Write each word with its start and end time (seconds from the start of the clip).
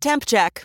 Temp 0.00 0.24
check. 0.26 0.64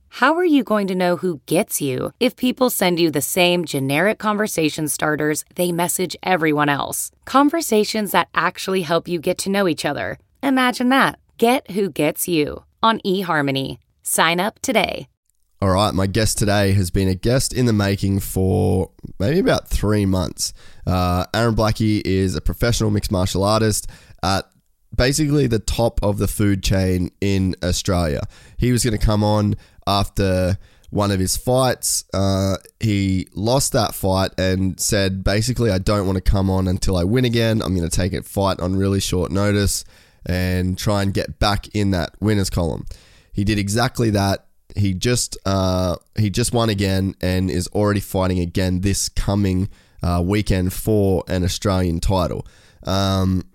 How 0.15 0.35
are 0.35 0.45
you 0.45 0.65
going 0.65 0.87
to 0.87 0.93
know 0.93 1.15
who 1.15 1.39
gets 1.45 1.79
you 1.79 2.11
if 2.19 2.35
people 2.35 2.69
send 2.69 2.99
you 2.99 3.09
the 3.09 3.21
same 3.21 3.63
generic 3.63 4.19
conversation 4.19 4.89
starters 4.89 5.45
they 5.55 5.71
message 5.71 6.17
everyone 6.21 6.67
else? 6.67 7.11
Conversations 7.23 8.11
that 8.11 8.27
actually 8.35 8.81
help 8.81 9.07
you 9.07 9.19
get 9.19 9.37
to 9.37 9.49
know 9.49 9.69
each 9.69 9.85
other. 9.85 10.19
Imagine 10.43 10.89
that. 10.89 11.17
Get 11.37 11.71
who 11.71 11.89
gets 11.89 12.27
you 12.27 12.65
on 12.83 12.99
eHarmony. 13.05 13.77
Sign 14.03 14.41
up 14.41 14.59
today. 14.59 15.07
All 15.61 15.69
right, 15.69 15.93
my 15.93 16.07
guest 16.07 16.37
today 16.37 16.73
has 16.73 16.91
been 16.91 17.07
a 17.07 17.15
guest 17.15 17.53
in 17.53 17.65
the 17.65 17.73
making 17.73 18.19
for 18.19 18.91
maybe 19.17 19.39
about 19.39 19.69
three 19.69 20.05
months. 20.05 20.51
Uh, 20.85 21.25
Aaron 21.33 21.55
Blackie 21.55 22.01
is 22.03 22.35
a 22.35 22.41
professional 22.41 22.91
mixed 22.91 23.13
martial 23.13 23.45
artist 23.45 23.87
at 24.21 24.43
basically 24.95 25.47
the 25.47 25.59
top 25.59 25.99
of 26.03 26.17
the 26.17 26.27
food 26.27 26.63
chain 26.63 27.11
in 27.21 27.55
Australia. 27.63 28.21
He 28.57 28.71
was 28.71 28.83
going 28.83 28.97
to 28.97 29.03
come 29.03 29.23
on 29.23 29.55
after 29.87 30.57
one 30.91 31.09
of 31.09 31.19
his 31.19 31.37
fights. 31.37 32.03
Uh, 32.13 32.57
he 32.79 33.27
lost 33.33 33.71
that 33.73 33.95
fight 33.95 34.31
and 34.37 34.79
said, 34.79 35.23
basically, 35.23 35.71
I 35.71 35.79
don't 35.79 36.05
want 36.05 36.17
to 36.17 36.31
come 36.31 36.49
on 36.49 36.67
until 36.67 36.97
I 36.97 37.03
win 37.03 37.25
again. 37.25 37.61
I'm 37.61 37.75
going 37.75 37.89
to 37.89 37.95
take 37.95 38.13
a 38.13 38.21
fight 38.21 38.59
on 38.59 38.75
really 38.75 38.99
short 38.99 39.31
notice 39.31 39.83
and 40.25 40.77
try 40.77 41.01
and 41.01 41.13
get 41.13 41.39
back 41.39 41.67
in 41.73 41.91
that 41.91 42.13
winners 42.19 42.49
column. 42.49 42.85
He 43.33 43.43
did 43.43 43.57
exactly 43.57 44.09
that. 44.11 44.45
He 44.75 44.93
just 44.93 45.37
uh, 45.45 45.97
he 46.17 46.29
just 46.29 46.53
won 46.53 46.69
again 46.69 47.15
and 47.21 47.49
is 47.49 47.67
already 47.69 47.99
fighting 47.99 48.39
again 48.39 48.81
this 48.81 49.09
coming 49.09 49.69
uh, 50.03 50.21
weekend 50.23 50.73
for 50.73 51.23
an 51.27 51.43
Australian 51.43 51.99
title. 51.99 52.45
Um, 52.83 53.49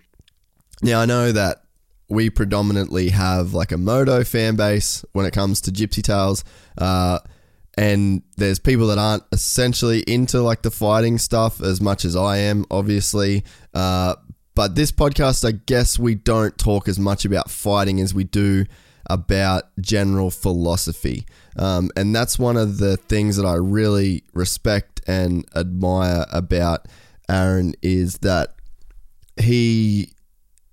now 0.81 1.01
I 1.01 1.05
know 1.05 1.31
that 1.31 1.63
we 2.09 2.29
predominantly 2.29 3.09
have 3.09 3.53
like 3.53 3.71
a 3.71 3.77
moto 3.77 4.23
fan 4.23 4.55
base 4.55 5.03
when 5.13 5.25
it 5.25 5.31
comes 5.31 5.61
to 5.61 5.71
Gypsy 5.71 6.01
Tales. 6.01 6.43
Uh, 6.77 7.19
and 7.77 8.23
there's 8.37 8.59
people 8.59 8.87
that 8.87 8.97
aren't 8.97 9.23
essentially 9.31 9.99
into 10.01 10.41
like 10.41 10.63
the 10.63 10.71
fighting 10.71 11.17
stuff 11.17 11.61
as 11.61 11.79
much 11.79 12.05
as 12.05 12.15
I 12.15 12.37
am, 12.37 12.65
obviously. 12.71 13.43
Uh, 13.73 14.15
but 14.55 14.73
this 14.73 14.91
podcast, 14.91 15.47
I 15.47 15.51
guess 15.51 15.99
we 15.99 16.15
don't 16.15 16.57
talk 16.57 16.87
as 16.87 16.97
much 16.97 17.25
about 17.25 17.51
fighting 17.51 18.01
as 18.01 18.13
we 18.13 18.23
do 18.23 18.65
about 19.09 19.65
general 19.79 20.31
philosophy. 20.31 21.25
Um, 21.57 21.91
and 21.95 22.15
that's 22.15 22.39
one 22.39 22.57
of 22.57 22.79
the 22.79 22.97
things 22.97 23.37
that 23.37 23.45
I 23.45 23.53
really 23.53 24.23
respect 24.33 25.01
and 25.07 25.45
admire 25.55 26.25
about 26.31 26.87
Aaron 27.29 27.75
is 27.81 28.17
that 28.19 28.55
he 29.37 30.13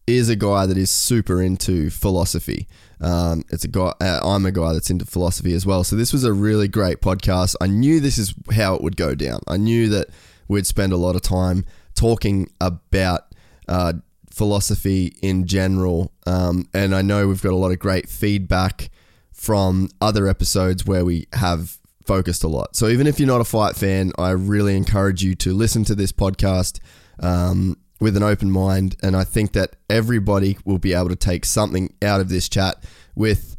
is 0.06 0.28
a 0.28 0.36
guy 0.36 0.66
that 0.66 0.76
is 0.76 0.90
super 0.90 1.42
into 1.42 1.90
philosophy. 1.90 2.68
Um, 3.00 3.44
it's 3.50 3.64
a 3.64 3.68
guy. 3.68 3.92
Uh, 4.00 4.20
I'm 4.22 4.46
a 4.46 4.52
guy 4.52 4.72
that's 4.72 4.90
into 4.90 5.04
philosophy 5.04 5.54
as 5.54 5.66
well. 5.66 5.84
So 5.84 5.96
this 5.96 6.12
was 6.12 6.24
a 6.24 6.32
really 6.32 6.68
great 6.68 7.00
podcast. 7.00 7.54
I 7.60 7.66
knew 7.66 8.00
this 8.00 8.18
is 8.18 8.34
how 8.54 8.74
it 8.74 8.82
would 8.82 8.96
go 8.96 9.14
down. 9.14 9.40
I 9.46 9.56
knew 9.56 9.88
that 9.90 10.08
we'd 10.48 10.66
spend 10.66 10.92
a 10.92 10.96
lot 10.96 11.16
of 11.16 11.22
time 11.22 11.64
talking 11.94 12.48
about 12.60 13.34
uh, 13.68 13.94
philosophy 14.30 15.16
in 15.22 15.46
general, 15.46 16.12
um, 16.26 16.68
and 16.74 16.94
I 16.94 17.02
know 17.02 17.28
we've 17.28 17.42
got 17.42 17.52
a 17.52 17.56
lot 17.56 17.72
of 17.72 17.78
great 17.78 18.08
feedback 18.08 18.90
from 19.32 19.88
other 20.00 20.28
episodes 20.28 20.84
where 20.86 21.04
we 21.04 21.26
have 21.32 21.78
focused 22.04 22.44
a 22.44 22.48
lot. 22.48 22.76
So 22.76 22.88
even 22.88 23.06
if 23.06 23.18
you're 23.18 23.26
not 23.26 23.40
a 23.40 23.44
fight 23.44 23.76
fan, 23.76 24.12
I 24.18 24.30
really 24.30 24.76
encourage 24.76 25.22
you 25.22 25.34
to 25.36 25.54
listen 25.54 25.84
to 25.84 25.94
this 25.94 26.12
podcast. 26.12 26.80
Um, 27.20 27.76
with 28.00 28.16
an 28.16 28.22
open 28.22 28.50
mind. 28.50 28.96
And 29.02 29.16
I 29.16 29.24
think 29.24 29.52
that 29.52 29.76
everybody 29.88 30.58
will 30.64 30.78
be 30.78 30.94
able 30.94 31.08
to 31.08 31.16
take 31.16 31.44
something 31.44 31.94
out 32.02 32.20
of 32.20 32.28
this 32.28 32.48
chat 32.48 32.84
with 33.14 33.56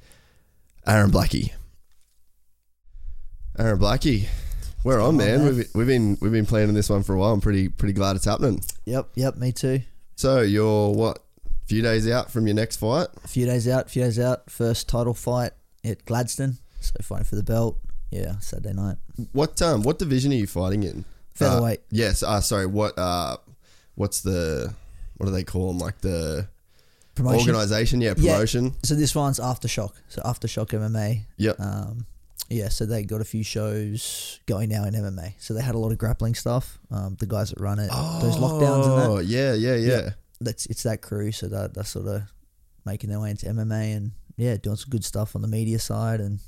Aaron 0.88 1.12
Blackie. 1.12 1.52
Aaron 3.58 3.80
Blackie, 3.80 4.28
we're 4.84 5.02
on, 5.02 5.18
man. 5.18 5.44
man. 5.44 5.56
We've, 5.56 5.68
we've 5.74 5.88
been 5.88 6.18
we've 6.22 6.32
been 6.32 6.46
planning 6.46 6.76
this 6.76 6.90
one 6.90 7.04
for 7.04 7.16
a 7.16 7.18
while. 7.18 7.34
I'm 7.34 7.42
pretty 7.42 7.70
pretty 7.70 7.94
glad 7.94 8.16
it's 8.16 8.26
happening. 8.26 8.62
Yep, 8.86 9.12
yep, 9.16 9.38
me 9.38 9.52
too. 9.52 9.82
So 10.16 10.42
you're 10.42 10.92
what? 10.92 11.20
A 11.64 11.68
few 11.68 11.82
days 11.82 12.08
out 12.10 12.30
from 12.30 12.46
your 12.48 12.56
next 12.56 12.78
fight. 12.78 13.08
A 13.24 13.28
few 13.28 13.46
days 13.46 13.68
out, 13.68 13.88
a 13.88 13.90
few 13.90 14.04
days 14.04 14.20
out. 14.20 14.50
First 14.52 14.88
title 14.88 15.14
fight 15.14 15.54
at 15.84 16.06
Gladstone. 16.06 16.58
So 16.82 16.94
fighting 17.02 17.26
for 17.26 17.36
the 17.36 17.44
belt. 17.44 17.80
Yeah, 18.12 18.38
Saturday 18.40 18.74
night. 18.74 18.98
What 19.32 19.62
um 19.62 19.82
what 19.84 20.00
division 20.00 20.32
are 20.32 20.36
you 20.36 20.48
fighting 20.48 20.84
in? 20.84 21.06
Featherweight. 21.34 21.80
Uh, 21.80 21.84
yes. 21.90 22.24
Uh, 22.24 22.42
sorry. 22.42 22.66
What 22.68 22.98
uh 23.00 23.38
what's 23.96 24.22
the 24.22 24.74
what 25.18 25.26
do 25.28 25.32
they 25.32 25.44
call 25.44 25.70
them? 25.70 25.80
Like 25.80 26.00
the 26.02 26.48
Promotion. 27.16 27.50
organization? 27.56 28.02
Yeah, 28.02 28.14
Yeah. 28.18 28.34
promotion. 28.34 28.74
So 28.84 28.96
this 28.96 29.16
one's 29.16 29.40
Aftershock. 29.40 29.94
So 30.10 30.22
Aftershock 30.24 30.68
MMA. 30.74 31.22
Yep. 31.38 31.60
Um, 31.60 32.06
yeah, 32.50 32.70
so 32.70 32.86
they 32.86 33.04
got 33.04 33.22
a 33.22 33.26
few 33.26 33.44
shows 33.44 34.40
going 34.46 34.70
now 34.70 34.84
in 34.84 34.94
MMA. 34.94 35.34
So 35.40 35.54
they 35.54 35.62
had 35.62 35.74
a 35.76 35.78
lot 35.80 35.92
of 35.92 35.98
grappling 35.98 36.36
stuff. 36.36 36.78
Um, 36.92 37.16
the 37.20 37.26
guys 37.26 37.50
that 37.52 37.60
run 37.60 37.80
it, 37.80 37.90
oh, 37.92 38.20
those 38.22 38.36
lockdowns 38.36 38.84
and 38.84 39.12
Oh, 39.12 39.18
that. 39.18 39.26
yeah, 39.26 39.54
yeah, 39.54 39.76
yeah. 39.76 40.10
That's 40.42 40.66
it's 40.68 40.84
that 40.84 41.02
crew. 41.02 41.32
So 41.32 41.48
that 41.48 41.74
that's 41.74 41.90
sort 41.90 42.08
of 42.08 42.24
making 42.86 43.10
their 43.10 43.20
way 43.20 43.32
into 43.32 43.46
MMA 43.48 43.96
and 43.96 44.12
yeah, 44.38 44.58
doing 44.58 44.76
some 44.76 44.90
good 44.90 45.06
stuff 45.06 45.36
on 45.36 45.42
the 45.42 45.48
media 45.48 45.80
side 45.80 46.20
and 46.20 46.40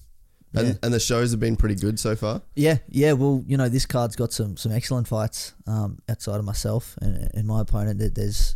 yeah. 0.54 0.62
And 0.62 0.80
and 0.84 0.94
the 0.94 1.00
shows 1.00 1.32
have 1.32 1.40
been 1.40 1.56
pretty 1.56 1.76
good 1.76 2.00
so 2.00 2.16
far. 2.16 2.42
Yeah, 2.56 2.78
yeah. 2.90 3.14
Well, 3.14 3.44
you 3.48 3.58
know, 3.58 3.70
this 3.70 3.86
card's 3.86 4.16
got 4.16 4.32
some 4.34 4.58
some 4.58 4.72
excellent 4.72 5.08
fights 5.08 5.54
um, 5.68 6.00
outside 6.10 6.38
of 6.40 6.46
myself 6.46 6.96
and, 7.02 7.30
and 7.34 7.46
my 7.48 7.62
opponent. 7.62 8.00
There- 8.00 8.10
There's, 8.10 8.56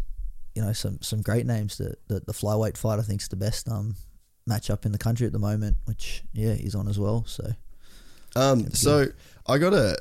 you 0.55 0.61
know, 0.61 0.73
some 0.73 0.99
some 1.01 1.21
great 1.21 1.45
names. 1.45 1.77
That 1.77 1.97
the, 2.07 2.19
the 2.21 2.33
flyweight 2.33 2.77
fight 2.77 2.99
I 2.99 3.01
think 3.03 3.21
is 3.21 3.27
the 3.27 3.35
best 3.35 3.67
um, 3.69 3.95
matchup 4.49 4.85
in 4.85 4.91
the 4.91 4.97
country 4.97 5.27
at 5.27 5.33
the 5.33 5.39
moment, 5.39 5.77
which 5.85 6.23
yeah, 6.33 6.53
he's 6.53 6.75
on 6.75 6.87
as 6.87 6.97
well. 6.99 7.23
So 7.27 7.51
Um, 8.35 8.71
so 8.71 9.07
I 9.47 9.57
gotta, 9.57 9.97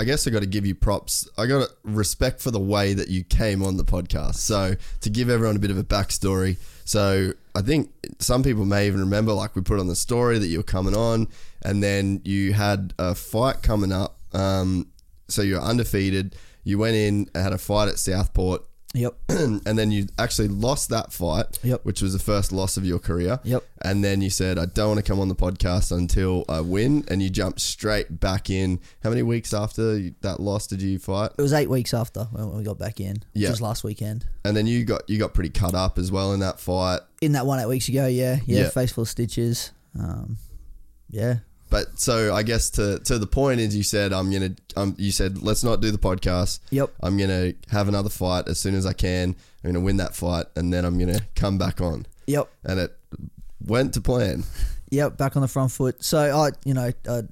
I 0.00 0.04
guess 0.04 0.26
I 0.26 0.30
gotta 0.30 0.46
give 0.46 0.66
you 0.66 0.74
props. 0.74 1.28
I 1.38 1.46
gotta 1.46 1.70
respect 1.84 2.40
for 2.42 2.50
the 2.50 2.60
way 2.60 2.94
that 2.94 3.08
you 3.08 3.22
came 3.24 3.62
on 3.62 3.76
the 3.76 3.84
podcast. 3.84 4.36
So 4.36 4.74
to 5.00 5.10
give 5.10 5.30
everyone 5.30 5.56
a 5.56 5.60
bit 5.60 5.70
of 5.70 5.78
a 5.78 5.84
backstory. 5.84 6.56
So 6.88 7.34
I 7.54 7.60
think 7.60 7.90
some 8.18 8.42
people 8.42 8.64
may 8.64 8.86
even 8.86 9.00
remember, 9.00 9.34
like 9.34 9.54
we 9.54 9.60
put 9.60 9.78
on 9.78 9.88
the 9.88 9.94
story 9.94 10.38
that 10.38 10.46
you 10.46 10.56
were 10.56 10.62
coming 10.62 10.96
on, 10.96 11.28
and 11.60 11.82
then 11.82 12.22
you 12.24 12.54
had 12.54 12.94
a 12.98 13.14
fight 13.14 13.62
coming 13.62 13.92
up. 13.92 14.16
Um, 14.32 14.86
so 15.28 15.42
you're 15.42 15.60
undefeated. 15.60 16.34
You 16.64 16.78
went 16.78 16.96
in 16.96 17.28
had 17.34 17.52
a 17.52 17.58
fight 17.58 17.88
at 17.88 17.98
Southport. 17.98 18.62
Yep, 18.94 19.14
and 19.28 19.78
then 19.78 19.90
you 19.90 20.06
actually 20.18 20.48
lost 20.48 20.88
that 20.90 21.12
fight, 21.12 21.58
Yep. 21.62 21.84
which 21.84 22.00
was 22.02 22.12
the 22.12 22.18
first 22.18 22.52
loss 22.52 22.76
of 22.76 22.84
your 22.84 22.98
career. 22.98 23.38
Yep. 23.44 23.62
And 23.82 24.02
then 24.02 24.20
you 24.22 24.30
said, 24.30 24.58
I 24.58 24.66
don't 24.66 24.88
want 24.88 24.98
to 24.98 25.08
come 25.08 25.20
on 25.20 25.28
the 25.28 25.34
podcast 25.36 25.92
until 25.96 26.44
I 26.48 26.60
win. 26.60 27.04
And 27.08 27.22
you 27.22 27.30
jumped 27.30 27.60
straight 27.60 28.18
back 28.20 28.50
in. 28.50 28.80
How 29.04 29.10
many 29.10 29.22
weeks 29.22 29.52
after 29.54 30.10
that 30.22 30.40
loss 30.40 30.66
did 30.66 30.82
you 30.82 30.98
fight? 30.98 31.30
it 31.38 31.42
was 31.42 31.52
eight 31.52 31.70
weeks 31.70 31.92
after 31.94 32.24
when 32.32 32.56
we 32.56 32.62
got 32.64 32.78
back 32.78 32.98
in, 33.00 33.22
Yeah. 33.34 33.50
was 33.50 33.60
last 33.60 33.84
weekend. 33.84 34.26
And 34.44 34.56
then 34.56 34.66
you 34.66 34.84
got 34.84 35.08
you 35.08 35.18
got 35.18 35.34
pretty 35.34 35.50
cut 35.50 35.74
up 35.74 35.98
as 35.98 36.10
well 36.10 36.32
in 36.32 36.40
that 36.40 36.58
fight. 36.58 37.00
In 37.20 37.32
that 37.32 37.46
one 37.46 37.60
eight 37.60 37.66
weeks 37.66 37.88
ago, 37.88 38.06
yeah, 38.06 38.38
yeah, 38.46 38.60
Yeah. 38.62 38.68
face 38.70 38.92
full 38.92 39.02
of 39.02 39.08
stitches. 39.08 39.70
Um, 39.98 40.38
yeah, 41.10 41.38
But 41.70 41.98
so 41.98 42.34
I 42.34 42.42
guess 42.42 42.70
to 42.70 42.98
to 43.00 43.18
the 43.18 43.26
point 43.26 43.60
is 43.60 43.76
you 43.76 43.82
said 43.82 44.12
I'm 44.12 44.30
gonna 44.30 44.54
um 44.76 44.94
you 44.98 45.10
said 45.12 45.42
let's 45.42 45.62
not 45.62 45.80
do 45.80 45.90
the 45.90 45.98
podcast. 45.98 46.60
Yep. 46.70 46.94
I'm 47.00 47.16
gonna 47.18 47.52
have 47.70 47.88
another 47.88 48.08
fight 48.10 48.48
as 48.48 48.58
soon 48.58 48.74
as 48.74 48.86
I 48.86 48.92
can. 48.92 49.36
I'm 49.64 49.70
gonna 49.72 49.84
win 49.84 49.98
that 49.98 50.14
fight 50.16 50.46
and 50.56 50.72
then 50.72 50.84
I'm 50.84 50.98
gonna 50.98 51.20
come 51.34 51.58
back 51.58 51.80
on. 51.80 52.06
yep, 52.26 52.50
And 52.64 52.80
it 52.80 52.96
went 53.60 53.94
to 53.94 54.00
plan. 54.00 54.44
yep. 54.90 55.16
Back 55.18 55.36
on 55.36 55.42
the 55.42 55.48
front 55.48 55.72
foot. 55.72 56.02
So 56.02 56.18
I, 56.18 56.50
you 56.64 56.74
know, 56.74 56.90
I 57.08 57.22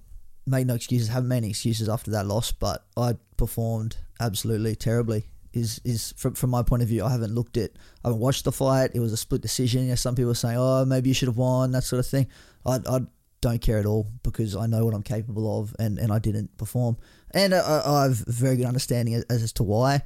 made 0.46 0.66
no 0.66 0.74
excuses, 0.74 1.08
haven't 1.08 1.28
made 1.28 1.38
any 1.38 1.50
excuses 1.50 1.88
after 1.88 2.10
that 2.12 2.26
loss, 2.26 2.52
but 2.52 2.84
I 2.96 3.16
performed 3.36 3.96
absolutely 4.20 4.76
terribly. 4.76 5.26
Is 5.52 5.80
is 5.84 6.12
from 6.18 6.34
from 6.34 6.50
my 6.50 6.62
point 6.62 6.82
of 6.82 6.88
view, 6.88 7.02
I 7.02 7.10
haven't 7.10 7.34
looked 7.34 7.56
at, 7.56 7.70
I 8.04 8.08
haven't 8.08 8.20
watched 8.20 8.44
the 8.44 8.52
fight. 8.52 8.90
It 8.92 9.00
was 9.00 9.14
a 9.14 9.16
split 9.16 9.40
decision. 9.40 9.84
You 9.84 9.88
know, 9.90 9.94
some 9.94 10.14
people 10.14 10.30
are 10.32 10.34
saying, 10.34 10.58
oh, 10.58 10.84
maybe 10.84 11.08
you 11.08 11.14
should 11.14 11.28
have 11.28 11.38
won, 11.38 11.70
that 11.72 11.82
sort 11.84 12.00
of 12.00 12.06
thing. 12.06 12.26
I, 12.66 12.78
I 12.86 13.00
don't 13.46 13.60
care 13.60 13.78
at 13.78 13.86
all 13.86 14.06
because 14.22 14.56
I 14.56 14.66
know 14.66 14.84
what 14.84 14.94
I'm 14.94 15.02
capable 15.02 15.60
of, 15.60 15.74
and, 15.78 15.98
and 15.98 16.12
I 16.12 16.18
didn't 16.18 16.56
perform. 16.58 16.96
And 17.30 17.54
I, 17.54 17.82
I 17.84 18.02
have 18.02 18.22
a 18.26 18.32
very 18.32 18.56
good 18.56 18.66
understanding 18.66 19.14
as, 19.14 19.24
as 19.24 19.52
to 19.54 19.62
why, 19.62 20.02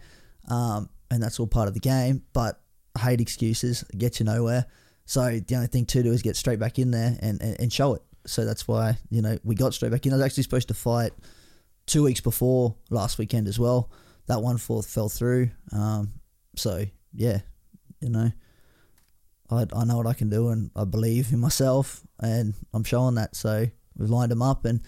um, 0.48 0.90
and 1.10 1.22
that's 1.22 1.40
all 1.40 1.46
part 1.46 1.68
of 1.68 1.74
the 1.74 1.80
game. 1.80 2.22
But 2.32 2.60
I 2.94 3.00
hate 3.00 3.20
excuses, 3.20 3.84
get 3.96 4.20
you 4.20 4.26
nowhere. 4.26 4.66
So 5.06 5.40
the 5.40 5.54
only 5.54 5.68
thing 5.68 5.86
to 5.86 6.02
do 6.02 6.12
is 6.12 6.22
get 6.22 6.36
straight 6.36 6.58
back 6.58 6.78
in 6.78 6.90
there 6.90 7.16
and, 7.20 7.40
and, 7.40 7.58
and 7.58 7.72
show 7.72 7.94
it. 7.94 8.02
So 8.26 8.44
that's 8.44 8.68
why 8.68 8.98
you 9.10 9.22
know 9.22 9.38
we 9.42 9.54
got 9.54 9.74
straight 9.74 9.90
back 9.90 10.04
in. 10.06 10.12
I 10.12 10.16
was 10.16 10.24
actually 10.24 10.42
supposed 10.42 10.68
to 10.68 10.74
fight 10.74 11.12
two 11.86 12.02
weeks 12.02 12.20
before 12.20 12.76
last 12.90 13.18
weekend 13.18 13.48
as 13.48 13.58
well. 13.58 13.90
That 14.26 14.42
one 14.42 14.58
fourth 14.58 14.86
fell 14.86 15.08
through. 15.08 15.50
Um, 15.72 16.12
so 16.56 16.84
yeah, 17.14 17.40
you 18.00 18.10
know, 18.10 18.30
I 19.50 19.66
I 19.74 19.84
know 19.84 19.96
what 19.96 20.06
I 20.06 20.14
can 20.14 20.30
do 20.30 20.48
and 20.48 20.70
I 20.76 20.84
believe 20.84 21.32
in 21.32 21.38
myself 21.38 22.02
and 22.20 22.54
I'm 22.72 22.84
showing 22.84 23.16
that. 23.16 23.36
So 23.36 23.66
we've 23.96 24.10
lined 24.10 24.30
them 24.30 24.42
up 24.42 24.64
and 24.64 24.80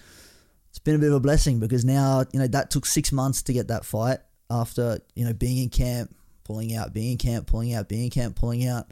it's 0.70 0.78
been 0.78 0.94
a 0.94 0.98
bit 0.98 1.08
of 1.08 1.16
a 1.16 1.20
blessing 1.20 1.60
because 1.60 1.84
now 1.84 2.24
you 2.32 2.40
know 2.40 2.46
that 2.46 2.70
took 2.70 2.86
six 2.86 3.12
months 3.12 3.42
to 3.42 3.52
get 3.52 3.68
that 3.68 3.84
fight 3.84 4.20
after 4.50 5.00
you 5.14 5.24
know 5.24 5.32
being 5.32 5.58
in 5.58 5.68
camp, 5.68 6.14
pulling 6.44 6.74
out, 6.74 6.92
being 6.92 7.12
in 7.12 7.18
camp, 7.18 7.46
pulling 7.46 7.74
out, 7.74 7.88
being 7.88 8.04
in 8.04 8.10
camp, 8.10 8.36
pulling 8.36 8.66
out. 8.66 8.90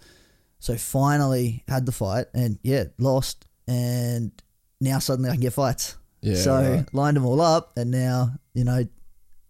So 0.59 0.77
finally 0.77 1.65
had 1.69 1.87
the 1.87 1.93
fight 1.93 2.27
and 2.35 2.59
yeah, 2.63 2.85
lost 2.99 3.47
and 3.67 4.31
now 4.81 4.99
suddenly 4.99 5.31
I 5.31 5.35
can 5.35 5.41
get 5.41 5.53
fights. 5.53 5.97
Yeah, 6.21 6.35
so 6.35 6.55
right. 6.55 6.95
lined 6.95 7.17
them 7.17 7.25
all 7.25 7.41
up 7.41 7.73
and 7.79 7.91
now 7.91 8.33
you 8.53 8.65
know 8.65 8.87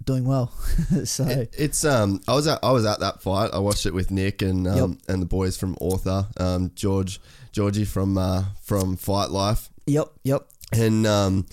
doing 0.04 0.24
well. 0.24 0.48
so 1.04 1.24
It- 1.26 1.54
it's 1.58 1.84
um 1.84 2.20
I 2.28 2.34
was 2.34 2.46
at 2.46 2.58
I 2.62 2.70
was 2.72 2.84
at 2.84 3.00
that 3.00 3.22
fight. 3.22 3.50
I 3.52 3.58
watched 3.58 3.86
it 3.86 3.94
with 3.94 4.10
Nick 4.10 4.42
and 4.42 4.66
um, 4.66 4.98
and 5.08 5.20
the 5.22 5.26
boys 5.26 5.56
from 5.56 5.76
Author, 5.80 6.26
um 6.38 6.72
George 6.74 7.20
Georgie 7.52 7.84
from 7.84 8.16
uh, 8.18 8.44
from 8.62 8.96
Fight 8.96 9.30
Life, 9.30 9.70
yep, 9.86 10.08
yep. 10.22 10.46
and 10.72 11.06
um 11.06 11.46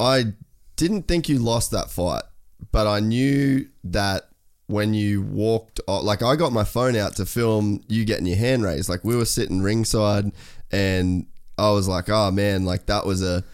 I 0.00 0.32
didn't 0.76 1.06
think 1.06 1.28
you 1.28 1.38
lost 1.38 1.70
that 1.70 1.90
fight, 1.90 2.24
but 2.72 2.86
I 2.86 3.00
knew 3.00 3.68
that 3.84 4.28
when 4.66 4.94
you 4.94 5.20
walked 5.22 5.80
like 5.86 6.22
I 6.22 6.36
got 6.36 6.52
my 6.52 6.64
phone 6.64 6.96
out 6.96 7.16
to 7.16 7.26
film 7.26 7.82
you 7.86 8.04
getting 8.04 8.26
your 8.26 8.38
hand 8.38 8.64
raised. 8.64 8.88
Like 8.88 9.04
we 9.04 9.14
were 9.16 9.26
sitting 9.26 9.60
ringside 9.62 10.32
and 10.72 11.26
I 11.58 11.70
was 11.70 11.86
like, 11.86 12.08
"Oh 12.08 12.30
man, 12.30 12.64
like 12.64 12.86
that 12.86 13.04
was 13.06 13.22
a 13.22 13.44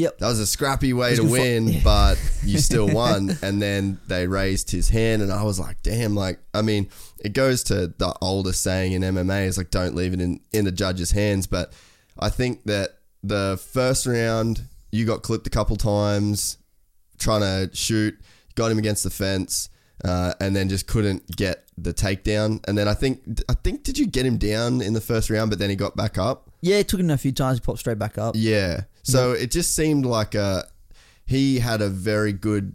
Yep. 0.00 0.18
that 0.18 0.26
was 0.26 0.40
a 0.40 0.46
scrappy 0.46 0.92
way 0.92 1.14
to 1.14 1.22
a 1.22 1.24
good 1.24 1.30
fight. 1.30 1.40
win, 1.40 1.68
Yeah. 1.68 1.80
but 1.84 2.18
you 2.44 2.58
still 2.58 2.88
won. 2.88 3.36
And 3.42 3.60
then 3.60 3.98
they 4.08 4.26
raised 4.26 4.70
his 4.70 4.88
hand, 4.88 5.22
and 5.22 5.32
I 5.32 5.42
was 5.42 5.60
like, 5.60 5.82
damn, 5.82 6.14
like, 6.14 6.38
I 6.54 6.62
mean, 6.62 6.88
it 7.18 7.32
goes 7.32 7.62
to 7.64 7.88
the 7.88 8.14
oldest 8.20 8.62
saying 8.62 8.92
in 8.92 9.02
MMA 9.02 9.46
is 9.46 9.58
like, 9.58 9.70
don't 9.70 9.94
leave 9.94 10.14
it 10.14 10.20
in, 10.20 10.40
in 10.52 10.64
the 10.64 10.72
judge's 10.72 11.10
hands. 11.10 11.46
But 11.46 11.72
I 12.18 12.30
think 12.30 12.64
that 12.64 12.98
the 13.22 13.60
first 13.72 14.06
round, 14.06 14.62
you 14.90 15.04
got 15.04 15.22
clipped 15.22 15.46
a 15.46 15.50
couple 15.50 15.76
times 15.76 16.56
trying 17.18 17.42
to 17.42 17.70
shoot, 17.76 18.18
got 18.54 18.70
him 18.70 18.78
against 18.78 19.04
the 19.04 19.10
fence. 19.10 19.68
Uh, 20.02 20.32
and 20.40 20.56
then 20.56 20.68
just 20.68 20.86
couldn't 20.86 21.36
get 21.36 21.64
the 21.76 21.92
takedown, 21.92 22.66
and 22.66 22.76
then 22.76 22.88
I 22.88 22.94
think 22.94 23.22
I 23.48 23.54
think 23.54 23.82
did 23.82 23.98
you 23.98 24.06
get 24.06 24.24
him 24.24 24.38
down 24.38 24.80
in 24.80 24.94
the 24.94 25.00
first 25.00 25.28
round, 25.28 25.50
but 25.50 25.58
then 25.58 25.68
he 25.68 25.76
got 25.76 25.94
back 25.94 26.16
up. 26.16 26.50
Yeah, 26.62 26.76
it 26.76 26.88
took 26.88 27.00
him 27.00 27.10
a 27.10 27.18
few 27.18 27.32
times 27.32 27.58
He 27.58 27.64
popped 27.64 27.80
straight 27.80 27.98
back 27.98 28.16
up. 28.16 28.34
Yeah. 28.36 28.82
So 29.02 29.32
it 29.32 29.50
just 29.50 29.74
seemed 29.74 30.06
like 30.06 30.34
a 30.34 30.64
he 31.26 31.58
had 31.58 31.80
a 31.80 31.88
very 31.88 32.32
good 32.32 32.74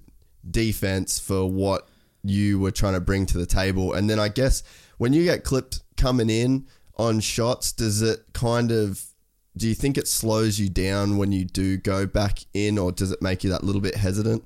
defense 0.50 1.20
for 1.20 1.50
what 1.50 1.88
you 2.24 2.60
were 2.60 2.72
trying 2.72 2.94
to 2.94 3.00
bring 3.00 3.26
to 3.28 3.38
the 3.38 3.46
table. 3.46 3.94
And 3.94 4.10
then 4.10 4.20
I 4.20 4.30
guess 4.30 4.64
when 4.98 5.14
you 5.14 5.24
get 5.24 5.44
clipped 5.44 5.82
coming 5.98 6.30
in 6.30 6.68
on 6.96 7.20
shots, 7.20 7.72
does 7.72 8.02
it 8.02 8.20
kind 8.34 8.72
of 8.72 9.04
do 9.58 9.68
you 9.68 9.76
think 9.76 9.98
it 9.98 10.08
slows 10.08 10.60
you 10.60 10.70
down 10.70 11.18
when 11.18 11.32
you 11.32 11.46
do 11.46 11.78
go 11.78 12.06
back 12.06 12.40
in 12.54 12.78
or 12.78 12.92
does 12.92 13.12
it 13.12 13.22
make 13.22 13.44
you 13.44 13.50
that 13.52 13.64
little 13.64 13.82
bit 13.82 13.96
hesitant? 13.96 14.44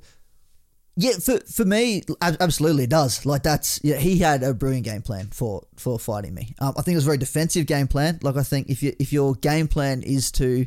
Yeah, 1.01 1.13
for 1.13 1.39
for 1.41 1.63
me, 1.63 2.03
absolutely 2.21 2.83
it 2.83 2.89
does. 2.89 3.25
Like 3.25 3.41
that's 3.43 3.79
yeah, 3.83 3.95
he 3.95 4.17
had 4.17 4.43
a 4.43 4.53
brilliant 4.53 4.83
game 4.83 5.01
plan 5.01 5.29
for 5.31 5.63
for 5.77 5.97
fighting 5.97 6.33
me. 6.33 6.53
Um, 6.59 6.73
I 6.77 6.81
think 6.81 6.93
it 6.95 6.97
was 6.97 7.05
a 7.05 7.11
very 7.13 7.17
defensive 7.17 7.65
game 7.67 7.87
plan. 7.87 8.19
Like 8.21 8.35
I 8.35 8.43
think 8.43 8.69
if 8.69 8.83
you 8.83 8.93
if 8.99 9.13
your 9.13 9.35
game 9.35 9.69
plan 9.69 10.01
is 10.03 10.29
to 10.33 10.65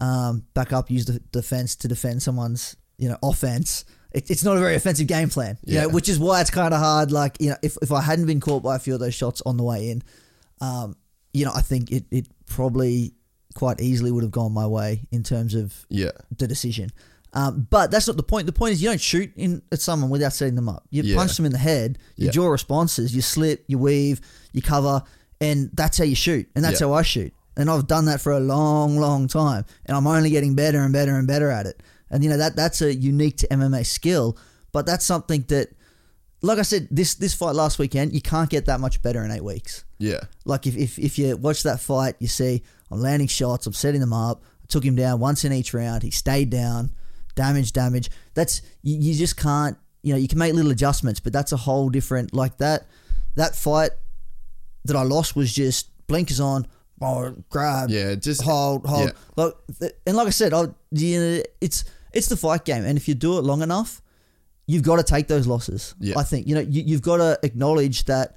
um, 0.00 0.44
back 0.54 0.72
up, 0.72 0.90
use 0.90 1.04
the 1.04 1.18
defense 1.32 1.76
to 1.76 1.88
defend 1.88 2.22
someone's 2.22 2.76
you 2.96 3.10
know 3.10 3.18
offense, 3.22 3.84
it, 4.12 4.30
it's 4.30 4.42
not 4.42 4.56
a 4.56 4.60
very 4.60 4.74
offensive 4.74 5.06
game 5.06 5.28
plan. 5.28 5.58
You 5.66 5.74
Yeah. 5.74 5.82
know, 5.82 5.88
which 5.90 6.08
is 6.08 6.18
why 6.18 6.40
it's 6.40 6.50
kind 6.50 6.72
of 6.72 6.80
hard. 6.80 7.12
Like 7.12 7.36
you 7.38 7.50
know, 7.50 7.56
if 7.62 7.76
if 7.82 7.92
I 7.92 8.00
hadn't 8.00 8.24
been 8.26 8.40
caught 8.40 8.62
by 8.62 8.76
a 8.76 8.78
few 8.78 8.94
of 8.94 9.00
those 9.00 9.14
shots 9.14 9.42
on 9.44 9.58
the 9.58 9.64
way 9.64 9.90
in, 9.90 10.02
um, 10.62 10.96
you 11.34 11.44
know, 11.44 11.52
I 11.54 11.60
think 11.60 11.92
it 11.92 12.04
it 12.10 12.26
probably 12.46 13.12
quite 13.54 13.80
easily 13.80 14.10
would 14.10 14.22
have 14.24 14.32
gone 14.32 14.52
my 14.52 14.66
way 14.66 15.06
in 15.12 15.22
terms 15.22 15.54
of 15.54 15.86
Yeah. 15.90 16.10
the 16.38 16.46
decision. 16.48 16.90
Um, 17.36 17.66
but 17.68 17.90
that's 17.90 18.06
not 18.06 18.16
the 18.16 18.22
point. 18.22 18.46
The 18.46 18.52
point 18.52 18.72
is 18.74 18.82
you 18.82 18.88
don't 18.88 19.00
shoot 19.00 19.32
in 19.36 19.60
at 19.72 19.80
someone 19.80 20.08
without 20.08 20.32
setting 20.32 20.54
them 20.54 20.68
up. 20.68 20.86
You 20.90 21.02
Yeah. 21.02 21.16
punch 21.16 21.36
them 21.36 21.44
in 21.46 21.52
the 21.52 21.58
head, 21.58 21.98
you 22.16 22.26
Yeah. 22.26 22.30
draw 22.32 22.46
responses, 22.48 23.14
you 23.14 23.22
slip, 23.22 23.64
you 23.66 23.76
weave, 23.76 24.20
you 24.52 24.62
cover, 24.62 25.02
and 25.40 25.68
that's 25.74 25.98
how 25.98 26.04
you 26.04 26.14
shoot. 26.14 26.48
And 26.54 26.64
that's 26.64 26.80
Yeah. 26.80 26.86
how 26.86 26.92
I 26.94 27.02
shoot. 27.02 27.32
And 27.56 27.68
I've 27.68 27.86
done 27.88 28.04
that 28.06 28.20
for 28.20 28.32
a 28.32 28.40
long, 28.40 28.98
long 28.98 29.26
time. 29.28 29.64
And 29.86 29.96
I'm 29.96 30.06
only 30.06 30.30
getting 30.30 30.54
better 30.54 30.80
and 30.80 30.92
better 30.92 31.16
and 31.16 31.26
better 31.26 31.50
at 31.50 31.66
it. 31.66 31.82
And 32.10 32.22
you 32.22 32.30
know 32.30 32.36
that 32.36 32.54
that's 32.56 32.80
a 32.80 32.94
unique 32.94 33.36
to 33.38 33.52
MMA 33.52 33.82
skill. 33.84 34.36
But 34.70 34.86
that's 34.86 35.04
something 35.04 35.44
that, 35.48 35.70
like 36.42 36.58
I 36.58 36.62
said, 36.62 36.86
this 36.90 37.14
this 37.14 37.34
fight 37.34 37.54
last 37.56 37.78
weekend, 37.80 38.12
you 38.14 38.20
can't 38.20 38.50
get 38.50 38.66
that 38.66 38.78
much 38.80 39.02
better 39.02 39.24
in 39.24 39.30
eight 39.32 39.42
weeks. 39.44 39.82
Yeah. 39.98 40.20
Like 40.44 40.66
if, 40.68 40.76
if, 40.76 40.98
if 40.98 41.18
you 41.18 41.36
watch 41.36 41.62
that 41.64 41.80
fight, 41.80 42.14
you 42.20 42.28
see 42.28 42.62
I'm 42.92 43.00
landing 43.00 43.28
shots, 43.28 43.66
I'm 43.66 43.72
setting 43.72 44.00
them 44.00 44.12
up. 44.12 44.42
I 44.62 44.66
took 44.68 44.84
him 44.84 44.94
down 44.94 45.18
once 45.20 45.44
in 45.44 45.52
each 45.52 45.74
round. 45.74 46.02
He 46.04 46.10
stayed 46.12 46.50
down. 46.50 46.92
Damage, 47.34 47.72
damage. 47.72 48.10
That's 48.34 48.62
you, 48.82 48.96
you 48.98 49.14
just 49.14 49.36
can't. 49.36 49.76
You 50.02 50.12
know, 50.12 50.18
you 50.18 50.28
can 50.28 50.38
make 50.38 50.52
little 50.54 50.70
adjustments, 50.70 51.18
but 51.20 51.32
that's 51.32 51.52
a 51.52 51.56
whole 51.56 51.88
different. 51.88 52.34
Like 52.34 52.58
that, 52.58 52.86
that 53.36 53.56
fight 53.56 53.90
that 54.84 54.96
I 54.96 55.02
lost 55.02 55.34
was 55.34 55.52
just 55.52 55.88
blinkers 56.06 56.40
on, 56.40 56.66
oh, 57.00 57.34
grab, 57.48 57.88
Yeah, 57.90 58.14
just- 58.14 58.42
hold, 58.42 58.84
hold. 58.86 59.06
yeah. 59.06 59.12
Like, 59.36 59.54
and 60.06 60.14
like 60.16 60.26
I 60.26 60.30
said, 60.30 60.52
I, 60.52 60.66
you 60.90 61.18
know, 61.20 61.42
it's 61.60 61.84
it's 62.12 62.28
the 62.28 62.36
fight 62.36 62.64
game, 62.64 62.84
and 62.84 62.96
if 62.98 63.08
you 63.08 63.14
do 63.14 63.38
it 63.38 63.44
long 63.44 63.62
enough, 63.62 64.02
you've 64.66 64.82
got 64.82 64.96
to 64.96 65.02
take 65.02 65.26
those 65.26 65.46
losses. 65.46 65.94
Yeah. 65.98 66.18
I 66.18 66.22
think 66.22 66.46
you 66.46 66.54
know 66.54 66.60
you, 66.60 66.82
you've 66.84 67.02
got 67.02 67.16
to 67.16 67.38
acknowledge 67.42 68.04
that 68.04 68.36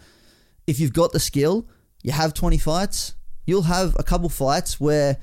if 0.65 0.79
you've 0.79 0.93
got 0.93 1.11
the 1.11 1.19
skill, 1.19 1.67
you 2.01 2.11
have 2.13 2.33
20 2.33 2.57
fights, 2.57 3.13
you'll 3.45 3.63
have 3.63 3.95
a 3.99 4.03
couple 4.03 4.29
fights 4.29 4.79
where 4.79 5.17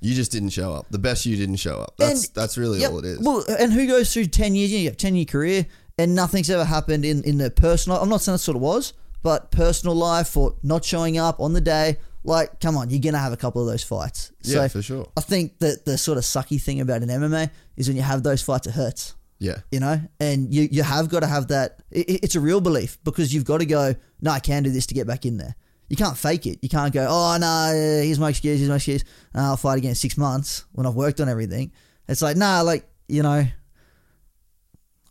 You 0.00 0.14
just 0.14 0.32
didn't 0.32 0.50
show 0.50 0.72
up. 0.72 0.86
The 0.90 0.98
best 0.98 1.26
you 1.26 1.36
didn't 1.36 1.56
show 1.56 1.76
up. 1.76 1.94
That's 1.98 2.24
And- 2.26 2.34
that's 2.34 2.56
really 2.56 2.80
Yep. 2.80 2.90
all 2.90 2.98
it 3.00 3.04
is. 3.04 3.18
Well, 3.20 3.44
and 3.58 3.72
who 3.72 3.86
goes 3.86 4.12
through 4.12 4.26
10 4.26 4.54
years, 4.54 4.70
you 4.70 4.86
have 4.86 4.96
10 4.96 5.14
year 5.14 5.24
career 5.26 5.66
and 5.98 6.14
nothing's 6.14 6.48
ever 6.50 6.64
happened 6.64 7.04
in, 7.04 7.22
in 7.24 7.38
the 7.38 7.50
personal, 7.50 7.98
I'm 8.00 8.08
not 8.08 8.22
saying 8.22 8.34
that's 8.34 8.48
what 8.48 8.56
it 8.56 8.60
was, 8.60 8.94
but 9.22 9.50
personal 9.50 9.94
life 9.94 10.36
or 10.36 10.54
not 10.62 10.84
showing 10.84 11.18
up 11.18 11.38
on 11.40 11.52
the 11.52 11.60
day, 11.60 11.98
like, 12.24 12.60
come 12.60 12.76
on, 12.76 12.88
you're 12.90 13.00
going 13.00 13.12
to 13.14 13.18
have 13.18 13.32
a 13.32 13.36
couple 13.36 13.60
of 13.60 13.68
those 13.68 13.82
fights. 13.82 14.32
Yeah, 14.42 14.68
for 14.68 14.80
sure. 14.82 15.06
I 15.16 15.20
think 15.20 15.58
that 15.58 15.84
the 15.84 15.98
sort 15.98 16.16
of 16.18 16.24
sucky 16.24 16.60
thing 16.60 16.80
about 16.80 17.02
an 17.02 17.08
MMA 17.10 17.50
is 17.76 17.86
when 17.88 17.96
you 17.96 18.02
have 18.02 18.22
those 18.22 18.40
fights, 18.42 18.66
it 18.66 18.72
hurts 18.72 19.14
yeah. 19.38 19.56
you 19.72 19.80
know 19.80 19.98
and 20.20 20.52
you 20.52 20.68
you 20.70 20.82
have 20.82 21.08
got 21.08 21.20
to 21.20 21.26
have 21.26 21.48
that 21.48 21.78
it- 21.90 22.20
it's 22.24 22.34
a 22.34 22.40
real 22.40 22.60
belief 22.60 22.98
because 23.04 23.32
you've 23.32 23.46
got 23.46 23.56
to 23.58 23.64
go 23.64 23.94
no 24.20 24.30
i 24.32 24.38
can 24.38 24.62
do 24.62 24.70
this 24.70 24.84
to 24.84 24.92
get 24.92 25.06
back 25.06 25.24
in 25.24 25.38
there 25.38 25.54
you 25.90 25.96
can't 25.96 26.16
fake 26.16 26.46
it 26.46 26.58
you 26.62 26.68
can't 26.70 26.94
go 26.94 27.06
oh 27.08 27.36
no 27.38 27.72
here's 28.02 28.18
my 28.18 28.30
excuse 28.30 28.58
here's 28.58 28.70
my 28.70 28.76
excuse 28.76 29.04
i'll 29.34 29.56
fight 29.58 29.76
again 29.76 29.90
in 29.90 29.94
six 29.94 30.16
months 30.16 30.64
when 30.72 30.86
i've 30.86 30.94
worked 30.94 31.20
on 31.20 31.28
everything 31.28 31.70
it's 32.08 32.22
like 32.22 32.36
nah 32.36 32.62
like 32.62 32.88
you 33.08 33.22
know 33.22 33.44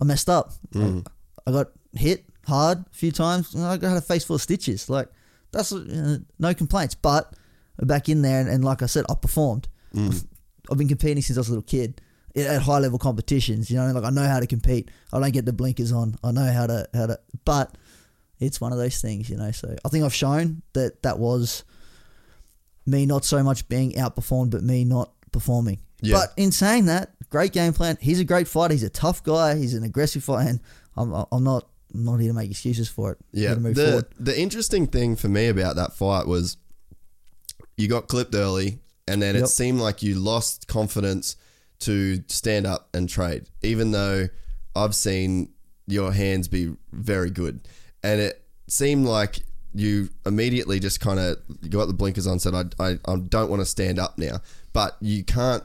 i 0.01 0.03
messed 0.03 0.29
up 0.29 0.51
Mm. 0.73 1.05
i 1.45 1.51
got 1.51 1.67
hit 1.93 2.25
hard 2.47 2.79
a 2.79 2.95
few 2.95 3.11
times 3.11 3.53
and 3.53 3.63
i 3.63 3.71
had 3.73 3.83
a 3.97 4.01
face 4.01 4.23
full 4.23 4.35
of 4.37 4.41
stitches 4.41 4.89
like 4.89 5.07
that's 5.51 5.71
uh, 5.73 6.17
no 6.39 6.53
complaints 6.53 6.95
but 6.95 7.33
back 7.81 8.09
in 8.09 8.21
there 8.21 8.39
and, 8.41 8.49
and 8.49 8.63
like 8.63 8.81
i 8.81 8.85
said 8.85 9.05
i 9.09 9.15
performed 9.15 9.67
Mm. 9.93 10.23
I've 10.71 10.77
been 10.77 10.87
competing 10.87 11.23
since 11.23 11.35
I 11.35 11.41
was 11.41 11.47
a 11.47 11.51
little 11.53 11.63
kid 11.63 11.99
at 12.35 12.61
high 12.61 12.77
level 12.77 12.99
competitions. 12.99 13.71
You 13.71 13.77
know, 13.77 13.91
like 13.91 14.03
I 14.03 14.11
know 14.11 14.27
how 14.27 14.39
to 14.39 14.45
compete. 14.45 14.91
I 15.11 15.19
don't 15.19 15.31
get 15.33 15.45
the 15.47 15.51
blinkers 15.51 15.91
on. 15.91 16.15
I 16.23 16.29
know 16.31 16.45
how 16.45 16.67
to 16.67 16.87
how 16.93 17.07
to. 17.07 17.19
But 17.43 17.75
it's 18.39 18.61
one 18.61 18.71
of 18.71 18.77
those 18.77 19.01
things, 19.01 19.29
you 19.29 19.37
know. 19.37 19.51
So 19.51 19.75
I 19.83 19.89
think 19.89 20.03
I've 20.05 20.13
shown 20.13 20.61
that 20.73 21.01
that 21.03 21.19
was 21.19 21.63
me 22.85 23.05
not 23.05 23.25
so 23.25 23.43
much 23.43 23.67
being 23.69 23.93
outperformed, 23.93 24.51
but 24.51 24.63
me 24.63 24.83
not 24.85 25.11
performing. 25.31 25.79
Yeah. 26.01 26.17
But 26.17 26.33
in 26.37 26.51
saying 26.51 26.85
that, 26.85 27.11
great 27.29 27.51
game 27.51 27.73
plan. 27.73 27.97
He's 27.99 28.19
a 28.19 28.23
great 28.23 28.47
fighter. 28.47 28.73
He's 28.73 28.83
a 28.83 28.89
tough 28.89 29.23
guy. 29.23 29.55
He's 29.55 29.73
an 29.73 29.83
aggressive 29.83 30.23
fighter. 30.23 30.49
And 30.49 30.59
I'm 30.95 31.25
I'm 31.31 31.43
not 31.43 31.67
I'm 31.93 32.05
not 32.05 32.17
here 32.17 32.29
to 32.29 32.35
make 32.35 32.49
excuses 32.49 32.87
for 32.89 33.11
it. 33.11 33.17
Yeah. 33.31 33.55
move 33.55 33.75
The 33.75 33.85
forward. 33.85 34.05
the 34.19 34.39
interesting 34.39 34.87
thing 34.87 35.15
for 35.15 35.27
me 35.27 35.47
about 35.47 35.75
that 35.75 35.93
fight 35.93 36.27
was 36.27 36.57
you 37.77 37.87
got 37.87 38.07
clipped 38.07 38.35
early 38.35 38.79
and 39.07 39.21
then 39.21 39.35
it 39.35 39.47
seemed 39.47 39.79
like 39.79 40.03
you 40.03 40.15
lost 40.15 40.67
confidence 40.67 41.35
to 41.79 42.21
stand 42.27 42.67
up 42.67 42.89
and 42.93 43.09
trade, 43.09 43.49
even 43.63 43.91
though 43.91 44.27
I've 44.75 44.93
seen 44.93 45.49
your 45.87 46.11
hands 46.11 46.47
be 46.47 46.75
very 46.91 47.31
good. 47.31 47.61
And 48.03 48.21
it 48.21 48.43
seemed 48.67 49.05
like 49.05 49.39
you 49.73 50.09
immediately 50.25 50.79
just 50.79 50.99
kind 50.99 51.19
of 51.19 51.37
got 51.69 51.85
the 51.87 51.93
blinkers 51.93 52.27
on, 52.27 52.39
said, 52.39 52.53
I, 52.55 52.65
I, 52.79 52.99
I 53.05 53.17
don't 53.17 53.49
want 53.49 53.61
to 53.61 53.65
stand 53.65 53.99
up 53.99 54.17
now. 54.17 54.41
But 54.73 54.97
you 55.01 55.23
can't 55.23 55.63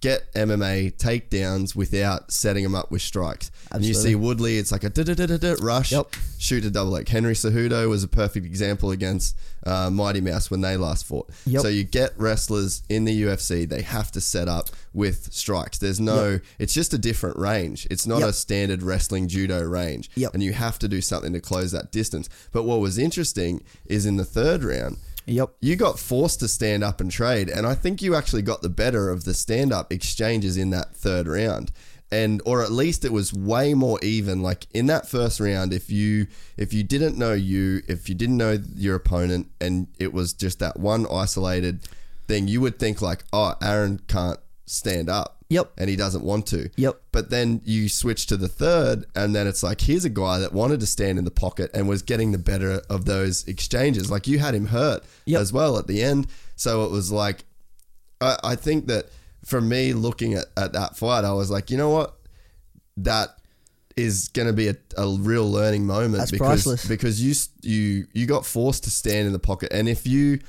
get 0.00 0.32
MMA 0.34 0.96
takedowns 0.96 1.74
without 1.74 2.30
setting 2.30 2.62
them 2.62 2.74
up 2.74 2.90
with 2.90 3.02
strikes. 3.02 3.50
And 3.70 3.84
you 3.84 3.94
see 3.94 4.14
Woodley, 4.14 4.58
it's 4.58 4.72
like 4.72 4.84
a 4.84 4.90
da 4.90 5.02
da 5.02 5.14
da 5.14 5.26
da 5.26 5.36
da 5.36 5.54
rush, 5.60 5.92
Yep. 5.92 6.14
shoot 6.38 6.64
a 6.64 6.70
double 6.70 6.92
leg. 6.92 7.08
Henry 7.08 7.34
Cejudo 7.34 7.88
was 7.88 8.02
a 8.04 8.08
perfect 8.08 8.46
example 8.46 8.90
against 8.90 9.36
uh, 9.66 9.90
Mighty 9.90 10.20
Mouse 10.20 10.50
when 10.50 10.60
they 10.62 10.76
last 10.76 11.04
fought. 11.06 11.28
Yep. 11.44 11.62
So 11.62 11.68
you 11.68 11.84
get 11.84 12.12
wrestlers 12.18 12.82
in 12.88 13.04
the 13.04 13.22
UFC, 13.24 13.68
they 13.68 13.82
have 13.82 14.10
to 14.12 14.20
set 14.20 14.48
up 14.48 14.70
with 14.94 15.32
strikes. 15.32 15.78
There's 15.78 16.00
no, 16.00 16.40
it's 16.58 16.72
just 16.72 16.94
a 16.94 16.98
different 16.98 17.36
range. 17.36 17.86
It's 17.90 18.06
not 18.06 18.20
Yep. 18.20 18.28
a 18.28 18.32
standard 18.32 18.82
wrestling 18.82 19.28
judo 19.28 19.60
range. 19.62 20.10
Yep. 20.14 20.32
And 20.34 20.42
you 20.42 20.52
have 20.54 20.78
to 20.78 20.88
do 20.88 21.00
something 21.02 21.32
to 21.34 21.40
close 21.40 21.72
that 21.72 21.92
distance. 21.92 22.28
But 22.52 22.62
what 22.62 22.80
was 22.80 22.96
interesting 22.98 23.62
is 23.84 24.06
in 24.06 24.16
the 24.16 24.24
third 24.24 24.64
round, 24.64 24.96
Yep. 25.28 25.56
you 25.60 25.76
got 25.76 25.98
forced 25.98 26.40
to 26.40 26.48
stand 26.48 26.82
up 26.82 27.00
and 27.00 27.10
trade, 27.10 27.48
and 27.48 27.66
I 27.66 27.74
think 27.74 28.00
you 28.00 28.14
actually 28.14 28.42
got 28.42 28.62
the 28.62 28.68
better 28.68 29.10
of 29.10 29.24
the 29.24 29.34
stand 29.34 29.72
up 29.72 29.92
exchanges 29.92 30.56
in 30.56 30.70
that 30.70 30.94
third 30.94 31.26
round. 31.26 31.70
And 32.10 32.40
or 32.46 32.62
at 32.62 32.72
least 32.72 33.04
it 33.04 33.12
was 33.12 33.34
way 33.34 33.74
more 33.74 33.98
even. 34.02 34.42
Like 34.42 34.66
in 34.72 34.86
that 34.86 35.06
first 35.06 35.40
round, 35.40 35.74
if 35.74 35.90
you 35.90 36.26
if 36.56 36.72
you 36.72 36.82
didn't 36.82 37.18
know 37.18 37.34
you, 37.34 37.82
if 37.86 38.08
you 38.08 38.14
didn't 38.14 38.38
know 38.38 38.58
your 38.74 38.96
opponent, 38.96 39.50
and 39.60 39.88
it 39.98 40.14
was 40.14 40.32
just 40.32 40.58
that 40.60 40.80
one 40.80 41.06
isolated 41.10 41.86
thing, 42.26 42.48
you 42.48 42.62
would 42.62 42.78
think 42.78 43.02
like, 43.02 43.24
oh, 43.32 43.54
Aaron 43.60 44.00
can't 44.08 44.40
stand 44.64 45.10
up. 45.10 45.37
Yep. 45.50 45.72
And 45.78 45.88
he 45.88 45.96
doesn't 45.96 46.22
want 46.22 46.46
to. 46.48 46.68
Yep. 46.76 47.00
But 47.10 47.30
then 47.30 47.62
you 47.64 47.88
switch 47.88 48.26
to 48.26 48.36
the 48.36 48.48
third, 48.48 49.06
and 49.14 49.34
then 49.34 49.46
it's 49.46 49.62
like, 49.62 49.80
here's 49.80 50.04
a 50.04 50.10
guy 50.10 50.38
that 50.38 50.52
wanted 50.52 50.80
to 50.80 50.86
stand 50.86 51.18
in 51.18 51.24
the 51.24 51.30
pocket 51.30 51.70
and 51.72 51.88
was 51.88 52.02
getting 52.02 52.32
the 52.32 52.38
better 52.38 52.82
of 52.90 53.06
those 53.06 53.46
exchanges. 53.48 54.10
Like 54.10 54.26
you 54.26 54.38
had 54.38 54.54
him 54.54 54.66
hurt 54.66 55.04
Yep. 55.26 55.40
as 55.40 55.52
well 55.52 55.78
at 55.78 55.86
the 55.86 56.02
end. 56.02 56.26
So 56.56 56.84
it 56.84 56.90
was 56.90 57.10
like, 57.10 57.44
I, 58.20 58.36
I 58.44 58.56
think 58.56 58.88
that 58.88 59.06
for 59.44 59.60
me 59.60 59.94
looking 59.94 60.34
at, 60.34 60.46
at 60.56 60.72
that 60.74 60.96
fight, 60.96 61.24
I 61.24 61.32
was 61.32 61.50
like, 61.50 61.70
you 61.70 61.78
know 61.78 61.90
what? 61.90 62.14
That 62.98 63.30
is 63.96 64.28
going 64.28 64.46
to 64.48 64.52
be 64.52 64.68
a, 64.68 64.76
a 64.96 65.08
real 65.08 65.50
learning 65.50 65.86
moment 65.86 66.18
That's 66.18 66.30
because 66.30 66.64
priceless. 66.64 66.86
because 66.86 67.22
you 67.22 67.34
you 67.62 68.06
you 68.12 68.26
got 68.26 68.44
forced 68.46 68.84
to 68.84 68.90
stand 68.90 69.26
in 69.26 69.32
the 69.32 69.38
pocket, 69.38 69.72
and 69.72 69.88
if 69.88 70.06
you 70.06 70.40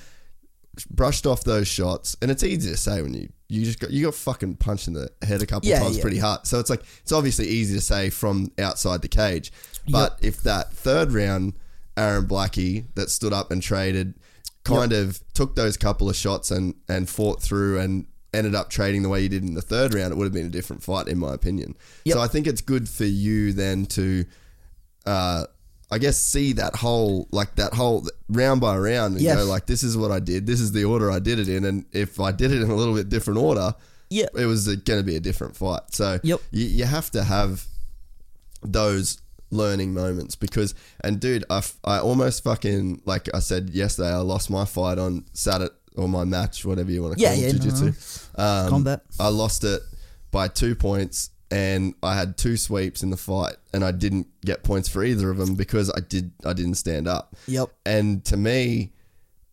brushed 0.91 1.25
off 1.25 1.43
those 1.43 1.67
shots, 1.67 2.15
and 2.21 2.29
it's 2.29 2.43
easy 2.43 2.69
to 2.69 2.77
say 2.77 3.01
when 3.01 3.13
you 3.13 3.29
you 3.49 3.65
just 3.65 3.79
got 3.79 3.89
you 3.91 4.05
got 4.05 4.13
fucking 4.15 4.55
punched 4.55 4.87
in 4.87 4.93
the 4.93 5.09
head 5.23 5.41
a 5.41 5.45
couple 5.45 5.67
Yeah, 5.67 5.77
of 5.77 5.83
times 5.83 5.97
yeah. 5.97 6.01
pretty 6.01 6.19
hard. 6.19 6.45
So 6.47 6.59
it's 6.59 6.69
like 6.69 6.83
it's 7.01 7.11
obviously 7.11 7.47
easy 7.47 7.75
to 7.75 7.81
say 7.81 8.09
from 8.09 8.51
outside 8.59 9.01
the 9.01 9.07
cage, 9.07 9.51
but 9.89 10.17
if 10.21 10.41
that 10.43 10.71
third 10.71 11.11
round 11.11 11.53
Aaron 11.97 12.25
Blackie 12.27 12.85
that 12.95 13.09
stood 13.09 13.33
up 13.33 13.51
and 13.51 13.61
traded 13.61 14.13
kind 14.63 14.93
of 14.93 15.19
took 15.33 15.55
those 15.55 15.75
couple 15.77 16.09
of 16.09 16.15
shots 16.15 16.51
and 16.51 16.75
and 16.87 17.09
fought 17.09 17.41
through 17.41 17.79
and 17.79 18.05
ended 18.33 18.53
up 18.53 18.69
trading 18.69 19.01
the 19.01 19.09
way 19.09 19.19
you 19.21 19.29
did 19.29 19.41
in 19.43 19.55
the 19.55 19.61
third 19.61 19.93
round, 19.95 20.11
it 20.13 20.15
would 20.17 20.25
have 20.25 20.33
been 20.33 20.45
a 20.45 20.49
different 20.49 20.83
fight 20.83 21.07
in 21.07 21.17
my 21.17 21.33
opinion. 21.33 21.75
Yep. 22.05 22.13
So 22.13 22.21
I 22.21 22.27
think 22.27 22.45
it's 22.45 22.61
good 22.61 22.87
for 22.87 23.05
you 23.05 23.51
then 23.53 23.87
to 23.87 24.25
uh, 25.07 25.45
I 25.91 25.97
guess 25.97 26.19
see 26.19 26.53
that 26.53 26.75
whole 26.75 27.27
like 27.31 27.55
that 27.55 27.73
whole 27.73 28.07
round 28.27 28.61
by 28.61 28.77
round 28.77 29.13
and 29.15 29.21
Yes. 29.23 29.37
go 29.37 29.45
like 29.45 29.65
this 29.65 29.81
is 29.83 29.97
what 29.97 30.11
I 30.11 30.19
did, 30.19 30.45
this 30.45 30.59
is 30.59 30.71
the 30.71 30.85
order 30.85 31.09
I 31.11 31.19
did 31.19 31.39
it 31.39 31.49
in, 31.49 31.65
and 31.65 31.85
if 31.91 32.19
I 32.19 32.31
did 32.31 32.51
it 32.51 32.61
in 32.61 32.69
a 32.69 32.75
little 32.75 32.93
bit 32.93 33.09
different 33.09 33.39
order, 33.39 33.73
Yeah. 34.09 34.27
it 34.37 34.45
was 34.45 34.67
going 34.67 34.99
to 34.99 35.03
be 35.03 35.15
a 35.15 35.19
different 35.19 35.55
fight. 35.55 35.81
So 35.91 36.19
Yep. 36.23 36.41
you, 36.51 36.65
you 36.67 36.85
have 36.85 37.09
to 37.11 37.23
have 37.23 37.65
those 38.61 39.19
learning 39.51 39.93
moments 39.95 40.35
because 40.35 40.75
and 41.03 41.19
dude 41.19 41.43
I, 41.49 41.57
f- 41.57 41.77
I 41.83 41.97
almost 41.99 42.43
fucking 42.43 43.01
like 43.05 43.27
I 43.33 43.39
said 43.39 43.71
yesterday 43.71 44.09
I 44.11 44.17
lost 44.17 44.51
my 44.51 44.65
fight 44.65 44.99
on 44.99 45.25
Saturday 45.33 45.73
or 45.95 46.07
my 46.07 46.23
match 46.23 46.63
whatever 46.65 46.91
you 46.91 47.01
want 47.01 47.17
to 47.17 47.21
Yeah, 47.21 47.33
call 47.33 47.41
yeah, 47.41 47.47
it 47.47 47.53
no, 47.53 47.59
jiu-jitsu 47.63 47.93
um, 48.39 48.69
Combat. 48.69 49.01
I 49.19 49.29
lost 49.29 49.63
it 49.63 49.81
by 50.29 50.49
two 50.49 50.75
points 50.75 51.31
and 51.51 51.93
I 52.03 52.15
had 52.15 52.37
two 52.37 52.57
sweeps 52.57 53.01
in 53.03 53.09
the 53.09 53.17
fight 53.17 53.55
and 53.73 53.83
I 53.83 53.91
didn't 53.91 54.27
get 54.45 54.63
points 54.63 54.87
for 54.87 55.03
either 55.03 55.29
of 55.31 55.37
them 55.37 55.55
because 55.55 55.89
I 55.91 55.99
did 55.99 56.31
I 56.45 56.53
didn't 56.53 56.75
stand 56.75 57.07
up 57.07 57.35
Yep. 57.47 57.69
and 57.85 58.23
to 58.25 58.37
me, 58.37 58.91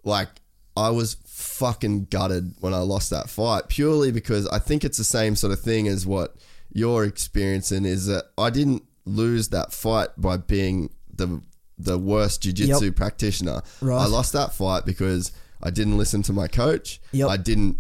like, 0.05 0.29
I 0.76 0.91
was 0.91 1.17
fucking 1.25 2.09
gutted 2.11 2.55
when 2.61 2.75
I 2.75 2.79
lost 2.81 3.09
that 3.11 3.31
fight 3.31 3.69
purely 3.69 4.12
because 4.12 4.47
I 4.49 4.59
think 4.59 4.85
it's 4.85 4.99
the 4.99 5.05
same 5.05 5.35
sort 5.37 5.53
of 5.53 5.61
thing 5.61 5.88
as 5.88 6.07
what 6.07 6.37
you're 6.73 7.05
experiencing 7.05 7.87
is 7.87 8.07
that 8.07 8.25
I 8.37 8.50
didn't 8.50 8.83
lose 9.07 9.49
that 9.49 9.73
fight 9.73 10.09
by 10.19 10.37
being 10.37 10.91
the 11.15 11.41
the 11.79 11.99
worst 11.99 12.43
jiu-jitsu 12.43 12.87
Yep. 12.87 12.97
practitioner. 12.97 13.62
Right. 13.83 14.03
I 14.03 14.07
lost 14.07 14.33
that 14.33 14.55
fight 14.55 14.85
because 14.87 15.31
I 15.62 15.71
didn't 15.71 15.97
listen 15.99 16.23
to 16.25 16.33
my 16.33 16.49
coach. 16.49 17.00
Yep. 17.12 17.29
I 17.29 17.37
didn't 17.37 17.79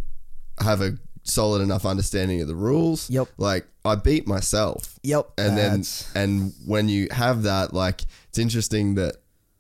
have 0.58 0.80
a 0.82 0.96
solid 1.26 1.60
enough 1.62 1.84
understanding 1.84 2.40
of 2.40 2.48
the 2.48 2.54
rules. 2.54 3.10
Yep. 3.10 3.28
Like 3.38 3.66
I 3.84 3.94
beat 3.94 4.26
myself 4.26 4.98
Yep. 5.02 5.30
and 5.38 5.56
That's- 5.58 6.10
then 6.14 6.22
and 6.22 6.52
when 6.64 6.88
you 6.88 7.08
have 7.10 7.42
that 7.44 7.72
like 7.74 8.02
it's 8.28 8.38
interesting 8.38 8.94
that 8.96 9.16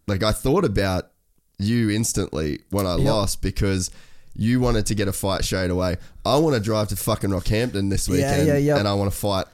like 0.08 0.22
i 0.22 0.32
thought 0.32 0.64
about 0.64 1.10
you 1.58 1.90
instantly 1.90 2.60
when 2.70 2.86
i 2.86 2.94
lost 2.94 3.40
because 3.42 3.90
you 4.38 4.60
wanted 4.60 4.84
to 4.86 4.94
get 4.94 5.08
a 5.08 5.12
fight 5.12 5.44
straight 5.44 5.70
away 5.70 5.96
i 6.26 6.36
want 6.36 6.54
to 6.54 6.60
drive 6.60 6.88
to 6.88 6.96
fucking 6.96 7.30
rockhampton 7.30 7.88
this 7.88 8.08
weekend 8.08 8.46
yeah, 8.46 8.56
yeah. 8.56 8.76
and 8.78 8.86
i 8.86 8.92
want 8.94 9.10
to 9.10 9.16
fight 9.16 9.46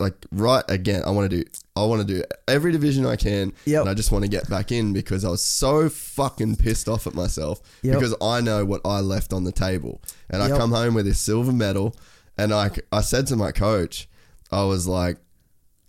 like 0.00 0.14
right 0.32 0.64
again 0.68 1.02
i 1.04 1.10
want 1.10 1.30
to 1.30 1.42
do 1.42 1.50
i 1.76 1.84
want 1.84 2.00
to 2.00 2.06
do 2.06 2.22
every 2.48 2.72
division 2.72 3.04
i 3.04 3.16
can 3.16 3.52
Yep. 3.66 3.80
and 3.82 3.90
i 3.90 3.94
just 3.94 4.10
want 4.12 4.24
to 4.24 4.30
get 4.30 4.48
back 4.48 4.72
in 4.72 4.92
because 4.94 5.24
i 5.24 5.28
was 5.28 5.42
so 5.42 5.88
fucking 5.88 6.56
pissed 6.56 6.88
off 6.88 7.06
at 7.06 7.14
myself 7.14 7.60
Yep. 7.82 7.94
because 7.98 8.14
i 8.22 8.40
know 8.40 8.64
what 8.64 8.80
i 8.86 9.00
left 9.00 9.32
on 9.32 9.44
the 9.44 9.52
table 9.52 10.00
and 10.32 10.42
i 10.42 10.48
come 10.48 10.72
home 10.72 10.94
with 10.94 11.04
this 11.04 11.20
silver 11.20 11.52
medal 11.52 11.94
and 12.38 12.52
i 12.52 12.70
i 12.90 13.00
said 13.00 13.26
to 13.26 13.36
my 13.36 13.52
coach 13.52 14.08
i 14.50 14.64
was 14.64 14.86
like 14.88 15.18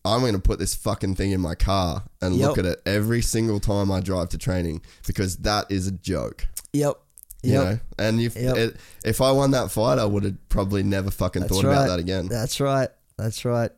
I'm 0.05 0.19
going 0.19 0.33
to 0.33 0.39
put 0.41 0.59
this 0.59 0.75
fucking 0.75 1.15
thing 1.15 1.31
in 1.31 1.39
my 1.39 1.55
car 1.55 2.03
and 2.21 2.35
look 2.35 2.57
at 2.57 2.65
it 2.65 2.81
every 2.85 3.21
single 3.21 3.61
time 3.61 3.89
I 3.89 4.01
drive 4.01 4.27
to 4.31 4.37
training 4.37 4.81
because 5.07 5.37
that 5.37 5.71
is 5.71 5.87
a 5.87 5.93
joke. 5.93 6.45
Yep. 6.73 6.95
You 7.41 7.53
Yep. 7.53 7.63
know, 7.63 7.79
and 7.99 8.19
if 8.19 8.35
Yep. 8.35 8.57
it, 8.57 8.75
if 9.05 9.21
I 9.21 9.31
won 9.31 9.51
that 9.51 9.71
fight, 9.71 9.99
I 9.99 10.03
would 10.05 10.25
have 10.25 10.49
probably 10.49 10.83
never 10.83 11.09
fucking 11.09 11.43
That's 11.43 11.53
thought 11.53 11.63
right. 11.63 11.73
about 11.73 11.87
that 11.87 11.99
again. 11.99 12.27
That's 12.27 12.59
right. 12.59 12.89
That's 13.17 13.45
right. 13.45 13.71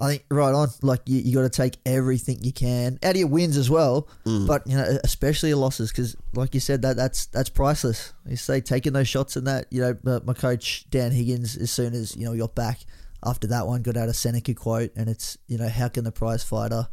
I 0.00 0.08
think 0.10 0.24
right 0.30 0.54
on. 0.54 0.68
Like 0.82 1.00
you, 1.06 1.18
you 1.18 1.34
got 1.34 1.42
to 1.42 1.48
take 1.50 1.76
everything 1.84 2.38
you 2.42 2.52
can 2.52 2.98
out 3.02 3.10
of 3.12 3.16
your 3.16 3.28
wins 3.28 3.56
as 3.56 3.68
well, 3.68 4.08
Mm. 4.24 4.46
but 4.46 4.66
you 4.66 4.76
know, 4.76 4.98
especially 5.04 5.48
your 5.50 5.58
losses, 5.58 5.90
because 5.90 6.16
like 6.34 6.54
you 6.54 6.60
said, 6.60 6.82
that 6.82 6.96
that's 6.96 7.26
that's 7.26 7.48
priceless. 7.50 8.12
You 8.26 8.36
say 8.36 8.60
taking 8.60 8.92
those 8.92 9.08
shots 9.08 9.36
and 9.36 9.46
that. 9.46 9.66
You 9.70 9.96
know, 10.04 10.20
my 10.24 10.34
coach 10.34 10.86
Dan 10.90 11.10
Higgins, 11.12 11.56
as 11.56 11.70
soon 11.70 11.94
as 11.94 12.16
you 12.16 12.24
know 12.26 12.36
got 12.36 12.54
back 12.54 12.80
after 13.24 13.46
that 13.48 13.66
one, 13.66 13.82
got 13.82 13.96
out 13.96 14.08
a 14.08 14.14
Seneca 14.14 14.54
quote, 14.54 14.92
and 14.96 15.08
it's 15.08 15.36
you 15.48 15.58
know 15.58 15.68
how 15.68 15.88
can 15.88 16.04
the 16.04 16.12
prize 16.12 16.42
fighter 16.44 16.88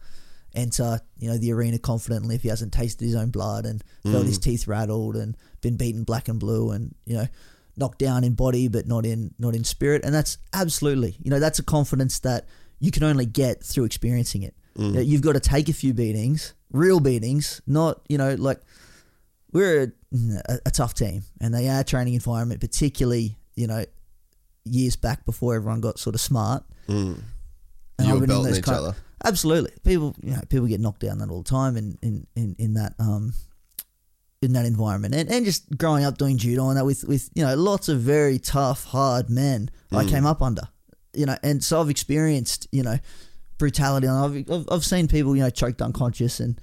enter 0.54 1.02
you 1.18 1.30
know 1.30 1.38
the 1.38 1.52
arena 1.52 1.78
confidently 1.78 2.36
if 2.36 2.42
he 2.42 2.48
hasn't 2.48 2.72
tasted 2.72 3.04
his 3.06 3.16
own 3.16 3.30
blood 3.30 3.66
and 3.66 3.84
felt 4.04 4.24
Mm. 4.24 4.28
his 4.28 4.40
teeth 4.40 4.68
rattled 4.68 5.18
and 5.18 5.36
been 5.62 5.76
beaten 5.76 6.04
black 6.06 6.30
and 6.30 6.40
blue 6.40 6.72
and 6.72 6.96
you 7.06 7.18
know 7.18 7.28
knocked 7.76 8.00
down 8.00 8.24
in 8.24 8.36
body 8.36 8.70
but 8.70 8.88
not 8.88 9.06
in 9.06 9.34
not 9.38 9.54
in 9.54 9.66
spirit 9.66 10.06
and 10.06 10.14
that's 10.16 10.38
absolutely 10.54 11.18
you 11.22 11.30
know 11.30 11.40
that's 11.42 11.60
a 11.60 11.64
confidence 11.64 12.20
that 12.20 12.46
you 12.80 12.92
can 12.92 13.04
only 13.04 13.26
get 13.26 13.64
through 13.64 13.86
experiencing 13.86 14.44
it 14.44 14.54
know, 14.78 15.00
you've 15.00 15.22
got 15.22 15.34
to 15.34 15.40
take 15.40 15.70
a 15.70 15.74
few 15.74 15.94
beatings 15.94 16.54
real 16.72 17.00
beatings 17.00 17.62
not 17.66 18.02
you 18.10 18.18
know 18.18 18.36
like 18.36 18.60
we're 19.54 19.94
a, 20.50 20.60
a, 20.66 20.72
tough 20.72 20.94
team 20.94 21.24
and 21.40 21.54
they 21.54 21.70
are 21.70 21.84
training 21.84 22.14
environment 22.14 22.60
particularly 22.60 23.38
you 23.56 23.68
know 23.68 23.86
years 24.66 24.96
back 24.98 25.26
before 25.26 25.56
everyone 25.56 25.80
got 25.80 25.98
sort 26.00 26.16
of 26.16 26.22
smart 26.22 26.64
Mm. 26.88 27.20
and 27.98 28.08
You 28.08 28.20
were 28.20 28.28
belting 28.28 28.56
each 28.56 28.68
other. 28.68 28.96
Absolutely, 29.24 29.72
people 29.84 30.16
you 30.22 30.32
know 30.32 30.42
people 30.50 30.68
get 30.68 30.80
knocked 30.80 31.00
down 31.00 31.18
that 31.20 31.30
all 31.32 31.42
the 31.42 31.50
time 31.50 31.78
in 31.78 31.98
in, 32.04 32.28
in, 32.36 32.56
in 32.60 32.74
that 32.76 32.94
um 33.00 33.34
in 34.42 34.54
that 34.54 34.66
environment 34.66 35.16
and, 35.16 35.28
and 35.32 35.46
just 35.46 35.64
growing 35.78 36.04
up 36.06 36.18
doing 36.20 36.38
judo 36.38 36.68
and 36.70 36.78
that 36.78 36.86
with 36.86 37.04
with 37.06 37.30
you 37.34 37.44
know 37.44 37.56
lots 37.56 37.90
of 37.90 38.02
very 38.02 38.38
tough 38.38 38.84
hard 38.86 39.30
men 39.30 39.70
Mm. 39.92 39.98
I 39.98 40.06
came 40.06 40.26
up 40.26 40.42
under 40.42 40.68
you 41.18 41.26
know 41.26 41.38
and 41.44 41.64
so 41.64 41.82
I've 41.82 41.90
experienced 41.90 42.68
you 42.72 42.84
know 42.84 42.98
brutality. 43.58 44.08
And 44.08 44.18
I've, 44.18 44.52
I've 44.52 44.66
I've 44.72 44.86
seen 44.86 45.08
people 45.08 45.36
you 45.36 45.42
know 45.44 45.50
choked 45.50 45.82
unconscious 45.82 46.40
and 46.40 46.60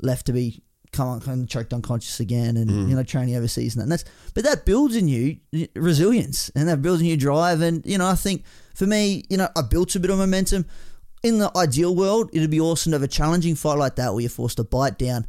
left 0.00 0.26
to 0.26 0.32
be 0.32 0.62
come 0.92 1.08
on 1.08 1.20
kind 1.20 1.42
of 1.42 1.48
choked 1.48 1.72
unconscious 1.72 2.20
again 2.20 2.56
and 2.56 2.68
Mm. 2.70 2.88
you 2.90 2.94
know 2.96 3.02
training 3.02 3.34
overseas 3.36 3.74
and 3.74 3.80
that. 3.80 3.84
And 3.84 3.92
that's 3.92 4.04
but 4.34 4.44
that 4.44 4.64
builds 4.66 4.94
in 4.96 5.08
you 5.08 5.38
resilience 5.74 6.50
and 6.54 6.68
that 6.68 6.82
builds 6.82 7.00
in 7.00 7.08
you 7.08 7.16
drive. 7.16 7.60
And 7.60 7.84
you 7.86 7.98
know 7.98 8.06
I 8.06 8.14
think 8.14 8.44
for 8.74 8.86
me 8.86 9.24
you 9.30 9.36
know 9.36 9.48
I 9.56 9.62
built 9.62 9.94
a 9.94 10.00
bit 10.00 10.10
of 10.10 10.18
momentum. 10.18 10.66
In 11.22 11.38
the 11.38 11.50
ideal 11.56 11.94
world 11.94 12.30
it'd 12.32 12.50
be 12.50 12.60
awesome 12.60 12.90
to 12.90 12.96
have 12.96 13.02
a 13.02 13.08
challenging 13.08 13.54
fight 13.54 13.78
like 13.78 13.96
that 13.96 14.12
where 14.12 14.20
you're 14.22 14.30
forced 14.30 14.56
to 14.56 14.64
bite 14.64 14.98
down 14.98 15.24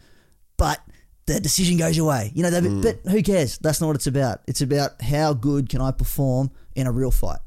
but 0.58 0.80
the 1.26 1.40
decision 1.40 1.78
goes 1.78 1.96
your 1.96 2.08
way. 2.08 2.32
You 2.36 2.44
know 2.44 2.50
that, 2.50 2.64
but 3.04 3.10
who 3.12 3.24
cares? 3.24 3.58
That's 3.60 3.80
not 3.80 3.88
what 3.88 3.96
it's 3.96 4.08
about. 4.08 4.42
It's 4.46 4.60
about 4.62 5.02
how 5.02 5.34
good 5.34 5.70
can 5.70 5.80
I 5.80 5.92
perform 5.92 6.52
in 6.76 6.86
a 6.86 6.92
real 6.92 7.12
fight 7.12 7.40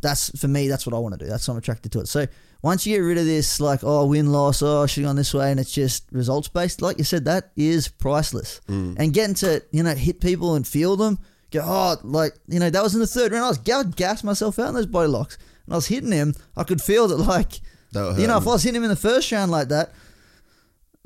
That's 0.00 0.30
for 0.38 0.48
me. 0.48 0.68
That's 0.68 0.86
what 0.86 0.94
I 0.94 0.98
want 0.98 1.18
to 1.18 1.24
do. 1.24 1.28
That's 1.30 1.46
why 1.48 1.52
I'm 1.52 1.58
attracted 1.58 1.92
to 1.92 2.00
it. 2.00 2.08
So 2.08 2.26
once 2.62 2.86
you 2.86 2.96
get 2.96 3.02
rid 3.02 3.18
of 3.18 3.24
this, 3.26 3.60
like 3.60 3.80
oh 3.82 4.06
win 4.06 4.30
loss, 4.32 4.62
oh 4.62 4.82
I 4.82 4.86
should 4.86 5.02
have 5.02 5.08
gone 5.10 5.16
this 5.16 5.34
way, 5.34 5.50
and 5.50 5.58
it's 5.58 5.72
just 5.72 6.04
results 6.12 6.48
based. 6.48 6.80
Like 6.82 6.98
you 6.98 7.04
said, 7.04 7.24
that 7.24 7.50
is 7.56 7.88
priceless. 7.88 8.60
And 8.68 9.12
getting 9.12 9.34
to 9.36 9.62
you 9.72 9.82
know 9.82 9.94
hit 9.94 10.20
people 10.20 10.54
and 10.54 10.66
feel 10.66 10.96
them, 10.96 11.18
go 11.50 11.62
oh 11.64 11.96
like 12.02 12.34
you 12.48 12.58
know 12.60 12.70
that 12.70 12.82
was 12.82 12.94
in 12.94 13.00
the 13.00 13.06
third 13.06 13.32
round. 13.32 13.44
I 13.44 13.48
was 13.48 13.60
I 13.70 13.76
would 13.78 13.96
gas 13.96 14.22
myself 14.24 14.58
out 14.58 14.68
in 14.68 14.74
those 14.74 14.86
body 14.86 15.08
locks, 15.08 15.36
and 15.66 15.74
I 15.74 15.76
was 15.76 15.86
hitting 15.88 16.12
him. 16.12 16.34
I 16.56 16.62
could 16.64 16.80
feel 16.80 17.08
that 17.08 17.16
like 17.18 17.60
you 18.18 18.26
know 18.26 18.36
if. 18.36 18.46
I 18.46 18.50
was 18.52 18.62
hitting 18.62 18.76
him 18.76 18.84
in 18.84 18.90
the 18.90 18.96
first 18.96 19.30
round 19.32 19.50
like 19.50 19.68
that. 19.68 19.92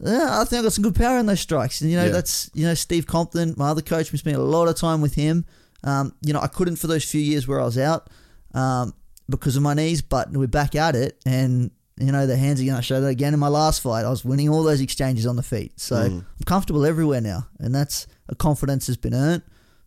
Yeah, 0.03 0.41
I 0.41 0.45
think 0.45 0.61
I 0.61 0.63
got 0.63 0.73
some 0.73 0.85
good 0.85 0.95
power 0.95 1.19
in 1.19 1.27
those 1.27 1.41
strikes. 1.41 1.83
And, 1.83 1.91
you 1.91 1.97
know, 1.99 2.07
Yeah. 2.07 2.13
that's, 2.13 2.51
you 2.55 2.65
know, 2.65 2.73
Steve 2.73 3.07
Compton, 3.07 3.53
my 3.59 3.69
other 3.69 3.83
coach, 3.83 4.13
we 4.13 4.17
spent 4.19 4.35
a 4.37 4.41
lot 4.43 4.67
of 4.67 4.75
time 4.77 5.03
with 5.03 5.13
him. 5.15 5.45
Um, 5.85 6.15
you 6.23 6.33
know, 6.33 6.41
I 6.41 6.47
couldn't 6.47 6.77
for 6.77 6.87
those 6.87 7.05
few 7.05 7.21
years 7.21 7.47
where 7.47 7.61
I 7.61 7.65
was 7.65 7.77
out 7.77 8.09
um, 8.55 8.95
because 9.29 9.57
of 9.57 9.63
my 9.63 9.75
knees, 9.75 10.03
but 10.03 10.31
we're 10.31 10.47
back 10.47 10.75
at 10.75 10.95
it. 10.97 11.21
And, 11.25 11.71
you 11.97 12.11
know, 12.13 12.27
the 12.27 12.37
hands 12.37 12.61
again, 12.61 12.75
I 12.75 12.81
showed 12.81 13.01
that 13.01 13.09
again 13.09 13.35
in 13.35 13.41
my 13.41 13.49
last 13.49 13.81
fight. 13.83 14.05
I 14.05 14.11
was 14.11 14.25
winning 14.25 14.49
all 14.49 14.63
those 14.63 14.81
exchanges 14.81 15.27
on 15.27 15.37
the 15.37 15.43
feet. 15.43 15.79
So 15.79 15.97
Mm. 15.97 16.19
I'm 16.19 16.45
comfortable 16.47 16.85
everywhere 16.87 17.21
now. 17.21 17.47
And 17.59 17.75
that's 17.75 18.07
a 18.29 18.35
confidence 18.35 18.87
has 18.89 18.97
been 18.97 19.15
earned 19.15 19.43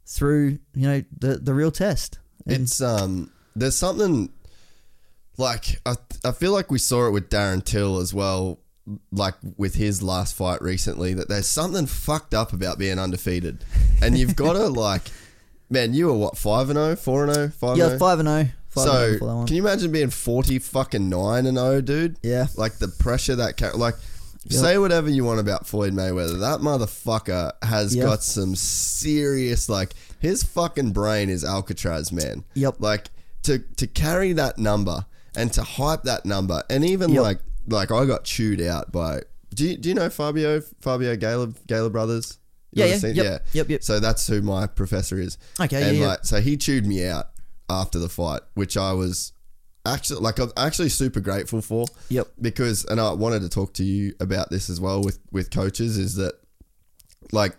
through, 0.05 0.59
you 0.75 0.87
know, 0.87 1.03
the, 1.19 1.37
the 1.37 1.53
real 1.53 1.71
test. 1.71 2.19
And 2.45 2.63
It's 2.63 2.81
um, 2.81 3.31
there's 3.55 3.77
something 3.77 4.29
like 5.37 5.79
I 5.85 5.95
I 6.23 6.31
feel 6.31 6.51
like 6.51 6.69
we 6.71 6.79
saw 6.79 7.07
it 7.07 7.11
with 7.11 7.29
Darren 7.29 7.63
Till 7.63 7.99
as 7.99 8.13
well, 8.13 8.59
like 9.11 9.35
with 9.57 9.75
his 9.75 10.03
last 10.03 10.35
fight 10.35 10.61
recently. 10.61 11.13
That 11.13 11.29
there's 11.29 11.47
something 11.47 11.85
fucked 11.87 12.33
up 12.33 12.53
about 12.53 12.77
being 12.77 12.99
undefeated, 12.99 13.63
and 14.01 14.17
you've 14.17 14.35
got 14.35 14.53
to 14.53 14.67
like, 14.87 15.03
man, 15.73 15.93
you 15.93 16.05
were 16.07 16.13
what 16.13 16.37
five 16.37 16.69
and 16.69 16.77
0, 16.77 16.95
4 16.95 17.23
and 17.25 17.33
0, 17.33 17.47
5 17.49 17.69
and 17.71 17.77
yeah, 17.79 17.87
0? 17.87 17.99
5 17.99 18.19
and 18.19 18.27
0. 18.29 18.47
5 18.69 18.85
and 18.87 18.93
0 18.95 19.11
So 19.13 19.17
for 19.19 19.25
that 19.27 19.35
one. 19.35 19.47
can 19.47 19.55
you 19.57 19.61
imagine 19.61 19.91
being 19.91 20.09
forty 20.09 20.59
fucking 20.59 21.09
nine 21.09 21.45
and 21.45 21.57
zero, 21.57 21.81
dude? 21.81 22.17
Yeah. 22.23 22.47
Like 22.55 22.77
the 22.79 22.87
pressure 22.87 23.35
that 23.35 23.57
ca- 23.57 23.75
like. 23.75 23.95
Yep. 24.45 24.61
Say 24.61 24.77
whatever 24.77 25.09
you 25.09 25.23
want 25.23 25.39
about 25.39 25.65
Floyd 25.65 25.93
Mayweather. 25.93 26.37
That 26.41 26.59
motherfucker 26.59 27.53
has 27.63 27.95
got 27.95 28.23
some 28.23 28.55
serious 28.57 29.69
like 29.69 29.93
his 30.19 30.43
fucking 30.43 30.91
brain 30.91 31.29
is 31.29 31.45
Alcatraz, 31.45 32.11
man. 32.11 32.43
Yep. 32.53 32.75
Like 32.79 33.09
to 33.43 33.59
to 33.77 33.87
carry 33.87 34.33
that 34.33 34.57
number 34.57 35.05
and 35.35 35.51
to 35.53 35.63
hype 35.63 36.03
that 36.03 36.25
number, 36.25 36.61
and 36.69 36.83
even 36.83 37.11
Yep. 37.11 37.23
like 37.23 37.39
like 37.67 37.91
I 37.91 38.05
got 38.05 38.25
chewed 38.25 38.59
out 38.61 38.91
by. 38.91 39.21
Do 39.53 39.65
you, 39.69 39.77
do 39.77 39.87
you 39.89 39.95
know 39.95 40.09
Fabio 40.09 40.59
Fabio 40.81 41.15
Gala 41.15 41.53
Gala 41.67 41.89
brothers? 41.89 42.37
You 42.75 42.83
Yeah, 42.83 42.89
yeah. 42.91 42.97
seen- 42.97 43.15
Yep, 43.15 43.45
yep, 43.53 43.69
yep. 43.69 43.83
So 43.83 43.99
that's 43.99 44.25
who 44.27 44.41
my 44.41 44.67
professor 44.67 45.19
is. 45.19 45.37
Okay, 45.59 45.81
and 45.83 45.97
yeah, 45.97 46.01
yeah. 46.03 46.07
like 46.09 46.25
so 46.25 46.41
he 46.41 46.57
chewed 46.57 46.85
me 46.85 47.05
out 47.05 47.29
after 47.69 47.99
the 47.99 48.09
fight, 48.09 48.41
which 48.55 48.75
I 48.77 48.93
was 48.93 49.31
actually 49.85 50.21
like 50.21 50.39
I'm 50.39 50.51
actually 50.57 50.89
super 50.89 51.19
grateful 51.19 51.61
for. 51.61 51.85
Yep. 52.09 52.27
Because 52.41 52.85
and 52.85 52.99
I 52.99 53.13
wanted 53.13 53.41
to 53.43 53.49
talk 53.49 53.73
to 53.75 53.83
you 53.83 54.13
about 54.19 54.49
this 54.49 54.69
as 54.69 54.79
well 54.81 55.01
with 55.03 55.19
with 55.31 55.49
coaches 55.51 55.97
is 55.97 56.15
that 56.15 56.33
like 57.31 57.55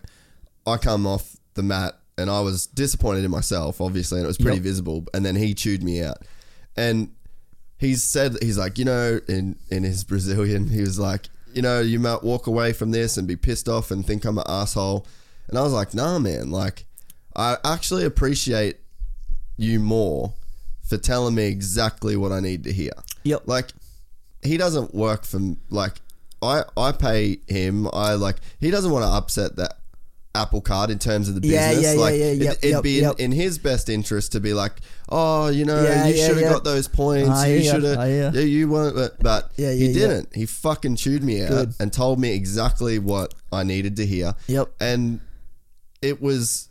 I 0.67 0.77
come 0.77 1.05
off 1.07 1.35
the 1.53 1.63
mat 1.63 1.93
and 2.17 2.29
I 2.29 2.39
was 2.41 2.65
disappointed 2.67 3.23
in 3.25 3.31
myself, 3.31 3.81
obviously, 3.81 4.19
and 4.19 4.25
it 4.25 4.27
was 4.27 4.37
pretty 4.37 4.57
Yep. 4.57 4.63
visible. 4.63 5.05
And 5.13 5.25
then 5.25 5.35
he 5.35 5.53
chewed 5.53 5.83
me 5.83 6.01
out, 6.01 6.19
and 6.77 7.09
he's 7.77 8.03
said 8.03 8.35
he's 8.41 8.57
like, 8.57 8.77
you 8.77 8.85
know, 8.85 9.19
in 9.27 9.57
in 9.69 9.83
his 9.83 10.03
Brazilian, 10.03 10.69
he 10.69 10.81
was 10.81 10.97
like, 10.97 11.27
you 11.55 11.61
know, 11.61 11.79
you 11.79 11.99
might 11.99 12.23
walk 12.23 12.47
away 12.47 12.73
from 12.73 12.91
this 12.91 13.17
and 13.17 13.27
be 13.27 13.35
pissed 13.35 13.69
off 13.69 13.89
and 13.89 14.05
think 14.05 14.25
I'm 14.25 14.37
an 14.37 14.43
asshole, 14.47 15.07
and 15.47 15.57
I 15.57 15.61
was 15.61 15.73
like, 15.73 15.93
nah, 15.93 16.19
man, 16.19 16.51
like 16.51 16.85
I 17.35 17.57
actually 17.63 18.05
appreciate 18.05 18.77
you 19.57 19.79
more 19.79 20.33
for 20.83 20.97
telling 20.97 21.35
me 21.35 21.45
exactly 21.45 22.15
what 22.15 22.31
I 22.31 22.39
need 22.39 22.63
to 22.65 22.73
hear. 22.73 22.91
Yep. 23.23 23.43
Like 23.45 23.71
he 24.43 24.57
doesn't 24.57 24.93
work 24.93 25.25
for 25.25 25.39
like 25.69 25.93
I 26.41 26.63
I 26.77 26.91
pay 26.91 27.39
him. 27.47 27.87
I 27.93 28.13
like 28.13 28.37
he 28.59 28.69
doesn't 28.69 28.91
want 28.91 29.03
to 29.03 29.09
upset 29.09 29.55
that 29.55 29.79
apple 30.35 30.61
cart 30.61 30.89
in 30.91 30.99
terms 30.99 31.29
of 31.29 31.41
the 31.41 31.47
Yeah, 31.47 31.69
business. 31.69 31.85
yeah, 31.85 31.93
yeah, 31.93 31.99
like 31.99 32.15
yeah, 32.15 32.25
it, 32.25 32.37
yep, 32.41 32.53
it'd 32.57 32.69
yep, 32.71 32.83
be 32.83 32.99
yep. 33.01 33.15
in, 33.19 33.25
in 33.25 33.31
his 33.31 33.57
best 33.57 33.89
interest 33.89 34.33
to 34.33 34.39
be 34.39 34.53
like, 34.53 34.73
oh, 35.09 35.47
you 35.47 35.65
know, 35.65 35.81
Yeah, 35.83 36.05
you 36.07 36.15
yeah, 36.15 36.27
should 36.27 36.35
have 36.37 36.45
yeah. 36.45 36.51
got 36.51 36.63
those 36.63 36.87
points. 36.87 37.47
You 37.47 37.63
should 37.63 37.83
have. 37.83 38.07
Yeah, 38.35 38.41
you 38.41 38.69
weren't. 38.69 38.95
But, 38.95 39.19
but 39.23 39.51
Yeah, 39.55 39.71
he 39.71 39.85
yeah, 39.85 39.87
yeah. 39.87 40.07
didn't. 40.07 40.35
He 40.35 40.45
fucking 40.45 40.97
chewed 40.97 41.23
me 41.23 41.41
out 41.41 41.49
Good. 41.49 41.73
and 41.79 41.91
told 41.91 42.19
me 42.19 42.33
exactly 42.33 42.99
what 42.99 43.33
I 43.51 43.63
needed 43.63 43.95
to 43.97 44.05
hear. 44.05 44.35
Yep. 44.47 44.69
And 44.79 45.21
it 46.01 46.21
was 46.21 46.69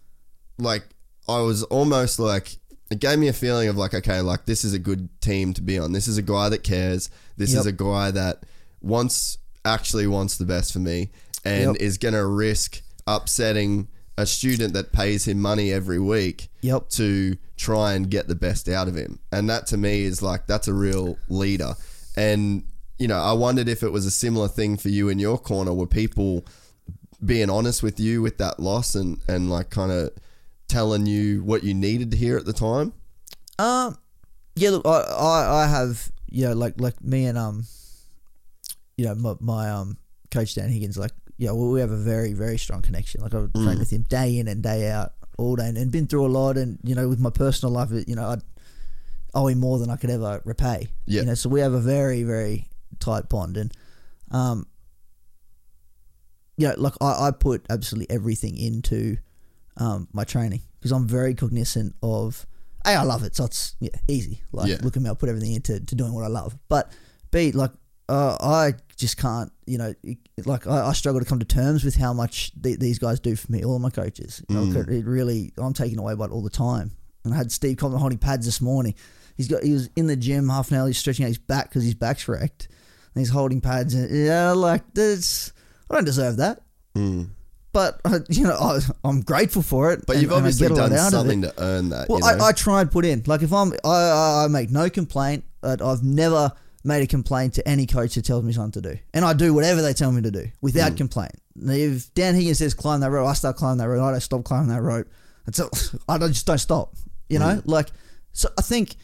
like 0.59 0.85
I 1.29 1.41
was 1.41 1.63
almost 1.65 2.19
like 2.21 2.57
it 2.91 3.01
gave 3.01 3.19
me 3.19 3.29
a 3.29 3.33
feeling 3.33 3.69
of 3.69 3.77
like 3.77 3.95
okay, 3.95 4.21
like 4.21 4.45
this 4.45 4.63
is 4.65 4.75
a 4.75 4.79
good 4.79 5.09
team 5.21 5.55
to 5.55 5.63
be 5.63 5.79
on. 5.79 5.93
This 5.93 6.07
is 6.07 6.19
a 6.19 6.23
guy 6.23 6.49
that 6.51 6.63
cares. 6.63 7.11
This 7.37 7.55
is 7.55 7.67
a 7.67 7.73
guy 7.73 8.11
that 8.13 8.45
wants 8.81 9.39
actually 9.65 10.07
wants 10.07 10.37
the 10.37 10.45
best 10.45 10.73
for 10.73 10.79
me 10.79 11.11
and 11.45 11.73
Yep. 11.73 11.77
is 11.83 11.99
going 11.99 12.15
to 12.15 12.25
risk 12.27 12.83
upsetting 13.07 13.89
a 14.17 14.27
student 14.27 14.75
that 14.75 14.93
pays 14.93 15.27
him 15.27 15.41
money 15.41 15.73
every 15.73 15.99
week 15.99 16.49
Yep. 16.63 16.89
to 16.91 17.37
try 17.57 17.95
and 17.95 18.09
get 18.11 18.29
the 18.29 18.35
best 18.37 18.69
out 18.69 18.87
of 18.89 18.95
him. 18.95 19.19
And 19.33 19.51
that 19.51 19.67
to 19.69 19.77
me 19.77 20.03
is 20.03 20.23
like 20.23 20.47
that's 20.47 20.69
a 20.69 20.73
real 20.75 21.19
leader. 21.29 21.75
And 22.17 22.65
you 22.99 23.09
know, 23.09 23.19
I 23.19 23.33
wondered 23.33 23.69
if 23.69 23.83
it 23.83 23.91
was 23.91 24.07
a 24.07 24.11
similar 24.11 24.47
thing 24.47 24.77
for 24.77 24.89
you 24.89 25.09
in 25.09 25.19
your 25.19 25.37
corner 25.37 25.75
were 25.75 25.87
people 25.89 26.45
being 27.25 27.51
honest 27.51 27.83
with 27.83 27.99
you 27.99 28.23
with 28.23 28.39
that 28.39 28.61
loss 28.61 28.95
and 28.95 29.19
and 29.27 29.51
like 29.51 29.71
kind 29.71 29.91
of 29.91 30.11
telling 30.69 31.07
you 31.07 31.43
what 31.43 31.65
you 31.65 31.75
needed 31.75 32.11
to 32.13 32.17
hear 32.17 32.37
at 32.39 32.45
the 32.45 32.53
time. 32.53 32.93
Um, 33.59 33.99
yeah. 34.55 34.71
Look, 34.71 34.87
I, 34.87 35.01
I, 35.01 35.65
I 35.65 35.67
have 35.67 36.11
you 36.31 36.47
know 36.47 36.53
like 36.55 36.81
like 36.81 37.03
me 37.03 37.27
and 37.27 37.37
um, 37.37 37.65
you 38.97 39.07
know 39.07 39.15
my, 39.17 39.35
my 39.41 39.71
um 39.71 39.97
coach 40.31 40.55
Dan 40.55 40.69
Higgins 40.69 40.97
like 40.97 41.13
yeah 41.37 41.51
well, 41.51 41.71
we 41.71 41.81
have 41.81 41.91
a 41.91 41.97
very 41.97 42.33
very 42.33 42.59
strong 42.59 42.83
connection. 42.83 43.21
Like 43.21 43.35
I've 43.35 43.53
trained 43.53 43.79
with 43.79 43.91
him 43.93 44.03
day 44.09 44.39
in 44.39 44.49
and 44.49 44.63
day 44.63 44.91
out 44.91 45.13
all 45.39 45.57
day 45.57 45.67
and, 45.69 45.77
and 45.77 45.91
been 45.91 46.07
through 46.07 46.27
a 46.27 46.29
lot. 46.29 46.57
And 46.57 46.79
you 46.83 46.95
know 46.95 47.09
with 47.09 47.21
my 47.21 47.31
personal 47.31 47.73
life, 47.73 47.91
you 48.07 48.15
know 48.15 48.25
I 48.25 48.37
owe 49.35 49.49
him 49.49 49.59
more 49.61 49.79
than 49.79 49.91
I 49.91 49.97
could 49.97 50.11
ever 50.11 50.41
repay. 50.45 50.89
Yeah. 51.07 51.21
You 51.23 51.27
know, 51.27 51.35
so 51.35 51.49
we 51.49 51.61
have 51.61 51.73
a 51.73 51.81
very 51.81 52.23
very 52.23 52.67
tight 53.01 53.29
bond 53.29 53.57
and 53.57 53.73
um. 54.31 54.67
Yeah, 56.57 56.75
like 56.79 56.93
I, 57.01 57.27
I 57.29 57.31
put 57.33 57.67
absolutely 57.69 58.15
everything 58.15 58.57
into 58.57 59.17
um, 59.77 60.07
my 60.13 60.23
training 60.23 60.63
because 60.79 60.93
I'm 60.93 61.07
very 61.09 61.35
cognizant 61.35 61.97
of 62.01 62.47
a 62.85 62.91
I 62.91 63.03
love 63.03 63.25
it, 63.25 63.35
so 63.35 63.45
it's 63.47 63.75
yeah, 63.81 63.91
easy. 64.07 64.43
Like 64.53 64.69
Yeah. 64.69 64.77
look 64.83 64.97
at 64.97 65.03
me, 65.03 65.11
I 65.11 65.15
put 65.15 65.29
everything 65.29 65.55
into 65.55 65.81
to 65.81 65.95
doing 65.97 66.13
what 66.13 66.23
I 66.23 66.29
love. 66.29 66.57
But 66.69 66.93
b 67.33 67.51
like 67.51 67.73
uh, 68.09 68.37
I 68.41 68.75
just 68.97 69.17
can't, 69.17 69.51
you 69.67 69.79
know, 69.79 69.95
like 70.45 70.67
I, 70.67 70.89
I 70.89 70.93
struggle 70.93 71.21
to 71.21 71.27
come 71.27 71.39
to 71.39 71.45
terms 71.45 71.85
with 71.85 71.97
how 71.97 72.13
much 72.13 72.53
the, 72.61 72.77
these 72.77 72.99
guys 72.99 73.21
do 73.21 73.35
for 73.37 73.51
me. 73.51 73.65
All 73.65 73.79
my 73.79 73.91
coaches, 73.91 74.43
know, 74.49 74.81
it 74.89 75.05
really 75.07 75.53
I'm 75.59 75.73
taken 75.73 75.99
away 75.99 76.15
by 76.15 76.27
it 76.27 76.31
all 76.31 76.43
the 76.43 76.51
time. 76.51 76.93
And 77.25 77.33
I 77.33 77.37
had 77.39 77.51
Steve 77.51 77.79
Compton 77.79 77.99
holding 78.01 78.19
pads 78.19 78.45
this 78.45 78.61
morning. 78.61 78.95
He's 79.37 79.49
got 79.49 79.63
he 79.63 79.73
was 79.73 79.89
in 79.97 80.07
the 80.07 80.17
gym 80.17 80.49
half 80.49 80.71
an 80.71 80.77
hour. 80.77 80.87
He's 80.87 80.99
stretching 80.99 81.25
out 81.25 81.29
his 81.29 81.39
back 81.39 81.71
because 81.71 81.83
his 81.85 81.95
back's 81.95 82.29
wrecked. 82.29 82.69
And 83.15 83.21
he's 83.21 83.31
holding 83.31 83.61
pads, 83.61 83.95
and 83.95 84.11
yeah, 84.27 84.51
like 84.53 84.93
this. 84.93 85.53
I 85.89 85.95
don't 85.95 86.05
deserve 86.05 86.39
that. 86.39 86.63
But 87.73 88.01
uh, 88.05 88.21
you 88.29 88.45
know, 88.45 88.57
I, 88.57 88.81
I'm 89.05 89.23
grateful 89.23 89.63
for 89.63 89.93
it. 89.93 90.05
But 90.07 90.17
and- 90.17 90.23
you've 90.23 90.33
obviously 90.33 90.69
get 90.69 90.77
a 90.77 90.81
lot 90.83 90.91
done 90.91 91.11
something 91.11 91.43
to 91.43 91.55
earn 91.59 91.89
that. 91.91 92.09
Well, 92.09 92.19
you 92.21 92.37
know? 92.37 92.45
I, 92.45 92.49
I 92.49 92.53
try 92.53 92.81
and 92.81 92.91
put 92.91 93.05
in. 93.05 93.23
Like 93.27 93.43
if 93.43 93.53
I'm, 93.53 93.73
I, 93.85 93.89
I, 93.89 94.45
I 94.45 94.49
make 94.49 94.71
no 94.71 94.91
complaint. 94.91 95.45
But 95.61 95.81
I've 95.81 96.03
never 96.03 96.53
made 96.85 97.03
a 97.03 97.07
complaint 97.07 97.55
to 97.55 97.67
any 97.67 97.87
coach 97.87 98.15
that 98.15 98.25
tells 98.27 98.45
me 98.45 98.53
something 98.53 98.83
to 98.83 98.93
do, 98.95 98.99
and 99.15 99.25
I 99.25 99.33
do 99.33 99.55
whatever 99.55 99.81
they 99.83 99.95
tell 99.95 100.13
me 100.13 100.21
to 100.23 100.31
do 100.31 100.51
without 100.61 100.93
Mm. 100.93 100.97
complaint. 100.99 101.33
If 101.57 102.13
Dan 102.15 102.35
Higgins 102.35 102.59
says 102.59 102.75
climb 102.75 103.01
that 103.01 103.11
rope, 103.11 103.27
I 103.29 103.33
start 103.33 103.57
climbing 103.57 103.79
that 103.79 103.89
rope. 103.89 104.03
I 104.03 104.11
don't 104.11 104.21
stop 104.21 104.45
climbing 104.45 104.69
that 104.69 104.83
rope. 104.83 105.07
A, 105.47 105.69
I 106.09 106.19
don't, 106.19 106.33
just 106.33 106.47
don't 106.47 106.59
stop. 106.59 106.95
You 107.29 107.39
know, 107.39 107.57
Mm. 107.57 107.63
like 107.67 107.89
so. 108.33 108.49
I 108.59 108.63
think 108.63 108.97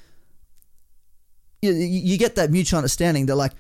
you, 1.62 1.73
you 1.73 2.01
you 2.12 2.19
get 2.19 2.35
that 2.37 2.51
mutual 2.51 2.79
understanding 2.79 3.27
that 3.27 3.37
like. 3.37 3.53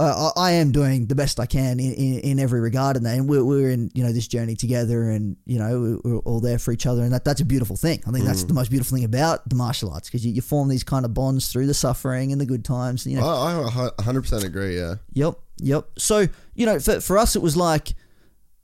Uh, 0.00 0.30
I 0.36 0.48
I 0.48 0.50
am 0.52 0.70
doing 0.70 1.06
the 1.06 1.16
best 1.16 1.40
I 1.40 1.46
can 1.46 1.80
in, 1.80 1.92
in, 1.92 2.18
in 2.20 2.38
every 2.38 2.60
regard 2.60 2.96
that, 2.96 3.16
and 3.18 3.28
we're, 3.28 3.42
we're 3.42 3.70
in 3.70 3.90
you 3.94 4.04
know 4.04 4.12
this 4.12 4.28
journey 4.28 4.54
together, 4.54 5.10
and 5.10 5.36
you 5.44 5.58
know 5.58 6.00
we're, 6.04 6.18
all 6.18 6.38
there 6.40 6.58
for 6.60 6.70
each 6.72 6.86
other, 6.86 7.02
and 7.02 7.12
that 7.12 7.24
that's 7.24 7.40
a 7.40 7.44
beautiful 7.44 7.74
thing. 7.76 8.00
I 8.06 8.12
think 8.12 8.24
that's 8.24 8.44
Mm. 8.44 8.48
the 8.48 8.54
most 8.54 8.70
beautiful 8.70 8.96
thing 8.96 9.04
about 9.04 9.48
the 9.48 9.56
martial 9.56 9.90
arts 9.90 10.08
because 10.08 10.24
you, 10.24 10.32
you 10.32 10.40
form 10.40 10.68
these 10.68 10.84
kind 10.84 11.04
of 11.04 11.14
bonds 11.14 11.48
through 11.50 11.66
the 11.66 11.74
suffering 11.74 12.30
and 12.30 12.40
the 12.40 12.46
good 12.46 12.64
times. 12.64 13.06
You 13.06 13.16
know, 13.18 13.26
I, 13.26 13.88
I 13.98 14.02
100% 14.02 14.44
agree, 14.44 14.76
yeah. 14.76 14.94
Yep, 15.14 15.34
yep. 15.58 15.88
So 15.98 16.28
you 16.54 16.66
know, 16.66 16.78
for, 16.78 17.00
for 17.00 17.18
us, 17.18 17.34
it 17.34 17.42
was 17.42 17.56
like, 17.56 17.94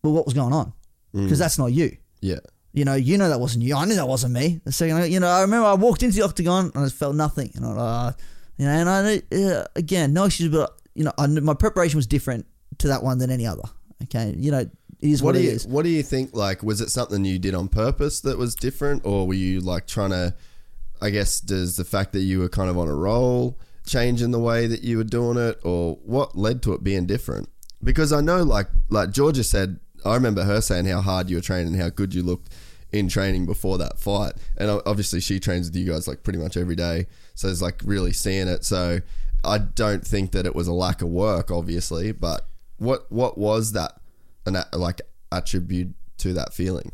well, 0.05 0.13
what 0.13 0.27
was 0.27 0.35
going 0.35 0.53
on? 0.53 0.73
Mm. 1.15 1.25
Because 1.25 1.41
that's 1.41 1.59
not 1.59 1.73
you. 1.73 1.97
Yeah. 2.21 2.39
You 2.73 2.85
know, 2.85 2.95
you 2.95 3.19
know 3.19 3.29
that 3.29 3.41
wasn't 3.41 3.65
you. 3.65 3.75
I 3.75 3.85
knew 3.87 3.95
that 3.97 4.07
wasn't 4.09 4.35
me. 4.35 4.61
The 4.65 4.71
second, 4.73 5.11
you 5.13 5.19
know, 5.21 5.29
I 5.29 5.41
remember 5.43 5.67
I 5.67 5.75
walked 5.75 6.03
into 6.05 6.17
the 6.17 6.23
octagon 6.23 6.71
and 6.75 6.85
I 6.85 6.89
felt 6.89 7.15
nothing, 7.17 7.51
and 7.57 7.65
I, 7.67 7.71
uh, 7.71 8.13
you 8.57 8.67
know, 8.67 8.71
and 8.73 8.89
I 8.89 9.23
uh, 9.37 9.65
again, 9.75 10.13
no 10.13 10.27
issues, 10.27 10.49
but 10.49 10.77
you 10.95 11.05
know, 11.05 11.13
I, 11.19 11.27
my 11.27 11.55
preparation 11.55 11.97
was 11.97 12.07
different 12.07 12.47
to 12.79 12.89
that 12.89 13.03
one 13.03 13.19
than 13.19 13.31
any 13.31 13.47
other. 13.47 13.65
Okay, 14.05 14.35
you 14.37 14.51
know, 14.51 14.59
it 14.59 14.71
is 15.01 15.23
what, 15.23 15.29
What 15.29 15.33
do 15.35 15.41
it 15.41 15.45
you 15.45 15.51
is. 15.51 15.67
What 15.67 15.83
do 15.85 15.89
you 15.91 16.03
think? 16.03 16.35
Like, 16.35 16.63
was 16.63 16.81
it 16.81 16.91
something 16.91 17.25
you 17.25 17.39
did 17.39 17.55
on 17.55 17.69
purpose 17.69 18.21
that 18.21 18.39
was 18.39 18.55
different, 18.55 19.05
or 19.05 19.27
were 19.27 19.35
you 19.35 19.61
like 19.61 19.87
trying 19.87 20.11
to 20.11 20.35
I 21.01 21.11
guess 21.11 21.41
does 21.41 21.77
the 21.77 21.85
fact 21.85 22.13
that 22.13 22.21
you 22.21 22.39
were 22.39 22.49
kind 22.49 22.71
of 22.71 22.79
on 22.79 22.89
a 22.89 22.95
roll 22.95 23.59
change 23.87 24.23
in 24.23 24.31
the 24.31 24.39
way 24.39 24.67
that 24.67 24.83
you 24.83 24.97
were 24.97 25.05
doing 25.05 25.37
it, 25.37 25.59
or 25.63 25.97
what 26.03 26.37
led 26.37 26.63
to 26.63 26.73
it 26.73 26.83
being 26.83 27.07
different? 27.07 27.49
Because 27.83 28.13
I 28.13 28.21
know, 28.21 28.43
like 28.43 28.69
like 28.89 29.11
Georgia 29.11 29.45
said, 29.45 29.81
I 30.05 30.15
remember 30.15 30.45
her 30.45 30.61
saying 30.61 30.87
how 30.87 31.01
hard 31.01 31.29
you 31.29 31.37
were 31.37 31.43
training 31.43 31.75
and 31.75 31.83
how 31.83 31.91
good 31.91 32.15
you 32.15 32.23
looked 32.23 32.53
in 32.93 33.09
training 33.09 33.45
before 33.45 33.77
that 33.79 33.99
fight, 33.99 34.33
and 34.57 34.71
obviously 34.87 35.21
she 35.21 35.41
trains 35.41 35.69
with 35.69 35.77
you 35.77 35.85
guys 35.93 36.09
like 36.09 36.23
pretty 36.23 36.39
much 36.39 36.57
every 36.57 36.77
day, 36.77 37.07
so 37.35 37.49
it's 37.49 37.61
like 37.61 37.81
really 37.85 38.13
seeing 38.13 38.49
it. 38.49 38.65
So 38.65 39.01
I 39.45 39.59
don't 39.59 40.07
think 40.07 40.33
that 40.33 40.47
it 40.47 40.55
was 40.55 40.67
a 40.67 40.73
lack 40.73 41.03
of 41.03 41.09
work, 41.09 41.51
obviously, 41.51 42.13
but 42.13 42.47
what 42.79 43.11
what 43.11 43.39
was 43.39 43.73
that 43.73 44.01
an 44.47 44.57
like 44.73 45.01
attribute 45.33 45.95
to 46.19 46.33
that 46.35 46.53
feeling? 46.55 46.93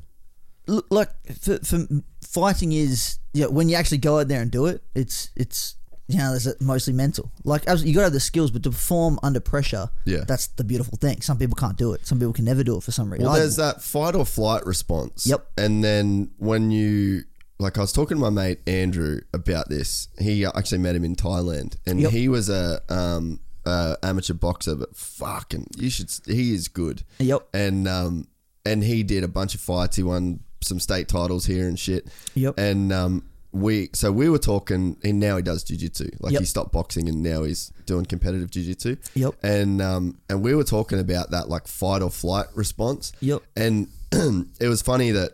Look, 0.66 0.86
like 0.90 1.10
for, 1.40 1.58
for 1.58 1.86
fighting 2.22 2.72
is 2.72 3.18
yeah 3.32 3.46
when 3.46 3.68
you 3.68 3.76
actually 3.76 3.98
go 3.98 4.20
out 4.20 4.28
there 4.28 4.40
and 4.40 4.50
do 4.52 4.66
it 4.66 4.82
it's 4.94 5.30
it's 5.34 5.74
you 6.06 6.16
know 6.18 6.30
there's 6.30 6.60
mostly 6.60 6.92
mental 6.92 7.30
like 7.44 7.62
you 7.66 7.92
got 7.94 8.00
to 8.00 8.04
have 8.04 8.12
the 8.12 8.20
skills 8.20 8.50
but 8.52 8.62
to 8.62 8.70
perform 8.70 9.18
under 9.22 9.40
pressure 9.40 9.88
Yeah. 10.04 10.24
that's 10.26 10.48
the 10.48 10.62
beautiful 10.64 10.96
thing 10.96 11.22
some 11.22 11.38
people 11.38 11.56
can't 11.56 11.76
do 11.76 11.92
it 11.92 12.06
some 12.06 12.18
people 12.18 12.32
can 12.32 12.44
never 12.44 12.62
do 12.62 12.76
it 12.76 12.82
for 12.84 12.92
some 12.92 13.10
reason 13.12 13.26
Well, 13.26 13.34
there's 13.34 13.56
that 13.56 13.82
fight 13.82 14.14
or 14.14 14.24
flight 14.24 14.64
response. 14.66 15.26
Yep. 15.26 15.44
And 15.56 15.82
then 15.82 16.30
when 16.38 16.70
you, 16.70 17.24
like, 17.60 17.78
I 17.78 17.80
was 17.82 17.92
talking 17.92 18.16
to 18.16 18.20
my 18.20 18.30
mate 18.30 18.60
Andrew 18.66 19.20
about 19.32 19.68
this. 19.68 20.08
He 20.18 20.44
actually 20.44 20.78
met 20.78 20.96
him 20.96 21.04
in 21.04 21.14
Thailand, 21.16 21.76
and 21.86 22.00
Yep. 22.00 22.10
he 22.12 22.28
was 22.28 22.48
a 22.48 22.80
um, 22.88 23.40
uh, 23.64 23.96
amateur 24.02 24.34
boxer, 24.34 24.74
but 24.74 24.96
fucking, 24.96 25.68
you 25.76 25.90
should. 25.90 26.10
He 26.26 26.54
is 26.54 26.68
good. 26.68 27.04
Yep. 27.18 27.48
And 27.54 27.86
um, 27.86 28.26
and 28.64 28.82
he 28.82 29.02
did 29.02 29.24
a 29.24 29.28
bunch 29.28 29.54
of 29.54 29.60
fights. 29.60 29.96
He 29.96 30.02
won 30.02 30.40
some 30.62 30.80
state 30.80 31.08
titles 31.08 31.46
here 31.46 31.66
and 31.68 31.78
shit. 31.78 32.06
Yep. 32.34 32.58
And 32.58 32.92
um, 32.92 33.26
we 33.52 33.90
so 33.94 34.10
we 34.12 34.28
were 34.28 34.38
talking, 34.38 34.96
and 35.04 35.20
now 35.20 35.36
he 35.36 35.42
does 35.42 35.64
jujitsu. 35.64 36.14
Like 36.20 36.32
Yep. 36.32 36.40
he 36.40 36.46
stopped 36.46 36.72
boxing, 36.72 37.08
and 37.08 37.22
now 37.22 37.42
he's 37.42 37.72
doing 37.86 38.04
competitive 38.06 38.50
jujitsu. 38.50 38.96
Yep. 39.14 39.34
And 39.42 39.82
um, 39.82 40.18
and 40.28 40.42
we 40.42 40.54
were 40.54 40.64
talking 40.64 40.98
about 40.98 41.30
that 41.32 41.48
like 41.48 41.66
fight 41.68 42.00
or 42.02 42.10
flight 42.10 42.46
response. 42.54 43.12
Yep. 43.20 43.42
And 43.56 43.88
it 44.12 44.68
was 44.68 44.82
funny 44.82 45.10
that, 45.12 45.32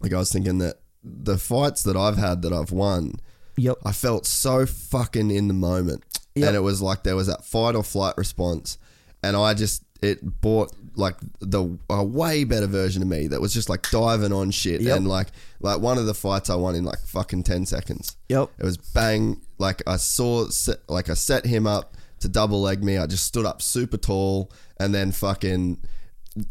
like, 0.00 0.12
I 0.12 0.18
was 0.18 0.32
thinking 0.32 0.58
that 0.58 0.76
the 1.04 1.38
fights 1.38 1.82
that 1.84 1.96
I've 1.96 2.16
had 2.16 2.42
that 2.42 2.52
I've 2.52 2.72
won, 2.72 3.20
Yep. 3.56 3.78
I 3.84 3.92
felt 3.92 4.26
so 4.26 4.66
fucking 4.66 5.30
in 5.30 5.48
the 5.48 5.54
moment. 5.54 6.04
Yep. 6.34 6.48
And 6.48 6.56
it 6.56 6.60
was 6.60 6.80
like 6.80 7.02
there 7.02 7.16
was 7.16 7.26
that 7.26 7.44
fight 7.44 7.74
or 7.74 7.82
flight 7.82 8.14
response. 8.16 8.78
And 9.22 9.36
I 9.36 9.54
just, 9.54 9.84
it 10.00 10.40
brought 10.40 10.74
like 10.94 11.16
the 11.40 11.78
a 11.88 12.04
way 12.04 12.44
better 12.44 12.66
version 12.66 13.02
of 13.02 13.08
me 13.08 13.28
that 13.28 13.40
was 13.40 13.54
just 13.54 13.68
like 13.68 13.88
diving 13.90 14.32
on 14.32 14.50
shit. 14.50 14.80
Yep. 14.80 14.96
And 14.96 15.08
like, 15.08 15.28
like 15.60 15.80
one 15.80 15.98
of 15.98 16.06
the 16.06 16.14
fights 16.14 16.50
I 16.50 16.54
won 16.54 16.74
in 16.74 16.84
like 16.84 16.98
fucking 17.00 17.42
10 17.44 17.66
seconds. 17.66 18.16
Yep. 18.28 18.50
It 18.58 18.64
was 18.64 18.78
bang. 18.78 19.40
Like 19.58 19.82
I 19.86 19.96
saw, 19.96 20.46
like 20.88 21.10
I 21.10 21.14
set 21.14 21.44
him 21.44 21.66
up 21.66 21.96
to 22.20 22.28
double 22.28 22.62
leg 22.62 22.82
me. 22.82 22.98
I 22.98 23.06
just 23.06 23.24
stood 23.24 23.46
up 23.46 23.60
super 23.60 23.96
tall 23.96 24.50
and 24.78 24.94
then 24.94 25.12
fucking 25.12 25.78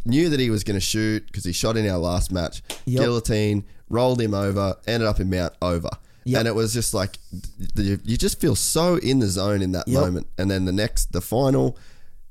knew 0.06 0.30
that 0.30 0.40
he 0.40 0.50
was 0.50 0.64
going 0.64 0.76
to 0.78 0.86
shoot 0.86 1.26
because 1.26 1.44
he 1.44 1.52
shot 1.52 1.76
in 1.78 1.90
our 1.90 1.98
last 1.98 2.32
match. 2.32 2.62
Yep. 2.86 3.02
Guillotine, 3.02 3.66
rolled 3.92 4.22
him 4.22 4.34
over, 4.34 4.76
ended 4.88 5.08
up 5.08 5.20
in 5.20 5.30
mount 5.30 5.54
over. 5.62 5.90
Yep. 6.24 6.40
And 6.40 6.48
it 6.48 6.56
was 6.56 6.74
just 6.74 6.94
like 6.94 7.18
you 7.76 7.98
just 8.18 8.40
feel 8.40 8.56
so 8.56 8.96
in 8.98 9.20
the 9.20 9.28
zone 9.28 9.62
in 9.62 9.72
that 9.72 9.88
Yep. 9.88 10.02
moment. 10.02 10.28
And 10.38 10.52
then 10.52 10.66
the 10.66 10.72
next, 10.72 11.12
the 11.14 11.22
final, 11.22 11.78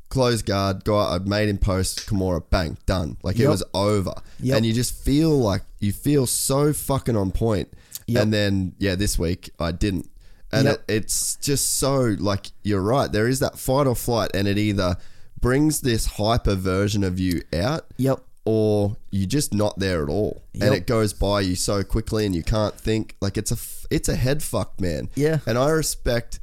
close 0.09 0.42
guard, 0.42 0.85
guy, 0.85 1.14
I 1.16 1.18
made 1.18 1.49
him 1.49 1.59
post, 1.59 2.07
Kimura, 2.09 2.42
bang, 2.51 2.77
done. 2.87 3.16
Like 3.23 3.38
it 3.38 3.49
was 3.49 3.64
over. 3.75 4.14
Yep. 4.40 4.57
And 4.59 4.66
you 4.66 4.73
just 4.73 4.94
feel 4.94 5.37
like 5.38 5.62
you 5.81 5.92
feel 5.92 6.27
so 6.27 6.73
fucking 6.73 7.16
on 7.16 7.33
point. 7.33 7.68
Yep. 8.07 8.23
And 8.23 8.33
then 8.33 8.73
yeah, 8.79 8.94
this 8.94 9.18
week 9.18 9.51
I 9.59 9.73
didn't. 9.73 10.09
And 10.53 10.64
Yep. 10.66 10.85
it, 10.88 10.94
it's 10.94 11.37
just 11.37 11.79
so 11.79 12.16
like 12.18 12.51
you're 12.62 12.81
right. 12.83 13.11
There 13.11 13.29
is 13.29 13.38
that 13.40 13.59
fight 13.59 13.87
or 13.87 13.94
flight, 13.96 14.31
and 14.35 14.46
it 14.49 14.59
either 14.59 14.96
brings 15.40 15.81
this 15.81 16.07
hyper 16.07 16.55
version 16.55 17.03
of 17.05 17.18
you 17.18 17.42
out, 17.53 17.87
Yep. 17.96 18.20
Or 18.44 18.96
you're 19.11 19.29
just 19.29 19.53
not 19.53 19.79
there 19.79 20.03
at 20.03 20.09
all, 20.09 20.42
and 20.55 20.74
it 20.74 20.87
goes 20.87 21.12
by 21.12 21.40
you 21.40 21.55
so 21.55 21.83
quickly, 21.83 22.26
and 22.26 22.35
you 22.35 22.42
can't 22.42 22.74
think. 22.74 23.16
Like 23.20 23.37
it's 23.37 23.53
a 23.53 23.94
it's 23.94 24.09
a 24.09 24.16
head 24.16 24.42
fuck, 24.42 24.81
man. 24.81 25.11
Yeah. 25.14 25.38
And 25.46 25.59
I 25.59 25.70
respect 25.70 26.40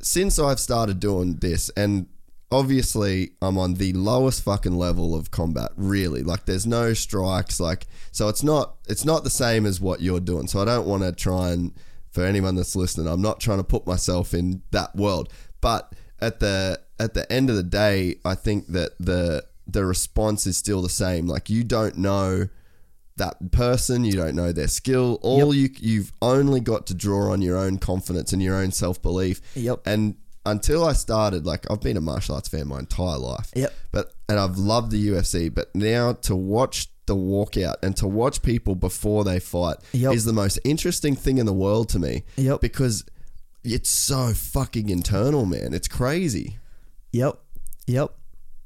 since 0.00 0.38
I've 0.38 0.60
started 0.60 1.00
doing 1.00 1.36
this, 1.36 1.70
and 1.76 2.06
obviously 2.50 3.32
I'm 3.42 3.58
on 3.58 3.74
the 3.74 3.92
lowest 3.92 4.42
fucking 4.44 4.76
level 4.76 5.14
of 5.14 5.30
combat. 5.30 5.72
Really, 5.76 6.22
like 6.22 6.46
there's 6.46 6.66
no 6.66 6.94
strikes, 6.94 7.60
like 7.60 7.86
so 8.12 8.28
it's 8.28 8.42
not 8.42 8.76
it's 8.88 9.04
not 9.04 9.24
the 9.24 9.30
same 9.30 9.66
as 9.66 9.80
what 9.80 10.00
you're 10.00 10.20
doing. 10.20 10.46
So 10.46 10.60
I 10.60 10.64
don't 10.64 10.86
want 10.86 11.02
to 11.02 11.12
try 11.12 11.50
and 11.50 11.72
for 12.10 12.24
anyone 12.24 12.54
that's 12.54 12.74
listening, 12.74 13.08
I'm 13.08 13.20
not 13.20 13.40
trying 13.40 13.58
to 13.58 13.64
put 13.64 13.86
myself 13.86 14.32
in 14.32 14.62
that 14.70 14.96
world, 14.96 15.32
but 15.60 15.92
at 16.20 16.40
the 16.40 16.80
at 16.98 17.14
the 17.14 17.30
end 17.30 17.50
of 17.50 17.56
the 17.56 17.62
day, 17.62 18.16
I 18.24 18.34
think 18.34 18.68
that 18.68 18.92
the 18.98 19.44
the 19.66 19.84
response 19.84 20.46
is 20.46 20.56
still 20.56 20.82
the 20.82 20.88
same. 20.88 21.26
Like 21.26 21.50
you 21.50 21.64
don't 21.64 21.96
know 21.96 22.48
that 23.16 23.50
person, 23.50 24.04
you 24.04 24.12
don't 24.12 24.34
know 24.36 24.52
their 24.52 24.68
skill. 24.68 25.18
All 25.22 25.54
you 25.54 25.70
you've 25.78 26.12
only 26.20 26.60
got 26.60 26.86
to 26.88 26.94
draw 26.94 27.32
on 27.32 27.40
your 27.42 27.56
own 27.56 27.78
confidence 27.78 28.32
and 28.32 28.42
your 28.42 28.56
own 28.56 28.72
self 28.72 29.00
belief. 29.00 29.40
Yep. 29.54 29.80
And 29.86 30.16
until 30.44 30.84
I 30.84 30.92
started, 30.92 31.46
like 31.46 31.68
I've 31.70 31.80
been 31.80 31.96
a 31.96 32.00
martial 32.00 32.34
arts 32.34 32.48
fan 32.48 32.68
my 32.68 32.78
entire 32.78 33.18
life. 33.18 33.50
Yep. 33.56 33.72
But 33.90 34.12
and 34.28 34.38
I've 34.38 34.58
loved 34.58 34.90
the 34.92 35.08
UFC, 35.08 35.52
but 35.52 35.74
now 35.74 36.12
to 36.12 36.36
watch 36.36 36.88
the 37.06 37.16
walkout 37.16 37.76
and 37.82 37.96
to 37.96 38.06
watch 38.06 38.42
people 38.42 38.74
before 38.74 39.22
they 39.24 39.38
fight 39.38 39.76
Yep. 39.92 40.12
is 40.12 40.24
the 40.24 40.32
most 40.32 40.58
interesting 40.64 41.14
thing 41.16 41.38
in 41.38 41.46
the 41.46 41.52
world 41.52 41.88
to 41.90 41.98
me. 41.98 42.24
Yep. 42.36 42.60
Because 42.60 43.04
it's 43.64 43.88
so 43.88 44.32
fucking 44.34 44.88
internal, 44.90 45.46
man. 45.46 45.72
It's 45.72 45.88
crazy. 45.88 46.58
Yep. 47.12 47.38
Yep. 47.86 48.12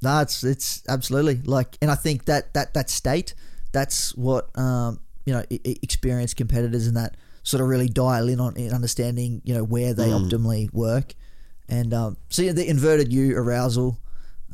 That's 0.01 0.43
it's 0.43 0.77
it's 0.77 0.89
absolutely 0.89 1.41
like, 1.45 1.77
and 1.81 1.91
I 1.91 1.95
think 1.95 2.25
that 2.25 2.53
that 2.53 2.73
that 2.73 2.89
state, 2.89 3.33
that's 3.71 4.15
what 4.15 4.49
um 4.57 4.99
you 5.25 5.33
know 5.33 5.43
experienced 5.49 6.37
competitors 6.37 6.87
and 6.87 6.97
that 6.97 7.15
sort 7.43 7.61
of 7.61 7.67
really 7.67 7.87
dial 7.87 8.27
in 8.27 8.39
on 8.39 8.55
in 8.57 8.71
understanding 8.73 9.41
you 9.43 9.53
know 9.53 9.63
where 9.63 9.93
they 9.93 10.09
optimally 10.09 10.73
work, 10.73 11.13
and 11.69 11.93
um 11.93 12.17
so 12.29 12.41
yeah, 12.41 12.51
the 12.51 12.67
inverted 12.67 13.11
U 13.13 13.37
arousal. 13.37 13.97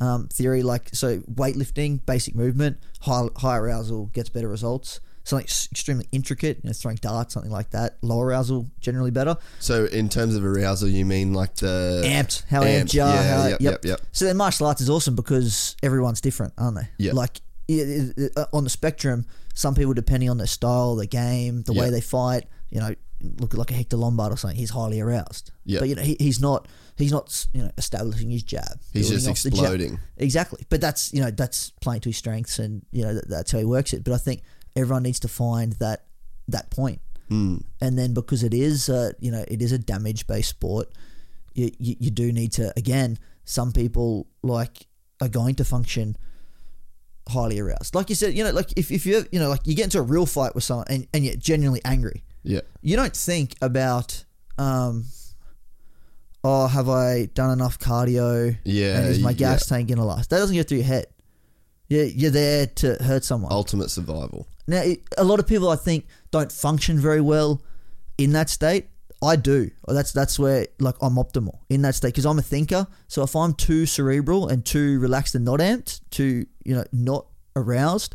Um, 0.00 0.28
theory 0.28 0.62
like 0.62 0.90
so 0.94 1.18
weightlifting 1.22 2.06
basic 2.06 2.36
movement 2.36 2.78
high, 3.00 3.26
high 3.38 3.56
arousal 3.56 4.06
gets 4.12 4.28
better 4.28 4.46
results 4.46 5.00
something 5.28 5.44
extremely 5.44 6.06
intricate 6.12 6.56
you 6.62 6.68
know 6.68 6.72
throwing 6.72 6.96
darts 6.96 7.34
something 7.34 7.52
like 7.52 7.70
that 7.70 7.98
low 8.02 8.20
arousal 8.20 8.66
generally 8.80 9.10
better 9.10 9.36
So 9.60 9.84
in 9.86 10.08
terms 10.08 10.34
of 10.36 10.44
arousal, 10.44 10.88
you 10.88 11.04
mean 11.04 11.32
like 11.34 11.54
the 11.56 12.02
amped, 12.04 12.44
how 12.48 12.62
Amped, 12.62 12.82
amped 12.82 12.94
you 12.94 13.02
are. 13.02 13.14
yeah, 13.14 13.36
how, 13.42 13.46
yep, 13.48 13.60
yep, 13.60 13.84
yep. 13.84 14.00
So 14.12 14.24
then 14.24 14.36
martial 14.36 14.66
arts 14.66 14.80
is 14.80 14.88
awesome 14.90 15.14
because 15.14 15.76
everyone's 15.82 16.20
different, 16.20 16.54
aren't 16.58 16.76
they? 16.76 16.88
Yeah. 16.98 17.12
Like 17.12 17.40
it- 17.68 18.14
it- 18.16 18.32
uh, 18.36 18.46
on 18.52 18.64
the 18.64 18.70
spectrum, 18.70 19.26
some 19.54 19.74
people 19.74 19.92
depending 19.94 20.30
on 20.30 20.38
their 20.38 20.46
style, 20.46 20.96
their 20.96 21.06
game, 21.06 21.62
the 21.62 21.72
way 21.74 21.90
they 21.90 22.00
fight, 22.00 22.44
you 22.70 22.80
know, 22.80 22.94
look 23.40 23.52
like 23.54 23.70
a 23.70 23.74
Hector 23.74 23.96
Lombard 23.96 24.32
or 24.32 24.36
something. 24.36 24.56
He's 24.56 24.70
highly 24.70 25.00
aroused. 25.00 25.50
Yeah. 25.64 25.80
But 25.80 25.88
you 25.88 25.94
know, 25.96 26.02
he, 26.02 26.16
he's 26.20 26.40
not. 26.40 26.68
He's 26.96 27.10
not. 27.12 27.46
You 27.52 27.62
know, 27.64 27.70
establishing 27.76 28.30
his 28.30 28.42
jab. 28.44 28.80
He's 28.92 29.08
just 29.10 29.28
off 29.28 29.42
the 29.42 29.50
jab. 29.50 29.58
exploding. 29.60 30.00
Exactly. 30.16 30.64
But 30.68 30.80
that's 30.80 31.12
you 31.12 31.20
know 31.20 31.30
that's 31.30 31.70
playing 31.80 32.00
to 32.02 32.08
his 32.10 32.16
strengths, 32.16 32.58
and 32.60 32.86
you 32.92 33.02
know 33.04 33.14
that, 33.14 33.28
that's 33.28 33.50
how 33.52 33.58
he 33.58 33.64
works 33.64 33.92
it. 33.92 34.04
But 34.04 34.14
I 34.14 34.18
think 34.18 34.42
everyone 34.78 35.02
needs 35.02 35.20
to 35.20 35.28
find 35.28 35.72
that 35.74 36.04
that 36.48 36.70
point. 36.70 37.00
Hmm. 37.28 37.58
And 37.80 37.98
then 37.98 38.14
because 38.14 38.42
it 38.42 38.54
is, 38.54 38.88
uh, 38.88 39.12
you 39.20 39.30
know, 39.30 39.44
it 39.48 39.60
is 39.60 39.72
a 39.72 39.78
damage 39.78 40.26
based 40.26 40.48
sport, 40.48 40.88
you, 41.54 41.70
you, 41.78 41.96
you 41.98 42.10
do 42.10 42.32
need 42.32 42.52
to, 42.52 42.72
again, 42.76 43.18
some 43.44 43.72
people 43.72 44.26
like 44.42 44.86
are 45.20 45.28
going 45.28 45.54
to 45.56 45.64
function 45.64 46.16
highly 47.28 47.58
aroused. 47.60 47.94
Like 47.94 48.08
you 48.08 48.14
said, 48.14 48.32
you 48.32 48.44
know, 48.44 48.50
like 48.52 48.72
if, 48.76 48.90
if 48.90 49.04
you, 49.04 49.26
you 49.30 49.38
know, 49.40 49.50
like 49.50 49.66
you 49.66 49.74
get 49.74 49.84
into 49.84 49.98
a 49.98 50.02
real 50.02 50.24
fight 50.24 50.54
with 50.54 50.64
someone 50.64 50.86
and, 50.88 51.06
and 51.12 51.22
you're 51.24 51.36
genuinely 51.36 51.82
angry, 51.84 52.24
Yeah. 52.42 52.62
you 52.80 52.96
don't 52.96 53.14
think 53.14 53.54
about, 53.60 54.24
um, 54.56 55.04
oh, 56.42 56.66
have 56.66 56.88
I 56.88 57.26
done 57.34 57.50
enough 57.50 57.78
cardio? 57.78 58.56
Yeah, 58.64 59.00
And 59.00 59.08
is 59.08 59.20
my 59.20 59.34
gas 59.34 59.66
tank 59.66 59.88
going 59.88 59.98
to 59.98 60.04
last? 60.04 60.30
That 60.30 60.38
doesn't 60.38 60.56
get 60.56 60.66
through 60.68 60.78
your 60.78 60.86
head. 60.86 61.06
You're, 61.88 62.04
you're 62.04 62.30
there 62.30 62.66
to 62.66 62.94
hurt 63.02 63.24
someone. 63.24 63.52
Ultimate 63.52 63.90
survival. 63.90 64.46
Now, 64.68 64.82
it, 64.82 65.00
a 65.16 65.24
lot 65.24 65.40
of 65.40 65.46
people 65.48 65.68
I 65.68 65.76
think 65.76 66.06
don't 66.30 66.52
function 66.52 66.98
very 66.98 67.20
well 67.20 67.60
in 68.18 68.32
that 68.32 68.48
state. 68.50 68.86
I 69.20 69.34
do. 69.34 69.70
Oh, 69.88 69.94
that's 69.94 70.12
that's 70.12 70.38
where 70.38 70.68
like 70.78 70.94
I'm 71.02 71.16
optimal 71.16 71.58
in 71.68 71.82
that 71.82 71.96
state 71.96 72.08
because 72.08 72.24
I'm 72.26 72.38
a 72.38 72.42
thinker. 72.42 72.86
So 73.08 73.24
if 73.24 73.34
I'm 73.34 73.52
too 73.54 73.84
cerebral 73.86 74.46
and 74.46 74.64
too 74.64 75.00
relaxed 75.00 75.34
and 75.34 75.44
not 75.44 75.58
amped, 75.58 76.00
too 76.10 76.46
you 76.64 76.76
know 76.76 76.84
not 76.92 77.26
aroused, 77.56 78.14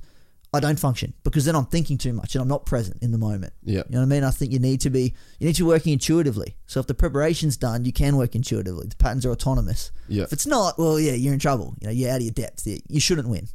I 0.54 0.62
don't 0.62 0.80
function 0.80 1.14
because 1.26 1.44
then 1.44 1.56
I'm 1.58 1.66
thinking 1.66 1.98
too 1.98 2.14
much 2.14 2.36
and 2.36 2.42
I'm 2.42 2.48
not 2.48 2.66
present 2.66 3.00
in 3.04 3.12
the 3.12 3.18
moment. 3.18 3.52
Yeah. 3.66 3.80
You 3.90 3.96
know 3.96 4.00
what 4.00 4.04
I 4.06 4.08
mean? 4.08 4.24
I 4.24 4.32
think 4.32 4.54
you 4.54 4.60
need 4.60 4.80
to 4.82 4.90
be 4.90 5.14
you 5.40 5.48
need 5.48 5.56
to 5.56 5.64
be 5.64 5.68
working 5.68 5.92
intuitively. 5.92 6.56
So 6.68 6.80
if 6.80 6.88
the 6.88 6.94
preparation's 6.94 7.58
done, 7.58 7.84
you 7.84 7.92
can 7.92 8.16
work 8.16 8.34
intuitively. 8.34 8.88
The 8.88 8.96
patterns 8.96 9.26
are 9.26 9.32
autonomous. 9.32 9.92
Yeah. 10.08 10.24
If 10.24 10.32
it's 10.32 10.48
not, 10.48 10.78
well, 10.80 10.98
yeah, 11.02 11.14
you're 11.14 11.34
in 11.34 11.40
trouble. 11.40 11.76
You 11.82 11.88
know, 11.88 11.92
you're 11.94 12.12
out 12.12 12.18
of 12.18 12.22
your 12.22 12.32
depth. 12.34 12.66
You- 12.66 12.80
You 12.88 13.02
shouldn't 13.02 13.28
win. 13.28 13.50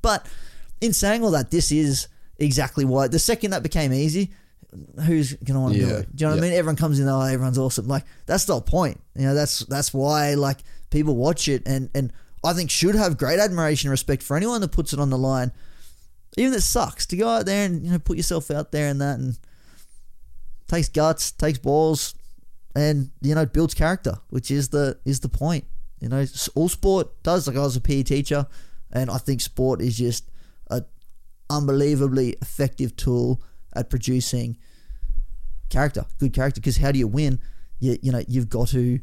But 0.00 0.26
in 0.80 0.92
saying 0.92 1.22
all 1.22 1.30
that, 1.30 1.52
this 1.52 1.70
is 1.70 2.08
exactly 2.44 2.84
why 2.84 3.08
the 3.08 3.18
second 3.18 3.52
that 3.52 3.62
became 3.62 3.92
easy, 3.92 4.32
who's 5.04 5.34
gonna 5.34 5.60
want 5.60 5.74
to 5.74 5.80
do 5.80 5.88
it? 5.96 6.16
Do 6.16 6.24
you 6.24 6.28
know 6.28 6.36
what 6.36 6.42
yeah. 6.42 6.48
I 6.48 6.50
mean? 6.50 6.58
Everyone 6.58 6.76
comes 6.76 6.98
in, 6.98 7.08
oh, 7.08 7.20
everyone's 7.20 7.58
awesome. 7.58 7.88
Like 7.88 8.04
that's 8.26 8.44
the 8.44 8.54
whole 8.54 8.62
point. 8.62 9.00
You 9.16 9.26
know, 9.26 9.34
that's 9.34 9.60
that's 9.66 9.92
why 9.92 10.34
like 10.34 10.58
people 10.90 11.16
watch 11.16 11.48
it, 11.48 11.62
and 11.66 11.90
and 11.94 12.12
I 12.44 12.52
think 12.52 12.70
should 12.70 12.94
have 12.94 13.18
great 13.18 13.38
admiration 13.38 13.88
and 13.88 13.92
respect 13.92 14.22
for 14.22 14.36
anyone 14.36 14.60
that 14.60 14.72
puts 14.72 14.92
it 14.92 15.00
on 15.00 15.10
the 15.10 15.18
line, 15.18 15.52
even 16.36 16.52
that 16.52 16.62
sucks 16.62 17.06
to 17.06 17.16
go 17.16 17.28
out 17.28 17.46
there 17.46 17.66
and 17.66 17.84
you 17.84 17.92
know 17.92 17.98
put 17.98 18.16
yourself 18.16 18.50
out 18.50 18.72
there 18.72 18.88
and 18.88 19.00
that 19.00 19.18
and 19.18 19.38
takes 20.68 20.88
guts, 20.88 21.32
takes 21.32 21.58
balls, 21.58 22.14
and 22.74 23.10
you 23.20 23.34
know 23.34 23.46
builds 23.46 23.74
character, 23.74 24.18
which 24.30 24.50
is 24.50 24.70
the 24.70 24.98
is 25.04 25.20
the 25.20 25.28
point. 25.28 25.64
You 26.00 26.08
know, 26.08 26.24
all 26.54 26.68
sport 26.68 27.22
does. 27.22 27.46
Like 27.46 27.56
I 27.56 27.60
was 27.60 27.76
a 27.76 27.80
PE 27.80 28.02
teacher, 28.02 28.46
and 28.90 29.10
I 29.10 29.18
think 29.18 29.40
sport 29.40 29.80
is 29.80 29.96
just 29.96 30.30
a 30.68 30.82
unbelievably 31.50 32.36
effective 32.42 32.96
tool 32.96 33.42
at 33.74 33.90
producing 33.90 34.56
character, 35.70 36.04
good 36.18 36.32
character. 36.32 36.60
Because 36.60 36.76
how 36.78 36.92
do 36.92 36.98
you 36.98 37.06
win? 37.06 37.40
You 37.80 37.98
you 38.02 38.12
know 38.12 38.22
you've 38.28 38.48
got 38.48 38.68
to 38.68 39.00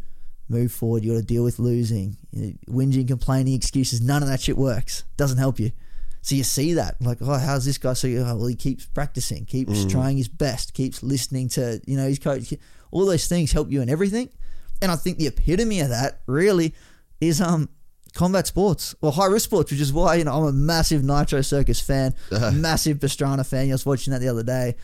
move 0.50 0.72
forward. 0.72 1.04
You 1.04 1.14
got 1.14 1.20
to 1.20 1.26
deal 1.26 1.44
with 1.44 1.60
losing, 1.60 2.18
you 2.32 2.48
know, 2.48 2.54
whinging, 2.74 3.08
complaining, 3.08 3.54
excuses. 3.54 4.02
None 4.02 4.24
of 4.24 4.30
that 4.30 4.42
shit 4.42 4.58
works. 4.58 5.04
Doesn't 5.16 5.38
help 5.38 5.60
you. 5.60 5.72
So 6.22 6.36
you 6.36 6.44
see 6.44 6.74
that, 6.74 7.02
like, 7.02 7.20
oh, 7.22 7.38
how's 7.38 7.64
this 7.64 7.78
guy? 7.78 7.94
So 7.94 8.08
you, 8.08 8.20
oh, 8.20 8.36
well, 8.36 8.48
he 8.48 8.56
keeps 8.56 8.86
practicing, 8.86 9.46
keeps 9.46 9.86
trying 9.86 10.18
his 10.18 10.28
best, 10.28 10.74
keeps 10.74 11.02
listening 11.02 11.48
to, 11.50 11.80
you 11.86 11.96
know, 11.96 12.08
his 12.08 12.20
coach. 12.20 12.54
All 12.92 13.06
those 13.06 13.28
things 13.28 13.54
help 13.54 13.72
you 13.72 13.82
in 13.82 13.90
everything. 13.90 14.30
And 14.82 14.92
I 14.92 14.96
think 14.98 15.18
the 15.18 15.28
epitome 15.28 15.80
of 15.80 15.90
that 15.90 16.22
really 16.26 16.74
is 17.22 17.40
um 17.42 17.70
combat 18.14 18.48
sports 18.48 18.96
or 19.02 19.12
high 19.12 19.28
risk 19.28 19.46
sports, 19.46 19.72
which 19.72 19.80
is 19.82 19.94
why 19.94 20.16
you 20.16 20.24
know 20.24 20.34
I'm 20.34 20.46
a 20.46 20.52
massive 20.52 21.04
Nitro 21.04 21.42
Circus 21.42 21.80
fan, 21.82 22.14
massive 22.54 23.00
Pastrana 23.00 23.46
fan. 23.46 23.70
I 23.70 23.72
was 23.74 23.86
watching 23.86 24.12
that 24.14 24.20
the 24.20 24.30
other 24.30 24.44
day, 24.44 24.76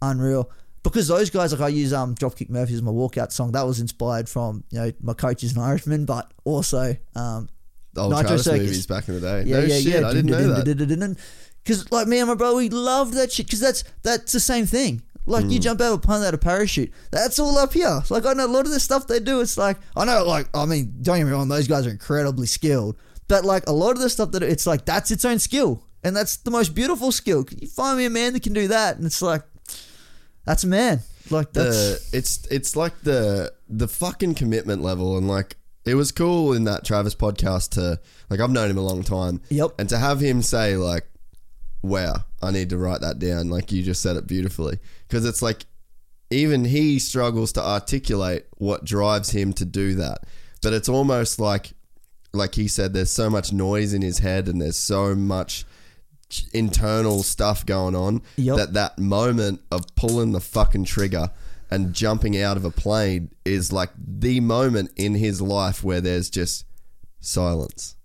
unreal. 0.00 0.50
Because 0.82 1.06
those 1.06 1.30
guys, 1.30 1.52
like 1.52 1.60
I 1.60 1.68
use 1.68 1.92
um 1.92 2.14
Dropkick 2.14 2.50
Murphys 2.50 2.76
as 2.76 2.82
my 2.82 2.90
walkout 2.90 3.30
song. 3.32 3.52
That 3.52 3.62
was 3.66 3.78
inspired 3.80 4.28
from 4.28 4.64
you 4.70 4.80
know 4.80 4.92
my 5.00 5.14
coach 5.14 5.44
is 5.44 5.54
an 5.56 5.62
Irishman, 5.62 6.04
but 6.06 6.32
also 6.44 6.96
um 7.14 7.48
The 7.92 8.00
old 8.02 8.12
Nitro 8.12 8.26
Travis 8.28 8.44
Circus. 8.44 8.60
movies 8.62 8.86
back 8.86 9.08
in 9.08 9.14
the 9.14 9.20
day. 9.20 9.44
yeah, 9.46 9.60
no 9.60 9.62
yeah, 9.64 9.78
shit, 9.78 10.00
yeah. 10.00 10.08
I 10.08 10.12
didn't 10.12 10.30
know 10.30 10.54
that. 10.54 11.16
Because 11.62 11.92
like 11.92 12.08
me 12.08 12.18
and 12.18 12.28
my 12.28 12.34
brother, 12.34 12.56
we 12.56 12.68
loved 12.68 13.14
that 13.14 13.30
shit. 13.30 13.46
Because 13.46 13.60
that's 13.60 13.84
that's 14.02 14.32
the 14.32 14.40
same 14.40 14.66
thing. 14.66 15.02
Like 15.26 15.44
you 15.44 15.60
mm. 15.60 15.62
jump 15.62 15.80
out 15.80 15.92
of 15.92 15.94
a 15.94 15.98
plane 15.98 16.18
without 16.18 16.34
a 16.34 16.38
parachute. 16.38 16.92
That's 17.10 17.38
all 17.38 17.56
up 17.58 17.72
here. 17.72 18.02
Like 18.10 18.26
I 18.26 18.32
know 18.32 18.46
a 18.46 18.48
lot 18.48 18.66
of 18.66 18.72
the 18.72 18.80
stuff 18.80 19.06
they 19.06 19.20
do. 19.20 19.40
It's 19.40 19.56
like 19.56 19.78
I 19.96 20.04
know, 20.04 20.24
like 20.24 20.48
I 20.54 20.66
mean, 20.66 20.94
don't 21.02 21.18
get 21.18 21.24
me 21.24 21.32
wrong, 21.32 21.48
those 21.48 21.68
guys 21.68 21.86
are 21.86 21.90
incredibly 21.90 22.46
skilled. 22.46 22.96
But 23.28 23.44
like 23.44 23.66
a 23.66 23.72
lot 23.72 23.92
of 23.92 24.00
the 24.00 24.10
stuff 24.10 24.32
that 24.32 24.42
it's 24.42 24.66
like 24.66 24.84
that's 24.84 25.10
its 25.10 25.24
own 25.24 25.38
skill, 25.38 25.84
and 26.02 26.14
that's 26.16 26.38
the 26.38 26.50
most 26.50 26.74
beautiful 26.74 27.12
skill. 27.12 27.44
Can 27.44 27.58
you 27.58 27.68
find 27.68 27.96
me 27.98 28.04
a 28.04 28.10
man 28.10 28.32
that 28.32 28.42
can 28.42 28.52
do 28.52 28.68
that, 28.68 28.96
and 28.96 29.06
it's 29.06 29.22
like 29.22 29.42
that's 30.44 30.64
a 30.64 30.68
man. 30.68 31.00
Like 31.30 31.52
that's 31.52 32.10
the 32.10 32.18
it's 32.18 32.46
it's 32.50 32.76
like 32.76 33.00
the 33.02 33.52
the 33.68 33.88
fucking 33.88 34.34
commitment 34.34 34.82
level 34.82 35.16
and 35.16 35.28
like 35.28 35.56
it 35.84 35.94
was 35.94 36.12
cool 36.12 36.52
in 36.52 36.64
that 36.64 36.84
Travis 36.84 37.14
podcast 37.14 37.70
to 37.70 38.00
like 38.30 38.40
I've 38.40 38.50
known 38.50 38.70
him 38.70 38.78
a 38.78 38.82
long 38.82 39.02
time. 39.02 39.40
Yep. 39.50 39.72
And 39.78 39.88
to 39.88 39.98
have 39.98 40.20
him 40.20 40.42
say 40.42 40.76
like, 40.76 41.08
"Wow, 41.82 42.24
I 42.40 42.50
need 42.50 42.70
to 42.70 42.78
write 42.78 43.00
that 43.00 43.18
down." 43.18 43.50
Like 43.50 43.72
you 43.72 43.82
just 43.82 44.02
said 44.02 44.16
it 44.16 44.26
beautifully 44.26 44.78
because 45.08 45.24
it's 45.24 45.42
like 45.42 45.66
even 46.30 46.64
he 46.64 46.98
struggles 46.98 47.52
to 47.52 47.60
articulate 47.62 48.46
what 48.56 48.84
drives 48.84 49.30
him 49.30 49.52
to 49.54 49.64
do 49.64 49.94
that. 49.96 50.24
But 50.62 50.72
it's 50.72 50.88
almost 50.88 51.38
like 51.38 51.72
like 52.32 52.54
he 52.54 52.66
said 52.68 52.94
there's 52.94 53.10
so 53.10 53.28
much 53.28 53.52
noise 53.52 53.92
in 53.92 54.00
his 54.02 54.18
head 54.20 54.48
and 54.48 54.60
there's 54.60 54.76
so 54.76 55.14
much 55.14 55.66
internal 56.54 57.22
stuff 57.22 57.66
going 57.66 57.94
on 57.94 58.22
Yep. 58.36 58.56
that 58.56 58.72
that 58.72 58.98
moment 58.98 59.60
of 59.70 59.84
pulling 59.96 60.32
the 60.32 60.40
fucking 60.40 60.84
trigger 60.84 61.30
and 61.70 61.92
jumping 61.92 62.40
out 62.40 62.56
of 62.56 62.64
a 62.64 62.70
plane 62.70 63.30
is 63.44 63.70
like 63.72 63.90
the 63.98 64.40
moment 64.40 64.90
in 64.96 65.14
his 65.14 65.42
life 65.42 65.84
where 65.84 66.00
there's 66.00 66.30
just 66.30 66.64
silence. 67.20 67.96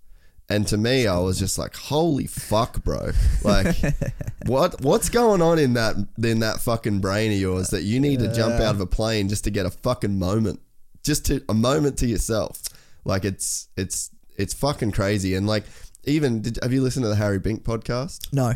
And 0.50 0.66
to 0.68 0.78
me, 0.78 1.06
I 1.06 1.18
was 1.18 1.38
just 1.38 1.58
like, 1.58 1.76
"Holy 1.76 2.26
fuck, 2.26 2.82
bro! 2.82 3.10
Like, 3.44 3.76
what 4.46 4.80
what's 4.80 5.10
going 5.10 5.42
on 5.42 5.58
in 5.58 5.74
that 5.74 5.96
in 6.22 6.40
that 6.40 6.60
fucking 6.60 7.00
brain 7.00 7.32
of 7.32 7.38
yours 7.38 7.68
that 7.68 7.82
you 7.82 8.00
need 8.00 8.20
to 8.20 8.32
jump 8.32 8.54
out 8.54 8.74
of 8.74 8.80
a 8.80 8.86
plane 8.86 9.28
just 9.28 9.44
to 9.44 9.50
get 9.50 9.66
a 9.66 9.70
fucking 9.70 10.18
moment, 10.18 10.60
just 11.04 11.26
to 11.26 11.44
a 11.50 11.54
moment 11.54 11.98
to 11.98 12.06
yourself? 12.06 12.62
Like, 13.04 13.26
it's 13.26 13.68
it's 13.76 14.10
it's 14.38 14.54
fucking 14.54 14.92
crazy. 14.92 15.34
And 15.34 15.46
like, 15.46 15.64
even 16.04 16.40
did, 16.40 16.58
have 16.62 16.72
you 16.72 16.80
listened 16.80 17.04
to 17.04 17.08
the 17.08 17.16
Harry 17.16 17.38
Bink 17.38 17.62
podcast? 17.62 18.32
no. 18.32 18.54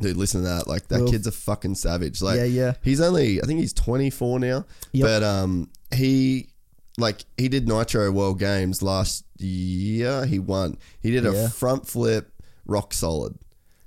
Dude, 0.00 0.16
listen 0.16 0.42
to 0.42 0.48
that. 0.48 0.68
Like 0.68 0.86
that 0.88 1.00
Will. 1.00 1.10
kid's 1.10 1.26
a 1.26 1.32
fucking 1.32 1.74
savage. 1.74 2.22
Like 2.22 2.36
Yeah, 2.36 2.44
yeah. 2.44 2.72
He's 2.84 3.00
only 3.00 3.42
I 3.42 3.46
think 3.46 3.58
he's 3.58 3.72
24 3.72 4.38
now. 4.38 4.64
Yep. 4.92 5.04
But 5.04 5.22
um 5.24 5.70
he 5.92 6.50
like 6.98 7.24
he 7.36 7.48
did 7.48 7.66
Nitro 7.66 8.10
World 8.12 8.38
Games 8.38 8.80
last 8.80 9.24
year. 9.40 10.26
He 10.26 10.38
won. 10.38 10.78
He 11.00 11.10
did 11.10 11.26
a 11.26 11.32
Yeah. 11.32 11.48
front 11.48 11.86
flip 11.86 12.30
rock 12.66 12.92
solid. 12.94 13.38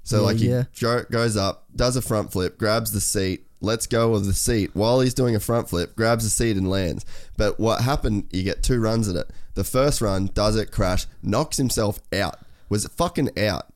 So 0.04 0.18
Yeah, 0.18 0.22
like 0.24 0.38
he 0.38 0.50
yeah. 0.50 0.64
jo- 0.74 1.06
goes 1.12 1.38
up, 1.38 1.66
does 1.76 1.96
a 1.96 2.02
front 2.02 2.32
flip, 2.32 2.58
grabs 2.58 2.92
the 2.92 3.00
seat, 3.02 3.46
lets 3.62 3.86
go 3.86 4.16
of 4.16 4.26
the 4.26 4.34
seat 4.34 4.72
while 4.74 5.00
he's 5.02 5.14
doing 5.14 5.36
a 5.36 5.40
front 5.40 5.70
flip, 5.70 5.96
grabs 5.96 6.24
the 6.24 6.30
seat 6.32 6.58
and 6.58 6.70
lands. 6.70 7.06
But 7.38 7.60
what 7.60 7.82
happened, 7.82 8.26
you 8.32 8.42
get 8.44 8.64
two 8.64 8.80
runs 8.80 9.08
at 9.08 9.16
it. 9.16 9.30
The 9.54 9.64
first 9.64 10.02
run 10.02 10.32
does 10.34 10.56
it 10.56 10.72
crash, 10.72 11.06
knocks 11.22 11.58
himself 11.58 12.00
out. 12.12 12.40
Was 12.70 12.86
fucking 12.88 13.38
out. 13.38 13.68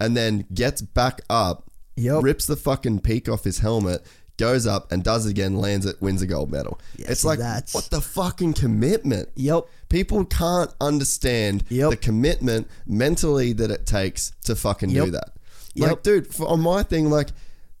And 0.00 0.16
then 0.16 0.46
gets 0.52 0.80
back 0.82 1.20
up, 1.30 1.70
Yep. 1.96 2.22
rips 2.22 2.46
the 2.46 2.56
fucking 2.56 3.00
peak 3.00 3.28
off 3.28 3.44
his 3.44 3.58
helmet, 3.58 4.04
goes 4.38 4.66
up 4.66 4.90
and 4.92 5.02
does 5.04 5.26
it 5.26 5.30
again, 5.30 5.56
lands 5.56 5.84
it, 5.84 6.00
wins 6.00 6.22
a 6.22 6.26
gold 6.26 6.50
medal. 6.50 6.80
Yeah, 6.96 7.06
it's 7.10 7.24
like 7.24 7.38
that's- 7.40 7.74
what 7.74 7.90
the 7.90 8.00
fucking 8.00 8.54
commitment. 8.54 9.28
Yep. 9.36 9.64
People 9.88 10.24
can't 10.24 10.70
understand 10.80 11.64
Yep. 11.68 11.90
the 11.90 11.96
commitment 11.96 12.68
mentally 12.86 13.52
that 13.54 13.70
it 13.70 13.84
takes 13.86 14.32
to 14.44 14.54
fucking 14.56 14.90
do 14.90 14.94
Yep. 15.04 15.08
that. 15.10 15.30
Yep. 15.74 15.88
Like, 15.90 16.02
dude, 16.02 16.26
for, 16.34 16.48
on 16.48 16.60
my 16.60 16.82
thing, 16.82 17.10
like 17.10 17.28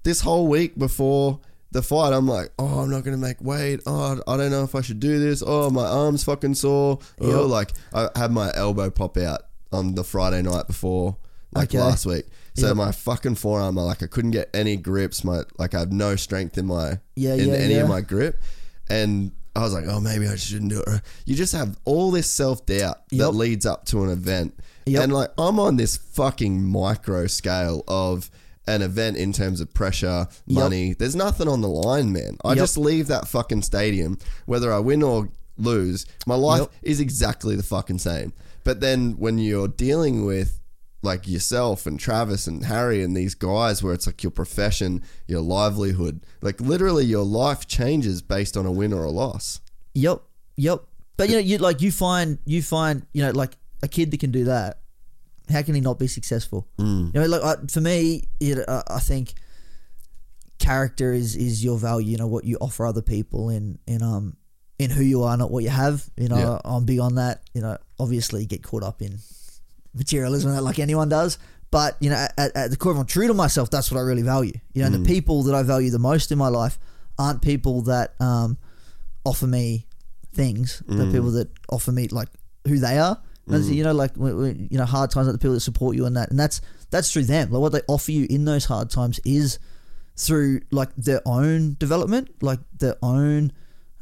this 0.02 0.20
whole 0.20 0.46
week 0.48 0.78
before 0.78 1.40
the 1.70 1.82
fight, 1.82 2.12
I'm 2.12 2.26
like, 2.26 2.50
oh, 2.58 2.80
I'm 2.80 2.90
not 2.90 3.04
gonna 3.04 3.16
make 3.16 3.40
weight. 3.42 3.80
Oh, 3.86 4.20
I 4.26 4.36
don't 4.36 4.50
know 4.50 4.64
if 4.64 4.74
I 4.74 4.80
should 4.80 5.00
do 5.00 5.18
this. 5.20 5.42
Oh, 5.46 5.70
my 5.70 5.84
arm's 5.86 6.24
fucking 6.24 6.54
sore. 6.54 6.98
Oh, 7.20 7.42
Yep. 7.42 7.50
like 7.50 7.72
I 7.92 8.08
had 8.16 8.32
my 8.32 8.50
elbow 8.54 8.90
pop 8.90 9.16
out 9.18 9.42
on 9.72 9.94
the 9.94 10.02
Friday 10.04 10.40
night 10.42 10.66
before, 10.66 11.16
like 11.52 11.68
Okay. 11.70 11.78
last 11.80 12.06
week. 12.06 12.26
So 12.58 12.68
Yep. 12.68 12.76
my 12.76 12.92
fucking 12.92 13.36
forearm, 13.36 13.76
like 13.76 14.02
I 14.02 14.06
couldn't 14.06 14.32
get 14.32 14.50
any 14.52 14.76
grips. 14.76 15.24
My 15.24 15.42
like 15.58 15.74
I 15.74 15.80
have 15.80 15.92
no 15.92 16.16
strength 16.16 16.58
in 16.58 16.66
my 16.66 16.98
Yeah, 17.16 17.34
in 17.34 17.48
yeah, 17.48 17.54
any 17.54 17.74
yeah. 17.74 17.80
of 17.82 17.88
my 17.88 18.00
grip, 18.00 18.40
and 18.88 19.32
I 19.56 19.62
was 19.62 19.72
like, 19.72 19.84
oh, 19.88 20.00
maybe 20.00 20.28
I 20.28 20.36
shouldn't 20.36 20.70
do 20.70 20.80
it. 20.86 21.00
You 21.24 21.34
just 21.34 21.52
have 21.52 21.76
all 21.84 22.10
this 22.10 22.28
self 22.30 22.64
doubt 22.66 22.98
that 23.10 23.30
leads 23.32 23.66
up 23.66 23.84
to 23.86 24.02
an 24.04 24.10
event, 24.10 24.54
Yep. 24.86 25.02
and 25.04 25.12
like 25.12 25.30
I'm 25.38 25.58
on 25.58 25.76
this 25.76 25.96
fucking 25.96 26.62
micro 26.64 27.26
scale 27.26 27.82
of 27.88 28.30
an 28.66 28.82
event 28.82 29.16
in 29.16 29.32
terms 29.32 29.60
of 29.62 29.72
pressure, 29.72 30.28
money. 30.46 30.92
There's 30.92 31.16
nothing 31.16 31.48
on 31.48 31.62
the 31.62 31.68
line, 31.68 32.12
man. 32.12 32.36
I 32.44 32.50
Yep. 32.50 32.58
just 32.58 32.76
leave 32.76 33.06
that 33.08 33.26
fucking 33.26 33.62
stadium, 33.62 34.18
whether 34.46 34.72
I 34.72 34.78
win 34.78 35.02
or 35.02 35.30
lose. 35.56 36.04
My 36.26 36.34
life 36.34 36.60
Yep. 36.60 36.70
is 36.82 37.00
exactly 37.00 37.56
the 37.56 37.62
fucking 37.62 37.98
same. 37.98 38.32
But 38.64 38.80
then 38.80 39.12
when 39.18 39.38
you're 39.38 39.68
dealing 39.68 40.26
with 40.26 40.60
like 41.02 41.28
yourself 41.28 41.86
and 41.86 41.98
Travis 41.98 42.46
and 42.46 42.64
Harry 42.64 43.02
and 43.02 43.16
these 43.16 43.34
guys 43.34 43.82
where 43.82 43.94
it's 43.94 44.06
like 44.06 44.22
your 44.22 44.32
profession, 44.32 45.02
your 45.26 45.40
livelihood, 45.40 46.20
like 46.42 46.60
literally 46.60 47.04
your 47.04 47.24
life 47.24 47.66
changes 47.66 48.20
based 48.20 48.56
on 48.56 48.66
a 48.66 48.72
win 48.72 48.92
or 48.92 49.04
a 49.04 49.10
loss. 49.10 49.60
Yep, 49.94 50.22
yep. 50.56 50.82
But 51.16 51.28
you 51.28 51.36
know, 51.36 51.40
you 51.40 51.58
like 51.58 51.80
you 51.82 51.92
find 51.92 52.38
you 52.44 52.62
find 52.62 53.06
you 53.12 53.22
know 53.22 53.30
like 53.30 53.56
a 53.82 53.88
kid 53.88 54.10
that 54.10 54.20
can 54.20 54.30
do 54.30 54.44
that. 54.44 54.80
How 55.48 55.62
can 55.62 55.74
he 55.74 55.80
not 55.80 55.98
be 55.98 56.08
successful? 56.08 56.68
Mm. 56.78 57.14
You 57.14 57.20
know, 57.20 57.26
like 57.26 57.42
I, 57.42 57.66
for 57.68 57.80
me, 57.80 58.24
it, 58.38 58.68
uh, 58.68 58.82
I 58.88 59.00
think 59.00 59.34
character 60.58 61.12
is 61.12 61.36
is 61.36 61.64
your 61.64 61.78
value. 61.78 62.12
You 62.12 62.18
know 62.18 62.26
what 62.26 62.44
you 62.44 62.56
offer 62.60 62.86
other 62.86 63.02
people 63.02 63.48
in 63.50 63.78
in 63.86 64.02
um 64.02 64.36
in 64.78 64.90
who 64.90 65.02
you 65.02 65.22
are, 65.22 65.36
not 65.36 65.50
what 65.50 65.64
you 65.64 65.70
have. 65.70 66.08
You 66.16 66.28
know, 66.28 66.36
Yeah. 66.36 66.58
I'm 66.64 66.84
big 66.84 67.00
on 67.00 67.16
that. 67.16 67.42
You 67.54 67.62
know, 67.62 67.78
obviously 67.98 68.46
get 68.46 68.62
caught 68.62 68.82
up 68.82 69.02
in 69.02 69.18
materialism 69.94 70.52
like 70.64 70.78
anyone 70.78 71.08
does. 71.08 71.38
But 71.70 71.96
you 72.00 72.08
know, 72.10 72.16
at, 72.38 72.56
at 72.56 72.70
the 72.70 72.76
core, 72.76 72.92
if 72.92 72.98
I'm 72.98 73.06
true 73.06 73.26
to 73.28 73.34
myself, 73.34 73.70
that's 73.70 73.90
what 73.90 73.98
I 73.98 74.02
really 74.02 74.22
value. 74.22 74.54
You 74.72 74.82
know, 74.82 74.86
and 74.86 74.94
the 74.94 75.06
people 75.06 75.42
that 75.44 75.54
I 75.54 75.62
value 75.62 75.90
the 75.90 75.98
most 75.98 76.32
in 76.32 76.38
my 76.38 76.48
life 76.48 76.78
aren't 77.18 77.42
people 77.42 77.82
that 77.82 78.14
um, 78.20 78.56
offer 79.24 79.46
me 79.46 79.86
things. 80.32 80.82
The 80.86 81.10
people 81.12 81.30
that 81.32 81.50
offer 81.68 81.92
me 81.92 82.08
like 82.08 82.28
who 82.66 82.78
they 82.78 82.98
are. 82.98 83.20
And 83.46 83.64
You 83.74 83.84
know, 83.84 83.92
like 83.92 84.12
you 84.16 84.68
know, 84.72 84.84
hard 84.84 85.10
times, 85.10 85.26
like 85.26 85.34
the 85.34 85.38
people 85.38 85.54
that 85.54 85.60
support 85.60 85.96
you 85.96 86.06
in 86.06 86.14
that, 86.14 86.30
and 86.30 86.38
that's 86.38 86.60
that's 86.90 87.12
through 87.12 87.24
them. 87.24 87.50
Like 87.50 87.60
what 87.60 87.72
they 87.72 87.82
offer 87.86 88.12
you 88.12 88.26
in 88.30 88.44
those 88.44 88.64
hard 88.64 88.90
times 88.90 89.20
is 89.24 89.58
through 90.16 90.60
like 90.70 90.94
their 90.96 91.20
own 91.26 91.76
development, 91.78 92.30
like 92.42 92.60
their 92.78 92.96
own 93.02 93.52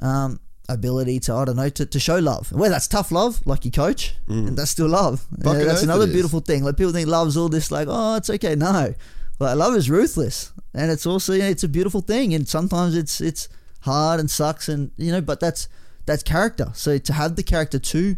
um, 0.02 0.40
ability 0.68 1.20
to 1.20 1.34
I 1.34 1.44
don't 1.44 1.56
know 1.56 1.68
to, 1.68 1.86
to 1.86 2.00
show 2.00 2.18
love. 2.18 2.50
Whether 2.52 2.72
that's 2.74 2.88
tough 2.88 3.10
love, 3.12 3.40
like 3.46 3.64
your 3.64 3.72
coach, 3.72 4.14
and 4.28 4.56
that's 4.58 4.70
still 4.70 4.88
love. 4.88 5.24
Yeah, 5.58 5.64
that's 5.64 5.82
another 5.82 6.06
beautiful 6.12 6.40
thing. 6.40 6.64
Like 6.64 6.76
people 6.76 6.92
think 6.92 7.08
love's 7.08 7.36
all 7.36 7.48
this 7.48 7.70
like 7.70 7.88
oh 7.90 8.16
it's 8.16 8.30
okay. 8.30 8.54
No, 8.56 8.94
Like 9.38 9.56
love 9.56 9.74
is 9.76 9.88
ruthless, 9.90 10.52
and 10.74 10.90
it's 10.90 11.06
also 11.06 11.32
you 11.34 11.40
know, 11.40 11.48
it's 11.48 11.64
a 11.64 11.68
beautiful 11.68 12.00
thing, 12.00 12.34
and 12.34 12.48
sometimes 12.48 12.96
it's 12.96 13.20
it's 13.20 13.48
hard 13.80 14.18
and 14.20 14.30
sucks, 14.30 14.68
and 14.68 14.90
you 14.96 15.12
know, 15.12 15.20
but 15.20 15.40
that's 15.40 15.68
that's 16.06 16.22
character. 16.22 16.70
So 16.74 16.98
to 16.98 17.12
have 17.12 17.36
the 17.36 17.42
character 17.42 17.78
to 17.78 18.16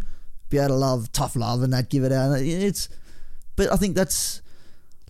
be 0.51 0.59
able 0.59 0.69
to 0.69 0.75
love 0.75 1.13
tough 1.13 1.37
love 1.37 1.63
and 1.63 1.73
that 1.73 1.91
give 1.91 2.05
it 2.05 2.13
out, 2.13 2.33
it's. 2.41 2.89
But 3.57 3.73
I 3.73 3.77
think 3.77 3.97
that's 3.97 4.41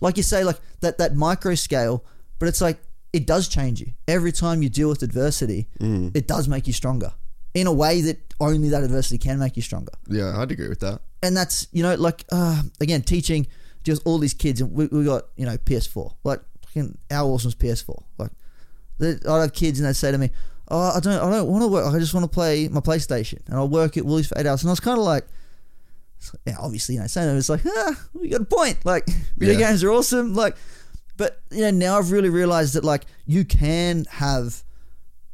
like 0.01 0.17
you 0.17 0.23
say, 0.23 0.43
like 0.43 0.59
that 0.81 0.97
that 0.97 1.15
micro 1.15 1.55
scale. 1.55 2.03
But 2.39 2.47
it's 2.47 2.61
like 2.61 2.79
it 3.11 3.25
does 3.27 3.47
change 3.47 3.81
you 3.81 3.93
every 4.07 4.31
time 4.31 4.61
you 4.63 4.69
deal 4.69 4.89
with 4.89 5.03
adversity. 5.03 5.67
It 6.15 6.27
does 6.27 6.47
make 6.47 6.67
you 6.67 6.73
stronger 6.73 7.11
in 7.59 7.67
a 7.67 7.73
way 7.73 8.01
that 8.01 8.17
only 8.39 8.69
that 8.69 8.83
adversity 8.83 9.17
can 9.17 9.39
make 9.39 9.55
you 9.55 9.61
stronger. 9.61 9.91
Yeah, 10.07 10.39
I'd 10.39 10.51
agree 10.51 10.69
with 10.69 10.79
that. 10.79 11.01
and 11.21 11.35
that's 11.35 11.67
you 11.71 11.83
know 11.83 11.95
like 11.95 12.23
uh, 12.31 12.61
again 12.79 13.01
teaching 13.01 13.47
just 13.83 14.01
all 14.05 14.17
these 14.17 14.33
kids 14.33 14.61
and 14.61 14.71
we, 14.73 14.85
we 14.87 15.03
got 15.03 15.23
you 15.35 15.45
know 15.45 15.57
PS4 15.57 16.13
like 16.23 16.39
fucking 16.65 16.97
our 17.11 17.25
awesome's 17.29 17.55
PS4 17.55 18.03
like 18.17 18.31
I'd 19.01 19.25
have 19.41 19.53
kids 19.53 19.79
and 19.79 19.87
they'd 19.87 19.95
say 19.95 20.11
to 20.11 20.17
me 20.17 20.29
oh 20.69 20.91
I 20.95 20.99
don't 20.99 21.13
I 21.21 21.29
don't 21.31 21.47
want 21.47 21.63
to 21.63 21.67
work 21.67 21.85
I 21.93 21.97
just 21.99 22.13
want 22.13 22.23
to 22.25 22.29
play 22.29 22.67
my 22.67 22.79
PlayStation 22.81 23.39
and 23.47 23.55
I'll 23.55 23.67
work 23.69 23.97
at 23.97 24.05
Woolies 24.05 24.27
for 24.27 24.37
eight 24.37 24.45
hours. 24.45 24.61
And 24.63 24.69
I 24.69 24.73
was 24.73 24.79
kind 24.81 24.97
of 24.99 25.05
like 25.05 25.25
yeah 26.45 26.55
obviously 26.59 26.95
you 26.95 27.01
know 27.01 27.07
saying 27.07 27.29
it 27.29 27.35
was 27.35 27.49
like 27.49 27.61
ah 27.65 27.93
you 28.21 28.29
got 28.29 28.41
a 28.41 28.45
point. 28.45 28.77
Like 28.85 29.05
video 29.37 29.57
Yeah. 29.59 29.67
games 29.69 29.83
are 29.83 29.91
awesome. 29.91 30.33
Like 30.35 30.55
but 31.17 31.41
you 31.51 31.61
know 31.61 31.71
now 31.71 31.97
I've 31.97 32.11
really 32.11 32.29
realized 32.29 32.73
that 32.75 32.83
like 32.83 33.03
you 33.25 33.43
can 33.45 34.05
have 34.09 34.63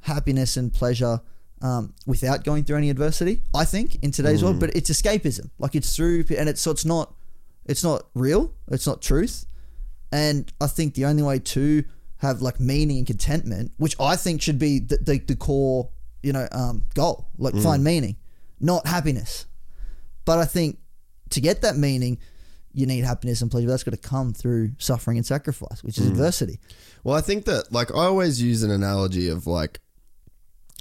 happiness 0.02 0.56
and 0.58 0.72
pleasure 0.74 1.22
um, 1.66 1.94
without 2.06 2.44
going 2.44 2.64
through 2.64 2.78
any 2.78 2.92
adversity. 2.92 3.42
I 3.56 3.66
think 3.66 4.04
in 4.04 4.12
today's 4.12 4.44
world, 4.44 4.60
but 4.60 4.76
it's 4.76 4.90
escapism. 4.90 5.50
Like 5.58 5.74
it's 5.74 5.96
through, 5.96 6.26
and 6.38 6.48
it's 6.48 6.62
so 6.62 6.70
it's 6.70 6.86
not, 6.86 7.16
it's 7.66 7.84
not 7.84 8.06
real. 8.14 8.54
It's 8.70 8.86
not 8.86 9.02
truth. 9.02 9.46
And 10.12 10.52
I 10.62 10.68
think 10.68 10.94
the 10.94 11.06
only 11.06 11.24
way 11.24 11.40
to 11.40 11.84
have 12.18 12.42
like 12.42 12.60
meaning 12.60 13.00
and 13.00 13.08
contentment, 13.08 13.72
which 13.78 13.96
I 14.00 14.16
think 14.16 14.44
should 14.44 14.60
be 14.60 14.80
the 14.80 14.98
the, 14.98 15.18
the 15.18 15.36
core, 15.36 15.90
you 16.22 16.34
know, 16.34 16.48
um, 16.52 16.84
goal, 16.94 17.30
like 17.38 17.56
find 17.56 17.84
meaning, 17.84 18.16
not 18.60 18.86
happiness. 18.86 19.48
But 20.24 20.38
I 20.38 20.46
think 20.46 20.78
to 21.32 21.42
get 21.42 21.62
that 21.62 21.78
meaning, 21.78 22.20
you 22.74 22.86
need 22.86 23.06
happiness 23.06 23.42
and 23.42 23.50
pleasure. 23.50 23.68
That's 23.68 23.84
got 23.84 23.92
to 23.92 23.98
come 23.98 24.34
through 24.34 24.74
suffering 24.78 25.18
and 25.18 25.26
sacrifice, 25.26 25.84
which 25.84 25.98
is 25.98 26.06
adversity. 26.08 26.60
Well, 27.04 27.18
I 27.18 27.22
think 27.22 27.46
that 27.46 27.72
like 27.72 27.90
I 27.92 28.06
always 28.06 28.40
use 28.40 28.62
an 28.62 28.70
analogy 28.70 29.30
of 29.30 29.48
like 29.48 29.80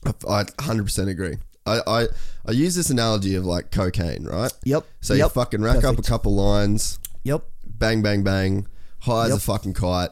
I 0.07 0.45
100% 0.45 1.09
agree. 1.09 1.37
I, 1.67 1.81
I 1.87 2.07
I 2.47 2.51
use 2.53 2.75
this 2.75 2.91
analogy 2.91 3.37
of 3.37 3.45
like 3.47 3.71
cocaine, 3.71 4.25
right? 4.25 4.53
Yep. 4.65 4.85
So 5.01 5.15
you 5.15 5.29
fucking 5.29 5.63
rack 5.63 5.83
up 5.85 5.99
a 5.99 6.03
couple 6.03 6.35
lines, 6.35 6.99
Yep. 7.23 7.43
bang 7.65 8.03
bang 8.03 8.23
bang, 8.23 8.67
high 9.01 9.27
as 9.27 9.33
a 9.33 9.41
fucking 9.41 9.73
kite. 9.73 10.11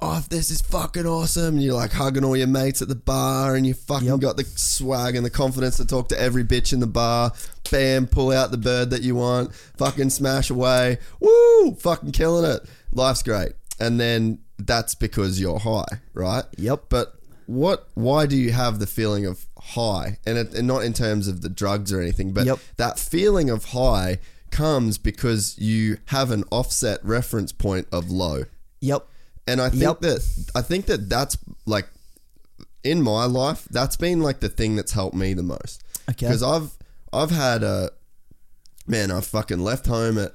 Oh, 0.00 0.22
this 0.28 0.50
is 0.50 0.60
fucking 0.60 1.06
awesome. 1.06 1.54
And 1.54 1.62
you're 1.62 1.72
like 1.74 1.92
hugging 1.92 2.24
all 2.24 2.36
your 2.36 2.48
mates 2.48 2.82
at 2.82 2.88
the 2.88 2.94
bar 2.94 3.54
and 3.54 3.66
you 3.66 3.72
fucking 3.72 4.08
Yep. 4.08 4.20
got 4.20 4.36
the 4.36 4.44
swag 4.44 5.16
and 5.16 5.24
the 5.24 5.30
confidence 5.30 5.78
to 5.78 5.86
talk 5.86 6.08
to 6.10 6.20
every 6.20 6.44
bitch 6.44 6.74
in 6.74 6.80
the 6.80 6.86
bar. 6.86 7.32
Bam, 7.70 8.06
pull 8.06 8.30
out 8.30 8.50
the 8.50 8.58
bird 8.58 8.90
that 8.90 9.00
you 9.00 9.14
want. 9.14 9.54
Fucking 9.78 10.10
smash 10.10 10.50
away. 10.50 10.98
Woo! 11.20 11.74
Fucking 11.76 12.12
killing 12.12 12.44
it. 12.50 12.60
Life's 12.92 13.22
great. 13.22 13.52
And 13.80 13.98
then 13.98 14.40
that's 14.58 14.94
because 14.94 15.40
you're 15.40 15.58
high, 15.60 15.86
right? 16.12 16.44
Yep. 16.58 16.84
But 16.90 17.14
what? 17.46 17.88
Why 17.94 18.26
do 18.26 18.36
you 18.36 18.52
have 18.52 18.78
the 18.78 18.86
feeling 18.86 19.26
of 19.26 19.46
high? 19.58 20.18
And, 20.26 20.38
it, 20.38 20.54
and 20.54 20.66
not 20.66 20.84
in 20.84 20.92
terms 20.92 21.28
of 21.28 21.40
the 21.42 21.48
drugs 21.48 21.92
or 21.92 22.00
anything, 22.00 22.32
but 22.32 22.46
Yep. 22.46 22.58
that 22.76 22.98
feeling 22.98 23.50
of 23.50 23.66
high 23.66 24.18
comes 24.50 24.98
because 24.98 25.58
you 25.58 25.98
have 26.06 26.30
an 26.30 26.44
offset 26.50 27.04
reference 27.04 27.52
point 27.52 27.86
of 27.90 28.10
low. 28.10 28.44
Yep. 28.80 29.06
And 29.46 29.60
I 29.60 29.68
think 29.70 29.82
Yep. 29.82 30.00
that 30.00 30.50
I 30.54 30.62
think 30.62 30.86
that 30.86 31.08
that's 31.08 31.36
like 31.66 31.88
in 32.82 33.02
my 33.02 33.24
life, 33.24 33.66
that's 33.70 33.96
been 33.96 34.20
like 34.20 34.40
the 34.40 34.48
thing 34.48 34.76
that's 34.76 34.92
helped 34.92 35.16
me 35.16 35.34
the 35.34 35.42
most. 35.42 35.82
Okay. 36.10 36.26
Because 36.26 36.42
I've 36.42 36.70
I've 37.12 37.30
had 37.30 37.62
a 37.62 37.90
man, 38.86 39.10
I 39.10 39.20
fucking 39.20 39.60
left 39.60 39.86
home 39.86 40.18
at 40.18 40.32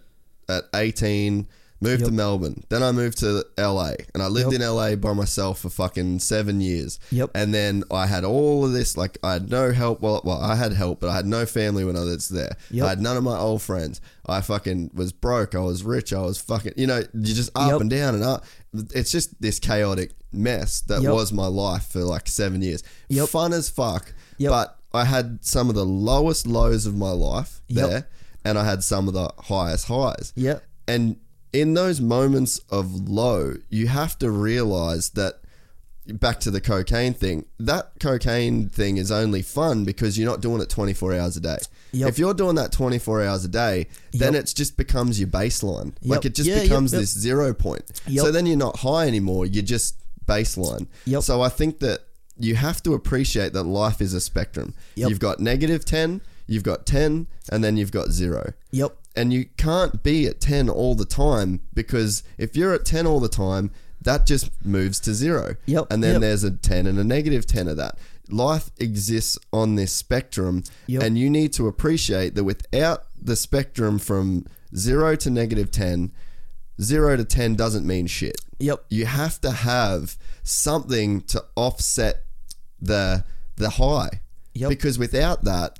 at 0.48 0.64
18, 0.74 1.48
moved 1.82 2.06
to 2.06 2.12
Melbourne. 2.12 2.64
Then 2.70 2.84
I 2.84 2.92
moved 2.92 3.20
to 3.20 3.46
LA 3.58 3.94
and 4.14 4.22
I 4.22 4.28
lived 4.28 4.52
Yep. 4.52 4.62
in 4.62 4.68
LA 4.68 4.96
by 4.96 5.14
myself 5.14 5.60
for 5.60 5.70
fucking 5.70 6.20
7 6.20 6.60
years. 6.62 7.00
Yep. 7.12 7.32
And 7.34 7.54
then 7.54 7.84
I 7.92 8.06
had 8.08 8.24
all 8.26 8.66
of 8.66 8.74
this 8.74 8.98
like 8.98 9.18
I 9.24 9.34
had 9.34 9.50
no 9.50 9.72
help 9.72 10.02
well, 10.02 10.22
well 10.24 10.42
I 10.42 10.56
had 10.56 10.74
help, 10.74 11.00
but 11.00 11.10
I 11.10 11.16
had 11.16 11.26
no 11.26 11.46
family 11.46 11.86
when 11.86 11.96
I 11.96 12.02
was 12.02 12.30
there. 12.30 12.56
Yep. 12.72 12.86
I 12.86 12.90
had 12.90 13.02
none 13.02 13.16
of 13.18 13.24
my 13.24 13.38
old 13.38 13.62
friends. 13.62 14.02
I 14.26 14.42
fucking 14.42 14.92
was 14.94 15.12
broke. 15.12 15.56
I 15.56 15.60
was 15.60 15.84
rich. 15.84 16.12
I 16.14 16.22
was 16.22 16.38
fucking, 16.40 16.74
you 16.78 16.86
know, 16.88 17.00
you 17.14 17.34
just 17.34 17.52
up 17.56 17.72
Yep. 17.72 17.82
and 17.82 17.90
down 17.90 18.14
and 18.16 18.24
up. 18.24 18.46
It's 18.94 19.12
just 19.12 19.42
this 19.42 19.58
chaotic 19.60 20.12
mess 20.32 20.82
that 20.82 21.02
Yep. 21.02 21.14
was 21.14 21.32
my 21.34 21.48
life 21.48 21.88
for 21.88 22.02
like 22.04 22.28
seven 22.28 22.62
years. 22.62 22.84
Yep. 23.08 23.30
Fun 23.30 23.54
as 23.54 23.70
fuck. 23.70 24.14
Yep. 24.38 24.52
But 24.52 24.76
I 24.94 25.06
had 25.06 25.40
some 25.46 25.70
of 25.70 25.76
the 25.76 25.86
lowest 25.86 26.46
lows 26.46 26.86
of 26.86 26.96
my 26.96 27.12
life 27.12 27.62
Yep. 27.68 27.90
there, 27.90 28.08
and 28.44 28.58
I 28.58 28.66
had 28.66 28.84
some 28.84 29.08
of 29.08 29.14
the 29.14 29.32
highest 29.44 29.86
highs. 29.86 30.34
Yep. 30.36 30.64
And 30.88 31.16
in 31.54 31.74
those 31.74 32.00
moments 32.02 32.60
of 32.70 33.10
low, 33.10 33.56
you 33.70 33.88
have 33.88 34.18
to 34.20 34.30
realize 34.30 35.12
that 35.12 35.42
back 36.08 36.40
to 36.40 36.50
the 36.52 36.62
cocaine 36.62 37.14
thing, 37.14 37.46
that 37.60 37.92
cocaine 38.00 38.68
thing 38.70 38.98
is 38.98 39.12
only 39.12 39.42
fun 39.44 39.86
because 39.86 40.18
you're 40.18 40.30
not 40.30 40.42
doing 40.42 40.62
it 40.62 40.70
24 40.70 41.14
hours 41.14 41.38
a 41.38 41.40
day. 41.40 41.58
Yep. 41.92 42.10
If 42.10 42.20
you're 42.20 42.34
doing 42.34 42.56
that 42.56 42.72
24 42.72 43.24
hours 43.24 43.46
a 43.46 43.48
day, 43.48 43.88
then 44.12 44.34
Yep. 44.34 44.44
it 44.44 44.54
just 44.56 44.76
becomes 44.78 45.20
your 45.20 45.30
baseline. 45.30 45.94
Like 46.04 46.26
it 46.26 46.34
just 46.36 46.50
Yeah, 46.50 46.56
yep, 46.56 46.64
becomes 46.64 46.94
yep. 46.94 47.02
this 47.02 47.12
zero 47.18 47.54
point. 47.54 47.84
Yep. 48.08 48.26
So 48.26 48.32
then 48.32 48.46
you're 48.48 48.58
not 48.58 48.78
high 48.80 49.08
anymore, 49.08 49.46
you're 49.46 49.64
just 49.64 49.96
baseline. 50.26 50.88
Yep. 51.06 51.22
So 51.24 51.42
I 51.42 51.50
think 51.50 51.80
that 51.80 52.02
you 52.40 52.56
have 52.56 52.82
to 52.84 52.94
appreciate 52.94 53.54
that 53.54 53.64
life 53.64 54.02
is 54.02 54.14
a 54.14 54.22
spectrum. 54.22 54.74
Yep. 54.96 55.10
You've 55.10 55.20
got 55.20 55.40
negative 55.40 55.86
10, 55.86 56.22
you've 56.48 56.64
got 56.64 56.86
10, 56.88 57.28
and 57.52 57.64
then 57.64 57.78
you've 57.78 57.92
got 57.92 58.10
zero 58.12 58.54
Yep. 58.72 58.96
And 59.16 59.34
you 59.34 59.46
can't 59.58 60.04
be 60.04 60.28
at 60.28 60.40
10 60.40 60.70
all 60.70 60.96
the 60.96 61.06
time 61.06 61.60
because 61.74 62.24
if 62.38 62.56
you're 62.56 62.74
at 62.74 62.86
10 62.86 63.06
all 63.08 63.20
the 63.20 63.28
time 63.30 63.72
that 64.02 64.26
just 64.26 64.50
moves 64.66 65.00
to 65.02 65.14
zero 65.14 65.56
Yep, 65.66 65.88
and 65.92 66.04
then 66.04 66.14
yep. 66.14 66.22
there's 66.22 66.44
a 66.44 66.52
10 66.52 66.88
and 66.88 66.98
a 67.00 67.04
negative 67.04 67.46
10 67.46 67.68
of 67.68 67.78
that 67.78 67.98
life 68.30 68.70
exists 68.78 69.38
on 69.52 69.76
this 69.76 69.92
spectrum 69.92 70.64
Yep. 70.88 71.04
and 71.04 71.18
you 71.18 71.30
need 71.30 71.52
to 71.54 71.68
appreciate 71.68 72.36
that 72.36 72.44
without 72.44 73.06
the 73.20 73.36
spectrum 73.36 73.98
from 74.00 74.46
0 74.76 75.16
to 75.18 75.30
negative 75.30 75.72
10 75.72 76.12
0 76.82 77.18
to 77.18 77.26
10 77.26 77.56
doesn't 77.56 77.86
mean 77.86 78.08
shit 78.08 78.40
Yep. 78.60 78.86
you 78.90 79.06
have 79.06 79.42
to 79.42 79.52
have 79.52 80.18
something 80.44 81.22
to 81.22 81.44
offset 81.56 82.24
the 82.82 83.24
the 83.58 83.72
high 83.72 84.22
Yep. 84.54 84.70
because 84.70 84.98
without 85.00 85.44
that 85.44 85.80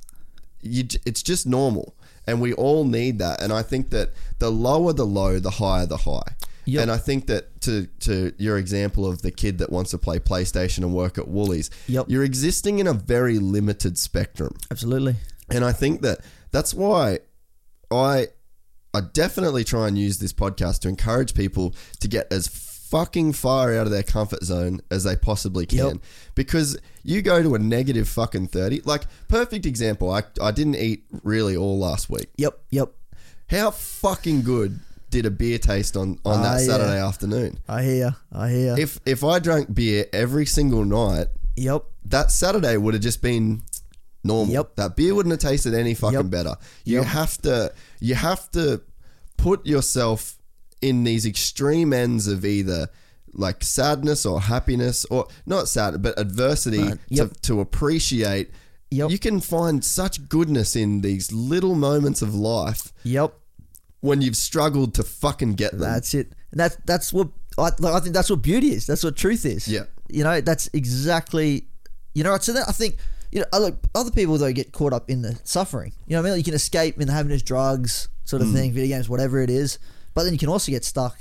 you, 0.62 0.84
it's 1.06 1.24
just 1.24 1.48
normal 1.48 1.96
and 2.30 2.40
we 2.42 2.54
all 2.54 2.84
need 2.86 3.20
that 3.20 3.42
and 3.42 3.52
i 3.52 3.62
think 3.62 3.90
that 3.90 4.08
the 4.40 4.50
lower 4.52 4.94
the 4.94 5.06
low 5.06 5.40
the 5.40 5.50
higher 5.62 5.86
the 5.86 5.98
high 5.98 6.36
Yep. 6.66 6.82
and 6.84 6.92
i 6.92 6.98
think 6.98 7.26
that 7.28 7.62
to 7.62 7.88
to 8.02 8.32
your 8.38 8.58
example 8.58 9.04
of 9.06 9.22
the 9.24 9.32
kid 9.32 9.58
that 9.58 9.72
wants 9.72 9.90
to 9.92 9.98
play 9.98 10.20
playstation 10.20 10.80
and 10.80 10.94
work 10.94 11.18
at 11.18 11.28
woolies 11.28 11.70
Yep. 11.88 12.06
you're 12.10 12.24
existing 12.24 12.80
in 12.80 12.86
a 12.88 12.94
very 12.94 13.40
limited 13.40 13.98
spectrum 13.98 14.54
Absolutely. 14.70 15.16
and 15.50 15.66
I 15.66 15.72
think 15.74 16.02
that 16.02 16.20
that's 16.52 16.74
why 16.74 17.20
I 17.92 18.28
I 18.94 19.02
definitely 19.02 19.64
try 19.64 19.88
and 19.88 19.98
use 19.98 20.18
this 20.20 20.34
podcast 20.34 20.80
to 20.82 20.90
encourage 20.90 21.34
people 21.34 21.74
to 22.02 22.08
get 22.08 22.32
as 22.32 22.48
fucking 22.90 23.34
far 23.34 23.74
out 23.76 23.86
of 23.86 23.92
their 23.92 24.04
comfort 24.04 24.44
zone 24.44 24.82
as 24.90 25.04
they 25.04 25.16
possibly 25.16 25.66
can. 25.66 25.78
Yep. 25.78 25.98
Because 26.36 26.78
you 27.04 27.22
go 27.22 27.42
to 27.44 27.56
a 27.56 27.60
negative 27.60 28.08
fucking 28.10 28.48
30. 28.48 28.82
Like, 28.86 29.04
perfect 29.28 29.66
example, 29.66 30.12
I, 30.12 30.24
I 30.42 30.52
didn't 30.52 30.76
eat 30.76 31.04
really 31.24 31.56
all 31.56 31.78
last 31.80 32.10
week. 32.10 32.30
Yep. 32.38 32.60
Yep. 32.72 32.92
How 33.50 33.72
fucking 33.72 34.42
good 34.44 34.80
did 35.10 35.26
a 35.26 35.32
beer 35.32 35.58
taste 35.58 35.98
on, 35.98 36.20
on 36.26 36.40
Ah, 36.40 36.44
that 36.44 36.60
yeah. 36.62 36.68
Saturday 36.68 37.00
afternoon? 37.00 37.60
I 37.68 37.84
hear. 37.84 38.16
I 38.32 38.50
hear. 38.50 38.76
If 38.78 39.00
if 39.06 39.24
I 39.24 39.40
drank 39.40 39.74
beer 39.74 40.06
every 40.14 40.46
single 40.46 40.86
night, 40.86 41.28
yep. 41.56 41.84
that 42.06 42.32
Saturday 42.32 42.78
would 42.78 42.94
have 42.94 43.02
just 43.04 43.22
been 43.22 43.64
normal. 44.24 44.54
Yep. 44.54 44.76
That 44.76 44.96
beer 44.96 45.16
wouldn't 45.16 45.32
have 45.32 45.40
tasted 45.52 45.74
any 45.74 45.96
fucking 45.96 46.14
Yep. 46.20 46.30
better. 46.30 46.56
You 46.86 46.98
Yep. 46.98 47.06
have 47.08 47.38
to 47.42 47.74
you 48.00 48.16
have 48.16 48.52
to 48.52 48.82
put 49.38 49.66
yourself 49.66 50.38
in 50.82 51.04
these 51.04 51.26
extreme 51.26 51.94
ends 51.94 52.28
of 52.28 52.46
either 52.46 52.88
like 53.34 53.64
sadness 53.64 54.26
or 54.26 54.42
happiness 54.42 55.06
or 55.12 55.28
not 55.46 55.68
sad 55.68 56.02
but 56.02 56.18
adversity 56.20 56.80
Right. 56.84 56.98
Yep. 57.10 57.34
to, 57.34 57.42
to 57.42 57.60
appreciate 57.62 58.50
Yep. 58.92 59.12
you 59.12 59.20
can 59.20 59.40
find 59.40 59.86
such 59.86 60.28
goodness 60.30 60.76
in 60.76 61.02
these 61.02 61.32
little 61.32 61.76
moments 61.76 62.22
of 62.24 62.34
life 62.34 62.92
Yep. 63.04 63.34
when 64.02 64.22
you've 64.22 64.36
struggled 64.38 64.94
to 64.96 65.04
fucking 65.04 65.54
get 65.54 65.72
them 65.74 65.82
That's 65.82 66.14
it. 66.16 66.32
And 66.52 66.60
that's 66.60 66.78
that's 66.86 67.14
what 67.14 67.28
I, 67.58 67.70
like, 67.80 67.94
I 67.94 68.00
think 68.00 68.16
that's 68.16 68.30
what 68.30 68.42
beauty 68.42 68.72
is. 68.72 68.88
That's 68.88 69.04
what 69.04 69.16
truth 69.18 69.46
is. 69.46 69.68
Yeah. 69.68 69.84
You 70.08 70.24
know, 70.24 70.40
that's 70.42 70.70
exactly. 70.74 71.68
You 72.16 72.24
know, 72.24 72.36
so 72.40 72.54
that 72.54 72.68
I 72.68 72.72
think 72.72 72.96
you 73.32 73.42
know, 73.42 73.46
other 73.54 73.78
other 73.94 74.10
people 74.12 74.38
though 74.40 74.52
get 74.54 74.72
caught 74.72 74.94
up 74.94 75.10
in 75.10 75.22
the 75.22 75.38
suffering. 75.44 75.94
You 76.08 76.16
know, 76.16 76.22
what 76.22 76.28
I 76.28 76.30
mean, 76.30 76.32
like 76.34 76.38
you 76.40 76.44
can 76.46 76.54
escape 76.56 77.00
in 77.00 77.08
having 77.10 77.30
those 77.30 77.44
drugs, 77.44 78.08
sort 78.26 78.42
of 78.42 78.48
Mm. 78.48 78.54
thing, 78.54 78.72
video 78.74 78.96
games, 78.98 79.08
whatever 79.10 79.42
it 79.44 79.50
is. 79.52 79.78
But 80.20 80.26
then 80.26 80.34
you 80.34 80.40
can 80.40 80.50
also 80.50 80.70
get 80.70 80.84
stuck 80.84 81.18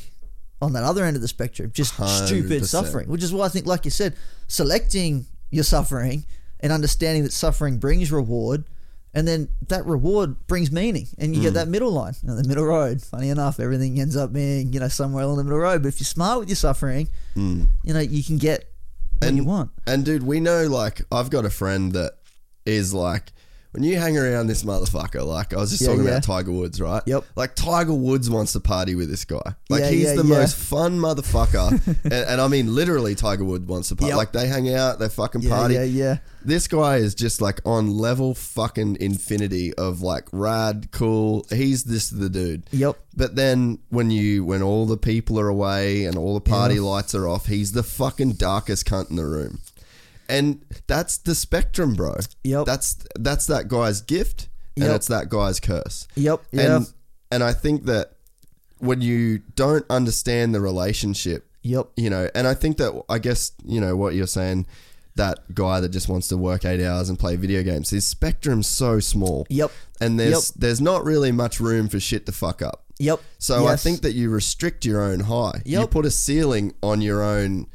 on 0.61 0.73
that 0.73 0.83
other 0.83 1.05
end 1.05 1.15
of 1.15 1.23
the 1.23 1.29
spectrum, 1.29 1.71
just 1.73 1.95
stupid 1.95 2.63
100%. 2.63 2.67
suffering. 2.67 3.09
Which 3.09 3.23
is 3.23 3.33
why 3.33 3.47
I 3.47 3.49
think, 3.49 3.65
like 3.67 3.85
you 3.85 3.93
said, 3.93 4.17
selecting 4.49 5.27
your 5.53 5.63
suffering 5.63 6.25
and 6.59 6.73
understanding 6.73 7.23
that 7.23 7.33
suffering 7.33 7.79
brings 7.79 8.11
reward, 8.11 8.65
and 9.15 9.27
then 9.29 9.51
that 9.69 9.87
reward 9.87 10.49
brings 10.49 10.73
meaning, 10.73 11.07
and 11.17 11.33
you 11.37 11.41
get 11.43 11.53
Mm. 11.53 11.55
that 11.55 11.69
middle 11.69 11.93
line, 11.93 12.15
you 12.23 12.29
know, 12.29 12.35
the 12.35 12.49
middle 12.49 12.65
road. 12.65 13.01
Funny 13.01 13.29
enough, 13.29 13.61
everything 13.61 14.01
ends 14.01 14.17
up 14.17 14.33
being 14.33 14.73
you 14.73 14.81
know 14.81 14.89
somewhere 14.89 15.23
along 15.23 15.37
the 15.37 15.45
middle 15.45 15.61
road. 15.61 15.83
But 15.83 15.89
if 15.91 16.01
you're 16.01 16.07
smart 16.07 16.41
with 16.41 16.49
your 16.49 16.57
suffering, 16.57 17.09
you 17.37 17.69
know 17.85 18.01
you 18.01 18.25
can 18.25 18.39
get 18.39 18.69
what 19.21 19.33
you 19.33 19.45
want. 19.45 19.71
And 19.87 20.05
dude, 20.05 20.25
we 20.25 20.41
know 20.41 20.67
like 20.67 21.03
I've 21.13 21.31
got 21.31 21.45
a 21.45 21.51
friend 21.51 21.93
that 21.93 22.15
is 22.67 22.93
like 22.93 23.33
when 23.73 23.83
you 23.83 23.97
hang 23.99 24.17
around 24.17 24.47
this 24.47 24.63
motherfucker, 24.63 25.25
like 25.27 25.53
I 25.53 25.57
was 25.59 25.71
just 25.71 25.83
Yeah, 25.83 25.89
talking 25.89 26.05
yeah. 26.05 26.11
about 26.13 26.23
Tiger 26.23 26.53
Woods, 26.53 26.81
right? 26.81 27.03
Yep. 27.07 27.25
Like 27.37 27.55
Tiger 27.55 27.93
Woods 27.95 28.31
wants 28.31 28.53
to 28.55 28.61
party 28.61 28.95
with 28.95 29.11
this 29.11 29.25
guy. 29.25 29.41
Like 29.69 29.83
Yeah, 29.83 29.91
he's 29.91 30.05
yeah, 30.05 30.15
the 30.15 30.25
yeah. 30.25 30.39
most 30.39 30.57
fun 30.57 30.99
motherfucker. 30.99 31.87
and, 32.05 32.13
and 32.13 32.41
I 32.41 32.49
mean 32.49 32.75
literally 32.75 33.15
Tiger 33.15 33.45
Woods 33.45 33.67
wants 33.67 33.89
to 33.91 33.97
party. 33.97 34.09
Yep. 34.11 34.17
Like 34.17 34.33
they 34.33 34.47
hang 34.47 34.73
out, 34.75 34.99
they 34.99 35.09
fucking 35.09 35.43
Yeah, 35.43 35.51
party. 35.51 35.75
yeah, 35.75 35.83
yeah. 35.83 36.19
This 36.45 36.67
guy 36.67 36.97
is 36.97 37.15
just 37.15 37.41
like 37.43 37.61
on 37.67 37.99
level 37.99 38.35
fucking 38.35 38.97
infinity 39.01 39.75
of 39.75 40.01
like 40.01 40.29
rad, 40.33 40.89
cool. 40.93 41.45
He's 41.51 41.85
this 41.85 42.09
the 42.09 42.31
dude. 42.31 42.63
Yep. 42.73 42.97
But 43.17 43.35
then 43.37 43.81
when 43.91 44.11
you 44.11 44.45
when 44.45 44.63
all 44.63 44.87
the 44.87 44.97
people 44.97 45.39
are 45.39 45.49
away 45.49 46.05
and 46.05 46.17
all 46.17 46.35
the 46.35 46.41
party 46.41 46.81
lights 46.81 47.15
are 47.15 47.29
off, 47.29 47.47
he's 47.47 47.73
the 47.73 47.83
fucking 47.83 48.35
darkest 48.35 48.87
cunt 48.87 49.11
in 49.11 49.17
the 49.17 49.27
room. 49.27 49.59
And 50.29 50.65
that's 50.87 51.19
the 51.19 51.35
spectrum, 51.35 51.95
bro. 51.95 52.17
Yep. 52.45 52.67
That's 52.67 52.97
that's 53.19 53.47
that 53.47 53.69
guy's 53.69 54.01
gift 54.03 54.49
and 54.77 54.87
Yep. 54.87 54.97
it's 54.97 55.07
that 55.09 55.29
guy's 55.29 55.59
curse. 55.61 56.07
Yep. 56.17 56.43
Yeah. 56.53 56.77
And 56.77 56.93
and 57.31 57.43
I 57.43 57.53
think 57.53 57.85
that 57.85 58.13
when 58.79 59.01
you 59.01 59.39
don't 59.57 59.85
understand 59.91 60.55
the 60.55 60.61
relationship, 60.61 61.51
Yep. 61.63 61.89
you 61.97 62.11
know, 62.11 62.29
and 62.35 62.47
I 62.47 62.55
think 62.55 62.77
that 62.79 63.03
I 63.09 63.19
guess, 63.19 63.53
you 63.65 63.81
know, 63.81 63.97
what 63.97 64.15
you're 64.15 64.27
saying, 64.27 64.67
that 65.17 65.53
guy 65.55 65.81
that 65.81 65.89
just 65.89 66.09
wants 66.09 66.29
to 66.29 66.37
work 66.37 66.65
eight 66.65 66.85
hours 66.85 67.09
and 67.09 67.19
play 67.19 67.35
video 67.37 67.63
games, 67.65 67.91
his 67.91 68.07
spectrum's 68.07 68.69
so 68.69 69.01
small. 69.01 69.47
Yep. 69.51 69.73
And 70.01 70.21
there's 70.21 70.51
Yep. 70.51 70.61
there's 70.61 70.81
not 70.81 71.05
really 71.05 71.33
much 71.33 71.59
room 71.59 71.89
for 71.89 71.99
shit 71.99 72.25
to 72.27 72.33
fuck 72.33 72.63
up. 72.63 72.85
Yep. 73.01 73.21
So 73.39 73.67
I 73.67 73.77
think 73.77 74.03
that 74.03 74.13
you 74.15 74.29
restrict 74.31 74.85
your 74.85 75.01
own 75.03 75.21
high. 75.21 75.63
Yep. 75.65 75.81
You 75.81 75.87
put 75.87 76.05
a 76.07 76.11
ceiling 76.11 76.75
on 76.83 77.01
your 77.01 77.23
own, 77.23 77.67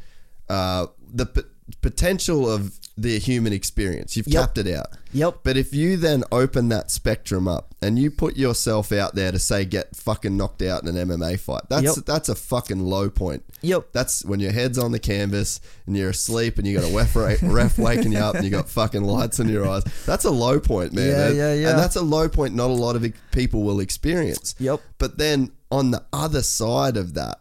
uh, 0.49 0.87
the 1.13 1.45
potential 1.81 2.49
of 2.49 2.79
the 2.95 3.17
human 3.17 3.51
experience. 3.53 4.15
You've 4.15 4.27
Yep. 4.27 4.41
capped 4.41 4.57
it 4.59 4.67
out. 4.67 4.85
Yep. 5.13 5.39
But 5.43 5.57
if 5.57 5.73
you 5.73 5.97
then 5.97 6.23
open 6.31 6.69
that 6.69 6.91
spectrum 6.91 7.47
up 7.47 7.73
and 7.81 7.97
you 7.97 8.11
put 8.11 8.37
yourself 8.37 8.91
out 8.91 9.15
there 9.15 9.31
to 9.31 9.39
say 9.39 9.65
get 9.65 9.95
fucking 9.95 10.37
knocked 10.37 10.61
out 10.61 10.83
in 10.83 10.89
an 10.95 11.09
MMA 11.09 11.37
fight, 11.39 11.63
that's 11.69 11.83
Yep. 11.97 12.05
that's 12.05 12.29
a 12.29 12.35
fucking 12.35 12.81
low 12.85 13.09
point. 13.09 13.43
Yep. 13.61 13.87
That's 13.93 14.23
when 14.25 14.39
your 14.39 14.51
head's 14.51 14.77
on 14.77 14.91
the 14.91 14.99
canvas 14.99 15.59
and 15.87 15.97
you're 15.97 16.11
asleep 16.11 16.59
and 16.59 16.67
you 16.67 16.79
got 16.79 16.87
a 16.87 16.95
ref, 16.95 17.15
ref 17.41 17.79
waking 17.79 18.11
you 18.11 18.19
up 18.19 18.35
and 18.35 18.43
you 18.43 18.51
got 18.51 18.69
fucking 18.69 19.03
lights 19.03 19.39
in 19.39 19.49
your 19.49 19.67
eyes. 19.67 19.83
That's 20.05 20.25
a 20.25 20.31
low 20.31 20.59
point, 20.59 20.93
man. 20.93 21.07
Yeah, 21.07 21.27
And- 21.29 21.35
yeah, 21.37 21.53
yeah. 21.55 21.69
And 21.71 21.79
that's 21.79 21.95
a 21.95 22.01
low 22.03 22.29
point 22.29 22.53
not 22.53 22.69
a 22.69 22.73
lot 22.73 22.95
of 22.95 23.03
people 23.31 23.63
will 23.63 23.79
experience. 23.79 24.53
Yep. 24.59 24.81
But 24.99 25.17
then 25.17 25.51
on 25.71 25.89
the 25.89 26.03
other 26.13 26.43
side 26.43 26.95
of 26.97 27.15
that, 27.15 27.39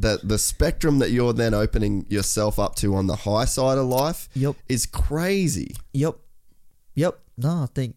the 0.00 0.20
the 0.22 0.38
spectrum 0.38 0.98
that 1.00 1.10
you're 1.10 1.32
then 1.32 1.54
opening 1.54 2.06
yourself 2.08 2.58
up 2.58 2.74
to 2.76 2.94
on 2.94 3.06
the 3.06 3.16
high 3.16 3.44
side 3.46 3.78
of 3.78 3.86
life 3.86 4.28
Yep. 4.34 4.54
is 4.68 4.86
crazy. 4.86 5.74
Yep. 5.92 6.16
Yep. 6.94 7.18
No, 7.36 7.62
I 7.64 7.66
think 7.74 7.96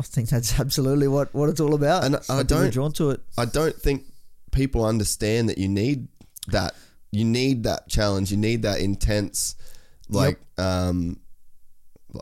I 0.00 0.02
think 0.04 0.28
that's 0.28 0.58
absolutely 0.64 1.08
what, 1.08 1.34
what 1.34 1.48
it's 1.48 1.60
all 1.60 1.74
about. 1.74 2.04
And 2.04 2.16
I 2.16 2.20
are 2.28 2.44
don't- 2.44 2.72
drawn 2.72 2.92
to 2.94 3.10
it. 3.10 3.20
I 3.38 3.44
don't 3.46 3.74
think 3.74 4.04
people 4.52 4.84
understand 4.84 5.48
that 5.48 5.58
you 5.58 5.68
need 5.68 6.08
that. 6.48 6.74
You 7.12 7.24
need 7.24 7.62
that 7.64 7.88
challenge. 7.88 8.30
You 8.32 8.36
need 8.36 8.62
that 8.62 8.80
intense, 8.80 9.54
like, 10.08 10.40
um, 10.58 11.20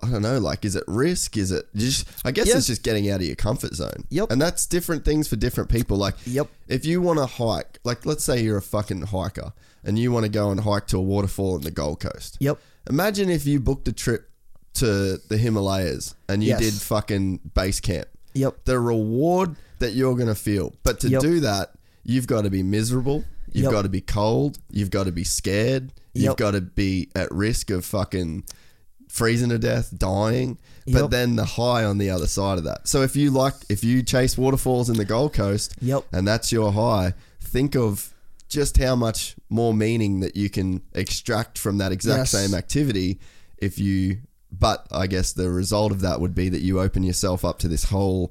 I 0.03 0.11
don't 0.11 0.23
know, 0.23 0.39
like, 0.39 0.65
is 0.65 0.77
it 0.77 0.85
risk? 0.87 1.37
Is 1.37 1.51
it 1.51 1.67
just, 1.75 2.07
I 2.25 2.31
guess 2.33 2.49
Yeah. 2.49 2.57
it's 2.57 2.67
just 2.67 2.83
getting 2.83 3.11
out 3.11 3.21
of 3.21 3.27
your 3.27 3.37
comfort 3.37 3.75
zone. 3.75 4.05
Yep. 4.11 4.31
And 4.31 4.41
that's 4.41 4.67
different 4.67 5.05
things 5.05 5.29
for 5.29 5.37
different 5.37 5.71
people. 5.71 5.97
Like, 5.97 6.15
Yep. 6.27 6.49
if 6.69 6.85
you 6.85 7.01
want 7.01 7.19
to 7.19 7.27
hike, 7.27 7.79
like, 7.85 8.07
let's 8.07 8.25
say 8.25 8.43
you're 8.43 8.57
a 8.59 8.63
fucking 8.63 9.03
hiker 9.03 9.53
and 9.85 9.99
you 9.99 10.13
want 10.13 10.25
to 10.25 10.31
go 10.31 10.51
and 10.51 10.61
hike 10.61 10.87
to 10.89 10.99
a 10.99 11.03
waterfall 11.03 11.57
in 11.57 11.63
the 11.63 11.71
Gold 11.71 12.01
Coast. 12.01 12.37
Yep. 12.41 12.59
Imagine 12.89 13.31
if 13.31 13.47
you 13.47 13.61
booked 13.61 13.89
a 13.89 13.93
trip 13.93 14.29
to 14.75 15.19
the 15.29 15.37
Himalayas 15.37 16.15
and 16.29 16.43
you 16.43 16.51
Yes. 16.51 16.61
did 16.61 16.75
fucking 16.75 17.41
base 17.55 17.81
camp 17.81 18.09
Yep. 18.35 18.65
the 18.65 18.79
reward 18.81 19.57
that 19.81 19.93
you're 19.93 20.15
going 20.15 20.29
to 20.29 20.35
feel. 20.35 20.73
But 20.83 21.01
to 21.01 21.09
Yep. 21.09 21.21
do 21.23 21.41
that, 21.41 21.73
you've 22.05 22.27
got 22.27 22.43
to 22.43 22.51
be 22.51 22.63
miserable. 22.63 23.25
You've 23.53 23.65
Yep. 23.65 23.73
got 23.73 23.83
to 23.83 23.89
be 23.91 24.01
cold. 24.01 24.59
You've 24.71 24.91
got 24.91 25.05
to 25.05 25.13
be 25.13 25.25
scared. 25.25 25.93
You've 26.15 26.25
Yep. 26.25 26.37
got 26.39 26.51
to 26.53 26.61
be 26.63 27.09
at 27.15 27.31
risk 27.33 27.71
of 27.71 27.85
fucking 27.85 28.45
freezing 29.13 29.51
to 29.51 29.59
death, 29.59 29.93
dying. 29.97 30.59
But 30.87 31.03
Yep. 31.03 31.11
then 31.11 31.37
the 31.37 31.45
high 31.45 31.85
on 31.85 31.99
the 31.99 32.11
other 32.11 32.27
side 32.27 32.57
of 32.59 32.65
that. 32.65 32.89
So 32.89 33.03
if 33.03 33.15
you 33.15 33.31
like, 33.31 33.55
if 33.69 33.85
you 33.85 34.03
chase 34.03 34.37
waterfalls 34.39 34.89
in 34.89 34.97
the 34.97 35.05
Gold 35.05 35.33
Coast, 35.35 35.75
Yep. 35.81 36.05
and 36.13 36.27
that's 36.27 36.51
your 36.51 36.73
high, 36.73 37.15
think 37.41 37.77
of 37.77 38.15
just 38.49 38.79
how 38.79 38.97
much 38.97 39.37
more 39.51 39.75
meaning 39.75 40.21
that 40.21 40.35
you 40.35 40.49
can 40.51 40.81
extract 40.95 41.59
from 41.59 41.79
that 41.79 41.93
exact 41.93 42.19
Yes. 42.19 42.31
same 42.31 42.55
activity 42.55 43.21
if 43.59 43.79
you 43.79 44.19
but 44.51 44.87
I 44.91 45.07
guess 45.07 45.33
the 45.33 45.49
result 45.51 45.93
of 45.93 46.01
that 46.03 46.21
would 46.21 46.35
be 46.35 46.51
that 46.51 46.61
you 46.61 46.79
open 46.79 47.03
yourself 47.03 47.43
up 47.43 47.59
to 47.61 47.69
this 47.69 47.85
whole 47.85 48.31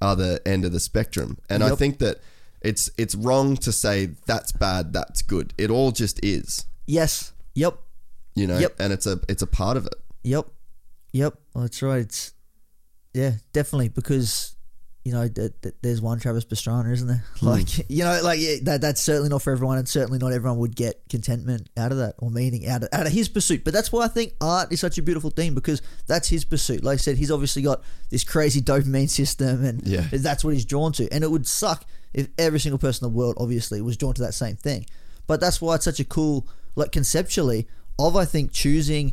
other 0.00 0.38
end 0.44 0.66
of 0.66 0.72
the 0.72 0.80
spectrum. 0.80 1.38
And 1.48 1.64
I 1.64 1.74
think 1.74 2.00
that 2.00 2.20
it's 2.60 2.90
it's 2.98 3.14
wrong 3.14 3.56
to 3.58 3.72
say 3.72 4.10
that's 4.26 4.52
bad, 4.52 4.92
that's 4.92 5.22
good. 5.22 5.54
It 5.56 5.70
all 5.70 5.90
just 5.92 6.22
is, 6.22 6.66
Yes. 6.86 7.32
Yep. 7.54 7.78
you 8.34 8.46
know, 8.46 8.58
Yep. 8.58 8.76
and 8.78 8.92
it's 8.92 9.06
a 9.06 9.20
it's 9.28 9.40
a 9.42 9.46
part 9.46 9.78
of 9.78 9.86
it. 9.86 9.94
Yep. 10.24 10.46
Yep. 11.12 11.34
That's 11.54 11.82
right. 11.82 12.00
It's 12.00 12.32
yeah, 13.12 13.32
definitely 13.52 13.88
because 13.90 14.56
you 15.04 15.12
know 15.12 15.28
th- 15.28 15.52
th- 15.62 15.74
there's 15.82 16.00
one 16.00 16.18
Travis 16.18 16.44
Pastrana, 16.44 16.90
isn't 16.92 17.06
there? 17.06 17.22
Like 17.42 17.70
hmm. 17.70 17.82
you 17.88 18.02
know, 18.02 18.20
like 18.24 18.40
yeah, 18.40 18.56
that 18.62 18.80
that's 18.80 19.00
certainly 19.00 19.28
not 19.28 19.42
for 19.42 19.52
everyone, 19.52 19.78
and 19.78 19.88
certainly 19.88 20.18
not 20.18 20.32
everyone 20.32 20.58
would 20.58 20.74
get 20.74 21.02
contentment 21.08 21.68
out 21.76 21.92
of 21.92 21.98
that 21.98 22.14
or 22.18 22.30
meaning 22.30 22.66
out 22.66 22.82
of 22.82 22.88
out 22.92 23.06
of 23.06 23.12
his 23.12 23.28
pursuit. 23.28 23.62
But 23.64 23.72
that's 23.74 23.92
why 23.92 24.04
I 24.04 24.08
think 24.08 24.32
art 24.40 24.72
is 24.72 24.80
such 24.80 24.98
a 24.98 25.02
beautiful 25.02 25.30
thing 25.30 25.54
because 25.54 25.82
that's 26.08 26.28
his 26.28 26.44
pursuit. 26.44 26.82
Like 26.82 26.94
I 26.94 26.96
said, 26.96 27.18
he's 27.18 27.30
obviously 27.30 27.62
got 27.62 27.82
this 28.10 28.24
crazy 28.24 28.60
dopamine 28.60 29.10
system, 29.10 29.64
and 29.64 29.86
Yeah. 29.86 30.08
that's 30.10 30.42
what 30.42 30.54
he's 30.54 30.64
drawn 30.64 30.92
to. 30.94 31.08
And 31.12 31.22
it 31.22 31.30
would 31.30 31.46
suck 31.46 31.84
if 32.12 32.28
every 32.38 32.58
single 32.58 32.78
person 32.78 33.06
in 33.06 33.12
the 33.12 33.16
world 33.16 33.36
obviously 33.38 33.80
was 33.80 33.96
drawn 33.96 34.14
to 34.14 34.22
that 34.22 34.34
same 34.34 34.56
thing. 34.56 34.86
But 35.26 35.38
that's 35.40 35.60
why 35.60 35.76
it's 35.76 35.84
such 35.84 36.00
a 36.00 36.04
cool, 36.04 36.48
like 36.76 36.90
conceptually, 36.92 37.68
of 37.98 38.16
I 38.16 38.24
think 38.24 38.52
choosing 38.52 39.12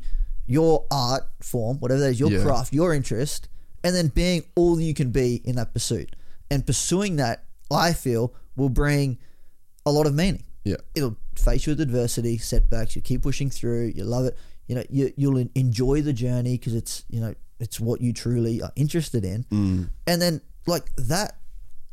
your 0.51 0.85
art 0.91 1.23
form, 1.41 1.77
whatever 1.79 1.99
that 2.01 2.09
is, 2.11 2.19
your 2.19 2.31
Yeah. 2.31 2.43
craft, 2.43 2.73
your 2.73 2.93
interest, 2.93 3.47
and 3.83 3.95
then 3.95 4.07
being 4.07 4.43
all 4.55 4.79
you 4.79 4.93
can 4.93 5.11
be 5.11 5.41
in 5.43 5.55
that 5.55 5.73
pursuit. 5.73 6.15
And 6.49 6.65
pursuing 6.65 7.15
that, 7.17 7.45
I 7.71 7.93
feel, 7.93 8.33
will 8.55 8.69
bring 8.69 9.17
a 9.85 9.91
lot 9.91 10.05
of 10.05 10.13
meaning. 10.13 10.43
Yeah. 10.63 10.75
It'll 10.93 11.17
face 11.35 11.65
you 11.65 11.71
with 11.71 11.81
adversity, 11.81 12.37
setbacks. 12.37 12.95
You 12.95 13.01
keep 13.01 13.23
pushing 13.23 13.49
through. 13.49 13.93
You 13.95 14.03
love 14.03 14.25
it. 14.25 14.37
You 14.67 14.75
know, 14.75 14.83
you, 14.89 15.11
you'll 15.17 15.37
enjoy 15.55 16.01
the 16.01 16.13
journey 16.13 16.57
because 16.57 16.75
it's 16.75 17.03
you 17.09 17.19
know 17.19 17.33
it's 17.59 17.79
what 17.79 18.01
you 18.01 18.13
truly 18.13 18.61
are 18.61 18.71
interested 18.75 19.25
in. 19.25 19.43
Mm. 19.45 19.89
And 20.07 20.21
then 20.21 20.41
like 20.67 20.93
that 20.97 21.37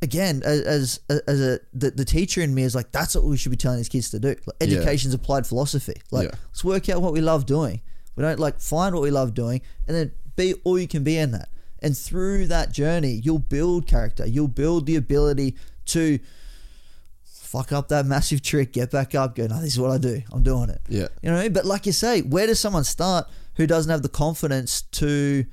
again, 0.02 0.42
as 0.44 1.00
as, 1.09 1.40
a 1.40 1.61
the, 1.72 1.90
the 1.90 2.04
teacher 2.04 2.40
in 2.42 2.54
me 2.54 2.62
is 2.62 2.74
like 2.74 2.92
that's 2.92 3.14
what 3.14 3.24
we 3.24 3.36
should 3.36 3.50
be 3.50 3.56
telling 3.56 3.78
these 3.78 3.88
kids 3.88 4.11
to 4.11 4.18
do. 4.20 4.28
Like, 4.28 4.56
education's 4.61 5.14
applied 5.14 5.46
philosophy. 5.46 5.94
Like 6.11 6.28
Yeah. 6.28 6.34
let's 6.48 6.62
work 6.64 6.88
out 6.88 7.00
what 7.02 7.12
we 7.12 7.20
love 7.20 7.46
doing. 7.46 7.80
We 8.19 8.23
don't 8.25 8.41
like 8.41 8.59
find 8.61 8.95
what 8.97 9.03
we 9.03 9.12
love 9.12 9.33
doing 9.33 9.61
and 9.87 9.97
then 9.97 10.12
be 10.35 10.55
all 10.64 10.77
you 10.77 10.89
can 10.89 11.05
be 11.05 11.16
in 11.16 11.31
that. 11.31 11.49
And 11.79 11.97
through 11.97 12.49
that 12.49 12.73
journey, 12.73 13.12
you'll 13.23 13.39
build 13.39 13.87
character. 13.87 14.27
You'll 14.27 14.49
build 14.49 14.87
the 14.87 14.97
ability 14.97 15.55
to 15.87 16.19
fuck 17.23 17.71
up 17.71 17.87
that 17.91 18.07
massive 18.07 18.43
trick, 18.43 18.73
get 18.73 18.91
back 18.91 19.14
up, 19.14 19.37
go, 19.37 19.47
no, 19.47 19.61
this 19.61 19.75
is 19.75 19.79
what 19.79 19.93
I 19.93 19.99
do. 19.99 20.21
I'm 20.33 20.43
doing 20.43 20.69
it. 20.69 20.81
Yeah. 20.89 21.07
You 21.23 21.31
know 21.31 21.35
what 21.35 21.41
I 21.41 21.43
mean? 21.45 21.53
But 21.53 21.64
like 21.64 21.87
you 21.87 21.93
say, 21.93 22.23
where 22.23 22.49
does 22.49 22.59
someone 22.59 22.83
start 22.83 23.29
who 23.55 23.69
doesn't 23.69 23.91
have 23.91 24.03
the 24.03 24.09
confidence 24.09 24.83
to 24.83 25.45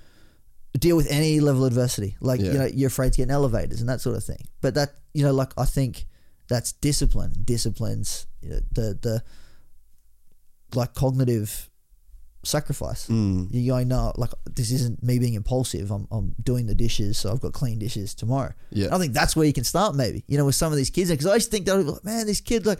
deal 0.79 0.97
with 0.97 1.05
any 1.11 1.39
level 1.39 1.63
of 1.65 1.71
adversity? 1.71 2.17
Like, 2.19 2.41
Yeah. 2.41 2.51
you 2.51 2.57
know, 2.57 2.65
you're 2.65 2.87
afraid 2.87 3.13
to 3.13 3.17
get 3.17 3.23
in 3.25 3.31
elevators 3.31 3.79
and 3.79 3.87
that 3.89 4.01
sort 4.01 4.15
of 4.17 4.23
thing. 4.23 4.43
But 4.61 4.73
that, 4.73 4.95
you 5.13 5.23
know, 5.23 5.31
like 5.33 5.53
I 5.55 5.65
think 5.65 6.07
that's 6.47 6.71
discipline. 6.71 7.43
Disciplines 7.45 8.25
you 8.41 8.49
know, 8.49 8.59
the 8.71 8.97
the 8.99 9.23
like 10.73 10.95
cognitive 10.95 11.69
sacrifice. 12.45 13.07
Mm. 13.07 13.47
You're 13.51 13.75
going, 13.75 13.87
no, 13.87 14.13
like 14.15 14.31
this 14.53 14.71
isn't 14.71 15.03
me 15.03 15.19
being 15.19 15.33
impulsive. 15.33 15.91
I'm, 15.91 16.07
I'm 16.11 16.35
doing 16.41 16.67
the 16.67 16.75
dishes, 16.75 17.17
so 17.17 17.31
I've 17.31 17.41
got 17.41 17.53
clean 17.53 17.79
dishes 17.79 18.13
tomorrow. 18.13 18.53
Yeah. 18.71 18.93
I 18.93 18.97
think 18.97 19.13
that's 19.13 19.35
where 19.35 19.45
you 19.45 19.53
can 19.53 19.63
start, 19.63 19.95
maybe. 19.95 20.23
You 20.27 20.37
know, 20.37 20.45
with 20.45 20.55
some 20.55 20.71
of 20.71 20.77
these 20.77 20.89
kids, 20.89 21.09
because 21.09 21.27
I 21.27 21.37
just 21.37 21.51
think 21.51 21.65
they'll 21.65 21.81
like, 21.81 22.03
man, 22.03 22.25
this 22.27 22.41
kid 22.41 22.65
like 22.65 22.79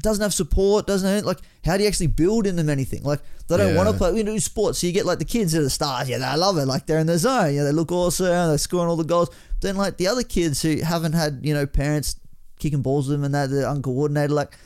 doesn't 0.00 0.22
have 0.22 0.34
support, 0.34 0.86
doesn't 0.86 1.08
have 1.08 1.24
like 1.24 1.38
how 1.64 1.76
do 1.76 1.82
you 1.82 1.88
actually 1.88 2.08
build 2.08 2.46
in 2.46 2.56
them 2.56 2.68
anything? 2.68 3.02
Like 3.02 3.20
they 3.48 3.56
don't 3.56 3.74
want 3.74 3.88
to 3.88 3.94
play. 3.96 4.12
We 4.12 4.22
do 4.22 4.38
sports, 4.40 4.78
so 4.78 4.86
you 4.86 4.92
get 4.92 5.06
like 5.06 5.18
the 5.18 5.24
kids 5.24 5.52
that 5.52 5.60
are 5.60 5.64
the 5.64 5.70
stars. 5.70 6.08
Yeah, 6.08 6.18
they 6.18 6.36
love 6.36 6.58
it. 6.58 6.66
Like 6.66 6.86
they're 6.86 6.98
in 6.98 7.06
their 7.06 7.18
zone. 7.18 7.54
Yeah, 7.54 7.64
they 7.64 7.72
look 7.72 7.92
awesome. 7.92 8.26
They're 8.26 8.58
scoring 8.58 8.88
all 8.88 8.96
the 8.96 9.04
goals. 9.04 9.28
But 9.28 9.60
then 9.60 9.76
like 9.76 9.96
the 9.96 10.08
other 10.08 10.22
kids 10.22 10.62
who 10.62 10.80
haven't 10.80 11.12
had 11.12 11.40
you 11.42 11.54
know 11.54 11.66
parents 11.66 12.16
kicking 12.58 12.82
balls 12.82 13.08
with 13.08 13.18
them 13.18 13.24
and 13.24 13.34
that 13.34 13.50
they're 13.50 13.68
uncoordinated, 13.68 14.30
like 14.30 14.56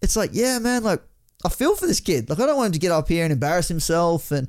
it's 0.00 0.16
like, 0.16 0.30
yeah, 0.32 0.58
man, 0.58 0.82
like 0.82 1.00
I 1.44 1.48
feel 1.48 1.76
for 1.76 1.86
this 1.86 2.00
kid. 2.00 2.30
Like 2.30 2.40
I 2.40 2.46
don't 2.46 2.56
want 2.56 2.68
him 2.68 2.72
to 2.72 2.78
get 2.78 2.92
up 2.92 3.08
here 3.08 3.24
and 3.24 3.32
embarrass 3.32 3.68
himself, 3.68 4.30
and 4.30 4.48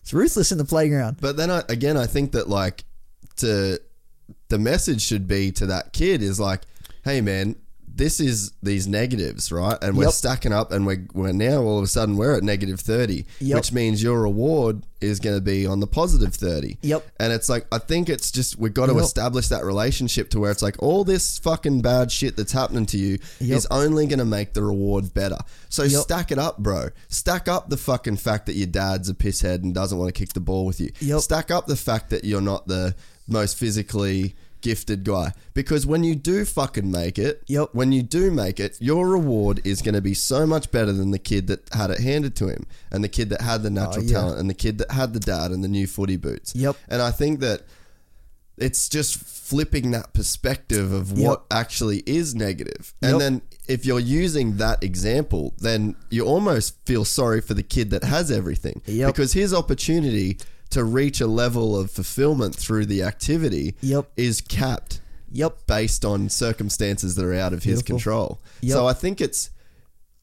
it's 0.00 0.12
ruthless 0.12 0.52
in 0.52 0.58
the 0.58 0.64
playground. 0.64 1.18
But 1.20 1.36
then 1.36 1.50
I, 1.50 1.62
again, 1.68 1.96
I 1.96 2.06
think 2.06 2.32
that 2.32 2.48
like 2.48 2.84
to 3.36 3.80
the 4.48 4.58
message 4.58 5.02
should 5.02 5.26
be 5.26 5.52
to 5.52 5.66
that 5.66 5.92
kid 5.92 6.22
is 6.22 6.40
like, 6.40 6.62
hey 7.04 7.20
man, 7.20 7.56
this 7.92 8.20
is 8.20 8.52
these 8.62 8.86
negatives, 8.86 9.50
right? 9.52 9.76
And 9.82 9.96
we're 9.96 10.04
Yep. 10.04 10.12
stacking 10.12 10.52
up, 10.52 10.72
and 10.72 10.86
we're, 10.86 11.06
we're 11.12 11.32
now 11.32 11.62
all 11.62 11.78
of 11.78 11.84
a 11.84 11.88
sudden 11.88 12.16
we're 12.16 12.34
at 12.36 12.42
negative 12.42 12.80
thirty, 12.80 13.26
Yep. 13.40 13.56
which 13.56 13.72
means 13.72 14.02
your 14.02 14.20
reward 14.22 14.84
is 15.00 15.18
going 15.18 15.34
to 15.36 15.40
be 15.40 15.66
on 15.66 15.80
the 15.80 15.86
positive 15.86 16.34
thirty. 16.34 16.78
Yep. 16.82 17.06
And 17.18 17.32
it's 17.32 17.48
like 17.48 17.66
I 17.72 17.78
think 17.78 18.08
it's 18.08 18.30
just 18.30 18.58
we've 18.58 18.72
got 18.74 18.86
to 18.86 18.94
Yep. 18.94 19.02
establish 19.02 19.48
that 19.48 19.64
relationship 19.64 20.30
to 20.30 20.40
where 20.40 20.50
it's 20.50 20.62
like 20.62 20.76
all 20.78 21.04
this 21.04 21.38
fucking 21.38 21.80
bad 21.82 22.12
shit 22.12 22.36
that's 22.36 22.52
happening 22.52 22.86
to 22.86 22.98
you 22.98 23.18
is 23.40 23.66
only 23.70 24.06
going 24.06 24.18
to 24.18 24.24
make 24.24 24.52
the 24.54 24.62
reward 24.62 25.12
better. 25.14 25.38
So 25.68 25.86
stack 25.88 26.30
it 26.32 26.38
up, 26.38 26.58
bro. 26.58 26.88
Stack 27.08 27.48
up 27.48 27.70
the 27.70 27.76
fucking 27.76 28.16
fact 28.16 28.46
that 28.46 28.54
your 28.54 28.66
dad's 28.66 29.08
a 29.08 29.14
pisshead 29.14 29.62
and 29.62 29.74
doesn't 29.74 29.98
want 29.98 30.14
to 30.14 30.18
kick 30.18 30.32
the 30.32 30.40
ball 30.40 30.64
with 30.66 30.80
you. 30.80 30.90
Stack 31.20 31.50
up 31.50 31.66
the 31.66 31.76
fact 31.76 32.10
that 32.10 32.24
you're 32.24 32.40
not 32.40 32.66
the 32.68 32.94
most 33.26 33.56
physically 33.56 34.34
gifted 34.60 35.04
guy 35.04 35.32
because 35.54 35.86
when 35.86 36.04
you 36.04 36.14
do 36.14 36.44
fucking 36.44 36.90
make 36.90 37.18
it, 37.18 37.42
Yep. 37.46 37.70
when 37.72 37.92
you 37.92 38.02
do 38.02 38.30
make 38.30 38.60
it, 38.60 38.76
your 38.80 39.08
reward 39.08 39.60
is 39.64 39.82
going 39.82 39.94
to 39.94 40.00
be 40.00 40.14
so 40.14 40.46
much 40.46 40.70
better 40.70 40.92
than 40.92 41.10
the 41.10 41.18
kid 41.18 41.46
that 41.48 41.68
had 41.72 41.90
it 41.90 42.00
handed 42.00 42.34
to 42.36 42.48
him 42.48 42.66
and 42.90 43.02
the 43.04 43.08
kid 43.08 43.30
that 43.30 43.40
had 43.40 43.62
the 43.62 43.68
oh, 43.68 43.72
natural 43.72 44.04
Oh, 44.04 44.08
yeah. 44.08 44.12
talent 44.18 44.38
and 44.40 44.50
the 44.50 44.54
kid 44.54 44.78
that 44.78 44.90
had 44.90 45.12
the 45.12 45.20
dad 45.20 45.50
and 45.50 45.62
the 45.64 45.68
new 45.68 45.86
footy 45.86 46.16
boots. 46.16 46.54
Yep. 46.54 46.76
And 46.88 47.00
I 47.02 47.10
think 47.10 47.40
that 47.40 47.62
it's 48.56 48.88
just 48.90 49.16
flipping 49.16 49.90
that 49.92 50.12
perspective 50.12 50.92
of 50.92 51.18
what 51.18 51.44
actually 51.50 52.02
is 52.06 52.34
negative. 52.34 52.92
And 53.00 53.12
Yep. 53.12 53.18
then 53.20 53.42
if 53.68 53.86
you're 53.86 53.98
using 53.98 54.58
that 54.58 54.84
example, 54.84 55.54
then 55.58 55.96
you 56.10 56.24
almost 56.24 56.74
feel 56.84 57.04
sorry 57.06 57.40
for 57.40 57.54
the 57.54 57.62
kid 57.62 57.90
that 57.90 58.04
has 58.04 58.30
everything. 58.30 58.82
Yep. 58.86 59.14
Because 59.14 59.32
his 59.32 59.54
opportunity 59.54 60.36
to 60.70 60.84
reach 60.84 61.20
a 61.20 61.26
level 61.26 61.76
of 61.78 61.90
fulfillment 61.90 62.54
through 62.54 62.86
the 62.86 63.02
activity 63.02 63.74
Yep. 63.80 64.10
is 64.16 64.40
capped 64.40 65.00
Yep. 65.32 65.66
based 65.66 66.04
on 66.04 66.28
circumstances 66.28 67.14
that 67.16 67.24
are 67.24 67.34
out 67.34 67.52
of 67.52 67.62
his 67.64 67.82
control. 67.82 68.40
Yep. 68.62 68.72
So 68.74 68.86
I 68.86 68.92
think 68.92 69.20
it's 69.20 69.50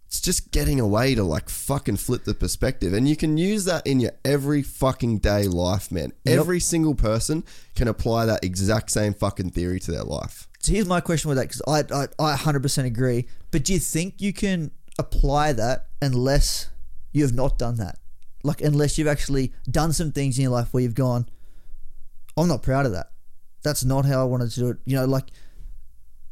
it's 0.06 0.22
just 0.22 0.52
getting 0.52 0.80
a 0.80 0.88
way 0.88 1.14
to 1.16 1.22
like 1.24 1.50
fucking 1.50 1.98
flip 1.98 2.24
the 2.24 2.34
perspective. 2.34 2.94
And 2.94 3.10
you 3.10 3.18
can 3.18 3.38
use 3.38 3.66
that 3.66 3.86
in 3.86 4.00
your 4.00 4.14
every 4.24 4.64
fucking 4.64 5.18
day 5.20 5.44
life, 5.50 5.92
man. 5.92 6.14
Yep. 6.24 6.40
Every 6.40 6.62
single 6.62 6.96
person 6.96 7.44
can 7.76 7.90
apply 7.90 8.26
that 8.26 8.42
exact 8.42 8.90
same 8.90 9.14
fucking 9.14 9.50
theory 9.50 9.82
to 9.82 9.92
their 9.92 10.04
life. 10.06 10.48
So 10.60 10.72
here's 10.72 10.86
my 10.86 11.02
question 11.02 11.28
with 11.28 11.38
that 11.38 11.50
because 11.50 11.62
I, 11.68 11.80
I 11.94 12.32
I 12.34 12.38
100% 12.38 12.86
agree. 12.86 13.28
But 13.52 13.66
do 13.66 13.74
you 13.74 13.80
think 13.80 14.22
you 14.22 14.32
can 14.32 14.72
apply 14.98 15.52
that 15.54 15.88
unless 16.02 16.68
you 17.12 17.24
have 17.24 17.34
not 17.34 17.58
done 17.58 17.76
that? 17.76 18.00
Like 18.48 18.62
unless 18.62 18.98
you've 18.98 19.08
actually 19.08 19.54
done 19.70 19.94
some 19.94 20.12
things 20.12 20.38
in 20.38 20.44
your 20.44 20.52
life 20.52 20.74
where 20.74 20.82
you've 20.82 20.96
gone, 20.96 21.28
I'm 22.36 22.48
not 22.48 22.64
proud 22.64 22.86
of 22.86 22.94
that. 22.94 23.12
That's 23.64 23.84
not 23.84 24.06
how 24.06 24.22
I 24.22 24.24
wanted 24.24 24.52
to 24.52 24.60
do 24.60 24.70
it. 24.70 24.78
You 24.86 24.96
know, 24.96 25.06
like 25.06 25.26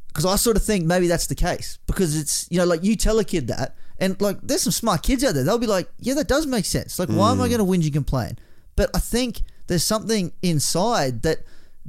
because 0.07 0.26
I 0.26 0.38
sort 0.38 0.55
of 0.55 0.63
think 0.63 0.86
maybe 0.86 1.07
that's 1.07 1.28
the 1.28 1.36
case 1.36 1.78
because 1.88 2.18
it's 2.18 2.47
you 2.49 2.57
know 2.57 2.66
like 2.66 2.84
you 2.84 2.95
tell 2.95 3.20
a 3.20 3.26
kid 3.26 3.47
that 3.47 3.76
and 3.97 4.20
like 4.22 4.38
there's 4.41 4.61
some 4.61 4.72
smart 4.72 5.03
kids 5.03 5.26
out 5.26 5.34
there 5.34 5.43
they'll 5.43 5.57
be 5.57 5.68
like 5.68 5.89
yeah 5.99 6.13
that 6.13 6.30
does 6.30 6.47
make 6.47 6.63
sense 6.63 6.97
like 6.97 7.09
why 7.09 7.32
am 7.32 7.41
I 7.41 7.47
mm. 7.47 7.57
going 7.57 7.59
to 7.59 7.66
whinge 7.66 7.84
and 7.84 7.93
complain 7.93 8.39
but 8.78 8.89
I 8.95 8.99
think 8.99 9.41
there's 9.68 9.84
something 9.84 10.32
inside 10.41 11.24
that 11.24 11.39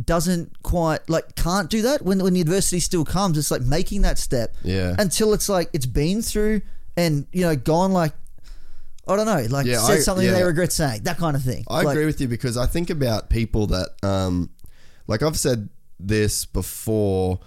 doesn't 0.05 0.61
quite 0.65 1.09
like 1.09 1.37
can't 1.37 1.71
do 1.71 1.83
that 1.83 2.03
when 2.03 2.21
when 2.21 2.35
the 2.35 2.41
adversity 2.41 2.81
still 2.81 3.05
comes 3.05 3.39
it's 3.39 3.53
like 3.53 3.63
making 3.63 4.03
that 4.03 4.19
step 4.19 4.57
Yeah. 4.65 4.97
until 4.99 5.33
it's 5.33 5.49
like 5.49 5.71
it's 5.73 5.87
been 5.87 6.21
through 6.21 6.63
and 6.97 7.29
you 7.33 7.43
know 7.43 7.55
gone 7.55 7.93
like 7.93 8.13
I 9.09 9.17
don't 9.17 9.27
know 9.27 9.47
like 9.51 9.67
Yeah, 9.67 9.79
said 9.81 9.99
I- 9.99 10.01
something 10.01 10.27
yeah. 10.27 10.33
they 10.33 10.43
regret 10.43 10.73
saying 10.73 11.03
that 11.05 11.19
kind 11.19 11.37
of 11.37 11.43
thing 11.43 11.65
I 11.69 11.83
Like, 11.83 11.95
agree 11.95 12.07
with 12.07 12.21
you 12.21 12.29
because 12.29 12.57
I 12.57 12.67
think 12.67 12.91
about 12.91 13.31
people 13.31 13.67
that, 13.69 13.91
um, 14.03 14.51
like 15.07 15.23
I've 15.23 15.39
said 15.39 15.69
this 16.01 16.45
before, 16.45 17.39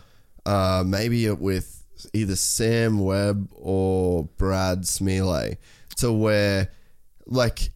uh, 0.45 0.83
maybe 0.85 1.25
it 1.25 1.39
with 1.39 1.83
either 2.13 2.35
Sam 2.35 2.99
Webb 2.99 3.49
or 3.53 4.23
Brad 4.37 4.83
Smealey, 4.83 5.57
to 5.97 6.13
where, 6.13 6.69
like, 7.25 7.71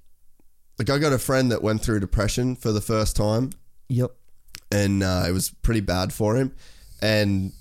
like 0.80 0.90
I 0.90 0.98
got 0.98 1.12
a 1.14 1.20
friend 1.20 1.52
that 1.52 1.62
went 1.62 1.82
through 1.84 2.00
depression 2.00 2.56
for 2.56 2.72
the 2.72 2.80
first 2.82 3.16
time, 3.18 3.50
yep 3.90 4.12
and 4.72 5.04
uh, 5.04 5.26
it 5.28 5.32
was 5.34 5.50
pretty 5.50 5.82
bad 5.82 6.12
for 6.14 6.36
him, 6.38 6.56
and 7.02 7.52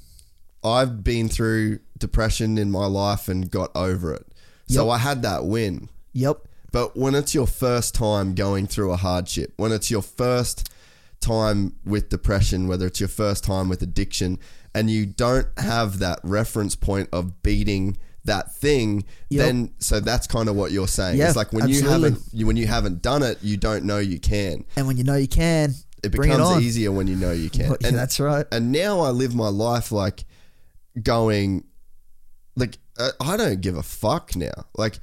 I've 0.64 1.02
been 1.04 1.28
through 1.28 1.80
depression 1.98 2.56
in 2.58 2.70
my 2.70 2.86
life 2.86 3.28
and 3.28 3.50
got 3.50 3.70
over 3.74 4.14
it, 4.14 4.24
so 4.68 4.86
Yep. 4.86 4.94
I 4.94 4.98
had 4.98 5.22
that 5.22 5.44
win. 5.44 5.88
Yep 6.12 6.48
But 6.72 6.96
when 6.96 7.14
it's 7.14 7.34
your 7.34 7.46
first 7.46 7.94
time 7.94 8.34
going 8.34 8.66
through 8.66 8.92
a 8.92 8.96
hardship, 8.96 9.52
when 9.56 9.72
it's 9.72 9.90
your 9.90 10.02
first 10.02 10.70
time 11.20 11.74
with 11.84 12.08
depression, 12.08 12.66
whether 12.68 12.86
it's 12.86 12.98
your 13.00 13.08
first 13.10 13.44
time 13.44 13.68
with 13.68 13.82
addiction, 13.82 14.38
and 14.74 14.90
you 14.90 15.04
don't 15.06 15.46
have 15.58 15.98
that 15.98 16.18
reference 16.24 16.74
point 16.74 17.08
of 17.12 17.42
beating 17.42 17.96
that 18.24 18.54
thing, 18.54 19.04
Yep. 19.30 19.44
then 19.46 19.74
so 19.78 20.00
that's 20.00 20.26
kind 20.26 20.48
of 20.48 20.54
what 20.56 20.70
you're 20.72 20.88
saying. 20.88 21.18
Yeah, 21.18 21.26
it's 21.28 21.36
like 21.36 21.52
when 21.52 21.68
you 21.68 21.82
haven't 21.88 22.18
you, 22.32 22.46
when 22.46 22.56
you 22.56 22.66
haven't 22.66 23.02
done 23.02 23.22
it, 23.22 23.38
you 23.42 23.56
don't 23.56 23.84
know 23.84 23.98
you 23.98 24.18
can. 24.18 24.64
and 24.76 24.86
when 24.86 24.96
you 24.96 25.04
know 25.04 25.16
you 25.16 25.28
can 25.28 25.70
It 26.02 26.06
it 26.06 26.12
becomes 26.12 26.40
on 26.40 26.62
easier 26.62 26.90
when 26.92 27.06
you 27.08 27.16
know 27.16 27.32
you 27.32 27.50
can. 27.50 27.68
Well, 27.68 27.78
yeah, 27.82 27.88
And- 27.88 27.96
that's 27.98 28.18
right 28.20 28.46
and 28.52 28.72
now 28.72 29.00
I 29.00 29.10
live 29.10 29.34
my 29.34 29.48
life 29.48 29.90
like 29.92 30.24
going, 31.02 31.64
like 32.56 32.78
uh, 32.98 33.10
I 33.20 33.36
don't 33.36 33.60
give 33.60 33.76
a 33.76 33.82
fuck 33.82 34.36
now. 34.36 34.66
Like 34.76 34.98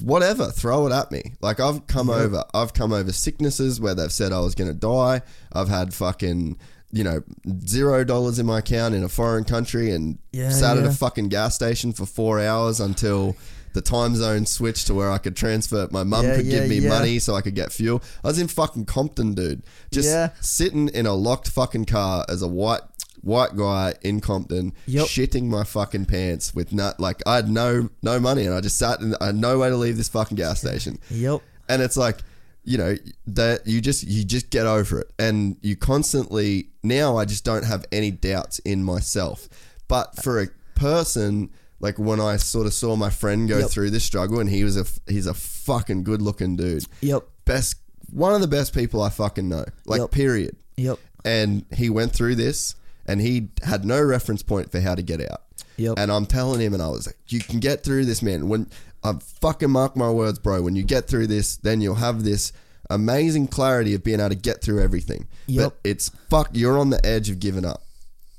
whatever, 0.00 0.46
throw 0.46 0.86
it 0.86 0.92
at 0.92 1.10
me. 1.10 1.34
Like 1.40 1.60
I've 1.60 1.86
come 1.86 2.10
over, 2.10 2.44
I've 2.54 2.72
come 2.74 2.92
over 2.92 3.12
sicknesses 3.12 3.80
where 3.80 3.94
they've 3.94 4.12
said 4.12 4.32
I 4.32 4.40
was 4.40 4.54
going 4.54 4.70
to 4.70 4.76
die. 4.78 5.22
I've 5.52 5.68
had 5.68 5.92
fucking 5.94 6.58
you 6.94 7.04
know 7.04 7.22
zero 7.66 8.04
dollars 8.04 8.38
in 8.38 8.44
my 8.46 8.58
account 8.58 8.94
in 8.94 9.02
a 9.02 9.08
foreign 9.08 9.44
country 9.44 9.90
and 9.92 10.18
Yeah, 10.32 10.50
sat 10.50 10.76
at 10.76 10.84
a 10.84 10.92
fucking 10.92 11.28
gas 11.30 11.54
station 11.54 11.92
for 11.92 12.06
four 12.06 12.40
hours 12.40 12.80
until. 12.80 13.36
The 13.74 13.80
time 13.80 14.14
zone 14.16 14.44
switched 14.44 14.88
to 14.88 14.94
where 14.94 15.10
I 15.10 15.16
could 15.16 15.34
transfer. 15.34 15.88
My 15.90 16.02
mum 16.04 16.26
Yeah, 16.26 16.36
could 16.36 16.44
yeah, 16.44 16.60
give 16.60 16.68
me 16.68 16.80
yeah. 16.80 16.90
money 16.90 17.18
so 17.18 17.34
I 17.34 17.40
could 17.40 17.54
get 17.54 17.72
fuel. 17.72 18.02
I 18.22 18.26
was 18.28 18.38
in 18.38 18.46
fucking 18.48 18.84
Compton, 18.84 19.32
dude. 19.32 19.62
Just 19.90 20.08
Yeah. 20.10 20.28
sitting 20.42 20.88
in 20.88 21.06
a 21.06 21.14
locked 21.14 21.48
fucking 21.48 21.86
car 21.86 22.26
as 22.28 22.42
a 22.42 22.48
white 22.48 22.82
white 23.22 23.56
guy 23.56 23.94
in 24.02 24.20
Compton, 24.20 24.72
Yep. 24.86 25.06
shitting 25.06 25.44
my 25.44 25.64
fucking 25.64 26.06
pants 26.06 26.54
with 26.54 26.72
nut 26.72 26.98
like 27.00 27.22
I 27.26 27.36
had 27.36 27.48
no 27.48 27.88
no 28.02 28.18
money 28.20 28.44
and 28.46 28.54
I 28.54 28.60
just 28.60 28.76
sat 28.78 29.00
and 29.00 29.16
I 29.20 29.26
had 29.26 29.36
no 29.36 29.58
way 29.58 29.68
to 29.70 29.76
leave 29.76 29.96
this 29.96 30.08
fucking 30.08 30.36
gas 30.36 30.60
station. 30.60 30.98
yep 31.10 31.40
And 31.68 31.80
it's 31.82 31.96
like, 31.96 32.18
you 32.64 32.78
know, 32.78 32.96
that 33.28 33.66
you 33.66 33.80
just 33.80 34.02
you 34.04 34.24
just 34.24 34.50
get 34.50 34.66
over 34.66 35.00
it. 35.00 35.10
And 35.18 35.56
you 35.62 35.76
constantly 35.76 36.68
now 36.82 37.16
I 37.16 37.24
just 37.24 37.44
don't 37.44 37.64
have 37.64 37.84
any 37.92 38.10
doubts 38.10 38.58
in 38.60 38.84
myself. 38.84 39.48
But 39.88 40.16
for 40.22 40.40
a 40.42 40.48
person 40.74 41.50
like 41.80 41.98
when 41.98 42.20
I 42.20 42.36
sort 42.36 42.66
of 42.66 42.72
saw 42.74 42.94
my 42.96 43.10
friend 43.10 43.48
go 43.48 43.58
Yep. 43.58 43.70
through 43.70 43.90
this 43.90 44.04
struggle 44.04 44.38
and 44.40 44.48
he 44.50 44.62
was 44.64 44.76
a 44.76 44.84
he's 45.10 45.26
a 45.26 45.34
fucking 45.34 46.02
good 46.04 46.22
looking 46.22 46.56
dude. 46.56 46.84
yep 47.00 47.22
Best 47.44 47.76
one 48.10 48.34
of 48.34 48.40
the 48.40 48.46
best 48.48 48.74
people 48.74 49.00
I 49.02 49.08
fucking 49.10 49.48
know. 49.48 49.64
Like 49.86 50.00
Yep. 50.00 50.10
period 50.10 50.56
yep 50.76 50.98
and 51.24 51.64
he 51.74 51.88
went 51.90 52.12
through 52.12 52.34
this 52.36 52.74
and 53.06 53.20
he 53.20 53.48
had 53.64 53.84
no 53.84 54.00
reference 54.02 54.42
point 54.42 54.70
for 54.70 54.80
how 54.80 54.94
to 54.94 55.02
get 55.02 55.20
out. 55.20 55.42
Yep. 55.76 55.94
And 55.98 56.12
I'm 56.12 56.26
telling 56.26 56.60
him, 56.60 56.74
and 56.74 56.82
I 56.82 56.88
was 56.88 57.06
like, 57.06 57.16
you 57.28 57.40
can 57.40 57.60
get 57.60 57.82
through 57.82 58.04
this, 58.04 58.22
man. 58.22 58.48
When 58.48 58.68
I 59.02 59.14
fucking 59.40 59.70
mark 59.70 59.96
my 59.96 60.10
words, 60.10 60.38
bro, 60.38 60.62
when 60.62 60.76
you 60.76 60.82
get 60.82 61.08
through 61.08 61.26
this, 61.28 61.56
then 61.56 61.80
you'll 61.80 61.96
have 61.96 62.24
this 62.24 62.52
amazing 62.90 63.48
clarity 63.48 63.94
of 63.94 64.04
being 64.04 64.20
able 64.20 64.28
to 64.30 64.34
get 64.34 64.60
through 64.62 64.82
everything. 64.82 65.26
Yep. 65.46 65.64
But 65.64 65.88
it's 65.88 66.10
fuck, 66.28 66.50
you're 66.52 66.78
on 66.78 66.90
the 66.90 67.04
edge 67.04 67.30
of 67.30 67.40
giving 67.40 67.64
up. 67.64 67.82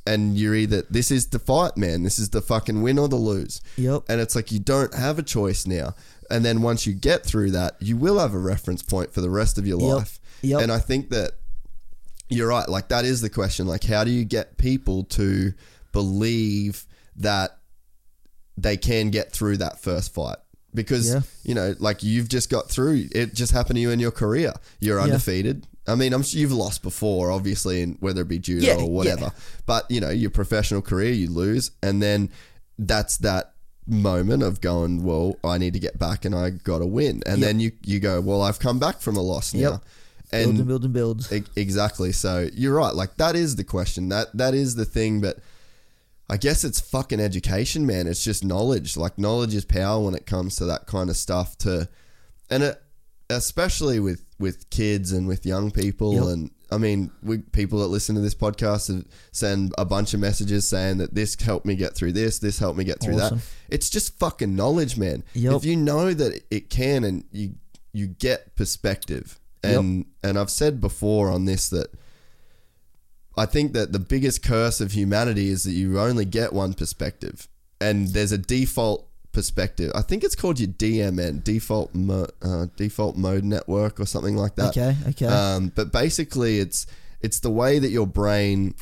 And 0.06 0.38
you're 0.38 0.54
either, 0.54 0.82
this 0.90 1.12
is 1.12 1.28
the 1.28 1.40
fight, 1.40 1.78
man. 1.78 2.04
This 2.04 2.20
is 2.20 2.30
the 2.32 2.42
fucking 2.42 2.82
win 2.82 3.00
or 3.00 3.08
the 3.08 3.16
lose. 3.16 3.62
Yep. 3.78 4.04
And 4.10 4.20
it's 4.20 4.36
like 4.36 4.52
you 4.52 4.60
don't 4.60 4.94
have 4.94 5.18
a 5.18 5.24
choice 5.24 5.66
now. 5.66 5.96
And 6.30 6.44
then 6.44 6.62
once 6.62 6.86
you 6.86 6.94
get 6.94 7.26
through 7.26 7.52
that, 7.52 7.76
you 7.80 7.96
will 7.96 8.20
have 8.20 8.34
a 8.34 8.38
reference 8.40 8.84
point 8.84 9.14
for 9.14 9.22
the 9.22 9.30
rest 9.30 9.58
of 9.58 9.66
your 9.66 9.80
Yep. 9.80 9.90
life. 9.98 10.20
Yep. 10.42 10.62
And 10.62 10.72
I 10.74 10.80
think 10.80 11.10
that 11.12 11.34
you're 12.30 12.48
right. 12.48 12.68
Like 12.68 12.88
that 12.90 13.06
is 13.06 13.22
the 13.22 13.30
question. 13.30 13.68
Like, 13.68 13.84
how 13.84 14.04
do 14.04 14.12
you 14.12 14.26
get 14.26 14.58
people 14.58 15.04
to 15.06 15.54
believe 15.92 16.86
that 17.18 17.58
they 18.58 18.78
can 18.78 19.10
get 19.10 19.32
through 19.32 19.58
that 19.58 19.80
first 19.80 20.14
fight? 20.14 20.38
Because 20.74 21.14
Yeah. 21.14 21.22
you 21.44 21.54
know, 21.54 21.76
like 21.80 22.02
you've 22.04 22.30
just 22.30 22.50
got 22.50 22.70
through. 22.70 23.08
It 23.12 23.34
just 23.34 23.52
happened 23.52 23.76
to 23.78 23.82
you 23.82 23.92
in 23.92 24.00
your 24.00 24.12
career. 24.12 24.54
You're 24.80 25.00
undefeated. 25.00 25.68
I 25.86 25.96
mean, 25.96 26.14
I'm 26.14 26.24
sure 26.24 26.40
you've 26.40 26.52
lost 26.54 26.82
before, 26.82 27.30
obviously, 27.30 27.82
in 27.82 27.98
whether 28.00 28.22
it 28.22 28.28
be 28.30 28.40
judo 28.40 28.66
Yeah, 28.66 28.76
or 28.78 28.90
whatever. 28.90 29.32
But 29.66 29.90
you 29.92 30.00
know, 30.00 30.10
your 30.10 30.30
professional 30.32 30.82
career, 30.82 31.12
you 31.12 31.30
lose, 31.30 31.72
and 31.84 32.02
then 32.02 32.30
that's 32.80 33.18
that 33.18 33.54
moment 33.86 34.42
of 34.44 34.62
going, 34.62 35.04
well, 35.04 35.36
I 35.44 35.58
need 35.58 35.74
to 35.74 35.80
get 35.80 36.00
back, 36.00 36.24
and 36.26 36.34
I 36.34 36.52
got 36.52 36.80
to 36.80 36.86
win. 36.86 37.22
And 37.26 37.40
Yep. 37.40 37.48
then 37.48 37.60
you 37.60 37.72
you 37.84 38.00
go, 38.00 38.22
well, 38.22 38.42
I've 38.42 38.60
come 38.60 38.80
back 38.80 39.02
from 39.02 39.18
a 39.18 39.22
loss 39.22 39.54
now. 39.54 39.72
Yep. 39.74 39.82
And 40.34 40.46
builds 40.46 40.60
and 40.60 40.68
builds 40.68 40.86
and 40.86 40.94
builds. 40.94 41.32
E- 41.58 41.62
Exactly. 41.62 42.12
So 42.12 42.50
you're 42.54 42.76
right. 42.76 42.94
Like 42.96 43.16
that 43.18 43.36
is 43.36 43.56
the 43.56 43.64
question. 43.64 44.10
That 44.10 44.28
that 44.38 44.54
is 44.54 44.76
the 44.76 44.86
thing. 44.86 45.22
But 45.22 45.38
I 46.30 46.38
guess 46.38 46.64
it's 46.64 46.80
fucking 46.80 47.20
education, 47.20 47.86
man. 47.86 48.08
It's 48.08 48.24
just 48.24 48.44
knowledge. 48.44 48.98
Like 48.98 49.18
knowledge 49.18 49.54
is 49.56 49.66
power 49.66 50.04
when 50.04 50.16
it 50.16 50.26
comes 50.26 50.56
to 50.58 50.66
that 50.66 50.88
kind 50.88 51.10
of 51.10 51.16
stuff. 51.18 51.58
To 51.60 51.88
and 52.50 52.64
it, 52.64 52.82
especially 53.30 54.00
with 54.00 54.24
with 54.40 54.70
kids 54.70 55.12
and 55.12 55.28
with 55.28 55.46
young 55.46 55.72
people 55.72 56.16
Yep. 56.16 56.24
and 56.26 56.52
I 56.72 56.78
mean, 56.80 57.12
we 57.22 57.38
people 57.38 57.80
that 57.80 57.88
listen 57.88 58.16
to 58.16 58.22
this 58.22 58.34
podcast 58.34 58.88
have- 58.88 59.06
send 59.32 59.74
a 59.78 59.86
bunch 59.86 60.16
of 60.16 60.20
messages 60.20 60.68
saying 60.68 60.98
that 60.98 61.14
this 61.14 61.36
helped 61.40 61.68
me 61.68 61.76
get 61.76 61.94
through 61.94 62.14
this, 62.14 62.40
this 62.40 62.58
helped 62.58 62.80
me 62.80 62.84
get 62.84 63.00
through 63.00 63.20
Awesome. 63.20 63.38
that. 63.38 63.46
It's 63.70 63.92
just 63.92 64.18
fucking 64.18 64.56
knowledge, 64.56 64.98
man. 64.98 65.24
Yep. 65.36 65.54
If 65.54 65.66
you 65.66 65.76
know 65.76 66.14
that 66.16 66.42
it 66.50 66.72
can 66.72 67.04
and 67.04 67.26
you 67.32 67.56
you 67.92 68.08
get 68.08 68.56
perspective. 68.56 69.40
And 69.64 70.06
and 70.22 70.38
I've 70.38 70.50
said 70.50 70.82
before 70.82 71.30
on 71.30 71.46
this 71.46 71.70
that 71.70 71.88
I 73.36 73.46
think 73.46 73.74
that 73.74 73.92
the 73.92 74.00
biggest 74.00 74.44
curse 74.44 74.80
of 74.82 74.92
humanity 74.92 75.50
is 75.50 75.64
that 75.64 75.72
you 75.72 76.00
only 76.00 76.26
get 76.26 76.54
one 76.54 76.74
perspective, 76.74 77.48
and 77.82 78.10
there's 78.10 78.32
a 78.32 78.38
default 78.38 79.08
perspective. 79.32 79.92
I 79.96 80.02
think 80.02 80.24
it's 80.24 80.36
called 80.36 80.60
your 80.60 80.70
DMN, 80.70 81.44
default 81.44 81.94
mo- 81.96 82.28
uh, 82.42 82.68
default 82.76 83.18
mode 83.18 83.44
network, 83.44 84.00
or 84.00 84.06
something 84.06 84.36
like 84.38 84.56
that. 84.56 84.70
Okay, 84.70 84.96
okay. 85.10 85.26
Um, 85.26 85.72
but 85.76 85.92
basically, 85.92 86.60
it's 86.60 86.86
it's 87.22 87.40
the 87.40 87.50
way 87.50 87.80
that 87.80 87.90
your 87.90 88.08
brain 88.08 88.76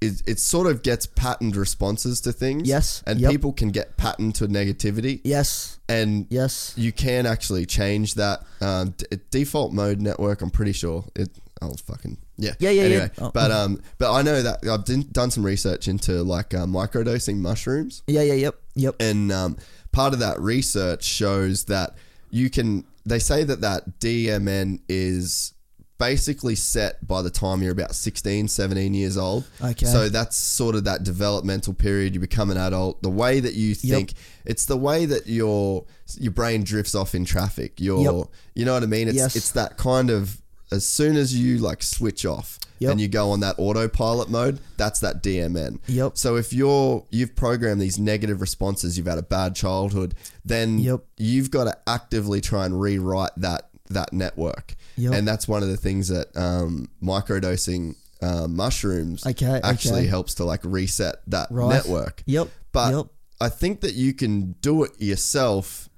is. 0.00 0.22
It 0.26 0.38
sort 0.38 0.66
of 0.66 0.82
gets 0.82 1.06
patterned 1.06 1.56
responses 1.56 2.20
to 2.22 2.32
things. 2.32 2.68
Yes, 2.68 3.02
and 3.06 3.20
yep. 3.20 3.30
people 3.30 3.52
can 3.52 3.70
get 3.70 3.96
patterned 3.96 4.34
to 4.36 4.48
negativity. 4.48 5.20
yes, 5.24 5.78
And 5.88 6.26
yes. 6.30 6.72
you 6.76 6.92
can 6.92 7.26
actually 7.26 7.66
change 7.66 8.14
that 8.14 8.42
um, 8.60 8.94
d- 8.96 9.18
default 9.30 9.72
mode 9.72 10.00
network. 10.00 10.42
I'm 10.42 10.50
pretty 10.50 10.72
sure 10.72 11.04
it. 11.14 11.28
I'll 11.62 11.74
fucking 11.76 12.16
yeah. 12.38 12.52
Yeah, 12.58 12.70
yeah, 12.70 12.82
yeah. 12.82 12.86
anyway, 12.88 13.10
Oh, 13.18 13.30
but 13.34 13.50
um, 13.50 13.82
but 13.98 14.10
I 14.14 14.22
know 14.22 14.40
that 14.42 14.66
I've 14.66 14.86
done 14.86 15.04
done 15.12 15.30
some 15.30 15.44
research 15.44 15.88
into 15.88 16.22
like 16.22 16.54
uh, 16.54 16.64
microdosing 16.64 17.36
mushrooms, 17.36 18.02
Yeah, 18.06 18.22
yeah, 18.22 18.32
yep, 18.32 18.54
yep. 18.74 18.94
and 18.98 19.30
um, 19.30 19.58
part 19.92 20.14
of 20.14 20.20
that 20.20 20.40
research 20.40 21.04
shows 21.04 21.64
that 21.66 21.96
you 22.30 22.48
can. 22.48 22.86
They 23.04 23.18
say 23.18 23.44
that 23.44 23.60
that 23.60 23.98
DMN 24.00 24.80
is 24.88 25.52
basically 26.00 26.54
set 26.56 27.06
by 27.06 27.20
the 27.22 27.30
time 27.30 27.62
you're 27.62 27.70
about 27.72 27.94
16 27.94 28.48
17 28.48 28.94
years 28.94 29.16
old 29.18 29.44
Okay. 29.62 29.84
so 29.86 30.08
that's 30.08 30.34
sort 30.36 30.74
of 30.74 30.84
that 30.84 31.04
developmental 31.04 31.74
period 31.74 32.14
you 32.14 32.20
become 32.20 32.50
an 32.50 32.56
adult 32.56 33.02
the 33.02 33.10
way 33.10 33.38
that 33.38 33.54
you 33.54 33.74
think 33.74 34.14
it's 34.46 34.64
the 34.64 34.78
way 34.78 35.04
that 35.04 35.26
your 35.26 35.84
your 36.18 36.32
brain 36.32 36.64
drifts 36.64 36.94
off 36.94 37.14
in 37.14 37.24
traffic 37.26 37.78
your 37.78 38.00
Yep. 38.20 38.28
you 38.54 38.64
know 38.64 38.72
what 38.74 38.82
i 38.82 38.86
mean 38.86 39.08
it's 39.08 39.16
Yes. 39.16 39.36
it's 39.36 39.52
that 39.52 39.76
kind 39.76 40.08
of 40.10 40.40
as 40.72 40.86
soon 40.88 41.16
as 41.16 41.36
you 41.38 41.58
like 41.58 41.82
switch 41.82 42.24
off 42.24 42.58
Yep. 42.78 42.92
and 42.92 43.00
you 43.02 43.08
go 43.08 43.30
on 43.32 43.40
that 43.40 43.56
autopilot 43.58 44.30
mode 44.30 44.58
that's 44.78 45.00
that 45.00 45.22
dmn 45.22 45.80
Yep. 45.86 46.16
so 46.16 46.36
if 46.36 46.52
you're 46.54 47.04
you've 47.10 47.36
programmed 47.36 47.80
these 47.82 47.98
negative 47.98 48.40
responses 48.40 48.96
you've 48.96 49.06
had 49.06 49.18
a 49.18 49.22
bad 49.22 49.54
childhood 49.54 50.14
then 50.46 50.78
Yep. 50.78 51.04
you've 51.18 51.50
got 51.50 51.64
to 51.64 51.76
actively 51.86 52.40
try 52.40 52.64
and 52.64 52.80
rewrite 52.80 53.32
that 53.36 53.68
that 53.90 54.12
network 54.14 54.76
Yep. 54.96 55.12
and 55.14 55.26
that's 55.28 55.46
one 55.48 55.62
of 55.62 55.68
the 55.68 55.76
things 55.76 56.08
that 56.08 56.28
um, 56.36 56.88
microdosing 57.02 57.94
uh, 58.22 58.46
mushrooms 58.48 59.26
Okay, 59.26 59.60
actually 59.64 60.00
okay. 60.00 60.06
helps 60.08 60.34
to 60.34 60.44
like 60.44 60.60
reset 60.64 61.16
that 61.28 61.48
Right. 61.50 61.70
network. 61.74 62.22
Yep. 62.26 62.48
But 62.72 62.94
yep. 62.94 63.06
I 63.40 63.48
think 63.48 63.80
that 63.80 63.94
you 63.94 64.12
can 64.12 64.52
do 64.60 64.84
it 64.84 64.92
yourself 65.00 65.88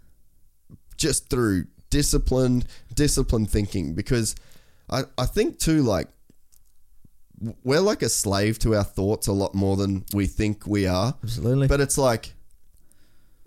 just 0.97 1.29
through 1.31 1.67
disciplined, 1.91 2.67
disciplined 2.95 3.51
thinking 3.51 3.95
because 3.95 4.37
I, 4.89 5.03
I 5.19 5.27
think 5.27 5.59
too 5.59 5.83
like 5.83 6.09
we're 7.65 7.81
like 7.81 8.03
a 8.03 8.09
slave 8.09 8.59
to 8.61 8.77
our 8.77 8.85
thoughts 8.85 9.27
a 9.27 9.33
lot 9.33 9.55
more 9.55 9.77
than 9.77 10.05
we 10.15 10.27
think 10.27 10.65
we 10.67 10.87
are. 10.87 11.15
Absolutely. 11.25 11.67
But 11.67 11.81
it's 11.81 11.99
like, 11.99 12.35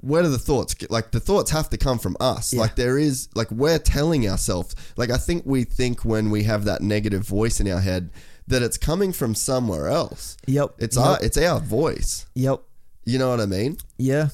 where 0.05 0.23
do 0.23 0.29
the 0.29 0.37
thoughts 0.39 0.73
get? 0.73 0.91
Like 0.91 1.11
the 1.11 1.19
thoughts 1.19 1.51
have 1.51 1.69
to 1.71 1.77
come 1.77 1.99
from 1.99 2.15
us. 2.19 2.53
Yeah. 2.53 2.61
Like 2.61 2.75
there 2.75 2.97
is, 2.97 3.29
like 3.35 3.49
we're 3.51 3.79
telling 3.79 4.29
ourselves. 4.29 4.75
Like 4.97 5.09
I 5.09 5.17
think 5.17 5.43
we 5.45 5.63
think 5.63 6.05
when 6.05 6.29
we 6.29 6.43
have 6.43 6.65
that 6.65 6.81
negative 6.81 7.23
voice 7.27 7.59
in 7.59 7.67
our 7.69 7.79
head 7.79 8.11
that 8.47 8.61
it's 8.61 8.77
coming 8.77 9.11
from 9.11 9.33
somewhere 9.35 9.87
else. 9.87 10.37
yep. 10.45 10.75
It's 10.77 10.95
yep. 10.95 11.05
our, 11.05 11.17
it's 11.21 11.37
our 11.37 11.59
voice. 11.59 12.25
Yep. 12.35 12.61
You 13.05 13.19
know 13.19 13.29
what 13.29 13.41
I 13.41 13.45
mean? 13.45 13.77
Yeah. 13.97 14.29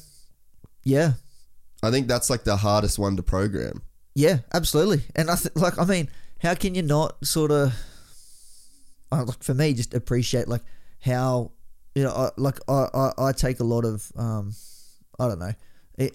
Yeah. 0.84 1.14
I 1.82 1.92
think 1.92 2.08
that's 2.08 2.30
like 2.30 2.44
the 2.44 2.58
hardest 2.58 3.00
one 3.00 3.16
to 3.16 3.24
program. 3.24 3.82
Yeah, 4.14 4.40
absolutely. 4.54 5.02
And 5.16 5.32
I 5.32 5.36
th- 5.36 5.56
like, 5.56 5.80
I 5.80 5.86
mean, 5.86 6.10
how 6.40 6.54
can 6.56 6.76
you 6.76 6.82
not 6.82 7.26
sort 7.26 7.52
of, 7.52 7.74
like 9.12 9.42
for 9.42 9.54
me, 9.54 9.74
just 9.74 9.94
appreciate 9.94 10.48
like 10.48 10.64
how 11.00 11.52
you 11.96 12.04
know, 12.04 12.12
I, 12.12 12.30
like 12.38 12.60
I, 12.70 12.88
I 12.94 13.12
I 13.18 13.32
take 13.34 13.60
a 13.60 13.64
lot 13.64 13.84
of 13.84 14.12
um, 14.16 14.54
I 15.22 15.28
don't 15.28 15.40
know, 15.40 15.54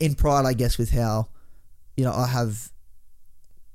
in 0.00 0.14
pride, 0.14 0.44
I 0.46 0.52
guess, 0.54 0.76
with 0.78 0.90
how 0.90 1.28
you 1.96 2.04
know 2.04 2.12
I 2.12 2.26
have 2.26 2.70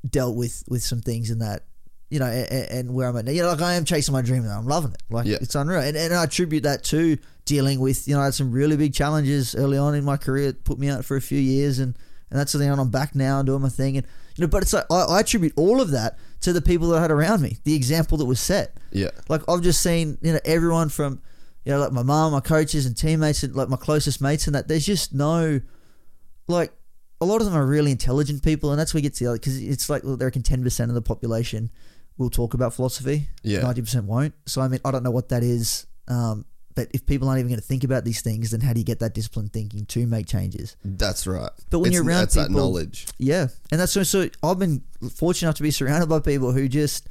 dealt 0.08 0.36
with 0.36 0.64
with 0.68 0.84
some 0.84 1.02
things 1.02 1.30
in 1.32 1.40
that. 1.40 1.64
You 2.10 2.20
know, 2.20 2.26
and, 2.26 2.52
and 2.52 2.94
where 2.94 3.08
I'm 3.08 3.16
at 3.16 3.24
now, 3.24 3.32
you 3.32 3.42
know, 3.42 3.48
like 3.48 3.62
I 3.62 3.76
am 3.76 3.86
chasing 3.86 4.12
my 4.12 4.22
dream 4.22 4.44
and 4.44 4.52
I'm 4.52 4.68
loving 4.68 4.92
it. 4.92 5.02
Like 5.10 5.26
Yeah. 5.28 5.38
it's 5.40 5.56
unreal, 5.56 5.80
and, 5.80 5.96
and 5.96 6.14
I 6.14 6.26
attribute 6.26 6.64
that 6.64 6.84
to 6.86 7.18
dealing 7.46 7.80
with, 7.80 8.06
you 8.06 8.14
know, 8.16 8.20
I 8.20 8.26
had 8.26 8.34
some 8.34 8.52
really 8.52 8.76
big 8.76 8.94
challenges 8.94 9.56
early 9.56 9.78
on 9.78 9.96
in 9.96 10.04
my 10.04 10.18
career. 10.18 10.50
It 10.50 10.66
put 10.66 10.78
me 10.78 10.90
out 10.90 11.06
for 11.06 11.16
a 11.16 11.22
few 11.22 11.40
years, 11.40 11.80
and 11.80 11.96
and 12.30 12.38
that's 12.38 12.52
the 12.52 12.60
thing. 12.60 12.70
And 12.70 12.82
I'm 12.82 12.90
back 12.90 13.16
now 13.16 13.40
and 13.40 13.46
doing 13.48 13.62
my 13.62 13.70
thing, 13.70 13.96
and 13.96 14.06
you 14.36 14.42
know, 14.42 14.50
but 14.50 14.62
it's 14.62 14.74
like 14.74 14.84
I, 14.92 15.04
I 15.04 15.20
attribute 15.22 15.54
all 15.56 15.80
of 15.80 15.92
that 15.92 16.18
to 16.42 16.52
the 16.52 16.62
people 16.62 16.90
that 16.90 16.98
I 16.98 17.02
had 17.02 17.12
around 17.12 17.42
me, 17.42 17.60
the 17.64 17.76
example 17.76 18.18
that 18.18 18.26
was 18.26 18.42
set. 18.42 18.76
Yeah. 18.92 19.12
Like 19.30 19.44
I've 19.48 19.62
just 19.62 19.82
seen, 19.82 20.18
you 20.22 20.34
know, 20.34 20.40
everyone 20.44 20.90
from, 20.90 21.22
you 21.66 21.72
know, 21.72 21.80
like 21.80 21.92
my 21.92 22.04
mom, 22.04 22.32
my 22.32 22.40
coaches 22.40 22.86
and 22.86 22.96
teammates, 22.98 23.44
and 23.44 23.56
like 23.56 23.70
my 23.70 23.78
closest 23.78 24.22
mates, 24.22 24.48
and 24.48 24.56
that 24.56 24.68
there's 24.68 24.86
just 24.86 25.14
no, 25.14 25.62
like, 26.48 26.74
a 27.20 27.26
lot 27.26 27.40
of 27.42 27.46
them 27.46 27.56
are 27.56 27.66
really 27.66 27.92
intelligent 27.92 28.44
people, 28.44 28.72
and 28.72 28.80
that's 28.80 28.94
where 28.94 29.00
we 29.00 29.04
get 29.04 29.14
to 29.16 29.24
the 29.24 29.30
other 29.30 29.38
because 29.38 29.62
it's 29.62 29.90
like 29.90 30.04
well, 30.04 30.18
they 30.18 30.26
reckon 30.26 30.42
ten 30.44 30.64
percent 30.64 30.90
of 30.90 30.96
the 30.96 31.02
population 31.02 31.70
will 32.18 32.30
talk 32.30 32.54
about 32.54 32.74
philosophy, 32.74 33.30
Yeah. 33.44 33.62
ninety 33.62 33.82
percent 33.82 34.06
won't. 34.06 34.34
So 34.48 34.62
I 34.62 34.68
mean, 34.68 34.80
I 34.84 34.92
don't 34.92 35.04
know 35.04 35.12
what 35.12 35.30
that 35.30 35.44
is. 35.44 35.86
Um, 36.08 36.46
but 36.74 36.88
if 36.94 37.06
people 37.06 37.28
aren't 37.28 37.40
even 37.40 37.50
going 37.50 37.60
to 37.60 37.66
think 37.66 37.84
about 37.84 38.06
these 38.06 38.22
things, 38.22 38.52
then 38.52 38.62
how 38.62 38.72
do 38.72 38.80
you 38.80 38.86
get 38.86 39.00
that 39.00 39.14
disciplined 39.14 39.52
thinking 39.52 39.86
to 39.88 40.08
make 40.08 40.26
changes? 40.26 40.78
That's 40.86 41.28
right. 41.28 41.50
But 41.70 41.80
when 41.80 41.88
It's- 41.92 41.96
you're 41.96 42.06
around 42.08 42.22
that's 42.22 42.36
that 42.36 42.48
people- 42.48 42.62
knowledge. 42.62 43.08
Yeah, 43.20 43.50
and 43.72 43.80
that's 43.80 43.92
so. 43.92 44.04
So 44.04 44.30
I've 44.42 44.58
been 44.58 44.82
fortunate 45.14 45.50
enough 45.50 45.58
to 45.58 45.64
be 45.64 45.72
surrounded 45.72 46.08
by 46.08 46.20
people 46.22 46.54
who 46.54 46.68
just 46.68 47.08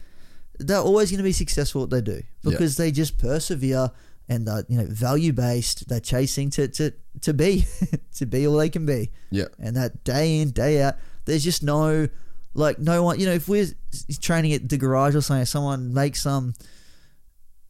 they're 0.59 0.79
always 0.79 1.11
going 1.11 1.19
to 1.19 1.25
be 1.25 1.33
successful 1.33 1.83
at 1.83 1.85
what 1.85 1.91
they 2.05 2.13
do 2.13 2.23
because 2.43 2.77
they 2.77 2.91
just 2.91 3.17
persevere 3.17 3.91
and 4.31 4.47
they're 4.47 4.65
you 4.69 4.79
know 4.79 4.87
value 4.89 5.33
based. 5.35 5.89
They're 5.89 6.01
chasing 6.01 6.49
to 6.51 6.69
to 6.69 6.93
to 7.21 7.35
be 7.35 7.67
to 8.17 8.25
be 8.25 8.47
all 8.47 8.57
they 8.57 8.71
can 8.71 8.87
be. 8.87 9.11
Yeah. 9.31 9.47
and 9.59 9.77
that 9.77 10.05
day 10.05 10.39
in 10.41 10.53
day 10.53 10.81
out, 10.83 10.95
there's 11.27 11.45
just 11.45 11.63
no 11.63 12.09
like 12.55 12.79
no 12.79 13.03
one. 13.03 13.21
You 13.21 13.27
know, 13.27 13.33
if 13.33 13.49
we're 13.49 13.67
training 14.21 14.53
at 14.55 14.69
the 14.69 14.79
garage 14.79 15.15
or 15.15 15.21
something, 15.21 15.45
someone 15.45 15.93
makes 15.93 16.23
some 16.23 16.55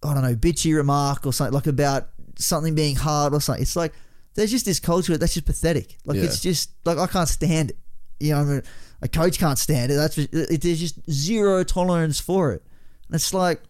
I 0.02 0.14
don't 0.14 0.22
know 0.22 0.36
bitchy 0.36 0.74
remark 0.74 1.26
or 1.26 1.32
something 1.32 1.52
like 1.54 1.66
about 1.66 2.08
something 2.38 2.74
being 2.74 2.96
hard 2.96 3.34
or 3.34 3.40
something. 3.40 3.62
It's 3.62 3.76
like 3.76 3.92
there's 4.34 4.50
just 4.50 4.64
this 4.64 4.80
culture 4.80 5.16
that's 5.18 5.34
just 5.34 5.46
pathetic. 5.46 5.96
Like 6.04 6.18
Yeah. 6.18 6.24
it's 6.24 6.40
just 6.40 6.70
like 6.84 6.98
I 6.98 7.06
can't 7.06 7.28
stand 7.28 7.70
it. 7.70 7.76
You 8.20 8.32
know, 8.34 8.40
I 8.40 8.44
mean, 8.44 8.62
a 9.02 9.08
coach 9.08 9.38
can't 9.38 9.58
stand 9.58 9.90
it. 9.90 9.94
That's 9.94 10.18
it, 10.18 10.61
there's 10.62 10.78
just 10.80 11.11
zero 11.11 11.64
tolerance 11.64 12.20
for 12.20 12.52
it. 12.52 12.62
And 13.08 13.14
it's 13.16 13.32
like 13.34 13.62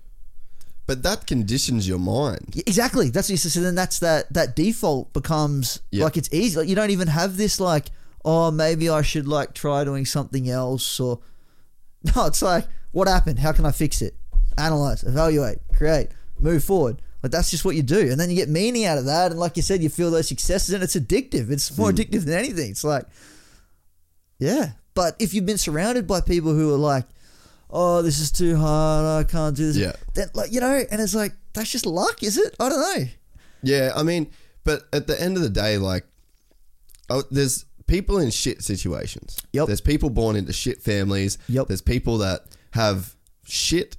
But 0.90 1.04
that 1.04 1.28
conditions 1.28 1.86
your 1.86 2.00
mind. 2.00 2.46
yeah, 2.52 2.64
exactly. 2.66 3.10
That's 3.10 3.28
what 3.28 3.30
you 3.30 3.36
said. 3.36 3.52
So 3.52 3.60
then 3.60 3.76
that's 3.76 4.00
that 4.00 4.32
that 4.32 4.56
default 4.56 5.12
becomes 5.12 5.78
Yeah. 5.92 6.02
like 6.02 6.16
it's 6.16 6.28
easy. 6.32 6.58
Like 6.58 6.68
you 6.68 6.74
don't 6.74 6.90
even 6.90 7.06
have 7.06 7.36
this 7.36 7.60
like 7.60 7.92
oh 8.24 8.50
maybe 8.50 8.88
I 8.88 9.02
should 9.02 9.28
like 9.28 9.54
try 9.54 9.84
doing 9.84 10.04
something 10.04 10.50
else 10.50 10.98
or 10.98 11.20
no. 12.16 12.26
It's 12.26 12.42
like 12.42 12.66
what 12.90 13.06
happened? 13.06 13.38
How 13.38 13.52
can 13.52 13.66
I 13.66 13.70
fix 13.70 14.02
it? 14.02 14.16
Analyze, 14.58 15.04
evaluate, 15.04 15.58
create, 15.76 16.08
move 16.40 16.64
forward. 16.64 17.00
Like 17.22 17.30
that's 17.30 17.52
just 17.52 17.64
what 17.64 17.76
you 17.76 17.84
do, 17.84 18.10
and 18.10 18.18
then 18.18 18.28
you 18.28 18.34
get 18.34 18.48
meaning 18.48 18.84
out 18.84 18.98
of 18.98 19.04
that. 19.04 19.30
And 19.30 19.38
like 19.38 19.56
you 19.56 19.62
said, 19.62 19.84
you 19.84 19.90
feel 19.90 20.10
those 20.10 20.26
successes, 20.26 20.74
and 20.74 20.82
it's 20.82 20.96
addictive. 20.96 21.52
It's 21.52 21.78
more 21.78 21.92
hmm. 21.92 21.98
addictive 21.98 22.24
than 22.24 22.36
anything. 22.36 22.72
It's 22.72 22.82
like, 22.82 23.04
yeah. 24.40 24.72
But 24.94 25.14
if 25.20 25.34
you've 25.34 25.46
been 25.46 25.56
surrounded 25.56 26.08
by 26.08 26.20
people 26.20 26.52
who 26.52 26.74
are 26.74 26.78
like, 26.78 27.04
oh, 27.72 28.02
this 28.02 28.18
is 28.20 28.30
too 28.30 28.56
hard, 28.56 29.26
I 29.26 29.30
can't 29.30 29.56
do 29.56 29.66
this. 29.66 29.76
Yeah. 29.76 29.92
Then 30.14 30.28
like 30.34 30.52
you 30.52 30.60
know, 30.60 30.82
and 30.90 31.00
it's 31.00 31.14
like 31.14 31.32
that's 31.52 31.70
just 31.70 31.86
luck, 31.86 32.22
is 32.22 32.36
it? 32.38 32.54
I 32.60 32.68
don't 32.68 32.80
know. 32.80 33.04
Yeah, 33.62 33.92
I 33.94 34.02
mean, 34.02 34.30
but 34.64 34.84
at 34.92 35.06
the 35.06 35.20
end 35.20 35.36
of 35.36 35.42
the 35.42 35.50
day, 35.50 35.76
like, 35.78 36.04
oh, 37.08 37.22
there's 37.30 37.64
people 37.86 38.18
in 38.18 38.30
shit 38.30 38.62
situations. 38.62 39.36
Yep. 39.52 39.66
There's 39.66 39.80
people 39.80 40.10
born 40.10 40.36
into 40.36 40.52
shit 40.52 40.80
families. 40.82 41.38
Yep. 41.48 41.66
There's 41.68 41.82
people 41.82 42.18
that 42.18 42.42
have 42.72 43.14
shit 43.44 43.96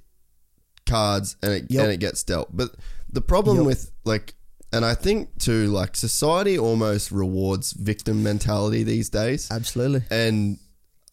cards 0.86 1.36
and 1.42 1.52
it 1.52 1.66
Yep. 1.68 1.82
and 1.84 1.92
it 1.92 1.98
gets 2.00 2.22
dealt. 2.22 2.56
But 2.56 2.74
the 3.12 3.20
problem 3.20 3.58
Yep. 3.58 3.66
with 3.66 3.90
like, 4.04 4.34
and 4.72 4.84
I 4.84 4.94
think 4.94 5.38
too, 5.38 5.66
like, 5.66 5.94
society 5.94 6.58
almost 6.58 7.12
rewards 7.12 7.72
victim 7.72 8.22
mentality 8.22 8.82
these 8.82 9.10
days. 9.10 9.48
Absolutely. 9.50 10.02
And 10.10 10.58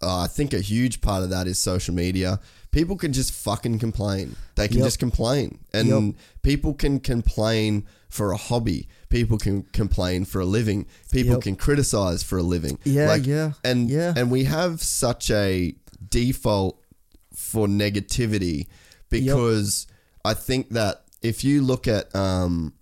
uh, 0.01 0.19
I 0.19 0.27
think 0.27 0.53
a 0.53 0.59
huge 0.61 1.01
part 1.01 1.23
of 1.23 1.29
that 1.29 1.47
is 1.47 1.59
social 1.59 1.93
media. 1.93 2.39
people 2.71 2.95
can 2.95 3.11
just 3.11 3.31
fucking 3.33 3.79
complain. 3.79 4.35
They 4.53 4.67
can 4.67 4.77
Yep. 4.77 4.85
just 4.85 4.99
complain. 4.99 5.57
And 5.73 5.87
Yep. 5.89 6.15
people 6.43 6.75
can 6.75 6.99
complain 6.99 7.87
for 8.09 8.31
a 8.31 8.37
hobby. 8.37 8.87
People 9.09 9.39
can 9.39 9.63
complain 9.73 10.23
for 10.23 10.39
a 10.41 10.45
living. 10.45 10.85
People 11.11 11.33
Yep. 11.33 11.41
can 11.41 11.55
criticize 11.55 12.21
for 12.21 12.37
a 12.37 12.43
living. 12.43 12.77
Yeah, 12.83 13.15
yeah, 13.15 13.53
And 13.63 13.89
yeah. 13.89 14.13
and 14.15 14.29
we 14.29 14.43
have 14.43 14.83
such 14.83 15.31
a 15.31 15.73
default 16.11 16.79
for 17.33 17.67
negativity 17.67 18.67
because 19.09 19.87
I 20.23 20.35
think 20.35 20.69
that 20.69 21.05
if 21.23 21.43
you 21.43 21.61
look 21.63 21.87
at 21.87 22.15
um 22.15 22.73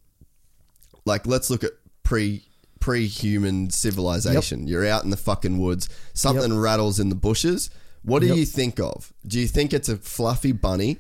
like 1.06 1.26
let's 1.26 1.50
look 1.50 1.64
at 1.64 1.72
pre 2.04 2.44
pre-human 2.88 3.70
civilization. 3.70 4.66
You're 4.66 4.86
out 4.88 5.04
in 5.04 5.10
the 5.10 5.18
fucking 5.18 5.58
woods, 5.58 5.90
something 6.14 6.58
rattles 6.58 7.02
in 7.02 7.10
the 7.10 7.16
bushes. 7.16 7.70
What 8.04 8.20
do 8.22 8.28
Yep. 8.28 8.38
you 8.38 8.46
think 8.46 8.80
of? 8.80 9.12
Do 9.28 9.40
you 9.42 9.48
think 9.48 9.74
it's 9.74 9.90
a 9.90 9.98
fluffy 9.98 10.54
bunny 10.54 11.00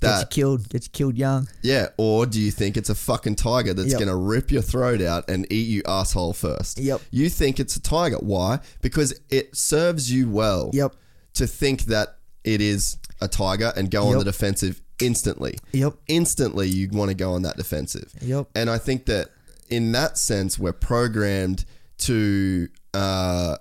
Gets 0.00 0.24
killed. 0.34 0.68
Gets 0.68 0.86
killed 0.88 1.16
young. 1.16 1.48
yeah, 1.62 1.88
or 1.96 2.26
do 2.26 2.38
you 2.38 2.50
think 2.50 2.76
it's 2.76 2.90
a 2.90 2.94
fucking 2.94 3.36
tiger 3.36 3.72
that's 3.72 3.88
Yep. 3.92 3.98
going 3.98 4.08
to 4.10 4.16
rip 4.16 4.50
your 4.52 4.60
throat 4.60 5.00
out 5.00 5.28
and 5.30 5.46
eat 5.50 5.66
you 5.66 5.82
asshole 5.88 6.34
first? 6.34 6.78
Yep. 6.78 7.00
You 7.10 7.28
think 7.30 7.58
it's 7.58 7.74
a 7.76 7.80
tiger. 7.80 8.18
Why? 8.18 8.60
Because 8.82 9.14
it 9.30 9.56
serves 9.56 10.12
you 10.12 10.28
well 10.28 10.70
Yep. 10.74 10.94
to 11.34 11.46
think 11.46 11.86
that 11.86 12.18
it 12.44 12.60
is 12.60 12.96
a 13.22 13.28
tiger 13.28 13.72
and 13.76 13.90
go 13.90 14.08
on 14.08 14.18
the 14.18 14.24
defensive 14.24 14.82
instantly. 15.00 15.56
Yep. 15.72 15.94
Instantly, 16.06 16.68
you 16.68 16.88
want 16.92 17.08
to 17.08 17.14
go 17.14 17.32
on 17.32 17.42
that 17.42 17.56
defensive. 17.56 18.12
Yep. 18.20 18.48
And 18.54 18.68
I 18.68 18.76
think 18.78 19.06
that 19.06 19.30
in 19.68 19.92
that 19.92 20.18
sense, 20.18 20.58
we're 20.58 20.72
programmed 20.72 21.64
to, 21.98 22.68
uh, 22.92 23.56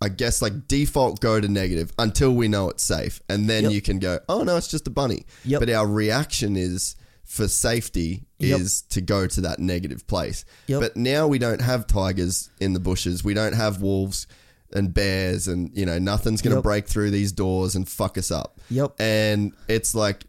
I 0.00 0.08
guess, 0.08 0.42
like 0.42 0.68
default 0.68 1.20
go 1.20 1.40
to 1.40 1.48
negative 1.48 1.92
until 1.98 2.32
we 2.34 2.48
know 2.48 2.68
it's 2.68 2.82
safe. 2.82 3.20
And 3.28 3.48
then 3.48 3.64
Yep. 3.64 3.72
you 3.72 3.80
can 3.82 3.98
go, 3.98 4.20
oh, 4.28 4.42
no, 4.42 4.56
it's 4.56 4.68
just 4.68 4.86
a 4.86 4.90
bunny. 4.90 5.24
Yep. 5.44 5.60
But 5.60 5.70
our 5.70 5.86
reaction 5.86 6.56
is 6.56 6.96
for 7.24 7.48
safety 7.48 8.26
Yep. 8.38 8.60
is 8.60 8.82
to 8.90 9.00
go 9.00 9.26
to 9.26 9.40
that 9.40 9.58
negative 9.58 10.06
place. 10.06 10.44
Yep. 10.66 10.80
But 10.80 10.96
now 10.96 11.26
we 11.26 11.38
don't 11.38 11.62
have 11.62 11.86
tigers 11.86 12.50
in 12.60 12.74
the 12.74 12.80
bushes. 12.80 13.24
We 13.24 13.32
don't 13.32 13.54
have 13.54 13.80
wolves 13.80 14.26
and 14.74 14.92
bears 14.92 15.46
and 15.48 15.70
you 15.74 15.86
know 15.86 15.98
nothing's 16.00 16.42
going 16.42 16.50
to 16.50 16.56
Yep. 16.58 16.64
break 16.64 16.86
through 16.88 17.10
these 17.12 17.30
doors 17.32 17.74
and 17.76 17.88
fuck 17.88 18.18
us 18.18 18.30
up. 18.30 18.60
Yep. 18.70 19.00
And 19.00 19.52
it's 19.68 19.94
like 19.94 20.24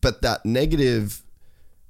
but 0.00 0.22
that 0.22 0.46
negative 0.46 1.21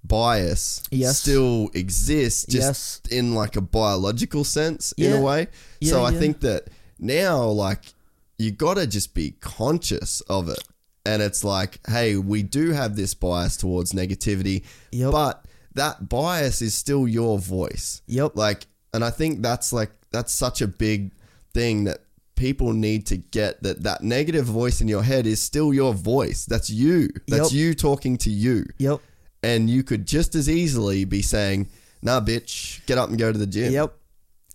bias 0.05 0.82
Yes. 0.90 1.20
still 1.20 1.70
exists 1.74 2.44
just 2.48 3.00
Yes. 3.11 3.18
in 3.18 3.34
like 3.34 3.57
a 3.57 3.61
biological 3.61 4.44
sense 4.44 4.92
in 4.96 5.12
a 5.12 5.20
way. 5.20 5.48
Yeah, 5.80 5.90
so 5.92 6.03
I 6.05 6.11
yeah. 6.11 6.18
think 6.18 6.40
that 6.40 6.68
now 6.98 7.46
like 7.46 7.94
you 8.38 8.50
got 8.50 8.74
to 8.74 8.86
just 8.86 9.14
be 9.14 9.32
conscious 9.40 10.20
of 10.22 10.48
it. 10.48 10.62
And 11.05 11.20
it's 11.22 11.42
like, 11.44 11.80
hey, 11.88 12.16
we 12.16 12.42
do 12.42 12.70
have 12.70 12.94
this 12.96 13.12
bias 13.14 13.57
towards 13.57 13.92
negativity, 13.92 14.62
Yep. 14.92 15.11
but 15.12 15.44
that 15.74 16.09
bias 16.09 16.62
is 16.62 16.74
still 16.74 17.09
your 17.09 17.38
voice. 17.38 18.03
Yep. 18.07 18.36
Like, 18.36 18.66
and 18.94 19.05
I 19.05 19.11
think 19.11 19.42
that's 19.42 19.72
like 19.72 19.90
that's 20.12 20.32
such 20.32 20.61
a 20.62 20.66
big 20.68 21.11
thing 21.55 21.84
that 21.84 22.00
people 22.36 22.72
need 22.72 23.07
to 23.07 23.16
get 23.16 23.62
that 23.62 23.82
that 23.84 24.03
negative 24.03 24.44
voice 24.46 24.80
in 24.80 24.88
your 24.88 25.03
head 25.03 25.26
is 25.26 25.40
still 25.42 25.72
your 25.72 25.94
voice. 25.94 26.44
That's 26.46 26.70
you. 26.70 27.09
That's 27.28 27.53
Yep. 27.53 27.59
you 27.61 27.74
talking 27.74 28.16
to 28.18 28.30
you. 28.30 28.66
Yep. 28.78 29.00
And 29.43 29.68
you 29.68 29.82
could 29.82 30.07
just 30.07 30.34
as 30.34 30.49
easily 30.49 31.05
be 31.05 31.22
saying, 31.22 31.68
"Nah, 32.03 32.20
bitch, 32.20 32.84
get 32.86 32.99
up 32.99 33.09
and 33.09 33.18
go 33.18 33.32
to 33.32 33.38
the 33.38 33.47
gym." 33.47 33.72
Yep. 33.72 33.95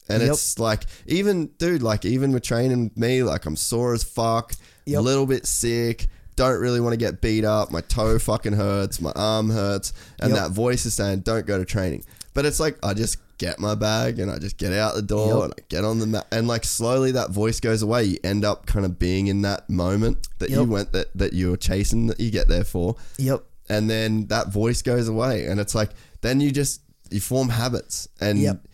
And 0.09 0.21
Yep. 0.21 0.31
it's 0.31 0.57
like, 0.57 0.83
even, 1.05 1.47
dude, 1.57 1.83
like, 1.83 2.05
even 2.05 2.31
with 2.31 2.43
training 2.43 2.91
me, 2.95 3.23
like, 3.23 3.45
I'm 3.45 3.57
sore 3.57 3.93
as 3.93 4.03
fuck, 4.03 4.53
a 4.53 4.91
Yep. 4.91 5.01
little 5.01 5.25
bit 5.25 5.45
sick, 5.45 6.07
don't 6.37 6.61
really 6.61 6.79
want 6.79 6.93
to 6.93 6.97
get 6.97 7.19
beat 7.19 7.43
up. 7.43 7.71
My 7.71 7.81
toe 7.81 8.17
fucking 8.17 8.53
hurts, 8.53 9.01
my 9.01 9.11
arm 9.17 9.49
hurts. 9.49 9.91
And 10.21 10.29
Yep. 10.31 10.39
that 10.39 10.51
voice 10.51 10.85
is 10.85 10.93
saying, 10.93 11.21
don't 11.21 11.45
go 11.45 11.57
to 11.57 11.65
training. 11.65 12.05
But 12.33 12.45
it's 12.45 12.59
like, 12.59 12.77
I 12.83 12.93
just 12.93 13.17
get 13.37 13.59
my 13.59 13.75
bag 13.75 14.19
and 14.19 14.31
I 14.31 14.37
just 14.39 14.57
get 14.57 14.71
out 14.71 14.95
the 14.95 15.01
door 15.01 15.43
and 15.45 15.53
I 15.57 15.61
get 15.67 15.83
on 15.83 15.99
the 15.99 16.07
mat. 16.07 16.25
And 16.31 16.47
like, 16.47 16.63
slowly 16.63 17.11
that 17.11 17.31
voice 17.31 17.59
goes 17.59 17.81
away. 17.81 18.05
You 18.05 18.17
end 18.23 18.45
up 18.45 18.65
kind 18.65 18.85
of 18.85 18.97
being 18.97 19.27
in 19.27 19.41
that 19.41 19.69
moment 19.69 20.27
that 20.39 20.49
you 20.51 20.63
went, 20.63 20.93
that, 20.93 21.07
that 21.15 21.33
you 21.33 21.49
were 21.51 21.57
chasing, 21.57 22.07
that 22.07 22.19
you 22.19 22.31
get 22.31 22.47
there 22.47 22.63
for 22.63 22.95
Yep. 23.17 23.43
And 23.69 23.89
then 23.89 24.27
that 24.27 24.47
voice 24.49 24.81
goes 24.81 25.07
away 25.07 25.45
and 25.47 25.59
it's 25.59 25.75
like 25.75 25.91
then 26.21 26.39
you 26.39 26.51
just 26.51 26.81
you 27.11 27.19
form 27.19 27.49
habits 27.49 28.07
and 28.19 28.39
Yep. 28.39 28.67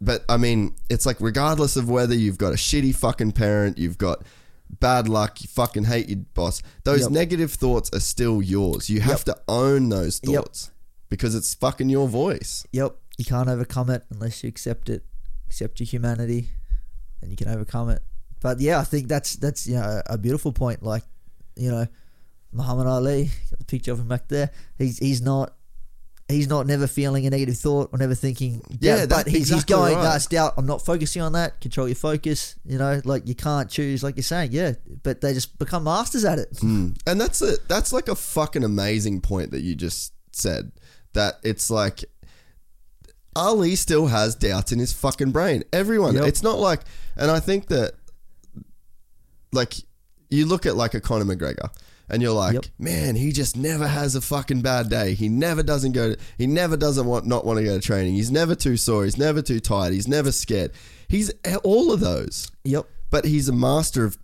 but 0.00 0.24
i 0.28 0.36
mean 0.36 0.74
it's 0.88 1.06
like 1.06 1.16
regardless 1.20 1.76
of 1.76 1.88
whether 1.88 2.14
you've 2.14 2.38
got 2.38 2.52
a 2.52 2.56
shitty 2.56 2.94
fucking 2.94 3.32
parent 3.32 3.78
you've 3.78 3.98
got 3.98 4.22
bad 4.78 5.08
luck 5.08 5.40
you 5.42 5.48
fucking 5.48 5.84
hate 5.84 6.08
your 6.08 6.18
boss 6.34 6.62
those 6.84 7.02
Yep. 7.02 7.10
negative 7.10 7.52
thoughts 7.52 7.90
are 7.92 8.00
still 8.00 8.40
yours 8.42 8.88
you 8.88 9.00
have 9.00 9.24
to 9.24 9.36
own 9.48 9.88
those 9.88 10.20
Yep. 10.22 10.34
thoughts 10.44 10.70
because 11.08 11.34
it's 11.34 11.54
fucking 11.54 11.88
your 11.88 12.08
voice 12.08 12.64
Yep. 12.72 12.96
You 13.18 13.24
can't 13.26 13.48
overcome 13.50 13.90
it 13.90 14.02
unless 14.10 14.42
you 14.42 14.48
accept 14.48 14.88
it, 14.88 15.04
accept 15.46 15.78
your 15.78 15.86
humanity, 15.86 16.48
and 17.20 17.30
you 17.30 17.36
can 17.36 17.48
overcome 17.48 17.90
it. 17.90 18.00
But 18.40 18.60
yeah, 18.60 18.78
I 18.80 18.84
think 18.84 19.08
that's 19.08 19.36
that's 19.36 19.66
you 19.66 19.74
know 19.74 20.00
a 20.06 20.16
beautiful 20.16 20.52
point. 20.54 20.82
Like, 20.82 21.02
you 21.54 21.70
know, 21.70 21.86
Muhammad 22.52 22.86
Ali, 22.86 23.30
got 23.50 23.58
the 23.58 23.64
picture 23.64 23.92
of 23.92 24.00
him 24.00 24.08
back 24.08 24.28
there. 24.28 24.50
He's 24.78 24.98
he's 24.98 25.22
not. 25.22 25.54
He's 26.28 26.46
not 26.46 26.68
never 26.68 26.86
feeling 26.86 27.26
a 27.26 27.30
negative 27.30 27.56
thought 27.56 27.90
or 27.92 27.98
never 27.98 28.14
thinking. 28.14 28.62
Yeah, 28.78 29.04
that's 29.04 29.24
but 29.24 29.26
he's, 29.26 29.50
exactly 29.50 29.56
he's 29.56 29.64
going. 29.64 29.94
right. 29.96 30.02
That's 30.02 30.26
doubt. 30.26 30.54
I'm 30.56 30.66
not 30.66 30.80
focusing 30.80 31.22
on 31.22 31.32
that. 31.32 31.60
Control 31.60 31.88
your 31.88 31.96
focus. 31.96 32.54
You 32.64 32.78
know, 32.78 33.00
like 33.04 33.26
you 33.26 33.34
can't 33.34 33.68
choose. 33.68 34.04
Like 34.04 34.14
you're 34.14 34.22
saying, 34.22 34.52
yeah. 34.52 34.74
But 35.02 35.22
they 35.22 35.34
just 35.34 35.58
become 35.58 35.82
masters 35.84 36.24
at 36.24 36.38
it. 36.38 36.52
Mm. 36.58 36.96
And 37.04 37.20
that's 37.20 37.42
a 37.42 37.56
that's 37.68 37.92
like 37.92 38.06
a 38.06 38.14
fucking 38.14 38.62
amazing 38.62 39.22
point 39.22 39.50
that 39.50 39.62
you 39.62 39.74
just 39.74 40.12
said. 40.30 40.70
That 41.14 41.40
it's 41.42 41.68
like 41.68 42.04
Ali 43.34 43.74
still 43.74 44.06
has 44.06 44.36
doubts 44.36 44.70
in 44.70 44.78
his 44.78 44.92
fucking 44.92 45.32
brain. 45.32 45.64
Everyone. 45.72 46.14
Yep. 46.14 46.26
It's 46.26 46.44
not 46.44 46.60
like 46.60 46.82
and 47.16 47.28
I 47.28 47.40
think 47.40 47.66
that 47.68 47.94
like 49.52 49.74
you 50.30 50.46
look 50.46 50.64
at 50.64 50.76
like 50.76 50.94
a 50.94 51.00
Conor 51.00 51.24
McGregor 51.24 51.70
and 52.10 52.20
you're 52.22 52.32
like, 52.32 52.54
Yep. 52.54 52.66
man, 52.78 53.14
he 53.16 53.32
just 53.32 53.56
never 53.56 53.86
has 53.86 54.14
a 54.14 54.20
fucking 54.20 54.62
bad 54.62 54.88
day. 54.90 55.14
He 55.14 55.28
never 55.28 55.62
doesn't 55.62 55.92
go 55.92 56.14
to, 56.14 56.20
he 56.36 56.46
never 56.46 56.76
doesn't 56.76 57.06
want 57.06 57.26
not 57.26 57.44
want 57.46 57.58
to 57.58 57.64
go 57.64 57.74
to 57.78 57.80
training. 57.86 58.14
He's 58.14 58.30
never 58.30 58.54
too 58.54 58.76
sore, 58.76 59.04
he's 59.04 59.16
never 59.18 59.40
too 59.42 59.60
tired, 59.60 59.92
he's 59.92 60.08
never 60.08 60.32
scared. 60.32 60.72
He's 61.08 61.30
all 61.64 61.92
of 61.92 62.00
those 62.00 62.50
Yep. 62.64 62.86
but 63.10 63.24
he's 63.24 63.48
a 63.48 63.52
master 63.52 64.04
of 64.04 64.16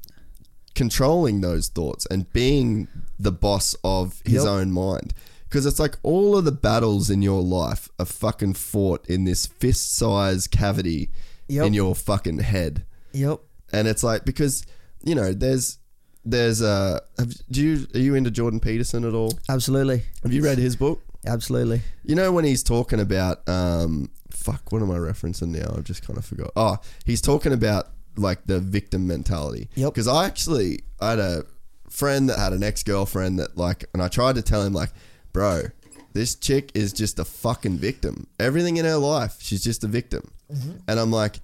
controlling 0.74 1.41
those 1.41 1.68
thoughts 1.68 2.07
and 2.11 2.30
being 2.32 2.89
the 3.18 3.32
boss 3.32 3.74
of 3.82 4.20
his 4.24 4.45
Yep. 4.45 4.47
own 4.47 4.72
mind. 4.72 5.14
Because 5.49 5.64
it's 5.64 5.78
like 5.78 5.97
all 6.03 6.37
of 6.37 6.45
the 6.45 6.53
battles 6.53 7.09
in 7.09 7.22
your 7.22 7.43
life 7.43 7.89
are 7.99 8.05
fucking 8.05 8.55
fought 8.55 9.07
in 9.09 9.24
this 9.24 9.47
fist 9.47 9.95
sized 9.97 10.51
cavity 10.51 11.11
Yep. 11.49 11.66
in 11.66 11.74
your 11.74 11.95
fucking 11.95 12.39
head. 12.41 12.84
Yep. 13.12 13.41
And 13.72 13.89
it's 13.89 14.03
like, 14.03 14.24
because, 14.24 14.64
you 15.05 15.14
know, 15.14 15.32
there's, 15.32 15.78
there's 16.27 16.61
a. 16.61 17.01
have, 17.18 17.33
do 17.51 17.62
you 17.62 17.87
are 17.95 18.01
you 18.01 18.14
into 18.14 18.31
Jordan 18.31 18.61
Peterson 18.61 19.05
at 19.05 19.14
all? 19.14 19.33
Absolutely. 19.49 20.03
Have 20.22 20.33
you 20.33 20.43
read 20.43 20.59
his 20.59 20.77
book? 20.77 21.01
Absolutely. 21.27 21.81
You 22.05 22.14
know 22.14 22.33
when 22.33 22.45
he's 22.45 22.62
talking 22.62 23.01
about 23.01 23.49
um 23.49 24.11
fuck 24.31 24.70
what 24.70 24.83
am 24.83 24.91
I 24.91 24.97
referencing 24.97 25.49
now? 25.49 25.74
I've 25.77 25.85
just 25.85 26.07
kind 26.07 26.18
of 26.18 26.24
forgot. 26.24 26.51
Oh, 26.57 26.77
he's 27.05 27.20
talking 27.20 27.53
about 27.53 27.89
like 28.16 28.45
the 28.47 28.61
victim 28.61 29.07
mentality. 29.07 29.68
Yep. 29.77 29.95
Because 29.95 30.09
I 30.09 30.27
actually 30.27 30.81
I 31.01 31.11
had 31.11 31.18
a 31.18 31.45
friend 31.89 32.29
that 32.29 32.39
had 32.39 32.53
an 32.53 32.62
ex 32.62 32.83
girlfriend 32.83 33.39
that 33.39 33.57
like, 33.57 33.87
and 33.93 34.03
I 34.03 34.09
tried 34.09 34.35
to 34.35 34.43
tell 34.43 34.62
him 34.62 34.72
like, 34.72 34.91
bro, 35.33 35.62
this 36.12 36.35
chick 36.35 36.70
is 36.74 36.93
just 36.93 37.18
a 37.18 37.24
fucking 37.24 37.77
victim. 37.77 38.27
Everything 38.39 38.77
in 38.77 38.85
her 38.85 38.97
life, 38.97 39.37
she's 39.41 39.62
just 39.62 39.85
a 39.85 39.87
victim. 39.87 40.31
And 40.87 41.01
I'm 41.01 41.11
like, 41.11 41.41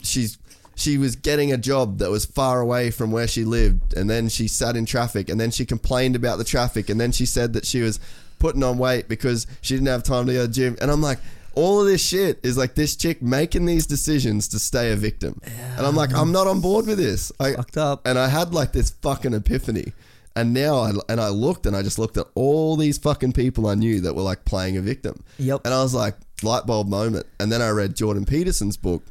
she's 0.00 0.38
she 0.74 0.98
was 0.98 1.16
getting 1.16 1.52
a 1.52 1.56
job 1.56 1.98
that 1.98 2.10
was 2.10 2.24
far 2.24 2.60
away 2.60 2.90
from 2.90 3.10
where 3.12 3.28
she 3.28 3.44
lived 3.44 3.94
and 3.94 4.08
then 4.10 4.28
she 4.28 4.48
sat 4.48 4.76
in 4.76 4.84
traffic 4.86 5.28
and 5.28 5.40
then 5.40 5.50
she 5.50 5.64
complained 5.64 6.16
about 6.16 6.38
the 6.38 6.44
traffic 6.44 6.88
and 6.90 7.00
then 7.00 7.12
she 7.12 7.26
said 7.26 7.52
that 7.52 7.64
she 7.66 7.80
was 7.80 8.00
putting 8.38 8.62
on 8.62 8.76
weight 8.78 9.08
because 9.08 9.46
she 9.60 9.74
didn't 9.74 9.86
have 9.88 10.02
time 10.02 10.26
to 10.26 10.32
go 10.32 10.42
to 10.42 10.46
the 10.48 10.52
gym 10.52 10.76
and 10.80 10.90
I'm 10.90 11.00
like 11.00 11.18
all 11.54 11.80
of 11.80 11.86
this 11.86 12.04
shit 12.04 12.40
is 12.42 12.58
like 12.58 12.74
this 12.74 12.96
chick 12.96 13.22
making 13.22 13.64
these 13.66 13.86
decisions 13.86 14.48
to 14.48 14.58
stay 14.58 14.90
a 14.92 14.96
victim 14.96 15.40
and 15.76 15.86
I'm 15.86 15.94
like 15.94 16.12
I'm 16.12 16.32
not 16.32 16.46
on 16.48 16.60
board 16.60 16.86
with 16.86 16.98
this 16.98 17.30
I, 17.38 17.52
Fucked 17.54 17.76
up. 17.76 18.06
and 18.06 18.18
I 18.18 18.26
had 18.28 18.52
like 18.52 18.72
this 18.72 18.90
fucking 18.90 19.34
epiphany 19.34 19.92
and 20.36 20.52
now 20.52 20.78
I 20.78 20.90
and 21.08 21.20
I 21.20 21.28
looked 21.28 21.64
and 21.66 21.76
I 21.76 21.82
just 21.82 21.96
looked 22.00 22.16
at 22.16 22.26
all 22.34 22.74
these 22.76 22.98
fucking 22.98 23.34
people 23.34 23.68
I 23.68 23.76
knew 23.76 24.00
that 24.00 24.14
were 24.16 24.22
like 24.22 24.44
playing 24.44 24.76
a 24.76 24.80
victim 24.82 25.22
Yep. 25.38 25.60
and 25.64 25.72
I 25.72 25.80
was 25.80 25.94
like, 25.94 26.16
light 26.42 26.66
bulb 26.66 26.88
moment. 26.88 27.26
And 27.38 27.52
then 27.52 27.62
I 27.62 27.70
read 27.70 27.94
Jordan 27.94 28.24
Peterson's 28.24 28.76
book 28.76 29.04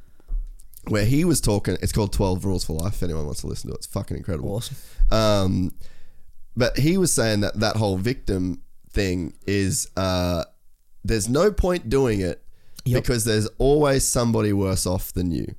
where 0.88 1.06
he 1.06 1.24
was 1.26 1.40
talking. 1.42 1.78
It's 1.82 1.92
called 1.92 2.14
12 2.14 2.46
Rules 2.46 2.66
for 2.66 2.74
Life. 2.74 2.96
If 2.96 3.04
anyone 3.04 3.26
wants 3.26 3.42
to 3.42 3.48
listen 3.48 3.70
to 3.70 3.74
it, 3.76 3.78
it's 3.80 3.88
fucking 3.88 4.18
incredible. 4.18 4.56
Awesome. 4.56 4.76
Um, 5.12 5.74
but 6.56 6.78
he 6.78 6.98
was 6.98 7.14
saying 7.14 7.42
that 7.42 7.60
that 7.60 7.76
whole 7.78 7.98
victim 7.98 8.62
thing 8.92 9.34
is 9.48 9.90
uh, 9.98 10.44
there's 11.04 11.28
no 11.30 11.52
point 11.52 11.90
doing 11.90 12.20
it 12.22 12.40
Yep. 12.86 13.02
because 13.04 13.24
there's 13.24 13.48
always 13.60 14.06
somebody 14.06 14.52
worse 14.52 14.86
off 14.86 15.14
than 15.14 15.32
you. 15.32 15.56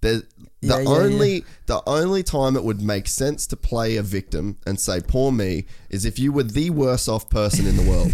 There, 0.00 0.22
The 0.60 0.68
Yeah, 0.68 0.78
yeah, 0.80 0.88
only 0.88 1.44
the 1.66 1.82
only 1.86 2.24
time 2.24 2.56
it 2.56 2.64
would 2.64 2.82
make 2.82 3.06
sense 3.06 3.46
to 3.46 3.56
play 3.56 3.96
a 3.96 4.02
victim 4.02 4.58
and 4.66 4.80
say 4.80 5.00
poor 5.00 5.30
me 5.30 5.66
is 5.88 6.04
if 6.04 6.18
you 6.18 6.32
were 6.32 6.42
the 6.42 6.70
worst 6.70 7.08
off 7.08 7.30
person 7.30 7.66
in 7.66 7.76
the 7.76 7.84
world. 7.88 8.12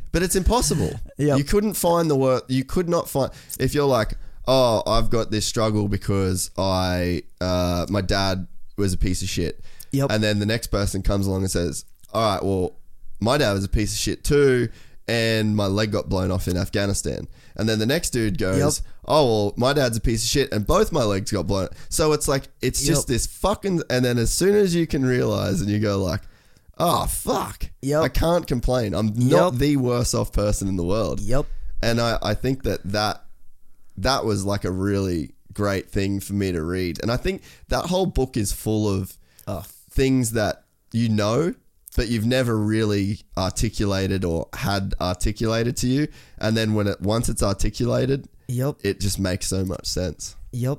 but 0.12 0.22
it's 0.22 0.34
impossible. 0.36 0.92
Yep. 1.18 1.36
You 1.36 1.44
couldn't 1.44 1.74
find 1.74 2.10
the 2.10 2.16
word 2.16 2.42
you 2.48 2.64
could 2.64 2.88
not 2.88 3.10
find 3.10 3.30
if 3.60 3.74
you're 3.74 3.86
like, 3.86 4.14
"Oh, 4.46 4.82
I've 4.86 5.10
got 5.10 5.30
this 5.30 5.46
struggle 5.46 5.88
because 5.88 6.50
I 6.58 7.22
uh, 7.40 7.86
my 7.88 8.00
dad 8.00 8.46
was 8.76 8.92
a 8.92 8.98
piece 8.98 9.22
of 9.22 9.28
shit." 9.28 9.60
Yep. 9.92 10.10
And 10.10 10.22
then 10.22 10.38
the 10.38 10.46
next 10.46 10.68
person 10.68 11.02
comes 11.02 11.26
along 11.26 11.42
and 11.42 11.50
says, 11.50 11.84
"All 12.12 12.34
right, 12.34 12.42
well, 12.44 12.76
my 13.20 13.38
dad 13.38 13.52
was 13.52 13.64
a 13.64 13.68
piece 13.68 13.92
of 13.92 13.98
shit 13.98 14.24
too, 14.24 14.68
and 15.06 15.54
my 15.54 15.66
leg 15.66 15.92
got 15.92 16.08
blown 16.08 16.30
off 16.30 16.48
in 16.48 16.56
Afghanistan." 16.56 17.28
And 17.56 17.68
then 17.68 17.78
the 17.78 17.86
next 17.86 18.10
dude 18.10 18.38
goes, 18.38 18.58
Yep. 18.78 18.86
"Oh, 19.06 19.26
well, 19.26 19.54
my 19.58 19.72
dad's 19.74 19.98
a 19.98 20.00
piece 20.00 20.24
of 20.24 20.30
shit, 20.30 20.50
and 20.52 20.66
both 20.66 20.90
my 20.92 21.04
legs 21.04 21.30
got 21.30 21.46
blown." 21.46 21.68
So 21.90 22.12
it's 22.12 22.26
like 22.28 22.48
it's 22.62 22.82
just 22.82 23.08
this 23.08 23.26
fucking. 23.26 23.82
And 23.90 24.04
then 24.04 24.16
as 24.18 24.32
soon 24.32 24.54
as 24.54 24.74
you 24.74 24.86
can 24.86 25.04
realize, 25.04 25.60
and 25.60 25.68
you 25.70 25.78
go 25.78 26.02
like, 26.02 26.22
"Oh 26.78 27.04
fuck," 27.06 27.66
Yep. 27.82 28.02
I 28.02 28.08
can't 28.08 28.46
complain. 28.46 28.94
I'm 28.94 29.08
not 29.14 29.52
Yep. 29.52 29.60
the 29.60 29.76
worst 29.76 30.14
off 30.14 30.32
person 30.32 30.66
in 30.68 30.76
the 30.76 30.84
world. 30.84 31.20
Yep. 31.20 31.44
And 31.82 32.00
I, 32.00 32.16
I 32.22 32.32
think 32.34 32.62
that 32.62 32.80
that 32.84 33.24
that 33.98 34.24
was 34.24 34.44
like 34.44 34.64
a 34.64 34.70
really 34.70 35.34
great 35.52 35.90
thing 35.90 36.18
for 36.20 36.32
me 36.32 36.50
to 36.52 36.62
read. 36.62 37.00
And 37.02 37.10
I 37.10 37.16
think 37.16 37.42
that 37.68 37.86
whole 37.86 38.06
book 38.06 38.36
is 38.36 38.52
full 38.52 38.88
of 38.88 39.16
Oh. 39.46 39.64
things 39.90 40.32
that 40.32 40.64
you 40.92 41.08
know, 41.08 41.54
but 41.96 42.08
you've 42.08 42.24
never 42.26 42.56
really 42.56 43.20
articulated 43.36 44.24
or 44.24 44.48
had 44.54 44.94
articulated 45.00 45.76
to 45.78 45.86
you. 45.88 46.08
And 46.38 46.56
then 46.56 46.74
when 46.74 46.86
it 46.86 47.00
once 47.00 47.28
it's 47.28 47.42
articulated, 47.42 48.28
Yep. 48.48 48.76
it 48.82 49.00
just 49.00 49.18
makes 49.18 49.46
so 49.46 49.64
much 49.64 49.86
sense. 49.86 50.36
Yep. 50.52 50.78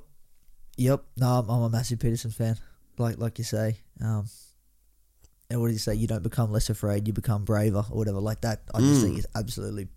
Yep. 0.78 1.04
No, 1.18 1.28
I'm, 1.40 1.50
I'm 1.50 1.62
a 1.64 1.70
massive 1.70 2.00
Peterson 2.00 2.32
fan. 2.32 2.58
Like 2.98 3.18
like 3.20 3.38
you 3.38 3.44
say. 3.44 3.78
Um, 4.02 4.26
and 5.50 5.60
what 5.62 5.68
do 5.68 5.74
you 5.74 5.80
say? 5.80 5.94
You 5.94 6.08
don't 6.08 6.24
become 6.24 6.52
less 6.52 6.70
afraid, 6.70 7.06
you 7.08 7.14
become 7.14 7.44
braver 7.44 7.86
or 7.92 7.98
whatever 7.98 8.20
like 8.20 8.42
that. 8.42 8.64
I 8.74 8.80
just 8.80 9.02
Mm. 9.02 9.04
think 9.04 9.18
is 9.20 9.28
absolutely 9.36 9.88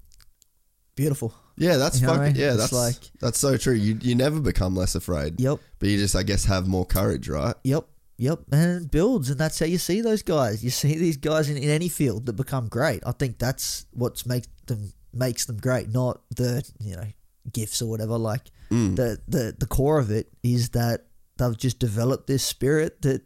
beautiful. 0.97 1.33
Yeah, 1.57 1.77
that's 1.77 2.01
You 2.01 2.07
know 2.09 2.15
fucking 2.17 2.37
yeah, 2.37 2.53
that's 2.55 2.73
like- 2.73 2.97
that's 3.21 3.39
so 3.39 3.57
true. 3.57 3.75
You 3.75 3.99
you 4.03 4.15
never 4.15 4.41
become 4.41 4.75
less 4.75 4.95
afraid. 4.95 5.41
Yep. 5.41 5.59
But 5.79 5.89
you 5.89 5.97
just 5.99 6.17
I 6.17 6.23
guess 6.25 6.45
have 6.47 6.67
more 6.67 6.85
courage, 6.85 7.29
right? 7.29 7.55
Yep. 7.65 7.87
Yep. 8.19 8.41
And 8.53 8.83
it 8.85 8.91
builds 8.91 9.31
and 9.31 9.39
that's 9.39 9.59
how 9.59 9.67
you 9.67 9.79
see 9.79 10.01
those 10.01 10.23
guys. 10.23 10.65
You 10.65 10.71
see 10.71 10.97
these 10.99 11.17
guys 11.17 11.49
in, 11.49 11.57
in 11.57 11.71
any 11.71 11.89
field 11.89 12.27
that 12.27 12.33
become 12.35 12.69
great. 12.69 13.03
I 13.07 13.13
think 13.13 13.39
that's 13.39 13.87
what 13.93 14.27
makes 14.27 14.49
them 14.67 14.93
makes 15.15 15.47
them 15.47 15.57
great, 15.59 15.89
not 15.91 16.21
the, 16.35 16.63
you 16.81 16.97
know, 16.97 17.07
gifts 17.53 17.81
or 17.81 17.89
whatever. 17.89 18.19
Like 18.19 18.51
Mm. 18.71 18.97
the, 18.97 19.19
the 19.29 19.55
the 19.57 19.67
core 19.67 19.99
of 20.01 20.11
it 20.11 20.29
is 20.43 20.71
that 20.71 21.07
they've 21.39 21.57
just 21.57 21.79
developed 21.79 22.27
this 22.27 22.43
spirit 22.43 23.01
that 23.03 23.23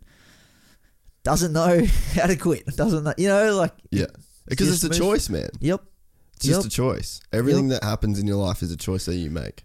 doesn't 1.24 1.52
know 1.52 1.84
how 2.14 2.26
to 2.26 2.36
quit. 2.36 2.66
Doesn't 2.76 3.04
know, 3.04 3.14
you 3.16 3.28
know, 3.28 3.56
like 3.56 3.72
Yeah. 3.90 4.06
Because 4.46 4.68
it's 4.72 4.84
a 4.84 4.98
choice, 4.98 5.28
man. 5.28 5.48
Yep. 5.60 5.82
It's 6.40 6.54
just 6.56 6.66
a 6.66 6.70
choice. 6.70 7.20
Everything 7.32 7.68
that 7.68 7.84
happens 7.84 8.18
in 8.18 8.26
your 8.26 8.36
life 8.36 8.62
is 8.62 8.70
a 8.72 8.76
choice 8.76 9.04
that 9.06 9.16
you 9.16 9.30
make. 9.30 9.64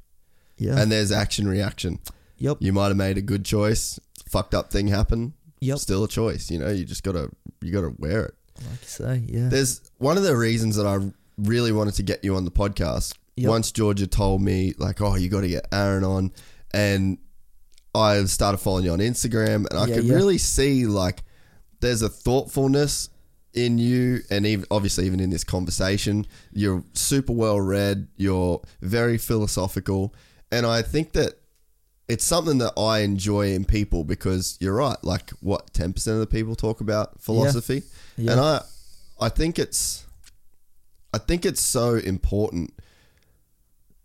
Yeah. 0.58 0.78
And 0.80 0.92
there's 0.92 1.12
action 1.12 1.48
reaction. 1.48 2.00
yep. 2.38 2.58
You 2.60 2.72
might 2.74 2.88
have 2.88 2.98
made 2.98 3.18
a 3.18 3.22
good 3.22 3.44
choice, 3.46 4.00
fucked 4.30 4.54
up 4.54 4.72
thing 4.72 4.88
happen. 4.88 5.34
Yep. 5.62 5.80
Still 5.80 6.04
a 6.04 6.08
choice, 6.08 6.52
you 6.52 6.60
know, 6.60 6.70
you 6.70 6.86
just 6.86 7.04
gotta 7.04 7.30
you 7.62 7.72
gotta 7.72 7.94
wear 7.98 8.26
it. 8.26 8.34
Like 8.70 8.82
you 8.82 8.88
say, 8.88 9.24
yeah. 9.28 9.50
There's 9.50 9.82
one 9.98 10.18
of 10.18 10.24
the 10.24 10.36
reasons 10.38 10.76
that 10.76 10.86
I 10.86 11.00
really 11.38 11.72
wanted 11.72 11.96
to 11.96 12.04
get 12.04 12.24
you 12.24 12.36
on 12.36 12.46
the 12.46 12.52
podcast. 12.52 13.16
Yep. 13.38 13.50
Once 13.50 13.72
Georgia 13.72 14.08
told 14.08 14.42
me, 14.42 14.74
like, 14.78 15.02
oh, 15.02 15.16
you 15.16 15.28
gotta 15.30 15.48
get 15.50 15.68
Aaron 15.74 16.04
on 16.04 16.32
and 16.74 17.18
I 17.94 18.24
started 18.26 18.58
following 18.60 18.86
you 18.86 18.92
on 18.92 19.00
Instagram 19.00 19.66
and 19.70 19.74
I 19.80 19.88
Yeah, 19.88 19.96
could 19.96 20.04
yeah. 20.06 20.16
really 20.16 20.38
see 20.38 20.86
like 20.86 21.24
there's 21.80 22.02
a 22.02 22.10
thoughtfulness 22.10 23.10
in 23.56 23.78
you 23.78 24.20
and 24.30 24.46
even 24.46 24.66
obviously 24.70 25.06
even 25.06 25.20
in 25.20 25.30
this 25.30 25.44
conversation 25.44 26.26
you're 26.52 26.84
super 26.94 27.32
well 27.32 27.60
read 27.60 28.08
you're 28.18 28.62
very 28.82 29.18
philosophical 29.18 30.14
and 30.52 30.66
i 30.66 30.82
think 30.82 31.14
that 31.14 31.34
it's 32.08 32.24
something 32.24 32.58
that 32.58 32.74
i 32.78 33.00
enjoy 33.00 33.54
in 33.54 33.64
people 33.64 34.04
because 34.04 34.58
you're 34.60 34.76
right 34.76 34.98
like 35.04 35.30
what 35.40 35.72
10% 35.74 36.08
of 36.08 36.20
the 36.20 36.28
people 36.28 36.56
talk 36.56 36.82
about 36.82 37.20
philosophy? 37.22 37.84
Yeah. 38.18 38.34
and 38.34 38.42
i 38.42 38.62
i 39.20 39.30
think 39.30 39.58
it's 39.58 40.06
i 41.14 41.18
think 41.18 41.46
it's 41.46 41.62
so 41.62 41.96
important 41.96 42.74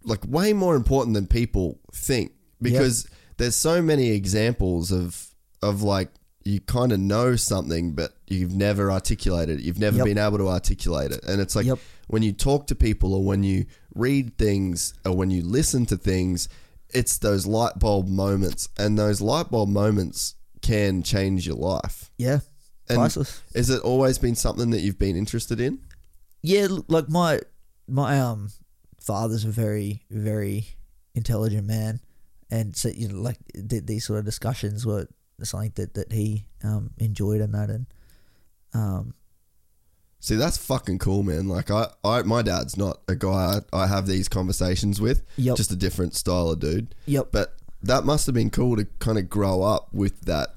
like 0.05 0.21
way 0.27 0.53
more 0.53 0.77
important 0.77 1.15
than 1.15 1.27
people 1.27 1.81
think 1.93 2.33
because 2.63 3.09
there's 3.37 3.57
so 3.57 3.83
many 3.83 4.11
examples 4.11 4.93
of 4.93 5.27
of 5.63 5.83
like 5.83 6.09
you 6.45 6.61
kind 6.61 6.91
of 6.93 6.99
know 6.99 7.37
something 7.37 7.93
but 7.95 8.13
you've 8.27 8.55
never 8.55 8.91
articulated 8.91 9.59
it 9.61 9.65
you've 9.65 9.79
never 9.79 9.99
Yep. 9.99 10.07
been 10.07 10.19
able 10.19 10.39
to 10.39 10.49
articulate 10.49 11.11
it 11.13 11.23
and 11.25 11.41
it's 11.41 11.55
like 11.55 11.67
Yep. 11.67 11.79
when 12.09 12.23
you 12.23 12.33
talk 12.33 12.67
to 12.69 12.75
people 12.75 13.15
or 13.15 13.23
when 13.25 13.43
you 13.43 13.67
read 13.95 14.37
things 14.39 14.95
or 15.05 15.15
when 15.17 15.31
you 15.31 15.43
listen 15.43 15.85
to 15.87 15.97
things 15.97 16.49
it's 16.91 17.19
those 17.19 17.47
light 17.47 17.79
bulb 17.79 18.09
moments 18.09 18.69
and 18.79 18.99
those 18.99 19.21
light 19.21 19.51
bulb 19.51 19.69
moments 19.69 20.35
can 20.63 21.03
change 21.03 21.47
your 21.47 21.57
life 21.57 22.11
yeah. 22.19 22.41
and 22.89 22.99
Priceless. 22.99 23.43
has 23.55 23.69
it 23.71 23.83
always 23.83 24.19
been 24.19 24.35
something 24.35 24.71
that 24.71 24.81
you've 24.81 24.99
been 24.99 25.17
interested 25.17 25.61
in 25.61 25.79
yeah, 26.43 26.69
like 26.89 27.11
my 27.11 27.41
my 27.87 28.19
um 28.19 28.49
father's 28.99 29.45
a 29.45 29.49
very 29.51 30.01
very 30.11 30.65
intelligent 31.15 31.67
man, 31.67 32.01
and 32.51 32.75
so 32.75 32.89
you 32.89 33.09
know 33.09 33.21
like 33.21 33.37
th- 33.69 33.85
these 33.85 34.07
sort 34.07 34.21
of 34.21 34.25
discussions 34.25 34.87
were 34.87 35.07
something 35.47 35.73
that 35.77 35.95
that 35.95 36.13
he 36.13 36.47
um 36.65 36.91
enjoyed 36.99 37.41
and 37.41 37.55
that 37.55 37.71
and 37.71 37.87
um 38.75 39.15
See, 40.23 40.35
that's 40.37 40.59
fucking 40.59 40.99
cool, 40.99 41.23
man. 41.23 41.49
Like, 41.49 41.71
I, 41.71 41.89
I 42.05 42.21
my 42.25 42.43
dad's 42.43 42.77
not 42.77 42.99
a 43.09 43.15
guy 43.15 43.61
I, 43.73 43.85
I 43.85 43.87
have 43.87 44.07
these 44.07 44.29
conversations 44.29 45.01
with. 45.01 45.23
Yep. 45.39 45.57
Just 45.57 45.71
a 45.73 45.77
different 45.77 46.15
style 46.15 46.51
of 46.51 46.59
dude. 46.61 46.95
yep 47.07 47.29
But 47.33 47.55
that 47.83 48.05
must 48.05 48.27
have 48.27 48.35
been 48.35 48.51
cool 48.51 48.77
to 48.77 48.85
kind 48.99 49.17
of 49.17 49.31
grow 49.31 49.63
up 49.63 49.89
with 49.95 50.21
that 50.27 50.51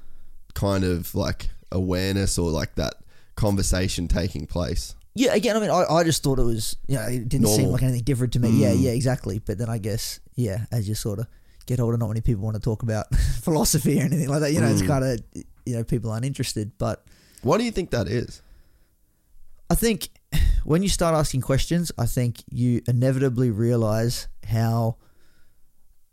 kind 0.52 0.84
of 0.84 1.14
like 1.14 1.48
awareness 1.72 2.36
or 2.38 2.50
like 2.50 2.74
that 2.74 2.96
conversation 3.36 4.06
taking 4.06 4.46
place. 4.46 4.94
yeah 5.14 5.32
again 5.34 5.56
I 5.56 5.60
mean 5.60 5.70
I, 5.70 5.84
I 5.90 6.04
just 6.04 6.22
thought 6.22 6.38
it 6.38 6.42
was 6.44 6.76
you 6.86 6.96
know 6.96 7.06
it 7.06 7.26
didn't 7.28 7.46
seem 7.48 7.68
like 7.70 7.82
anything 7.82 8.02
different 8.04 8.34
to 8.34 8.40
me 8.40 8.50
yeah 8.50 8.72
Mm. 8.72 8.82
yeah 8.82 8.90
exactly 8.90 9.38
but 9.38 9.56
then 9.58 9.68
I 9.70 9.78
guess 9.78 10.20
yeah 10.36 10.66
as 10.70 10.86
you 10.88 10.94
sort 10.94 11.18
of 11.20 11.26
get 11.66 11.80
older 11.80 11.96
not 11.96 12.08
many 12.08 12.20
people 12.20 12.42
want 12.44 12.54
to 12.54 12.60
talk 12.60 12.82
about 12.82 13.06
philosophy 13.42 13.98
or 14.00 14.04
anything 14.04 14.28
like 14.28 14.40
that 14.40 14.52
you 14.52 14.60
know 14.60 14.66
it's 14.68 14.82
Mm. 14.82 14.86
kind 14.86 15.04
of 15.04 15.20
you 15.66 15.74
know 15.76 15.84
people 15.84 16.10
aren't 16.10 16.24
interested 16.26 16.72
but 16.78 17.04
Why 17.42 17.58
do 17.58 17.64
you 17.64 17.70
think 17.70 17.90
that 17.90 18.08
is? 18.08 18.42
I 19.70 19.74
think 19.74 20.08
when 20.64 20.82
you 20.82 20.88
start 20.88 21.14
asking 21.14 21.40
questions, 21.42 21.90
I 21.98 22.06
think 22.06 22.42
you 22.50 22.80
inevitably 22.86 23.50
realize 23.50 24.28
how, 24.46 24.96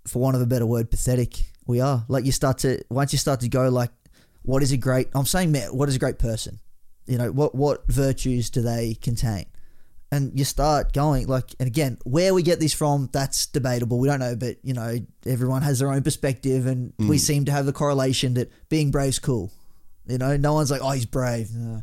for 0.07 0.19
want 0.21 0.35
of 0.35 0.41
a 0.41 0.45
better 0.45 0.65
word, 0.65 0.89
pathetic 0.89 1.43
we 1.67 1.79
are. 1.81 2.05
Like 2.07 2.25
you 2.25 2.31
start 2.31 2.57
to 2.59 2.81
once 2.89 3.11
you 3.13 3.19
start 3.19 3.39
to 3.41 3.49
go 3.49 3.69
like, 3.69 3.91
what 4.43 4.63
is 4.63 4.71
a 4.71 4.77
great? 4.77 5.07
I'm 5.13 5.25
saying, 5.25 5.53
what 5.71 5.89
is 5.89 5.95
a 5.95 5.99
great 5.99 6.17
person? 6.19 6.59
You 7.05 7.17
know, 7.17 7.31
what 7.31 7.53
what 7.55 7.85
virtues 7.87 8.49
do 8.49 8.61
they 8.61 8.95
contain? 9.01 9.45
And 10.13 10.37
you 10.37 10.43
start 10.43 10.91
going 10.91 11.27
like, 11.27 11.55
and 11.59 11.67
again, 11.67 11.97
where 12.03 12.33
we 12.33 12.43
get 12.43 12.59
this 12.59 12.73
from, 12.73 13.09
that's 13.13 13.45
debatable. 13.45 13.97
We 13.97 14.09
don't 14.09 14.19
know, 14.19 14.35
but 14.35 14.57
you 14.61 14.73
know, 14.73 14.97
everyone 15.25 15.61
has 15.61 15.79
their 15.79 15.89
own 15.91 16.03
perspective, 16.03 16.65
and 16.65 16.91
we 16.99 17.17
seem 17.17 17.45
to 17.45 17.51
have 17.53 17.65
the 17.65 17.71
correlation 17.73 18.33
that 18.33 18.51
being 18.67 18.91
brave's 18.91 19.19
cool. 19.19 19.51
You 20.07 20.17
know, 20.17 20.35
no 20.35 20.53
one's 20.53 20.69
like, 20.69 20.81
oh, 20.83 20.91
he's 20.91 21.05
brave. 21.05 21.49
Uh, 21.55 21.79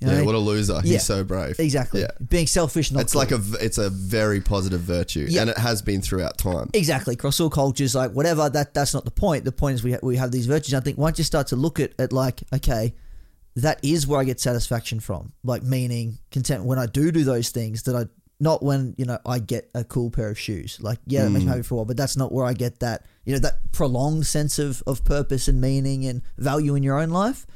you 0.00 0.06
know, 0.06 0.18
yeah, 0.18 0.22
what 0.22 0.34
a 0.34 0.38
loser. 0.38 0.74
Yeah. 0.84 0.92
He's 0.94 1.04
so 1.06 1.22
brave. 1.22 1.58
Exactly. 1.60 2.00
Yeah. 2.00 2.10
Being 2.28 2.46
selfish, 2.48 2.90
not 2.90 3.02
It's 3.02 3.12
cool. 3.12 3.20
like 3.20 3.30
a 3.30 3.40
it's 3.60 3.78
a 3.78 3.90
very 3.90 4.40
positive 4.40 4.80
virtue, 4.80 5.26
Yeah. 5.28 5.42
and 5.42 5.50
it 5.50 5.58
has 5.58 5.80
been 5.80 6.02
throughout 6.02 6.36
time. 6.38 6.70
exactly 6.74 7.14
across 7.14 7.38
all 7.40 7.50
cultures, 7.50 7.94
like 7.94 8.10
whatever. 8.10 8.48
That 8.48 8.74
that's 8.74 8.92
not 8.94 9.04
the 9.04 9.10
point. 9.12 9.44
The 9.44 9.52
point 9.52 9.74
is 9.76 9.84
we 9.84 9.92
ha- 9.92 9.98
we 10.02 10.16
have 10.16 10.32
these 10.32 10.46
virtues. 10.46 10.74
I 10.74 10.80
think 10.80 10.98
once 10.98 11.18
you 11.18 11.24
start 11.24 11.46
to 11.48 11.56
look 11.56 11.78
at 11.78 11.92
it, 11.98 12.12
like 12.12 12.42
okay, 12.52 12.94
that 13.56 13.80
is 13.82 14.06
where 14.06 14.20
I 14.20 14.24
get 14.24 14.40
satisfaction 14.40 15.00
from. 15.00 15.32
Like 15.42 15.62
meaning 15.62 16.18
content 16.30 16.64
when 16.64 16.78
I 16.78 16.86
do 16.86 17.10
do 17.10 17.24
those 17.24 17.50
things 17.50 17.82
that 17.84 17.96
I 17.96 18.06
not 18.40 18.62
when 18.62 18.94
you 18.96 19.04
know 19.04 19.18
I 19.26 19.40
get 19.40 19.68
a 19.74 19.84
cool 19.84 20.10
pair 20.10 20.30
of 20.30 20.38
shoes. 20.38 20.78
Like 20.80 20.98
yeah, 21.06 21.26
it 21.26 21.30
makes 21.30 21.44
me 21.44 21.50
mm. 21.50 21.54
happy 21.54 21.62
for 21.62 21.74
a 21.74 21.76
while, 21.78 21.84
but 21.84 21.96
that's 21.96 22.16
not 22.16 22.32
where 22.32 22.46
I 22.46 22.52
get 22.52 22.80
that 22.80 23.04
you 23.24 23.32
know 23.32 23.40
that 23.40 23.72
prolonged 23.72 24.26
sense 24.26 24.58
of 24.58 24.82
of 24.86 25.04
purpose 25.04 25.48
and 25.48 25.60
meaning 25.60 26.06
and 26.06 26.22
value 26.36 26.74
in 26.74 26.82
your 26.82 26.98
own 26.98 27.10
life. 27.10 27.46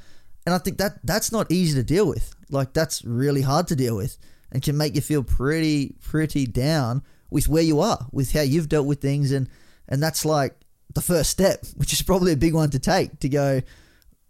And 0.45 0.55
I 0.55 0.59
think 0.59 0.79
that 0.79 0.99
that's 1.05 1.31
not 1.31 1.53
easy 1.53 1.79
to 1.79 1.85
deal 1.85 2.07
with. 2.07 2.35
Like 2.51 2.73
that's 2.73 3.05
really 3.05 3.43
hard 3.43 3.69
to 3.69 3.77
deal 3.77 3.97
with 3.97 4.19
and 4.51 4.63
can 4.63 4.77
make 4.77 4.95
you 4.95 5.01
feel 5.01 5.23
pretty 5.23 5.95
pretty 6.01 6.47
down 6.47 7.03
with 7.31 7.49
where 7.49 7.63
you 7.63 7.81
are, 7.81 8.07
with 8.13 8.33
how 8.33 8.43
you've 8.43 8.69
dealt 8.69 8.87
with 8.87 9.01
things 9.01 9.31
and 9.31 9.49
and 9.89 10.03
that's 10.03 10.25
like 10.25 10.57
the 10.95 11.01
first 11.01 11.31
step, 11.31 11.65
which 11.77 11.93
is 11.93 12.03
probably 12.03 12.33
a 12.33 12.37
big 12.37 12.55
one 12.55 12.71
to 12.71 12.79
take 12.79 13.21
to 13.21 13.29
go, 13.29 13.63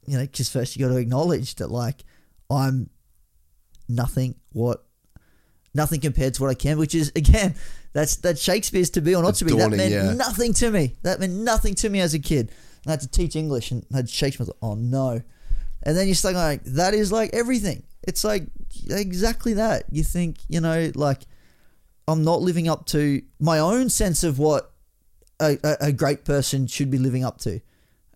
you 0.07 0.19
know, 0.19 0.27
cuz 0.27 0.49
first 0.49 0.77
you 0.77 0.87
got 0.87 0.93
to 0.93 0.99
acknowledge 0.99 1.55
that 1.57 1.71
like 1.71 2.05
I'm 2.51 2.91
nothing 3.89 4.37
what 4.53 4.85
nothing 5.75 6.01
compared 6.01 6.35
to 6.35 6.43
what 6.43 6.51
I 6.51 6.55
can, 6.55 6.79
which 6.79 6.95
is 6.95 7.13
again 7.17 7.55
That's 7.93 8.17
that 8.17 8.39
Shakespeare's 8.39 8.91
to 8.91 9.01
be 9.01 9.15
or 9.15 9.23
not 9.23 9.35
to 9.37 9.45
be. 9.45 9.51
daunting, 9.51 9.71
that 9.71 9.77
meant 9.77 9.93
yeah. 9.93 10.15
nothing 10.15 10.55
to 10.55 10.71
me. 10.71 10.97
That 11.03 11.21
meant 11.21 11.35
nothing 11.35 11.75
to 11.77 11.91
me 11.91 12.01
as 12.01 12.15
a 12.15 12.19
kid. 12.19 12.51
And 12.85 12.89
I 12.89 12.91
had 12.93 13.01
to 13.01 13.09
teach 13.09 13.37
English 13.37 13.71
and 13.71 13.85
I 13.93 13.99
had 13.99 14.11
Shakespeare. 14.11 14.47
Like, 14.47 14.57
oh 14.63 14.75
no. 14.75 15.23
And 15.83 15.97
then 15.97 16.09
you 16.09 16.15
start 16.15 16.35
going 16.35 16.45
like, 16.45 16.65
that 16.65 16.95
is 16.95 17.13
like 17.13 17.31
everything. 17.33 17.83
It's 18.03 18.25
like 18.25 18.47
exactly 18.89 19.55
that. 19.55 19.85
You 19.91 20.03
think, 20.03 20.39
you 20.49 20.61
know, 20.61 20.91
like 20.95 21.23
I'm 22.09 22.25
not 22.25 22.41
living 22.41 22.69
up 22.69 22.87
to 22.87 23.23
my 23.39 23.59
own 23.59 23.91
sense 23.91 24.25
of 24.25 24.39
what 24.39 24.73
a, 25.41 25.59
a, 25.63 25.77
a 25.81 25.93
great 25.93 26.25
person 26.25 26.67
should 26.67 26.91
be 26.91 26.99
living 26.99 27.25
up 27.25 27.39
to. 27.41 27.61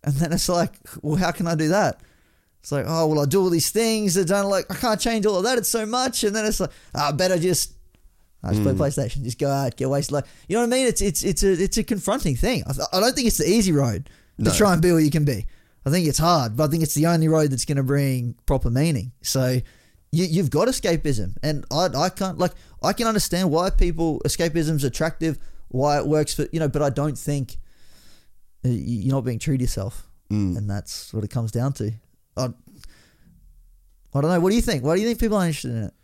And 0.06 0.14
then 0.14 0.32
it's 0.32 0.48
like, 0.48 0.72
well, 1.02 1.16
how 1.16 1.32
can 1.32 1.48
I 1.48 1.56
do 1.56 1.68
that? 1.68 2.00
It's 2.60 2.72
like, 2.72 2.84
oh, 2.88 3.08
well, 3.08 3.20
I 3.20 3.26
do 3.26 3.40
all 3.40 3.50
these 3.50 3.70
things 3.70 4.14
that 4.14 4.28
don't 4.28 4.48
like, 4.48 4.70
I 4.70 4.74
can't 4.74 5.00
change 5.00 5.26
all 5.26 5.36
of 5.36 5.44
that. 5.44 5.58
It's 5.58 5.68
so 5.68 5.84
much. 5.84 6.24
And 6.24 6.34
then 6.34 6.44
it's 6.46 6.60
like, 6.60 6.70
oh, 6.94 7.08
I 7.08 7.12
better 7.12 7.38
just, 7.38 7.74
I 8.42 8.50
just 8.50 8.62
play 8.62 8.72
hmm. 8.72 8.80
PlayStation, 8.80 9.24
just 9.24 9.38
go 9.38 9.50
out, 9.50 9.76
get 9.76 9.90
wasted. 9.90 10.12
Like, 10.12 10.24
you 10.48 10.54
know 10.54 10.62
what 10.62 10.72
I 10.72 10.76
mean? 10.76 10.86
It's 10.86 11.00
it's 11.00 11.24
it's 11.24 11.42
a 11.42 11.52
it's 11.52 11.76
a 11.78 11.82
confronting 11.82 12.36
thing. 12.36 12.62
I, 12.66 12.72
th- 12.72 12.86
I 12.92 13.00
don't 13.00 13.14
think 13.14 13.26
it's 13.26 13.38
the 13.38 13.48
easy 13.48 13.72
road 13.72 14.08
to 14.38 14.44
No. 14.44 14.52
try 14.52 14.72
and 14.72 14.80
be 14.80 14.92
what 14.92 15.02
you 15.02 15.10
can 15.10 15.24
be. 15.24 15.46
I 15.84 15.90
think 15.90 16.06
it's 16.06 16.18
hard, 16.18 16.56
but 16.56 16.64
I 16.64 16.66
think 16.68 16.82
it's 16.82 16.94
the 16.94 17.06
only 17.06 17.28
road 17.28 17.50
that's 17.50 17.64
going 17.64 17.76
to 17.76 17.82
bring 17.82 18.34
proper 18.46 18.70
meaning. 18.70 19.12
So 19.22 19.60
you, 20.12 20.24
you've 20.24 20.50
got 20.50 20.68
escapism, 20.68 21.36
and 21.42 21.64
I, 21.70 21.88
I 21.96 22.08
can't 22.08 22.38
like 22.38 22.52
I 22.82 22.92
can 22.92 23.08
understand 23.08 23.50
why 23.50 23.70
people 23.70 24.20
escapism's 24.24 24.84
attractive, 24.84 25.38
why 25.68 25.98
it 25.98 26.06
works 26.06 26.34
for 26.34 26.46
you 26.52 26.60
know, 26.60 26.68
but 26.68 26.82
I 26.82 26.90
don't 26.90 27.18
think 27.18 27.56
you're 28.72 29.14
not 29.14 29.22
being 29.24 29.38
true 29.38 29.56
to 29.56 29.62
yourself, 29.62 30.08
Mm. 30.30 30.56
and 30.58 30.68
that's 30.70 31.12
what 31.14 31.22
it 31.24 31.30
comes 31.30 31.52
down 31.52 31.72
to. 31.74 31.92
I, 32.36 32.44
I 34.14 34.20
don't 34.20 34.30
know. 34.30 34.40
What 34.40 34.50
do 34.50 34.56
you 34.56 34.62
think? 34.62 34.82
Why 34.84 34.94
do 34.96 35.00
you 35.02 35.06
think 35.06 35.20
people 35.20 35.36
are 35.36 35.46
interested 35.46 35.72
in 35.72 35.82
it? 35.84 35.94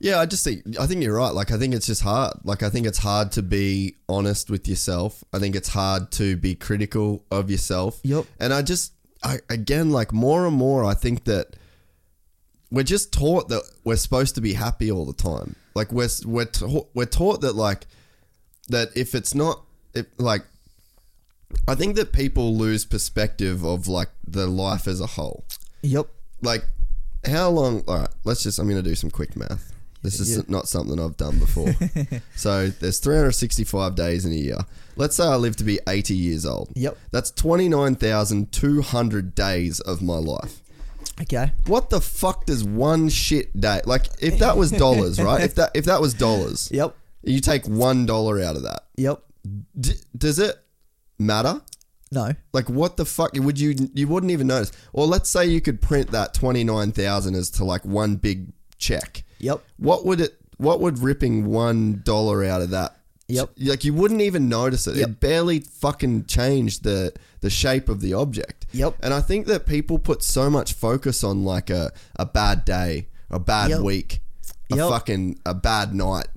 Yeah, 0.00 0.20
I 0.20 0.26
just 0.26 0.44
think 0.44 0.78
I 0.78 0.86
think 0.86 1.02
you're 1.02 1.16
right. 1.16 1.34
Like 1.34 1.50
I 1.50 1.58
think 1.58 1.74
it's 1.74 1.86
just 1.86 2.02
hard. 2.02 2.34
Like 2.44 2.62
I 2.62 2.70
think 2.70 2.86
it's 2.86 2.98
hard 2.98 3.32
to 3.32 3.42
be 3.42 3.96
honest 4.08 4.48
with 4.48 4.68
yourself. 4.68 5.24
I 5.32 5.38
think 5.40 5.56
it's 5.56 5.70
hard 5.70 6.12
to 6.12 6.36
be 6.36 6.54
critical 6.54 7.24
of 7.32 7.50
yourself. 7.50 7.98
Yep. 8.04 8.24
And 8.38 8.52
I 8.54 8.62
just 8.62 8.92
I 9.24 9.38
again 9.50 9.90
like 9.90 10.12
more 10.12 10.46
and 10.46 10.54
more 10.56 10.84
I 10.84 10.94
think 10.94 11.24
that 11.24 11.56
we're 12.70 12.84
just 12.84 13.12
taught 13.12 13.48
that 13.48 13.62
we're 13.82 13.96
supposed 13.96 14.36
to 14.36 14.40
be 14.40 14.52
happy 14.52 14.88
all 14.92 15.04
the 15.04 15.12
time. 15.14 15.56
Like 15.74 15.90
we're 15.90 16.08
we're 16.24 16.44
ta- 16.44 16.84
we're 16.94 17.06
taught 17.06 17.40
that 17.40 17.56
like 17.56 17.86
that 18.68 18.90
if 18.94 19.16
it's 19.16 19.34
not 19.34 19.64
if 19.94 20.06
like 20.18 20.42
I 21.66 21.74
think 21.74 21.96
that 21.96 22.12
people 22.12 22.56
lose 22.56 22.84
perspective 22.84 23.64
of 23.64 23.88
like 23.88 24.08
the 24.26 24.46
life 24.46 24.86
as 24.86 25.00
a 25.00 25.06
whole 25.06 25.44
Yep. 25.82 26.06
like 26.42 26.64
how 27.26 27.48
long 27.50 27.82
all 27.88 27.98
right 28.00 28.08
let's 28.24 28.42
just 28.42 28.58
i'm 28.58 28.68
gonna 28.68 28.82
do 28.82 28.94
some 28.94 29.10
quick 29.10 29.36
math 29.36 29.72
this 30.02 30.20
is 30.20 30.36
Yeah. 30.36 30.42
not 30.48 30.68
something 30.68 31.00
i've 31.00 31.16
done 31.16 31.38
before 31.38 31.74
so 32.36 32.68
there's 32.68 32.98
365 33.00 33.94
days 33.96 34.24
in 34.24 34.32
a 34.32 34.36
year 34.36 34.58
let's 34.96 35.16
say 35.16 35.24
i 35.24 35.34
live 35.36 35.56
to 35.56 35.64
be 35.64 35.80
80 35.88 36.14
years 36.14 36.46
old 36.46 36.70
Yep. 36.76 36.96
that's 37.10 37.30
29200 37.32 39.34
days 39.34 39.80
of 39.80 40.00
my 40.02 40.16
life 40.18 40.60
Okay. 41.20 41.52
what 41.66 41.90
the 41.90 42.00
fuck 42.00 42.46
does 42.46 42.62
one 42.62 43.08
shit 43.08 43.58
day 43.60 43.80
like 43.84 44.06
if 44.20 44.38
that 44.38 44.56
was 44.56 44.70
dollars 44.70 45.18
right 45.20 45.42
if 45.42 45.56
that 45.56 45.70
if 45.74 45.84
that 45.86 46.00
was 46.00 46.14
dollars 46.14 46.68
Yep. 46.72 46.94
you 47.24 47.40
take 47.40 47.66
one 47.66 48.06
dollar 48.06 48.40
out 48.40 48.54
of 48.56 48.62
that 48.62 48.84
Yep. 48.96 49.20
D- 49.80 49.94
does 50.16 50.38
it 50.38 50.56
matter 51.18 51.60
No. 52.12 52.32
like 52.52 52.68
what 52.68 52.96
the 52.96 53.04
fuck 53.04 53.32
would 53.34 53.58
you 53.58 53.74
you 53.94 54.06
wouldn't 54.08 54.30
even 54.32 54.46
notice 54.46 54.72
or 54.92 55.06
let's 55.06 55.28
say 55.28 55.46
you 55.46 55.60
could 55.60 55.80
print 55.82 56.10
that 56.12 56.32
29000 56.34 57.34
as 57.34 57.50
to 57.50 57.64
like 57.64 57.84
one 57.84 58.16
big 58.16 58.52
check 58.78 59.24
Yep. 59.40 59.62
what 59.78 60.04
would 60.06 60.20
it 60.20 60.36
what 60.56 60.80
would 60.80 60.98
ripping 61.00 61.46
one 61.46 62.00
dollar 62.04 62.44
out 62.44 62.62
of 62.62 62.70
that 62.70 62.94
Yep. 63.30 63.50
like 63.58 63.84
you 63.84 63.92
wouldn't 63.92 64.22
even 64.22 64.48
notice 64.48 64.86
it 64.86 64.96
Yep. 64.96 65.08
it 65.08 65.20
barely 65.20 65.60
fucking 65.60 66.24
changed 66.26 66.82
the 66.84 67.12
the 67.40 67.50
shape 67.50 67.88
of 67.88 68.00
the 68.00 68.14
object 68.14 68.66
Yep. 68.72 68.94
and 69.02 69.12
i 69.12 69.20
think 69.20 69.46
that 69.46 69.66
people 69.66 69.98
put 69.98 70.22
so 70.22 70.48
much 70.48 70.72
focus 70.72 71.22
on 71.24 71.44
like 71.44 71.68
a, 71.70 71.92
a 72.16 72.24
bad 72.26 72.64
day 72.64 73.08
a 73.30 73.38
bad 73.38 73.70
Yep. 73.70 73.80
week 73.80 74.20
a 74.72 74.76
Yep. 74.76 74.88
fucking 74.88 75.38
a 75.44 75.52
bad 75.54 75.94
night 75.94 76.28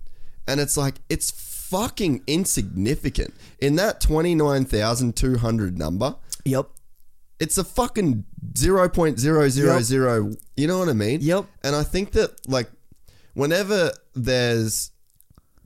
and 0.48 0.60
it's 0.60 0.76
like 0.76 0.96
it's 1.10 1.30
fucking 1.72 2.22
insignificant 2.28 3.34
in 3.59 3.76
that 3.78 4.01
29200 4.01 5.78
number 5.78 6.15
Yep. 6.45 6.69
it's 7.39 7.57
a 7.57 7.63
fucking 7.63 8.26
0.000 8.53 10.38
you 10.57 10.67
know 10.67 10.80
what 10.80 10.89
i 10.89 10.93
mean 10.93 11.19
Yep. 11.22 11.45
and 11.63 11.76
i 11.76 11.84
think 11.84 12.11
that 12.11 12.32
like 12.47 12.69
whenever 13.34 13.91
there's 14.13 14.91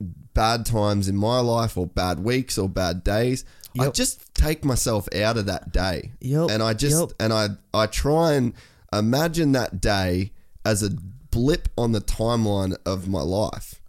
bad 0.00 0.64
times 0.66 1.08
in 1.08 1.16
my 1.16 1.40
life 1.40 1.76
or 1.76 1.86
bad 1.86 2.20
weeks 2.20 2.56
or 2.58 2.68
bad 2.68 3.02
days 3.02 3.44
i 3.78 3.88
just 3.90 4.34
take 4.34 4.64
myself 4.64 5.08
out 5.14 5.36
of 5.36 5.46
that 5.46 5.72
day 5.72 6.12
Yep. 6.20 6.50
and 6.50 6.62
i 6.62 6.72
just 6.74 6.98
Yep. 7.00 7.12
and 7.20 7.32
i 7.32 7.48
i 7.74 7.86
try 7.86 8.34
and 8.34 8.52
imagine 8.92 9.52
that 9.52 9.80
day 9.80 10.32
as 10.64 10.82
a 10.82 10.90
blip 11.30 11.68
on 11.76 11.92
the 11.92 12.00
timeline 12.00 12.76
of 12.86 13.08
my 13.08 13.22
life 13.22 13.80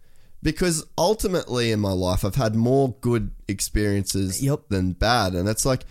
because 0.42 0.84
ultimately 0.96 1.72
in 1.72 1.80
my 1.80 1.92
life 1.92 2.24
i've 2.24 2.34
had 2.36 2.54
more 2.54 2.94
good 3.00 3.30
experiences 3.48 4.42
Yep. 4.42 4.68
than 4.68 4.92
bad 4.92 5.34
and 5.34 5.48
it's 5.48 5.64
like 5.66 5.84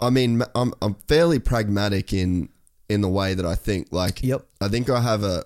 I 0.00 0.10
mean, 0.10 0.42
I'm 0.56 0.74
I'm 0.82 0.94
fairly 1.06 1.38
pragmatic 1.38 2.12
in 2.12 2.48
in 2.88 3.02
the 3.02 3.08
way 3.08 3.34
that 3.34 3.46
I 3.46 3.54
think. 3.54 3.92
Like, 3.92 4.20
Yep. 4.24 4.44
I 4.60 4.66
think 4.66 4.90
I 4.90 5.00
have 5.00 5.22
a 5.22 5.44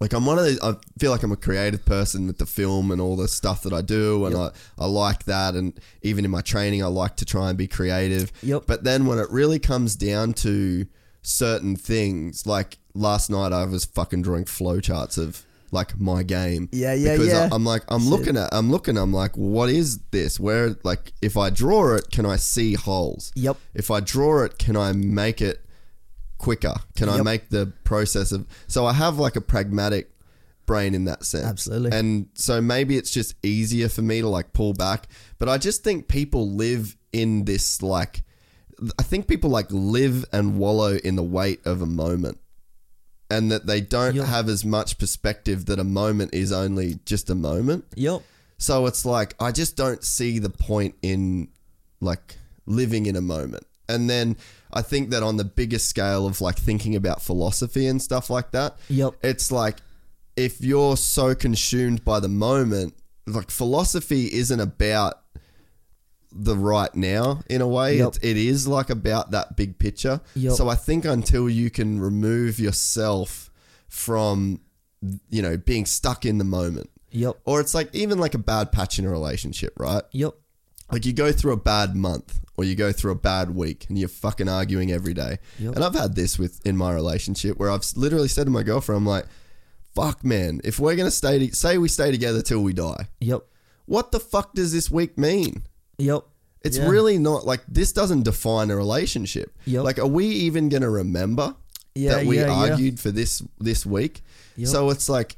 like 0.00 0.14
I'm 0.14 0.24
one 0.24 0.38
of 0.38 0.46
these. 0.46 0.58
I 0.62 0.76
feel 0.98 1.10
like 1.10 1.22
I'm 1.22 1.32
a 1.32 1.36
creative 1.36 1.84
person 1.84 2.26
with 2.26 2.38
the 2.38 2.46
film 2.46 2.90
and 2.90 3.02
all 3.02 3.16
the 3.16 3.28
stuff 3.28 3.62
that 3.64 3.74
I 3.74 3.82
do, 3.82 4.24
and 4.24 4.34
I 4.34 4.50
I 4.78 4.86
like 4.86 5.24
that. 5.24 5.54
And 5.56 5.78
even 6.00 6.24
in 6.24 6.30
my 6.30 6.40
training, 6.40 6.82
I 6.82 6.86
like 6.86 7.16
to 7.16 7.26
try 7.26 7.50
and 7.50 7.58
be 7.58 7.66
creative. 7.68 8.32
Yep. 8.42 8.62
But 8.66 8.84
then 8.84 9.04
when 9.04 9.18
it 9.18 9.30
really 9.30 9.58
comes 9.58 9.94
down 9.94 10.32
to 10.34 10.86
certain 11.20 11.76
things, 11.76 12.46
like 12.46 12.78
last 12.94 13.28
night, 13.28 13.52
I 13.52 13.66
was 13.66 13.84
fucking 13.84 14.22
drawing 14.22 14.46
flowcharts 14.46 15.18
of 15.18 15.44
like 15.70 15.98
my 16.00 16.22
game. 16.22 16.68
Yeah, 16.72 16.94
yeah, 16.94 17.12
because 17.12 17.28
yeah. 17.28 17.48
I, 17.50 17.54
I'm 17.54 17.64
like, 17.64 17.82
I'm 17.88 18.08
looking 18.08 18.36
at, 18.36 18.48
I'm 18.52 18.70
looking, 18.70 18.96
I'm 18.96 19.12
like, 19.12 19.36
what 19.36 19.68
is 19.68 19.98
this? 20.10 20.40
Where, 20.40 20.76
like, 20.84 21.12
if 21.22 21.36
I 21.36 21.50
draw 21.50 21.94
it, 21.94 22.10
can 22.10 22.26
I 22.26 22.36
see 22.36 22.74
holes? 22.74 23.32
Yep. 23.36 23.56
If 23.74 23.90
I 23.90 24.00
draw 24.00 24.44
it, 24.44 24.58
can 24.58 24.76
I 24.76 24.92
make 24.92 25.40
it 25.40 25.64
quicker? 26.38 26.74
Can 26.96 27.08
I 27.08 27.22
make 27.22 27.50
the 27.50 27.72
process 27.84 28.32
of? 28.32 28.46
So 28.66 28.86
I 28.86 28.92
have 28.92 29.18
like 29.18 29.36
a 29.36 29.40
pragmatic 29.40 30.10
brain 30.66 30.94
in 30.94 31.04
that 31.04 31.24
sense. 31.24 31.44
Absolutely. 31.46 31.96
And 31.96 32.28
so 32.34 32.60
maybe 32.60 32.96
it's 32.96 33.10
just 33.10 33.34
easier 33.44 33.88
for 33.88 34.02
me 34.02 34.20
to 34.20 34.28
like 34.28 34.52
pull 34.52 34.72
back. 34.72 35.08
But 35.38 35.48
I 35.48 35.58
just 35.58 35.84
think 35.84 36.08
people 36.08 36.50
live 36.50 36.96
in 37.12 37.44
this 37.44 37.82
like. 37.82 38.22
I 38.98 39.02
think 39.02 39.28
people 39.28 39.50
like 39.50 39.66
live 39.68 40.24
and 40.32 40.56
wallow 40.56 40.96
in 40.96 41.16
the 41.16 41.22
weight 41.22 41.60
of 41.66 41.82
a 41.82 41.86
moment. 41.86 42.39
And 43.30 43.50
that 43.52 43.66
they 43.66 43.80
don't 43.80 44.16
Yep. 44.16 44.26
have 44.26 44.48
as 44.48 44.64
much 44.64 44.98
perspective 44.98 45.66
that 45.66 45.78
a 45.78 45.84
moment 45.84 46.34
is 46.34 46.50
only 46.52 46.98
just 47.06 47.30
a 47.30 47.34
moment. 47.34 47.84
Yep. 47.94 48.22
So 48.58 48.86
it's 48.86 49.04
like 49.06 49.34
I 49.40 49.52
just 49.52 49.76
don't 49.76 50.02
see 50.04 50.38
the 50.40 50.50
point 50.50 50.96
in 51.02 51.48
like 52.00 52.36
living 52.66 53.06
in 53.06 53.14
a 53.16 53.20
moment. 53.20 53.64
And 53.88 54.10
then 54.10 54.36
I 54.72 54.82
think 54.82 55.10
that 55.10 55.22
on 55.22 55.36
the 55.36 55.44
biggest 55.44 55.88
scale 55.88 56.26
of 56.26 56.40
like 56.40 56.56
thinking 56.56 56.94
about 56.96 57.22
philosophy 57.22 57.86
and 57.86 58.00
stuff 58.02 58.30
like 58.30 58.50
that, 58.52 58.76
Yep. 58.88 59.14
it's 59.22 59.50
like 59.52 59.78
if 60.36 60.60
you're 60.60 60.96
so 60.96 61.34
consumed 61.34 62.04
by 62.04 62.20
the 62.20 62.28
moment, 62.28 62.94
like 63.26 63.50
philosophy 63.50 64.32
isn't 64.32 64.60
about 64.60 65.20
the 66.32 66.56
right 66.56 66.94
now 66.94 67.40
in 67.48 67.60
a 67.60 67.66
way. 67.68 67.98
Yep. 67.98 68.08
It's, 68.08 68.18
it 68.18 68.36
is 68.36 68.68
like 68.68 68.90
about 68.90 69.30
that 69.32 69.56
big 69.56 69.78
picture. 69.78 70.20
Yep. 70.34 70.52
So 70.54 70.68
I 70.68 70.74
think 70.74 71.04
until 71.04 71.48
you 71.50 71.70
can 71.70 72.00
remove 72.00 72.58
yourself 72.60 73.50
from, 73.88 74.60
you 75.28 75.42
know, 75.42 75.56
being 75.56 75.86
stuck 75.86 76.24
in 76.24 76.38
the 76.38 76.44
moment, 76.44 76.90
Yep. 77.12 77.40
or 77.44 77.60
it's 77.60 77.74
like 77.74 77.92
even 77.94 78.18
like 78.18 78.34
a 78.34 78.38
bad 78.38 78.70
patch 78.70 78.98
in 78.98 79.04
a 79.04 79.10
relationship, 79.10 79.72
right? 79.78 80.02
Yep. 80.12 80.34
Like 80.92 81.04
you 81.06 81.12
go 81.12 81.32
through 81.32 81.52
a 81.52 81.56
bad 81.56 81.96
month 81.96 82.38
or 82.56 82.64
you 82.64 82.74
go 82.74 82.92
through 82.92 83.12
a 83.12 83.16
bad 83.16 83.54
week 83.54 83.86
and 83.88 83.98
you're 83.98 84.08
fucking 84.08 84.48
arguing 84.48 84.92
every 84.92 85.14
day. 85.14 85.38
Yep. 85.58 85.74
And 85.76 85.84
I've 85.84 85.94
had 85.94 86.14
this 86.14 86.38
with 86.38 86.64
in 86.66 86.76
my 86.76 86.92
relationship 86.94 87.58
where 87.58 87.70
I've 87.70 87.84
literally 87.96 88.28
said 88.28 88.44
to 88.44 88.50
my 88.50 88.62
girlfriend, 88.62 88.98
I'm 88.98 89.06
like, 89.06 89.26
fuck 89.94 90.24
man, 90.24 90.60
if 90.62 90.78
we're 90.78 90.94
gonna 90.96 91.10
stay 91.10 91.48
to- 91.48 91.54
say 91.56 91.78
we 91.78 91.88
stay 91.88 92.10
together 92.12 92.42
till 92.42 92.62
we 92.62 92.72
die, 92.72 93.08
Yep. 93.20 93.42
what 93.86 94.12
the 94.12 94.20
fuck 94.20 94.54
does 94.54 94.72
this 94.72 94.90
week 94.90 95.18
mean? 95.18 95.64
Yep. 96.00 96.22
It's 96.62 96.76
Yeah. 96.76 96.88
really 96.88 97.18
not 97.18 97.46
like 97.46 97.62
this 97.68 97.92
doesn't 97.92 98.22
define 98.24 98.70
a 98.70 98.76
relationship. 98.76 99.54
Yep. 99.66 99.84
Like, 99.84 99.98
are 99.98 100.06
we 100.06 100.26
even 100.26 100.68
gonna 100.68 100.90
remember 100.90 101.54
Yeah, 101.94 102.16
that 102.16 102.26
we 102.26 102.38
yeah, 102.38 102.50
argued 102.50 103.00
for 103.00 103.10
this 103.10 103.42
this 103.58 103.86
week? 103.86 104.22
Yep. 104.56 104.68
So 104.68 104.90
it's 104.90 105.08
like, 105.08 105.36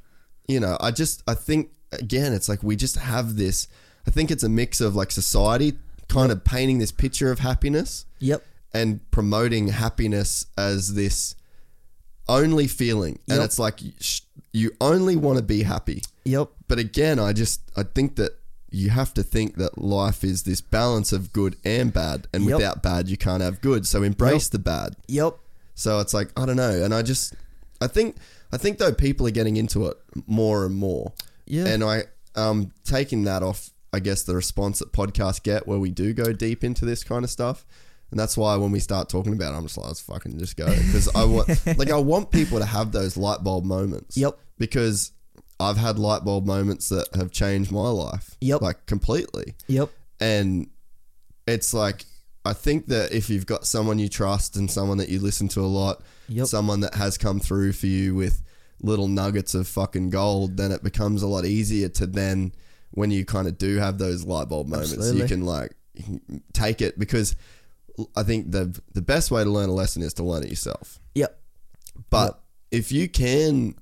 you 0.48 0.58
know, 0.60 0.76
I 0.80 0.90
just 0.90 1.22
I 1.28 1.34
think 1.34 1.70
again, 1.92 2.32
it's 2.32 2.48
like 2.48 2.62
we 2.62 2.74
just 2.76 2.96
have 2.96 3.36
this. 3.36 3.68
I 4.06 4.10
think 4.10 4.30
it's 4.30 4.42
a 4.42 4.48
mix 4.48 4.80
of 4.80 4.96
like 4.96 5.10
society 5.12 5.74
kind 6.08 6.32
of 6.32 6.42
painting 6.44 6.78
this 6.78 6.90
picture 6.92 7.30
of 7.30 7.38
happiness 7.38 8.04
Yep. 8.18 8.42
and 8.74 9.08
promoting 9.12 9.68
happiness 9.68 10.46
as 10.58 10.94
this 10.94 11.36
only 12.28 12.66
feeling, 12.66 13.18
and 13.28 13.38
Yep. 13.38 13.44
it's 13.44 13.58
like 13.58 13.80
you 14.52 14.72
only 14.80 15.16
want 15.16 15.38
to 15.38 15.42
be 15.42 15.62
happy. 15.62 16.02
Yep. 16.24 16.50
But 16.68 16.78
again, 16.78 17.18
I 17.18 17.32
just 17.32 17.60
I 17.76 17.82
think 17.84 18.16
that 18.16 18.38
you 18.72 18.90
have 18.90 19.12
to 19.14 19.22
think 19.22 19.56
that 19.56 19.78
life 19.78 20.24
is 20.24 20.42
this 20.44 20.60
balance 20.60 21.12
of 21.12 21.32
good 21.32 21.56
and 21.64 21.92
bad, 21.92 22.26
and 22.32 22.44
Yep. 22.44 22.56
without 22.56 22.82
bad, 22.82 23.08
you 23.08 23.16
can't 23.16 23.42
have 23.42 23.60
good. 23.60 23.86
So 23.86 24.02
embrace 24.02 24.46
Yep. 24.46 24.50
the 24.52 24.58
bad. 24.58 24.96
Yep. 25.08 25.36
So 25.74 26.00
it's 26.00 26.12
like 26.14 26.30
I 26.36 26.46
don't 26.46 26.56
know, 26.56 26.82
and 26.82 26.94
I 26.94 27.02
just 27.02 27.34
I 27.80 27.86
think 27.86 28.16
I 28.52 28.56
think 28.56 28.78
though 28.78 28.92
people 28.92 29.26
are 29.26 29.30
getting 29.32 29.56
into 29.56 29.86
it 29.86 29.96
more 30.26 30.64
and 30.66 30.74
more. 30.74 31.12
Yeah. 31.46 31.66
And 31.66 31.82
I 31.84 32.04
um 32.34 32.72
taking 32.84 33.24
that 33.24 33.42
off, 33.42 33.70
I 33.92 34.00
guess 34.00 34.22
the 34.22 34.34
response 34.34 34.78
that 34.80 34.92
podcasts 34.92 35.42
get 35.42 35.66
where 35.66 35.78
we 35.78 35.90
do 35.90 36.12
go 36.14 36.32
deep 36.32 36.62
into 36.64 36.84
this 36.84 37.04
kind 37.04 37.24
of 37.24 37.30
stuff. 37.30 37.64
And 38.10 38.20
that's 38.20 38.36
why 38.36 38.56
when 38.56 38.70
we 38.72 38.78
start 38.80 39.08
talking 39.08 39.32
about 39.32 39.54
it, 39.54 39.56
I'm 39.56 39.62
just 39.64 39.78
like, 39.78 39.86
let's 39.86 40.00
fucking 40.00 40.38
just 40.38 40.56
go. 40.58 40.66
Because 40.66 41.08
I 41.14 41.24
want 41.24 41.48
like 41.78 41.90
I 41.90 41.96
want 41.96 42.30
people 42.30 42.58
to 42.58 42.66
have 42.66 42.92
those 42.92 43.16
light 43.16 43.42
bulb 43.42 43.64
moments. 43.64 44.16
Yep. 44.18 44.38
Because 44.58 45.12
I've 45.62 45.76
had 45.76 45.98
light 45.98 46.24
bulb 46.24 46.46
moments 46.46 46.88
that 46.90 47.08
have 47.14 47.30
changed 47.30 47.70
my 47.72 47.88
life. 47.88 48.36
Yep. 48.40 48.60
Like 48.62 48.86
completely. 48.86 49.54
Yep. 49.68 49.90
And 50.20 50.68
it's 51.46 51.72
like 51.74 52.04
I 52.44 52.52
think 52.52 52.86
that 52.86 53.12
if 53.12 53.30
you've 53.30 53.46
got 53.46 53.66
someone 53.66 53.98
you 53.98 54.08
trust 54.08 54.56
and 54.56 54.70
someone 54.70 54.98
that 54.98 55.08
you 55.08 55.20
listen 55.20 55.48
to 55.48 55.60
a 55.60 55.66
lot, 55.66 56.02
Yep. 56.28 56.46
someone 56.46 56.80
that 56.80 56.94
has 56.94 57.16
come 57.18 57.40
through 57.40 57.72
for 57.72 57.86
you 57.86 58.14
with 58.14 58.42
little 58.80 59.06
nuggets 59.08 59.54
of 59.54 59.68
fucking 59.68 60.10
gold, 60.10 60.56
then 60.56 60.72
it 60.72 60.82
becomes 60.82 61.22
a 61.22 61.26
lot 61.28 61.44
easier 61.44 61.88
to 61.90 62.06
then 62.06 62.52
when 62.92 63.10
you 63.10 63.24
kind 63.24 63.46
of 63.48 63.58
do 63.58 63.76
have 63.78 63.98
those 63.98 64.24
light 64.24 64.48
bulb 64.48 64.66
moments, 64.68 64.92
Absolutely. 64.92 65.22
you 65.22 65.28
can 65.28 65.44
like 65.44 65.72
you 65.94 66.02
can 66.04 66.42
take 66.52 66.80
it 66.82 66.98
because 66.98 67.36
I 68.16 68.22
think 68.22 68.50
the 68.50 68.78
the 68.94 69.02
best 69.02 69.30
way 69.30 69.44
to 69.44 69.50
learn 69.50 69.68
a 69.68 69.72
lesson 69.74 70.02
is 70.02 70.14
to 70.14 70.24
learn 70.24 70.42
it 70.42 70.48
yourself. 70.50 70.98
Yep. 71.14 71.38
But 72.10 72.40
if 72.70 72.90
you 72.90 73.08
can 73.08 73.74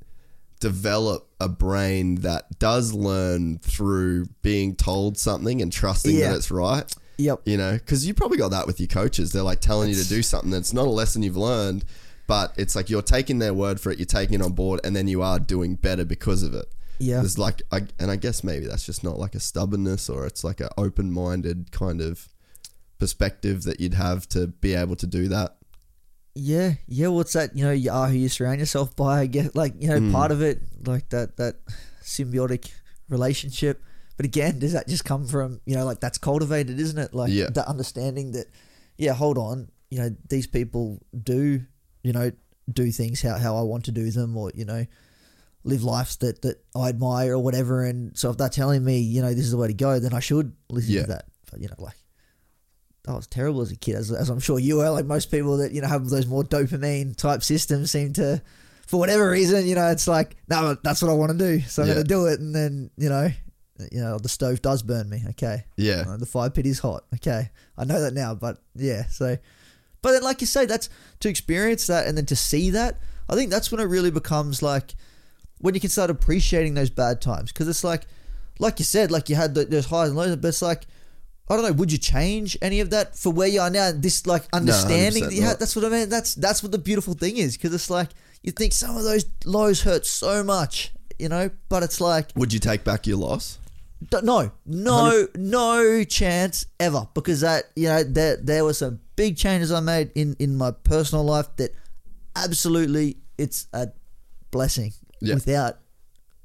develop 0.60 1.29
a 1.40 1.48
brain 1.48 2.16
that 2.16 2.58
does 2.58 2.92
learn 2.92 3.58
through 3.58 4.26
being 4.42 4.76
told 4.76 5.16
something 5.18 5.60
and 5.62 5.72
trusting 5.72 6.14
Yeah. 6.16 6.30
that 6.30 6.36
it's 6.36 6.50
right, 6.50 6.92
Yep. 7.18 7.40
you 7.46 7.56
know, 7.56 7.72
because 7.72 8.06
you 8.06 8.14
probably 8.14 8.38
got 8.38 8.50
that 8.50 8.66
with 8.66 8.78
your 8.80 8.86
coaches. 8.88 9.32
They're 9.32 9.42
like 9.42 9.60
telling 9.60 9.88
you 9.88 9.94
to 9.96 10.08
do 10.08 10.22
something 10.22 10.50
that's 10.50 10.72
not 10.72 10.86
a 10.86 10.90
lesson 10.90 11.22
you've 11.22 11.36
learned, 11.36 11.84
but 12.26 12.52
it's 12.56 12.76
like 12.76 12.90
you're 12.90 13.02
taking 13.02 13.38
their 13.40 13.54
word 13.54 13.80
for 13.80 13.90
it, 13.90 13.98
you're 13.98 14.06
taking 14.06 14.34
it 14.36 14.42
on 14.42 14.52
board, 14.52 14.80
and 14.84 14.94
then 14.94 15.08
you 15.08 15.22
are 15.22 15.38
doing 15.38 15.74
better 15.76 16.04
because 16.04 16.42
of 16.42 16.54
it. 16.54 16.66
Yeah. 16.98 17.16
There's 17.20 17.38
like, 17.38 17.62
I, 17.72 17.82
and 17.98 18.10
I 18.10 18.16
guess 18.16 18.44
maybe 18.44 18.66
that's 18.66 18.84
just 18.84 19.02
not 19.02 19.18
like 19.18 19.34
a 19.34 19.40
stubbornness 19.40 20.10
or 20.10 20.26
it's 20.26 20.44
like 20.44 20.60
an 20.60 20.68
open 20.76 21.10
minded 21.10 21.72
kind 21.72 22.00
of 22.02 22.28
perspective 22.98 23.62
that 23.64 23.80
you'd 23.80 23.94
have 23.94 24.28
to 24.28 24.48
be 24.48 24.74
able 24.74 24.96
to 24.96 25.06
do 25.06 25.28
that. 25.28 25.56
Yeah, 26.42 26.74
yeah. 26.88 27.08
What's 27.08 27.34
that? 27.34 27.54
You 27.56 27.64
know, 27.66 27.72
you 27.72 27.90
are 27.92 28.08
who 28.08 28.16
you 28.16 28.28
surround 28.30 28.60
yourself 28.60 28.96
by. 28.96 29.20
I 29.20 29.26
guess, 29.26 29.54
like 29.54 29.74
you 29.78 29.88
know, 29.88 30.00
Mm. 30.00 30.12
part 30.12 30.32
of 30.32 30.40
it, 30.40 30.62
like 30.86 31.08
that 31.10 31.36
that 31.36 31.56
symbiotic 32.02 32.70
relationship. 33.08 33.82
But 34.16 34.24
again, 34.26 34.58
does 34.58 34.72
that 34.72 34.88
just 34.88 35.04
come 35.04 35.26
from 35.26 35.60
you 35.66 35.76
know, 35.76 35.84
like 35.84 36.00
that's 36.00 36.18
cultivated, 36.18 36.80
isn't 36.80 36.98
it? 36.98 37.12
Like 37.14 37.30
Yeah. 37.32 37.50
that 37.50 37.66
understanding 37.68 38.32
that, 38.32 38.46
yeah, 38.96 39.12
hold 39.12 39.36
on, 39.38 39.68
you 39.90 39.98
know, 39.98 40.14
these 40.28 40.46
people 40.46 41.00
do, 41.12 41.62
you 42.02 42.12
know, 42.12 42.30
do 42.72 42.90
things 42.90 43.20
how 43.22 43.36
how 43.36 43.56
I 43.56 43.62
want 43.62 43.84
to 43.86 43.92
do 43.92 44.10
them, 44.10 44.36
or 44.36 44.50
you 44.54 44.64
know, 44.64 44.86
live 45.64 45.84
lives 45.84 46.16
that 46.24 46.40
that 46.42 46.64
I 46.74 46.88
admire 46.88 47.34
or 47.34 47.42
whatever. 47.42 47.84
And 47.84 48.16
so 48.16 48.30
if 48.30 48.36
they're 48.38 48.48
telling 48.48 48.82
me, 48.84 48.98
you 49.00 49.20
know, 49.20 49.34
this 49.34 49.44
is 49.44 49.50
the 49.50 49.58
way 49.58 49.68
to 49.68 49.74
go, 49.74 49.98
then 50.00 50.14
I 50.14 50.20
should 50.20 50.52
listen 50.70 50.94
Yeah. 50.94 51.02
to 51.02 51.08
that. 51.08 51.24
But 51.50 51.60
you 51.60 51.68
know, 51.68 51.76
like 51.78 51.96
I 53.08 53.12
was 53.14 53.26
terrible 53.26 53.62
as 53.62 53.70
a 53.72 53.76
kid, 53.76 53.94
as, 53.96 54.12
as 54.12 54.28
I'm 54.28 54.40
sure 54.40 54.58
you 54.58 54.76
were. 54.76 54.90
Like 54.90 55.06
most 55.06 55.30
people 55.30 55.56
that 55.58 55.72
you 55.72 55.80
know 55.80 55.88
have 55.88 56.08
those 56.08 56.26
more 56.26 56.44
dopamine 56.44 57.16
type 57.16 57.42
systems 57.42 57.90
seem 57.90 58.12
to, 58.14 58.42
for 58.86 58.98
whatever 59.00 59.30
reason, 59.30 59.66
you 59.66 59.74
know, 59.74 59.88
it's 59.90 60.06
like 60.06 60.36
no, 60.48 60.76
that's 60.82 61.00
what 61.02 61.10
I 61.10 61.14
want 61.14 61.32
to 61.32 61.38
do, 61.38 61.60
so 61.62 61.82
I'm 61.82 61.88
Yeah. 61.88 61.94
going 61.94 62.04
to 62.06 62.08
do 62.08 62.26
it, 62.26 62.40
and 62.40 62.54
then 62.54 62.90
you 62.98 63.08
know, 63.08 63.30
you 63.90 64.00
know, 64.00 64.18
the 64.18 64.28
stove 64.28 64.60
does 64.60 64.82
burn 64.82 65.08
me. 65.08 65.22
Okay, 65.30 65.64
Yeah. 65.76 66.04
Uh, 66.06 66.16
the 66.18 66.26
fire 66.26 66.50
pit 66.50 66.66
is 66.66 66.78
hot. 66.80 67.04
Okay, 67.14 67.50
I 67.78 67.84
know 67.84 68.00
that 68.00 68.12
now, 68.12 68.34
but 68.34 68.58
yeah, 68.76 69.06
so, 69.06 69.38
but 70.02 70.12
then 70.12 70.22
like 70.22 70.40
you 70.42 70.46
say, 70.46 70.66
that's 70.66 70.90
to 71.20 71.28
experience 71.30 71.86
that 71.86 72.06
and 72.06 72.18
then 72.18 72.26
to 72.26 72.36
see 72.36 72.70
that. 72.70 72.98
I 73.30 73.34
think 73.34 73.50
that's 73.50 73.70
when 73.72 73.80
it 73.80 73.84
really 73.84 74.10
becomes 74.10 74.60
like 74.62 74.94
when 75.60 75.74
you 75.74 75.80
can 75.80 75.90
start 75.90 76.10
appreciating 76.10 76.74
those 76.74 76.90
bad 76.90 77.20
times 77.22 77.50
because 77.52 77.68
it's 77.68 77.84
like, 77.84 78.02
like 78.58 78.78
you 78.78 78.84
said, 78.84 79.10
like 79.10 79.28
you 79.30 79.36
had 79.36 79.54
the, 79.54 79.64
those 79.64 79.86
highs 79.86 80.08
and 80.08 80.18
lows, 80.18 80.36
but 80.36 80.48
it's 80.48 80.60
like. 80.62 80.86
I 81.50 81.56
don't 81.56 81.64
know. 81.64 81.72
Would 81.72 81.90
you 81.90 81.98
change 81.98 82.56
any 82.62 82.78
of 82.80 82.90
that 82.90 83.16
for 83.16 83.32
where 83.32 83.48
you 83.48 83.60
are 83.60 83.70
now? 83.70 83.90
This 83.92 84.24
like 84.26 84.44
understanding 84.52 85.24
100% 85.24 85.26
that 85.26 85.34
you 85.34 85.42
had. 85.42 85.48
not. 85.48 85.58
That's 85.58 85.74
what 85.76 85.84
I 85.84 85.88
mean. 85.88 86.08
That's 86.08 86.34
that's 86.36 86.62
what 86.62 86.70
the 86.72 86.78
beautiful 86.78 87.14
thing 87.14 87.36
is 87.38 87.56
because 87.56 87.74
it's 87.74 87.90
like 87.90 88.08
you 88.42 88.52
think 88.52 88.72
some 88.72 88.96
of 88.96 89.02
those 89.02 89.24
lows 89.44 89.82
hurt 89.82 90.06
so 90.06 90.44
much, 90.44 90.92
you 91.18 91.28
know, 91.28 91.50
but 91.68 91.82
it's 91.82 92.00
like 92.00 92.30
Would 92.36 92.52
you 92.52 92.60
take 92.60 92.84
back 92.84 93.06
your 93.06 93.18
loss? 93.18 93.58
D- 94.10 94.18
No, 94.22 94.50
no, 94.64 95.26
no 95.34 96.04
chance 96.04 96.66
ever. 96.78 97.06
Because 97.14 97.40
that, 97.40 97.64
you 97.76 97.88
know, 97.88 98.02
there 98.04 98.36
there 98.36 98.64
were 98.64 98.72
some 98.72 99.00
big 99.16 99.36
changes 99.36 99.72
I 99.72 99.80
made 99.80 100.12
in 100.14 100.36
in 100.38 100.56
my 100.56 100.70
personal 100.70 101.24
life 101.24 101.48
that 101.56 101.74
absolutely 102.36 103.16
it's 103.38 103.66
a 103.72 103.88
blessing 104.50 104.92
Yeah. 105.20 105.34
without, 105.34 105.78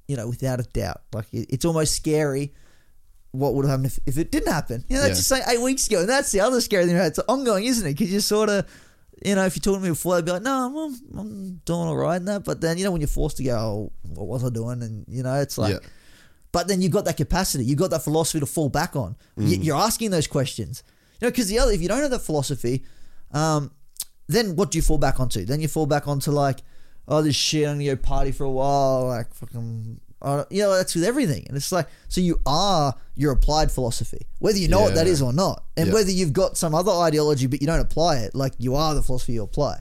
you 0.07 0.15
know, 0.17 0.27
without 0.27 0.59
a 0.59 0.63
doubt. 0.63 1.01
Like 1.13 1.27
it, 1.31 1.47
it's 1.49 1.65
almost 1.65 1.93
scary. 1.95 2.53
What 3.39 3.53
would 3.53 3.65
have 3.65 3.71
happened 3.79 3.87
if, 3.87 3.99
if 4.05 4.17
it 4.17 4.31
didn't 4.31 4.51
happen? 4.51 4.83
You 4.87 4.95
know, 4.95 5.01
that's 5.03 5.09
Yeah. 5.11 5.15
just 5.15 5.27
saying 5.27 5.43
eight 5.49 5.61
weeks 5.61 5.87
ago, 5.87 6.01
and 6.01 6.09
that's 6.09 6.31
the 6.31 6.41
other 6.41 6.61
scary 6.61 6.85
thing. 6.85 6.95
About 6.95 7.05
it. 7.05 7.09
It's 7.09 7.19
ongoing, 7.27 7.65
isn't 7.65 7.85
it? 7.87 7.93
Because 7.93 8.11
you 8.11 8.19
sort 8.19 8.49
of, 8.49 8.65
you 9.25 9.35
know, 9.35 9.45
if 9.45 9.55
you 9.55 9.61
told 9.61 9.81
me 9.81 9.89
before, 9.89 10.15
I'd 10.17 10.25
be 10.25 10.31
like, 10.31 10.41
no, 10.43 10.71
well, 10.73 10.95
I'm 11.17 11.61
doing 11.65 11.79
all 11.87 11.95
right 11.97 12.17
in 12.17 12.25
that. 12.25 12.43
But 12.43 12.61
then, 12.61 12.77
you 12.77 12.83
know, 12.83 12.91
when 12.91 13.01
you're 13.01 13.07
forced 13.07 13.37
to 13.37 13.43
go, 13.43 13.55
oh, 13.57 13.91
what 14.13 14.27
was 14.27 14.43
I 14.43 14.49
doing? 14.49 14.81
And 14.81 15.05
you 15.07 15.23
know, 15.23 15.35
it's 15.41 15.57
like. 15.57 15.73
Yeah. 15.73 15.79
But 16.51 16.69
then 16.69 16.81
you've 16.81 16.93
got 16.93 17.03
that 17.03 17.17
capacity, 17.17 17.65
you've 17.65 17.77
got 17.79 17.89
that 17.89 18.03
philosophy 18.03 18.39
to 18.39 18.45
fall 18.45 18.69
back 18.69 18.95
on. 18.95 19.17
Y- 19.35 19.57
You're 19.59 19.75
asking 19.75 20.11
those 20.11 20.25
questions. 20.25 20.83
You 21.19 21.25
know, 21.27 21.31
because 21.31 21.49
the 21.49 21.59
other, 21.59 21.73
if 21.73 21.81
you 21.81 21.89
don't 21.89 22.01
have 22.01 22.11
that 22.11 22.21
philosophy, 22.21 22.85
um, 23.33 23.71
then 24.27 24.55
what 24.55 24.71
do 24.71 24.77
you 24.77 24.81
fall 24.81 24.97
back 24.97 25.19
onto? 25.19 25.43
Then 25.43 25.59
you 25.59 25.67
fall 25.67 25.85
back 25.85 26.07
onto 26.07 26.31
like, 26.31 26.61
oh, 27.09 27.21
this 27.21 27.35
shit, 27.35 27.67
I'm 27.67 27.75
gonna 27.79 27.95
go 27.95 27.95
party 27.97 28.31
for 28.31 28.45
a 28.45 28.49
while, 28.49 29.07
like 29.07 29.33
fucking, 29.33 29.99
I 30.25 30.43
you 30.49 30.63
know, 30.63 30.75
that's 30.75 30.95
with 30.95 31.03
everything. 31.03 31.45
And 31.47 31.55
it's 31.55 31.71
like, 31.71 31.87
so 32.09 32.19
you 32.19 32.41
are 32.45 32.93
your 33.15 33.31
applied 33.31 33.71
philosophy, 33.71 34.25
whether 34.39 34.57
you 34.57 34.67
know 34.67 34.81
what 34.81 34.95
that 34.95 35.07
is 35.07 35.21
or 35.21 35.31
not, 35.31 35.63
and 35.77 35.87
Yeah. 35.87 35.93
whether 35.93 36.11
you've 36.11 36.33
got 36.33 36.57
some 36.57 36.73
other 36.75 36.91
ideology 36.91 37.47
but 37.47 37.61
you 37.61 37.67
don't 37.67 37.79
apply 37.79 38.17
it, 38.17 38.33
like 38.35 38.53
you 38.57 38.75
are 38.75 38.93
the 38.95 39.01
philosophy 39.03 39.33
you 39.33 39.43
apply. 39.43 39.79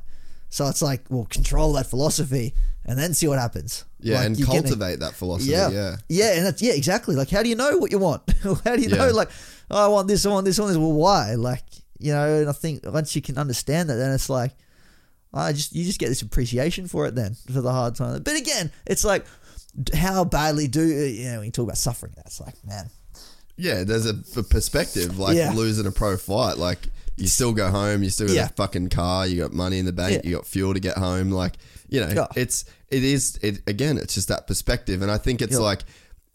So 0.51 0.69
it's 0.69 0.83
like, 0.83 1.03
well, 1.09 1.25
control 1.25 1.73
that 1.73 1.87
philosophy 1.87 2.55
and 2.85 2.97
then 2.99 3.15
see 3.15 3.27
what 3.27 3.39
happens. 3.41 3.85
Yeah, 4.01 4.19
Like, 4.19 4.27
and 4.27 4.45
cultivate 4.47 5.01
that 5.01 5.15
philosophy. 5.15 5.51
yeah. 5.51 5.71
Yeah. 5.71 5.97
Yeah, 6.09 6.35
and 6.37 6.47
that's 6.47 6.61
yeah, 6.63 6.75
exactly. 6.75 7.17
Like 7.17 7.31
how 7.31 7.43
do 7.43 7.49
you 7.49 7.57
know 7.57 7.79
what 7.79 7.91
you 7.91 7.99
want? 7.99 8.23
how 8.65 8.77
do 8.77 8.83
you 8.83 8.91
know 8.91 9.09
like 9.11 9.31
oh, 9.71 9.85
I 9.87 9.89
want 9.89 10.07
this, 10.09 10.25
I 10.27 10.29
want 10.31 10.45
this, 10.45 10.59
I 10.59 10.63
want 10.63 10.75
this. 10.75 10.79
Well, 10.79 10.93
why? 10.93 11.35
Like, 11.35 11.65
you 11.99 12.13
know, 12.13 12.41
and 12.41 12.49
I 12.49 12.53
think 12.53 12.85
once 12.85 13.17
you 13.17 13.23
can 13.23 13.39
understand 13.39 13.89
that 13.89 13.95
then 13.97 14.13
it's 14.13 14.29
like 14.29 14.53
ah, 15.33 15.47
I 15.47 15.53
just 15.55 15.75
you 15.75 15.85
just 15.85 15.99
get 15.99 16.09
this 16.11 16.23
appreciation 16.23 16.87
for 16.87 17.07
it 17.07 17.15
then 17.15 17.35
for 17.51 17.61
the 17.63 17.73
hard 17.73 17.95
time. 17.97 18.23
But 18.23 18.37
again, 18.37 18.71
it's 18.87 19.05
like 19.05 19.25
how 19.95 20.25
badly 20.25 20.69
do 20.69 20.81
uh, 20.83 20.85
you 21.05 21.25
know 21.31 21.37
when 21.39 21.47
you 21.47 21.51
talk 21.53 21.65
about 21.65 21.79
suffering 21.79 22.13
that's 22.17 22.41
like, 22.41 22.55
man. 22.67 22.91
Yeah, 23.57 23.85
there's 23.85 24.07
a, 24.07 24.15
a 24.37 24.43
perspective 24.43 25.19
like 25.19 25.37
Yeah. 25.37 25.53
losing 25.53 25.87
a 25.87 25.93
pro 25.93 26.17
fight. 26.17 26.59
Like 26.59 26.89
you 27.17 27.29
still 27.29 27.53
go 27.53 27.71
home, 27.71 28.03
you 28.03 28.11
still 28.11 28.27
got 28.27 28.35
Yeah. 28.35 28.47
a 28.47 28.49
fucking 28.51 28.89
car, 28.89 29.27
you 29.27 29.41
got 29.41 29.53
money 29.53 29.79
in 29.79 29.87
the 29.87 29.93
bank, 29.93 30.23
Yeah. 30.25 30.29
you 30.31 30.37
got 30.37 30.47
fuel 30.47 30.75
to 30.75 30.81
get 30.81 30.97
home. 30.99 31.31
Like 31.31 31.55
you 31.89 32.01
know, 32.01 32.09
Yeah. 32.15 32.27
it's 32.37 32.65
it 32.91 33.05
is 33.05 33.39
it 33.43 33.63
again. 33.67 33.97
It's 33.99 34.15
just 34.15 34.29
that 34.29 34.47
perspective, 34.47 35.03
and 35.03 35.11
I 35.11 35.19
think 35.19 35.41
it's 35.41 35.59
like 35.59 35.83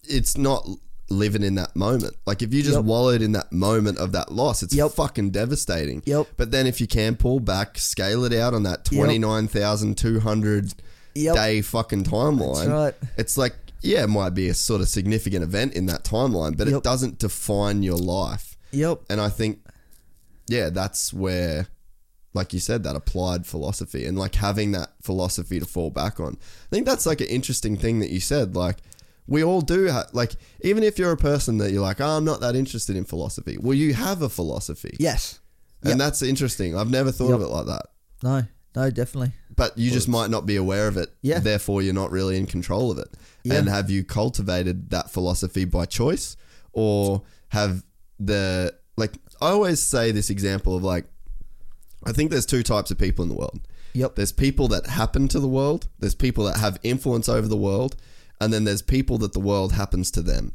it's 0.07 0.37
not 0.37 0.67
living 1.09 1.43
in 1.43 1.55
that 1.55 1.75
moment. 1.75 2.15
Like 2.25 2.41
if 2.41 2.53
you 2.53 2.61
just 2.61 2.75
Yep. 2.75 2.85
wallowed 2.85 3.21
in 3.21 3.31
that 3.33 3.51
moment 3.51 3.97
of 3.97 4.11
that 4.13 4.31
loss, 4.31 4.61
it's 4.63 4.73
Yep. 4.75 4.91
fucking 4.91 5.31
devastating. 5.31 6.03
Yep. 6.05 6.27
But 6.37 6.51
then 6.51 6.67
if 6.67 6.79
you 6.79 6.87
can 6.87 7.15
pull 7.15 7.39
back, 7.39 7.77
scale 7.79 8.23
it 8.25 8.33
out 8.33 8.53
on 8.53 8.63
that 8.63 8.85
twenty 8.85 9.17
nine 9.19 9.47
thousand 9.47 9.97
two 9.97 10.19
hundred 10.21 10.73
Yep. 11.15 11.35
day 11.35 11.61
fucking 11.61 12.03
timeline. 12.05 12.71
right. 12.71 12.95
It's 13.17 13.37
like, 13.37 13.55
yeah, 13.81 14.03
it 14.03 14.09
might 14.09 14.31
be 14.31 14.49
a 14.49 14.53
sort 14.53 14.81
of 14.81 14.87
significant 14.89 15.43
event 15.43 15.73
in 15.73 15.85
that 15.87 16.03
timeline, 16.03 16.57
but 16.57 16.67
it 16.67 16.83
doesn't 16.83 17.17
define 17.19 17.81
your 17.83 17.97
life. 17.97 18.57
Yep. 18.71 19.01
And 19.09 19.19
I 19.21 19.29
think, 19.29 19.59
yeah, 20.47 20.69
that's 20.69 21.13
where, 21.13 21.67
like 22.33 22.53
you 22.53 22.59
said, 22.59 22.83
that 22.83 22.95
applied 22.95 23.45
philosophy 23.45 24.05
and 24.05 24.17
like 24.17 24.35
having 24.35 24.71
that 24.73 24.89
philosophy 25.01 25.59
to 25.59 25.65
fall 25.65 25.89
back 25.89 26.19
on. 26.19 26.37
I 26.39 26.69
think 26.75 26.85
that's 26.85 27.05
like 27.05 27.21
an 27.21 27.27
interesting 27.27 27.77
thing 27.77 27.99
that 27.99 28.09
you 28.09 28.19
said. 28.19 28.55
Like, 28.55 28.77
we 29.27 29.43
all 29.43 29.61
do 29.61 29.83
have, 29.85 30.09
like, 30.13 30.33
even 30.61 30.83
if 30.83 30.97
you're 30.97 31.11
a 31.11 31.17
person 31.17 31.57
that 31.59 31.71
you're 31.71 31.81
like, 31.83 32.01
oh, 32.01 32.17
I'm 32.17 32.25
not 32.25 32.41
that 32.41 32.55
interested 32.55 32.95
in 32.95 33.05
philosophy, 33.05 33.57
well, 33.59 33.75
you 33.75 33.93
have 33.93 34.21
a 34.23 34.29
philosophy. 34.29 34.95
Yes. 34.99 35.39
And 35.81 35.91
Yep. 35.91 35.97
that's 35.99 36.21
interesting. 36.21 36.75
I've 36.75 36.89
never 36.89 37.11
thought 37.11 37.31
of 37.33 37.41
it 37.41 37.47
like 37.47 37.67
that. 37.67 37.85
No, 38.23 38.43
no, 38.75 38.89
definitely. 38.89 39.31
But 39.59 39.77
you 39.77 39.91
just 39.91 40.07
might 40.07 40.29
not 40.29 40.45
be 40.45 40.55
aware 40.55 40.87
of 40.87 40.97
it. 40.97 41.13
Yeah. 41.21 41.39
Therefore, 41.39 41.81
you're 41.81 41.93
not 41.93 42.11
really 42.11 42.37
in 42.37 42.47
control 42.47 42.89
of 42.91 42.97
it. 42.97 43.09
Yeah. 43.43 43.55
And 43.55 43.69
have 43.69 43.89
you 43.89 44.03
cultivated 44.03 44.89
that 44.89 45.11
philosophy 45.11 45.65
by 45.65 45.85
choice, 45.85 46.35
or 46.73 47.21
have 47.49 47.83
the 48.19 48.73
like? 48.97 49.13
I 49.41 49.49
always 49.49 49.81
say 49.81 50.11
this 50.11 50.29
example 50.29 50.75
of 50.75 50.83
like, 50.83 51.05
I 52.05 52.11
think 52.11 52.31
there's 52.31 52.45
two 52.45 52.63
types 52.63 52.89
of 52.89 52.97
people 52.97 53.23
in 53.23 53.29
the 53.29 53.35
world. 53.35 53.59
Yep. 53.93 54.15
There's 54.15 54.31
people 54.31 54.67
that 54.69 54.87
happen 54.87 55.27
to 55.29 55.39
the 55.39 55.47
world. 55.47 55.87
There's 55.99 56.15
people 56.15 56.45
that 56.45 56.57
have 56.57 56.79
influence 56.83 57.27
over 57.27 57.47
the 57.47 57.57
world, 57.57 57.95
and 58.39 58.53
then 58.53 58.63
there's 58.63 58.81
people 58.81 59.17
that 59.19 59.33
the 59.33 59.39
world 59.39 59.73
happens 59.73 60.09
to 60.11 60.21
them, 60.21 60.53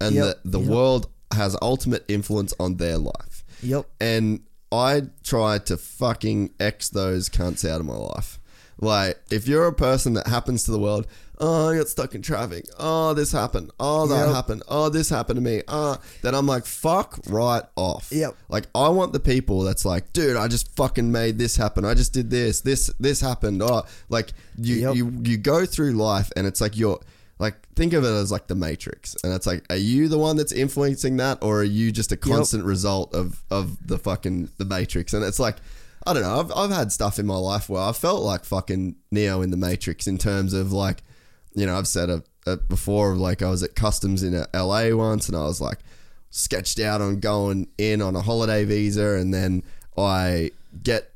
and 0.00 0.14
Yep, 0.14 0.36
the 0.44 0.50
the 0.50 0.60
yep. 0.60 0.70
world 0.70 1.08
has 1.32 1.56
ultimate 1.60 2.04
influence 2.08 2.54
on 2.60 2.76
their 2.76 2.98
life. 2.98 3.44
Yep. 3.62 3.86
And 4.00 4.40
I 4.72 5.02
try 5.22 5.58
to 5.58 5.76
fucking 5.76 6.50
X 6.58 6.88
those 6.88 7.28
cunts 7.28 7.68
out 7.68 7.80
of 7.80 7.86
my 7.86 7.94
life. 7.96 8.38
Like, 8.78 9.18
if 9.30 9.48
you're 9.48 9.66
a 9.66 9.72
person 9.72 10.12
that 10.14 10.26
happens 10.26 10.64
to 10.64 10.70
the 10.70 10.78
world, 10.78 11.06
oh, 11.38 11.70
I 11.70 11.76
got 11.78 11.88
stuck 11.88 12.14
in 12.14 12.20
traffic. 12.20 12.66
Oh, 12.78 13.14
this 13.14 13.32
happened. 13.32 13.70
Oh, 13.80 14.06
that 14.06 14.26
Yep. 14.26 14.34
happened. 14.34 14.62
Oh, 14.68 14.90
this 14.90 15.08
happened 15.08 15.38
to 15.38 15.40
me. 15.40 15.62
Oh, 15.66 15.96
then 16.20 16.34
I'm 16.34 16.46
like, 16.46 16.66
fuck 16.66 17.18
right 17.28 17.62
off. 17.76 18.08
Yep. 18.10 18.36
Like, 18.50 18.66
I 18.74 18.88
want 18.90 19.14
the 19.14 19.20
people 19.20 19.62
that's 19.62 19.86
like, 19.86 20.12
dude, 20.12 20.36
I 20.36 20.46
just 20.48 20.68
fucking 20.76 21.10
made 21.10 21.38
this 21.38 21.56
happen. 21.56 21.86
I 21.86 21.94
just 21.94 22.12
did 22.12 22.28
this. 22.28 22.60
This 22.60 22.90
this 23.00 23.20
happened. 23.22 23.62
Oh, 23.62 23.84
like 24.10 24.32
you 24.58 24.76
Yep. 24.76 24.94
you 24.96 25.12
you 25.24 25.36
go 25.38 25.64
through 25.64 25.92
life 25.92 26.30
and 26.36 26.46
it's 26.46 26.60
like 26.60 26.76
you're 26.76 27.00
like 27.38 27.68
think 27.74 27.92
of 27.92 28.04
it 28.04 28.08
as 28.08 28.32
like 28.32 28.46
the 28.46 28.54
matrix 28.54 29.14
and 29.22 29.32
it's 29.32 29.46
like 29.46 29.64
are 29.70 29.76
you 29.76 30.08
the 30.08 30.18
one 30.18 30.36
that's 30.36 30.52
influencing 30.52 31.16
that 31.18 31.38
or 31.42 31.60
are 31.60 31.64
you 31.64 31.92
just 31.92 32.12
a 32.12 32.16
constant 32.16 32.64
result 32.64 33.14
of 33.14 33.42
of 33.50 33.86
the 33.86 33.98
fucking 33.98 34.48
the 34.56 34.64
matrix? 34.64 35.12
And 35.12 35.24
it's 35.24 35.38
like 35.38 35.56
i 36.06 36.12
don't 36.12 36.22
know 36.22 36.40
I've, 36.40 36.52
I've 36.52 36.70
had 36.70 36.92
stuff 36.92 37.18
in 37.18 37.26
my 37.26 37.36
life 37.36 37.68
where 37.68 37.82
i 37.82 37.92
felt 37.92 38.22
like 38.22 38.44
fucking 38.44 38.96
neo 39.10 39.42
in 39.42 39.50
the 39.50 39.56
matrix 39.56 40.06
in 40.06 40.18
terms 40.18 40.52
of 40.52 40.72
like 40.72 41.02
you 41.54 41.66
know 41.66 41.76
i've 41.76 41.88
said 41.88 42.08
it, 42.08 42.28
it 42.46 42.68
before 42.68 43.16
like 43.16 43.42
i 43.42 43.50
was 43.50 43.62
at 43.62 43.74
customs 43.74 44.22
in 44.22 44.34
uh, 44.34 44.46
la 44.54 44.88
once 44.94 45.28
and 45.28 45.36
i 45.36 45.42
was 45.42 45.60
like 45.60 45.80
sketched 46.30 46.78
out 46.78 47.00
on 47.00 47.18
going 47.18 47.66
in 47.76 48.00
on 48.00 48.14
a 48.14 48.22
holiday 48.22 48.64
visa 48.64 49.14
and 49.14 49.34
then 49.34 49.62
i 49.98 50.50
get 50.82 51.12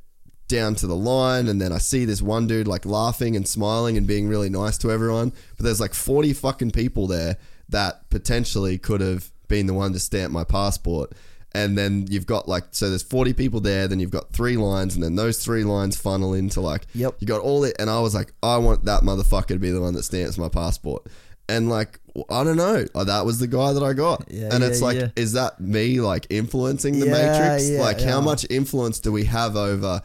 down 0.51 0.75
to 0.77 0.87
the 0.87 0.95
line 0.97 1.49
and 1.49 1.61
then 1.61 1.73
I 1.73 1.79
see 1.79 2.05
this 2.05 2.21
one 2.21 2.47
dude 2.47 2.69
like 2.69 2.85
laughing 2.85 3.37
and 3.37 3.49
smiling 3.49 3.97
and 3.97 4.07
being 4.07 4.29
really 4.29 4.51
nice 4.51 4.77
to 4.79 4.91
everyone. 4.91 5.33
But 5.57 5.65
there's 5.65 5.81
like 5.81 5.95
40 5.95 6.33
fucking 6.35 6.73
people 6.73 7.07
there 7.07 7.37
that 7.71 8.11
potentially 8.11 8.77
could 8.77 9.01
have 9.01 9.31
been 9.49 9.67
the 9.67 9.75
one 9.75 9.93
to 9.95 9.99
stamp 9.99 10.33
my 10.33 10.45
passport. 10.45 11.13
And 11.53 11.77
then 11.77 12.07
you've 12.09 12.27
got 12.27 12.47
like, 12.49 12.65
so 12.71 12.89
there's 12.91 13.03
40 13.03 13.33
people 13.33 13.61
there, 13.61 13.89
then 13.89 13.99
you've 13.99 14.13
got 14.13 14.33
three 14.33 14.57
lines, 14.57 14.95
and 14.95 15.03
then 15.03 15.17
those 15.17 15.43
three 15.45 15.65
lines 15.65 15.97
funnel 15.97 16.33
into 16.35 16.61
like, 16.61 16.87
Yep. 16.95 17.17
you 17.19 17.27
got 17.27 17.41
all 17.41 17.65
it. 17.65 17.75
And 17.81 17.91
I 17.91 17.99
was 18.01 18.15
like, 18.15 18.33
I 18.43 18.59
want 18.59 18.85
that 18.85 19.03
motherfucker 19.03 19.49
to 19.49 19.59
be 19.59 19.71
the 19.71 19.81
one 19.81 19.95
that 19.95 20.05
stamps 20.05 20.39
my 20.39 20.49
passport. 20.49 21.07
And 21.49 21.69
like, 21.69 21.99
I 22.31 22.45
don't 22.45 22.57
know, 22.57 22.85
Uh, 22.95 23.03
that 23.03 23.27
was 23.27 23.41
the 23.41 23.49
guy 23.49 23.73
that 23.73 23.83
I 23.83 23.93
got. 23.95 24.27
Yeah, 24.31 24.51
and 24.53 24.63
yeah, 24.63 24.69
it's 24.69 24.81
like, 24.81 24.99
yeah. 24.99 25.09
is 25.17 25.33
that 25.33 25.61
me 25.61 26.01
like 26.01 26.29
influencing 26.31 27.01
the 27.01 27.07
matrix? 27.07 27.69
like, 27.71 28.01
how 28.01 28.21
much 28.21 28.47
influence 28.49 29.01
do 29.01 29.11
we 29.11 29.25
have 29.25 29.57
over 29.57 30.03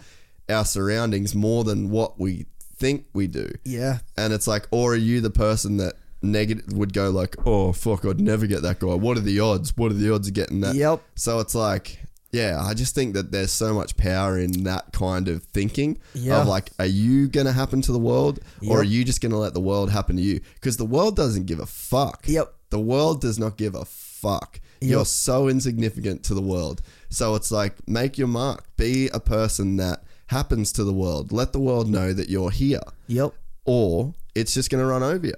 our 0.50 0.66
surroundings 0.66 1.34
more 1.36 1.64
than 1.64 1.90
what 1.90 2.20
we 2.20 2.46
think 2.78 3.06
we 3.14 3.28
do? 3.28 3.50
Yeah. 3.64 4.00
And 4.18 4.34
it's 4.34 4.48
like, 4.48 4.68
or 4.72 4.94
are 4.94 4.98
you 4.98 5.22
the 5.22 5.30
person 5.30 5.78
that 5.78 5.94
negative 6.22 6.74
would 6.74 6.94
go 6.94 7.10
like, 7.12 7.36
oh 7.46 7.72
fuck, 7.72 8.06
I'd 8.06 8.20
never 8.20 8.48
get 8.48 8.62
that 8.64 8.80
guy. 8.80 8.94
What 8.96 9.18
are 9.18 9.22
the 9.22 9.40
odds? 9.40 9.76
What 9.78 9.92
are 9.92 9.96
the 9.96 10.14
odds 10.14 10.28
of 10.28 10.34
getting 10.34 10.62
that? 10.62 10.76
Yep. 10.76 11.02
So 11.16 11.40
it's 11.40 11.56
like, 11.56 12.00
yeah, 12.32 12.62
I 12.62 12.74
just 12.74 12.96
think 12.96 13.14
that 13.14 13.32
there's 13.32 13.52
so 13.52 13.74
much 13.74 13.96
power 13.96 14.38
in 14.38 14.64
that 14.64 14.92
kind 14.92 15.28
of 15.30 15.44
thinking 15.44 16.00
Yeah. 16.14 16.42
of 16.42 16.48
like, 16.48 16.72
are 16.80 16.86
you 16.86 17.28
gonna 17.30 17.54
happen 17.54 17.82
to 17.84 17.92
the 17.94 18.00
world, 18.00 18.40
or 18.68 18.80
are 18.82 18.84
you 18.84 19.06
just 19.06 19.22
gonna 19.22 19.38
let 19.38 19.54
the 19.54 19.62
world 19.62 19.90
happen 19.92 20.18
to 20.18 20.22
you? 20.22 20.42
Because 20.56 20.76
the 20.78 20.86
world 20.86 21.16
doesn't 21.16 21.46
give 21.46 21.60
a 21.60 21.66
fuck. 21.66 22.24
Yep. 22.28 22.54
The 22.72 22.80
world 22.80 23.22
does 23.22 23.40
not 23.40 23.56
give 23.56 23.74
a 23.76 23.86
fuck. 23.86 24.60
Yep. 24.82 24.92
You're 24.92 25.06
so 25.06 25.48
insignificant 25.48 26.24
to 26.24 26.34
the 26.34 26.42
world. 26.42 26.82
So 27.10 27.36
it's 27.36 27.52
like, 27.52 27.88
make 27.88 28.18
your 28.18 28.28
mark. 28.28 28.66
Be 28.76 29.08
a 29.10 29.20
person 29.22 29.78
that 29.78 30.04
happens 30.28 30.72
to 30.74 30.84
the 30.84 30.94
world. 30.94 31.32
Let 31.32 31.54
the 31.54 31.60
world 31.60 31.90
know 31.90 32.14
that 32.14 32.30
you're 32.30 32.52
here, 32.52 32.82
Yep. 33.08 33.34
or 33.66 34.14
it's 34.34 34.54
just 34.54 34.70
gonna 34.70 34.86
run 34.86 35.04
over 35.04 35.28
you. 35.28 35.34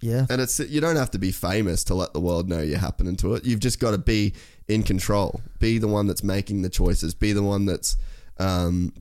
Yeah. 0.00 0.26
And 0.28 0.40
it's 0.42 0.58
you 0.58 0.80
don't 0.80 0.96
have 0.96 1.10
to 1.12 1.18
be 1.18 1.32
famous 1.32 1.82
to 1.84 1.94
let 1.94 2.12
the 2.12 2.20
world 2.20 2.48
know 2.48 2.60
you're 2.60 2.78
happening 2.78 3.16
to 3.16 3.34
it. 3.34 3.44
You've 3.46 3.60
just 3.60 3.80
got 3.80 3.92
to 3.92 3.98
be 3.98 4.34
in 4.68 4.82
control. 4.82 5.40
Be 5.58 5.78
the 5.78 5.88
one 5.88 6.06
that's 6.06 6.22
making 6.22 6.60
the 6.62 6.68
choices. 6.68 7.14
Be 7.14 7.32
the 7.32 7.42
one 7.42 7.64
that's, 7.64 7.96
um, 8.38 8.92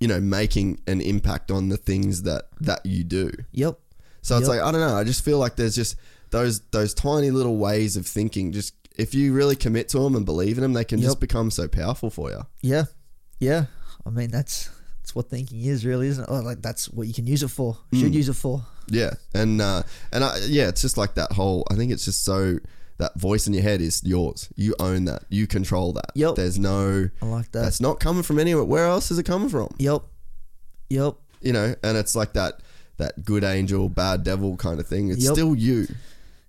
you 0.00 0.08
know, 0.08 0.20
making 0.20 0.80
an 0.88 1.00
impact 1.00 1.52
on 1.52 1.68
the 1.68 1.76
things 1.76 2.22
that 2.22 2.48
that 2.60 2.84
you 2.84 3.04
do. 3.04 3.30
Yep. 3.52 3.78
So 4.22 4.36
it's 4.36 4.48
Yep. 4.48 4.56
like 4.56 4.60
I 4.66 4.72
don't 4.72 4.80
know. 4.80 4.96
I 4.96 5.04
just 5.04 5.24
feel 5.24 5.38
like 5.38 5.54
there's 5.54 5.76
just 5.76 5.94
those 6.30 6.60
those 6.72 6.94
tiny 6.94 7.30
little 7.30 7.56
ways 7.56 7.96
of 7.96 8.04
thinking. 8.04 8.50
Just 8.50 8.74
if 8.96 9.14
you 9.14 9.32
really 9.32 9.54
commit 9.56 9.88
to 9.90 10.00
them 10.00 10.16
and 10.16 10.26
believe 10.26 10.58
in 10.58 10.62
them, 10.62 10.72
they 10.72 10.84
can 10.84 11.00
just 11.00 11.20
become 11.20 11.52
so 11.52 11.68
powerful 11.68 12.10
for 12.10 12.30
you. 12.30 12.44
Yeah. 12.60 12.86
Yeah. 13.38 13.66
I 14.06 14.10
mean, 14.10 14.30
that's 14.30 14.70
that's 15.00 15.14
what 15.14 15.30
thinking 15.30 15.64
is, 15.64 15.86
really, 15.86 16.08
isn't 16.08 16.28
it? 16.28 16.30
Like 16.30 16.62
that's 16.62 16.88
what 16.90 17.06
you 17.06 17.14
can 17.14 17.26
use 17.26 17.42
it 17.42 17.48
for. 17.48 17.76
Mm. 17.92 18.00
Should 18.00 18.14
use 18.14 18.28
it 18.28 18.34
for. 18.34 18.62
Yeah, 18.88 19.10
and 19.34 19.60
uh, 19.60 19.82
and 20.12 20.24
I, 20.24 20.38
yeah, 20.46 20.68
it's 20.68 20.82
just 20.82 20.96
like 20.96 21.14
that 21.14 21.32
whole. 21.32 21.66
I 21.70 21.74
think 21.74 21.92
it's 21.92 22.04
just 22.04 22.24
so 22.24 22.58
that 22.98 23.14
voice 23.18 23.46
in 23.46 23.54
your 23.54 23.62
head 23.62 23.80
is 23.80 24.02
yours. 24.04 24.48
You 24.56 24.74
own 24.80 25.04
that. 25.06 25.24
You 25.28 25.46
control 25.46 25.92
that. 25.94 26.10
Yep. 26.14 26.34
There's 26.34 26.58
no. 26.58 27.08
I 27.22 27.26
like 27.26 27.52
that. 27.52 27.62
That's 27.62 27.80
not 27.80 28.00
coming 28.00 28.22
from 28.22 28.38
anywhere. 28.38 28.64
Where 28.64 28.86
else 28.86 29.10
is 29.10 29.18
it 29.18 29.24
coming 29.24 29.48
from? 29.48 29.68
Yep. 29.78 30.02
Yep. 30.90 31.14
You 31.40 31.52
know, 31.52 31.74
and 31.82 31.96
it's 31.96 32.16
like 32.16 32.32
that 32.32 32.60
that 32.96 33.24
good 33.24 33.44
angel, 33.44 33.88
bad 33.88 34.24
devil 34.24 34.56
kind 34.56 34.80
of 34.80 34.86
thing. 34.86 35.10
It's 35.10 35.24
Yep. 35.24 35.32
still 35.32 35.54
you. 35.54 35.86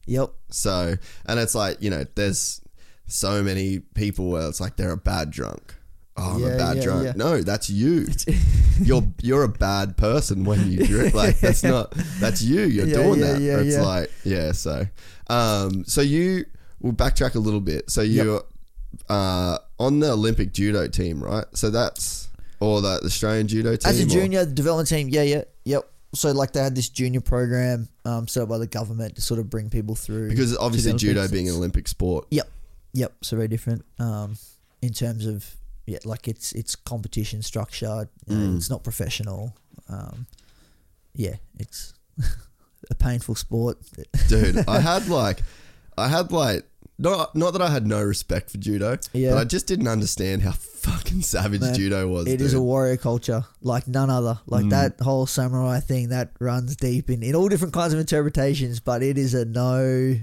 Yep. 0.08 0.32
So, 0.50 0.96
and 1.28 1.40
it's 1.40 1.54
like 1.56 1.82
you 1.82 1.90
know, 1.92 2.06
there's 2.16 2.62
so 3.06 3.44
many 3.44 3.80
people 3.80 4.30
where 4.30 4.48
it's 4.48 4.60
like 4.60 4.76
they're 4.76 4.92
a 4.92 4.98
bad 4.98 5.30
drunk. 5.30 5.76
Oh, 6.22 6.36
I'm 6.36 6.42
Yeah, 6.42 6.48
a 6.48 6.58
bad 6.58 6.78
yeah, 6.78 6.84
drunk. 6.84 7.06
yeah. 7.06 7.14
No, 7.16 7.42
that's 7.42 7.70
you. 7.70 8.08
you're 8.82 9.04
you're 9.22 9.44
a 9.44 9.48
bad 9.50 9.98
person 9.98 10.44
when 10.44 10.70
you 10.72 10.86
drink. 10.86 11.14
Like 11.20 11.40
that's 11.40 11.64
not 11.64 11.92
that's 12.20 12.42
you. 12.42 12.62
You're 12.64 12.86
doing 12.88 13.20
that. 13.22 13.40
yeah, 13.42 13.60
it's 13.60 13.78
like 13.78 14.12
yeah. 14.24 14.52
So, 14.52 14.86
um, 15.30 15.84
so 15.86 16.02
you 16.02 16.46
we'll 16.82 16.94
backtrack 16.94 17.36
a 17.36 17.40
little 17.40 17.62
bit. 17.62 17.90
So 17.90 18.02
you're 18.02 18.44
uh 19.10 19.58
on 19.80 20.00
the 20.00 20.12
Olympic 20.12 20.54
judo 20.54 20.88
team, 20.88 21.24
right? 21.24 21.46
So 21.54 21.70
that's 21.70 22.28
or 22.60 22.82
the 22.82 23.00
Australian 23.06 23.48
judo 23.48 23.76
team. 23.76 23.90
As 23.90 24.00
a 24.00 24.04
or- 24.04 24.08
junior 24.08 24.46
development 24.46 24.90
team, 24.90 25.10
yeah, 25.10 25.24
yeah, 25.24 25.44
yep. 25.66 25.90
So 26.14 26.32
like 26.32 26.54
they 26.54 26.62
had 26.62 26.76
this 26.76 26.90
junior 26.90 27.22
program 27.22 27.88
um, 28.04 28.28
set 28.28 28.44
up 28.44 28.50
by 28.50 28.58
the 28.58 28.66
government 28.68 29.16
to 29.16 29.22
sort 29.22 29.40
of 29.40 29.50
bring 29.50 29.70
people 29.70 29.94
through 29.96 30.30
because 30.30 30.58
obviously 30.58 30.94
judo 30.94 31.28
being 31.28 31.48
an 31.50 31.56
Olympic 31.56 31.88
sport. 31.88 32.26
Yep, 32.32 32.50
yep. 32.94 33.14
So 33.22 33.36
very 33.36 33.48
different 33.48 33.86
um, 34.00 34.36
in 34.82 34.92
terms 34.92 35.26
of 35.28 35.46
yeah, 35.90 36.00
like 36.06 36.28
it's 36.28 36.52
it's 36.54 36.76
competition 36.76 37.42
structure. 37.42 38.08
Mm. 38.30 38.58
It's 38.58 38.70
not 38.70 38.84
professional. 38.84 39.56
Um, 39.90 40.28
yeah, 41.16 41.36
it's 41.58 41.94
a 42.92 42.96
painful 42.96 43.36
sport. 43.36 43.78
dude. 44.28 44.58
I 44.68 44.80
had 44.92 45.08
like, 45.08 45.40
I 45.98 46.08
had 46.08 46.32
like, 46.32 46.64
not 47.00 47.36
not 47.36 47.52
that 47.54 47.62
I 47.62 47.70
had 47.72 47.88
no 47.88 48.02
respect 48.04 48.52
for 48.52 48.58
judo, 48.60 48.98
Yeah. 49.14 49.32
but 49.32 49.38
I 49.40 49.44
just 49.46 49.66
didn't 49.68 49.88
understand 49.88 50.44
how 50.44 50.52
fucking 50.52 51.22
savage 51.24 51.62
Man, 51.62 51.74
judo 51.74 52.08
was. 52.08 52.28
It 52.28 52.38
dude. 52.38 52.42
is 52.48 52.54
a 52.54 52.62
warrior 52.62 52.98
culture 52.98 53.44
like 53.62 53.88
none 53.88 54.10
other. 54.12 54.40
Like 54.46 54.66
Mm. 54.66 54.70
that 54.72 55.00
whole 55.02 55.26
samurai 55.26 55.80
thing 55.80 56.10
that 56.10 56.32
runs 56.40 56.76
deep 56.76 57.10
in, 57.10 57.24
in 57.24 57.34
all 57.36 57.50
different 57.50 57.74
kinds 57.74 57.94
of 57.94 58.00
interpretations, 58.00 58.80
but 58.80 59.02
it 59.02 59.18
is 59.18 59.34
a 59.34 59.46
no. 59.46 60.16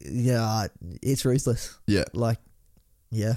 Yeah, 0.00 0.66
it's 1.02 1.24
ruthless. 1.24 1.74
yeah. 1.86 2.04
Like, 2.12 2.38
yeah, 3.10 3.34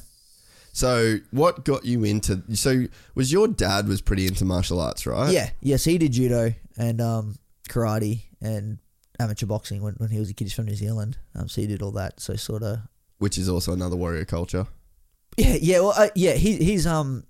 So, 0.77 1.17
what 1.31 1.65
got 1.65 1.85
you 1.85 2.03
into? 2.03 2.43
So, 2.53 2.83
was 3.15 3.31
your 3.31 3.47
dad 3.47 3.87
was 3.87 3.99
pretty 3.99 4.27
into 4.27 4.45
martial 4.45 4.79
arts, 4.79 5.07
right? 5.07 5.33
yeah, 5.33 5.49
yes. 5.59 5.85
He 5.85 5.97
did 5.97 6.11
judo 6.11 6.53
and 6.77 7.01
um, 7.01 7.35
karate 7.67 8.25
and 8.41 8.77
amateur 9.19 9.47
boxing 9.47 9.81
when, 9.81 9.95
when 9.95 10.11
he 10.11 10.19
was 10.19 10.29
a 10.29 10.35
kid. 10.35 10.43
He's 10.43 10.53
from 10.53 10.65
New 10.65 10.75
Zealand, 10.75 11.17
um, 11.33 11.49
so 11.49 11.61
he 11.61 11.65
did 11.65 11.81
all 11.81 11.89
that. 11.93 12.19
So 12.19 12.35
sort 12.35 12.61
of, 12.61 12.77
which 13.17 13.39
is 13.39 13.49
also 13.49 13.73
another 13.73 13.95
warrior 13.95 14.23
culture. 14.23 14.67
yeah, 15.35 15.57
yeah, 15.59 15.79
well, 15.79 15.93
uh, 15.97 16.09
yeah. 16.13 16.33
He 16.33 16.57
he's 16.57 16.85
um, 16.85 17.23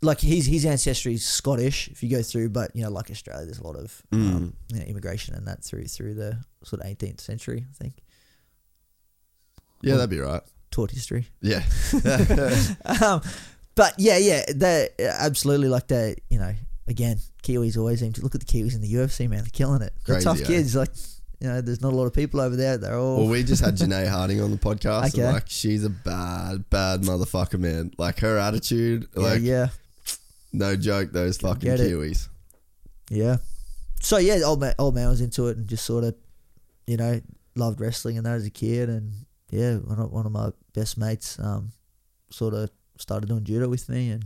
like 0.00 0.20
his 0.20 0.46
his 0.46 0.64
ancestry 0.64 1.12
is 1.12 1.26
Scottish. 1.26 1.88
If 1.88 2.02
you 2.02 2.08
go 2.08 2.22
through, 2.22 2.48
but 2.48 2.74
you 2.74 2.84
know, 2.84 2.90
like 2.90 3.10
Australia, 3.10 3.44
there's 3.44 3.58
a 3.58 3.66
lot 3.66 3.76
of 3.76 4.02
Mm. 4.12 4.34
um, 4.34 4.52
you 4.72 4.78
know, 4.78 4.84
immigration 4.86 5.34
and 5.34 5.46
that 5.46 5.62
through 5.62 5.88
through 5.88 6.14
the 6.14 6.38
sort 6.64 6.80
of 6.80 6.86
18th 6.88 7.20
century, 7.20 7.66
I 7.68 7.74
think. 7.74 7.96
Yeah, 9.82 9.96
that'd 9.96 10.08
be 10.08 10.20
right. 10.20 10.40
Taught 10.72 10.90
history. 10.90 11.26
Yeah, 11.40 11.62
um, 13.04 13.20
but 13.74 13.94
yeah, 13.98 14.16
yeah, 14.16 14.44
they 14.52 14.88
absolutely 14.98 15.68
like 15.68 15.86
that. 15.88 16.16
You 16.30 16.38
know, 16.38 16.54
again, 16.88 17.18
Kiwis 17.42 17.76
always 17.76 18.00
seem 18.00 18.12
to 18.14 18.22
look 18.22 18.34
at 18.34 18.40
the 18.40 18.46
Kiwis 18.46 18.74
in 18.74 18.80
the 18.80 18.92
UFC, 18.92 19.28
man. 19.28 19.40
They're 19.40 19.46
killing 19.52 19.82
it. 19.82 19.92
They're 20.06 20.16
Crazy, 20.16 20.24
tough 20.24 20.40
eh? 20.40 20.46
kids. 20.46 20.74
Like, 20.74 20.90
you 21.40 21.48
know, 21.48 21.60
there's 21.60 21.80
not 21.80 21.92
a 21.92 21.96
lot 21.96 22.06
of 22.06 22.14
people 22.14 22.40
over 22.40 22.56
there. 22.56 22.78
They're 22.78 22.96
all 22.98 23.18
well, 23.18 23.28
we 23.28 23.42
just 23.42 23.64
had 23.64 23.76
Janae 23.76 24.08
Harding 24.08 24.40
on 24.40 24.50
the 24.50 24.56
podcast. 24.56 25.08
Okay. 25.08 25.22
And 25.22 25.34
like, 25.34 25.48
she's 25.48 25.84
a 25.84 25.90
bad, 25.90 26.68
bad 26.70 27.02
motherfucker, 27.02 27.58
man. 27.58 27.92
Like 27.98 28.20
her 28.20 28.38
attitude, 28.38 29.08
yeah, 29.16 29.22
like 29.22 29.42
yeah, 29.42 29.68
no 30.52 30.76
joke. 30.76 31.12
Those 31.12 31.38
fucking 31.38 31.60
Get 31.60 31.80
it. 31.80 31.92
Kiwis. 31.92 32.28
yeah. 33.10 33.38
So 34.00 34.18
yeah, 34.18 34.40
old 34.44 34.60
man, 34.60 34.74
old 34.78 34.94
man 34.94 35.08
was 35.08 35.20
into 35.20 35.48
it 35.48 35.56
and 35.56 35.68
just 35.68 35.84
sort 35.84 36.04
of, 36.04 36.14
you 36.86 36.96
know, 36.96 37.20
loved 37.54 37.80
wrestling 37.80 38.16
and 38.16 38.26
that 38.26 38.34
as 38.34 38.46
a 38.46 38.50
kid. 38.50 38.88
And 38.88 39.12
yeah, 39.52 39.76
one 39.76 39.98
of, 39.98 40.10
one 40.10 40.26
of 40.26 40.32
my 40.32 40.50
best 40.74 40.98
mates, 40.98 41.38
um, 41.38 41.70
sort 42.30 42.54
of 42.54 42.70
started 42.98 43.28
doing 43.28 43.44
judo 43.44 43.68
with 43.68 43.88
me, 43.88 44.10
and 44.10 44.24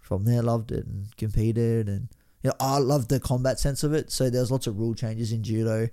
from 0.00 0.24
there 0.24 0.42
loved 0.42 0.72
it 0.72 0.86
and 0.86 1.16
competed. 1.16 1.88
And 1.88 2.08
you 2.42 2.50
know, 2.50 2.56
I 2.58 2.78
loved 2.78 3.08
the 3.10 3.20
combat 3.20 3.60
sense 3.60 3.84
of 3.84 3.92
it. 3.92 4.10
So 4.10 4.30
there 4.30 4.40
was 4.40 4.50
lots 4.50 4.66
of 4.66 4.78
rule 4.78 4.94
changes 4.94 5.30
in 5.32 5.42
judo 5.42 5.88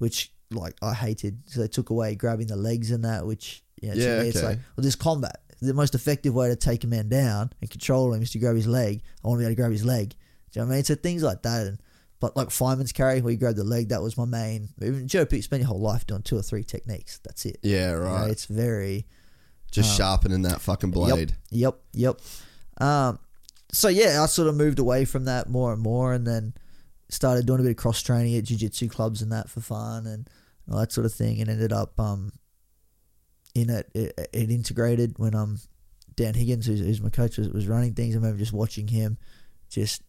which 0.00 0.32
like 0.50 0.74
I 0.82 0.94
hated. 0.94 1.42
So 1.46 1.60
they 1.60 1.68
took 1.68 1.90
away 1.90 2.16
grabbing 2.16 2.48
the 2.48 2.56
legs 2.56 2.90
and 2.90 3.04
that, 3.04 3.24
which 3.26 3.62
you 3.80 3.88
know, 3.88 3.94
Yeah, 3.94 4.22
me 4.22 4.28
it's 4.28 4.42
like 4.42 4.58
well, 4.76 4.84
this 4.84 4.96
combat. 4.96 5.40
The 5.62 5.74
most 5.74 5.94
effective 5.94 6.34
way 6.34 6.48
to 6.48 6.56
take 6.56 6.84
a 6.84 6.86
man 6.86 7.08
down 7.08 7.52
and 7.60 7.70
control 7.70 8.12
him 8.14 8.22
is 8.22 8.30
to 8.32 8.38
grab 8.38 8.56
his 8.56 8.66
leg. 8.66 9.02
I 9.22 9.28
want 9.28 9.38
to 9.38 9.42
be 9.42 9.44
able 9.44 9.52
to 9.52 9.60
grab 9.60 9.72
his 9.72 9.84
leg. 9.84 10.10
Do 10.50 10.60
you 10.60 10.62
know 10.62 10.68
what 10.68 10.72
I 10.72 10.76
mean? 10.76 10.84
So 10.84 10.94
things 10.94 11.22
like 11.22 11.42
that, 11.42 11.66
and 11.66 11.78
but 12.20 12.36
like 12.36 12.50
fireman's 12.50 12.92
carry, 12.92 13.20
where 13.20 13.32
you 13.32 13.38
grab 13.38 13.56
the 13.56 13.64
leg, 13.64 13.88
that 13.88 14.02
was 14.02 14.16
my 14.16 14.26
main. 14.26 14.68
Even 14.80 15.08
Joe 15.08 15.24
Pitt 15.24 15.42
spent 15.42 15.60
your 15.60 15.68
whole 15.68 15.80
life 15.80 16.06
doing 16.06 16.22
two 16.22 16.36
or 16.36 16.42
three 16.42 16.62
techniques. 16.62 17.18
That's 17.24 17.46
it. 17.46 17.58
Yeah, 17.62 17.92
You 17.92 17.96
know, 17.96 18.02
right. 18.02 18.30
it's 18.30 18.44
very 18.46 19.06
Just 19.70 19.96
sharpening 19.96 20.42
that 20.42 20.60
fucking 20.60 20.90
blade. 20.90 21.34
Yep, 21.50 21.78
yep. 21.92 22.20
Um, 22.78 23.18
so 23.72 23.88
yeah, 23.88 24.22
I 24.22 24.26
sort 24.26 24.48
of 24.48 24.54
moved 24.54 24.78
away 24.78 25.04
from 25.04 25.24
that 25.24 25.48
more 25.48 25.72
and 25.72 25.80
more, 25.82 26.12
and 26.12 26.26
then 26.26 26.54
started 27.08 27.46
doing 27.46 27.60
a 27.60 27.62
bit 27.62 27.70
of 27.70 27.76
cross 27.76 28.02
training 28.02 28.36
at 28.36 28.44
jiu-jitsu 28.44 28.88
clubs 28.88 29.22
and 29.22 29.32
that 29.32 29.48
for 29.50 29.60
fun 29.60 30.06
and 30.06 30.28
all 30.70 30.78
that 30.78 30.92
sort 30.92 31.04
of 31.06 31.12
thing, 31.12 31.40
and 31.40 31.50
ended 31.50 31.72
up 31.72 31.98
um 31.98 32.32
in 33.54 33.70
it. 33.70 33.90
It, 33.94 34.28
it 34.32 34.50
integrated 34.50 35.18
when 35.18 35.34
um 35.34 35.58
Dan 36.16 36.34
Higgins, 36.34 36.66
who's, 36.66 36.80
who's 36.80 37.00
my 37.00 37.08
coach, 37.08 37.38
was, 37.38 37.48
was 37.48 37.66
running 37.66 37.94
things. 37.94 38.14
I 38.14 38.18
remember 38.18 38.38
just 38.38 38.52
watching 38.52 38.88
him, 38.88 39.16
just 39.70 40.02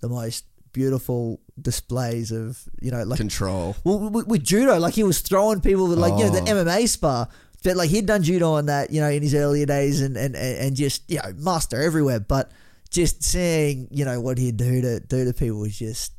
the 0.00 0.08
most 0.08 0.44
beautiful 0.78 1.40
displays 1.60 2.30
of 2.30 2.56
you 2.80 2.90
know 2.92 3.02
like 3.02 3.18
Control. 3.18 3.74
well, 3.84 3.98
with, 4.10 4.26
with 4.28 4.42
judo, 4.44 4.78
like 4.78 4.94
he 4.94 5.02
was 5.02 5.20
throwing 5.20 5.60
people 5.60 5.88
with 5.88 5.98
like 5.98 6.16
you 6.18 6.24
know 6.26 6.30
the 6.38 6.42
Oh. 6.50 6.54
MMA 6.54 6.88
spar. 6.88 7.28
But 7.64 7.76
like 7.76 7.90
he'd 7.90 8.06
done 8.06 8.22
judo 8.22 8.52
on 8.52 8.66
that, 8.66 8.90
you 8.92 9.00
know, 9.00 9.10
in 9.10 9.20
his 9.20 9.34
earlier 9.34 9.66
days, 9.66 10.00
and 10.00 10.16
and 10.16 10.36
and 10.36 10.54
and 10.64 10.76
just 10.76 11.02
you 11.10 11.18
know 11.18 11.32
master 11.36 11.82
everywhere. 11.82 12.20
But 12.20 12.52
just 12.90 13.24
seeing 13.24 13.88
you 13.90 14.04
know 14.04 14.20
what 14.20 14.38
he'd 14.38 14.56
do 14.56 14.80
to 14.82 15.00
do 15.00 15.24
to 15.24 15.32
people 15.34 15.58
was 15.58 15.76
just 15.76 16.12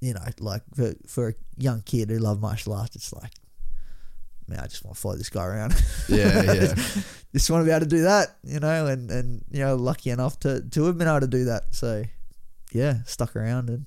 you 0.00 0.12
know 0.12 0.20
like 0.40 0.62
for 0.76 0.92
for 1.08 1.28
a 1.30 1.34
young 1.56 1.80
kid 1.82 2.10
who 2.10 2.18
loved 2.18 2.42
martial 2.42 2.74
arts, 2.74 2.96
it's 2.96 3.12
like 3.14 3.32
man, 4.46 4.60
I 4.60 4.66
just 4.66 4.84
want 4.84 4.94
to 4.96 5.00
follow 5.00 5.16
this 5.16 5.30
guy 5.30 5.46
around. 5.46 5.72
Yeah, 6.08 6.42
yeah. 6.42 6.74
just 7.32 7.48
want 7.50 7.62
to 7.62 7.64
be 7.64 7.70
able 7.70 7.80
to 7.88 7.96
do 7.96 8.02
that, 8.02 8.36
you 8.44 8.60
know, 8.60 8.86
and 8.86 9.10
and 9.10 9.42
you 9.50 9.60
know 9.60 9.76
lucky 9.76 10.10
enough 10.10 10.38
to 10.40 10.60
to 10.74 10.84
have 10.84 10.98
been 10.98 11.08
able 11.08 11.20
to 11.20 11.26
do 11.38 11.46
that. 11.46 11.62
So 11.74 12.04
yeah, 12.72 12.98
stuck 13.06 13.34
around 13.36 13.70
and 13.70 13.86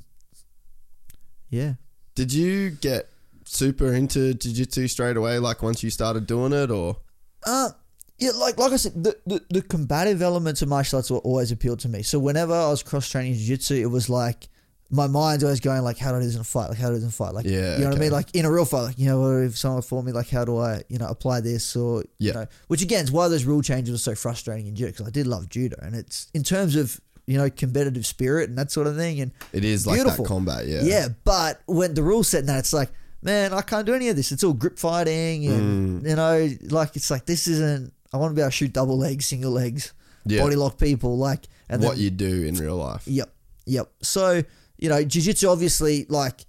yeah. 1.49 1.74
Did 2.15 2.34
you 2.34 2.72
get 2.72 3.10
super 3.45 3.94
into 3.94 4.34
jiu-jitsu 4.34 4.88
straight 4.88 5.15
away 5.18 5.40
like 5.40 5.61
once 5.64 5.84
you 5.84 5.90
started 5.90 6.28
doing 6.28 6.52
it 6.53 6.69
or 6.72 6.98
Uh, 7.45 7.69
yeah, 8.18 8.32
like 8.32 8.57
like 8.57 8.72
I 8.72 8.78
said, 8.78 9.03
the, 9.03 9.15
the, 9.26 9.41
the 9.49 9.61
combative 9.61 10.22
elements 10.22 10.61
of 10.61 10.68
martial 10.69 10.98
arts 10.98 11.11
were 11.11 11.19
always 11.19 11.52
appealed 11.52 11.80
to 11.82 11.90
me. 11.90 12.02
So 12.03 12.18
whenever 12.19 12.53
I 12.53 12.69
was 12.69 12.82
cross 12.84 13.07
training 13.07 13.36
jiu-jitsu, 13.36 13.76
it 13.76 13.86
was 13.86 14.10
like 14.10 14.49
my 14.90 15.06
mind's 15.06 15.44
always 15.44 15.60
going 15.60 15.82
like, 15.82 15.98
how 15.98 16.11
do 16.11 16.18
I 16.18 16.19
do 16.22 16.26
this 16.26 16.36
in 16.36 16.41
a 16.41 16.45
fight? 16.45 16.69
Like 16.69 16.78
how 16.78 16.88
do 16.88 16.94
I 16.94 16.98
do 16.98 17.02
this 17.02 17.03
in 17.03 17.10
a 17.10 17.11
fight? 17.11 17.34
Like 17.34 17.45
Yeah, 17.45 17.78
you 17.78 17.84
know 17.84 17.90
what 17.90 17.98
I 17.98 18.02
mean? 18.02 18.11
Like 18.11 18.34
in 18.34 18.45
a 18.45 18.52
real 18.52 18.65
fight, 18.65 18.82
like, 18.84 18.98
you 18.99 19.06
know, 19.07 19.38
if 19.41 19.57
someone 19.57 19.82
fought 19.82 20.03
me, 20.03 20.11
like 20.14 20.30
how 20.30 20.44
do 20.45 20.57
I, 20.57 20.82
you 20.90 20.98
know, 20.98 21.07
apply 21.07 21.41
this 21.41 21.76
or 21.76 22.03
Yeah. 22.19 22.28
you 22.28 22.34
know, 22.34 22.45
which 22.69 22.82
again 22.82 23.03
is 23.03 23.11
why 23.11 23.28
those 23.28 23.44
rule 23.44 23.61
changes 23.61 23.91
were 23.91 23.98
so 23.98 24.15
frustrating 24.15 24.65
in 24.68 24.76
judo 24.76 24.91
because 24.91 25.06
I 25.07 25.11
did 25.11 25.28
love 25.28 25.48
judo 25.49 25.78
and 25.82 25.94
it's 25.95 26.28
in 26.34 26.41
terms 26.44 26.76
of 26.76 26.99
you 27.28 27.38
know 27.38 27.49
competitive 27.49 28.06
spirit 28.06 28.49
and 28.49 28.58
that 28.58 28.72
sort 28.72 28.88
of 28.88 28.95
thing 28.95 29.20
and 29.22 29.32
it 29.54 29.64
is 29.66 29.86
like 29.86 29.98
Beautiful. 29.98 30.24
that 30.24 30.30
combat, 30.30 30.66
yeah. 30.66 30.82
yeah, 30.84 31.08
but 31.26 31.62
when 31.68 31.94
the 31.94 32.02
rules 32.02 32.30
set 32.30 32.40
in 32.41 32.45
that, 32.48 32.60
it's 32.60 32.74
like, 32.74 32.90
man, 33.22 33.54
I 33.54 33.62
can't 33.62 33.86
do 33.86 33.94
any 33.94 34.08
of 34.10 34.16
this. 34.16 34.32
It's 34.32 34.44
all 34.44 34.54
grip 34.54 34.80
fighting, 34.80 35.45
and 35.48 36.02
Mm. 36.04 36.10
you 36.10 36.16
know, 36.16 36.49
like 36.74 36.95
it's 36.95 37.12
like 37.12 37.26
this 37.26 37.48
isn't. 37.48 37.94
I 38.14 38.18
want 38.18 38.32
to 38.32 38.36
be 38.36 38.41
able 38.41 38.49
to 38.52 38.56
shoot 38.56 38.72
double 38.74 38.98
legs, 38.98 39.26
single 39.28 39.52
legs, 39.52 39.91
Yeah. 40.26 40.41
body 40.44 40.56
lock 40.56 40.78
people, 40.80 41.18
like, 41.18 41.45
and 41.70 41.84
what 41.84 41.95
then, 41.95 42.04
you 42.04 42.10
do 42.10 42.44
in 42.45 42.56
real 42.56 42.78
life. 42.78 43.04
Yep, 43.06 43.30
yep. 43.66 43.91
So 44.02 44.44
you 44.78 44.90
know, 44.90 45.04
jiu-jitsu 45.04 45.48
obviously 45.49 46.06
like, 46.08 46.45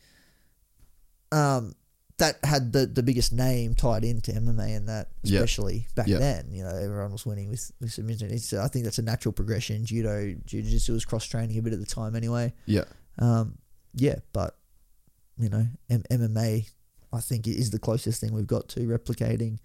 um, 1.32 1.74
that 2.18 2.38
had 2.44 2.72
the 2.72 2.86
the 2.86 3.02
biggest 3.02 3.32
name 3.32 3.74
tied 3.74 4.04
into 4.04 4.32
MMA 4.32 4.76
and 4.76 4.88
that, 4.88 5.08
Yep. 5.22 5.34
especially 5.42 5.86
back 5.94 6.08
Yep. 6.08 6.18
then. 6.20 6.48
You 6.52 6.64
know, 6.64 6.70
everyone 6.74 7.12
was 7.12 7.24
winning 7.24 7.48
with 7.48 7.70
with 7.80 7.92
submission. 7.92 8.30
It's, 8.30 8.52
I 8.52 8.68
think 8.68 8.84
that's 8.84 8.98
a 8.98 9.02
natural 9.02 9.32
progression. 9.32 9.84
Judo, 9.86 10.34
jiu-jitsu 10.44 10.92
was 10.92 11.04
cross 11.04 11.24
training 11.24 11.58
a 11.58 11.62
bit 11.62 11.72
at 11.72 11.78
the 11.80 11.86
time 11.86 12.14
anyway. 12.16 12.52
Yeah. 12.66 12.84
Um, 13.18 13.58
yeah, 13.94 14.16
but 14.32 14.56
you 15.38 15.48
know, 15.48 15.66
M- 15.88 16.02
MMA, 16.10 16.68
I 17.12 17.20
think 17.20 17.46
is 17.46 17.70
the 17.70 17.78
closest 17.78 18.20
thing 18.20 18.32
we've 18.32 18.46
got 18.46 18.68
to 18.70 18.80
replicating 18.80 19.58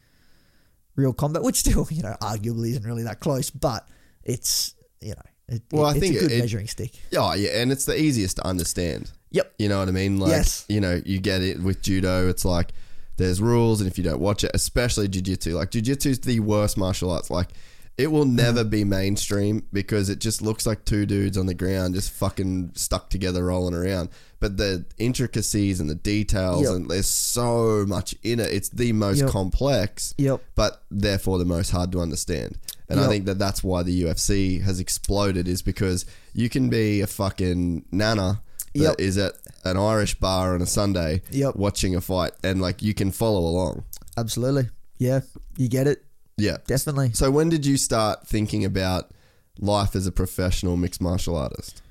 real 0.96 1.14
combat, 1.14 1.42
which 1.44 1.56
still, 1.58 1.88
you 1.92 2.04
know, 2.04 2.16
arguably 2.22 2.70
isn't 2.70 2.84
really 2.86 3.04
that 3.04 3.20
close, 3.20 3.50
but 3.50 3.88
it's 4.24 4.76
you 5.02 5.10
know, 5.16 5.22
it, 5.50 5.64
Well, 5.72 5.86
I 5.88 5.92
it's 5.92 6.00
think 6.00 6.16
a 6.16 6.20
good 6.20 6.32
it- 6.32 6.40
measuring 6.40 6.68
stick. 6.68 6.92
Oh, 7.18 7.34
yeah, 7.34 7.62
and 7.62 7.72
it's 7.72 7.86
the 7.86 8.00
easiest 8.00 8.38
to 8.38 8.46
understand. 8.48 9.12
Yep. 9.34 9.54
You 9.60 9.68
know 9.70 9.80
what 9.80 9.88
I 9.90 9.92
mean? 9.92 10.20
Like, 10.20 10.32
Yes. 10.32 10.66
you 10.70 10.80
know, 10.80 11.02
you 11.06 11.20
get 11.20 11.42
it 11.42 11.62
with 11.62 11.82
judo. 11.82 12.30
It's 12.30 12.46
like 12.46 12.72
there's 13.18 13.42
rules, 13.42 13.82
and 13.82 13.88
if 13.90 13.98
you 13.98 14.04
don't 14.04 14.20
watch 14.22 14.44
it, 14.44 14.52
especially 14.54 15.08
jujitsu, 15.08 15.54
like 15.54 15.70
jujitsu 15.72 16.08
is 16.08 16.20
the 16.20 16.40
worst 16.40 16.78
martial 16.78 17.12
arts. 17.12 17.30
Like, 17.30 17.50
it 17.96 18.08
will 18.12 18.26
Mm-hmm. 18.26 18.36
never 18.38 18.64
be 18.64 18.84
mainstream 18.84 19.68
because 19.72 20.10
it 20.10 20.18
just 20.20 20.42
looks 20.42 20.66
like 20.66 20.84
two 20.86 21.06
dudes 21.06 21.38
on 21.38 21.46
the 21.46 21.54
ground 21.54 21.94
just 21.94 22.10
fucking 22.12 22.72
stuck 22.74 23.10
together 23.12 23.46
rolling 23.46 23.76
around. 23.76 24.10
But 24.40 24.58
the 24.58 24.86
intricacies 24.98 25.80
and 25.80 25.88
the 25.90 25.96
details, 25.96 26.64
Yep. 26.64 26.72
and 26.72 26.90
there's 26.90 27.08
so 27.08 27.86
much 27.88 28.16
in 28.24 28.40
it. 28.40 28.52
It's 28.52 28.70
the 28.70 28.94
most 28.94 29.20
Yep. 29.22 29.30
complex, 29.30 30.16
Yep. 30.18 30.42
but 30.56 30.84
therefore 30.90 31.38
the 31.38 31.46
most 31.46 31.70
hard 31.70 31.92
to 31.92 32.00
understand. 32.02 32.58
And 32.90 33.00
I 33.00 33.08
think 33.08 33.26
that 33.26 33.40
that's 33.40 33.64
why 33.64 33.82
the 33.82 34.04
UFC 34.04 34.60
has 34.60 34.80
exploded 34.80 35.48
is 35.48 35.62
because 35.64 36.06
you 36.34 36.48
can 36.50 36.70
be 36.70 37.02
a 37.02 37.08
fucking 37.08 37.86
nana 37.92 38.42
that 38.76 39.00
is 39.00 39.18
Yep. 39.18 39.34
at 39.66 39.72
an 39.72 39.78
Irish 39.78 40.16
bar 40.16 40.54
on 40.56 40.62
a 40.62 40.66
Sunday 40.66 41.22
Yep. 41.32 41.56
watching 41.56 41.96
a 41.96 42.02
fight 42.02 42.34
and 42.44 42.62
like 42.62 42.82
you 42.82 42.94
can 42.94 43.12
follow 43.12 43.40
along. 43.42 43.84
Absolutely. 44.18 44.70
Yeah, 44.98 45.22
you 45.58 45.68
get 45.70 45.88
it. 45.88 46.04
Yeah. 46.38 46.58
Definitely. 46.68 47.14
So 47.14 47.30
when 47.32 47.50
did 47.50 47.66
you 47.66 47.78
start 47.78 48.28
thinking 48.28 48.66
about 48.66 49.12
life 49.60 49.96
as 49.96 50.08
a 50.08 50.12
professional 50.12 50.78
mixed 50.78 51.02
martial 51.02 51.36
artist? 51.38 51.82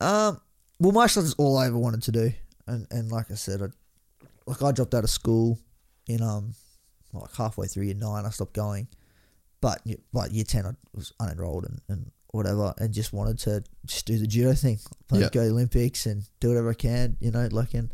Um, 0.00 0.40
well, 0.78 0.92
martial 0.92 1.20
arts 1.20 1.30
is 1.30 1.34
all 1.38 1.56
I 1.56 1.66
ever 1.66 1.78
wanted 1.78 2.02
to 2.04 2.12
do, 2.12 2.32
and 2.66 2.86
and 2.90 3.10
like 3.10 3.30
I 3.30 3.34
said, 3.34 3.62
I, 3.62 3.66
like 4.46 4.62
I 4.62 4.72
dropped 4.72 4.94
out 4.94 5.04
of 5.04 5.10
school 5.10 5.58
in 6.06 6.22
um 6.22 6.54
like 7.14 7.34
halfway 7.34 7.66
through 7.66 7.84
year 7.84 7.94
nine, 7.94 8.26
I 8.26 8.30
stopped 8.30 8.52
going, 8.52 8.88
but 9.62 9.80
like 10.12 10.32
year 10.32 10.44
ten, 10.44 10.66
I 10.66 10.72
was 10.94 11.12
unenrolled 11.20 11.64
and, 11.64 11.80
and 11.88 12.10
whatever, 12.36 12.72
and 12.78 12.92
just 12.94 13.12
wanted 13.12 13.38
to 13.40 13.64
just 13.86 14.06
do 14.06 14.18
the 14.18 14.26
judo 14.26 14.52
thing, 14.54 14.78
like 15.10 15.20
Yeah. 15.22 15.28
go 15.30 15.40
to 15.40 15.46
the 15.46 15.52
Olympics 15.52 16.06
and 16.06 16.22
do 16.40 16.48
whatever 16.48 16.70
I 16.70 16.74
can, 16.74 17.16
you 17.20 17.30
know, 17.30 17.48
like 17.50 17.74
and. 17.74 17.90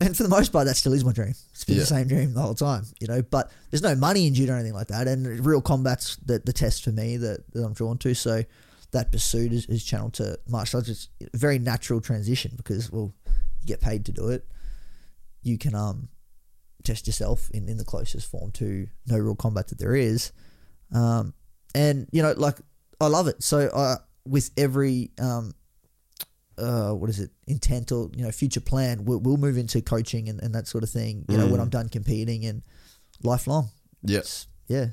And 0.00 0.16
for 0.16 0.24
the 0.24 0.28
most 0.28 0.52
part, 0.52 0.66
that 0.66 0.76
still 0.76 0.92
is 0.92 1.04
my 1.04 1.12
dream. 1.12 1.34
It's 1.52 1.64
been 1.64 1.76
Yeah. 1.76 1.82
the 1.82 1.86
same 1.86 2.08
dream 2.08 2.34
the 2.34 2.42
whole 2.42 2.56
time, 2.56 2.84
you 3.00 3.06
know. 3.06 3.22
But 3.22 3.52
there's 3.70 3.80
no 3.82 3.94
money 3.94 4.26
in 4.26 4.34
judo 4.34 4.52
or 4.52 4.56
anything 4.56 4.74
like 4.74 4.88
that, 4.88 5.06
and 5.06 5.46
real 5.46 5.60
combat's 5.62 6.16
the, 6.16 6.40
the 6.44 6.52
test 6.52 6.82
for 6.82 6.90
me 6.90 7.16
that, 7.16 7.44
that 7.52 7.64
I'm 7.64 7.72
drawn 7.74 7.96
to. 7.98 8.12
So 8.12 8.42
that 8.90 9.12
pursuit 9.12 9.52
is, 9.52 9.66
is 9.66 9.84
channeled 9.84 10.14
to 10.14 10.36
martial 10.48 10.78
arts. 10.78 10.88
It's 10.88 11.08
a 11.32 11.36
very 11.36 11.60
natural 11.60 12.00
transition 12.00 12.52
because 12.56 12.90
well, 12.90 13.14
you 13.60 13.66
get 13.66 13.80
paid 13.80 14.04
to 14.06 14.12
do 14.12 14.28
it. 14.30 14.44
You 15.42 15.58
can 15.58 15.74
um 15.76 16.08
test 16.82 17.06
yourself 17.06 17.48
in, 17.54 17.68
in 17.68 17.76
the 17.78 17.84
closest 17.84 18.28
form 18.30 18.50
to 18.52 18.88
no 19.06 19.16
real 19.16 19.34
combat 19.36 19.68
that 19.68 19.78
there 19.78 19.94
is, 19.94 20.32
um, 20.92 21.34
and 21.74 22.08
you 22.12 22.20
know 22.22 22.34
like 22.36 22.58
I 23.04 23.08
love 23.08 23.28
it. 23.28 23.42
So 23.42 23.68
uh, 23.68 23.96
with 24.26 24.50
every 24.56 25.10
um 25.20 25.54
uh 26.56 26.90
what 26.92 27.10
is 27.10 27.18
it 27.18 27.30
intent 27.46 27.90
or 27.92 28.10
you 28.16 28.24
know 28.24 28.30
future 28.30 28.60
plan, 28.60 29.04
we'll, 29.04 29.18
we'll 29.20 29.36
move 29.36 29.56
into 29.58 29.80
coaching 29.82 30.28
and, 30.28 30.40
and 30.42 30.54
that 30.54 30.66
sort 30.66 30.84
of 30.84 30.90
thing. 30.90 31.24
You 31.28 31.38
know 31.38 31.46
when 31.48 31.60
I'm 31.60 31.68
done 31.70 31.88
competing 31.88 32.44
and 32.46 32.62
lifelong. 33.22 33.70
Yes. 34.02 34.46
Yeah, 34.68 34.86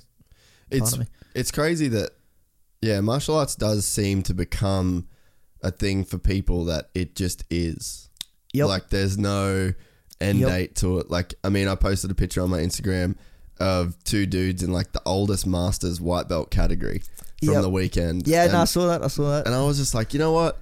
It's 0.69 0.97
it's 1.33 1.51
crazy 1.51 1.87
that 1.89 2.11
yeah, 2.81 2.99
martial 3.01 3.35
arts 3.37 3.55
does 3.55 3.85
seem 3.85 4.21
to 4.23 4.33
become 4.33 5.07
a 5.61 5.69
thing 5.71 6.03
for 6.03 6.17
people 6.17 6.65
that 6.65 6.89
it 6.95 7.15
just 7.15 7.43
is. 7.49 8.09
Yep. 8.53 8.67
Like 8.67 8.89
there's 8.89 9.17
no 9.17 9.73
end 10.19 10.39
Yep. 10.39 10.49
date 10.49 10.75
to 10.77 10.99
it. 10.99 11.09
Like 11.11 11.35
I 11.43 11.49
mean, 11.49 11.67
I 11.67 11.75
posted 11.75 12.11
a 12.11 12.15
picture 12.15 12.41
on 12.41 12.49
my 12.49 12.59
Instagram 12.59 13.15
of 13.61 14.01
two 14.03 14.25
dudes 14.25 14.63
in 14.63 14.71
like 14.73 14.91
the 14.91 15.01
oldest 15.05 15.45
masters 15.45 16.01
white 16.01 16.27
belt 16.27 16.49
category 16.51 17.01
from 17.43 17.53
Yep. 17.53 17.61
the 17.61 17.69
weekend. 17.69 18.27
yeah. 18.27 18.43
and, 18.43 18.53
no, 18.53 18.59
I 18.61 18.65
saw 18.65 18.87
that. 18.87 19.03
I 19.03 19.07
saw 19.07 19.29
that. 19.31 19.45
and 19.45 19.55
I 19.55 19.63
was 19.63 19.77
just 19.77 19.93
like, 19.93 20.13
you 20.13 20.19
know 20.19 20.31
what? 20.31 20.59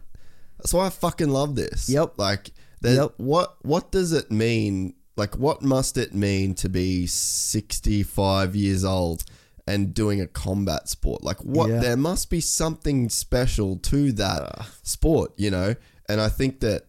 That's 0.57 0.73
why 0.73 0.85
I 0.85 0.89
fucking 0.89 1.29
love 1.29 1.55
this. 1.55 1.89
Yep. 1.89 2.13
Like, 2.17 2.51
there- 2.81 2.95
Yep. 2.95 3.13
what 3.17 3.55
what 3.63 3.91
does 3.91 4.11
it 4.13 4.29
mean? 4.31 4.93
Like, 5.17 5.37
what 5.37 5.61
must 5.61 5.97
it 5.97 6.13
mean 6.13 6.53
to 6.55 6.69
be 6.69 7.05
sixty 7.07 8.03
five 8.03 8.55
years 8.55 8.83
old 8.85 9.23
and 9.67 9.93
doing 9.93 10.21
a 10.21 10.27
combat 10.27 10.87
sport? 10.89 11.23
Like, 11.23 11.37
what? 11.43 11.69
Yeah. 11.69 11.79
There 11.79 11.97
must 11.97 12.29
be 12.29 12.39
something 12.41 13.09
special 13.09 13.75
to 13.77 14.11
that 14.13 14.65
sport, 14.83 15.33
you 15.37 15.51
know. 15.51 15.75
And 16.07 16.19
I 16.21 16.29
think 16.29 16.59
that 16.61 16.83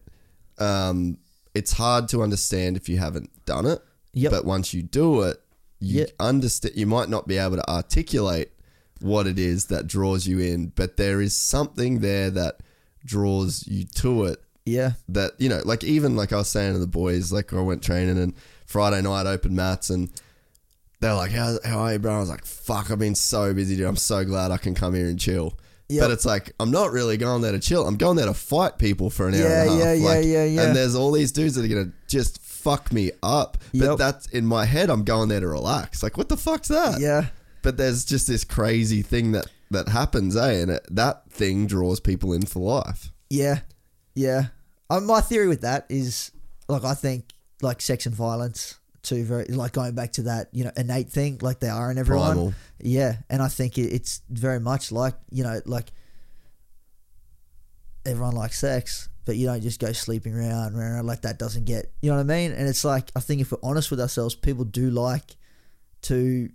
um, 0.59 1.17
it's 1.53 1.73
hard 1.73 2.07
to 2.09 2.21
understand 2.23 2.77
if 2.77 2.87
you 2.89 2.97
haven't 2.97 3.29
done 3.45 3.65
it. 3.65 3.81
Yep. 4.13 4.31
But 4.31 4.45
once 4.45 4.73
you 4.73 4.81
do 4.83 5.21
it, 5.23 5.37
you 5.81 6.01
Yeah. 6.01 6.05
understand. 6.19 6.75
You 6.77 6.85
might 6.87 7.09
not 7.09 7.27
be 7.27 7.37
able 7.37 7.57
to 7.57 7.69
articulate 7.69 8.51
what 9.01 9.27
it 9.27 9.37
is 9.39 9.65
that 9.65 9.87
draws 9.87 10.27
you 10.27 10.39
in, 10.39 10.71
but 10.75 10.95
there 10.95 11.19
is 11.21 11.35
something 11.35 11.99
there 11.99 12.29
that 12.29 12.59
draws 13.03 13.65
you 13.67 13.83
to 13.95 14.25
it. 14.25 14.39
yeah. 14.65 14.91
That 15.09 15.31
you 15.39 15.49
know, 15.49 15.61
like 15.65 15.83
even 15.83 16.15
like 16.15 16.31
I 16.31 16.37
was 16.37 16.47
saying 16.49 16.73
to 16.73 16.79
the 16.79 16.87
boys, 16.87 17.31
like 17.31 17.51
I 17.51 17.59
went 17.61 17.81
training, 17.83 18.17
and 18.19 18.33
Friday 18.67 19.01
night 19.01 19.25
open 19.25 19.55
mats 19.55 19.89
and 19.89 20.09
they're 20.99 21.15
like, 21.15 21.31
how, 21.31 21.57
how 21.65 21.79
are 21.79 21.93
you, 21.93 21.99
bro? 21.99 22.15
I 22.15 22.19
was 22.19 22.29
like, 22.29 22.45
fuck, 22.45 22.91
I've 22.91 22.99
been 22.99 23.15
so 23.15 23.53
busy, 23.55 23.75
dude. 23.75 23.87
I'm 23.87 23.95
so 23.95 24.23
glad 24.23 24.51
I 24.51 24.57
can 24.57 24.75
come 24.75 24.93
here 24.93 25.07
and 25.07 25.19
chill. 25.19 25.57
Yep. 25.89 26.01
But 26.03 26.11
it's 26.11 26.25
like, 26.25 26.53
I'm 26.59 26.69
not 26.71 26.91
really 26.91 27.17
going 27.17 27.41
there 27.41 27.51
to 27.53 27.59
chill. 27.59 27.85
I'm 27.87 27.97
going 27.97 28.15
there 28.17 28.27
to 28.27 28.33
fight 28.35 28.77
people 28.77 29.09
for 29.09 29.27
an 29.27 29.33
hour 29.33 29.41
Yeah, 29.41 29.61
and 29.63 29.69
a 29.69 29.73
half. 29.73 29.79
yeah, 29.83 29.93
yeah, 29.93 30.05
Like, 30.07 30.25
yeah, 30.25 30.43
yeah. 30.45 30.61
And 30.67 30.75
there's 30.75 30.93
all 30.95 31.11
these 31.11 31.31
dudes 31.33 31.55
that 31.55 31.65
are 31.65 31.67
going 31.67 31.87
to 31.87 31.93
just 32.07 32.39
fuck 32.61 32.91
me 32.93 33.11
up. 33.23 33.57
But 33.73 33.85
Yep. 33.85 33.97
that's 33.97 34.27
in 34.27 34.45
my 34.45 34.65
head, 34.65 34.89
I'm 34.89 35.03
going 35.03 35.29
there 35.29 35.39
to 35.39 35.47
relax. 35.47 36.03
Like, 36.03 36.17
what 36.17 36.29
the 36.29 36.37
fuck's 36.37 36.67
that? 36.69 36.99
Yeah. 36.99 37.27
But 37.63 37.77
there's 37.77 38.05
just 38.05 38.27
this 38.27 38.43
crazy 38.43 39.01
thing 39.01 39.31
that, 39.33 39.47
that 39.71 39.87
happens, 39.89 40.35
eh? 40.35 40.51
And 40.61 40.71
it, 40.71 40.85
that 40.91 41.29
thing 41.31 41.67
draws 41.67 41.99
people 41.99 42.33
in 42.33 42.45
for 42.45 42.59
life. 42.59 43.11
Yeah, 43.29 43.59
yeah. 44.15 44.47
Um, 44.89 45.05
my 45.05 45.21
theory 45.21 45.47
with 45.47 45.61
that 45.61 45.85
is, 45.89 46.31
like, 46.67 46.83
I 46.83 46.93
think 46.93 47.31
like 47.61 47.81
sex 47.81 48.05
and 48.05 48.15
violence, 48.15 48.79
too, 49.03 49.23
very 49.23 49.45
like 49.45 49.71
going 49.73 49.93
back 49.95 50.11
to 50.13 50.23
that, 50.23 50.49
you 50.51 50.63
know, 50.63 50.71
innate 50.75 51.09
thing, 51.09 51.39
like 51.41 51.59
they 51.59 51.69
are 51.69 51.89
in 51.91 51.97
everyone. 51.97 52.31
Primal. 52.33 52.53
Yeah, 52.79 53.17
and 53.29 53.41
I 53.41 53.47
think 53.47 53.77
it, 53.77 53.93
it's 53.93 54.21
very 54.29 54.59
much 54.59 54.91
like 54.91 55.15
you 55.31 55.43
know, 55.43 55.61
like 55.65 55.91
everyone 58.05 58.35
likes 58.35 58.59
sex, 58.59 59.09
but 59.25 59.35
you 59.35 59.45
don't 59.45 59.61
just 59.61 59.79
go 59.79 59.91
sleeping 59.91 60.35
around, 60.35 60.75
around 60.75 61.05
like 61.05 61.21
that. 61.21 61.37
Doesn't 61.37 61.65
get 61.65 61.91
you 62.01 62.09
know 62.09 62.17
what 62.17 62.21
I 62.21 62.35
mean? 62.35 62.51
And 62.51 62.67
it's 62.67 62.83
like 62.83 63.11
I 63.15 63.19
think 63.19 63.41
if 63.41 63.51
we're 63.51 63.59
honest 63.63 63.91
with 63.91 64.01
ourselves, 64.01 64.35
people 64.35 64.65
do 64.65 64.89
like 64.89 65.35
to, 66.03 66.49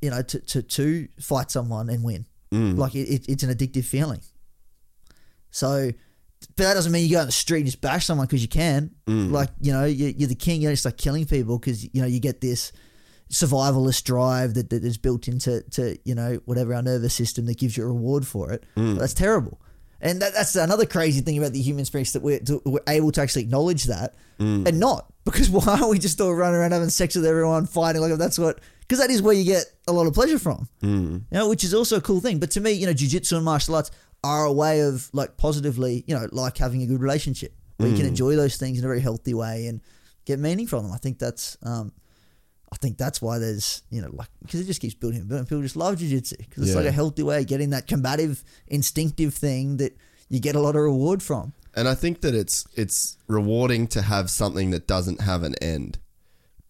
you 0.00 0.10
know, 0.10 0.22
to 0.22 0.40
to, 0.40 0.62
to 0.62 1.08
fight 1.20 1.50
someone 1.50 1.88
and 1.88 2.04
win. 2.04 2.26
Mm. 2.52 2.76
Like 2.76 2.94
it, 2.94 3.08
it, 3.08 3.28
it's 3.28 3.42
an 3.42 3.54
addictive 3.54 3.84
feeling. 3.84 4.20
So, 5.50 5.90
but 6.56 6.64
that 6.64 6.74
doesn't 6.74 6.92
mean 6.92 7.06
you 7.06 7.16
go 7.16 7.20
on 7.20 7.26
the 7.26 7.32
street 7.32 7.60
and 7.60 7.66
just 7.66 7.80
bash 7.80 8.06
someone 8.06 8.26
because 8.26 8.42
you 8.42 8.48
can. 8.48 8.90
Mm. 9.06 9.30
Like 9.30 9.48
you 9.60 9.72
know, 9.72 9.84
you, 9.84 10.14
you're 10.16 10.28
the 10.28 10.34
king. 10.34 10.60
You 10.60 10.68
don't 10.68 10.72
just 10.72 10.82
start 10.82 10.98
killing 10.98 11.24
people 11.24 11.58
because 11.58 11.84
you 11.84 12.02
know 12.02 12.06
you 12.06 12.20
get 12.20 12.40
this 12.40 12.72
survivalist 13.32 14.04
drive 14.04 14.52
that, 14.54 14.68
that 14.68 14.84
is 14.84 14.98
built 14.98 15.26
into 15.26 15.62
to 15.70 15.98
you 16.04 16.14
know 16.14 16.38
whatever 16.44 16.74
our 16.74 16.82
nervous 16.82 17.14
system 17.14 17.46
that 17.46 17.56
gives 17.58 17.76
you 17.76 17.84
a 17.84 17.86
reward 17.86 18.26
for 18.26 18.52
it. 18.52 18.64
Mm. 18.76 18.98
That's 18.98 19.14
terrible. 19.14 19.58
And 20.02 20.20
that, 20.20 20.34
that's 20.34 20.56
another 20.56 20.84
crazy 20.84 21.20
thing 21.20 21.38
about 21.38 21.52
the 21.52 21.62
human 21.62 21.80
experience 21.80 22.12
that 22.12 22.22
we're, 22.22 22.40
to, 22.40 22.60
we're 22.66 22.80
able 22.88 23.12
to 23.12 23.20
actually 23.22 23.42
acknowledge 23.42 23.84
that 23.84 24.14
Mm. 24.38 24.66
and 24.66 24.80
not 24.80 25.12
because 25.24 25.48
why 25.56 25.62
aren't 25.66 25.88
we 25.90 25.98
just 25.98 26.20
all 26.20 26.34
running 26.34 26.58
around 26.58 26.72
having 26.72 26.88
sex 26.88 27.14
with 27.14 27.24
everyone, 27.24 27.66
fighting 27.66 28.00
like 28.00 28.16
that's 28.18 28.38
what 28.38 28.58
because 28.80 28.98
that 28.98 29.10
is 29.10 29.22
where 29.22 29.34
you 29.34 29.44
get 29.44 29.64
a 29.86 29.92
lot 29.92 30.06
of 30.06 30.14
pleasure 30.14 30.38
from. 30.38 30.68
Mm. 30.82 31.12
You 31.30 31.38
know, 31.38 31.48
which 31.48 31.62
is 31.62 31.74
also 31.74 31.96
a 31.96 32.00
cool 32.00 32.20
thing. 32.20 32.38
But 32.40 32.50
to 32.52 32.60
me, 32.60 32.72
you 32.72 32.86
know, 32.86 32.92
jujitsu 32.92 33.36
and 33.36 33.44
martial 33.44 33.74
arts 33.76 33.90
are 34.24 34.44
a 34.44 34.52
way 34.52 34.80
of 34.80 35.08
like 35.12 35.36
positively, 35.36 36.02
you 36.06 36.14
know, 36.16 36.26
like 36.32 36.58
having 36.58 36.82
a 36.82 36.86
good 36.86 37.00
relationship 37.00 37.54
where 37.76 37.88
you 37.88 37.96
can 37.96 38.06
enjoy 38.06 38.34
those 38.36 38.56
things 38.56 38.78
in 38.78 38.84
a 38.84 38.88
very 38.88 39.00
healthy 39.00 39.34
way 39.34 39.66
and 39.66 39.80
get 40.24 40.38
meaning 40.38 40.66
from 40.66 40.84
them. 40.84 40.92
I 40.92 40.98
think 40.98 41.18
that's, 41.18 41.56
um, 41.62 41.92
I 42.72 42.76
think 42.76 42.96
that's 42.96 43.20
why 43.20 43.38
there's, 43.38 43.82
you 43.90 44.00
know, 44.00 44.08
like 44.12 44.28
because 44.42 44.60
it 44.60 44.64
just 44.64 44.80
keeps 44.80 44.94
building 44.94 45.20
and 45.20 45.28
building. 45.28 45.44
People 45.46 45.60
just 45.62 45.76
love 45.76 45.96
jujitsu 45.96 46.38
because 46.38 46.66
it's 46.66 46.74
like 46.74 46.86
a 46.86 46.90
healthy 46.92 47.22
way 47.22 47.40
of 47.40 47.46
getting 47.46 47.70
that 47.70 47.86
combative, 47.86 48.42
instinctive 48.66 49.34
thing 49.34 49.76
that 49.76 49.94
you 50.30 50.40
get 50.40 50.56
a 50.56 50.60
lot 50.60 50.74
of 50.74 50.82
reward 50.82 51.22
from. 51.22 51.52
And 51.74 51.86
I 51.86 51.94
think 51.94 52.22
that 52.22 52.34
it's 52.34 52.66
it's 52.74 53.18
rewarding 53.28 53.86
to 53.88 54.02
have 54.02 54.30
something 54.30 54.70
that 54.70 54.86
doesn't 54.86 55.20
have 55.20 55.42
an 55.42 55.54
end. 55.60 55.98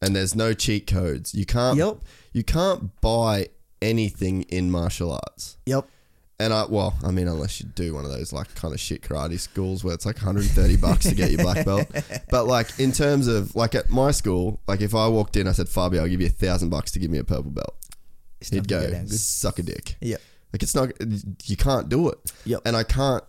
And 0.00 0.16
there's 0.16 0.34
no 0.34 0.52
cheat 0.52 0.88
codes. 0.88 1.34
You 1.34 1.46
can't 1.46 1.78
Yep. 1.78 1.98
you 2.32 2.42
can't 2.42 3.00
buy 3.00 3.48
anything 3.80 4.42
in 4.42 4.70
martial 4.70 5.12
arts. 5.12 5.56
Yep. 5.66 5.88
And 6.42 6.52
I 6.52 6.64
well, 6.66 6.94
I 7.04 7.10
mean 7.12 7.28
unless 7.28 7.60
you 7.60 7.66
do 7.74 7.94
one 7.94 8.04
of 8.04 8.10
those 8.10 8.32
like 8.32 8.52
kind 8.54 8.74
of 8.74 8.80
shit 8.80 9.02
karate 9.02 9.38
schools 9.38 9.84
where 9.84 9.94
it's 9.94 10.04
like 10.04 10.16
130 10.16 10.76
bucks 10.76 11.04
to 11.08 11.14
get 11.14 11.30
your 11.30 11.42
black 11.42 11.64
belt. 11.64 11.86
But 12.30 12.46
like 12.46 12.78
in 12.80 12.90
terms 12.92 13.28
of 13.28 13.54
like 13.54 13.74
at 13.74 13.90
my 13.90 14.10
school, 14.10 14.60
like 14.66 14.80
if 14.80 14.94
I 14.94 15.06
walked 15.08 15.36
in 15.36 15.46
I 15.46 15.52
said, 15.52 15.68
Fabio, 15.68 16.02
I'll 16.02 16.08
give 16.08 16.20
you 16.20 16.26
a 16.26 16.30
thousand 16.30 16.70
bucks 16.70 16.90
to 16.92 16.98
give 16.98 17.10
me 17.10 17.18
a 17.18 17.24
purple 17.24 17.50
belt. 17.50 17.76
It's 18.40 18.50
He'd 18.50 18.66
go, 18.66 19.04
suck 19.06 19.58
a 19.58 19.62
dick. 19.62 19.96
Yep. 20.00 20.20
Like 20.52 20.62
it's 20.62 20.74
not 20.74 20.90
you 21.44 21.56
can't 21.56 21.88
do 21.88 22.08
it. 22.08 22.18
Yep. 22.44 22.62
And 22.64 22.76
I 22.76 22.82
can't 22.82 23.24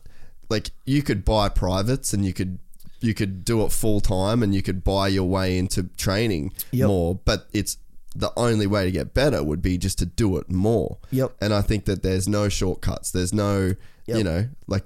like 0.49 0.71
you 0.85 1.03
could 1.03 1.23
buy 1.23 1.49
privates 1.49 2.13
and 2.13 2.25
you 2.25 2.33
could 2.33 2.59
you 2.99 3.13
could 3.13 3.43
do 3.43 3.63
it 3.65 3.71
full 3.71 3.99
time 3.99 4.41
and 4.41 4.55
you 4.55 4.61
could 4.63 4.83
buy 4.83 5.09
your 5.09 5.25
way 5.25 5.57
into 5.57 5.83
training 5.97 6.53
Yep. 6.71 6.87
more, 6.87 7.15
but 7.25 7.47
it's 7.53 7.77
the 8.15 8.31
only 8.37 8.67
way 8.67 8.85
to 8.85 8.91
get 8.91 9.13
better 9.13 9.43
would 9.43 9.61
be 9.61 9.77
just 9.77 9.99
to 9.99 10.05
do 10.05 10.37
it 10.37 10.49
more. 10.49 10.97
Yep. 11.11 11.33
And 11.41 11.53
I 11.53 11.61
think 11.61 11.85
that 11.85 12.03
there's 12.03 12.27
no 12.27 12.49
shortcuts. 12.49 13.11
There's 13.11 13.33
no 13.33 13.75
you 14.07 14.23
know, 14.23 14.49
like 14.67 14.83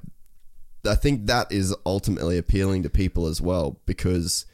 I 0.85 0.95
think 0.95 1.25
that 1.25 1.51
is 1.51 1.75
ultimately 1.85 2.37
appealing 2.37 2.83
to 2.83 2.89
people 2.89 3.27
as 3.27 3.41
well 3.41 3.79
because 3.85 4.45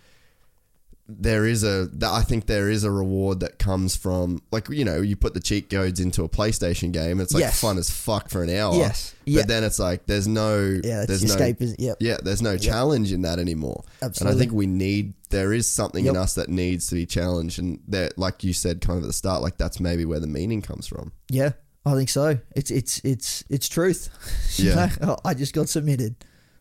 there 1.08 1.46
is 1.46 1.64
a 1.66 1.88
that 1.94 2.12
I 2.12 2.22
think 2.22 2.46
there 2.46 2.70
is 2.70 2.86
a 2.86 2.92
reward 2.92 3.42
that 3.42 3.60
comes 3.60 3.94
from 3.96 4.42
like 4.54 4.70
you 4.70 4.86
know 4.86 5.02
you 5.02 5.18
put 5.18 5.34
the 5.34 5.42
cheat 5.42 5.70
codes 5.70 6.00
into 6.00 6.24
a 6.24 6.30
PlayStation 6.30 6.94
game 6.94 7.20
it's 7.20 7.34
like 7.34 7.42
Yes. 7.42 7.60
fun 7.60 7.78
as 7.78 7.90
fuck 7.90 8.30
for 8.30 8.42
an 8.42 8.50
hour 8.50 8.74
Yes. 8.76 9.14
Yeah. 9.26 9.42
but 9.42 9.50
then 9.50 9.64
it's 9.66 9.80
like 9.80 10.06
there's 10.06 10.30
no 10.30 10.80
Yeah, 10.82 11.06
there's 11.06 11.24
no 11.26 11.34
escape. 11.34 11.62
is 11.62 11.76
Yep. 11.78 11.98
yeah 12.00 12.18
there's 12.24 12.42
no 12.42 12.58
challenge 12.58 13.12
in 13.12 13.24
that 13.24 13.38
anymore 13.38 13.84
Absolutely. 14.02 14.32
and 14.32 14.38
I 14.38 14.40
think 14.40 14.54
we 14.58 14.66
need 14.66 15.14
there 15.30 15.52
is 15.52 15.68
something 15.68 16.06
in 16.06 16.16
us 16.16 16.36
that 16.36 16.48
needs 16.48 16.88
to 16.88 16.96
be 16.96 17.06
challenged 17.06 17.60
and 17.60 17.82
that 17.90 18.18
like 18.18 18.44
you 18.46 18.54
said 18.54 18.80
kind 18.80 18.98
of 18.98 19.04
at 19.04 19.08
the 19.08 19.14
start 19.14 19.42
like 19.42 19.58
that's 19.58 19.82
maybe 19.82 20.06
where 20.06 20.22
the 20.22 20.28
meaning 20.28 20.62
comes 20.62 20.88
from 20.88 21.12
Yeah, 21.30 21.52
I 21.86 21.96
think 21.96 22.08
so. 22.08 22.38
It's 22.56 22.72
it's 22.72 23.02
it's 23.04 23.44
it's 23.50 23.68
truth. 23.68 24.08
You 24.58 24.70
Yeah. 24.70 24.90
know? 25.02 25.18
I 25.26 25.34
just 25.34 25.54
got 25.54 25.68
submitted. 25.68 26.16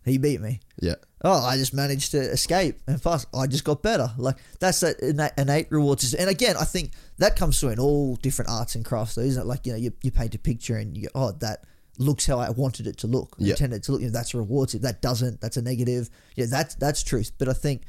He 0.05 0.19
beat 0.19 0.41
me. 0.41 0.59
yeah 0.81 0.97
Oh, 1.25 1.45
I 1.45 1.57
just 1.57 1.73
managed 1.73 2.11
to 2.13 2.19
escape, 2.19 2.81
and 2.87 3.01
fast. 3.01 3.29
I 3.35 3.47
just 3.47 3.65
got 3.65 3.83
better. 3.83 4.11
Like 4.19 4.37
that's 4.59 4.81
that 4.81 4.99
innate, 5.01 5.33
innate 5.39 5.71
reward 5.71 6.01
system. 6.01 6.21
And 6.21 6.29
again, 6.29 6.57
I 6.57 6.65
think 6.65 6.93
that 7.19 7.37
comes 7.37 7.61
through 7.61 7.71
in 7.71 7.79
all 7.79 8.17
different 8.17 8.51
arts 8.51 8.75
and 8.75 8.85
crafts, 8.85 9.15
though, 9.15 9.23
isn't 9.23 9.41
it? 9.41 9.47
Like 9.47 9.65
you 9.67 9.73
know, 9.73 9.79
you, 9.79 9.93
you 10.03 10.11
paint 10.11 10.35
a 10.35 10.39
picture 10.39 10.77
and 10.77 10.97
you 10.97 11.05
go, 11.05 11.09
oh, 11.15 11.33
that 11.33 11.65
looks 11.99 12.27
how 12.27 12.41
I 12.41 12.51
wanted 12.51 12.87
it 12.87 12.97
to 12.99 13.07
look. 13.07 13.37
Yeah. 13.39 13.51
Intended 13.51 13.77
it 13.77 13.83
to 13.85 13.93
look. 13.93 14.01
You 14.01 14.09
know, 14.09 14.13
that's 14.13 14.35
a 14.35 14.39
reward. 14.39 14.71
system. 14.71 14.83
That 14.83 15.01
doesn't. 15.01 15.41
That's 15.41 15.57
a 15.57 15.63
negative. 15.63 16.11
Yeah, 16.35 16.47
that's 16.49 16.75
that's 16.75 17.03
truth. 17.05 17.31
But 17.39 17.49
I 17.49 17.53
think, 17.53 17.83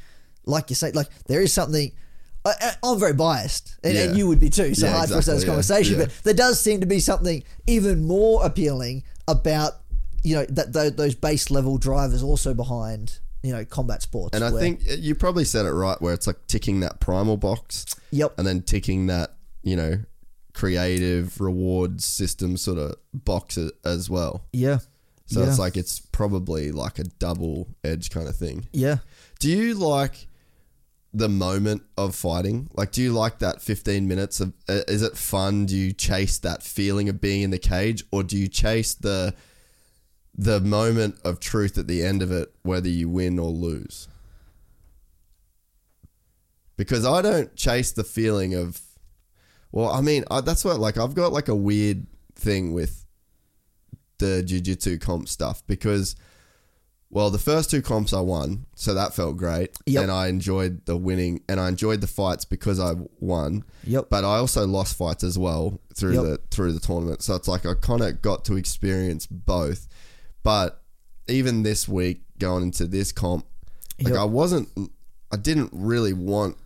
like 0.46 0.70
you 0.70 0.76
say, 0.76 0.92
like 0.92 1.08
there 1.26 1.42
is 1.42 1.52
something. 1.52 1.92
I, 2.46 2.74
I'm 2.84 3.00
very 3.00 3.14
biased, 3.14 3.78
and, 3.86 3.98
and 3.98 4.18
you 4.18 4.28
would 4.28 4.40
be 4.42 4.50
too. 4.50 4.76
So 4.76 4.86
Yeah, 4.86 4.98
hard 4.98 5.10
for 5.10 5.16
us 5.16 5.26
to 5.26 5.32
have 5.32 5.40
this 5.40 5.48
conversation. 5.48 5.98
Yeah. 5.98 6.06
But 6.06 6.24
there 6.24 6.34
does 6.34 6.60
seem 6.60 6.82
to 6.82 6.86
be 6.86 7.00
something 7.00 7.42
even 7.68 8.06
more 8.06 8.46
appealing 8.46 9.06
about 9.30 9.76
you 10.24 10.36
know 10.36 10.46
that 10.50 10.74
tho- 10.74 10.90
those 10.90 11.16
base 11.16 11.50
level 11.52 11.78
drivers 11.78 12.22
also 12.24 12.54
behind 12.54 13.20
you 13.44 13.52
know 13.52 13.64
combat 13.66 14.02
sports. 14.02 14.36
and 14.36 14.44
I 14.44 14.50
where- 14.52 14.60
think 14.62 14.82
you 15.00 15.14
probably 15.16 15.46
said 15.46 15.66
it 15.66 15.72
right 15.72 16.02
where 16.02 16.14
it's 16.14 16.26
like 16.28 16.48
ticking 16.48 16.80
that 16.80 17.00
primal 17.00 17.38
box 17.38 17.86
yep, 18.12 18.34
and 18.38 18.48
then 18.48 18.62
ticking 18.62 19.08
that 19.08 19.36
you 19.62 19.76
know 19.76 20.00
creative 20.54 21.42
reward 21.42 22.02
system 22.02 22.58
sort 22.58 22.78
of 22.78 22.96
box 23.14 23.58
a- 23.58 23.72
as 23.84 24.10
well 24.10 24.46
yeah, 24.54 24.80
so 25.26 25.42
yeah. 25.42 25.48
it's 25.48 25.60
like 25.60 25.76
it's 25.76 26.00
probably 26.00 26.72
like 26.72 27.00
a 27.00 27.04
double 27.04 27.68
edge 27.84 28.10
kind 28.12 28.28
of 28.28 28.36
thing 28.36 28.68
yeah. 28.72 28.98
do 29.40 29.50
you 29.50 29.74
like 29.74 30.28
the 31.12 31.28
moment 31.30 31.84
of 31.98 32.16
fighting 32.16 32.70
like 32.74 32.92
do 32.92 33.02
you 33.02 33.12
like 33.12 33.40
that 33.40 33.62
15 33.62 34.08
minutes 34.08 34.40
of 34.40 34.54
uh, 34.70 34.82
is 34.88 35.02
it 35.02 35.18
fun 35.18 35.66
do 35.66 35.76
you 35.76 35.92
chase 35.92 36.38
that 36.40 36.64
feeling 36.64 37.10
of 37.10 37.20
being 37.20 37.42
in 37.42 37.50
the 37.50 37.60
cage 37.60 38.04
or 38.12 38.24
do 38.24 38.38
you 38.38 38.48
chase 38.48 38.94
the 38.94 39.34
the 40.36 40.60
moment 40.60 41.16
of 41.24 41.40
truth 41.40 41.78
at 41.78 41.88
the 41.88 42.04
end 42.04 42.22
of 42.22 42.32
it 42.32 42.52
whether 42.64 42.90
you 42.90 43.08
win 43.08 43.38
or 43.38 43.50
lose 43.52 44.08
because 46.78 47.06
i 47.06 47.22
don't 47.22 47.56
chase 47.56 47.92
the 47.92 48.04
feeling 48.04 48.54
of 48.56 48.82
well 49.72 49.90
i 49.92 50.02
mean 50.02 50.24
I, 50.32 50.42
that's 50.42 50.66
what 50.66 50.80
like 50.80 50.98
i've 50.98 51.14
got 51.14 51.32
like 51.34 51.48
a 51.48 51.56
weird 51.56 52.08
thing 52.36 52.74
with 52.74 53.06
the 54.18 54.42
jiu-jitsu 54.44 54.98
comp 55.00 55.28
stuff 55.28 55.64
because 55.68 56.16
well, 57.10 57.30
the 57.30 57.38
first 57.38 57.70
two 57.70 57.84
comps 57.84 58.12
I 58.12 58.22
won, 58.22 58.66
so 58.74 58.96
that 58.96 59.14
felt 59.14 59.38
great, 59.38 59.78
Yep. 59.86 60.02
and 60.02 60.12
I 60.12 60.30
enjoyed 60.30 60.84
the 60.88 60.98
winning, 60.98 61.44
and 61.48 61.60
I 61.60 61.68
enjoyed 61.70 62.02
the 62.02 62.08
fights 62.08 62.44
because 62.44 62.80
I 62.80 62.94
won. 63.20 63.66
Yep. 63.84 64.08
But 64.10 64.24
I 64.24 64.38
also 64.38 64.66
lost 64.66 64.98
fights 64.98 65.24
as 65.24 65.38
well 65.38 65.80
through 65.96 66.14
Yep. 66.16 66.24
the 66.24 66.40
through 66.50 66.72
the 66.72 66.80
tournament, 66.80 67.22
so 67.22 67.36
it's 67.36 67.48
like 67.48 67.68
I 67.68 67.76
kind 67.76 68.02
of 68.02 68.24
got 68.24 68.44
to 68.46 68.56
experience 68.58 69.28
both. 69.28 69.88
But 70.44 70.82
even 71.28 71.64
this 71.64 71.88
week, 71.88 72.22
going 72.40 72.64
into 72.64 72.86
this 72.86 73.12
comp, 73.12 73.46
like 74.02 74.14
Yep. 74.14 74.22
I 74.22 74.26
wasn't, 74.26 74.70
I 75.32 75.38
didn't 75.38 75.70
really 75.74 76.14
want. 76.14 76.58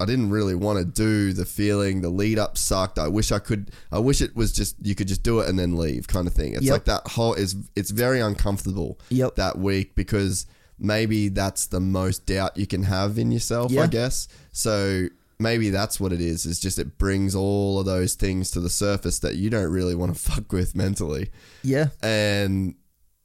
I 0.00 0.04
didn't 0.04 0.30
really 0.30 0.56
want 0.56 0.78
to 0.80 0.84
do 0.84 1.32
the 1.32 1.44
feeling. 1.44 2.00
The 2.00 2.08
lead 2.08 2.36
up 2.38 2.58
sucked. 2.58 2.98
I 2.98 3.06
wish 3.06 3.30
I 3.30 3.38
could. 3.38 3.70
I 3.92 4.00
wish 4.00 4.20
it 4.20 4.34
was 4.34 4.52
just 4.52 4.74
you 4.84 4.94
could 4.96 5.06
just 5.06 5.22
do 5.22 5.38
it 5.40 5.48
and 5.48 5.56
then 5.58 5.76
leave, 5.76 6.08
kind 6.08 6.26
of 6.26 6.32
thing. 6.34 6.54
It's 6.54 6.64
Yep. 6.64 6.72
like 6.72 6.84
that 6.86 7.06
whole 7.12 7.34
is. 7.34 7.54
It's 7.76 7.90
very 7.90 8.18
uncomfortable 8.20 8.98
Yep. 9.10 9.36
that 9.36 9.58
week 9.58 9.94
because 9.94 10.46
maybe 10.78 11.28
that's 11.28 11.66
the 11.66 11.78
most 11.78 12.26
doubt 12.26 12.56
you 12.56 12.66
can 12.66 12.82
have 12.84 13.16
in 13.18 13.30
yourself, 13.30 13.70
I 13.78 13.86
guess. 13.86 14.26
So 14.50 15.06
maybe 15.38 15.70
that's 15.70 16.00
what 16.00 16.12
it 16.12 16.20
is. 16.20 16.46
Is 16.46 16.58
just 16.58 16.80
it 16.80 16.98
brings 16.98 17.36
all 17.36 17.78
of 17.78 17.86
those 17.86 18.14
things 18.14 18.50
to 18.52 18.60
the 18.60 18.70
surface 18.70 19.20
that 19.20 19.36
you 19.36 19.50
don't 19.50 19.70
really 19.70 19.94
want 19.94 20.12
to 20.14 20.20
fuck 20.30 20.50
with 20.52 20.74
mentally. 20.74 21.30
Yeah. 21.62 21.88
And 22.02 22.74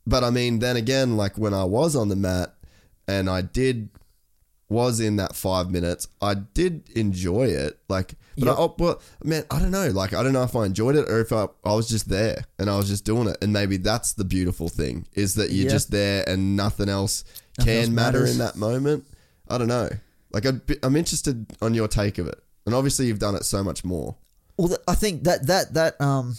but 0.07 0.23
I 0.23 0.29
mean, 0.31 0.59
then 0.59 0.75
again, 0.77 1.17
like 1.17 1.37
when 1.37 1.53
I 1.53 1.63
was 1.65 1.95
on 1.95 2.09
the 2.09 2.15
mat 2.15 2.55
and 3.07 3.29
I 3.29 3.41
did 3.41 3.89
was 4.69 4.99
in 4.99 5.15
that 5.15 5.33
five 5.35 5.71
minutes. 5.71 6.07
I 6.21 6.33
did 6.33 6.89
enjoy 6.95 7.45
it. 7.45 7.79
Like, 7.87 8.15
but 8.37 8.47
Yep. 8.47 8.55
I, 8.57 8.59
oh, 8.59 8.75
well, 8.77 9.01
man, 9.23 9.45
I 9.49 9.59
don't 9.59 9.71
know. 9.71 9.87
Like, 9.91 10.13
I 10.13 10.21
don't 10.21 10.33
know 10.33 10.43
if 10.43 10.55
I 10.57 10.65
enjoyed 10.65 10.97
it 10.97 11.09
or 11.09 11.21
if 11.21 11.31
I, 11.31 11.47
I 11.63 11.73
was 11.73 11.87
just 11.87 12.09
there 12.09 12.43
and 12.59 12.69
I 12.69 12.75
was 12.75 12.89
just 12.89 13.05
doing 13.05 13.29
it. 13.29 13.37
And 13.41 13.53
maybe 13.53 13.77
that's 13.77 14.11
the 14.13 14.25
beautiful 14.25 14.67
thing 14.67 15.07
is 15.13 15.35
that 15.35 15.51
you're 15.51 15.67
Yeah. 15.67 15.71
just 15.71 15.91
there 15.91 16.27
and 16.27 16.57
nothing 16.57 16.89
else 16.89 17.23
Nothing 17.57 17.73
can 17.73 17.81
else 17.83 17.89
matter 17.91 18.25
in 18.25 18.37
that 18.39 18.57
moment. 18.57 19.07
I 19.47 19.57
don't 19.57 19.69
know. 19.69 19.89
Like, 20.33 20.45
I'd 20.45 20.65
be, 20.65 20.75
I'm 20.83 20.97
interested 20.97 21.45
on 21.61 21.73
your 21.73 21.87
take 21.87 22.17
of 22.17 22.27
it. 22.27 22.37
And 22.65 22.75
obviously, 22.75 23.07
you've 23.07 23.19
done 23.19 23.35
it 23.35 23.45
so 23.45 23.63
much 23.63 23.85
more. 23.85 24.17
Well, 24.57 24.75
I 24.85 24.95
think 24.95 25.23
that 25.23 25.47
that 25.47 25.73
that 25.75 26.01
um, 26.01 26.35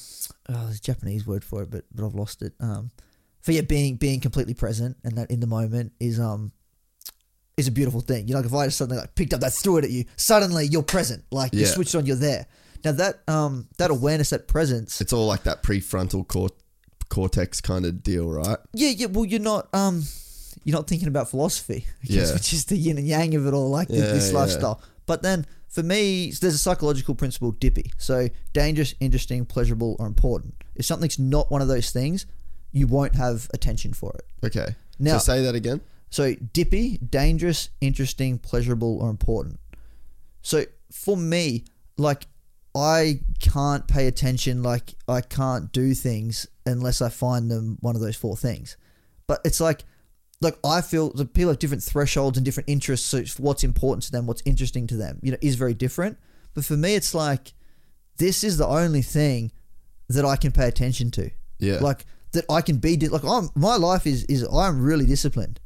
oh, 0.51 0.65
there's 0.65 0.77
a 0.77 0.82
Japanese 0.82 1.27
word 1.27 1.43
for 1.43 1.62
it, 1.62 1.70
but 1.70 1.85
but 1.95 2.05
I've 2.05 2.15
lost 2.15 2.43
it. 2.43 2.53
Um, 2.61 2.90
for 3.49 3.53
yeah, 3.53 3.62
being 3.62 3.97
being 3.97 4.20
completely 4.20 4.53
present 4.53 4.99
and 5.05 5.16
that 5.16 5.31
in 5.31 5.41
the 5.41 5.47
moment 5.47 5.93
is 5.99 6.20
um, 6.20 6.53
is 7.57 7.66
a 7.66 7.70
beautiful 7.73 8.03
thing. 8.03 8.29
You 8.29 8.35
know, 8.35 8.41
like 8.41 8.47
if 8.47 8.53
I 8.55 8.66
just 8.66 8.77
suddenly 8.77 9.01
like 9.01 9.15
picked 9.15 9.33
up 9.33 9.41
that, 9.41 9.55
threw 9.55 9.79
it 9.79 9.85
at 9.85 9.91
you, 9.91 10.05
suddenly 10.16 10.66
you're 10.66 10.83
present. 10.83 11.25
Like 11.31 11.55
you 11.55 11.61
Yeah. 11.61 11.69
switched 11.69 11.95
on, 11.95 12.05
you're 12.05 12.16
there. 12.16 12.45
Now 12.85 12.93
that 12.93 13.27
um, 13.27 13.66
that 13.79 13.91
awareness, 13.91 14.29
that 14.31 14.49
presence, 14.49 15.01
It's 15.01 15.15
all 15.15 15.27
like 15.27 15.45
that 15.45 15.62
prefrontal 15.62 16.29
cor- 16.29 16.51
cortex 17.09 17.62
kind 17.62 17.87
of 17.87 18.03
deal, 18.03 18.29
right? 18.29 18.59
yeah, 18.75 18.91
yeah. 18.91 19.07
Well, 19.07 19.25
you're 19.25 19.41
not 19.41 19.75
um, 19.75 20.05
you're 20.65 20.77
not 20.77 20.87
thinking 20.89 21.09
about 21.09 21.31
philosophy, 21.31 21.87
I 22.03 22.07
guess, 22.07 22.29
Yeah. 22.29 22.35
which 22.35 22.53
is 22.53 22.66
the 22.66 22.77
yin 22.77 22.99
and 22.99 23.07
yang 23.09 23.35
of 23.35 23.47
it 23.47 23.55
all, 23.55 23.70
like 23.70 23.89
th- 23.89 23.99
Yeah, 23.99 24.12
this 24.12 24.31
yeah. 24.31 24.39
lifestyle. 24.41 24.83
But 25.07 25.23
then 25.23 25.47
for 25.69 25.83
me, 25.83 26.33
there's 26.33 26.55
a 26.55 26.59
psychological 26.59 27.15
principle, 27.15 27.53
dippy. 27.53 27.93
So 27.97 28.29
dangerous, 28.53 28.95
interesting, 29.01 29.47
pleasurable, 29.47 29.97
or 29.99 30.07
important. 30.07 30.55
If 30.75 30.85
something's 30.85 31.19
not 31.19 31.51
one 31.51 31.62
of 31.62 31.69
those 31.69 31.91
things, 31.91 32.27
you 32.73 32.86
won't 32.86 33.15
have 33.15 33.49
attention 33.55 33.93
for 33.93 34.12
it. 34.15 34.47
Okay. 34.47 34.74
Now- 34.99 35.19
so 35.19 35.32
say 35.35 35.43
that 35.43 35.55
again. 35.55 35.81
So 36.11 36.35
dippy, 36.35 36.99
dangerous, 36.99 37.69
interesting, 37.81 38.39
pleasurable, 38.39 38.99
or 39.01 39.11
important. 39.11 39.61
So 40.43 40.65
for 40.90 41.16
me, 41.16 41.65
like 41.99 42.27
I 42.74 43.20
can't 43.40 43.86
pay 43.86 44.07
attention, 44.07 44.62
like 44.62 44.95
I 45.07 45.20
can't 45.20 45.70
do 45.73 45.95
things 45.95 46.47
unless 46.65 47.03
I 47.03 47.09
find 47.09 47.51
them 47.51 47.77
one 47.81 47.95
of 47.95 48.01
those 48.01 48.16
four 48.16 48.36
things. 48.36 48.77
But 49.27 49.40
it's 49.45 49.61
like 49.61 49.85
like 50.40 50.57
I 50.65 50.81
feel 50.81 51.11
that 51.15 51.35
people 51.35 51.51
have 51.51 51.59
different 51.59 51.82
thresholds 51.82 52.39
and 52.39 52.45
different 52.45 52.69
interests, 52.69 53.07
so 53.07 53.23
what's 53.43 53.65
important 53.65 54.05
to 54.05 54.12
them, 54.12 54.27
what's 54.27 54.43
interesting 54.45 54.86
to 54.86 54.97
them, 54.97 55.19
you 55.23 55.32
know, 55.32 55.39
is 55.43 55.57
very 55.57 55.74
different. 55.74 56.16
But 56.55 56.65
for 56.65 56.77
me 56.77 56.95
it's 56.95 57.15
like 57.15 57.53
this 58.16 58.43
is 58.43 58.57
the 58.57 58.66
only 58.66 59.03
thing 59.03 59.53
that 60.09 60.24
I 60.24 60.36
can 60.36 60.53
pay 60.53 60.69
attention 60.69 61.11
to. 61.12 61.31
Yeah. 61.59 61.78
Like 61.81 62.07
that 62.32 62.44
I 62.50 62.60
can 62.60 62.78
be 62.78 62.96
di- 62.96 63.09
like 63.09 63.24
I'm 63.24 63.50
my 63.55 63.76
life 63.76 64.06
is 64.06 64.24
is 64.24 64.46
I'm 64.52 64.82
really 64.82 65.06
disciplined. 65.06 65.60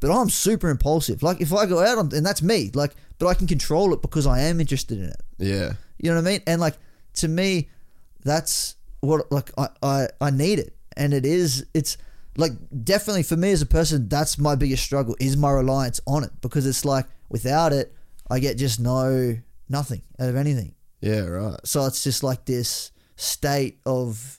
But 0.00 0.12
I'm 0.12 0.30
super 0.30 0.68
impulsive. 0.68 1.22
Like 1.22 1.40
if 1.40 1.52
I 1.52 1.66
go 1.66 1.80
out 1.80 1.98
on, 1.98 2.14
and 2.14 2.24
that's 2.24 2.40
me. 2.42 2.70
Like, 2.72 2.92
but 3.18 3.26
I 3.26 3.34
can 3.34 3.48
control 3.48 3.92
it 3.92 4.00
because 4.00 4.26
I 4.26 4.40
am 4.42 4.60
interested 4.60 4.98
in 4.98 5.06
it. 5.06 5.20
Yeah. 5.38 5.72
You 5.98 6.10
know 6.10 6.16
what 6.16 6.28
I 6.28 6.30
mean? 6.30 6.40
And 6.46 6.60
like 6.60 6.76
to 7.14 7.28
me, 7.28 7.68
that's 8.24 8.76
what 9.00 9.30
like 9.32 9.50
I 9.58 9.68
I, 9.82 10.08
I 10.20 10.30
need 10.30 10.58
it, 10.60 10.76
and 10.96 11.12
it 11.12 11.26
is 11.26 11.66
it's 11.74 11.96
like 12.36 12.52
definitely 12.84 13.24
for 13.24 13.36
me 13.36 13.50
as 13.50 13.62
a 13.62 13.66
person, 13.66 14.08
that's 14.08 14.38
my 14.38 14.54
biggest 14.54 14.84
struggle 14.84 15.16
is 15.18 15.36
my 15.36 15.50
reliance 15.50 16.00
on 16.06 16.22
it 16.22 16.30
because 16.40 16.66
it's 16.66 16.84
like 16.84 17.06
without 17.28 17.72
it, 17.72 17.92
I 18.30 18.38
get 18.38 18.56
just 18.56 18.78
no 18.78 19.36
nothing 19.68 20.02
out 20.20 20.28
of 20.28 20.36
anything. 20.36 20.74
Yeah. 21.00 21.22
Right. 21.22 21.58
So 21.64 21.86
it's 21.86 22.04
just 22.04 22.22
like 22.22 22.44
this 22.44 22.92
state 23.16 23.80
of 23.84 24.37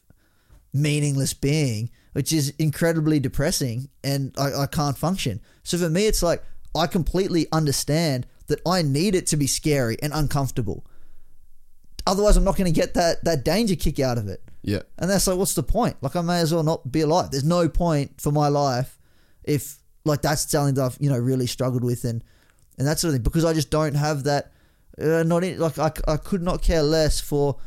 meaningless 0.74 1.34
being, 1.34 1.90
which 2.14 2.34
is 2.34 2.54
incredibly 2.60 3.20
depressing 3.20 3.90
and 4.04 4.34
I, 4.38 4.64
I 4.64 4.66
can't 4.66 4.98
function. 4.98 5.42
So 5.64 5.78
for 5.78 5.90
me, 5.90 6.08
it's 6.08 6.24
like 6.24 6.44
I 6.76 6.88
completely 6.88 7.48
understand 7.52 8.28
that 8.48 8.62
I 8.66 8.82
need 8.82 9.16
it 9.16 9.28
to 9.28 9.38
be 9.38 9.48
scary 9.48 9.98
and 10.02 10.14
uncomfortable. 10.14 10.86
Otherwise, 12.08 12.38
I'm 12.38 12.44
not 12.44 12.58
going 12.58 12.72
to 12.74 12.80
get 12.80 12.96
that, 12.96 13.24
that 13.24 13.44
danger 13.44 13.76
kick 13.76 14.00
out 14.00 14.18
of 14.18 14.28
it. 14.28 14.42
Yeah. 14.64 14.82
And 14.98 15.10
that's 15.10 15.28
like, 15.28 15.38
what's 15.38 15.54
the 15.54 15.64
point? 15.64 15.98
Like, 16.02 16.16
I 16.16 16.22
may 16.22 16.40
as 16.40 16.54
well 16.54 16.64
not 16.64 16.92
be 16.92 17.02
alive. 17.02 17.32
There's 17.32 17.44
no 17.44 17.70
point 17.70 18.20
for 18.20 18.32
my 18.32 18.48
life 18.48 18.98
if, 19.44 19.78
like, 20.06 20.22
that's 20.22 20.50
something 20.50 20.74
that 20.76 20.84
I've, 20.84 20.98
you 21.00 21.10
know, 21.10 21.18
really 21.18 21.46
struggled 21.46 21.84
with 21.84 22.04
and, 22.04 22.24
and 22.78 22.88
that 22.88 23.00
sort 23.00 23.10
of 23.10 23.16
thing 23.16 23.24
because 23.24 23.46
I 23.46 23.54
just 23.54 23.70
don't 23.70 23.94
have 23.94 24.24
that. 24.24 24.52
Uh, 25.00 25.24
not 25.24 25.44
in, 25.44 25.60
like, 25.60 25.78
I, 25.78 25.92
I 26.08 26.18
could 26.18 26.42
not 26.42 26.62
care 26.62 26.84
less 26.84 27.22
for, 27.22 27.58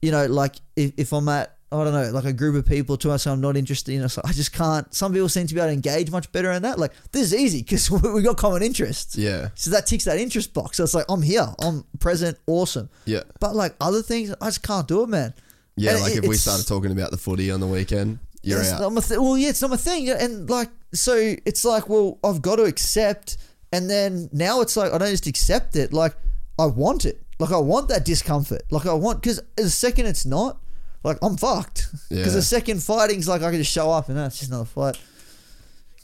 you 0.00 0.10
know, 0.10 0.26
like, 0.26 0.56
if, 0.74 0.92
if 0.96 1.12
I'm 1.12 1.28
at, 1.28 1.56
I 1.80 1.84
don't 1.84 1.92
know, 1.92 2.10
like 2.10 2.24
a 2.24 2.32
group 2.32 2.54
of 2.56 2.66
people 2.66 2.96
to 2.98 3.10
us, 3.10 3.26
I'm 3.26 3.40
not 3.40 3.56
interested 3.56 3.94
in. 3.94 4.08
So 4.08 4.22
I 4.24 4.32
just 4.32 4.52
can't. 4.52 4.92
Some 4.94 5.12
people 5.12 5.28
seem 5.28 5.46
to 5.46 5.54
be 5.54 5.60
able 5.60 5.68
to 5.68 5.74
engage 5.74 6.10
much 6.10 6.30
better 6.32 6.50
in 6.52 6.62
that. 6.62 6.78
Like, 6.78 6.92
this 7.12 7.22
is 7.22 7.34
easy 7.34 7.62
because 7.62 7.90
we 8.14 8.22
got 8.22 8.36
common 8.36 8.62
interests. 8.62 9.16
Yeah. 9.16 9.48
So 9.54 9.70
that 9.70 9.86
ticks 9.86 10.04
that 10.04 10.18
interest 10.18 10.54
box. 10.54 10.76
So 10.76 10.84
it's 10.84 10.94
like, 10.94 11.06
I'm 11.08 11.22
here, 11.22 11.46
I'm 11.60 11.84
present, 12.00 12.38
awesome. 12.46 12.88
Yeah. 13.06 13.22
But 13.40 13.54
like 13.56 13.74
other 13.80 14.02
things, 14.02 14.34
I 14.40 14.46
just 14.46 14.62
can't 14.62 14.86
do 14.86 15.02
it, 15.02 15.08
man. 15.08 15.34
Yeah. 15.76 15.92
And 15.92 16.00
like 16.02 16.12
it- 16.12 16.24
if 16.24 16.28
we 16.30 16.36
started 16.36 16.66
talking 16.66 16.92
about 16.92 17.10
the 17.10 17.16
footy 17.18 17.50
on 17.50 17.60
the 17.60 17.66
weekend, 17.66 18.18
you're 18.42 18.60
out. 18.62 19.02
Th- 19.04 19.18
well, 19.20 19.38
yeah, 19.38 19.48
it's 19.48 19.62
not 19.62 19.70
my 19.70 19.76
thing. 19.76 20.10
And 20.10 20.48
like, 20.50 20.68
so 20.92 21.14
it's 21.46 21.64
like, 21.64 21.88
well, 21.88 22.18
I've 22.22 22.42
got 22.42 22.56
to 22.56 22.64
accept. 22.64 23.38
And 23.72 23.88
then 23.90 24.28
now 24.32 24.60
it's 24.60 24.76
like, 24.76 24.92
I 24.92 24.98
don't 24.98 25.10
just 25.10 25.26
accept 25.26 25.74
it. 25.76 25.92
Like, 25.92 26.14
I 26.58 26.66
want 26.66 27.04
it. 27.06 27.20
Like, 27.40 27.50
I 27.50 27.56
want 27.58 27.88
that 27.88 28.04
discomfort. 28.04 28.62
Like, 28.70 28.86
I 28.86 28.92
want, 28.94 29.20
because 29.22 29.40
the 29.56 29.68
second 29.70 30.06
it's 30.06 30.24
not, 30.24 30.58
like, 31.04 31.18
I'm 31.22 31.36
fucked. 31.36 31.88
Because 32.10 32.26
Yeah. 32.32 32.38
the 32.38 32.42
second 32.42 32.82
fighting's 32.82 33.28
like, 33.28 33.42
I 33.42 33.50
can 33.50 33.60
just 33.60 33.72
show 33.72 33.90
up 33.90 34.08
and 34.08 34.16
that's 34.18 34.38
just 34.38 34.50
another 34.50 34.64
fight. 34.66 34.98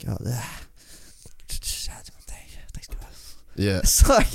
Go 0.05 0.17
there. 0.21 0.45
Yeah. 3.57 3.79
It's 3.83 4.09
like, 4.09 4.29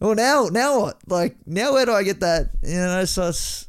well, 0.00 0.14
now, 0.14 0.48
now 0.50 0.80
what? 0.80 0.98
Like, 1.06 1.36
now 1.46 1.72
where 1.72 1.86
do 1.86 1.92
I 1.92 2.02
get 2.02 2.20
that? 2.20 2.50
You 2.62 2.74
know, 2.76 3.04
so 3.04 3.28
it's. 3.28 3.66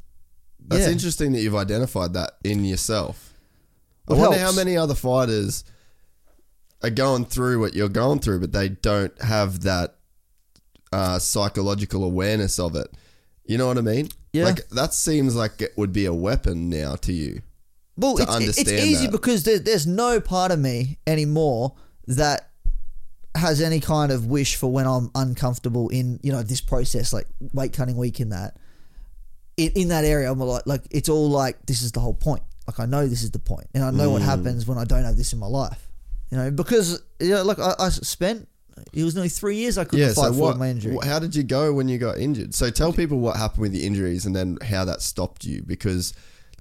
That's 0.67 0.85
yeah. 0.85 0.91
interesting 0.91 1.31
that 1.31 1.39
you've 1.39 1.55
identified 1.55 2.13
that 2.13 2.31
in 2.43 2.65
yourself. 2.65 3.33
I 4.09 4.13
What 4.13 4.19
wonder 4.19 4.37
helps? 4.39 4.51
how 4.55 4.61
many 4.61 4.75
other 4.75 4.95
fighters 4.95 5.63
are 6.83 6.89
going 6.89 7.23
through 7.25 7.61
what 7.61 7.73
you're 7.73 7.87
going 7.87 8.19
through, 8.19 8.41
but 8.41 8.51
they 8.51 8.67
don't 8.69 9.19
have 9.21 9.61
that 9.61 9.95
uh, 10.91 11.19
psychological 11.19 12.03
awareness 12.03 12.59
of 12.59 12.75
it. 12.75 12.87
You 13.45 13.57
know 13.57 13.67
what 13.67 13.77
I 13.77 13.81
mean? 13.81 14.09
Yeah. 14.33 14.45
Like 14.45 14.67
that 14.69 14.93
seems 14.93 15.35
like 15.35 15.61
it 15.61 15.73
would 15.77 15.93
be 15.93 16.05
a 16.05 16.13
weapon 16.13 16.69
now 16.69 16.95
to 16.97 17.13
you. 17.13 17.41
Well, 17.95 18.17
to 18.17 18.23
it's, 18.41 18.57
it's 18.59 18.71
easy 18.71 19.05
that. 19.07 19.11
because 19.11 19.43
there, 19.43 19.57
there's 19.59 19.87
no 19.87 20.19
part 20.21 20.51
of 20.51 20.59
me 20.59 20.99
anymore 21.07 21.73
that 22.07 22.49
has 23.35 23.61
any 23.61 23.79
kind 23.79 24.11
of 24.11 24.25
wish 24.27 24.55
for 24.55 24.71
when 24.71 24.85
I'm 24.85 25.09
uncomfortable 25.15 25.89
in 25.89 26.19
you 26.23 26.31
know 26.31 26.43
this 26.43 26.61
process, 26.61 27.13
like 27.13 27.27
weight 27.53 27.73
cutting 27.73 27.97
week 27.97 28.19
in 28.19 28.29
that. 28.29 28.57
In, 29.57 29.71
in 29.75 29.87
that 29.87 30.05
area, 30.05 30.31
I'm 30.31 30.39
like, 30.39 30.67
like 30.67 30.81
it's 30.91 31.09
all 31.09 31.29
like 31.29 31.65
this 31.65 31.81
is 31.81 31.91
the 31.91 31.99
whole 31.99 32.13
point. 32.13 32.43
Like 32.67 32.79
I 32.79 32.85
know 32.85 33.07
this 33.07 33.23
is 33.23 33.31
the 33.31 33.39
point, 33.39 33.67
and 33.73 33.83
I 33.83 33.89
know 33.91 34.09
Mm. 34.09 34.13
what 34.13 34.21
happens 34.21 34.67
when 34.67 34.77
I 34.77 34.83
don't 34.83 35.03
have 35.03 35.17
this 35.17 35.33
in 35.33 35.39
my 35.39 35.47
life. 35.47 35.87
You 36.29 36.37
know, 36.37 36.51
because 36.51 37.01
you 37.19 37.29
know, 37.31 37.43
like 37.43 37.57
I, 37.57 37.73
I 37.79 37.89
spent 37.89 38.47
it 38.93 39.03
was 39.03 39.15
nearly 39.15 39.29
three 39.29 39.57
years 39.57 39.77
I 39.77 39.83
couldn't 39.83 39.99
Yeah. 39.99 40.13
fight 40.13 40.25
So 40.27 40.33
for 40.33 40.39
what? 40.39 40.57
my 40.57 40.69
injury. 40.69 40.97
How 41.03 41.19
did 41.19 41.35
you 41.35 41.43
go 41.43 41.73
when 41.73 41.87
you 41.89 41.97
got 41.97 42.17
injured? 42.17 42.53
So 42.55 42.69
tell 42.69 42.93
people 42.93 43.19
what 43.19 43.37
happened 43.37 43.61
with 43.61 43.71
the 43.71 43.85
injuries 43.85 44.25
and 44.25 44.35
then 44.35 44.57
how 44.61 44.85
that 44.85 45.01
stopped 45.01 45.43
you 45.45 45.63
because 45.65 46.13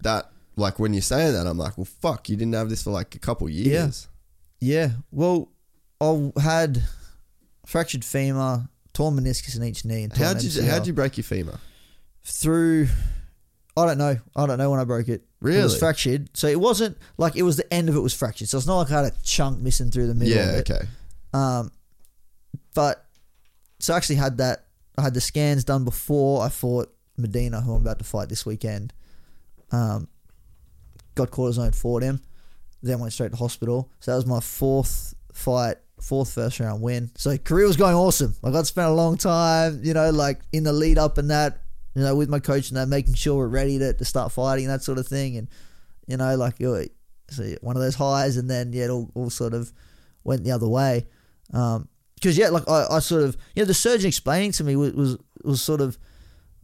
that, 0.03 0.31
like, 0.57 0.79
when 0.79 0.93
you're 0.95 1.03
saying 1.03 1.33
that, 1.35 1.47
I'm 1.47 1.59
like, 1.59 1.77
well, 1.79 1.85
fuck, 1.87 2.29
you 2.29 2.37
didn't 2.37 2.55
have 2.55 2.69
this 2.71 2.83
for 2.83 2.91
like 2.91 3.15
a 3.15 3.19
couple 3.19 3.49
years. 3.49 4.09
Yeah. 4.61 4.91
Well, 5.11 5.51
I 6.01 6.33
had 6.41 6.83
fractured 7.67 8.05
femur, 8.05 8.69
torn 8.93 9.17
meniscus 9.17 9.57
in 9.57 9.65
each 9.65 9.85
knee. 9.85 10.05
And 10.05 10.13
how 10.17 10.33
did 10.35 10.55
you 10.55 10.63
how'd 10.65 10.87
you 10.87 10.93
break 10.93 11.17
your 11.17 11.25
femur? 11.25 11.59
through? 12.25 12.89
I 13.77 13.85
don't 13.87 13.99
know. 13.99 14.17
I 14.35 14.47
don't 14.47 14.59
know 14.59 14.71
when 14.71 14.81
I 14.81 14.85
broke 14.85 15.09
it. 15.09 15.13
It 15.13 15.25
was 15.43 15.55
Really? 15.55 15.79
fractured. 15.79 16.31
So 16.35 16.49
it 16.49 16.59
wasn't 16.59 16.97
like 17.19 17.37
it 17.37 17.43
was 17.43 17.57
the 17.57 17.73
end 17.73 17.89
of 17.91 17.95
it 17.97 18.01
was 18.01 18.15
fractured. 18.15 18.49
So 18.49 18.57
it's 18.57 18.67
not 18.67 18.79
like 18.79 18.91
I 18.91 19.03
had 19.03 19.13
a 19.13 19.17
chunk 19.23 19.61
missing 19.61 19.91
through 19.91 20.07
the 20.07 20.15
middle 20.15 20.35
Yeah. 20.35 20.61
Okay. 20.61 20.81
Um, 21.35 21.71
but 22.77 23.07
so 23.81 23.95
I 23.95 23.97
actually 23.97 24.17
had 24.17 24.37
that. 24.37 24.67
I 24.99 25.03
had 25.03 25.15
the 25.15 25.21
scans 25.21 25.65
done 25.65 25.85
before 25.85 26.45
I 26.45 26.51
fought 26.51 26.95
Medina, 27.17 27.63
who 27.63 27.75
I'm 27.75 27.81
about 27.81 27.99
to 27.99 28.05
fight 28.05 28.29
this 28.29 28.45
weekend. 28.45 28.93
Um, 29.73 30.09
got 31.15 31.31
cortisone, 31.31 31.75
fought 31.75 32.03
him, 32.03 32.21
then 32.83 33.01
went 33.01 33.15
straight 33.15 33.31
to 33.31 33.37
hospital. 33.37 33.91
So 34.01 34.11
that 34.11 34.17
was 34.17 34.27
my 34.27 34.41
fourth 34.41 35.15
fight, 35.33 35.77
fourth 36.03 36.35
first 36.35 36.61
round 36.61 36.83
win. 36.83 37.11
So 37.17 37.39
career 37.39 37.67
was 37.67 37.79
going 37.79 37.95
awesome. 37.95 38.37
Like 38.43 38.55
I'd 38.55 38.67
spent 38.67 38.89
a 38.89 38.93
long 38.93 39.17
time, 39.17 39.81
you 39.83 39.95
know, 39.95 40.11
like 40.11 40.41
in 40.53 40.65
the 40.65 40.73
lead 40.73 40.99
up 40.99 41.17
and 41.17 41.31
that, 41.31 41.63
you 41.95 42.03
know, 42.03 42.15
with 42.15 42.29
my 42.29 42.41
coach 42.41 42.69
and 42.69 42.77
that, 42.77 42.89
making 42.89 43.15
sure 43.15 43.37
we're 43.37 43.49
ready 43.49 43.79
to, 43.79 43.95
to 43.95 44.05
start 44.05 44.33
fighting 44.33 44.67
and 44.67 44.75
that 44.75 44.83
sort 44.83 44.99
of 44.99 45.07
thing. 45.07 45.39
And 45.39 45.49
you 46.07 46.19
know, 46.19 46.37
like 46.37 46.59
so 46.61 47.55
one 47.63 47.77
of 47.77 47.83
those 47.83 47.95
highs, 47.95 48.37
and 48.37 48.51
then 48.51 48.75
yeah, 48.75 48.85
it 48.85 48.91
all, 48.91 49.11
all 49.15 49.31
sort 49.31 49.55
of 49.55 49.73
went 50.25 50.45
the 50.45 50.53
other 50.53 50.69
way. 50.69 51.07
Um, 51.55 51.89
because 52.17 52.37
yeah, 52.37 52.49
like 52.49 52.69
I, 52.69 52.87
I 52.91 52.99
sort 52.99 53.23
of, 53.23 53.37
you 53.55 53.63
know, 53.63 53.67
the 53.67 53.75
surgeon 53.75 54.09
explaining 54.09 54.53
to 54.53 54.65
me 54.65 54.75
was, 54.77 54.93
was 54.95 55.17
was 55.45 55.63
sort 55.63 55.81
of, 55.81 55.97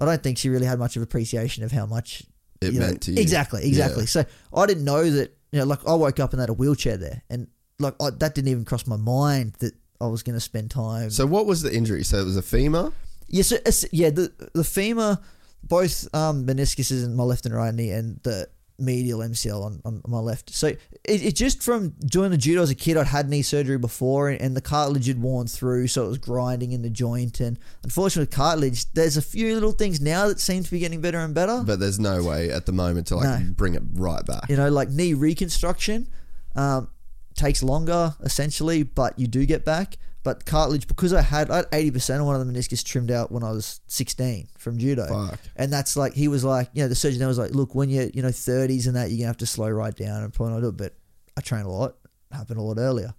I 0.01 0.05
don't 0.07 0.23
think 0.23 0.37
she 0.39 0.49
really 0.49 0.67
had 0.67 0.79
much 0.79 0.97
of 0.97 1.03
appreciation 1.03 1.63
of 1.65 1.71
how 1.73 1.87
much 1.87 2.23
It 2.61 2.73
you 2.75 2.81
know- 2.81 2.87
meant 2.87 3.03
to 3.03 3.13
you. 3.13 3.21
Exactly, 3.21 3.67
exactly. 3.67 4.03
Yeah. 4.03 4.07
So 4.07 4.25
I 4.55 4.67
didn't 4.67 4.85
know 4.85 5.09
that, 5.11 5.37
you 5.53 5.61
know, 5.61 5.67
like 5.67 5.87
I 5.87 5.95
woke 5.95 6.19
up 6.21 6.33
and 6.33 6.41
had 6.41 6.49
a 6.51 6.55
wheelchair 6.55 6.97
there, 6.97 7.23
and 7.31 7.47
like 7.79 7.95
I, 8.01 8.11
that 8.11 8.35
didn't 8.35 8.49
even 8.49 8.65
cross 8.65 8.87
my 8.87 8.97
mind 8.97 9.55
that 9.61 9.75
I 10.01 10.07
was 10.07 10.23
going 10.23 10.35
to 10.35 10.41
spend 10.41 10.71
time. 10.71 11.11
So 11.11 11.27
what 11.27 11.47
was 11.47 11.63
the 11.63 11.73
injury? 11.75 12.03
So 12.05 12.19
it 12.19 12.25
was 12.25 12.37
a 12.37 12.43
femur. 12.43 12.93
Yeah, 13.29 13.43
so 13.43 13.55
it's- 13.57 13.85
yeah, 13.93 14.11
the 14.11 14.33
the 14.55 14.65
femur, 14.65 15.19
both 15.63 16.09
um, 16.15 16.47
meniscuses 16.47 17.05
in 17.05 17.15
my 17.15 17.23
left 17.25 17.47
and 17.47 17.55
right 17.55 17.73
knee, 17.75 17.91
and 17.91 18.19
the 18.25 18.49
medial 18.79 19.21
MCL 19.21 19.63
on, 19.65 19.81
on 19.85 20.03
my 20.07 20.19
left. 20.19 20.51
So 20.51 20.69
it, 20.69 20.81
it 21.05 21.37
just 21.37 21.63
from 21.63 21.91
doing 22.05 22.31
the 22.31 22.37
judo 22.37 22.63
as 22.63 22.71
a 22.71 22.75
kid, 22.75 22.97
I'd 22.97 23.07
had 23.07 23.29
knee 23.29 23.43
surgery 23.43 23.79
before, 23.79 24.29
and, 24.31 24.41
and 24.41 24.57
the 24.57 24.61
cartilage 24.61 25.07
had 25.07 25.21
worn 25.21 25.47
through, 25.47 25.87
so 25.89 26.05
it 26.05 26.09
was 26.09 26.19
grinding 26.19 26.73
in 26.73 26.83
the 26.83 26.91
joint. 26.91 27.41
And 27.41 27.59
unfortunately, 27.85 28.23
with 28.23 28.31
cartilage, 28.37 28.93
there's 28.93 29.17
a 29.17 29.23
few 29.23 29.55
little 29.55 29.73
things 29.73 30.01
now 30.01 30.29
that 30.29 30.41
seem 30.41 30.63
to 30.65 30.71
be 30.71 30.79
getting 30.79 31.01
better 31.01 31.19
and 31.19 31.35
better. 31.35 31.63
But 31.65 31.79
there's 31.81 32.01
no 32.01 32.23
way 32.25 32.51
at 32.51 32.67
the 32.67 32.73
moment 32.73 33.07
to 33.09 33.17
like 33.17 33.41
No. 33.41 33.53
bring 33.55 33.75
it 33.75 33.83
right 33.95 34.25
back. 34.25 34.49
you 34.49 34.57
know, 34.57 34.69
like 34.69 34.89
knee 34.91 35.15
reconstruction 35.15 36.09
um, 36.57 36.89
takes 37.35 37.63
longer 37.63 38.15
essentially, 38.23 38.83
but 38.83 39.19
you 39.19 39.27
do 39.27 39.47
get 39.47 39.65
back. 39.65 39.97
But 40.25 40.47
cartilage, 40.47 40.87
because 40.87 41.13
I 41.13 41.21
had 41.21 41.51
I 41.51 41.57
had 41.57 41.67
eighty 41.73 41.91
percent 41.91 42.21
of 42.21 42.27
one 42.27 42.41
of 42.41 42.47
the 42.47 42.53
meniscus 42.53 42.85
trimmed 42.85 43.11
out 43.11 43.33
when 43.33 43.43
I 43.43 43.51
was 43.51 43.81
sixteen 43.89 44.47
from 44.57 44.79
judo, 44.79 45.07
Fuck. 45.09 45.41
and 45.57 45.73
that's 45.73 45.97
like 45.97 46.15
he 46.15 46.29
was 46.29 46.45
like, 46.45 46.69
you 46.75 46.83
know, 46.83 46.89
the 46.89 46.95
surgeon 46.95 47.19
there 47.19 47.29
was 47.29 47.39
like, 47.39 47.51
look, 47.51 47.75
when 47.75 47.91
you're 47.91 48.09
you 48.15 48.23
know 48.23 48.31
thirties 48.31 48.87
and 48.87 48.95
that, 48.95 49.11
you're 49.11 49.19
gonna 49.19 49.27
have 49.29 49.37
to 49.39 49.47
slow 49.47 49.69
right 49.69 49.95
down 49.95 50.23
and 50.23 50.33
probably 50.33 50.55
not 50.55 50.61
do 50.61 50.69
it. 50.69 50.77
But 50.77 50.95
I 51.37 51.41
train 51.41 51.65
a 51.65 51.71
lot, 51.71 51.97
happened 52.31 52.59
a 52.59 52.63
lot 52.63 52.79
earlier, 52.79 53.15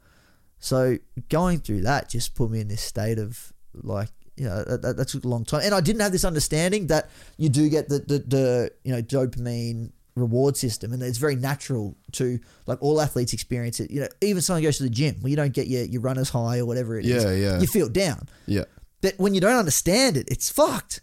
so 0.60 0.98
going 1.30 1.60
through 1.60 1.82
that 1.82 2.10
just 2.10 2.36
put 2.36 2.50
me 2.50 2.62
in 2.62 2.68
this 2.70 2.82
state 2.82 3.20
of 3.20 3.52
like. 3.74 4.10
You 4.36 4.46
know, 4.46 4.64
that, 4.64 4.82
that, 4.82 4.98
that 4.98 5.10
took 5.10 5.26
a 5.26 5.28
long 5.28 5.46
time, 5.46 5.62
and 5.64 5.76
I 5.76 5.80
didn't 5.80 6.02
have 6.02 6.12
this 6.12 6.26
understanding 6.26 6.88
that 6.88 7.12
you 7.38 7.50
do 7.50 7.70
get 7.70 7.88
the, 7.88 8.00
the, 8.00 8.18
the 8.18 8.72
you 8.84 8.92
know 8.92 9.00
dopamine 9.00 9.92
reward 10.16 10.56
system, 10.56 10.94
and 10.94 11.02
it's 11.02 11.18
very 11.18 11.36
natural 11.36 11.96
to 12.14 12.40
like 12.68 12.82
all 12.82 13.02
athletes 13.02 13.34
experience 13.34 13.80
it. 13.80 13.92
You 13.92 14.02
know, 14.02 14.08
even 14.22 14.42
someone 14.42 14.64
goes 14.64 14.78
to 14.78 14.84
the 14.84 14.90
gym 14.90 15.16
where 15.22 15.30
you 15.30 15.36
don't 15.36 15.54
get 15.54 15.68
your, 15.68 15.84
your 15.84 16.02
runner's 16.02 16.30
high 16.30 16.60
or 16.60 16.66
whatever 16.66 17.00
it 17.00 17.06
is. 17.06 17.24
Yeah, 17.24 17.32
yeah. 17.32 17.60
You 17.60 17.68
feel 17.68 17.90
down. 17.90 18.30
Yeah. 18.46 18.66
But 19.02 19.16
when 19.18 19.34
you 19.34 19.42
don't 19.42 19.58
understand 19.58 20.18
it, 20.18 20.28
it's 20.30 20.50
fucked. 20.50 21.02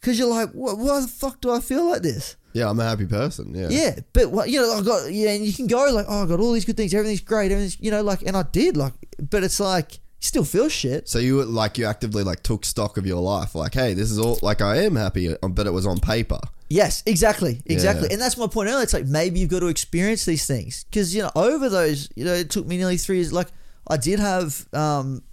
Because 0.00 0.18
you're 0.18 0.28
like, 0.28 0.50
what, 0.52 0.78
why 0.78 1.00
the 1.00 1.08
fuck 1.08 1.40
do 1.40 1.50
I 1.50 1.60
feel 1.60 1.90
like 1.90 2.02
this? 2.02 2.36
Yeah, 2.52 2.70
I'm 2.70 2.80
a 2.80 2.84
happy 2.84 3.06
person. 3.06 3.54
Yeah. 3.54 3.68
Yeah, 3.70 3.98
but 4.12 4.30
what 4.30 4.48
you 4.48 4.60
know, 4.60 4.72
I 4.72 4.82
got 4.82 5.12
yeah, 5.12 5.30
and 5.30 5.44
you 5.44 5.52
can 5.52 5.66
go 5.66 5.90
like, 5.92 6.06
oh, 6.08 6.24
I 6.24 6.26
got 6.26 6.40
all 6.40 6.52
these 6.52 6.64
good 6.64 6.76
things, 6.76 6.92
everything's 6.94 7.20
great, 7.20 7.52
everything's 7.52 7.78
you 7.80 7.90
know, 7.90 8.02
like, 8.02 8.22
and 8.22 8.36
I 8.36 8.42
did 8.42 8.76
like, 8.76 8.94
but 9.18 9.44
it's 9.44 9.60
like 9.60 9.94
you 9.94 9.98
still 10.20 10.44
feel 10.44 10.68
shit. 10.68 11.08
So 11.08 11.18
you 11.18 11.36
were 11.36 11.44
like 11.44 11.78
you 11.78 11.84
actively 11.84 12.24
like 12.24 12.42
took 12.42 12.64
stock 12.64 12.96
of 12.96 13.06
your 13.06 13.20
life. 13.20 13.54
Like, 13.54 13.74
hey, 13.74 13.94
this 13.94 14.10
is 14.10 14.18
all 14.18 14.38
like 14.42 14.62
I 14.62 14.78
am 14.78 14.96
happy, 14.96 15.34
but 15.42 15.66
it 15.66 15.70
was 15.70 15.86
on 15.86 15.98
paper. 15.98 16.40
Yes, 16.72 17.02
exactly, 17.04 17.60
exactly, 17.66 18.06
Yeah. 18.06 18.12
and 18.14 18.22
that's 18.22 18.36
my 18.36 18.46
point 18.46 18.68
earlier. 18.68 18.84
It's 18.84 18.92
like 18.92 19.06
maybe 19.06 19.40
you've 19.40 19.50
got 19.50 19.58
to 19.58 19.66
experience 19.66 20.24
these 20.24 20.46
things 20.46 20.84
because 20.84 21.12
you 21.12 21.20
know 21.20 21.30
over 21.34 21.68
those, 21.68 22.08
you 22.14 22.24
know, 22.24 22.32
it 22.32 22.48
took 22.48 22.64
me 22.64 22.76
nearly 22.76 22.96
three 22.96 23.16
years. 23.16 23.32
Like 23.32 23.48
I 23.88 23.96
did 23.96 24.20
have, 24.20 24.72
um, 24.72 25.24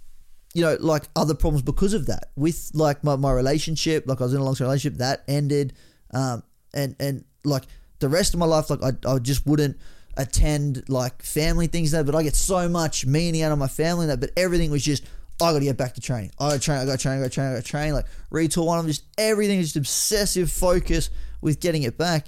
you 0.52 0.62
know, 0.62 0.76
like 0.80 1.04
other 1.14 1.34
problems 1.34 1.62
because 1.62 1.94
of 1.94 2.06
that 2.06 2.30
with 2.34 2.72
like 2.74 3.04
my, 3.04 3.14
my 3.14 3.30
relationship. 3.30 4.04
Like 4.08 4.20
I 4.20 4.24
was 4.24 4.34
in 4.34 4.40
a 4.40 4.44
long 4.44 4.56
term 4.56 4.64
relationship 4.66 4.98
that 4.98 5.22
ended, 5.28 5.74
um, 6.12 6.42
and 6.74 6.96
and 6.98 7.24
like 7.44 7.62
the 8.00 8.08
rest 8.08 8.34
of 8.34 8.40
my 8.40 8.46
life, 8.46 8.68
like 8.68 8.82
I 8.82 8.90
I 9.08 9.20
just 9.20 9.46
wouldn't 9.46 9.76
attend 10.16 10.88
like 10.88 11.22
family 11.22 11.68
things 11.68 11.94
and 11.94 12.00
that. 12.04 12.10
But 12.12 12.18
I 12.18 12.24
get 12.24 12.34
so 12.34 12.68
much 12.68 13.06
meaning 13.06 13.42
out 13.42 13.52
of 13.52 13.58
my 13.60 13.68
family 13.68 14.06
and 14.06 14.10
that. 14.10 14.18
But 14.18 14.30
everything 14.36 14.72
was 14.72 14.84
just. 14.84 15.04
I 15.40 15.52
got 15.52 15.60
to 15.60 15.64
get 15.66 15.76
back 15.76 15.94
to 15.94 16.00
training. 16.00 16.32
I 16.40 16.48
got 16.48 16.54
to 16.54 16.58
train. 16.58 16.78
I 16.78 16.84
got 16.84 16.98
to 16.98 16.98
train. 16.98 17.18
I 17.18 17.20
got 17.20 17.24
to 17.26 17.30
train. 17.30 17.46
I 17.46 17.54
got 17.54 17.62
to 17.64 17.70
train. 17.70 17.92
Like 17.92 18.06
retool 18.32 18.66
one. 18.66 18.80
I'm 18.80 18.88
just 18.88 19.04
everything 19.16 19.60
is 19.60 19.66
just 19.66 19.76
obsessive 19.76 20.50
focus 20.50 21.10
with 21.40 21.60
getting 21.60 21.82
it 21.84 21.96
back 21.98 22.26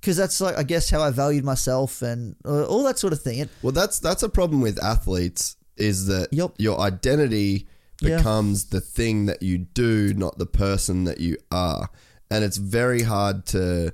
because 0.00 0.16
that's 0.16 0.40
like 0.40 0.56
I 0.58 0.62
guess 0.62 0.90
how 0.90 1.00
I 1.02 1.10
valued 1.10 1.44
myself 1.44 2.02
and 2.02 2.36
uh, 2.44 2.64
all 2.66 2.82
that 2.84 2.98
sort 2.98 3.12
of 3.12 3.22
thing. 3.22 3.40
And 3.40 3.50
Well, 3.62 3.72
that's 3.72 3.98
that's 3.98 4.22
a 4.22 4.28
problem 4.28 4.60
with 4.60 4.82
athletes 4.82 5.56
is 5.76 6.06
that 6.06 6.28
Yep. 6.32 6.52
your 6.58 6.78
identity 6.80 7.66
Yeah. 8.00 8.16
becomes 8.18 8.66
the 8.66 8.80
thing 8.80 9.26
that 9.26 9.42
you 9.42 9.58
do, 9.58 10.12
not 10.14 10.38
the 10.38 10.46
person 10.46 11.04
that 11.04 11.20
you 11.20 11.36
are, 11.50 11.88
and 12.30 12.44
it's 12.44 12.56
very 12.58 13.02
hard 13.02 13.46
to 13.46 13.92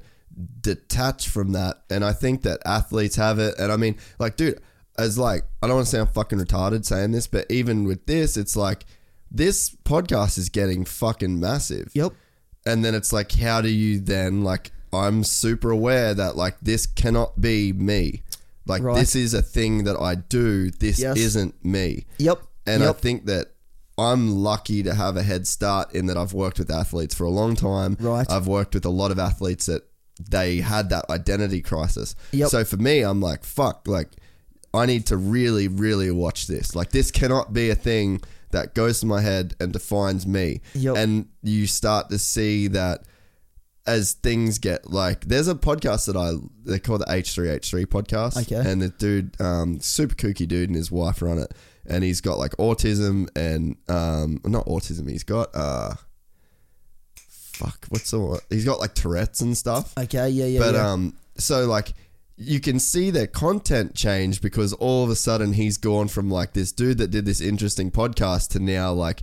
detach 0.61 1.29
from 1.29 1.53
that. 1.53 1.83
And 1.91 2.05
I 2.05 2.13
think 2.13 2.43
that 2.43 2.61
athletes 2.65 3.17
have 3.17 3.39
it. 3.39 3.55
And 3.59 3.71
I 3.73 3.77
mean, 3.77 3.97
like, 4.19 4.37
dude, 4.37 4.61
as 4.99 5.19
like, 5.19 5.45
I 5.63 5.67
don't 5.67 5.77
want 5.77 5.87
to 5.87 5.91
sound 5.91 6.11
fucking 6.11 6.39
retarded 6.39 6.85
saying 6.85 7.13
this, 7.13 7.27
but 7.27 7.47
even 7.51 7.85
with 7.85 8.07
this, 8.07 8.37
it's 8.37 8.57
like 8.57 8.85
this 9.31 9.71
podcast 9.85 10.39
is 10.39 10.49
getting 10.49 10.85
fucking 10.85 11.39
massive. 11.39 11.91
yep, 11.95 12.13
And 12.67 12.85
then 12.85 12.95
it's 12.95 13.13
like, 13.13 13.33
how 13.33 13.61
do 13.61 13.69
you 13.69 14.01
then 14.01 14.43
like? 14.45 14.71
I'm 14.93 15.23
super 15.23 15.71
aware 15.71 16.15
that 16.15 16.37
like 16.37 16.57
this 16.61 16.85
cannot 16.87 17.41
be 17.41 17.73
me. 17.73 18.23
Like 18.67 18.83
Right. 18.83 18.99
this 18.99 19.15
is 19.15 19.35
a 19.35 19.43
thing 19.43 19.85
that 19.85 19.97
I 19.97 20.17
do. 20.17 20.71
This 20.71 20.99
Yes. 20.99 21.17
isn't 21.17 21.65
me. 21.65 22.07
yep, 22.19 22.43
And 22.67 22.83
I 22.83 22.93
think 22.93 23.27
that 23.27 23.53
I'm 23.97 24.35
lucky 24.37 24.83
to 24.83 24.95
have 24.95 25.17
a 25.17 25.23
head 25.23 25.47
start 25.47 25.95
in 25.95 26.07
that 26.07 26.17
I've 26.17 26.33
worked 26.33 26.59
with 26.59 26.71
athletes 26.71 27.15
for 27.15 27.25
a 27.25 27.31
long 27.31 27.55
time. 27.55 27.97
Right. 28.01 28.27
I've 28.31 28.47
worked 28.49 28.75
with 28.75 28.85
a 28.85 28.91
lot 28.91 29.11
of 29.13 29.19
athletes 29.19 29.67
that 29.67 29.85
they 30.29 30.57
had 30.59 30.91
that 30.91 31.09
identity 31.09 31.61
crisis. 31.63 32.15
Yep. 32.33 32.49
So 32.49 32.65
for 32.65 32.77
me, 32.77 33.03
I'm 33.03 33.21
like, 33.21 33.45
fuck, 33.45 33.87
like 33.87 34.09
I 34.75 34.87
need 34.87 35.07
to 35.07 35.17
really, 35.17 35.69
really 35.69 36.11
watch 36.11 36.47
this. 36.49 36.75
Like 36.75 36.91
this 36.91 37.11
cannot 37.13 37.53
be 37.53 37.71
a 37.71 37.75
thing 37.77 38.21
that 38.53 38.75
goes 38.75 39.01
to 39.01 39.07
my 39.07 39.21
head 39.21 39.55
and 39.61 39.73
defines 39.73 40.27
me. 40.27 40.61
Yep. 40.75 40.97
And 40.97 41.29
you 41.43 41.67
start 41.67 42.11
to 42.11 42.19
see 42.19 42.69
that 42.69 43.03
as 43.87 44.13
things 44.13 44.59
get 44.59 44.91
like 44.91 45.25
there's 45.25 45.49
a 45.49 45.55
podcast 45.55 46.07
that 46.07 46.17
I 46.17 46.33
they 46.65 46.79
call 46.79 46.99
the 46.99 47.07
H3H3 47.07 47.87
podcast. 47.87 48.37
Okay. 48.43 48.69
And 48.71 48.83
the 48.83 48.89
dude, 48.89 49.41
um, 49.41 49.81
super 49.81 50.15
kooky 50.15 50.47
dude 50.47 50.69
and 50.69 50.77
his 50.77 50.91
wife 50.91 51.23
run 51.23 51.39
it. 51.39 51.53
And 51.87 52.05
he's 52.05 52.21
got 52.21 52.39
like 52.39 52.53
autism 52.59 53.29
and 53.35 53.77
um 53.89 54.41
not 54.45 54.67
autism, 54.67 55.11
he's 55.11 55.25
got 55.25 55.49
uh 55.55 55.95
fuck, 57.17 57.87
what's 57.89 58.11
the? 58.11 58.41
He's 58.51 58.65
got 58.65 58.81
like 58.81 58.95
Tourette's 58.95 59.41
and 59.41 59.57
stuff. 59.57 59.93
okay, 59.99 60.29
yeah, 60.31 60.47
yeah, 60.47 60.61
But 60.61 60.75
yeah. 60.75 60.91
um, 60.93 61.15
so 61.37 61.67
like 61.67 61.93
you 62.43 62.59
can 62.59 62.79
see 62.81 63.11
their 63.11 63.27
content 63.27 63.95
change 63.95 64.41
because 64.41 64.73
all 64.75 65.05
of 65.05 65.11
a 65.11 65.15
sudden 65.17 65.53
he's 65.53 65.77
gone 65.77 66.09
from 66.09 66.31
like 66.31 66.55
this 66.55 66.73
dude 66.73 66.97
that 66.97 67.11
did 67.11 67.27
this 67.27 67.41
interesting 67.41 67.91
podcast 67.91 68.49
to 68.49 68.59
now 68.59 68.91
like 68.93 69.23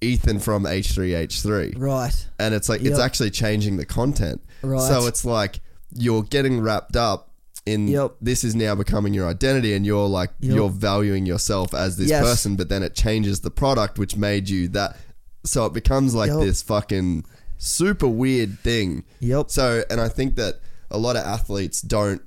Ethan 0.00 0.40
from 0.40 0.64
H3H3, 0.64 1.78
right, 1.78 2.26
and 2.38 2.54
it's 2.54 2.68
like 2.68 2.82
Yep. 2.82 2.90
it's 2.90 3.00
actually 3.00 3.30
changing 3.30 3.76
the 3.76 3.86
content. 3.86 4.42
Right. 4.62 4.80
So 4.80 5.06
it's 5.06 5.24
like 5.24 5.60
you're 5.94 6.22
getting 6.24 6.60
wrapped 6.60 6.96
up 6.96 7.30
in 7.64 7.88
Yep. 7.88 8.16
this 8.20 8.44
is 8.44 8.54
now 8.54 8.74
becoming 8.74 9.14
your 9.14 9.28
identity, 9.28 9.72
and 9.74 9.86
you're 9.86 10.08
like 10.08 10.30
Yep. 10.40 10.54
you're 10.54 10.70
valuing 10.70 11.24
yourself 11.24 11.72
as 11.72 11.96
this 11.96 12.08
Yes. 12.10 12.22
person, 12.22 12.56
but 12.56 12.68
then 12.68 12.82
it 12.82 12.94
changes 12.94 13.40
the 13.40 13.50
product, 13.50 13.98
which 13.98 14.16
made 14.16 14.48
you 14.48 14.68
that. 14.68 14.96
So 15.44 15.64
it 15.66 15.72
becomes 15.72 16.14
like 16.14 16.30
Yep. 16.30 16.40
this 16.40 16.62
fucking 16.62 17.24
super 17.58 18.08
weird 18.08 18.58
thing. 18.60 19.04
Yep. 19.20 19.50
So, 19.50 19.84
and 19.88 20.00
I 20.00 20.08
think 20.08 20.36
that 20.36 20.60
a 20.90 20.98
lot 20.98 21.16
of 21.16 21.24
athletes 21.24 21.80
don't, 21.80 22.20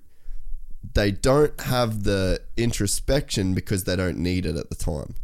they 0.94 1.12
don't 1.12 1.60
have 1.62 2.04
the 2.04 2.42
introspection 2.58 3.54
because 3.54 3.84
they 3.84 3.96
don't 3.96 4.18
need 4.18 4.46
it 4.46 4.56
at 4.56 4.70
the 4.70 4.76
time. 4.76 5.16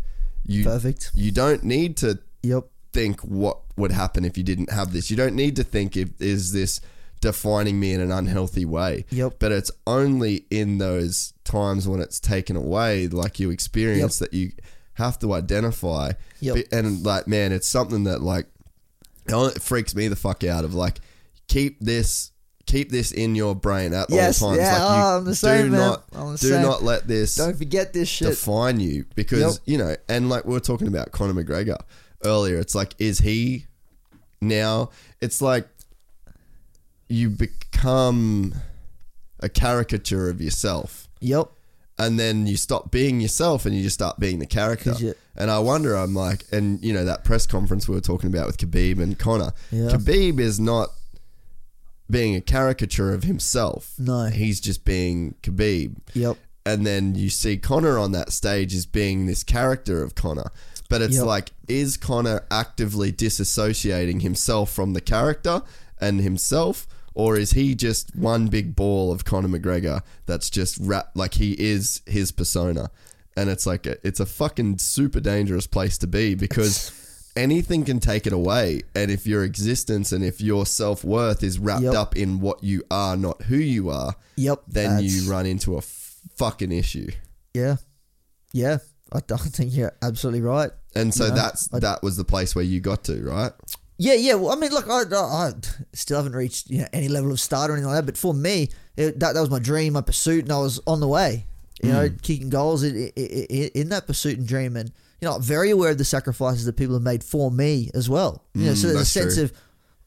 You, 0.46 0.64
Perfect. 0.64 1.12
You 1.14 1.32
don't 1.32 1.64
need 1.64 1.98
to 1.98 2.20
Yep, 2.44 2.66
think 2.94 3.22
what 3.22 3.60
would 3.78 3.92
happen 3.92 4.24
if 4.24 4.38
you 4.38 4.44
didn't 4.44 4.72
have 4.72 4.94
this. 4.94 5.10
You 5.10 5.18
don't 5.18 5.36
need 5.36 5.56
to 5.56 5.64
think 5.64 5.98
if 5.98 6.10
is 6.22 6.54
this 6.54 6.80
defining 7.22 7.80
me 7.80 7.92
in 7.92 8.02
an 8.02 8.12
unhealthy 8.12 8.66
way. 8.66 9.06
Yep. 9.10 9.36
But 9.40 9.52
it's 9.52 9.72
only 9.88 10.46
in 10.52 10.78
those 10.78 11.34
times 11.44 11.88
when 11.88 12.00
it's 12.00 12.20
taken 12.20 12.56
away, 12.56 13.08
like 13.08 13.40
you 13.40 13.50
experience, 13.50 14.20
that 14.20 14.34
you 14.34 14.52
have 14.94 15.18
to 15.20 15.34
identify. 15.34 16.12
Yep. 16.40 16.68
And 16.72 17.04
like, 17.04 17.28
man, 17.28 17.52
it's 17.52 17.68
something 17.68 18.04
that 18.04 18.22
like 18.22 18.48
it 19.28 19.62
freaks 19.62 19.96
me 19.96 20.08
the 20.08 20.16
fuck 20.16 20.44
out. 20.44 20.64
Of 20.64 20.74
like, 20.74 21.00
keep 21.48 21.80
this. 21.80 22.32
Keep 22.68 22.90
this 22.90 23.12
in 23.12 23.36
your 23.36 23.54
brain 23.56 23.94
at 23.94 24.10
Yes, 24.10 24.42
all 24.42 24.50
times. 24.50 24.62
yeah, 24.62 24.72
like 24.72 24.98
you 24.98 25.04
oh, 25.04 25.18
I'm 25.18 25.26
the 25.26 25.36
same, 25.36 25.66
do 25.66 25.72
man. 25.72 25.80
not 25.80 26.04
I'm 26.14 26.32
the 26.32 26.38
do 26.40 26.48
same. 26.50 26.62
not 26.64 26.82
let 26.84 27.08
this 27.08 27.36
don't 27.36 27.56
forget 27.56 27.94
this 27.94 28.10
shit. 28.10 28.30
define 28.30 28.80
you 28.80 29.06
because 29.16 29.40
Yep. 29.40 29.52
you 29.66 29.78
know 29.78 29.96
and 30.10 30.30
like 30.30 30.46
we 30.46 30.54
were 30.54 30.60
talking 30.60 30.88
about 30.88 31.12
Conor 31.12 31.34
McGregor 31.44 31.78
earlier 32.24 32.58
it's 32.58 32.74
like 32.74 32.96
is 32.98 33.20
he 33.20 33.68
now 34.42 34.90
it's 35.22 35.42
like 35.44 35.68
you 37.08 37.30
become 37.30 38.56
a 39.40 39.50
caricature 39.50 40.30
of 40.30 40.42
yourself 40.42 41.08
yep, 41.20 41.50
and 42.00 42.20
then 42.20 42.48
you 42.48 42.58
stop 42.58 42.90
being 42.92 43.20
yourself 43.22 43.66
and 43.66 43.76
you 43.76 43.84
just 43.84 43.94
start 43.96 44.20
being 44.20 44.40
the 44.40 44.46
character. 44.46 44.94
and 45.36 45.52
I 45.52 45.60
wonder 45.60 45.96
I'm 45.96 46.16
like 46.16 46.46
and 46.52 46.84
you 46.84 46.94
know 46.94 47.06
that 47.06 47.24
press 47.24 47.46
conference 47.46 47.88
we 47.88 47.94
were 47.96 48.02
talking 48.02 48.30
about 48.34 48.48
with 48.48 48.58
Khabib 48.58 49.00
and 49.02 49.18
Conor 49.20 49.54
Yeah. 49.72 49.90
Khabib 49.90 50.40
is 50.40 50.60
not 50.60 50.90
being 52.10 52.36
a 52.36 52.42
caricature 52.42 53.14
of 53.14 53.24
himself 53.24 53.94
No. 53.98 54.26
he's 54.26 54.60
just 54.60 54.86
being 54.86 55.36
Khabib 55.44 55.96
yep, 56.14 56.38
and 56.66 56.86
then 56.86 57.16
you 57.16 57.30
see 57.30 57.58
Conor 57.58 57.98
on 57.98 58.12
that 58.14 58.32
stage 58.32 58.74
as 58.74 58.86
being 58.86 59.26
this 59.26 59.44
character 59.44 60.02
of 60.04 60.16
Conor. 60.16 60.52
But 60.90 61.02
it's 61.02 61.16
Yep. 61.18 61.26
like, 61.26 61.52
is 61.68 61.98
Conor 61.98 62.42
actively 62.52 63.12
disassociating 63.12 64.22
himself 64.22 64.72
from 64.72 64.94
the 64.94 65.02
character 65.02 65.62
and 66.00 66.22
himself? 66.22 66.88
Or 67.14 67.38
is 67.38 67.52
he 67.54 67.76
just 67.76 68.16
one 68.16 68.48
big 68.48 68.76
ball 68.76 69.12
of 69.12 69.26
Conor 69.26 69.48
McGregor 69.48 70.02
that's 70.26 70.50
just 70.50 70.78
rap 70.80 71.12
like 71.16 71.36
he 71.36 71.54
is 71.54 72.02
his 72.06 72.32
persona? 72.32 72.92
and 73.38 73.50
it's 73.50 73.66
like 73.66 73.86
a, 73.86 73.98
it's 74.08 74.22
a 74.22 74.26
fucking 74.26 74.78
super 74.78 75.20
dangerous 75.20 75.68
place 75.68 75.98
to 75.98 76.08
be 76.08 76.36
because 76.36 76.90
anything 77.36 77.84
can 77.84 78.00
take 78.00 78.26
it 78.26 78.34
away 78.34 78.82
and 78.96 79.12
if 79.12 79.28
your 79.28 79.44
existence 79.44 80.12
and 80.12 80.24
if 80.24 80.40
your 80.40 80.66
self-worth 80.66 81.44
is 81.44 81.60
wrapped 81.60 81.84
Yep. 81.84 81.94
up 81.94 82.16
in 82.16 82.40
what 82.40 82.64
you 82.64 82.84
are 82.90 83.18
not 83.18 83.42
who 83.44 83.58
you 83.58 83.90
are 83.90 84.16
Yep. 84.38 84.64
then 84.68 85.04
you 85.04 85.30
run 85.30 85.46
into 85.46 85.78
a 85.78 85.82
fucking 85.82 86.72
issue 86.72 87.10
Yeah. 87.54 87.78
Yeah. 88.54 88.78
I 89.12 89.20
don't 89.28 89.40
think 89.58 89.76
you're 89.76 89.94
absolutely 90.02 90.42
right. 90.42 90.72
and 90.96 91.14
so 91.14 91.30
that's 91.30 91.74
I- 91.74 91.80
that 91.80 92.04
was 92.04 92.18
the 92.18 92.26
place 92.26 92.56
where 92.56 92.64
you 92.66 92.80
got 92.80 93.04
to 93.06 93.22
right 93.24 93.52
Yeah, 93.98 94.16
yeah. 94.16 94.34
Well, 94.36 94.52
I 94.52 94.56
mean, 94.60 94.72
look, 94.72 94.90
I, 94.90 95.04
I, 95.10 95.48
I 95.48 95.52
still 95.94 96.18
haven't 96.18 96.36
reached 96.36 96.70
you 96.70 96.80
know 96.80 96.88
any 96.92 97.08
level 97.08 97.32
of 97.32 97.40
start 97.40 97.70
or 97.70 97.74
anything 97.74 97.88
like 97.88 98.00
that. 98.00 98.06
But 98.06 98.18
for 98.18 98.34
me, 98.34 98.68
it, 98.98 99.20
that 99.22 99.34
that 99.36 99.40
was 99.40 99.50
my 99.50 99.60
dream, 99.60 99.94
my 99.94 100.02
pursuit, 100.02 100.44
and 100.44 100.52
I 100.52 100.60
was 100.60 100.82
on 100.86 101.00
the 101.00 101.08
way. 101.08 101.46
You 101.82 101.92
hmm. 101.92 101.96
know, 101.96 102.10
kicking 102.22 102.50
goals 102.50 102.84
in, 102.84 102.94
in, 103.16 103.46
in 103.50 103.70
in 103.74 103.90
that 103.90 104.06
pursuit 104.06 104.38
and 104.38 104.46
dream, 104.46 104.76
and 104.76 104.92
you 105.26 105.32
know, 105.32 105.40
very 105.40 105.72
aware 105.72 105.90
of 105.90 105.98
the 105.98 106.06
sacrifices 106.06 106.66
that 106.66 106.74
people 106.78 106.94
have 106.94 107.02
made 107.02 107.24
for 107.24 107.50
me 107.50 107.90
as 107.96 108.08
well. 108.08 108.44
You 108.54 108.68
know, 108.68 108.74
so 108.76 108.88
mm, 108.88 108.94
there's 108.94 109.02
a 109.02 109.06
sense 109.06 109.36
true. 109.36 109.46
of 109.46 109.54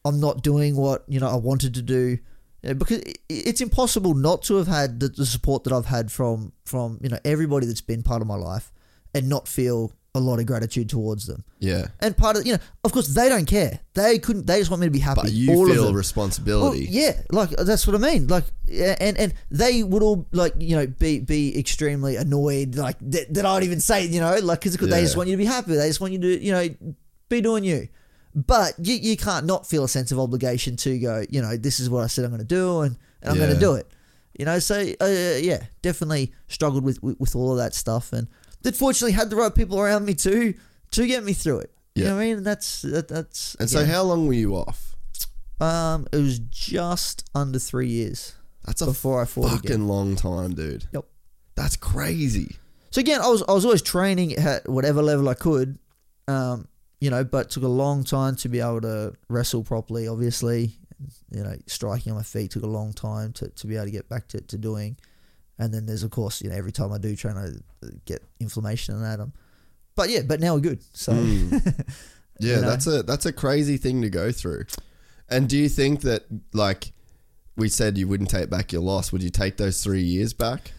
I'm 0.04 0.20
not 0.20 0.44
doing 0.44 0.76
what 0.76 1.02
you 1.08 1.18
know 1.18 1.28
I 1.28 1.34
wanted 1.34 1.74
to 1.74 1.82
do. 1.82 2.18
You 2.62 2.68
know, 2.68 2.74
because 2.74 3.02
it's 3.28 3.60
impossible 3.60 4.14
not 4.14 4.42
to 4.42 4.54
have 4.56 4.68
had 4.68 5.00
the, 5.00 5.08
the 5.08 5.26
support 5.26 5.64
that 5.64 5.72
I've 5.72 5.86
had 5.86 6.12
from 6.12 6.52
from 6.64 7.00
you 7.02 7.08
know 7.08 7.18
everybody 7.24 7.66
that's 7.66 7.80
been 7.80 8.04
part 8.04 8.22
of 8.22 8.28
my 8.28 8.36
life, 8.36 8.70
and 9.12 9.28
not 9.28 9.48
feel 9.48 9.92
a 10.18 10.20
lot 10.20 10.38
of 10.38 10.46
gratitude 10.46 10.88
towards 10.88 11.26
them. 11.26 11.42
yeah 11.58 11.86
And 12.00 12.16
part 12.16 12.36
of 12.36 12.46
you 12.46 12.52
know, 12.52 12.58
of 12.84 12.92
course, 12.92 13.08
they 13.08 13.28
don't 13.28 13.46
care. 13.46 13.80
They 13.94 14.18
couldn't. 14.18 14.46
They 14.46 14.58
just 14.58 14.70
want 14.70 14.80
me 14.80 14.86
to 14.86 14.90
be 14.90 14.98
happy. 14.98 15.22
but 15.22 15.32
you 15.32 15.54
all 15.54 15.66
feel 15.66 15.94
responsibility 15.94 16.84
Well, 16.84 16.94
yeah, 17.02 17.20
like 17.30 17.50
that's 17.50 17.86
what 17.86 17.96
I 17.96 17.98
mean. 17.98 18.26
Like, 18.28 18.44
and 18.68 19.16
and 19.16 19.34
they 19.50 19.82
would 19.82 20.02
all 20.02 20.26
like 20.32 20.54
you 20.58 20.76
know 20.76 20.86
be 20.86 21.20
be 21.20 21.58
extremely 21.58 22.16
annoyed 22.16 22.74
like 22.76 22.98
that, 23.00 23.32
that 23.34 23.46
I'd 23.46 23.64
even 23.64 23.80
say 23.80 24.06
you 24.06 24.20
know 24.20 24.36
like 24.42 24.60
because 24.60 24.76
they 24.76 25.00
just 25.00 25.16
want 25.16 25.28
you 25.28 25.36
to 25.36 25.42
be 25.42 25.46
happy. 25.46 25.74
They 25.74 25.88
just 25.88 26.00
want 26.00 26.12
you 26.12 26.20
to 26.20 26.44
you 26.44 26.52
know 26.52 26.68
be 27.28 27.40
doing 27.40 27.64
you. 27.64 27.88
But 28.34 28.74
you, 28.78 28.94
you 28.94 29.16
can't 29.16 29.46
not 29.46 29.66
feel 29.66 29.82
a 29.84 29.88
sense 29.88 30.12
of 30.12 30.18
obligation 30.20 30.76
to 30.76 30.98
go. 30.98 31.24
You 31.28 31.42
know, 31.42 31.56
this 31.56 31.80
is 31.80 31.90
what 31.90 32.04
I 32.04 32.06
said 32.08 32.24
I'm 32.24 32.30
going 32.30 32.46
to 32.46 32.46
do, 32.46 32.80
and, 32.82 32.96
and 33.22 33.30
I'm 33.32 33.38
going 33.38 33.52
to 33.52 33.58
do 33.58 33.74
it. 33.74 33.86
You 34.38 34.44
know, 34.44 34.60
so 34.60 34.76
uh, 35.00 35.38
yeah, 35.40 35.64
definitely 35.82 36.32
struggled 36.46 36.84
with, 36.84 37.02
with 37.02 37.18
with 37.18 37.34
all 37.34 37.50
of 37.52 37.58
that 37.58 37.74
stuff, 37.74 38.12
and 38.12 38.28
that 38.62 38.76
fortunately 38.76 39.12
had 39.12 39.30
the 39.30 39.36
right 39.36 39.54
people 39.54 39.78
around 39.80 40.04
me 40.04 40.14
too 40.14 40.54
to 40.92 41.06
get 41.06 41.24
me 41.24 41.32
through 41.32 41.60
it. 41.60 41.72
You 41.94 42.04
Yeah. 42.04 42.10
know 42.10 42.16
what 42.16 42.22
I 42.22 42.26
mean? 42.34 42.42
That's 42.42 42.82
that, 42.82 43.08
that's 43.08 43.54
and 43.56 43.68
so 43.68 43.84
how 43.84 44.02
long 44.02 44.26
were 44.26 44.34
you 44.34 44.54
off 44.56 44.96
Um, 45.60 46.06
it 46.12 46.16
was 46.18 46.38
just 46.38 47.28
under 47.34 47.58
three 47.58 47.88
years 47.88 48.34
that's 48.64 48.80
a 48.82 48.86
before 48.86 49.20
I 49.20 49.24
fought 49.24 49.50
fucking 49.50 49.70
again. 49.70 49.88
long 49.88 50.14
time 50.16 50.54
dude 50.54 50.86
Yep. 50.92 51.04
that's 51.56 51.76
crazy 51.76 52.56
So 52.90 53.00
again, 53.00 53.20
I 53.20 53.28
was 53.28 53.42
I 53.48 53.52
was 53.52 53.64
always 53.64 53.82
training 53.82 54.32
at 54.34 54.68
whatever 54.68 55.02
level 55.02 55.28
I 55.28 55.34
could, 55.34 55.78
um, 56.26 56.68
you 57.00 57.10
know, 57.10 57.22
but 57.24 57.50
took 57.50 57.62
a 57.64 57.68
long 57.68 58.02
time 58.04 58.34
to 58.36 58.48
be 58.48 58.60
able 58.60 58.80
to 58.80 59.12
wrestle 59.28 59.62
properly. 59.62 60.08
Obviously, 60.08 60.78
you 61.30 61.42
know, 61.44 61.54
striking 61.66 62.12
on 62.12 62.16
my 62.18 62.24
feet 62.24 62.50
took 62.52 62.62
a 62.62 62.66
long 62.66 62.92
time 62.94 63.32
to, 63.34 63.48
to 63.50 63.66
be 63.66 63.76
able 63.76 63.84
to 63.84 63.90
get 63.90 64.08
back 64.08 64.26
to, 64.28 64.40
to 64.40 64.56
doing. 64.56 64.96
And 65.58 65.72
then 65.74 65.86
there's 65.86 66.02
of 66.04 66.10
course, 66.10 66.40
you 66.42 66.50
know, 66.50 66.56
every 66.56 66.72
time 66.72 66.92
I 66.92 66.98
do 66.98 67.14
train, 67.16 67.34
to 67.34 67.90
get 68.04 68.22
inflammation 68.40 68.94
and 68.94 69.04
that. 69.04 69.20
Um, 69.20 69.32
but 69.96 70.08
yeah, 70.10 70.22
but 70.22 70.40
now 70.40 70.54
we're 70.54 70.60
good. 70.60 70.82
So 70.92 71.12
Yeah, 72.40 72.56
You 72.56 72.62
know? 72.62 72.70
that's 72.70 72.86
a 72.86 73.02
that's 73.02 73.26
a 73.26 73.32
crazy 73.32 73.76
thing 73.76 74.02
to 74.02 74.10
go 74.10 74.30
through. 74.30 74.64
And 75.28 75.48
do 75.48 75.56
you 75.58 75.68
think 75.68 76.02
that 76.02 76.24
like 76.52 76.92
we 77.56 77.68
said 77.68 77.98
you 77.98 78.06
wouldn't 78.06 78.30
take 78.30 78.48
back 78.48 78.72
your 78.72 78.82
loss, 78.82 79.10
would 79.12 79.22
you 79.22 79.30
take 79.30 79.56
those 79.56 79.82
three 79.82 80.02
years 80.02 80.32
back? 80.32 80.70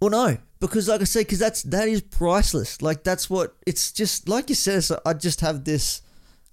Well, 0.00 0.10
no, 0.10 0.38
because 0.60 0.88
like 0.88 1.00
I 1.00 1.04
said, 1.04 1.26
because 1.26 1.40
that's 1.40 1.62
that 1.64 1.88
is 1.88 2.00
priceless. 2.00 2.80
Like 2.80 3.02
that's 3.02 3.28
what 3.28 3.56
it's 3.66 3.90
just 3.92 4.28
like 4.28 4.48
you 4.48 4.54
said. 4.54 4.84
So 4.84 5.00
I 5.04 5.14
just 5.14 5.40
have 5.40 5.64
this 5.64 6.00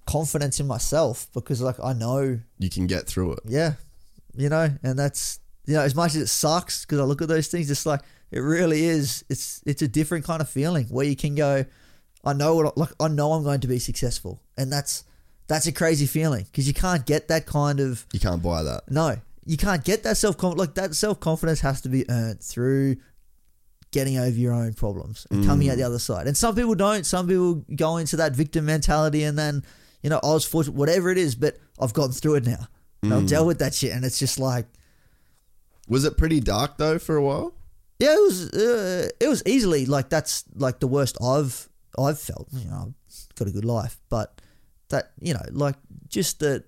confidence 0.06 0.58
in 0.58 0.66
myself 0.66 1.28
because 1.32 1.60
like 1.62 1.76
I 1.82 1.92
know, 1.92 2.40
You 2.58 2.68
can 2.70 2.86
get 2.88 3.06
through 3.06 3.34
it. 3.34 3.40
yeah, 3.46 3.74
you 4.34 4.48
know, 4.48 4.68
and 4.82 4.98
that's 4.98 5.38
you 5.68 5.74
know 5.74 5.82
as 5.82 5.94
much 5.94 6.14
as 6.14 6.22
it 6.22 6.26
sucks 6.28 6.84
because 6.84 6.98
I 6.98 7.04
look 7.04 7.20
at 7.20 7.28
those 7.28 7.48
things, 7.48 7.70
it's 7.70 7.84
like 7.84 8.00
it 8.30 8.40
really 8.40 8.84
is. 8.84 9.24
It's 9.28 9.62
it's 9.66 9.82
a 9.82 9.88
different 9.88 10.24
kind 10.24 10.40
of 10.40 10.48
feeling 10.48 10.86
where 10.86 11.04
you 11.04 11.14
can 11.14 11.34
go, 11.34 11.64
I 12.24 12.32
know 12.32 12.56
what 12.56 12.78
like 12.78 12.90
I 12.98 13.08
know 13.08 13.34
I'm 13.34 13.44
going 13.44 13.60
to 13.60 13.68
be 13.68 13.78
successful, 13.78 14.40
and 14.56 14.72
that's 14.72 15.04
that's 15.46 15.66
a 15.66 15.72
crazy 15.72 16.06
feeling 16.06 16.44
because 16.44 16.66
you 16.66 16.74
can't 16.74 17.04
get 17.04 17.28
that 17.28 17.44
kind 17.44 17.80
of 17.80 18.06
You 18.12 18.20
can't 18.20 18.42
buy 18.42 18.62
that. 18.62 18.90
no, 18.90 19.16
you 19.44 19.58
can't 19.58 19.84
get 19.84 20.02
that 20.04 20.16
self 20.16 20.38
confidence. 20.38 20.68
like 20.68 20.74
that 20.76 20.94
self 20.94 21.20
confidence 21.20 21.60
has 21.60 21.82
to 21.82 21.90
be 21.90 22.08
earned 22.08 22.40
through 22.42 22.96
getting 23.90 24.18
over 24.18 24.36
your 24.36 24.52
own 24.52 24.72
problems 24.74 25.26
and 25.30 25.44
coming 25.46 25.68
mm. 25.68 25.72
out 25.72 25.76
the 25.76 25.82
other 25.82 25.98
side. 25.98 26.26
And 26.26 26.36
some 26.36 26.54
people 26.54 26.74
don't. 26.74 27.04
Some 27.04 27.26
people 27.26 27.64
go 27.76 27.98
into 27.98 28.16
that 28.16 28.32
victim 28.32 28.66
mentality 28.66 29.22
and 29.24 29.38
then, 29.38 29.64
you 30.02 30.10
know, 30.10 30.20
I 30.22 30.28
was 30.28 30.44
fortunate, 30.44 30.76
whatever 30.76 31.10
it 31.10 31.18
is, 31.18 31.34
but 31.34 31.56
I've 31.78 31.94
gotten 31.94 32.12
through 32.12 32.36
it 32.36 32.46
now. 32.46 32.68
And 33.02 33.14
I've 33.14 33.26
dealt 33.26 33.46
with 33.46 33.60
that 33.60 33.74
shit, 33.74 33.92
and 33.92 34.04
it's 34.04 34.18
just 34.18 34.40
like, 34.40 34.66
Was 35.88 36.04
it 36.04 36.16
pretty 36.16 36.40
dark 36.40 36.76
though 36.78 36.98
for 36.98 37.16
a 37.16 37.22
while? 37.22 37.54
yeah, 37.98 38.14
it 38.14 38.22
was, 38.22 38.50
uh, 38.52 39.08
it 39.18 39.26
was 39.26 39.42
easily 39.44 39.84
like 39.86 40.08
that's 40.08 40.44
like 40.54 40.78
the 40.80 40.86
worst 40.86 41.16
I've 41.22 41.68
I've 41.98 42.18
felt. 42.20 42.46
You 42.52 42.68
know, 42.70 42.94
I've 42.94 43.34
got 43.34 43.48
a 43.48 43.50
good 43.50 43.64
life, 43.64 43.98
but 44.08 44.40
that 44.90 45.10
you 45.20 45.34
know, 45.34 45.42
like 45.50 45.74
just 46.08 46.38
the 46.40 46.62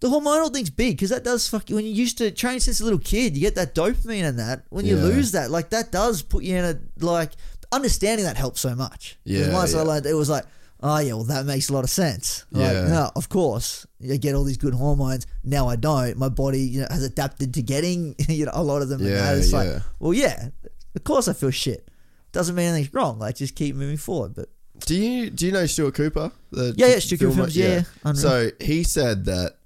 the 0.00 0.08
hormonal 0.08 0.52
thing's 0.52 0.70
big 0.70 0.96
because 0.96 1.10
that 1.10 1.22
does 1.22 1.48
fuck 1.48 1.70
you. 1.70 1.76
When 1.76 1.84
you 1.84 1.92
used 1.92 2.18
to 2.18 2.30
train 2.32 2.58
since 2.58 2.80
a 2.80 2.84
little 2.84 2.98
kid, 2.98 3.36
you 3.36 3.40
get 3.42 3.54
that 3.54 3.74
dopamine 3.74 4.24
and 4.24 4.38
that. 4.40 4.64
When 4.70 4.84
you 4.84 4.96
Yeah. 4.96 5.04
lose 5.04 5.30
that, 5.32 5.50
like 5.52 5.70
that 5.70 5.92
does 5.92 6.22
put 6.22 6.42
you 6.42 6.56
in 6.56 6.64
a 6.64 6.80
like 7.04 7.30
understanding 7.70 8.24
that 8.26 8.36
helps 8.36 8.60
so 8.60 8.74
much. 8.74 9.18
Yeah, 9.24 9.50
yeah. 9.52 10.00
it 10.10 10.14
was 10.14 10.28
like. 10.28 10.44
Oh 10.82 10.98
yeah, 10.98 11.12
well 11.14 11.24
that 11.24 11.46
makes 11.46 11.68
a 11.68 11.72
lot 11.72 11.84
of 11.84 11.90
sense. 11.90 12.44
Like, 12.50 12.72
Yeah. 12.72 12.88
no, 12.88 13.10
of 13.14 13.28
course, 13.28 13.86
you 14.00 14.18
get 14.18 14.34
all 14.34 14.44
these 14.44 14.56
good 14.56 14.74
hormones. 14.74 15.26
Now 15.44 15.68
I 15.68 15.76
don't. 15.76 16.16
My 16.16 16.28
body, 16.28 16.60
you 16.60 16.80
know, 16.80 16.88
has 16.90 17.04
adapted 17.04 17.54
to 17.54 17.62
getting 17.62 18.14
you 18.28 18.46
know 18.46 18.52
a 18.54 18.62
lot 18.62 18.82
of 18.82 18.88
them. 18.88 19.00
Yeah, 19.04 19.34
it's 19.34 19.52
yeah. 19.52 19.58
like, 19.58 19.82
well, 20.00 20.12
yeah, 20.12 20.48
of 20.94 21.04
course 21.04 21.28
I 21.28 21.32
feel 21.34 21.50
shit. 21.50 21.88
Doesn't 22.32 22.54
mean 22.54 22.66
anything's 22.66 22.92
wrong. 22.94 23.18
Like 23.18 23.36
just 23.36 23.54
keep 23.54 23.76
moving 23.76 23.96
forward. 23.98 24.34
But 24.34 24.48
Do 24.86 24.96
you 24.96 25.30
do 25.30 25.46
you 25.46 25.52
know 25.52 25.66
Stuart 25.66 25.94
Cooper? 25.94 26.32
The 26.50 26.74
Yeah, 26.76 26.88
yeah, 26.88 26.98
Stuart 26.98 27.20
Cooper 27.20 27.34
films, 27.34 27.56
yeah, 27.56 27.82
yeah. 28.04 28.12
So 28.14 28.50
he 28.60 28.82
said 28.82 29.26
that 29.26 29.58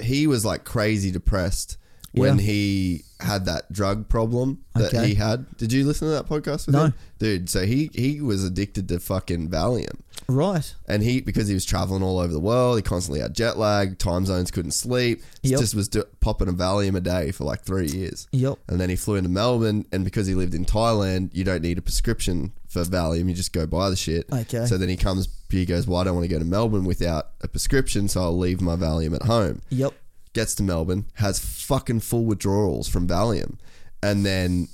he 0.00 0.26
was 0.26 0.44
like 0.44 0.64
crazy 0.64 1.10
depressed 1.10 1.76
when 2.12 2.36
Yeah. 2.38 2.44
he 2.44 3.04
had 3.20 3.44
that 3.46 3.72
drug 3.72 4.08
problem 4.08 4.58
that 4.74 4.92
Okay. 4.94 5.08
he 5.08 5.14
had. 5.14 5.46
Did 5.56 5.72
you 5.72 5.84
listen 5.86 6.08
to 6.08 6.12
that 6.14 6.28
podcast 6.28 6.66
with 6.66 6.74
No. 6.74 6.84
him? 6.86 6.94
Dude, 7.18 7.48
so 7.50 7.64
he 7.64 7.90
he 7.94 8.20
was 8.20 8.42
addicted 8.44 8.88
to 8.88 8.98
fucking 8.98 9.48
Valium. 9.48 10.00
right, 10.28 10.74
And 10.88 11.02
he, 11.02 11.20
because 11.20 11.48
he 11.48 11.54
was 11.54 11.64
traveling 11.64 12.02
all 12.02 12.18
over 12.18 12.32
the 12.32 12.40
world, 12.40 12.76
he 12.76 12.82
constantly 12.82 13.20
had 13.20 13.34
jet 13.34 13.58
lag, 13.58 13.98
time 13.98 14.24
zones, 14.24 14.50
couldn't 14.50 14.70
sleep. 14.72 15.22
Yep. 15.42 15.60
Just 15.60 15.74
was 15.74 15.88
do- 15.88 16.04
popping 16.20 16.48
a 16.48 16.52
Valium 16.52 16.94
a 16.96 17.00
day 17.00 17.32
for 17.32 17.44
like 17.44 17.62
three 17.64 17.88
years. 17.88 18.28
Yep. 18.32 18.58
And 18.68 18.80
then 18.80 18.88
he 18.88 18.96
flew 18.96 19.16
into 19.16 19.28
Melbourne, 19.28 19.84
and 19.92 20.04
because 20.04 20.26
he 20.26 20.34
lived 20.34 20.54
in 20.54 20.64
Thailand, 20.64 21.30
you 21.32 21.44
don't 21.44 21.60
need 21.62 21.76
a 21.76 21.82
prescription 21.82 22.52
for 22.68 22.82
Valium. 22.84 23.28
You 23.28 23.34
just 23.34 23.52
go 23.52 23.66
buy 23.66 23.90
the 23.90 23.96
shit. 23.96 24.26
Okay. 24.32 24.64
So 24.66 24.78
then 24.78 24.88
he 24.88 24.96
comes, 24.96 25.28
he 25.50 25.66
goes, 25.66 25.86
"Well, 25.86 25.98
I 26.00 26.04
don't 26.04 26.14
want 26.14 26.24
to 26.24 26.32
go 26.34 26.38
to 26.38 26.44
Melbourne 26.46 26.84
without 26.84 27.28
a 27.42 27.48
prescription, 27.48 28.08
so 28.08 28.22
I'll 28.22 28.38
leave 28.38 28.60
my 28.60 28.76
Valium 28.76 29.14
at 29.14 29.22
home." 29.22 29.60
yep, 29.70 29.92
Gets 30.34 30.54
to 30.56 30.62
Melbourne, 30.62 31.06
has 31.14 31.38
fucking 31.38 32.00
full 32.00 32.24
withdrawals 32.24 32.88
from 32.88 33.06
Valium, 33.06 33.58
and 34.02 34.24
then 34.24 34.68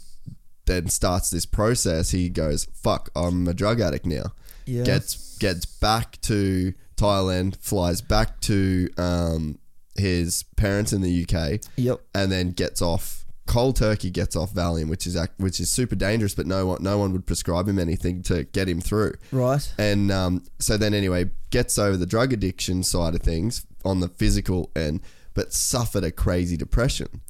then 0.66 0.88
starts 0.88 1.30
this 1.30 1.46
process. 1.46 2.10
He 2.10 2.28
goes, 2.28 2.66
"Fuck, 2.74 3.10
I'm 3.16 3.48
a 3.48 3.54
drug 3.54 3.80
addict 3.80 4.06
now." 4.06 4.32
Yeah. 4.66 4.84
Gets 4.84 5.36
gets 5.38 5.66
back 5.66 6.20
to 6.22 6.74
Thailand, 6.96 7.56
flies 7.56 8.00
back 8.02 8.40
to 8.42 8.88
um, 8.98 9.58
his 9.96 10.44
parents 10.56 10.92
in 10.92 11.00
the 11.00 11.22
UK, 11.26 11.60
yep, 11.76 12.00
and 12.14 12.30
then 12.30 12.50
gets 12.52 12.80
off 12.82 13.24
cold 13.46 13.76
turkey. 13.76 14.10
Gets 14.10 14.36
off 14.36 14.52
Valium, 14.52 14.88
which 14.90 15.06
is 15.06 15.16
ac- 15.16 15.32
which 15.38 15.58
is 15.58 15.70
super 15.70 15.96
dangerous, 15.96 16.34
but 16.34 16.46
no 16.46 16.66
one 16.66 16.82
no 16.82 16.98
one 16.98 17.12
would 17.12 17.26
prescribe 17.26 17.66
him 17.66 17.78
anything 17.78 18.22
to 18.24 18.44
get 18.44 18.68
him 18.68 18.80
through. 18.80 19.14
right, 19.32 19.72
And 19.78 20.12
um, 20.12 20.44
so 20.60 20.76
then 20.76 20.92
anyway, 20.94 21.30
gets 21.50 21.78
over 21.78 21.96
the 21.96 22.06
drug 22.06 22.32
addiction 22.32 22.82
side 22.84 23.14
of 23.14 23.22
things 23.22 23.64
on 23.84 24.00
the 24.00 24.08
physical 24.08 24.70
end, 24.76 25.00
but 25.38 25.52
suffered 25.52 26.02
a 26.02 26.10
crazy 26.10 26.56
depression. 26.56 27.20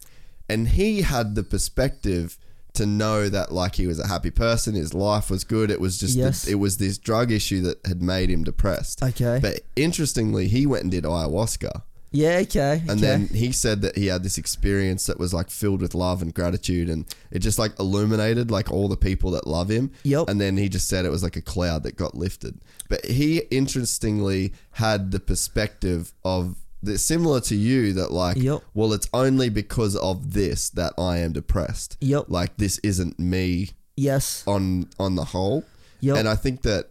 And 0.49 0.69
he 0.69 1.03
had 1.03 1.35
the 1.35 1.43
perspective 1.43 2.39
to 2.73 2.87
know 2.87 3.29
that 3.29 3.53
like 3.53 3.75
he 3.75 3.87
was 3.87 3.99
a 3.99 4.07
happy 4.07 4.31
person, 4.31 4.75
his 4.75 4.95
life 4.95 5.29
was 5.31 5.45
good. 5.45 5.71
It 5.71 5.81
was 5.81 5.99
just 5.99 6.17
Yes. 6.17 6.45
the, 6.45 6.53
it 6.53 6.55
was 6.55 6.79
this 6.79 6.97
drug 6.97 7.31
issue 7.31 7.61
that 7.63 7.79
had 7.87 8.01
made 8.01 8.31
him 8.31 8.45
depressed. 8.45 9.03
Okay. 9.03 9.39
But 9.43 9.61
interestingly, 9.77 10.49
he 10.49 10.65
went 10.65 10.85
and 10.85 10.91
did 10.91 11.05
ayahuasca. 11.05 11.83
yeah, 12.11 12.39
okay, 12.45 12.81
And 12.89 12.93
okay. 12.93 13.01
then 13.01 13.27
he 13.43 13.53
said 13.53 13.83
that 13.83 13.95
he 13.99 14.07
had 14.07 14.23
this 14.23 14.39
experience 14.39 15.05
that 15.07 15.19
was 15.19 15.35
like 15.35 15.51
filled 15.51 15.83
with 15.83 15.95
love 15.95 16.23
and 16.23 16.33
gratitude, 16.33 16.89
and 16.89 17.05
it 17.31 17.41
just 17.41 17.59
like 17.59 17.73
illuminated 17.79 18.51
like 18.51 18.71
all 18.73 18.89
the 18.89 18.97
people 18.97 19.31
that 19.33 19.47
love 19.47 19.69
him. 19.69 19.91
Yep. 20.05 20.29
And 20.31 20.41
then 20.41 20.57
he 20.57 20.69
just 20.71 20.89
said 20.89 21.05
it 21.05 21.11
was 21.11 21.23
like 21.23 21.37
a 21.37 21.43
cloud 21.55 21.83
that 21.83 21.97
got 21.97 22.15
lifted. 22.15 22.55
But 22.89 23.05
he 23.05 23.43
interestingly 23.51 24.55
had 24.73 25.11
the 25.11 25.21
perspective 25.21 26.15
of 26.25 26.57
similar 26.97 27.41
to 27.43 27.55
you 27.57 27.93
that 27.95 28.13
like, 28.13 28.37
Yep. 28.37 28.63
well, 28.75 28.93
it's 28.93 29.09
only 29.13 29.49
because 29.49 29.97
of 29.97 30.33
this 30.35 30.71
that 30.71 30.93
I 30.99 31.19
am 31.19 31.33
depressed. 31.33 31.97
Yep. 32.01 32.27
Like 32.29 32.57
this 32.57 32.79
isn't 32.79 33.19
me 33.19 33.71
yes, 33.97 34.45
on 34.47 34.89
on 34.99 35.15
the 35.17 35.25
whole. 35.25 35.65
Yep. 36.01 36.17
And 36.17 36.29
I 36.29 36.37
think 36.37 36.63
that, 36.63 36.91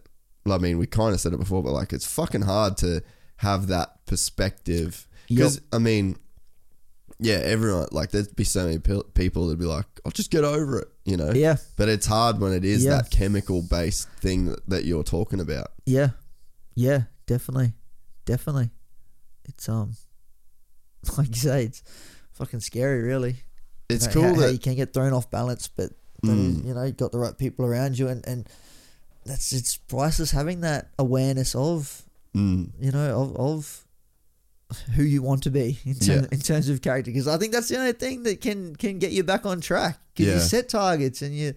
I 0.50 0.58
mean, 0.58 0.78
we 0.78 0.86
kind 0.86 1.14
of 1.14 1.20
said 1.20 1.32
it 1.32 1.38
before, 1.38 1.62
but 1.62 1.72
like 1.72 1.92
it's 1.92 2.06
fucking 2.06 2.42
hard 2.42 2.76
to 2.78 3.02
have 3.36 3.68
that 3.68 4.04
perspective. 4.06 5.06
Because, 5.28 5.60
I 5.72 5.78
mean, 5.78 6.16
yeah, 7.20 7.36
everyone, 7.36 7.88
like, 7.90 8.10
there'd 8.12 8.34
be 8.36 8.44
so 8.44 8.64
many 8.64 8.78
pe- 8.78 9.02
people 9.14 9.46
that'd 9.46 9.58
be 9.58 9.64
like, 9.66 9.86
I'll 10.06 10.12
just 10.12 10.30
get 10.30 10.44
over 10.44 10.78
it, 10.78 10.88
you 11.04 11.16
know? 11.16 11.32
Yeah. 11.32 11.56
But 11.76 11.88
it's 11.88 12.06
hard 12.06 12.38
when 12.40 12.52
it 12.52 12.64
is 12.64 12.84
Yeah. 12.84 12.92
that 12.92 13.10
chemical 13.10 13.60
based 13.60 14.08
thing 14.20 14.46
that, 14.46 14.68
that 14.68 14.84
you're 14.84 15.02
talking 15.02 15.40
about. 15.40 15.68
Yeah, 15.84 16.10
yeah, 16.74 17.02
definitely, 17.26 17.72
definitely. 18.24 18.70
It's 19.48 19.68
um, 19.68 19.96
like 21.18 21.28
you 21.28 21.34
say, 21.34 21.64
it's 21.64 21.82
fucking 22.32 22.60
scary, 22.60 23.02
really. 23.02 23.36
It's 23.88 24.04
You 24.04 24.08
know, 24.08 24.14
cool 24.14 24.22
how, 24.22 24.34
how 24.34 24.46
that 24.46 24.52
you 24.52 24.58
can 24.58 24.74
get 24.76 24.92
thrown 24.92 25.12
off 25.12 25.30
balance, 25.30 25.68
but 25.68 25.92
Mm. 26.24 26.64
you 26.66 26.74
know, 26.74 26.82
you 26.82 26.90
got 26.90 27.12
the 27.12 27.18
right 27.18 27.36
people 27.38 27.64
around 27.64 27.96
you, 27.96 28.08
and 28.08 28.26
and 28.26 28.48
that's 29.24 29.52
it's 29.52 29.76
priceless 29.76 30.32
having 30.32 30.62
that 30.62 30.90
awareness 30.98 31.54
of 31.54 32.02
Mm, 32.34 32.70
you 32.80 32.90
know 32.90 33.20
of 33.20 33.36
of 33.36 33.84
who 34.96 35.02
you 35.04 35.22
want 35.22 35.42
to 35.44 35.50
be 35.50 35.78
in, 35.84 35.94
term, 35.94 36.22
Yeah. 36.24 36.28
in 36.32 36.40
terms 36.40 36.68
of 36.68 36.82
character 36.82 37.10
because 37.12 37.26
I 37.28 37.38
think 37.38 37.52
that's 37.52 37.68
the 37.68 37.78
only 37.78 37.92
thing 37.92 38.24
that 38.24 38.40
can 38.40 38.74
can 38.76 38.98
get 38.98 39.12
you 39.12 39.22
back 39.24 39.46
on 39.46 39.60
track 39.60 39.98
because 40.14 40.34
you 40.34 40.40
set 40.40 40.68
targets 40.68 41.22
and 41.22 41.34
you 41.34 41.54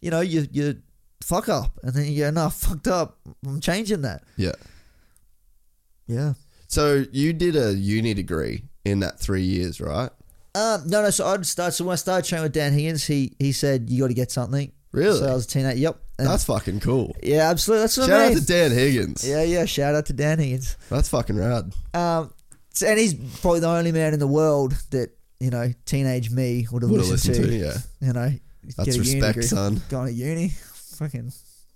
you 0.00 0.10
know 0.10 0.20
you 0.20 0.46
you 0.52 0.80
fuck 1.22 1.48
up 1.48 1.78
and 1.82 1.92
then 1.94 2.04
you 2.12 2.18
go 2.24 2.30
no 2.30 2.46
I 2.46 2.50
fucked 2.50 2.86
up 2.86 3.18
I'm 3.46 3.60
changing 3.60 4.02
that 4.02 4.22
yeah. 4.36 4.52
yeah 6.06 6.34
So 6.72 7.04
you 7.12 7.34
did 7.34 7.54
a 7.54 7.74
uni 7.74 8.14
degree 8.14 8.64
in 8.86 9.00
that 9.00 9.20
three 9.20 9.42
years, 9.42 9.78
right? 9.78 10.08
Um, 10.54 10.84
no, 10.86 11.02
no. 11.02 11.10
So 11.10 11.26
I'd 11.26 11.44
start. 11.44 11.74
So 11.74 11.84
when 11.84 11.92
I 11.92 11.96
started 11.96 12.26
training 12.26 12.44
with 12.44 12.54
Dan 12.54 12.72
Higgins, 12.72 13.04
he 13.06 13.34
he 13.38 13.52
said 13.52 13.90
you 13.90 14.00
got 14.00 14.08
to 14.08 14.14
get 14.14 14.30
something. 14.30 14.72
Really? 14.90 15.18
So 15.18 15.28
I 15.30 15.34
was 15.34 15.44
a 15.44 15.48
teenager. 15.48 15.78
Yep. 15.78 16.00
And 16.18 16.28
That's 16.28 16.44
fucking 16.44 16.80
cool. 16.80 17.14
yeah, 17.22 17.50
absolutely. 17.50 17.82
That's 17.82 17.96
what 17.98 18.08
Shout 18.08 18.20
I 18.20 18.26
out 18.28 18.32
to 18.38 18.46
Dan 18.46 18.70
Higgins. 18.70 19.28
yeah, 19.28 19.42
yeah. 19.42 19.66
Shout 19.66 19.94
out 19.94 20.06
to 20.06 20.14
Dan 20.14 20.38
Higgins. 20.38 20.76
That's 20.88 21.10
fucking 21.10 21.36
rad. 21.36 21.72
Um, 21.92 22.32
so, 22.72 22.86
and 22.86 22.98
he's 22.98 23.12
probably 23.40 23.60
the 23.60 23.68
only 23.68 23.92
man 23.92 24.14
in 24.14 24.18
the 24.18 24.26
world 24.26 24.72
that 24.92 25.10
you 25.40 25.50
know 25.50 25.72
teenage 25.84 26.30
me 26.30 26.66
would 26.72 26.80
have 26.82 26.90
listened, 26.90 27.10
listened 27.12 27.34
to. 27.34 27.46
to, 27.50 27.54
yeah. 27.54 27.76
You 28.00 28.12
know, 28.14 28.32
That's 28.78 28.84
get 28.88 28.96
a 28.96 28.98
respect, 29.00 29.44
son. 29.44 29.82
Going 29.90 30.06
to 30.06 30.12
uni, 30.14 30.48
fucking 30.98 31.32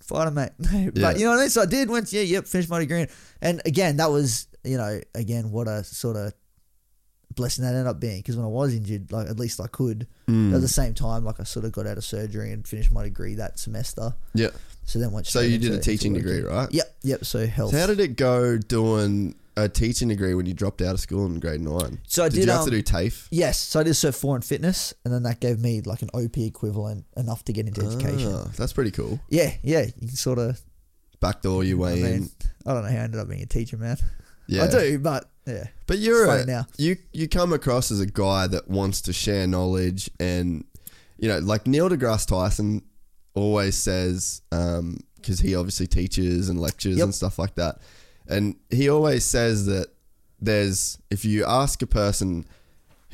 fighter 0.07 0.31
mate. 0.31 0.51
Yeah. 0.73 0.91
but 0.95 1.19
you 1.19 1.25
know 1.25 1.31
what 1.33 1.39
I 1.39 1.43
mean. 1.43 1.51
So 1.51 1.63
I 1.63 1.67
did. 1.67 1.89
Went 1.91 2.13
yeah, 2.13 2.23
yep. 2.23 2.47
Finished 2.47 2.71
my 2.71 2.79
degree, 2.79 3.07
and 3.43 3.61
again, 3.65 3.97
that 3.99 4.11
was 4.11 4.47
you 4.65 4.77
know 4.77 5.01
again 5.15 5.51
what 5.51 5.69
a 5.69 5.85
sort 5.85 6.17
of 6.17 6.33
blessing 7.35 7.65
that 7.65 7.71
ended 7.75 7.87
up 7.87 8.01
being 8.01 8.19
because 8.21 8.37
when 8.37 8.47
I 8.47 8.49
was 8.49 8.75
injured, 8.75 9.13
like 9.13 9.29
at 9.29 9.39
least 9.39 9.61
I 9.61 9.67
could. 9.67 10.07
Mm. 10.29 10.55
At 10.55 10.61
the 10.63 10.69
same 10.69 10.95
time, 10.95 11.25
like 11.25 11.39
I 11.39 11.45
sort 11.45 11.65
of 11.67 11.73
got 11.73 11.87
out 11.87 11.99
of 11.99 12.05
surgery 12.05 12.53
and 12.53 12.67
finished 12.67 12.91
my 12.93 13.03
degree 13.03 13.35
that 13.35 13.59
semester. 13.59 14.15
Yeah. 14.35 14.49
So 14.85 14.99
then 14.99 15.13
went. 15.13 15.27
So 15.27 15.41
straight 15.41 15.53
you 15.53 15.59
did 15.59 15.67
into- 15.73 15.79
a 15.79 15.83
teaching 15.83 16.15
degree, 16.15 16.41
right? 16.41 16.71
Yep, 16.73 16.97
yep. 17.03 17.25
So 17.25 17.47
health. 17.47 17.73
So 17.73 17.79
how 17.79 17.87
did 17.87 18.01
it 18.01 18.17
go 18.17 18.57
doing 18.57 19.35
a 19.57 19.69
teaching 19.69 20.09
degree 20.09 20.35
when 20.35 20.47
you 20.47 20.55
dropped 20.55 20.83
out 20.83 20.95
of 20.95 21.01
school 21.01 21.27
in 21.27 21.41
grade 21.41 21.61
nine? 21.61 21.99
So 22.07 22.25
I 22.25 22.29
did, 22.29 22.37
did, 22.37 22.45
you 22.47 22.51
have 22.51 22.61
um, 22.61 22.71
to 22.71 22.71
do 22.71 22.83
TAFE? 22.83 23.29
Yes, 23.31 23.59
so 23.59 23.81
I 23.81 23.83
did 23.83 23.93
Cert 23.93 24.19
4 24.19 24.37
in 24.37 24.43
fitness, 24.43 24.95
and 25.05 25.13
then 25.13 25.23
that 25.25 25.41
gave 25.41 25.61
me 25.61 25.81
like 25.81 26.03
an 26.03 26.11
OP 26.15 26.37
equivalent 26.39 27.05
enough 27.17 27.45
to 27.45 27.53
get 27.53 27.67
into 27.67 27.83
education. 27.83 28.33
Ah, 28.35 28.51
that's 28.57 28.73
pretty 28.73 28.91
cool. 28.91 29.21
Yeah, 29.29 29.53
yeah, 29.63 29.83
you 29.83 29.93
can 30.09 30.09
sort 30.09 30.39
of. 30.39 30.61
Backdoor 31.19 31.65
your 31.65 31.79
I 31.79 31.81
way 31.81 32.01
in. 32.03 32.29
I 32.67 32.75
don't 32.75 32.85
know 32.85 32.91
how 32.91 32.97
I 32.97 33.01
ended 33.01 33.21
up 33.21 33.29
being 33.29 33.43
a 33.43 33.47
teacher, 33.47 33.79
man. 33.79 33.97
Yeah. 34.47 34.65
I 34.65 34.69
do, 34.69 34.99
but 34.99 35.31
yeah. 35.47 35.65
But 35.87 35.99
you're 35.99 36.29
a, 36.29 36.45
now. 36.45 36.67
you 36.77 36.97
you 37.13 37.29
come 37.29 37.53
across 37.53 37.91
as 37.91 38.01
a 38.01 38.07
guy 38.07 38.47
that 38.49 38.69
wants 38.69 39.01
to 39.03 39.13
share 39.13 39.47
knowledge 39.47 40.11
and 40.19 40.65
you 41.19 41.29
know 41.29 41.39
like 41.39 41.67
Neil 41.67 41.89
deGrasse 41.89 42.27
Tyson 42.27 42.83
always 43.35 43.77
says 43.77 44.43
because 44.51 45.41
he 45.41 45.55
obviously 45.55 45.87
teaches 45.87 46.49
and 46.49 46.61
lectures 46.61 46.99
Yep. 46.99 47.05
and 47.05 47.15
stuff 47.15 47.39
like 47.39 47.55
that 47.57 47.79
and 48.29 48.57
he 48.71 48.89
always 48.89 49.25
says 49.25 49.67
that 49.67 49.89
there's 50.41 50.99
if 51.11 51.25
you 51.25 51.45
ask 51.45 51.83
a 51.83 51.87
person 51.87 52.45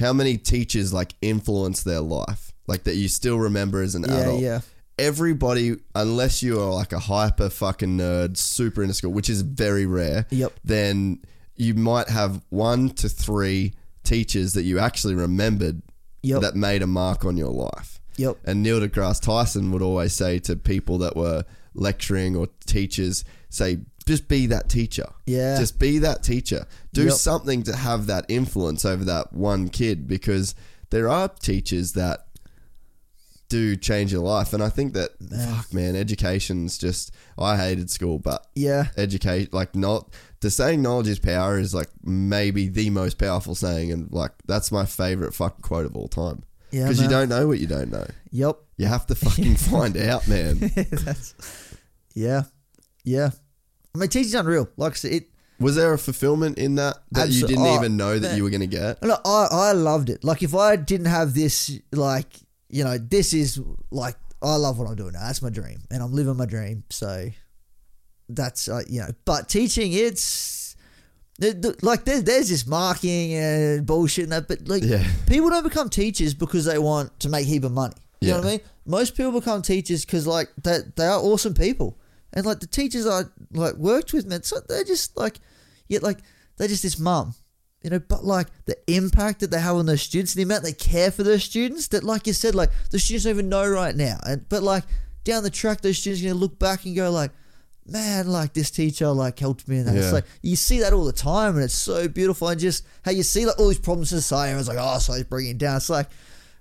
how 0.01 0.13
many 0.13 0.37
teachers 0.37 0.93
like 0.93 1.15
influence 1.23 1.83
their 1.83 2.01
life 2.01 2.53
like 2.67 2.85
that 2.85 2.97
you 2.97 3.09
still 3.09 3.39
remember 3.39 3.83
as 3.83 3.95
an 3.95 4.05
Yeah, 4.09 4.17
adult 4.19 4.41
yeah. 4.43 4.61
everybody 4.99 5.77
unless 5.95 6.43
you 6.43 6.61
are 6.61 6.73
like 6.73 6.93
a 6.93 6.99
hyper 6.99 7.49
fucking 7.51 7.99
nerd 7.99 8.37
super 8.37 8.83
into 8.83 8.95
school 8.95 9.13
which 9.13 9.29
is 9.31 9.43
very 9.43 9.87
rare 9.87 10.27
Yep. 10.31 10.53
then 10.65 11.21
you 11.57 11.75
might 11.75 12.09
have 12.09 12.43
one 12.49 12.91
to 12.91 13.09
three 13.09 13.75
teachers 14.05 14.55
that 14.55 14.63
you 14.63 14.79
actually 14.79 15.15
remembered 15.15 15.83
Yep. 16.25 16.41
that 16.43 16.55
made 16.57 16.83
a 16.83 16.87
mark 16.87 17.25
on 17.25 17.37
your 17.37 17.51
life. 17.51 18.01
Yep. 18.17 18.37
And 18.45 18.63
Neil 18.63 18.79
deGrasse 18.81 19.21
Tyson 19.21 19.73
would 19.73 19.83
always 19.83 20.13
say 20.13 20.39
to 20.41 20.55
people 20.55 20.99
that 20.99 21.17
were 21.17 21.45
lecturing 21.75 22.37
or 22.37 22.47
teachers, 22.65 23.25
say, 23.49 23.79
just 24.07 24.27
be 24.29 24.47
that 24.47 24.69
teacher. 24.69 25.07
Yeah. 25.27 25.59
Just 25.59 25.79
be 25.79 25.99
that 25.99 26.23
teacher. 26.23 26.67
Do 26.93 27.05
Yep. 27.05 27.13
something 27.15 27.63
to 27.65 27.77
have 27.77 28.07
that 28.07 28.25
influence 28.29 28.85
over 28.85 29.05
that 29.05 29.33
one 29.33 29.69
kid 29.69 30.07
because 30.09 30.55
there 30.91 31.09
are 31.09 31.29
teachers 31.29 31.93
that 31.93 32.27
do 33.49 33.77
change 33.77 34.13
your 34.13 34.23
life. 34.23 34.55
And 34.55 34.63
I 34.63 34.71
think 34.71 34.95
that, 34.95 35.11
fuck, 35.21 35.75
man, 35.75 35.95
education's 35.95 36.79
just, 36.79 37.13
I 37.39 37.57
hated 37.59 37.91
school, 37.91 38.19
but 38.19 38.47
Yeah. 38.55 38.89
educate 38.97 39.53
like 39.53 39.75
not 39.77 40.13
the 40.41 40.51
saying 40.51 40.81
knowledge 40.83 41.09
is 41.09 41.19
power 41.19 41.59
is 41.59 41.75
like 41.75 41.89
maybe 42.03 42.69
the 42.69 42.89
most 42.91 43.19
powerful 43.19 43.55
saying 43.55 43.93
and 43.93 44.11
like 44.11 44.33
that's 44.47 44.73
my 44.73 44.85
favorite 44.87 45.35
fucking 45.35 45.63
quote 45.63 45.87
of 45.87 45.95
all 45.95 46.09
time 46.09 46.43
Yeah. 46.73 46.85
because 46.85 47.01
you 47.01 47.09
don't 47.09 47.29
know 47.29 47.47
what 47.47 47.61
you 47.61 47.67
don't 47.69 47.93
know 47.93 48.07
Yep. 48.33 48.57
you 48.79 48.87
have 48.87 49.07
to 49.07 49.15
fucking 49.15 49.55
find 49.71 49.97
out 49.97 50.27
man 50.27 50.73
yeah. 52.15 52.43
Yeah. 53.05 53.31
I 53.95 53.99
mean, 53.99 54.09
teaching's 54.09 54.35
unreal. 54.35 54.69
Like 54.77 54.93
I 54.93 54.97
said, 54.97 55.13
it, 55.13 55.29
was 55.61 55.77
there 55.77 55.93
a 55.93 55.99
fulfillment 55.99 56.59
in 56.59 56.75
that 56.77 56.99
that 57.13 57.29
you 57.29 57.47
didn't 57.47 57.67
oh, 57.67 57.77
even 57.77 57.97
know 57.97 58.19
that 58.19 58.29
man. 58.29 58.37
you 58.37 58.43
were 58.43 58.51
gonna 58.51 58.67
get 58.67 59.03
Look, 59.03 59.21
I, 59.25 59.49
I 59.51 59.73
loved 59.73 60.11
it. 60.11 60.25
Like 60.25 60.43
if 60.43 60.55
I 60.55 60.77
didn't 60.77 61.07
have 61.07 61.35
this, 61.35 61.79
like 61.93 62.27
you 62.69 62.85
know, 62.85 62.99
this 62.99 63.33
is 63.33 63.61
like 63.91 64.17
I 64.43 64.57
love 64.57 64.79
what 64.79 64.89
I'm 64.89 64.97
doing 64.97 65.13
now. 65.13 65.21
That's 65.27 65.43
my 65.43 65.51
dream, 65.51 65.83
and 65.91 66.03
I'm 66.03 66.13
living 66.13 66.37
my 66.37 66.47
dream. 66.47 66.85
So 66.91 67.29
that's 68.29 68.69
uh, 68.69 68.83
you 68.89 69.01
know, 69.01 69.11
but 69.25 69.49
teaching 69.49 69.93
it's 69.93 70.75
like 71.83 72.05
there's 72.05 72.25
there's 72.25 72.49
this 72.49 72.67
marking 72.67 73.35
and 73.35 73.87
bullshit 73.87 74.25
and 74.25 74.33
that, 74.33 74.49
but 74.49 74.69
like 74.69 74.83
Yeah. 74.83 75.05
people 75.27 75.51
don't 75.51 75.65
become 75.65 75.89
teachers 75.89 76.35
because 76.35 76.65
they 76.65 76.79
want 76.79 77.19
to 77.21 77.29
make 77.29 77.47
heap 77.47 77.65
of 77.65 77.73
money. 77.73 77.95
You 78.21 78.29
know 78.29 78.37
what 78.37 78.47
I 78.47 78.51
mean? 78.51 78.61
Most 78.87 79.17
people 79.17 79.33
become 79.33 79.63
teachers 79.63 80.05
because 80.05 80.27
like 80.27 80.49
that 80.63 80.97
they 80.97 81.07
are 81.07 81.19
awesome 81.19 81.55
people, 81.55 81.99
and 82.33 82.47
like 82.47 82.61
the 82.61 82.67
teachers 82.67 83.07
I 83.07 83.23
like 83.53 83.75
worked 83.75 84.13
with, 84.13 84.27
man, 84.27 84.43
so 84.43 84.59
they're 84.69 84.85
just 84.85 85.17
like, 85.17 85.39
yet 85.89 86.03
like 86.03 86.19
they're 86.57 86.69
just 86.69 86.83
this 86.83 86.99
mum, 86.99 87.35
you 87.83 87.91
know. 87.91 87.99
But 87.99 88.25
like 88.25 88.49
the 88.65 88.77
impact 88.87 89.41
that 89.41 89.51
they 89.51 89.61
have 89.61 89.77
on 89.77 89.87
their 89.87 89.97
students, 89.97 90.35
the 90.35 90.43
amount 90.43 90.65
they 90.65 90.73
care 90.73 91.11
for 91.11 91.23
their 91.23 91.39
students, 91.39 91.89
that 91.89 92.05
like 92.05 92.27
you 92.27 92.33
said, 92.33 92.55
like 92.55 92.71
the 92.91 92.99
students 92.99 93.25
don't 93.25 93.35
even 93.35 93.49
know 93.49 93.69
right 93.69 93.95
now, 93.95 94.19
and 94.27 94.49
but 94.49 94.63
like 94.63 94.85
down 95.25 95.43
the 95.43 95.51
track, 95.51 95.81
those 95.81 95.99
students 95.99 96.23
are 96.23 96.29
gonna 96.29 96.41
look 96.41 96.59
back 96.59 96.85
and 96.85 96.97
go 96.97 97.11
like. 97.11 97.31
Man, 97.85 98.29
like 98.29 98.53
this 98.53 98.71
teacher, 98.71 99.09
like 99.09 99.41
helped 99.41 99.67
me, 99.67 99.79
and 99.79 99.89
that. 99.89 99.95
Yeah. 99.97 100.03
it's 100.03 100.13
like 100.13 100.25
you 100.41 100.55
see 100.55 100.79
that 100.83 100.93
all 100.93 101.05
the 101.05 101.13
time, 101.13 101.57
and 101.57 101.65
it's 101.65 101.75
so 101.75 102.07
beautiful. 102.07 102.47
And 102.47 102.61
just 102.61 102.87
how 103.05 103.11
you 103.11 103.25
see 103.25 103.45
like 103.45 103.59
all 103.59 103.67
these 103.67 103.81
problems 103.81 104.13
in 104.13 104.21
society, 104.21 104.51
everyone's 104.51 104.69
like, 104.69 104.79
"Oh, 104.81 105.01
so 105.01 105.15
he's 105.15 105.25
bringing 105.25 105.57
it 105.57 105.59
down." 105.59 105.79
It's 105.79 105.91
like, 105.91 106.07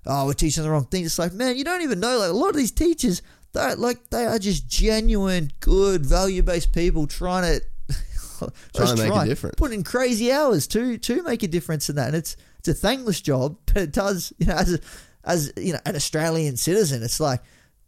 oh, 0.06 0.26
we're 0.26 0.34
teaching 0.34 0.64
the 0.64 0.70
wrong 0.70 0.86
thing. 0.86 1.06
It's 1.06 1.20
like, 1.20 1.34
man, 1.34 1.58
you 1.58 1.64
don't 1.64 1.82
even 1.82 2.00
know. 2.00 2.18
Like 2.18 2.30
a 2.30 2.34
lot 2.34 2.50
of 2.50 2.56
these 2.56 2.72
teachers, 2.72 3.22
they're 3.54 3.76
like 3.76 4.10
they 4.10 4.26
are 4.26 4.40
just 4.40 4.68
genuine, 4.68 5.52
good, 5.60 6.06
value 6.06 6.42
based 6.44 6.72
people 6.74 7.08
trying 7.08 7.60
to 7.60 7.66
Trying 8.76 8.96
to 8.96 9.04
make 9.10 9.14
a 9.14 9.26
difference. 9.26 9.56
put 9.56 9.72
in 9.72 9.84
crazy 9.84 10.32
hours 10.32 10.66
to 10.68 10.98
to 10.98 11.22
make 11.24 11.44
a 11.44 11.48
difference 11.48 11.90
in 11.90 11.96
that. 11.98 12.08
And 12.08 12.16
it's 12.16 12.36
it's 12.60 12.68
a 12.68 12.74
thankless 12.74 13.22
job, 13.22 13.58
but 13.68 13.78
it 13.78 13.92
does. 13.92 14.34
You 14.40 14.48
know, 14.48 14.56
as 14.56 14.74
a, 14.74 14.80
as 15.24 15.54
you 15.58 15.74
know, 15.74 15.80
an 15.86 15.96
Australian 15.96 16.58
citizen, 16.58 17.04
it's 17.04 17.20
like. 17.20 17.42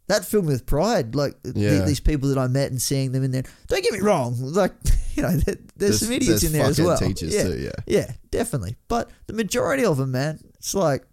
That 0.06 0.22
filled 0.26 0.44
me 0.44 0.52
with 0.52 0.66
pride, 0.66 1.14
like 1.14 1.42
the- 1.42 1.82
these 1.86 1.98
people 1.98 2.28
that 2.28 2.36
I 2.36 2.46
met 2.46 2.70
and 2.70 2.82
seeing 2.82 3.12
them 3.12 3.24
in 3.24 3.30
there. 3.30 3.44
Don't 3.68 3.82
get 3.82 3.94
me 3.94 4.00
wrong, 4.00 4.36
like 4.38 4.72
you 5.14 5.22
know, 5.22 5.30
there, 5.30 5.54
there's, 5.54 5.64
There's- 5.76 6.00
some 6.00 6.12
idiots 6.12 6.42
there's 6.42 6.44
in 6.44 6.52
there 6.52 6.66
as 6.68 6.78
well. 6.78 6.98
teachers 6.98 7.34
yeah. 7.34 7.42
too, 7.44 7.58
yeah. 7.58 7.70
yeah, 7.86 8.12
definitely. 8.30 8.76
But 8.86 9.08
the 9.28 9.32
majority 9.32 9.82
of 9.86 9.96
them, 9.96 10.10
man, 10.12 10.40
it's 10.56 10.74
like 10.74 11.06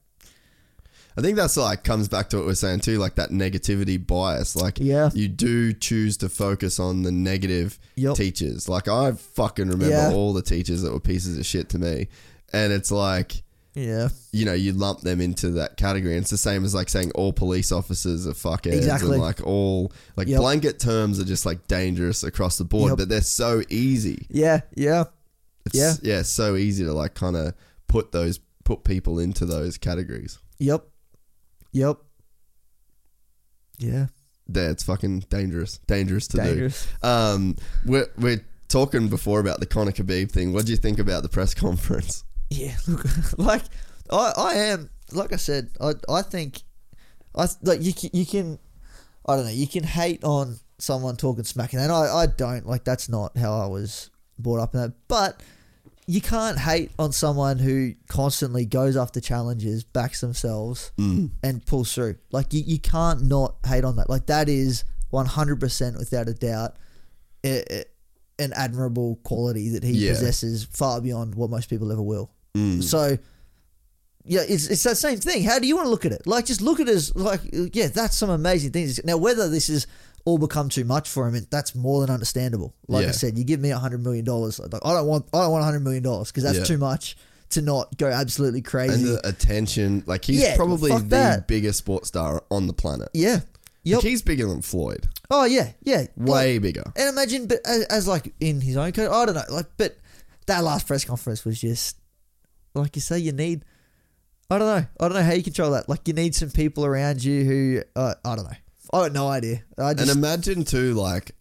I 1.17 1.21
think 1.21 1.35
that's 1.35 1.57
like 1.57 1.83
comes 1.83 2.07
back 2.07 2.29
to 2.29 2.37
what 2.37 2.45
we're 2.45 2.53
saying 2.55 2.79
too, 2.81 2.97
like 2.97 3.15
that 3.15 3.31
negativity 3.31 3.97
bias. 4.05 4.55
Like, 4.55 4.79
Yeah. 4.79 5.09
you 5.13 5.27
do 5.27 5.73
choose 5.73 6.17
to 6.17 6.29
focus 6.29 6.79
on 6.79 7.03
the 7.03 7.11
negative 7.11 7.77
Yep. 7.95 8.15
teachers. 8.15 8.69
Like, 8.69 8.87
I 8.87 9.11
fucking 9.11 9.67
remember 9.69 9.89
Yeah. 9.95 10.11
all 10.13 10.31
the 10.33 10.41
teachers 10.41 10.81
that 10.83 10.93
were 10.93 10.99
pieces 11.01 11.37
of 11.37 11.45
shit 11.45 11.67
to 11.69 11.79
me, 11.79 12.07
and 12.53 12.71
it's 12.71 12.91
like, 12.91 13.43
yeah, 13.73 14.09
you 14.33 14.43
know, 14.45 14.53
you 14.53 14.73
lump 14.73 14.99
them 15.01 15.21
into 15.21 15.51
that 15.51 15.77
category. 15.77 16.13
And 16.15 16.21
it's 16.23 16.31
the 16.31 16.37
same 16.37 16.65
as 16.65 16.73
like 16.73 16.89
saying 16.89 17.11
all 17.11 17.31
police 17.33 17.71
officers 17.71 18.27
are 18.27 18.31
fuckheads, 18.33 18.73
Exactly. 18.77 19.11
and 19.13 19.21
like 19.21 19.45
all 19.45 19.91
like 20.17 20.27
Yep. 20.27 20.39
blanket 20.39 20.79
terms 20.79 21.19
are 21.19 21.25
just 21.25 21.45
like 21.45 21.67
dangerous 21.67 22.23
across 22.23 22.57
the 22.57 22.65
board, 22.65 22.89
Yep. 22.91 22.97
but 22.97 23.09
they're 23.09 23.21
so 23.21 23.63
easy. 23.69 24.27
yeah, 24.29 24.61
yeah. 24.75 25.05
It's, 25.65 25.75
Yeah. 25.75 25.93
yeah, 26.01 26.21
so 26.23 26.55
easy 26.55 26.83
to 26.85 26.91
like 26.93 27.13
kind 27.15 27.35
of 27.37 27.53
put 27.87 28.11
those 28.11 28.39
put 28.63 28.83
people 28.83 29.19
into 29.19 29.45
those 29.45 29.77
categories. 29.77 30.37
Yep. 30.59 30.85
Yep. 31.73 31.97
Yeah. 33.77 34.07
it's 34.53 34.83
fucking 34.83 35.21
dangerous. 35.29 35.79
Dangerous 35.87 36.27
to 36.29 36.37
Dangerous. 36.37 36.87
do. 37.01 37.07
Um, 37.07 37.55
we're 37.85 38.07
we're 38.17 38.45
talking 38.67 39.07
before 39.07 39.39
about 39.39 39.59
the 39.59 39.65
Conor 39.65 39.91
Khabib 39.91 40.31
thing. 40.31 40.53
What 40.53 40.65
do 40.65 40.71
you 40.71 40.77
think 40.77 40.99
about 40.99 41.23
the 41.23 41.29
press 41.29 41.53
conference? 41.65 42.23
Yeah, 42.49 42.75
look, 42.87 43.05
like 43.37 43.63
I, 44.09 44.33
I 44.37 44.53
am, 44.55 44.89
like 45.11 45.31
I 45.33 45.37
said, 45.37 45.69
I, 45.79 45.93
I 46.09 46.21
think, 46.21 46.61
I 47.35 47.47
like 47.63 47.81
you, 47.81 47.93
can, 47.93 48.09
you 48.13 48.25
can, 48.25 48.59
I 49.25 49.35
don't 49.35 49.45
know, 49.45 49.51
you 49.51 49.67
can 49.67 49.83
hate 49.83 50.23
on 50.23 50.57
someone 50.77 51.15
talking 51.15 51.45
smack, 51.45 51.73
and 51.73 51.91
I, 51.91 52.23
I 52.23 52.25
don't 52.25 52.65
like 52.67 52.83
that's 52.83 53.07
not 53.07 53.37
how 53.37 53.53
I 53.53 53.67
was 53.67 54.09
brought 54.37 54.59
up 54.59 54.73
in 54.73 54.81
that, 54.81 54.93
but 55.07 55.41
you 56.07 56.21
can't 56.21 56.57
hate 56.57 56.91
on 56.97 57.11
someone 57.11 57.59
who 57.59 57.93
constantly 58.07 58.65
goes 58.65 58.97
after 58.97 59.21
challenges, 59.21 59.83
backs 59.83 60.21
themselves, 60.21 60.91
mm. 60.97 61.29
and 61.43 61.65
pulls 61.65 61.93
through. 61.93 62.15
Like 62.31 62.53
you, 62.53 62.63
you 62.65 62.79
can't 62.79 63.23
not 63.23 63.55
hate 63.65 63.83
on 63.83 63.95
that. 63.97 64.09
Like 64.09 64.25
that 64.25 64.49
is 64.49 64.83
one 65.09 65.25
hundred 65.25 65.59
percent 65.59 65.97
without 65.97 66.27
a 66.27 66.33
doubt. 66.33 66.75
an 67.43 68.53
admirable 68.53 69.19
quality 69.23 69.69
that 69.69 69.83
he 69.83 69.91
Yeah. 69.91 70.13
possesses 70.13 70.63
far 70.63 70.99
beyond 71.01 71.35
what 71.35 71.49
most 71.49 71.69
people 71.69 71.91
ever 71.91 72.01
will. 72.01 72.31
Mm. 72.55 72.81
So, 72.83 73.17
yeah, 74.25 74.41
it's 74.47 74.67
it's 74.67 74.83
that 74.83 74.97
same 74.97 75.19
thing. 75.19 75.43
How 75.43 75.59
do 75.59 75.67
you 75.67 75.75
want 75.75 75.85
to 75.85 75.89
look 75.89 76.05
at 76.05 76.11
it? 76.11 76.25
Like, 76.25 76.45
just 76.45 76.61
look 76.61 76.79
at 76.79 76.87
it 76.87 76.95
as 76.95 77.15
like, 77.15 77.41
yeah, 77.73 77.87
that's 77.87 78.17
some 78.17 78.29
amazing 78.29 78.71
things. 78.71 78.99
Now, 79.03 79.17
whether 79.17 79.47
this 79.49 79.69
is 79.69 79.87
all 80.25 80.37
become 80.37 80.69
too 80.69 80.85
much 80.85 81.09
for 81.09 81.27
him, 81.27 81.35
and 81.35 81.47
that's 81.49 81.73
more 81.75 82.01
than 82.01 82.09
understandable. 82.13 82.73
Like 82.87 83.07
I 83.07 83.11
said, 83.11 83.37
you 83.37 83.43
give 83.43 83.59
me 83.59 83.71
a 83.71 83.77
hundred 83.79 84.03
million 84.03 84.23
dollars, 84.25 84.59
like, 84.59 84.73
I 84.85 84.93
don't 84.93 85.07
want, 85.07 85.25
I 85.33 85.39
don't 85.41 85.51
want 85.51 85.61
a 85.63 85.65
hundred 85.65 85.81
million 85.81 86.03
dollars 86.03 86.29
because 86.31 86.43
that's 86.43 86.57
Yeah. 86.59 86.63
too 86.63 86.77
much 86.77 87.17
to 87.51 87.61
not 87.61 87.97
go 87.97 88.07
absolutely 88.07 88.61
crazy. 88.61 88.93
And 88.93 89.05
the 89.05 89.27
attention, 89.27 90.03
like 90.05 90.23
he's 90.23 90.41
Yeah, 90.41 90.55
probably 90.55 90.91
the 90.91 90.99
that. 91.09 91.47
biggest 91.47 91.79
sports 91.79 92.07
star 92.07 92.43
on 92.51 92.67
the 92.67 92.73
planet. 92.73 93.09
yeah. 93.13 93.41
Yep. 93.83 93.95
Like, 93.95 94.03
he's 94.11 94.21
bigger 94.21 94.45
than 94.47 94.61
Floyd. 94.61 95.07
oh 95.31 95.45
yeah. 95.45 95.71
Yeah. 95.81 96.05
Way 96.15 96.53
Like, 96.53 96.61
bigger. 96.61 96.83
And 96.95 97.09
imagine, 97.09 97.47
but 97.47 97.59
as, 97.65 97.83
as 97.85 98.07
like 98.07 98.31
in 98.39 98.61
his 98.61 98.77
own 98.77 98.91
code, 98.91 99.09
I 99.11 99.25
don't 99.25 99.33
know, 99.33 99.41
like, 99.49 99.65
but 99.77 99.97
that 100.45 100.63
last 100.63 100.85
press 100.85 101.03
conference 101.03 101.43
was 101.43 101.59
just, 101.59 101.97
like 102.75 102.95
you 102.95 103.01
say, 103.01 103.17
you 103.17 103.31
need, 103.31 103.65
I 104.51 104.59
don't 104.59 104.67
know, 104.67 104.85
I 104.99 105.07
don't 105.07 105.13
know 105.17 105.23
how 105.23 105.33
you 105.33 105.41
control 105.41 105.71
that. 105.71 105.89
Like, 105.89 106.07
you 106.07 106.13
need 106.13 106.35
some 106.35 106.51
people 106.51 106.85
around 106.85 107.23
you 107.23 107.43
who, 107.43 107.81
uh, 107.95 108.13
I 108.23 108.35
don't 108.35 108.45
know, 108.45 108.57
I 108.93 108.97
got 109.03 109.13
no 109.13 109.27
idea. 109.27 109.63
I 109.77 109.93
just, 109.93 110.09
And 110.09 110.17
imagine 110.17 110.63
too, 110.63 110.93
like 110.93 111.31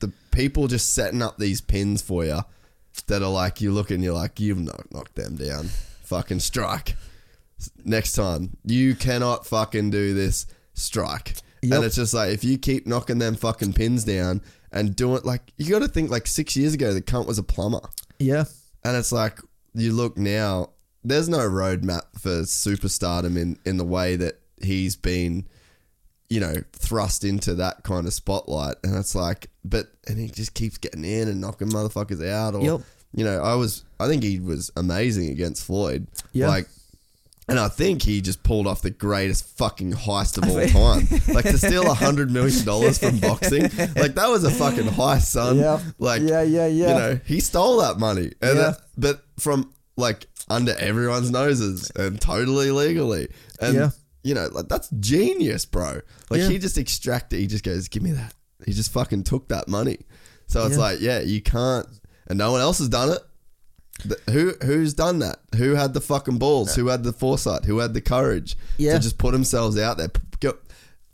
the 0.00 0.12
people 0.30 0.66
just 0.66 0.94
setting 0.94 1.22
up 1.22 1.38
these 1.38 1.60
pins 1.60 2.02
for 2.02 2.24
you 2.24 2.40
that 3.06 3.22
are 3.22 3.30
like 3.30 3.60
you 3.60 3.72
look 3.72 3.90
and 3.90 4.02
you're 4.02 4.14
like 4.14 4.40
you've 4.40 4.58
knocked 4.58 4.92
knocked 4.92 5.14
them 5.14 5.36
down, 5.36 5.68
fucking 6.02 6.40
strike. 6.40 6.96
Next 7.84 8.12
time 8.12 8.56
you 8.64 8.94
cannot 8.94 9.46
fucking 9.46 9.90
do 9.90 10.14
this, 10.14 10.46
strike. 10.74 11.34
Yep. 11.62 11.76
And 11.76 11.84
it's 11.84 11.96
just 11.96 12.14
like 12.14 12.30
if 12.30 12.44
you 12.44 12.56
keep 12.56 12.86
knocking 12.86 13.18
them 13.18 13.34
fucking 13.34 13.72
pins 13.72 14.04
down 14.04 14.42
and 14.70 14.94
do 14.94 15.16
it 15.16 15.24
like 15.24 15.52
you 15.56 15.70
got 15.70 15.80
to 15.80 15.88
think 15.88 16.10
like 16.10 16.26
six 16.26 16.56
years 16.56 16.74
ago 16.74 16.94
the 16.94 17.02
cunt 17.02 17.26
was 17.26 17.38
a 17.38 17.42
plumber, 17.42 17.80
yeah, 18.18 18.44
and 18.84 18.96
it's 18.96 19.12
like 19.12 19.38
you 19.74 19.92
look 19.92 20.16
now. 20.16 20.70
There's 21.04 21.28
no 21.28 21.38
roadmap 21.38 22.02
for 22.18 22.42
superstardom 22.42 23.36
in 23.38 23.58
in 23.64 23.76
the 23.76 23.84
way 23.84 24.16
that 24.16 24.40
he's 24.60 24.96
been 24.96 25.48
you 26.30 26.40
know, 26.40 26.54
thrust 26.72 27.24
into 27.24 27.54
that 27.54 27.82
kind 27.84 28.06
of 28.06 28.12
spotlight. 28.12 28.76
And 28.84 28.96
it's 28.96 29.14
like, 29.14 29.48
but, 29.64 29.86
and 30.06 30.18
he 30.18 30.28
just 30.28 30.54
keeps 30.54 30.76
getting 30.78 31.04
in 31.04 31.28
and 31.28 31.40
knocking 31.40 31.68
motherfuckers 31.68 32.26
out. 32.26 32.54
Or, 32.54 32.62
Yep. 32.62 32.80
you 33.14 33.24
know, 33.24 33.42
I 33.42 33.54
was, 33.54 33.84
I 33.98 34.08
think 34.08 34.22
he 34.22 34.38
was 34.38 34.70
amazing 34.76 35.30
against 35.30 35.64
Floyd. 35.64 36.06
Yeah. 36.32 36.48
Like, 36.48 36.68
and 37.48 37.58
I 37.58 37.68
think 37.68 38.02
he 38.02 38.20
just 38.20 38.42
pulled 38.42 38.66
off 38.66 38.82
the 38.82 38.90
greatest 38.90 39.46
fucking 39.56 39.92
heist 39.92 40.36
of 40.36 40.50
all 40.50 40.66
time. 40.66 41.08
like 41.34 41.46
to 41.46 41.56
steal 41.56 41.90
a 41.90 41.94
hundred 41.94 42.30
million 42.30 42.62
dollars 42.66 42.98
from 42.98 43.18
boxing, 43.20 43.62
like 43.62 44.14
that 44.16 44.28
was 44.28 44.44
a 44.44 44.50
fucking 44.50 44.84
heist, 44.84 45.22
son. 45.28 45.56
Yeah. 45.56 45.80
Like, 45.98 46.20
Yeah, 46.20 46.42
yeah, 46.42 46.66
yeah. 46.66 46.88
You 46.88 46.94
know, 46.94 47.20
he 47.24 47.40
stole 47.40 47.78
that 47.78 47.98
money, 47.98 48.32
and 48.42 48.54
Yeah. 48.54 48.54
that- 48.54 48.80
but 48.98 49.22
from 49.38 49.72
like 49.96 50.26
under 50.50 50.74
everyone's 50.78 51.30
noses 51.30 51.90
and 51.96 52.20
totally 52.20 52.70
legally. 52.70 53.28
And 53.62 53.74
Yeah. 53.74 53.90
You 54.22 54.34
know, 54.34 54.48
like 54.52 54.68
that's 54.68 54.88
genius, 55.00 55.64
bro. 55.64 56.00
Like 56.30 56.40
Yeah. 56.40 56.48
he 56.48 56.58
just 56.58 56.76
extracted. 56.78 57.40
He 57.40 57.46
just 57.46 57.64
goes, 57.64 57.88
"Give 57.88 58.02
me 58.02 58.12
that." 58.12 58.34
He 58.66 58.72
just 58.72 58.90
fucking 58.92 59.24
took 59.24 59.48
that 59.48 59.68
money. 59.68 59.98
So 60.46 60.64
it's 60.66 60.72
Yeah. 60.76 60.80
like, 60.82 61.00
yeah, 61.00 61.20
you 61.20 61.40
can't, 61.42 61.86
and 62.26 62.38
no 62.38 62.52
one 62.52 62.60
else 62.60 62.78
has 62.78 62.88
done 62.88 63.10
it. 63.10 63.22
Who 64.30 64.54
who's 64.62 64.94
done 64.94 65.18
that? 65.20 65.40
Who 65.56 65.74
had 65.74 65.92
the 65.92 66.00
fucking 66.00 66.38
balls? 66.38 66.74
Who 66.76 66.86
had 66.86 67.02
the 67.02 67.12
foresight? 67.12 67.64
Who 67.64 67.78
had 67.78 67.94
the 67.94 68.00
courage 68.00 68.56
Yeah. 68.76 68.94
to 68.94 68.98
just 69.00 69.18
put 69.18 69.32
themselves 69.32 69.76
out 69.76 69.98
there? 69.98 70.10
Go, 70.40 70.54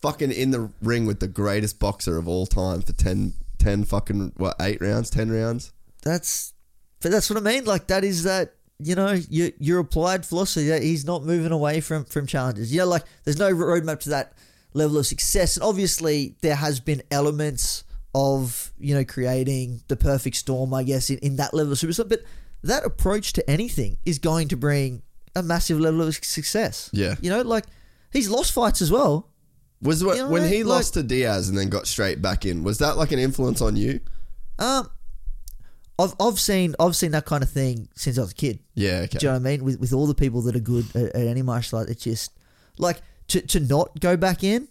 fucking 0.03 0.31
in 0.33 0.51
the 0.51 0.71
ring 0.83 1.07
with 1.07 1.21
the 1.21 1.29
greatest 1.29 1.79
boxer 1.79 2.19
of 2.19 2.29
all 2.29 2.45
time 2.47 2.83
for 2.83 2.93
10, 2.93 3.33
10 3.59 3.85
fucking 3.85 4.33
what 4.37 4.57
eight 4.61 4.83
rounds, 4.83 5.09
ten 5.09 5.31
rounds. 5.31 5.73
that's, 6.03 6.53
but 7.01 7.11
that's 7.11 7.31
what 7.31 7.39
I 7.39 7.41
mean. 7.41 7.65
Like, 7.65 7.87
that 7.87 8.05
is 8.05 8.25
that, 8.25 8.53
you 8.79 8.95
know, 8.95 9.13
your, 9.31 9.51
your 9.59 9.79
applied 9.79 10.27
philosophy 10.27 10.69
that 10.69 10.83
he's 10.83 11.05
not 11.05 11.25
moving 11.25 11.53
away 11.53 11.81
from, 11.81 12.05
from 12.05 12.27
challenges. 12.27 12.73
You 12.73 12.81
know, 12.81 12.87
like, 12.87 13.05
there's 13.25 13.39
no 13.39 13.53
roadmap 13.53 14.01
to 14.01 14.11
that 14.11 14.33
level 14.73 14.99
of 14.99 15.07
success. 15.07 15.57
And 15.57 15.65
obviously, 15.65 16.37
there 16.41 16.57
has 16.57 16.81
been 16.81 17.03
elements 17.11 17.85
of, 18.15 18.73
you 18.79 18.95
know, 18.95 19.05
creating 19.05 19.83
the 19.89 19.97
perfect 19.97 20.37
storm, 20.37 20.75
I 20.75 20.83
guess, 20.83 21.11
in, 21.11 21.19
in 21.19 21.37
that 21.37 21.55
level 21.55 21.73
of 21.73 21.79
superstar. 21.79 22.09
But 22.09 22.23
that 22.63 22.85
approach 22.85 23.33
to 23.35 23.51
anything 23.51 23.99
is 24.05 24.19
going 24.19 24.49
to 24.49 24.57
bring 24.57 25.03
a 25.37 25.43
massive 25.43 25.79
level 25.81 26.03
of 26.03 26.15
success. 26.15 26.91
Yeah. 26.93 27.15
You 27.21 27.31
know, 27.31 27.43
like, 27.43 27.65
he's 28.13 28.29
lost 28.29 28.53
fights 28.53 28.83
as 28.83 28.91
well. 28.91 29.31
Was 29.83 30.03
what, 30.03 30.17
You 30.17 30.23
know 30.23 30.31
when 30.31 30.43
I 30.45 30.49
he 30.49 30.59
mean? 30.59 30.69
lost 30.69 30.95
to 30.95 31.03
Diaz 31.03 31.49
and 31.49 31.59
then 31.59 31.69
got 31.69 31.87
straight 31.87 32.23
back 32.23 32.47
in? 32.47 32.63
Was 32.65 32.79
that 32.79 32.97
like 32.97 33.13
an 33.13 33.19
influence 33.19 33.61
on 33.61 33.77
you? 33.77 34.01
Um, 34.59 34.89
I've, 35.99 36.15
I've 36.21 36.41
seen 36.41 36.75
I've 36.81 36.97
seen 36.97 37.13
that 37.13 37.25
kind 37.25 37.43
of 37.43 37.51
thing 37.51 37.89
since 37.95 38.19
I 38.19 38.23
was 38.23 38.33
a 38.33 38.35
kid. 38.35 38.59
Yeah, 38.75 39.03
okay. 39.05 39.19
Do 39.19 39.27
you 39.27 39.33
know 39.33 39.39
what 39.39 39.47
I 39.47 39.51
mean? 39.51 39.65
With 39.65 39.81
with 39.81 39.93
all 39.93 40.07
the 40.07 40.15
people 40.15 40.43
that 40.43 40.57
are 40.57 40.61
good 40.61 40.85
at, 40.97 41.15
at 41.15 41.27
any 41.27 41.43
martial 41.43 41.79
art, 41.79 41.89
it's 41.89 42.03
just 42.05 42.33
like 42.79 43.01
to 43.29 43.41
to 43.41 43.61
not 43.61 44.01
go 44.01 44.17
back 44.17 44.43
in 44.43 44.69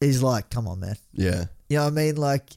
is 0.00 0.22
like, 0.22 0.50
come 0.50 0.66
on, 0.68 0.80
man. 0.80 0.96
Yeah, 1.12 1.44
You 1.68 1.78
know 1.78 1.84
what 1.84 1.92
I 1.92 1.96
mean? 1.96 2.16
Like 2.16 2.50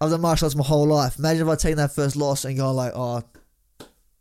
I've 0.00 0.10
done 0.10 0.20
martial 0.20 0.46
arts 0.46 0.56
my 0.56 0.64
whole 0.64 0.86
life. 0.86 1.18
Imagine 1.18 1.46
if 1.46 1.52
I'd 1.52 1.58
taken 1.58 1.78
that 1.78 1.94
first 1.94 2.16
loss 2.16 2.44
and 2.44 2.56
gone 2.56 2.74
like, 2.74 2.92
oh, 2.94 3.22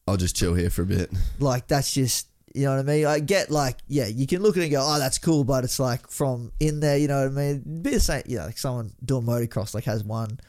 I'll 0.08 0.18
just 0.18 0.36
chill 0.36 0.54
here 0.54 0.70
for 0.70 0.82
a 0.84 0.86
bit. 0.86 1.12
like 1.40 1.68
that's 1.68 1.94
just 1.94 2.28
you 2.54 2.66
know 2.66 2.72
what 2.76 2.80
I 2.80 2.84
mean. 2.84 3.06
I 3.06 3.20
get 3.20 3.52
like, 3.52 3.78
yeah, 3.88 4.08
you 4.08 4.26
can 4.28 4.42
look 4.42 4.58
at 4.58 4.62
it 4.62 4.66
and 4.66 4.72
go, 4.74 4.84
oh, 4.84 5.00
that's 5.00 5.18
cool, 5.20 5.44
but 5.44 5.64
it's 5.64 5.80
like 5.80 6.10
from 6.10 6.52
in 6.60 6.80
there, 6.80 6.98
you 6.98 7.08
know 7.08 7.22
what 7.22 7.32
I 7.32 7.36
mean? 7.36 7.62
It'd 7.62 7.84
Be 7.84 7.92
the 7.92 8.00
same, 8.00 8.24
you 8.26 8.38
know, 8.38 8.46
like 8.46 8.58
someone 8.58 8.92
doing 9.04 9.24
motocross 9.24 9.74
like 9.74 9.86
has 9.86 10.04
one. 10.04 10.40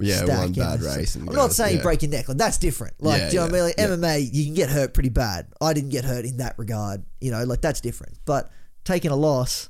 Yeah, 0.00 0.24
stack 0.24 0.38
one 0.38 0.52
bad 0.52 0.80
race. 0.80 1.14
And 1.14 1.28
I'm 1.28 1.34
not 1.34 1.52
saying 1.52 1.76
yeah. 1.76 1.82
break 1.82 2.02
your 2.02 2.10
neck, 2.10 2.28
like 2.28 2.36
that's 2.36 2.58
different. 2.58 3.02
Like, 3.02 3.20
Yeah, 3.20 3.28
do 3.28 3.34
you 3.34 3.40
know 3.40 3.46
what 3.46 3.50
I 3.50 3.54
mean? 3.54 3.62
Like 3.64 4.00
MMA, 4.00 4.30
you 4.32 4.44
can 4.44 4.54
get 4.54 4.70
hurt 4.70 4.94
pretty 4.94 5.08
bad. 5.08 5.46
I 5.60 5.72
didn't 5.72 5.90
get 5.90 6.04
hurt 6.04 6.24
in 6.24 6.38
that 6.38 6.58
regard, 6.58 7.04
you 7.20 7.30
know, 7.30 7.44
like 7.44 7.60
that's 7.60 7.80
different. 7.80 8.18
But 8.24 8.50
taking 8.84 9.10
a 9.10 9.16
loss, 9.16 9.68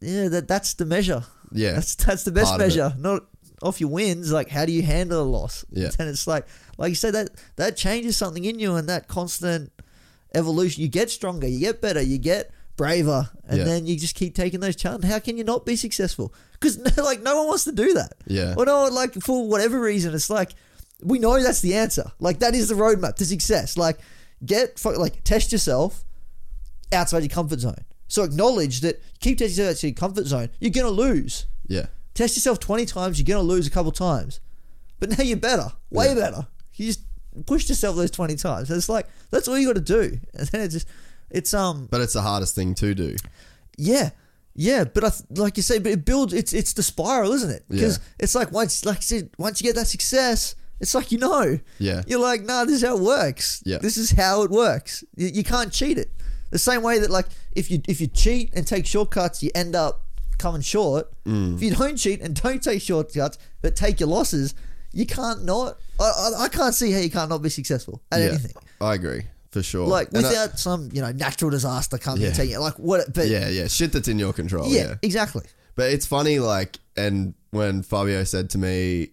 yeah, 0.00 0.28
that 0.28 0.48
that's 0.48 0.74
the 0.74 0.84
measure. 0.84 1.24
Yeah, 1.52 1.72
That's 1.72 1.96
that's 1.96 2.24
the 2.24 2.32
best 2.32 2.56
measure. 2.58 2.94
Not 2.96 3.24
off 3.62 3.80
your 3.80 3.90
wins. 3.90 4.32
Like, 4.32 4.48
how 4.48 4.64
do 4.64 4.72
you 4.72 4.82
handle 4.82 5.22
a 5.22 5.24
loss? 5.24 5.64
Yeah. 5.70 5.90
and 5.98 6.08
it's 6.08 6.26
like, 6.26 6.46
like 6.78 6.90
you 6.90 6.94
said, 6.94 7.14
that 7.14 7.30
that 7.56 7.76
changes 7.76 8.16
something 8.16 8.44
in 8.44 8.58
you, 8.58 8.76
and 8.76 8.88
that 8.88 9.08
constant 9.08 9.72
evolution. 10.34 10.82
You 10.82 10.88
get 10.88 11.10
stronger, 11.10 11.48
you 11.48 11.60
get 11.60 11.80
better, 11.80 12.00
you 12.00 12.18
get 12.18 12.50
braver, 12.76 13.28
and 13.46 13.58
Yeah. 13.58 13.64
then 13.64 13.86
you 13.86 13.98
just 13.98 14.14
keep 14.14 14.34
taking 14.34 14.60
those 14.60 14.76
challenges. 14.76 15.10
How 15.10 15.18
can 15.18 15.36
you 15.36 15.44
not 15.44 15.66
be 15.66 15.76
successful? 15.76 16.32
Because 16.52 16.78
like 16.98 17.22
no 17.22 17.36
one 17.38 17.46
wants 17.48 17.64
to 17.64 17.72
do 17.72 17.94
that. 17.94 18.12
Yeah. 18.26 18.54
Or 18.56 18.64
no, 18.64 18.86
like 18.86 19.14
for 19.14 19.46
whatever 19.48 19.80
reason, 19.80 20.14
it's 20.14 20.30
like 20.30 20.52
we 21.02 21.18
know 21.18 21.42
that's 21.42 21.60
the 21.60 21.74
answer. 21.74 22.10
Like 22.20 22.38
that 22.40 22.54
is 22.54 22.68
the 22.68 22.74
roadmap 22.74 23.14
to 23.16 23.24
success. 23.26 23.76
Like 23.76 23.98
get 24.44 24.82
like 24.84 25.22
test 25.24 25.52
yourself 25.52 26.04
outside 26.92 27.20
your 27.20 27.28
comfort 27.30 27.60
zone. 27.60 27.84
So 28.08 28.24
acknowledge 28.24 28.80
that 28.80 29.00
keep 29.20 29.38
testing 29.38 29.64
yourself 29.64 29.70
outside 29.76 29.88
your 29.88 29.94
comfort 29.94 30.26
zone. 30.26 30.48
You're 30.58 30.70
gonna 30.72 30.90
lose. 30.90 31.46
yeah, 31.68 31.86
Test 32.14 32.36
yourself 32.36 32.58
20 32.58 32.84
times, 32.86 33.18
you're 33.18 33.24
going 33.24 33.42
to 33.46 33.48
lose 33.48 33.66
a 33.68 33.70
couple 33.70 33.92
times. 33.92 34.40
But 34.98 35.16
now 35.16 35.22
you're 35.22 35.36
better, 35.36 35.72
way 35.90 36.08
Yeah. 36.08 36.14
better. 36.14 36.46
You 36.74 36.86
just 36.86 37.00
pushed 37.46 37.68
yourself 37.68 37.94
those 37.94 38.10
20 38.10 38.34
times. 38.34 38.68
And 38.68 38.76
it's 38.76 38.88
like, 38.88 39.06
that's 39.30 39.46
all 39.46 39.56
you 39.56 39.68
got 39.68 39.74
to 39.76 39.80
do. 39.80 40.18
And 40.34 40.48
then 40.48 40.60
it 40.62 40.68
just, 40.68 40.88
it's, 41.30 41.52
um, 41.54 41.88
but 41.90 42.00
it's 42.00 42.12
the 42.14 42.22
hardest 42.22 42.54
thing 42.54 42.74
to 42.76 42.94
do. 42.94 43.16
yeah, 43.76 44.10
yeah. 44.54 44.84
But 44.84 45.04
I, 45.04 45.10
th- 45.10 45.22
like 45.38 45.56
you 45.56 45.62
say, 45.62 45.78
but 45.78 45.92
it 45.92 46.04
builds, 46.04 46.32
it's, 46.32 46.52
it's 46.52 46.72
the 46.72 46.82
spiral, 46.82 47.32
isn't 47.32 47.50
it? 47.50 47.64
Because 47.68 47.98
Yeah. 47.98 48.04
it's 48.18 48.34
like, 48.34 48.52
once, 48.52 48.84
like 48.84 48.98
I 48.98 49.00
said, 49.00 49.30
once 49.38 49.60
you 49.60 49.68
get 49.68 49.76
that 49.76 49.86
success, 49.86 50.54
it's 50.80 50.94
like, 50.94 51.12
you 51.12 51.18
know, 51.18 51.58
Yeah. 51.78 52.02
you're 52.06 52.20
like, 52.20 52.42
nah, 52.42 52.64
this 52.64 52.76
is 52.76 52.82
how 52.82 52.96
it 52.96 53.02
works. 53.02 53.62
Yeah. 53.64 53.78
This 53.78 53.96
is 53.96 54.10
how 54.12 54.42
it 54.42 54.50
works. 54.50 55.04
You, 55.16 55.28
you 55.28 55.44
can't 55.44 55.72
cheat 55.72 55.98
it. 55.98 56.10
The 56.50 56.58
same 56.58 56.82
way 56.82 56.98
that 56.98 57.10
like 57.10 57.26
if 57.54 57.70
you 57.70 57.80
if 57.86 58.00
you 58.00 58.08
cheat 58.08 58.52
and 58.56 58.66
take 58.66 58.84
shortcuts, 58.84 59.40
you 59.40 59.52
end 59.54 59.76
up 59.76 60.02
coming 60.38 60.62
short. 60.62 61.08
Mm. 61.24 61.54
If 61.54 61.62
you 61.62 61.70
don't 61.70 61.94
cheat 61.96 62.20
and 62.22 62.34
don't 62.34 62.60
take 62.60 62.82
shortcuts, 62.82 63.38
but 63.62 63.76
take 63.76 64.00
your 64.00 64.08
losses, 64.08 64.54
you 64.92 65.06
can't 65.06 65.44
not. 65.44 65.78
I, 66.00 66.02
I, 66.02 66.42
I 66.44 66.48
can't 66.48 66.74
see 66.74 66.90
how 66.90 66.98
you 66.98 67.08
can't 67.08 67.30
not 67.30 67.40
be 67.40 67.50
successful 67.50 68.02
at 68.10 68.18
yeah, 68.20 68.26
anything. 68.30 68.52
I 68.80 68.94
agree. 68.94 69.22
For 69.52 69.62
sure. 69.62 69.86
Like 69.86 70.08
And 70.14 70.24
I- 70.24 70.28
without 70.28 70.58
some 70.58 70.88
you 70.92 71.00
know 71.02 71.12
natural 71.12 71.50
disaster 71.50 71.98
coming 71.98 72.22
Yeah. 72.22 72.28
and 72.28 72.36
taking 72.36 72.54
it. 72.56 72.60
Like 72.60 72.78
what? 72.78 73.12
But 73.12 73.28
yeah, 73.28 73.48
yeah, 73.48 73.66
shit 73.68 73.92
that's 73.92 74.08
in 74.08 74.18
your 74.18 74.32
control. 74.32 74.68
yeah, 74.68 74.88
yeah. 74.88 74.94
exactly. 75.02 75.42
But 75.76 75.92
it's 75.92 76.04
funny, 76.06 76.38
like, 76.40 76.78
and 76.96 77.34
when 77.52 77.82
Fabio 77.82 78.24
said 78.24 78.50
to 78.50 78.58
me 78.58 79.10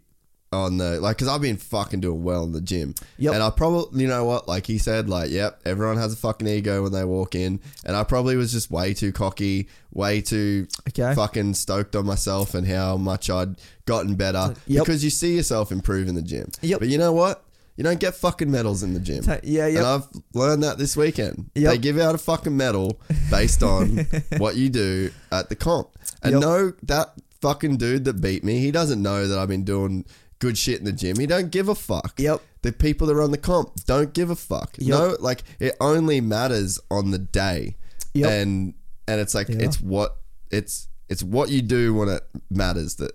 on 0.51 0.77
the, 0.77 0.99
like, 0.99 1.15
because 1.17 1.27
I've 1.27 1.41
been 1.41 1.57
fucking 1.57 1.99
doing 2.01 2.23
well 2.23 2.43
in 2.43 2.51
the 2.51 2.59
gym. 2.61 2.95
Yep. 3.17 3.33
And 3.35 3.43
I 3.43 3.49
probably, 3.51 4.01
you 4.01 4.07
know 4.07 4.25
what, 4.25 4.47
like 4.47 4.65
he 4.65 4.77
said, 4.77 5.07
like, 5.09 5.29
yep, 5.29 5.61
everyone 5.65 5.97
has 5.97 6.13
a 6.13 6.15
fucking 6.17 6.47
ego 6.47 6.83
when 6.83 6.91
they 6.91 7.03
walk 7.05 7.35
in. 7.35 7.59
And 7.85 7.95
I 7.95 8.03
probably 8.03 8.35
was 8.37 8.51
just 8.51 8.71
way 8.71 8.93
too 8.93 9.11
cocky, 9.11 9.69
way 9.91 10.19
too 10.21 10.67
Okay. 10.89 11.13
fucking 11.15 11.53
stoked 11.53 11.95
on 11.95 12.05
myself 12.05 12.53
and 12.53 12.67
how 12.67 12.97
much 12.97 13.29
I'd 13.29 13.55
gotten 13.85 14.15
better. 14.15 14.53
Yep. 14.67 14.85
Because 14.85 15.03
you 15.03 15.09
see 15.09 15.35
yourself 15.35 15.71
improve 15.71 16.07
in 16.07 16.15
the 16.15 16.21
gym. 16.21 16.49
Yep. 16.61 16.79
But 16.79 16.87
you 16.89 16.97
know 16.97 17.13
what? 17.13 17.43
You 17.77 17.83
don't 17.83 17.99
get 17.99 18.15
fucking 18.15 18.49
medals 18.51 18.81
in 18.83 18.93
the 18.93 18.99
gym. 18.99 19.23
Ta- 19.23 19.39
yeah, 19.43 19.67
yep. 19.67 19.77
And 19.77 19.85
I've 19.85 20.07
learned 20.33 20.63
that 20.63 20.77
this 20.79 20.97
weekend. 20.97 21.51
Yep. 21.55 21.71
They 21.71 21.77
give 21.77 21.99
out 21.99 22.15
a 22.15 22.17
fucking 22.17 22.57
medal 22.57 22.99
based 23.29 23.61
on 23.63 23.97
what 24.39 24.55
you 24.55 24.69
do 24.69 25.11
at 25.31 25.49
the 25.49 25.55
comp. 25.55 25.89
And 26.23 26.33
Yep. 26.33 26.41
no, 26.41 26.73
that 26.83 27.13
fucking 27.39 27.77
dude 27.77 28.05
that 28.05 28.19
beat 28.19 28.43
me, 28.43 28.59
he 28.59 28.71
doesn't 28.71 29.01
know 29.01 29.27
that 29.27 29.37
I've 29.37 29.47
been 29.47 29.63
doing 29.63 30.05
good 30.39 30.57
shit 30.57 30.79
in 30.79 30.85
the 30.85 30.91
gym. 30.91 31.17
He 31.19 31.27
don't 31.27 31.51
give 31.51 31.69
a 31.69 31.75
fuck. 31.75 32.15
Yep. 32.17 32.41
The 32.63 32.71
people 32.71 33.05
that 33.07 33.13
are 33.13 33.21
on 33.21 33.29
the 33.31 33.37
comp 33.37 33.75
don't 33.85 34.11
give 34.13 34.31
a 34.31 34.35
fuck. 34.35 34.75
Yep. 34.79 34.89
No, 34.89 35.15
like 35.19 35.43
it 35.59 35.75
only 35.79 36.19
matters 36.19 36.79
on 36.89 37.11
the 37.11 37.19
day. 37.19 37.75
Yep. 38.15 38.29
And 38.31 38.73
and 39.07 39.21
it's 39.21 39.35
like 39.35 39.49
Yeah. 39.49 39.57
it's 39.59 39.79
what 39.79 40.17
it's 40.49 40.87
it's 41.09 41.21
what 41.21 41.49
you 41.49 41.61
do 41.61 41.93
when 41.93 42.09
it 42.09 42.23
matters 42.49 42.95
that 42.95 43.11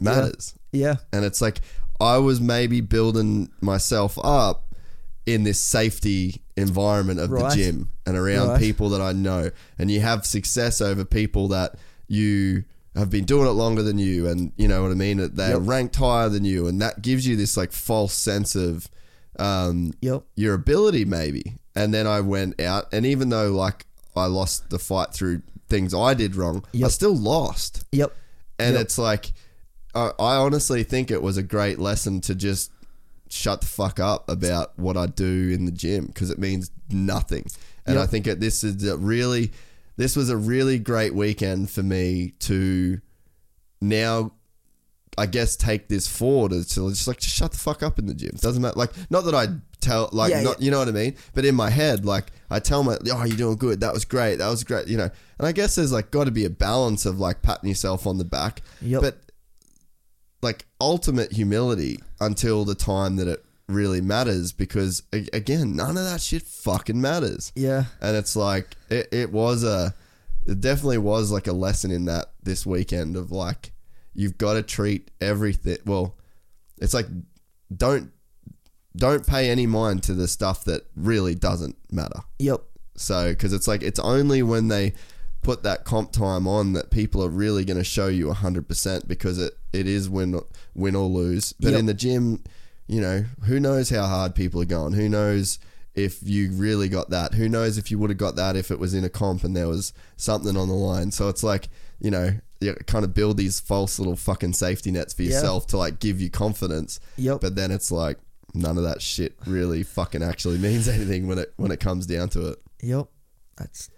matters. 0.00 0.54
Yeah. 0.72 0.96
And 1.12 1.24
it's 1.24 1.40
like 1.40 1.60
I 2.00 2.18
was 2.18 2.40
maybe 2.40 2.80
building 2.80 3.50
myself 3.60 4.18
up 4.24 4.74
in 5.26 5.44
this 5.44 5.60
safety 5.60 6.40
environment 6.56 7.20
of 7.20 7.30
Right. 7.30 7.50
the 7.50 7.56
gym 7.56 7.90
and 8.06 8.16
around 8.16 8.48
Right. 8.48 8.58
people 8.60 8.88
that 8.90 9.00
I 9.00 9.12
know. 9.12 9.50
And 9.78 9.90
you 9.90 10.00
have 10.00 10.24
success 10.26 10.80
over 10.80 11.04
people 11.04 11.48
that 11.48 11.76
you 12.08 12.64
have 12.96 13.10
been 13.10 13.24
doing 13.24 13.46
it 13.46 13.50
longer 13.52 13.82
than 13.82 13.98
you 13.98 14.26
and 14.26 14.52
you 14.56 14.66
know 14.66 14.82
what 14.82 14.90
I 14.90 14.94
mean? 14.94 15.18
They're 15.34 15.50
Yep. 15.58 15.60
ranked 15.64 15.96
higher 15.96 16.28
than 16.28 16.44
you 16.44 16.66
and 16.66 16.80
that 16.82 17.02
gives 17.02 17.26
you 17.26 17.36
this 17.36 17.56
like 17.56 17.70
false 17.72 18.14
sense 18.14 18.56
of 18.56 18.88
um 19.38 19.92
Yep. 20.00 20.24
your 20.36 20.54
ability 20.54 21.04
maybe. 21.04 21.56
And 21.76 21.94
then 21.94 22.06
I 22.06 22.20
went 22.20 22.60
out 22.60 22.86
and 22.92 23.06
even 23.06 23.28
though 23.28 23.52
like 23.52 23.86
I 24.16 24.26
lost 24.26 24.70
the 24.70 24.78
fight 24.78 25.12
through 25.14 25.42
things 25.68 25.94
I 25.94 26.14
did 26.14 26.34
wrong, 26.34 26.64
I 26.82 26.88
still 26.88 27.16
lost. 27.16 27.84
Yep. 27.92 28.12
And 28.58 28.74
Yep. 28.74 28.82
it's 28.82 28.98
like, 28.98 29.32
I, 29.94 30.10
I 30.18 30.36
honestly 30.36 30.82
think 30.82 31.10
it 31.10 31.22
was 31.22 31.36
a 31.36 31.42
great 31.42 31.78
lesson 31.78 32.20
to 32.22 32.34
just 32.34 32.70
shut 33.28 33.60
the 33.60 33.66
fuck 33.66 34.00
up 34.00 34.28
about 34.28 34.78
what 34.78 34.96
I 34.96 35.06
do 35.06 35.50
in 35.50 35.64
the 35.64 35.72
gym 35.72 36.06
because 36.06 36.30
it 36.30 36.38
means 36.38 36.70
nothing. 36.90 37.46
And 37.86 37.96
Yep. 37.96 38.04
I 38.04 38.06
think 38.06 38.26
it, 38.26 38.40
this 38.40 38.62
is 38.64 38.86
a 38.86 38.96
really, 38.96 39.52
this 39.96 40.16
was 40.16 40.30
a 40.30 40.36
really 40.36 40.78
great 40.78 41.14
weekend 41.14 41.70
for 41.70 41.82
me 41.82 42.34
to 42.40 43.00
now, 43.80 44.32
I 45.18 45.26
guess, 45.26 45.56
take 45.56 45.88
this 45.88 46.06
forward. 46.06 46.52
to 46.52 46.64
just 46.90 47.08
like, 47.08 47.18
just 47.18 47.34
shut 47.34 47.52
the 47.52 47.58
fuck 47.58 47.82
up 47.82 47.98
in 47.98 48.06
the 48.06 48.14
gym. 48.14 48.32
Doesn't 48.40 48.62
matter. 48.62 48.78
Like, 48.78 48.90
not 49.10 49.24
that 49.24 49.34
I 49.34 49.46
tell, 49.80 50.08
like, 50.12 50.30
Yeah, 50.30 50.42
not, 50.42 50.60
you 50.62 50.70
know 50.70 50.78
what 50.78 50.88
I 50.88 50.92
mean? 50.92 51.16
But 51.34 51.44
in 51.44 51.54
my 51.54 51.70
head, 51.70 52.04
like, 52.04 52.26
I 52.50 52.60
tell 52.60 52.82
my, 52.82 52.96
oh, 53.12 53.24
you're 53.24 53.36
doing 53.36 53.56
good. 53.56 53.80
That 53.80 53.92
was 53.92 54.04
great. 54.04 54.36
That 54.36 54.48
was 54.48 54.64
great. 54.64 54.88
You 54.88 54.98
know, 54.98 55.10
and 55.38 55.46
I 55.48 55.52
guess 55.52 55.74
there's 55.74 55.92
like 55.92 56.10
got 56.10 56.24
to 56.24 56.30
be 56.30 56.44
a 56.44 56.50
balance 56.50 57.06
of 57.06 57.18
like 57.18 57.42
patting 57.42 57.68
yourself 57.68 58.06
on 58.06 58.18
the 58.18 58.24
back. 58.24 58.62
Yep. 58.82 59.02
But 59.02 59.18
like 60.42 60.66
ultimate 60.80 61.32
humility 61.32 61.98
until 62.20 62.64
the 62.64 62.74
time 62.74 63.16
that 63.16 63.28
it 63.28 63.44
really 63.68 64.00
matters 64.00 64.50
because 64.52 65.02
a- 65.12 65.28
again 65.32 65.76
none 65.76 65.96
of 65.96 66.04
that 66.04 66.20
shit 66.20 66.42
fucking 66.42 67.00
matters 67.00 67.52
Yeah. 67.54 67.84
and 68.00 68.16
it's 68.16 68.34
like 68.34 68.74
it, 68.88 69.08
it 69.12 69.30
was 69.32 69.62
a 69.64 69.94
it 70.46 70.60
definitely 70.60 70.98
was 70.98 71.30
like 71.30 71.46
a 71.46 71.52
lesson 71.52 71.90
in 71.92 72.06
that 72.06 72.32
this 72.42 72.66
weekend 72.66 73.16
of 73.16 73.30
like 73.30 73.70
you've 74.14 74.38
got 74.38 74.54
to 74.54 74.62
treat 74.62 75.10
everything 75.20 75.76
well 75.86 76.16
it's 76.78 76.94
like 76.94 77.06
don't 77.76 78.10
don't 78.96 79.24
pay 79.24 79.48
any 79.50 79.66
mind 79.66 80.02
to 80.04 80.14
the 80.14 80.26
stuff 80.26 80.64
that 80.64 80.82
really 80.96 81.34
doesn't 81.36 81.76
matter 81.92 82.20
Yep. 82.40 82.62
so, 82.96 83.30
because 83.30 83.52
it's 83.52 83.68
like 83.68 83.82
it's 83.84 84.00
only 84.00 84.42
when 84.42 84.66
they 84.66 84.94
put 85.42 85.62
that 85.62 85.84
comp 85.84 86.10
time 86.10 86.48
on 86.48 86.72
that 86.72 86.90
people 86.90 87.22
are 87.24 87.28
really 87.30 87.64
going 87.64 87.76
to 87.78 87.84
show 87.84 88.08
you 88.08 88.26
100% 88.26 89.06
because 89.06 89.38
it, 89.38 89.54
it 89.72 89.86
is 89.86 90.08
win, 90.08 90.40
win 90.74 90.94
or 90.96 91.06
lose. 91.08 91.52
But 91.54 91.70
Yep. 91.72 91.78
in 91.80 91.86
the 91.86 91.94
gym, 91.94 92.42
you 92.86 93.00
know, 93.00 93.24
who 93.44 93.60
knows 93.60 93.90
how 93.90 94.06
hard 94.06 94.34
people 94.34 94.60
are 94.60 94.64
going? 94.66 94.92
Who 94.94 95.08
knows 95.08 95.58
if 95.94 96.22
you 96.22 96.50
really 96.52 96.88
got 96.88 97.10
that? 97.10 97.34
Who 97.34 97.48
knows 97.48 97.78
if 97.78 97.90
you 97.90 97.98
would 97.98 98.10
have 98.10 98.18
got 98.18 98.36
that 98.36 98.56
if 98.56 98.70
it 98.70 98.78
was 98.78 98.94
in 98.94 99.04
a 99.04 99.08
comp 99.08 99.44
and 99.44 99.56
there 99.56 99.68
was 99.68 99.92
something 100.16 100.56
on 100.56 100.68
the 100.68 100.74
line? 100.74 101.10
So 101.12 101.28
it's 101.28 101.42
like, 101.42 101.68
you 102.00 102.10
know, 102.10 102.34
you 102.60 102.74
kind 102.86 103.04
of 103.04 103.14
build 103.14 103.36
these 103.36 103.58
false 103.60 103.98
little 103.98 104.16
fucking 104.16 104.52
safety 104.54 104.90
nets 104.90 105.14
for 105.14 105.22
Yeah. 105.22 105.30
yourself 105.34 105.66
to 105.68 105.76
like 105.78 105.98
give 106.00 106.20
you 106.20 106.30
confidence. 106.30 107.00
Yep. 107.16 107.40
But 107.40 107.54
then 107.56 107.70
it's 107.70 107.90
like, 107.90 108.18
none 108.52 108.76
of 108.76 108.82
that 108.82 109.00
shit 109.00 109.34
really 109.46 109.82
fucking 109.84 110.22
actually 110.24 110.58
means 110.68 110.88
anything 110.88 111.26
when 111.28 111.38
it 111.38 111.52
when 111.56 111.70
it 111.70 111.78
comes 111.80 112.06
down 112.06 112.28
to 112.30 112.48
it. 112.48 112.58
Yep. 112.82 113.06
That's 113.56 113.88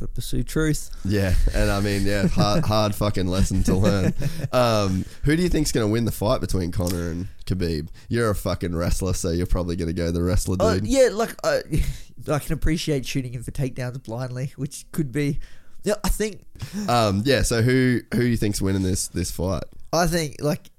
pursue 0.00 0.42
truth. 0.42 0.90
Yeah, 1.04 1.34
and 1.54 1.70
I 1.70 1.80
mean, 1.80 2.04
yeah, 2.04 2.26
hard, 2.28 2.64
hard 2.66 2.94
fucking 2.94 3.26
lesson 3.26 3.62
to 3.64 3.74
learn. 3.74 4.14
Um, 4.52 5.04
who 5.24 5.36
do 5.36 5.42
you 5.42 5.48
think's 5.48 5.72
going 5.72 5.86
to 5.86 5.92
win 5.92 6.04
the 6.04 6.12
fight 6.12 6.40
between 6.40 6.72
Conor 6.72 7.10
and 7.10 7.28
Khabib? 7.46 7.88
You're 8.08 8.30
a 8.30 8.34
fucking 8.34 8.74
wrestler, 8.74 9.14
so 9.14 9.30
you're 9.30 9.46
probably 9.46 9.76
going 9.76 9.88
to 9.88 9.94
go 9.94 10.10
the 10.10 10.22
wrestler 10.22 10.56
Uh, 10.60 10.74
dude. 10.74 10.86
yeah, 10.86 11.08
like 11.12 11.34
uh, 11.44 11.60
I 12.30 12.38
can 12.38 12.52
appreciate 12.52 13.06
shooting 13.06 13.32
him 13.32 13.42
for 13.42 13.50
takedowns 13.52 14.02
blindly, 14.02 14.52
which 14.56 14.84
could 14.92 15.12
be. 15.12 15.40
Yeah, 15.84 15.94
I 16.02 16.08
think 16.08 16.44
Um, 16.88 17.22
yeah. 17.24 17.42
So 17.42 17.62
who 17.62 18.00
who 18.12 18.20
do 18.20 18.26
you 18.26 18.36
think's 18.36 18.60
winning 18.60 18.82
this 18.82 19.06
this 19.08 19.30
fight? 19.30 19.62
I 19.92 20.08
think 20.08 20.36
like 20.40 20.70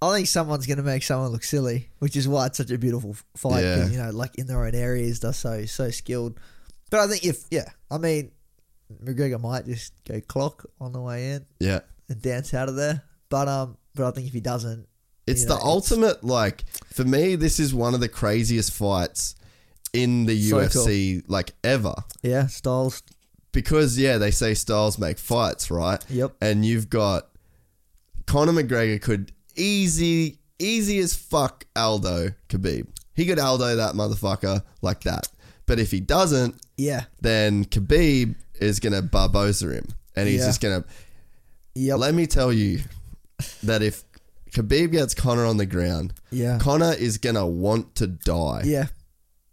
I 0.00 0.12
think 0.14 0.28
someone's 0.28 0.66
gonna 0.66 0.82
make 0.84 1.02
someone 1.02 1.30
look 1.32 1.42
silly, 1.42 1.88
which 1.98 2.14
is 2.16 2.28
why 2.28 2.46
it's 2.46 2.58
such 2.58 2.70
a 2.70 2.78
beautiful 2.78 3.16
fight. 3.36 3.64
Yeah. 3.64 3.88
You 3.88 3.98
know, 3.98 4.10
like 4.10 4.36
in 4.36 4.46
their 4.46 4.64
own 4.64 4.74
areas, 4.76 5.18
they're 5.20 5.32
so 5.32 5.64
so 5.66 5.90
skilled. 5.90 6.38
But 6.90 7.00
I 7.00 7.06
think 7.08 7.24
if 7.24 7.44
yeah, 7.50 7.70
I 7.90 7.98
mean, 7.98 8.30
McGregor 9.04 9.40
might 9.40 9.66
just 9.66 9.92
go 10.04 10.20
clock 10.20 10.64
on 10.80 10.92
the 10.92 11.00
way 11.00 11.32
in 11.32 11.46
Yeah, 11.60 11.80
and 12.08 12.20
dance 12.20 12.52
out 12.54 12.68
of 12.68 12.76
there. 12.76 13.02
But 13.28 13.48
um, 13.48 13.76
but 13.94 14.06
I 14.06 14.10
think 14.12 14.26
if 14.26 14.32
he 14.32 14.40
doesn't, 14.40 14.86
it's 15.26 15.42
you 15.42 15.48
the 15.48 15.54
know, 15.54 15.60
it's- 15.60 15.68
ultimate. 15.92 16.24
Like 16.24 16.64
for 16.92 17.04
me, 17.04 17.34
this 17.36 17.58
is 17.60 17.74
one 17.74 17.94
of 17.94 18.00
the 18.00 18.08
craziest 18.08 18.72
fights 18.72 19.34
in 19.92 20.24
the 20.26 20.40
So 20.40 20.56
UFC 20.58 21.22
like 21.28 21.52
ever. 21.64 21.94
yeah, 22.22 22.46
Styles. 22.46 23.02
Because 23.52 23.98
yeah, 23.98 24.16
they 24.16 24.30
say 24.30 24.54
styles 24.54 24.98
make 24.98 25.18
fights, 25.18 25.70
right? 25.70 26.02
Yep. 26.08 26.32
And 26.40 26.64
you've 26.64 26.88
got 26.88 27.28
Conor 28.26 28.52
McGregor 28.52 29.00
could 29.00 29.32
easy, 29.56 30.38
easy 30.58 30.98
as 31.00 31.14
fuck 31.14 31.66
Aldo 31.76 32.30
Khabib. 32.48 32.86
He 33.14 33.26
could 33.26 33.38
Aldo 33.38 33.76
that 33.76 33.94
motherfucker 33.94 34.62
like 34.80 35.02
that. 35.02 35.28
But 35.66 35.78
if 35.78 35.90
he 35.90 36.00
doesn't, 36.00 36.54
Yeah. 36.78 37.04
then 37.20 37.66
Khabib 37.66 38.36
is 38.62 38.80
gonna 38.80 39.02
Barbosa 39.02 39.72
him, 39.74 39.86
and 40.16 40.28
he's 40.28 40.40
Yeah. 40.40 40.46
just 40.46 40.60
gonna. 40.60 40.84
Yep. 41.74 41.98
Let 41.98 42.14
me 42.14 42.26
tell 42.26 42.52
you 42.52 42.80
that 43.62 43.82
if 43.82 44.04
Khabib 44.52 44.92
gets 44.92 45.14
Conor 45.14 45.44
on 45.46 45.56
the 45.56 45.66
ground, 45.66 46.12
yeah. 46.30 46.58
Conor 46.58 46.92
is 46.92 47.18
gonna 47.18 47.46
want 47.46 47.94
to 47.96 48.06
die. 48.06 48.62
yeah. 48.64 48.86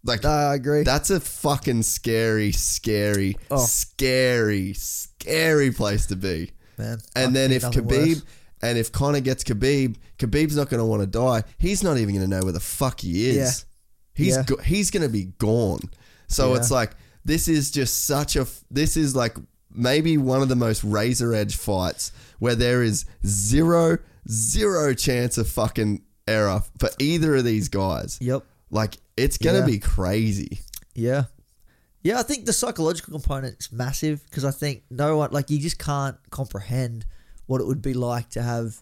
Like 0.03 0.23
No, 0.23 0.29
I 0.29 0.55
agree. 0.55 0.83
that's 0.83 1.09
a 1.09 1.19
fucking 1.19 1.83
scary, 1.83 2.51
scary, 2.53 3.37
Oh. 3.51 3.65
scary, 3.65 4.73
scary 4.73 5.71
place 5.71 6.05
to 6.07 6.15
be. 6.15 6.51
man. 6.77 6.99
And 7.15 7.35
then 7.35 7.51
if 7.51 7.63
nothing 7.63 7.83
Khabib 7.83 8.07
worse. 8.07 8.23
and 8.61 8.77
if 8.77 8.91
Conor 8.93 9.19
gets 9.19 9.43
Khabib, 9.43 9.95
Khabib's 10.17 10.55
not 10.55 10.69
going 10.69 10.79
to 10.79 10.85
want 10.85 11.01
to 11.01 11.07
die. 11.07 11.43
He's 11.57 11.83
not 11.83 11.97
even 11.97 12.15
going 12.15 12.29
to 12.29 12.33
know 12.37 12.41
where 12.43 12.53
the 12.53 12.59
fuck 12.61 13.01
he 13.01 13.27
is. 13.29 13.35
Yeah. 13.35 13.51
He's 14.13 14.35
Yeah. 14.37 14.43
go- 14.43 14.57
he's 14.63 14.89
going 14.91 15.03
to 15.03 15.09
be 15.09 15.25
gone. 15.37 15.81
So 16.29 16.51
Yeah. 16.53 16.59
it's 16.59 16.71
like 16.71 16.91
this 17.29 17.47
is 17.47 17.69
just 17.71 18.05
such 18.05 18.35
a 18.35 18.47
this 18.71 18.97
is 18.97 19.15
like 19.15 19.37
maybe 19.71 20.17
one 20.17 20.41
of 20.41 20.49
the 20.49 20.55
most 20.55 20.83
razor 20.83 21.33
edge 21.33 21.55
fights 21.55 22.11
where 22.39 22.55
there 22.55 22.81
is 22.81 23.05
zero 23.25 23.97
zero 24.27 24.93
chance 24.93 25.37
of 25.37 25.47
fucking 25.47 26.01
error 26.27 26.61
for 26.79 26.89
either 26.99 27.35
of 27.35 27.43
these 27.45 27.69
guys. 27.69 28.17
Yep. 28.21 28.43
Like 28.71 28.97
it's 29.15 29.37
going 29.37 29.55
to 29.55 29.61
Yeah. 29.61 29.65
be 29.75 29.79
crazy. 29.79 30.59
Yeah. 30.95 31.25
Yeah, 32.01 32.19
I 32.19 32.23
think 32.23 32.45
the 32.45 32.53
psychological 32.53 33.11
component 33.11 33.57
is 33.59 33.71
massive 33.71 34.23
because 34.25 34.45
I 34.45 34.51
think 34.51 34.83
no 34.89 35.17
one, 35.17 35.31
like, 35.31 35.49
you 35.49 35.59
just 35.59 35.77
can't 35.79 36.15
comprehend 36.29 37.05
what 37.45 37.59
it 37.61 37.67
would 37.67 37.81
be 37.81 37.93
like 37.93 38.29
to 38.31 38.41
have 38.41 38.81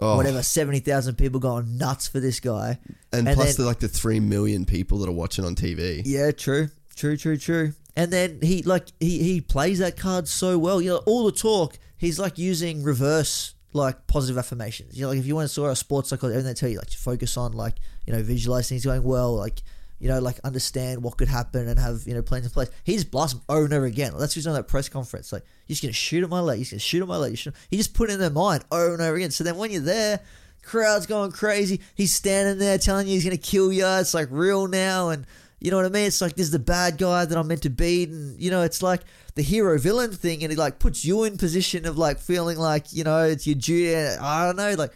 Oh. 0.00 0.16
whatever, 0.16 0.42
70,000 0.42 1.16
people 1.16 1.40
going 1.40 1.76
nuts 1.78 2.06
for 2.06 2.20
this 2.20 2.38
guy. 2.40 2.78
And, 3.12 3.26
And 3.26 3.34
plus 3.36 3.56
then- 3.56 3.64
the 3.64 3.66
like 3.68 3.80
the 3.80 3.88
3 3.88 4.20
million 4.20 4.64
people 4.66 4.98
that 4.98 5.08
are 5.08 5.12
watching 5.12 5.44
on 5.44 5.54
TV. 5.56 6.02
Yeah, 6.04 6.30
true. 6.30 6.68
True, 6.94 7.16
true, 7.16 7.36
true. 7.36 7.72
And 7.98 8.12
then 8.12 8.38
he, 8.40 8.62
like, 8.62 8.86
he, 9.00 9.24
he 9.24 9.40
plays 9.40 9.80
that 9.80 9.96
card 9.96 10.28
so 10.28 10.56
well. 10.56 10.80
You 10.80 10.90
know, 10.90 10.96
all 10.98 11.24
the 11.24 11.32
talk, 11.32 11.76
he's 11.96 12.16
like 12.16 12.38
using 12.38 12.84
reverse, 12.84 13.56
like, 13.72 14.06
positive 14.06 14.38
affirmations. 14.38 14.96
You 14.96 15.02
know, 15.02 15.08
like, 15.08 15.18
if 15.18 15.26
you 15.26 15.34
want 15.34 15.48
to 15.48 15.52
saw 15.52 15.66
a 15.66 15.74
sports 15.74 16.10
psychologist, 16.10 16.46
and 16.46 16.48
they 16.48 16.58
tell 16.58 16.68
you, 16.68 16.78
like, 16.78 16.90
to 16.90 16.96
focus 16.96 17.36
on, 17.36 17.54
like, 17.54 17.74
you 18.06 18.12
know, 18.12 18.22
visualize 18.22 18.68
things 18.68 18.84
going 18.84 19.02
well, 19.02 19.34
like, 19.34 19.62
you 19.98 20.08
know, 20.08 20.20
like 20.20 20.38
understand 20.44 21.02
what 21.02 21.16
could 21.16 21.26
happen 21.26 21.66
and 21.66 21.76
have 21.76 22.02
you 22.06 22.14
know 22.14 22.22
plans 22.22 22.44
in 22.44 22.52
place. 22.52 22.70
He 22.84 22.94
just 22.94 23.10
blasts 23.10 23.34
them 23.34 23.42
over 23.48 23.64
and 23.64 23.74
over 23.74 23.86
again. 23.86 24.12
That's 24.16 24.32
who's 24.32 24.46
on 24.46 24.54
that 24.54 24.68
press 24.68 24.88
conference. 24.88 25.32
Like 25.32 25.42
you're 25.66 25.74
just 25.74 25.82
gonna 25.82 25.92
shoot 25.92 26.22
at 26.22 26.30
my 26.30 26.38
leg. 26.38 26.60
Just 26.60 26.70
gonna 26.70 26.78
shoot 26.78 27.02
at 27.02 27.08
my 27.08 27.16
leg. 27.16 27.36
He 27.68 27.76
just 27.76 27.94
put 27.94 28.08
it 28.08 28.12
in 28.12 28.20
their 28.20 28.30
mind 28.30 28.64
over 28.70 28.92
and 28.92 29.02
over 29.02 29.16
again. 29.16 29.32
So 29.32 29.42
then 29.42 29.56
when 29.56 29.72
you're 29.72 29.80
there, 29.80 30.20
crowd's 30.62 31.06
going 31.06 31.32
crazy. 31.32 31.80
He's 31.96 32.12
standing 32.14 32.58
there 32.58 32.78
telling 32.78 33.08
you 33.08 33.14
he's 33.14 33.24
gonna 33.24 33.38
kill 33.38 33.72
you. 33.72 33.84
It's 33.84 34.14
like 34.14 34.28
real 34.30 34.68
now 34.68 35.08
and. 35.08 35.26
You 35.60 35.70
know 35.70 35.76
what 35.76 35.86
I 35.86 35.90
mean? 35.90 36.06
It's 36.06 36.20
like 36.20 36.34
this 36.34 36.46
is 36.46 36.52
the 36.52 36.58
bad 36.58 36.98
guy 36.98 37.24
that 37.24 37.36
I'm 37.36 37.48
meant 37.48 37.62
to 37.62 37.70
beat, 37.70 38.10
and 38.10 38.40
you 38.40 38.50
know, 38.50 38.62
it's 38.62 38.82
like 38.82 39.02
the 39.34 39.42
hero 39.42 39.78
villain 39.78 40.12
thing, 40.12 40.42
and 40.44 40.52
it 40.52 40.58
like 40.58 40.78
puts 40.78 41.04
you 41.04 41.24
in 41.24 41.36
position 41.36 41.86
of 41.86 41.98
like 41.98 42.18
feeling 42.18 42.58
like 42.58 42.92
you 42.92 43.04
know 43.04 43.24
it's 43.24 43.46
your 43.46 43.56
duty. 43.56 43.96
I 43.96 44.46
don't 44.46 44.56
know, 44.56 44.74
like 44.74 44.92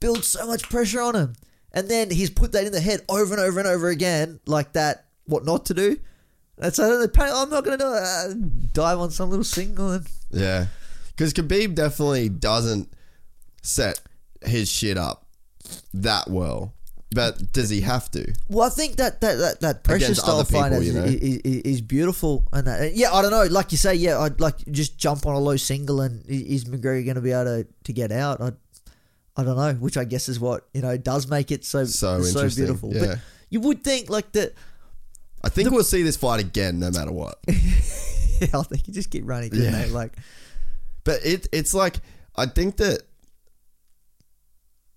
builds 0.00 0.26
so 0.26 0.46
much 0.46 0.68
pressure 0.68 1.00
on 1.00 1.14
him, 1.14 1.34
and 1.72 1.88
then 1.88 2.10
he's 2.10 2.30
put 2.30 2.52
that 2.52 2.64
in 2.64 2.72
the 2.72 2.80
head 2.80 3.02
over 3.08 3.32
and 3.34 3.42
over 3.42 3.58
and 3.60 3.68
over 3.68 3.88
again, 3.88 4.40
like 4.46 4.72
that. 4.72 5.06
What 5.26 5.44
not 5.44 5.66
to 5.66 5.74
do? 5.74 5.96
And 6.60 6.74
so 6.74 7.02
I'm 7.02 7.50
not 7.50 7.64
going 7.64 7.78
to 7.78 7.84
do 7.84 7.92
it. 7.92 8.02
Uh, 8.02 8.34
dive 8.72 8.98
on 8.98 9.10
some 9.10 9.30
little 9.30 9.44
single 9.44 9.92
and 9.92 10.06
Yeah. 10.30 10.66
Because 11.08 11.32
Khabib 11.32 11.74
definitely 11.74 12.28
doesn't 12.28 12.92
set 13.62 14.00
his 14.42 14.70
shit 14.70 14.98
up 14.98 15.26
that 15.94 16.28
well. 16.28 16.74
But 17.12 17.52
does 17.52 17.70
he 17.70 17.80
have 17.80 18.08
to? 18.12 18.32
Well, 18.48 18.66
I 18.66 18.70
think 18.70 18.96
that 18.96 19.20
that 19.20 19.34
that, 19.38 19.60
that 19.60 19.84
pressure 19.84 20.04
Against 20.04 20.20
style 20.20 20.44
people, 20.44 20.60
fight 20.60 20.72
is, 20.72 20.86
you 20.86 20.92
know? 20.92 21.04
is, 21.04 21.14
is, 21.14 21.62
is 21.62 21.80
beautiful, 21.80 22.46
and 22.52 22.66
that, 22.68 22.94
yeah, 22.94 23.12
I 23.12 23.20
don't 23.20 23.32
know. 23.32 23.44
Like 23.44 23.72
you 23.72 23.78
say, 23.78 23.94
yeah, 23.96 24.18
I'd 24.20 24.38
like 24.40 24.58
just 24.70 24.96
jump 24.96 25.26
on 25.26 25.34
a 25.34 25.38
low 25.40 25.56
single, 25.56 26.00
and 26.02 26.24
is 26.26 26.66
McGregor 26.66 27.04
going 27.04 27.16
to 27.16 27.20
be 27.20 27.32
able 27.32 27.44
to, 27.64 27.66
to 27.84 27.92
get 27.92 28.12
out? 28.12 28.40
I, 28.40 28.52
I 29.36 29.42
don't 29.42 29.56
know. 29.56 29.72
Which 29.74 29.96
I 29.96 30.04
guess 30.04 30.28
is 30.28 30.38
what 30.38 30.68
you 30.72 30.82
know 30.82 30.96
does 30.96 31.26
make 31.28 31.50
it 31.50 31.64
so 31.64 31.84
So 31.84 32.22
so 32.22 32.48
beautiful. 32.48 32.94
yeah. 32.94 33.06
But 33.06 33.18
you 33.48 33.58
would 33.60 33.82
think 33.82 34.08
like 34.08 34.30
that. 34.32 34.54
I 35.42 35.48
think 35.48 35.70
we'll 35.72 35.82
see 35.82 36.02
this 36.02 36.16
fight 36.16 36.38
again 36.38 36.78
no 36.78 36.90
matter 36.92 37.10
what. 37.10 37.38
yeah, 37.48 38.48
I 38.54 38.62
think 38.62 38.86
you 38.86 38.94
just 38.94 39.10
keep 39.10 39.22
running. 39.26 39.52
You 39.54 39.64
Yeah. 39.64 39.86
know, 39.86 39.92
like 39.94 40.12
But 41.02 41.24
it 41.24 41.48
it's 41.50 41.74
like 41.74 41.96
I 42.36 42.46
think 42.46 42.76
that 42.76 43.02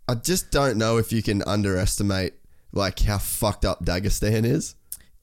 I 0.08 0.16
just 0.16 0.52
don't 0.52 0.78
know 0.78 0.98
if 0.98 1.12
you 1.12 1.24
can 1.24 1.42
underestimate 1.44 2.34
like 2.72 3.00
how 3.00 3.20
fucked 3.20 3.66
up 3.66 3.86
Dagestan 3.86 4.46
is 4.46 4.76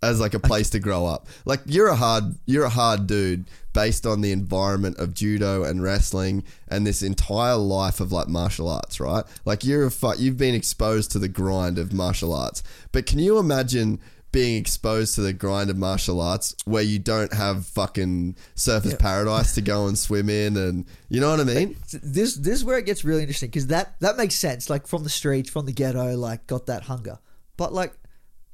as 0.02 0.20
like 0.20 0.34
a 0.34 0.40
place 0.40 0.70
to 0.70 0.78
grow 0.78 1.04
up. 1.04 1.28
Like 1.44 1.60
you're 1.66 1.88
a 1.88 1.96
hard 1.96 2.36
you're 2.46 2.64
a 2.64 2.70
hard 2.70 3.06
dude 3.06 3.46
based 3.72 4.06
on 4.06 4.20
the 4.20 4.32
environment 4.32 4.98
of 4.98 5.14
judo 5.14 5.62
and 5.62 5.82
wrestling 5.82 6.42
and 6.68 6.86
this 6.86 7.02
entire 7.02 7.56
life 7.56 8.00
of 8.00 8.10
like 8.10 8.28
martial 8.28 8.68
arts, 8.68 8.98
right? 8.98 9.24
Like 9.44 9.64
you're 9.64 9.86
a 9.86 9.90
fu- 9.90 10.16
you've 10.16 10.38
been 10.38 10.54
exposed 10.54 11.12
to 11.12 11.18
the 11.18 11.28
grind 11.28 11.78
of 11.78 11.92
martial 11.92 12.32
arts. 12.32 12.62
But 12.92 13.06
can 13.06 13.18
you 13.18 13.38
imagine 13.38 14.00
being 14.32 14.60
exposed 14.60 15.16
to 15.16 15.20
the 15.20 15.32
grind 15.32 15.70
of 15.70 15.76
martial 15.76 16.20
arts 16.20 16.54
where 16.64 16.82
you 16.82 16.98
don't 16.98 17.32
have 17.32 17.66
fucking 17.66 18.36
Surfers 18.54 18.98
Paradise 18.98 19.54
to 19.56 19.60
go 19.60 19.86
and 19.86 19.98
swim 19.98 20.28
in 20.28 20.56
and 20.56 20.86
you 21.08 21.20
know 21.20 21.30
what 21.30 21.40
I 21.40 21.44
mean? 21.44 21.76
this 21.90 22.36
this 22.36 22.54
is 22.54 22.64
where 22.64 22.78
it 22.78 22.86
gets 22.86 23.04
really 23.04 23.22
interesting 23.22 23.48
because 23.48 23.66
that 23.68 23.98
that 24.00 24.16
makes 24.16 24.36
sense. 24.36 24.70
Like 24.70 24.86
from 24.86 25.02
the 25.02 25.10
streets, 25.10 25.50
from 25.50 25.66
the 25.66 25.72
ghetto, 25.72 26.16
like 26.16 26.46
got 26.46 26.66
that 26.66 26.84
hunger. 26.84 27.18
But 27.56 27.72
like 27.72 27.92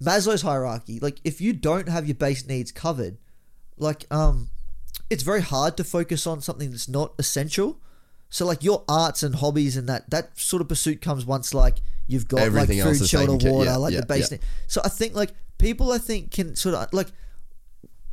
Maslow's 0.02 0.42
hierarchy, 0.42 0.98
like 1.00 1.20
if 1.24 1.40
you 1.40 1.52
don't 1.52 1.88
have 1.88 2.06
your 2.06 2.14
base 2.14 2.46
needs 2.46 2.72
covered, 2.72 3.18
like 3.76 4.06
um, 4.10 4.48
it's 5.10 5.22
very 5.22 5.42
hard 5.42 5.76
to 5.76 5.84
focus 5.84 6.26
on 6.26 6.40
something 6.40 6.70
that's 6.70 6.88
not 6.88 7.12
essential. 7.18 7.80
So 8.28 8.44
like 8.44 8.64
your 8.64 8.84
arts 8.88 9.22
and 9.22 9.36
hobbies 9.36 9.76
and 9.76 9.88
that 9.88 10.10
that 10.10 10.38
sort 10.38 10.60
of 10.60 10.68
pursuit 10.68 11.00
comes 11.00 11.24
once 11.24 11.54
like 11.54 11.76
you've 12.06 12.28
got 12.28 12.40
Everything 12.40 12.80
like 12.80 12.96
food, 12.96 13.08
shelter, 13.08 13.48
water, 13.48 13.70
yeah, 13.70 13.76
like 13.76 13.94
yeah, 13.94 14.00
the 14.00 14.06
base 14.06 14.30
yeah. 14.30 14.38
need. 14.38 14.46
So 14.66 14.80
I 14.84 14.88
think 14.88 15.14
like 15.14 15.32
people 15.58 15.92
I 15.92 15.98
think 15.98 16.30
can 16.30 16.56
sort 16.56 16.74
of 16.74 16.92
like 16.92 17.08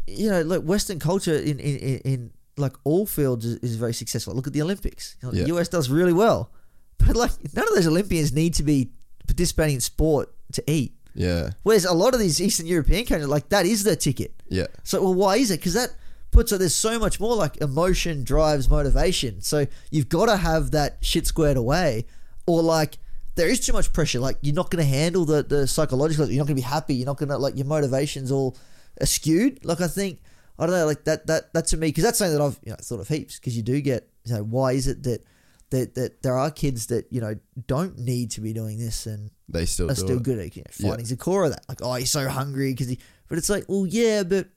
you 0.08 0.30
know 0.30 0.42
like 0.42 0.62
Western 0.62 1.00
culture 1.00 1.36
in 1.36 1.60
in, 1.60 2.00
in, 2.00 2.32
like 2.58 2.74
all 2.84 3.06
fields 3.06 3.46
is, 3.46 3.56
is 3.58 3.76
very 3.76 3.94
successful. 3.94 4.34
Look 4.36 4.48
at 4.48 4.54
the 4.54 4.62
Olympics. 4.62 5.16
You 5.22 5.28
know, 5.28 5.34
Yeah. 5.34 5.44
The 5.44 5.56
US 5.58 5.70
does 5.70 5.90
really 5.90 6.14
well, 6.14 6.52
but 6.98 7.16
like 7.16 7.32
none 7.56 7.68
of 7.68 7.74
those 7.74 7.88
Olympians 7.88 8.32
need 8.32 8.54
to 8.56 8.64
be 8.64 8.92
participating 9.28 9.76
in 9.76 9.82
sport 9.82 10.30
to 10.54 10.64
eat. 10.70 10.94
Yeah. 11.16 11.52
Whereas 11.64 11.86
a 11.86 11.94
lot 11.94 12.14
of 12.14 12.20
these 12.20 12.42
Eastern 12.42 12.66
European 12.66 13.06
countries, 13.06 13.28
like 13.28 13.50
that 13.50 13.66
is 13.66 13.84
their 13.84 13.96
ticket. 13.96 14.34
Yeah. 14.50 14.68
So, 14.84 15.02
well, 15.02 15.14
why 15.14 15.38
is 15.38 15.52
it? 15.52 15.60
Because 15.60 15.74
that 15.74 15.90
puts 16.32 16.52
it, 16.52 16.58
there's 16.58 16.76
so 16.76 17.00
much 17.00 17.20
more 17.20 17.36
like 17.36 17.58
emotion 17.58 18.24
drives 18.24 18.70
motivation. 18.70 19.42
So 19.42 19.68
you've 19.92 20.10
got 20.10 20.26
to 20.26 20.38
have 20.38 20.72
that 20.72 20.98
shit 21.02 21.28
squared 21.28 21.58
away, 21.58 22.06
or 22.48 22.62
like 22.62 22.98
there 23.36 23.48
is 23.50 23.60
too 23.66 23.74
much 23.74 23.92
pressure. 23.94 24.20
Like 24.20 24.38
you're 24.42 24.56
not 24.56 24.70
going 24.70 24.84
to 24.84 24.90
handle 24.90 25.26
the 25.26 25.44
the 25.44 25.68
psychological. 25.68 26.28
You're 26.30 26.38
not 26.44 26.48
going 26.48 26.56
to 26.58 26.62
be 26.62 26.68
happy. 26.68 26.96
You're 26.96 27.06
not 27.08 27.18
going 27.18 27.30
to 27.30 27.38
like 27.38 27.56
your 27.56 27.66
motivations 27.66 28.32
all 28.32 28.58
skewed. 29.04 29.64
Like 29.66 29.82
I 29.82 29.88
think 29.88 30.22
I 30.60 30.66
don't 30.66 30.76
know. 30.76 30.86
Like 30.86 31.04
that 31.06 31.28
that 31.28 31.54
that 31.54 31.68
to 31.68 31.78
me 31.78 31.88
because 31.88 32.04
that's 32.04 32.18
something 32.20 32.38
that 32.38 32.44
I've 32.44 32.60
you 32.64 32.72
know, 32.72 32.78
thought 32.82 33.00
of 33.00 33.08
heaps. 33.08 33.40
Because 33.40 33.56
you 33.58 33.64
do 33.64 33.82
get 33.82 34.08
you 34.26 34.34
know 34.36 34.44
why 34.44 34.74
is 34.74 34.88
it 34.88 35.04
that 35.04 35.24
that 35.72 35.96
that 35.96 36.22
there 36.22 36.38
are 36.38 36.52
kids 36.52 36.88
that 36.88 37.12
you 37.12 37.20
know 37.22 37.36
don't 37.68 37.98
need 37.98 38.30
to 38.32 38.42
be 38.42 38.54
doing 38.54 38.78
this 38.78 39.08
and 39.08 39.32
They 39.50 39.66
still 39.66 39.90
are 39.90 39.96
still 39.96 40.18
it. 40.18 40.24
good 40.24 40.38
at 40.40 40.56
you 40.56 40.62
know, 40.62 40.72
Yeah. 40.80 40.90
fighting's 40.92 41.10
the 41.10 41.18
core 41.18 41.46
of 41.46 41.52
that. 41.52 41.66
Like, 41.68 41.80
oh, 41.82 41.94
he's 41.96 42.12
so 42.12 42.28
hungry 42.30 42.72
because 42.74 42.88
he. 42.88 43.00
But 43.28 43.40
it's 43.40 43.50
like, 43.50 43.66
well, 43.68 43.88
yeah, 43.88 44.22
but 44.22 44.50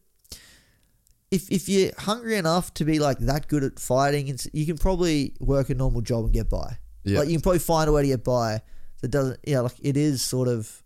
if 1.31 1.51
if 1.51 1.69
you're 1.69 1.93
hungry 1.99 2.37
enough 2.37 2.73
to 2.75 2.85
be 2.85 2.99
like 2.99 3.19
that 3.21 3.49
good 3.49 3.65
at 3.65 3.81
fighting, 3.81 4.39
you 4.53 4.67
can 4.67 4.77
probably 4.79 5.35
work 5.41 5.71
a 5.71 5.75
normal 5.75 6.01
job 6.03 6.25
and 6.25 6.33
get 6.35 6.49
by. 6.51 6.79
Yeah. 7.07 7.21
Like 7.21 7.29
you 7.29 7.35
can 7.35 7.41
probably 7.43 7.61
find 7.61 7.89
a 7.89 7.93
way 7.93 8.03
to 8.03 8.09
get 8.09 8.25
by 8.25 8.61
that 9.01 9.09
doesn't. 9.09 9.39
Yeah, 9.47 9.61
like 9.61 9.77
it 9.81 9.97
is 9.97 10.21
sort 10.23 10.49
of. 10.49 10.83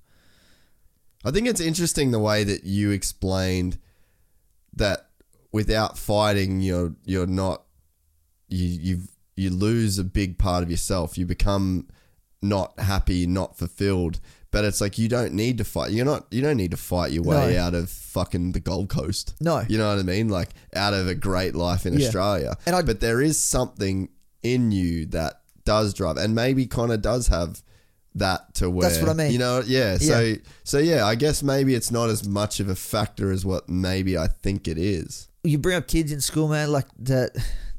I 1.25 1.31
think 1.31 1.49
it's 1.49 1.61
interesting 1.61 2.11
the 2.13 2.19
way 2.19 2.45
that 2.45 2.65
you 2.65 2.91
explained 2.93 3.79
that 4.75 5.09
without 5.53 5.99
fighting, 5.99 6.61
you're 6.61 6.95
you're 7.05 7.27
not 7.27 7.63
you 8.49 8.67
you 8.67 8.99
you 9.37 9.51
lose 9.51 9.99
a 9.99 10.05
big 10.05 10.39
part 10.39 10.63
of 10.63 10.71
yourself. 10.71 11.19
You 11.19 11.27
become 11.27 11.89
not 12.43 12.79
happy, 12.79 13.27
not 13.27 13.57
fulfilled. 13.57 14.21
But 14.53 14.65
it's 14.65 14.81
like 14.81 14.99
you 14.99 15.09
don't 15.09 15.33
need 15.35 15.59
to 15.59 15.65
fight. 15.65 15.93
You're 15.93 16.05
not. 16.05 16.27
You 16.33 16.43
don't 16.43 16.57
need 16.57 16.73
to 16.73 16.77
fight 16.77 17.13
your 17.13 17.23
way 17.23 17.55
No. 17.55 17.63
out 17.63 17.75
of 17.75 17.89
fucking 17.89 18.51
the 18.53 18.59
Gold 18.61 18.89
Coast. 18.89 19.35
No. 19.41 19.65
you 19.69 19.79
know 19.79 19.89
what 19.91 20.01
I 20.01 20.03
mean. 20.03 20.29
Like 20.29 20.49
out 20.75 20.93
of 20.93 21.07
a 21.07 21.15
great 21.15 21.55
life 21.55 21.87
in 21.87 21.95
Yeah. 21.97 22.07
Australia. 22.07 22.57
And 22.67 22.75
I- 22.75 22.83
but 22.83 22.99
there 22.99 23.21
is 23.23 23.39
something 23.39 24.09
in 24.43 24.73
you 24.73 25.07
that 25.07 25.40
does 25.75 25.95
drive, 25.95 26.17
and 26.17 26.35
maybe 26.35 26.67
Conor 26.67 26.97
does 26.97 27.29
have 27.29 27.63
that 28.17 28.55
to 28.55 28.69
where 28.69 28.89
That's 28.89 29.01
what 29.01 29.09
I 29.11 29.15
mean. 29.15 29.33
You 29.33 29.39
know, 29.39 29.63
yeah. 29.65 29.97
So 29.99 30.21
Yeah. 30.21 30.35
so 30.65 30.79
yeah, 30.79 31.07
I 31.07 31.15
guess 31.15 31.43
maybe 31.43 31.75
it's 31.79 31.91
not 31.91 32.11
as 32.11 32.27
much 32.27 32.61
of 32.61 32.69
a 32.69 32.75
factor 32.75 33.31
as 33.31 33.45
what 33.45 33.69
maybe 33.69 34.19
I 34.19 34.27
think 34.27 34.67
it 34.67 34.79
is. 34.79 35.29
You 35.45 35.59
bring 35.59 35.77
up 35.77 35.87
kids 35.87 36.11
in 36.13 36.21
school, 36.21 36.49
man. 36.49 36.73
Like 36.73 36.87
that, 36.99 37.31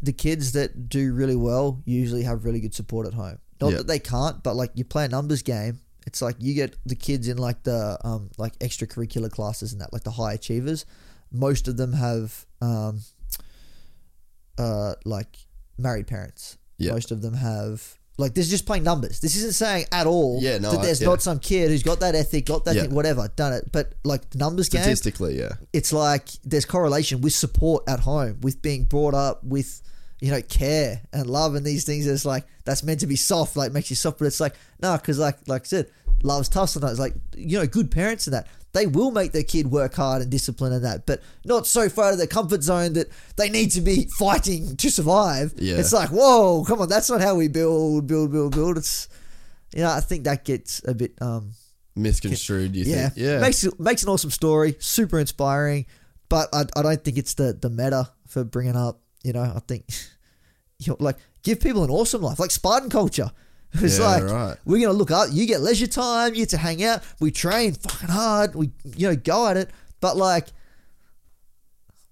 the 0.02 0.14
kids 0.14 0.54
that 0.54 0.88
do 0.90 1.14
really 1.14 1.36
well 1.36 1.82
usually 1.86 2.24
have 2.24 2.46
really 2.46 2.62
good 2.62 2.74
support 2.74 3.06
at 3.08 3.14
home. 3.14 3.40
Not 3.60 3.72
Yeah. 3.72 3.78
that 3.80 3.88
they 3.88 4.00
can't, 4.00 4.42
but 4.42 4.56
like 4.56 4.72
you 4.74 4.86
play 4.86 5.06
a 5.06 5.10
numbers 5.10 5.42
game. 5.44 5.80
It's 6.08 6.22
like 6.22 6.38
you 6.40 6.54
get 6.56 6.76
the 6.86 6.96
kids 6.96 7.28
in 7.28 7.38
like 7.38 7.62
the 7.64 7.98
um 8.04 8.30
like 8.38 8.58
extracurricular 8.60 9.30
classes 9.30 9.74
and 9.74 9.82
that, 9.82 9.92
like 9.94 10.04
the 10.04 10.12
high 10.22 10.34
achievers. 10.34 10.86
Most 11.32 11.68
of 11.68 11.76
them 11.78 11.94
have 11.94 12.46
um 12.62 13.02
uh 14.58 14.94
like 15.06 15.38
married 15.78 16.08
parents. 16.08 16.58
Yeah. 16.82 16.94
Most 16.94 17.12
of 17.12 17.22
them 17.22 17.34
have 17.36 17.98
like 18.18 18.34
this 18.34 18.45
is 18.45 18.52
just 18.52 18.66
playing 18.66 18.84
numbers. 18.84 19.20
This 19.20 19.36
isn't 19.38 19.53
saying 19.53 19.86
at 19.91 20.06
all 20.06 20.40
Yeah, 20.41 20.58
no, 20.60 20.72
that 20.72 20.80
I- 20.80 20.86
there's 20.86 21.02
yeah. 21.02 21.08
not 21.08 21.22
some 21.22 21.40
kid 21.40 21.70
who's 21.70 21.82
got 21.84 22.02
that 22.02 22.14
ethic, 22.14 22.45
got 22.45 22.66
that 22.66 22.76
Yeah. 22.76 22.84
thing, 22.84 22.94
whatever, 22.94 23.30
done 23.36 23.53
it. 23.53 23.72
But 23.72 23.94
like 24.03 24.30
the 24.30 24.38
numbers 24.38 24.70
game, 24.70 24.82
Statistically, 24.82 25.40
yeah. 25.40 25.53
it's 25.74 25.91
like 25.94 26.30
there's 26.44 26.66
correlation 26.66 27.22
with 27.22 27.34
support 27.34 27.84
at 27.88 28.02
home, 28.02 28.38
with 28.41 28.62
being 28.62 28.84
brought 28.86 29.14
up 29.16 29.44
with, 29.44 29.82
you 30.20 30.30
know, 30.30 30.41
care 30.41 31.02
and 31.14 31.28
love 31.30 31.56
and 31.56 31.66
these 31.66 31.84
things. 31.84 32.06
It's 32.06 32.26
like 32.26 32.45
that's 32.66 32.84
meant 32.84 32.99
to 32.99 33.08
be 33.08 33.16
soft, 33.16 33.56
like 33.56 33.72
makes 33.72 33.90
you 33.90 33.95
soft, 33.95 34.20
but 34.20 34.26
it's 34.26 34.40
like 34.40 34.56
no, 34.82 34.98
because 34.98 35.18
like 35.18 35.38
like 35.48 35.64
I 35.64 35.66
said, 35.66 35.90
love's 36.22 36.49
tough 36.49 36.70
sometimes. 36.70 36.99
Like 36.99 37.14
you 37.36 37.58
know, 37.58 37.66
good 37.66 37.90
parents 37.90 38.28
and 38.28 38.34
that 38.36 38.45
they 38.73 38.88
will 38.88 39.11
make 39.11 39.31
their 39.31 39.43
kid 39.43 39.68
work 39.72 39.95
hard 39.95 40.22
and 40.22 40.31
discipline 40.31 40.73
and 40.73 40.85
that, 40.85 41.06
but 41.06 41.22
not 41.45 41.68
so 41.68 41.89
far 41.89 42.06
out 42.06 42.14
of 42.14 42.18
their 42.18 42.27
comfort 42.27 42.64
zone 42.64 42.93
that 42.93 43.10
they 43.35 43.49
need 43.49 43.72
to 43.72 43.81
be 43.81 44.07
fighting 44.18 44.76
to 44.77 44.89
survive. 44.89 45.53
Yeah. 45.57 45.77
It's 45.77 45.93
like 45.93 46.10
whoa, 46.10 46.64
come 46.65 46.81
on, 46.81 46.89
that's 46.89 47.10
not 47.10 47.22
how 47.22 47.35
we 47.35 47.48
build, 47.48 48.07
build, 48.07 48.31
build, 48.31 48.53
build. 48.53 48.77
It's 48.77 49.07
you 49.73 49.81
know, 49.81 49.91
I 49.91 49.99
think 49.99 50.26
that 50.26 50.45
gets 50.45 50.81
a 50.88 50.93
bit 50.93 51.14
um 51.22 51.52
Misconstrued, 51.95 52.76
you 52.76 52.85
yeah, 52.85 53.10
think? 53.10 53.14
Yeah. 53.18 53.39
makes 53.39 53.68
makes 53.77 54.03
an 54.03 54.10
awesome 54.10 54.31
story, 54.31 54.76
super 54.80 55.19
inspiring. 55.19 55.85
But 56.30 56.48
I, 56.53 56.65
I 56.76 56.81
don't 56.81 57.03
think 57.03 57.18
it's 57.18 57.34
the 57.34 57.53
the 57.53 57.69
meta 57.69 58.10
for 58.27 58.43
bringing 58.43 58.77
up. 58.77 59.02
You 59.23 59.34
know, 59.34 59.41
I 59.41 59.60
think 59.68 59.85
you 60.80 60.91
know, 60.91 60.98
like 60.99 61.18
give 61.43 61.60
people 61.60 61.84
an 61.84 61.89
awesome 61.89 62.22
life, 62.22 62.39
like 62.39 62.52
Spartan 62.52 62.89
culture. 62.89 63.31
It's 63.81 63.99
Yeah, 63.99 64.06
like 64.06 64.23
right. 64.23 64.57
we're 64.65 64.81
gonna 64.85 64.98
look 64.98 65.11
up. 65.11 65.30
You 65.31 65.45
get 65.48 65.61
leisure 65.61 65.88
time. 65.88 66.34
You 66.34 66.41
get 66.41 66.49
to 66.49 66.57
hang 66.57 66.84
out. 66.84 67.03
We 67.19 67.31
train 67.31 67.73
fucking 67.73 68.10
hard. 68.10 68.53
We 68.56 68.72
you 68.98 69.07
know 69.10 69.15
go 69.15 69.48
at 69.48 69.57
it. 69.57 69.69
But 70.02 70.18
like. 70.18 70.48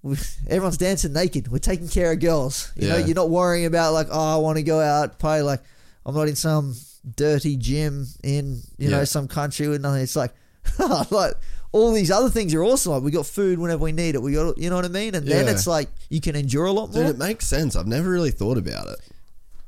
we- 0.02 0.18
Everyone's 0.48 0.78
dancing 0.78 1.14
naked. 1.14 1.50
We're 1.50 1.58
taking 1.60 1.88
care 1.90 2.12
of 2.12 2.20
girls. 2.20 2.72
You 2.76 2.88
know, 2.90 2.98
you're 2.98 3.16
not 3.16 3.30
worrying 3.30 3.66
about 3.66 3.94
like, 3.94 4.08
oh, 4.12 4.36
I 4.36 4.38
want 4.38 4.58
to 4.58 4.64
go 4.64 4.80
out, 4.80 5.20
play. 5.20 5.42
Like, 5.42 5.62
I'm 6.06 6.16
not 6.16 6.28
in 6.28 6.36
some 6.36 6.76
dirty 7.16 7.56
gym 7.58 8.08
in 8.24 8.62
you 8.78 8.90
know 8.90 9.04
some 9.04 9.28
country 9.28 9.68
with 9.68 9.82
nothing. 9.82 10.02
It's 10.02 10.16
like, 10.16 10.34
like 11.12 11.34
all 11.72 11.92
these 11.92 12.10
other 12.12 12.30
things 12.30 12.54
are 12.54 12.64
also 12.64 12.92
like 12.92 13.04
we 13.04 13.12
got 13.12 13.26
food 13.26 13.60
whenever 13.60 13.84
we 13.84 13.92
need 13.92 14.16
it. 14.16 14.22
We 14.22 14.34
got 14.34 14.58
you 14.58 14.70
know 14.70 14.78
what 14.78 14.86
I 14.86 14.90
mean, 14.90 15.14
and 15.16 15.28
then 15.28 15.48
it's 15.50 15.68
like 15.68 15.90
you 16.10 16.22
can 16.22 16.36
endure 16.36 16.66
a 16.66 16.72
lot 16.72 16.88
Dude, 16.94 17.02
more. 17.02 17.12
it 17.12 17.18
makes 17.18 17.46
sense. 17.48 17.76
I've 17.76 17.88
never 17.88 18.10
really 18.10 18.32
thought 18.32 18.58
about 18.58 18.88
it. 18.88 19.00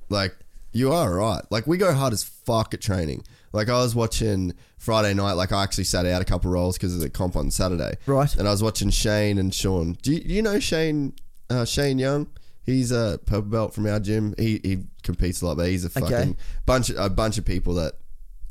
Like, 0.10 0.36
you 0.72 0.92
are 0.92 1.14
right. 1.14 1.42
Like, 1.50 1.68
we 1.68 1.78
go 1.78 1.94
hard 1.94 2.14
as 2.14 2.24
fuck 2.24 2.74
at 2.74 2.82
training. 2.82 3.24
Like, 3.54 3.70
I 3.70 3.80
was 3.82 3.94
watching 3.96 4.54
Friday 4.78 5.14
night. 5.14 5.34
Like, 5.34 5.52
I 5.52 5.64
actually 5.64 5.84
sat 5.84 6.06
out 6.06 6.22
a 6.22 6.26
couple 6.26 6.50
rolls 6.52 6.78
because 6.78 6.94
of 6.96 7.02
the 7.02 7.10
comp 7.10 7.36
on 7.36 7.52
Saturday. 7.52 7.96
Right. 8.06 8.34
And 8.36 8.48
I 8.48 8.52
was 8.52 8.64
watching 8.64 8.90
Shane 8.90 9.38
and 9.38 9.54
Sean. 9.54 9.98
Do 10.02 10.14
you, 10.14 10.22
you 10.24 10.42
know 10.42 10.60
Shane? 10.60 11.14
Uh, 11.50 11.66
Shane 11.66 12.00
Young. 12.00 12.28
He's 12.64 12.92
a 12.92 13.20
purple 13.26 13.50
belt 13.50 13.74
from 13.74 13.88
our 13.88 14.00
gym. 14.00 14.36
He 14.38 14.62
he 14.64 14.84
competes 15.04 15.42
a 15.42 15.48
lot, 15.48 15.58
but 15.58 15.68
he's 15.68 15.84
a 15.84 15.90
fucking 15.90 16.14
Okay. 16.14 16.36
bunch 16.66 16.90
of, 16.92 16.98
a 16.98 17.10
bunch 17.10 17.38
of 17.38 17.44
people 17.44 17.74
that 17.74 17.96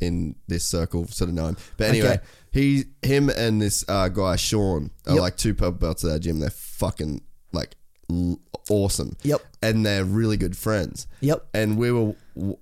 in 0.00 0.34
this 0.48 0.64
circle 0.66 1.06
sort 1.06 1.28
of 1.30 1.34
know 1.34 1.46
him. 1.46 1.56
But 1.78 1.88
anyway, 1.88 2.08
Okay. 2.14 2.20
he 2.50 2.84
him 3.02 3.30
and 3.30 3.62
this 3.62 3.84
uh, 3.88 4.08
guy 4.08 4.36
Sean 4.36 4.90
are 5.06 5.12
Yep. 5.14 5.20
like 5.22 5.36
two 5.36 5.54
purple 5.54 5.78
belts 5.78 6.04
at 6.04 6.10
our 6.10 6.18
gym. 6.18 6.40
They're 6.40 6.50
fucking 6.50 7.22
like 7.52 7.76
l- 8.10 8.38
awesome. 8.68 9.16
Yep. 9.22 9.40
And 9.62 9.84
they're 9.86 10.04
really 10.04 10.36
good 10.36 10.56
friends. 10.56 11.06
Yep. 11.20 11.46
And 11.54 11.76
we 11.78 11.90
were 11.92 12.14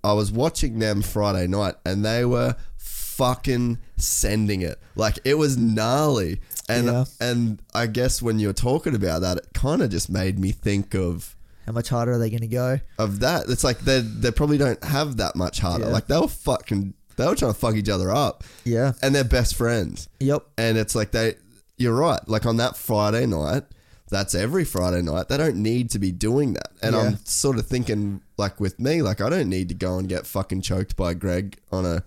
I 0.03 0.12
was 0.12 0.33
watching 0.33 0.79
them 0.79 1.03
Friday 1.03 1.47
night 1.47 1.75
and 1.85 2.05
they 2.05 2.25
were 2.25 2.57
fucking 2.77 3.79
sending 3.97 4.62
it. 4.62 4.79
Like 4.97 5.19
it 5.25 5.35
was 5.35 5.57
gnarly. 5.57 6.41
And 6.69 6.87
Yeah. 6.87 7.05
and 7.20 7.62
I 7.75 7.87
guess 7.87 8.20
when 8.23 8.39
you're 8.39 8.53
talking 8.53 8.95
about 8.95 9.20
that, 9.23 9.39
it 9.39 9.47
kind 9.55 9.83
of 9.83 9.91
just 9.91 10.11
made 10.11 10.39
me 10.39 10.53
think 10.53 10.95
of 10.95 11.35
How 11.66 11.73
much 11.73 11.89
harder 11.89 12.12
are 12.12 12.19
they 12.19 12.31
going 12.31 12.41
to 12.41 12.47
go? 12.47 12.81
of 12.99 13.20
that. 13.20 13.49
It's 13.49 13.65
like 13.65 13.81
they 13.81 14.01
they 14.01 14.31
probably 14.31 14.59
don't 14.59 14.83
have 14.85 15.16
that 15.19 15.37
much 15.37 15.61
harder. 15.61 15.87
Yeah. 15.87 15.91
Like 15.93 16.07
they 16.07 16.19
were 16.19 16.29
fucking 16.29 16.95
they 17.16 17.27
were 17.27 17.35
trying 17.35 17.53
to 17.53 17.59
fuck 17.59 17.75
each 17.75 17.89
other 17.89 18.11
up. 18.11 18.45
Yeah. 18.65 18.93
And 19.03 19.15
they're 19.15 19.25
best 19.25 19.57
friends. 19.57 20.09
Yep. 20.20 20.45
And 20.57 20.79
it's 20.79 20.95
like 20.95 21.11
they 21.12 21.35
you're 21.77 21.95
right. 21.97 22.20
Like 22.29 22.47
on 22.47 22.57
that 22.59 22.77
Friday 22.77 23.27
night, 23.27 23.65
that's 24.10 24.35
every 24.35 24.64
Friday 24.64 25.02
night. 25.02 25.28
They 25.28 25.36
don't 25.36 25.56
need 25.56 25.90
to 25.90 25.98
be 25.98 26.12
doing 26.12 26.55
that. 26.55 26.70
And 26.82 26.94
Yeah. 26.94 27.02
I'm 27.02 27.16
sort 27.24 27.59
of 27.59 27.66
thinking 27.66 28.20
like 28.36 28.59
with 28.60 28.78
me, 28.80 29.02
like 29.02 29.20
I 29.20 29.28
don't 29.28 29.48
need 29.48 29.68
to 29.68 29.74
go 29.74 29.98
and 29.98 30.09
get 30.09 30.26
fucking 30.26 30.62
choked 30.62 30.97
by 30.97 31.14
Greg 31.14 31.59
on 31.72 31.85
a 31.86 32.02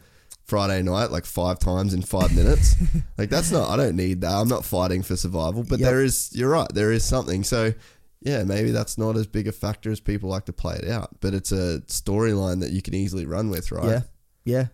Friday 0.46 0.82
night 0.82 1.12
like 1.12 1.26
five 1.26 1.60
times 1.60 1.94
in 1.94 2.02
five 2.02 2.36
minutes. 2.36 2.76
like 3.18 3.30
that's 3.30 3.52
not 3.52 3.70
I 3.70 3.78
don't 3.78 3.96
need 3.96 4.22
that. 4.22 4.32
I'm 4.34 4.48
not 4.48 4.66
fighting 4.66 5.02
for 5.04 5.16
survival. 5.16 5.64
But 5.64 5.80
Yep. 5.80 5.90
there 5.90 6.04
is 6.04 6.30
you're 6.34 6.50
right, 6.50 6.68
there 6.74 6.92
is 6.92 7.04
something. 7.06 7.44
So 7.44 7.74
yeah, 8.22 8.44
maybe 8.44 8.72
that's 8.72 8.98
not 8.98 9.16
as 9.18 9.26
big 9.28 9.48
a 9.48 9.52
factor 9.52 9.92
as 9.92 10.00
people 10.00 10.30
like 10.30 10.46
to 10.46 10.54
play 10.54 10.76
it 10.76 10.90
out. 10.90 11.10
But 11.22 11.34
it's 11.34 11.52
a 11.52 11.82
storyline 11.88 12.60
that 12.62 12.72
you 12.72 12.82
can 12.82 12.94
easily 12.94 13.26
run 13.26 13.50
with, 13.50 13.72
right? 13.72 13.86
Yeah. 13.86 14.02
Yeah. 14.44 14.66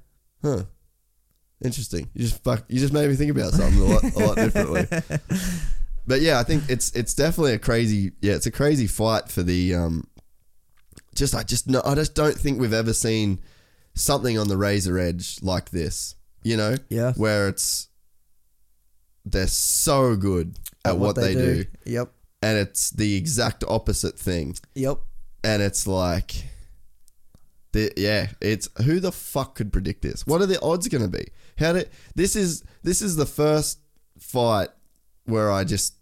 Huh. 0.42 0.64
Interesting. 1.64 2.10
You 2.14 2.22
just 2.28 2.44
fuck. 2.44 2.66
You 2.68 2.80
just 2.80 2.94
made 2.94 3.10
me 3.10 3.16
think 3.16 3.32
about 3.32 3.54
something 3.54 3.82
a 3.82 3.86
lot, 3.86 4.04
a 4.04 4.20
lot 4.20 4.36
differently. 4.36 4.86
But 6.08 6.22
yeah, 6.22 6.40
I 6.40 6.44
think 6.44 6.64
it's 6.70 6.92
it's 6.96 7.14
definitely 7.14 7.54
a 7.54 7.60
crazy. 7.60 8.14
Yeah, 8.22 8.34
it's 8.36 8.46
a 8.46 8.52
crazy 8.52 8.88
fight 8.88 9.30
for 9.30 9.44
the. 9.44 9.76
Um, 9.76 10.08
just 11.16 11.36
I 11.36 11.44
just 11.44 11.68
no, 11.68 11.82
I 11.86 11.96
just 11.96 12.16
don't 12.16 12.36
think 12.36 12.60
we've 12.60 12.74
ever 12.74 12.94
seen 12.94 13.40
something 13.94 14.38
on 14.38 14.48
the 14.48 14.58
razor 14.58 14.98
edge 14.98 15.38
like 15.42 15.70
this. 15.72 16.16
You 16.44 16.56
know, 16.56 16.76
Yeah. 16.90 17.12
where 17.14 17.50
it's 17.50 17.90
they're 19.26 19.48
so 19.48 20.16
good 20.16 20.58
at, 20.86 20.98
what, 20.98 21.18
they, 21.18 21.34
do. 21.34 21.66
Yep. 21.86 22.10
and 22.42 22.58
it's 22.58 22.92
the 22.92 23.16
exact 23.18 23.66
opposite 23.68 24.18
thing 24.18 24.56
Yep. 24.76 25.00
and 25.44 25.62
it's 25.62 25.86
like 25.86 26.46
the, 27.74 27.92
yeah 27.98 28.28
it's 28.40 28.70
who 28.86 29.02
the 29.02 29.12
fuck 29.12 29.56
could 29.56 29.74
predict 29.74 30.02
this 30.04 30.26
what 30.26 30.42
are 30.42 30.46
the 30.46 30.62
odds 30.62 30.88
going 30.88 31.04
to 31.04 31.10
be 31.10 31.28
how 31.60 31.74
did 31.74 31.90
this 32.16 32.38
is 32.38 32.64
this 32.84 33.02
is 33.02 33.18
the 33.18 33.26
first 33.26 33.80
fight 34.18 34.70
where 35.26 35.52
i 35.52 35.66
just 35.66 35.96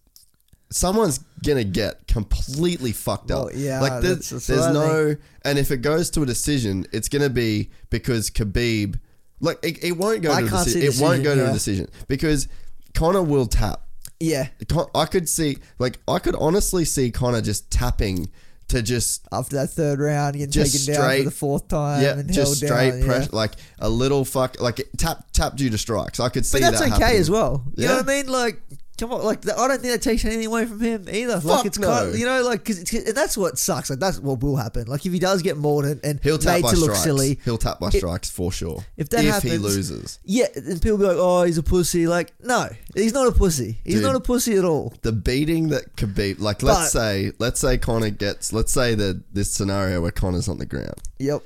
someone's 0.75 1.19
gonna 1.45 1.63
get 1.63 2.05
completely 2.07 2.91
fucked 2.91 3.31
up 3.31 3.45
Well, 3.45 3.55
yeah, 3.55 3.79
like 3.81 4.01
there- 4.01 4.15
that's- 4.15 4.29
that's 4.29 4.47
there's 4.47 4.73
no 4.73 5.15
and 5.43 5.57
if 5.57 5.71
it 5.71 5.77
goes 5.77 6.09
to 6.11 6.21
a 6.21 6.25
decision 6.25 6.85
it's 6.91 7.07
gonna 7.07 7.29
be 7.29 7.69
because 7.89 8.29
khabib 8.29 8.99
like 9.39 9.57
it, 9.63 9.83
it 9.83 9.93
won't 9.93 10.21
go 10.21 10.31
I 10.33 10.41
to 10.41 10.47
a 10.47 10.49
can't 10.49 10.65
decision 10.65 10.91
it 10.93 11.01
won't 11.01 11.23
go 11.23 11.33
to 11.35 11.41
yeah. 11.43 11.49
a 11.49 11.53
decision 11.53 11.87
because 12.07 12.47
conor 12.93 13.21
will 13.21 13.45
tap 13.47 13.81
Yeah. 14.19 14.47
Con- 14.69 14.87
I 14.95 15.05
could 15.05 15.27
see, 15.29 15.57
like, 15.77 15.99
I 16.07 16.19
could 16.19 16.35
honestly 16.35 16.85
see 16.85 17.11
Conor 17.11 17.41
just 17.41 17.69
tapping 17.69 18.29
to 18.69 18.81
just, 18.81 19.27
After 19.31 19.57
that 19.57 19.71
third 19.71 19.99
round, 19.99 20.37
getting 20.37 20.51
Just 20.51 20.71
taken 20.73 20.93
down 20.95 21.03
straight- 21.03 21.23
for 21.25 21.29
the 21.29 21.35
fourth 21.35 21.67
time 21.67 22.01
yeah, 22.01 22.13
and 22.19 22.27
just 22.31 22.37
held 22.37 22.55
straight 22.57 22.91
down. 22.91 22.99
yeah. 23.01 23.05
pressure, 23.05 23.29
like 23.33 23.51
a 23.79 23.89
little 23.89 24.23
fuck, 24.23 24.59
like 24.61 24.81
tap 24.97 25.25
tap 25.33 25.55
due 25.57 25.69
to 25.69 25.77
strikes. 25.77 26.19
I 26.21 26.29
could 26.29 26.45
see 26.45 26.59
But 26.59 26.61
that's 26.71 26.79
that 26.79 26.93
okay 26.93 27.01
happening. 27.03 27.21
as 27.21 27.29
well. 27.29 27.63
You 27.75 27.85
know 27.87 27.91
Yeah. 27.91 27.97
what 28.01 28.09
I 28.09 28.15
mean? 28.23 28.27
Like, 28.31 28.61
come 28.97 29.11
on, 29.11 29.23
like 29.23 29.47
I 29.49 29.67
don't 29.67 29.81
think 29.81 29.93
that 29.93 30.01
takes 30.01 30.23
anything 30.25 30.45
away 30.47 30.65
from 30.65 30.79
him 30.79 31.05
either. 31.11 31.35
Fuck 31.41 31.45
like 31.57 31.65
it's 31.65 31.77
no. 31.79 31.87
kind 31.87 32.09
of, 32.09 32.17
you 32.19 32.25
know, 32.25 32.41
like 32.43 32.63
because 32.63 32.83
that's 33.13 33.37
what 33.37 33.57
sucks. 33.57 33.89
Like 33.89 33.99
that's 33.99 34.19
what 34.19 34.41
will 34.41 34.55
happen. 34.55 34.87
Like 34.87 35.05
if 35.05 35.11
he 35.13 35.19
does 35.19 35.41
get 35.41 35.57
mauled 35.57 35.85
and, 35.85 35.99
and 36.03 36.19
He'll 36.23 36.37
tap 36.37 36.55
made 36.55 36.63
by 36.63 36.71
to 36.71 36.77
look 36.77 36.85
strikes. 36.91 37.03
silly, 37.03 37.39
He'll 37.45 37.57
tap 37.57 37.79
by 37.79 37.89
strikes 37.89 38.29
for 38.29 38.51
sure. 38.51 38.83
if 38.97 39.09
that 39.09 39.25
if 39.25 39.33
happens, 39.33 39.51
he 39.51 39.57
loses, 39.57 40.19
yeah, 40.23 40.45
and 40.55 40.81
people 40.81 40.97
be 40.97 41.03
like, 41.05 41.17
"Oh, 41.19 41.43
he's 41.43 41.57
a 41.57 41.63
pussy." 41.63 42.07
Like, 42.07 42.33
no, 42.41 42.69
he's 42.95 43.13
not 43.13 43.27
a 43.27 43.31
pussy. 43.31 43.77
He's 43.83 43.95
Dude. 43.95 44.03
not 44.03 44.15
a 44.15 44.19
pussy 44.21 44.55
at 44.55 44.63
all. 44.65 44.93
the 45.01 45.11
beating 45.11 45.69
that 45.69 45.95
could 45.97 46.15
Khabib, 46.15 46.39
like, 46.39 46.63
let's 46.63 46.79
But- 46.79 46.99
say, 46.99 47.31
let's 47.39 47.59
say 47.59 47.77
Conor 47.77 48.09
gets, 48.11 48.53
let's 48.53 48.71
say 48.71 48.95
that 48.95 49.23
this 49.33 49.51
scenario 49.51 50.01
where 50.01 50.11
Conor's 50.11 50.47
on 50.47 50.57
the 50.59 50.65
ground, 50.65 50.95
Yep. 51.19 51.43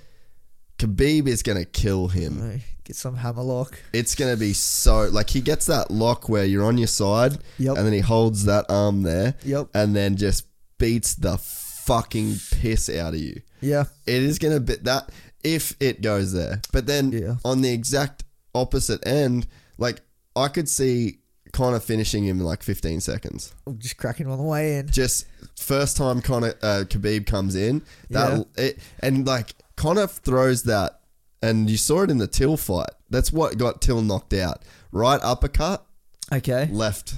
Khabib 0.79 1.27
is 1.27 1.43
gonna 1.43 1.65
kill 1.65 2.07
him. 2.07 2.61
Get 2.85 2.95
some 2.95 3.17
hammerlock. 3.17 3.77
It's 3.93 4.15
gonna 4.15 4.37
be 4.37 4.53
so 4.53 5.03
like 5.09 5.29
he 5.29 5.41
gets 5.41 5.67
that 5.67 5.91
lock 5.91 6.27
where 6.29 6.45
you're 6.45 6.65
on 6.65 6.77
your 6.77 6.87
side, 6.87 7.37
Yep. 7.59 7.77
and 7.77 7.85
then 7.85 7.93
he 7.93 7.99
holds 7.99 8.45
that 8.45 8.65
arm 8.69 9.03
there, 9.03 9.35
Yep. 9.45 9.69
and 9.75 9.95
then 9.95 10.15
just 10.15 10.45
beats 10.79 11.13
the 11.15 11.37
fucking 11.37 12.39
piss 12.51 12.89
out 12.89 13.13
of 13.13 13.19
you. 13.19 13.41
Yeah. 13.61 13.85
It 14.07 14.23
is 14.23 14.39
gonna 14.39 14.59
be 14.59 14.75
that 14.83 15.11
if 15.43 15.75
it 15.79 16.01
goes 16.01 16.31
there, 16.33 16.61
but 16.71 16.87
then 16.87 17.11
Yeah. 17.11 17.35
on 17.45 17.61
the 17.61 17.69
exact 17.71 18.23
opposite 18.55 19.05
end, 19.05 19.45
like 19.77 20.01
I 20.35 20.47
could 20.47 20.69
see 20.69 21.19
Conor 21.51 21.79
finishing 21.79 22.23
him 22.25 22.39
in 22.39 22.45
like 22.45 22.61
15 22.63 23.01
seconds. 23.01 23.51
Just 23.79 23.97
cracking 23.97 24.27
on 24.27 24.37
the 24.37 24.43
way 24.43 24.77
in. 24.77 24.87
Just 24.89 25.25
first 25.57 25.97
time 25.97 26.21
Conor 26.21 26.53
uh, 26.61 26.83
Khabib 26.87 27.25
comes 27.25 27.55
in, 27.55 27.81
that 28.11 28.45
it, 28.55 28.79
and 28.99 29.25
like 29.27 29.55
Conor 29.79 30.07
throws 30.07 30.63
that, 30.63 30.99
and 31.41 31.69
you 31.69 31.77
saw 31.77 32.01
it 32.03 32.11
in 32.11 32.17
the 32.17 32.27
Till 32.27 32.57
fight. 32.57 32.89
That's 33.09 33.31
what 33.31 33.57
got 33.57 33.81
Till 33.81 34.01
knocked 34.01 34.33
out. 34.33 34.61
Right 34.91 35.19
uppercut, 35.23 35.85
Okay. 36.33 36.67
left, 36.71 37.15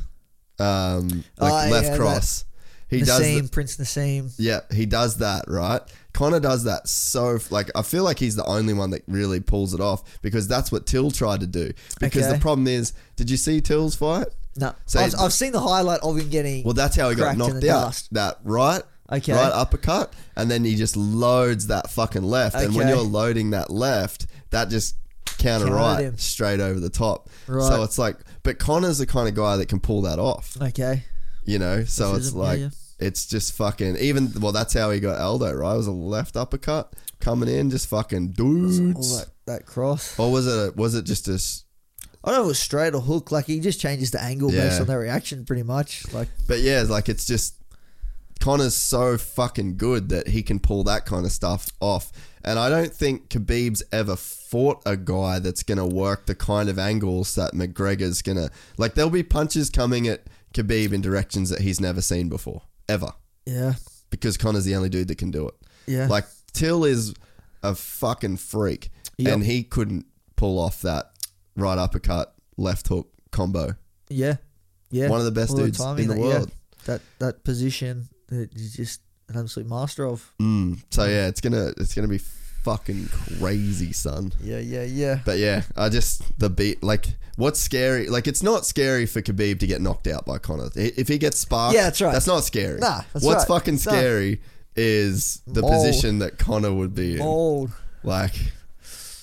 um, 0.59 1.23
like 1.39 1.67
Oh, 1.67 1.71
left 1.71 1.87
yeah, 1.87 1.97
cross. 1.97 2.45
He 2.87 2.99
does 3.01 3.21
Naseem, 3.21 3.43
the, 3.43 3.49
Prince 3.49 3.77
Naseem. 3.77 4.31
yeah, 4.37 4.59
he 4.71 4.85
does 4.85 5.17
that, 5.17 5.45
right? 5.47 5.81
Conor 6.13 6.41
does 6.41 6.65
that 6.65 6.89
so 6.89 7.39
like 7.49 7.71
I 7.73 7.83
feel 7.83 8.03
like 8.03 8.19
he's 8.19 8.35
the 8.35 8.43
only 8.45 8.73
one 8.73 8.89
that 8.89 9.01
really 9.07 9.39
pulls 9.39 9.73
it 9.73 9.79
off 9.79 10.03
because 10.21 10.45
that's 10.47 10.71
what 10.73 10.85
Till 10.85 11.09
tried 11.09 11.39
to 11.39 11.47
do. 11.47 11.71
Because 12.01 12.25
Okay. 12.25 12.33
the 12.33 12.39
problem 12.39 12.67
is, 12.67 12.91
did 13.15 13.29
you 13.29 13.37
see 13.37 13.61
Till's 13.61 13.95
fight? 13.95 14.27
No, 14.57 14.75
So- 14.85 14.99
I've, 14.99 15.15
I've 15.17 15.33
seen 15.33 15.53
the 15.53 15.61
highlight 15.61 16.01
of 16.01 16.17
him 16.17 16.29
getting. 16.29 16.65
Well, 16.65 16.73
that's 16.73 16.97
how 16.97 17.09
he 17.09 17.15
got 17.15 17.23
cracked 17.23 17.33
in 17.35 17.39
knocked 17.39 17.61
the 17.61 17.69
out. 17.71 17.85
dust. 17.85 18.13
That 18.13 18.39
right, 18.43 18.83
Okay. 19.11 19.33
right 19.33 19.51
uppercut, 19.51 20.13
and 20.35 20.49
then 20.49 20.63
he 20.63 20.75
just 20.75 20.95
loads 20.95 21.67
that 21.67 21.89
fucking 21.91 22.23
left. 22.23 22.55
And 22.55 22.73
when 22.75 22.87
Okay. 22.87 22.95
you're 22.95 23.05
loading 23.07 23.49
that 23.51 23.69
left, 23.69 24.25
that 24.51 24.69
just 24.69 24.95
counter 25.37 25.65
Countered 25.65 25.73
right 25.75 26.01
him. 26.05 26.17
straight 26.17 26.59
over 26.59 26.79
the 26.79 26.89
top. 26.89 27.29
Right. 27.47 27.67
So 27.67 27.83
it's 27.83 27.97
like, 27.97 28.17
but 28.43 28.59
Conor's 28.59 28.99
the 28.99 29.05
kind 29.07 29.27
of 29.27 29.35
guy 29.35 29.57
that 29.57 29.67
can 29.67 29.79
pull 29.79 30.01
that 30.03 30.19
off. 30.19 30.55
Okay. 30.61 31.03
You 31.45 31.57
know, 31.59 31.83
so 31.85 32.13
This 32.13 32.27
it's 32.27 32.35
like 32.35 32.59
yeah, 32.59 32.69
it's 32.99 33.25
just 33.25 33.53
fucking 33.53 33.97
even. 33.97 34.31
Well, 34.39 34.51
that's 34.51 34.73
how 34.73 34.91
he 34.91 34.99
got 34.99 35.19
Aldo, 35.19 35.51
right? 35.53 35.73
It 35.73 35.77
was 35.77 35.87
a 35.87 35.91
left 35.91 36.37
uppercut 36.37 36.93
coming 37.19 37.49
in, 37.49 37.69
just 37.71 37.87
fucking 37.87 38.35
All 38.39 38.45
dudes. 38.45 39.17
that, 39.17 39.27
that 39.47 39.65
cross. 39.65 40.17
Or 40.19 40.31
was 40.31 40.45
it? 40.47 40.51
A, 40.51 40.71
was 40.75 40.93
it 40.95 41.05
just 41.05 41.27
a? 41.27 41.33
s- 41.33 41.63
I 42.23 42.29
don't 42.29 42.35
know 42.35 42.41
if 42.43 42.45
it 42.45 42.47
was 42.49 42.59
straight 42.59 42.93
or 42.93 43.01
hook. 43.01 43.31
Like 43.31 43.47
he 43.47 43.59
just 43.59 43.79
changes 43.79 44.11
the 44.11 44.21
angle 44.21 44.51
based 44.51 44.75
Yeah. 44.75 44.81
on 44.81 44.85
their 44.87 44.99
reaction, 44.99 45.43
pretty 45.43 45.63
much. 45.63 46.05
Like 46.13 46.29
But 46.47 46.59
yeah, 46.59 46.79
it's 46.81 46.91
like 46.91 47.09
it's 47.09 47.25
just 47.25 47.55
Conor's 48.41 48.75
so 48.75 49.17
fucking 49.17 49.77
good 49.77 50.09
that 50.09 50.27
he 50.27 50.41
can 50.43 50.59
pull 50.59 50.83
that 50.85 51.05
kind 51.05 51.25
of 51.25 51.31
stuff 51.31 51.69
off. 51.79 52.11
And 52.43 52.57
I 52.59 52.69
don't 52.69 52.91
think 52.93 53.29
Khabib's 53.29 53.83
ever 53.91 54.15
fought 54.15 54.81
a 54.85 54.97
guy 54.97 55.39
that's 55.39 55.63
gonna 55.63 55.85
work 55.87 56.25
the 56.25 56.35
kind 56.35 56.67
of 56.67 56.77
angles 56.79 57.35
that 57.35 57.53
McGregor's 57.53 58.21
gonna 58.21 58.49
like. 58.77 58.95
There'll 58.95 59.11
be 59.11 59.23
punches 59.23 59.69
coming 59.69 60.07
at 60.07 60.23
Khabib 60.53 60.91
in 60.91 61.01
directions 61.01 61.49
that 61.51 61.61
he's 61.61 61.79
never 61.79 62.01
seen 62.01 62.27
before, 62.29 62.63
ever, 62.89 63.13
yeah, 63.45 63.75
because 64.09 64.37
Conor's 64.37 64.65
the 64.65 64.75
only 64.75 64.89
dude 64.89 65.07
that 65.07 65.17
can 65.19 65.31
do 65.31 65.47
it. 65.47 65.53
yeah. 65.87 66.07
Like 66.07 66.25
Till 66.51 66.83
is 66.83 67.13
a 67.63 67.75
fucking 67.75 68.37
freak, 68.37 68.89
Yep. 69.17 69.33
and 69.33 69.43
he 69.45 69.63
couldn't 69.63 70.05
pull 70.35 70.59
off 70.59 70.81
that 70.81 71.11
right 71.55 71.77
uppercut, 71.77 72.33
left 72.57 72.87
hook 72.87 73.07
combo. 73.31 73.75
yeah, 74.09 74.37
yeah. 74.89 75.07
One 75.09 75.19
of 75.19 75.25
the 75.25 75.31
best 75.31 75.55
dudes 75.55 75.79
in 75.79 75.95
the 75.95 76.03
that- 76.07 76.17
yeah. 76.17 76.23
world. 76.25 76.51
That 76.85 77.01
that 77.19 77.43
position 77.43 78.09
that 78.31 78.49
he's 78.53 78.75
just 78.75 79.01
an 79.29 79.37
absolute 79.37 79.69
master 79.69 80.05
of. 80.07 80.33
Mm, 80.41 80.81
so 80.89 81.05
yeah, 81.05 81.27
it's 81.27 81.39
gonna 81.41 81.73
it's 81.77 81.93
gonna 81.93 82.07
be 82.07 82.17
fucking 82.63 83.07
crazy, 83.39 83.93
son. 83.93 84.33
Yeah, 84.43 84.59
yeah, 84.59 84.83
yeah. 84.83 85.19
But 85.25 85.37
yeah, 85.39 85.63
I 85.75 85.89
just 85.89 86.23
the 86.39 86.49
beat 86.49 86.81
like 86.83 87.07
What's 87.37 87.59
scary? 87.61 88.07
Like, 88.09 88.27
it's 88.27 88.43
not 88.43 88.65
scary 88.65 89.05
for 89.07 89.21
Khabib 89.21 89.59
to 89.59 89.65
get 89.67 89.81
knocked 89.81 90.05
out 90.05 90.25
by 90.25 90.37
Conor. 90.37 90.69
If 90.75 91.07
he 91.07 91.17
gets 91.17 91.39
sparked, 91.39 91.73
Yeah, 91.73 91.83
that's 91.83 92.01
right. 92.01 92.11
That's 92.11 92.27
not 92.27 92.43
scary. 92.43 92.79
Nah, 92.79 93.01
that's 93.13 93.25
What's 93.25 93.49
right. 93.49 93.55
fucking 93.59 93.77
scary 93.77 94.41
is 94.75 95.41
the 95.47 95.61
Mold. 95.61 95.73
position 95.73 96.19
that 96.19 96.37
Conor 96.37 96.73
would 96.73 96.93
be 96.93 97.15
in. 97.15 97.21
Old. 97.21 97.71
Like, 98.03 98.35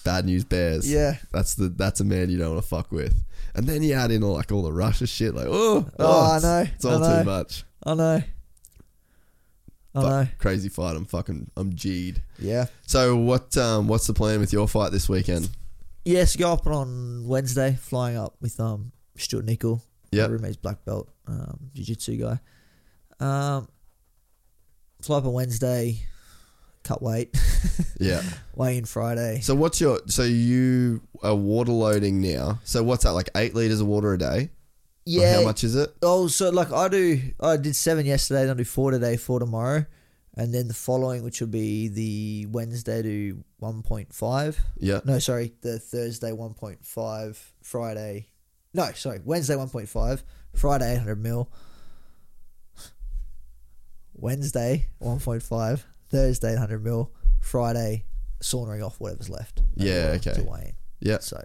bad 0.05 0.25
news 0.25 0.45
bears. 0.45 0.91
Yeah. 0.91 1.17
that's 1.33 1.55
the 1.55 1.69
that's 1.69 2.01
a 2.01 2.05
man 2.05 2.31
you 2.31 2.39
don't 2.39 2.55
want 2.55 2.63
to 2.63 2.69
fuck 2.69 2.91
with. 2.91 3.15
And 3.55 3.67
then 3.67 3.83
you 3.83 3.93
add 3.95 4.11
in 4.11 4.25
all 4.25 4.35
like 4.35 4.51
all 4.53 4.63
the 4.63 4.73
Russia 4.73 5.07
shit. 5.07 5.35
Like, 5.35 5.47
oh, 5.49 5.87
Oh, 5.99 6.33
I 6.33 6.39
know, 6.41 6.67
It's 6.75 6.85
I 6.85 6.93
all 6.95 6.99
know. 7.01 7.19
too 7.19 7.25
much. 7.25 7.65
I 7.85 7.95
know. 7.95 8.23
I 9.95 10.01
But 10.03 10.09
know. 10.23 10.29
crazy 10.39 10.69
fight. 10.69 10.97
I'm 10.97 11.05
fucking. 11.07 11.51
I'm 11.57 11.71
G'd. 11.75 12.23
Yeah. 12.39 12.67
So 12.87 13.17
what? 13.17 13.57
Um, 13.57 13.89
what's 13.89 14.07
the 14.07 14.15
plan 14.15 14.41
with 14.41 14.53
your 14.53 14.69
fight 14.69 14.93
this 14.93 15.09
weekend? 15.09 15.49
Yes, 16.05 16.37
go 16.37 16.53
up 16.53 16.67
on 16.67 17.27
Wednesday, 17.27 17.77
flying 17.81 18.17
up 18.17 18.35
with 18.41 18.59
um 18.61 18.93
Stuart 19.17 19.45
Nickel. 19.45 19.83
Yeah. 20.11 20.27
Roommate's 20.27 20.57
black 20.57 20.85
belt, 20.85 21.11
um, 21.27 21.71
jiu 21.75 21.85
jitsu 21.85 22.17
guy. 22.17 22.41
Um, 23.21 23.69
fly 25.03 25.19
up 25.19 25.25
on 25.27 25.33
Wednesday, 25.35 26.01
cut 26.83 27.03
weight, 27.03 27.37
Yeah. 28.01 28.23
weigh 28.55 28.79
in 28.79 28.85
Friday. 28.87 29.41
So 29.41 29.55
what's 29.55 29.81
your? 29.81 30.01
So 30.07 30.23
you 30.23 31.03
are 31.23 31.35
water 31.35 31.73
loading 31.73 32.21
now. 32.21 32.61
So 32.65 32.83
what's 32.83 33.05
that? 33.05 33.13
Like 33.13 33.29
eight 33.37 33.55
liters 33.55 33.81
of 33.81 33.87
water 33.87 34.13
a 34.15 34.19
day. 34.19 34.51
Or 35.09 35.23
Yeah. 35.23 35.37
how 35.37 35.45
much 35.45 35.65
is 35.65 35.75
it? 35.75 35.91
Oh, 36.03 36.27
so 36.29 36.51
like 36.51 36.71
I 36.73 36.89
do, 36.89 37.21
I 37.41 37.57
did 37.57 37.75
seven 37.77 38.05
yesterday. 38.07 38.43
Then 38.43 38.51
I 38.51 38.59
do 38.59 38.65
four 38.65 38.91
today, 38.91 39.17
four 39.17 39.41
tomorrow, 39.41 39.87
and 40.37 40.53
then 40.53 40.69
the 40.69 40.75
following, 40.75 41.23
which 41.25 41.41
will 41.41 41.49
be 41.49 41.89
the 41.89 42.47
Wednesday 42.51 43.01
to 43.03 43.43
one 43.59 43.83
point 43.83 44.13
five. 44.13 44.61
Yeah. 44.79 45.01
No, 45.05 45.19
sorry, 45.19 45.55
the 45.63 45.79
Thursday 45.79 46.33
one 46.33 46.55
point 46.55 46.85
five, 46.85 47.53
Friday. 47.63 48.29
No, 48.75 48.91
sorry, 48.93 49.21
Wednesday 49.25 49.57
one 49.57 49.71
point 49.71 49.89
five, 49.89 50.23
Friday 50.55 50.93
eight 50.93 50.99
hundred 50.99 51.23
mil. 51.23 51.51
Wednesday 54.15 54.89
one 54.99 55.21
point 55.21 55.43
five, 55.43 55.87
Thursday 56.11 56.53
eight 56.53 56.59
hundred 56.59 56.85
mil, 56.85 57.13
Friday 57.41 58.05
saunering 58.41 58.83
off 58.83 59.01
whatever's 59.01 59.31
left. 59.31 59.63
Yeah, 59.77 60.17
To 60.19 60.31
okay. 60.33 60.43
weigh 60.43 60.75
in. 61.01 61.09
Yeah. 61.09 61.19
So 61.21 61.41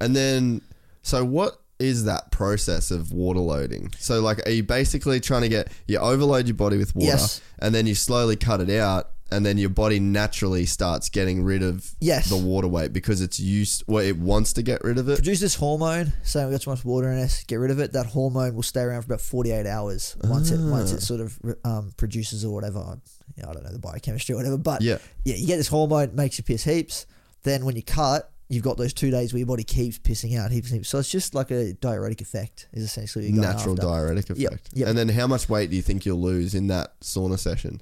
And 0.00 0.14
then, 0.16 0.62
so 1.02 1.24
what 1.24 1.60
is 1.78 2.04
that 2.04 2.30
process 2.30 2.90
of 2.90 3.12
water 3.12 3.40
loading? 3.40 3.90
So 3.98 4.20
like, 4.20 4.46
are 4.46 4.50
you 4.52 4.62
basically 4.62 5.20
trying 5.20 5.42
to 5.42 5.48
get 5.48 5.68
you 5.86 5.98
overload 5.98 6.46
your 6.46 6.54
body 6.56 6.76
with 6.78 6.94
water, 6.94 7.08
Yes. 7.08 7.40
and 7.58 7.74
then 7.74 7.86
you 7.86 7.94
slowly 7.94 8.36
cut 8.36 8.60
it 8.60 8.70
out, 8.70 9.10
and 9.30 9.44
then 9.44 9.58
your 9.58 9.68
body 9.70 9.98
naturally 9.98 10.64
starts 10.66 11.08
getting 11.08 11.42
rid 11.42 11.62
of 11.62 11.90
Yes. 12.00 12.28
the 12.28 12.36
water 12.36 12.68
weight 12.68 12.92
because 12.92 13.20
it's 13.20 13.40
used. 13.40 13.82
Well, 13.88 14.04
it 14.04 14.16
wants 14.18 14.52
to 14.54 14.62
get 14.62 14.84
rid 14.84 14.98
of 14.98 15.08
it. 15.08 15.16
produce 15.16 15.40
this 15.40 15.56
hormone 15.56 16.12
saying 16.22 16.46
we 16.46 16.52
got 16.52 16.60
too 16.62 16.70
much 16.70 16.84
water 16.84 17.10
in 17.10 17.18
us 17.18 17.42
get 17.44 17.56
rid 17.56 17.70
of 17.72 17.78
it 17.80 17.92
that 17.92 18.06
hormone 18.06 18.54
will 18.54 18.62
stay 18.62 18.82
around 18.82 19.02
for 19.02 19.06
about 19.06 19.20
48 19.20 19.66
hours 19.66 20.16
once 20.24 20.50
it 20.52 20.60
once 20.60 20.92
Ah. 20.92 20.96
it 20.96 21.02
sort 21.02 21.20
of 21.20 21.38
um, 21.64 21.92
produces 21.96 22.44
or 22.44 22.54
whatever 22.54 22.98
you 23.36 23.42
know, 23.42 23.50
I 23.50 23.52
don't 23.54 23.64
know 23.64 23.72
the 23.72 23.78
biochemistry 23.80 24.32
or 24.34 24.36
whatever 24.36 24.56
but 24.56 24.80
Yeah. 24.80 24.98
yeah 25.24 25.34
you 25.34 25.46
get 25.46 25.56
this 25.56 25.68
hormone 25.68 26.14
makes 26.14 26.38
you 26.38 26.44
piss 26.44 26.62
heaps 26.64 27.04
then 27.42 27.64
when 27.64 27.74
you 27.76 27.82
cut 27.82 28.30
you've 28.48 28.62
got 28.62 28.76
those 28.76 28.92
two 28.92 29.10
days 29.10 29.32
where 29.32 29.38
your 29.38 29.46
body 29.46 29.64
keeps 29.64 29.98
pissing 29.98 30.38
out 30.38 30.50
heaps 30.52 30.68
and 30.70 30.76
heaps 30.78 30.88
so 30.88 30.98
it's 30.98 31.10
just 31.10 31.34
like 31.34 31.50
a 31.50 31.72
diuretic 31.74 32.20
effect 32.20 32.68
is 32.72 32.84
essentially 32.84 33.24
what 33.26 33.34
you're 33.34 33.42
going 33.42 33.56
Natural 33.56 33.74
after. 33.74 33.86
diuretic 33.86 34.30
effect. 34.30 34.70
yep. 34.72 34.88
And 34.88 34.96
then, 34.96 35.08
how 35.08 35.26
much 35.26 35.48
weight 35.48 35.70
do 35.70 35.76
you 35.76 35.82
think 35.82 36.06
you'll 36.06 36.20
lose 36.22 36.54
in 36.54 36.68
that 36.68 36.98
sauna 37.00 37.38
session? 37.38 37.80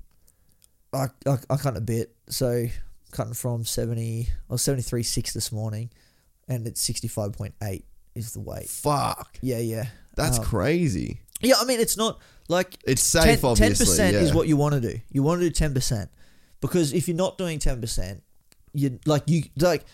I, 0.93 1.07
I, 1.27 1.37
I 1.51 1.57
cut 1.57 1.77
a 1.77 1.81
bit 1.81 2.15
so 2.29 2.67
cutting 3.11 3.35
from 3.35 3.65
70 3.65 4.29
I 4.49 4.53
was 4.53 4.63
73.6 4.63 5.33
this 5.33 5.53
morning 5.53 5.91
and 6.49 6.67
it's 6.67 6.89
65.8 6.89 7.83
is 8.15 8.33
the 8.33 8.41
weight 8.41 8.69
Fuck, 8.69 9.37
yeah 9.43 9.59
yeah 9.59 9.87
that's 10.17 10.39
Um, 10.39 10.45
crazy. 10.45 11.21
yeah 11.41 11.55
I 11.61 11.65
mean 11.65 11.81
it's 11.81 11.97
not 11.97 12.21
like 12.49 12.77
It's 12.87 13.03
safe, 13.03 13.45
obviously. 13.45 13.67
ten 13.69 13.77
percent 13.87 14.15
yeah. 14.15 14.21
is 14.21 14.35
what 14.35 14.47
you 14.49 14.57
want 14.57 14.75
to 14.75 14.81
do. 14.81 15.01
You 15.11 15.23
want 15.23 15.41
to 15.41 15.47
do 15.47 15.51
ten 15.51 15.73
percent 15.75 16.11
because 16.61 16.93
if 16.93 17.09
you're 17.09 17.17
not 17.17 17.39
doing 17.39 17.59
ten 17.59 17.81
percent, 17.81 18.23
you 18.75 18.99
like 19.07 19.23
you 19.29 19.45
like 19.59 19.85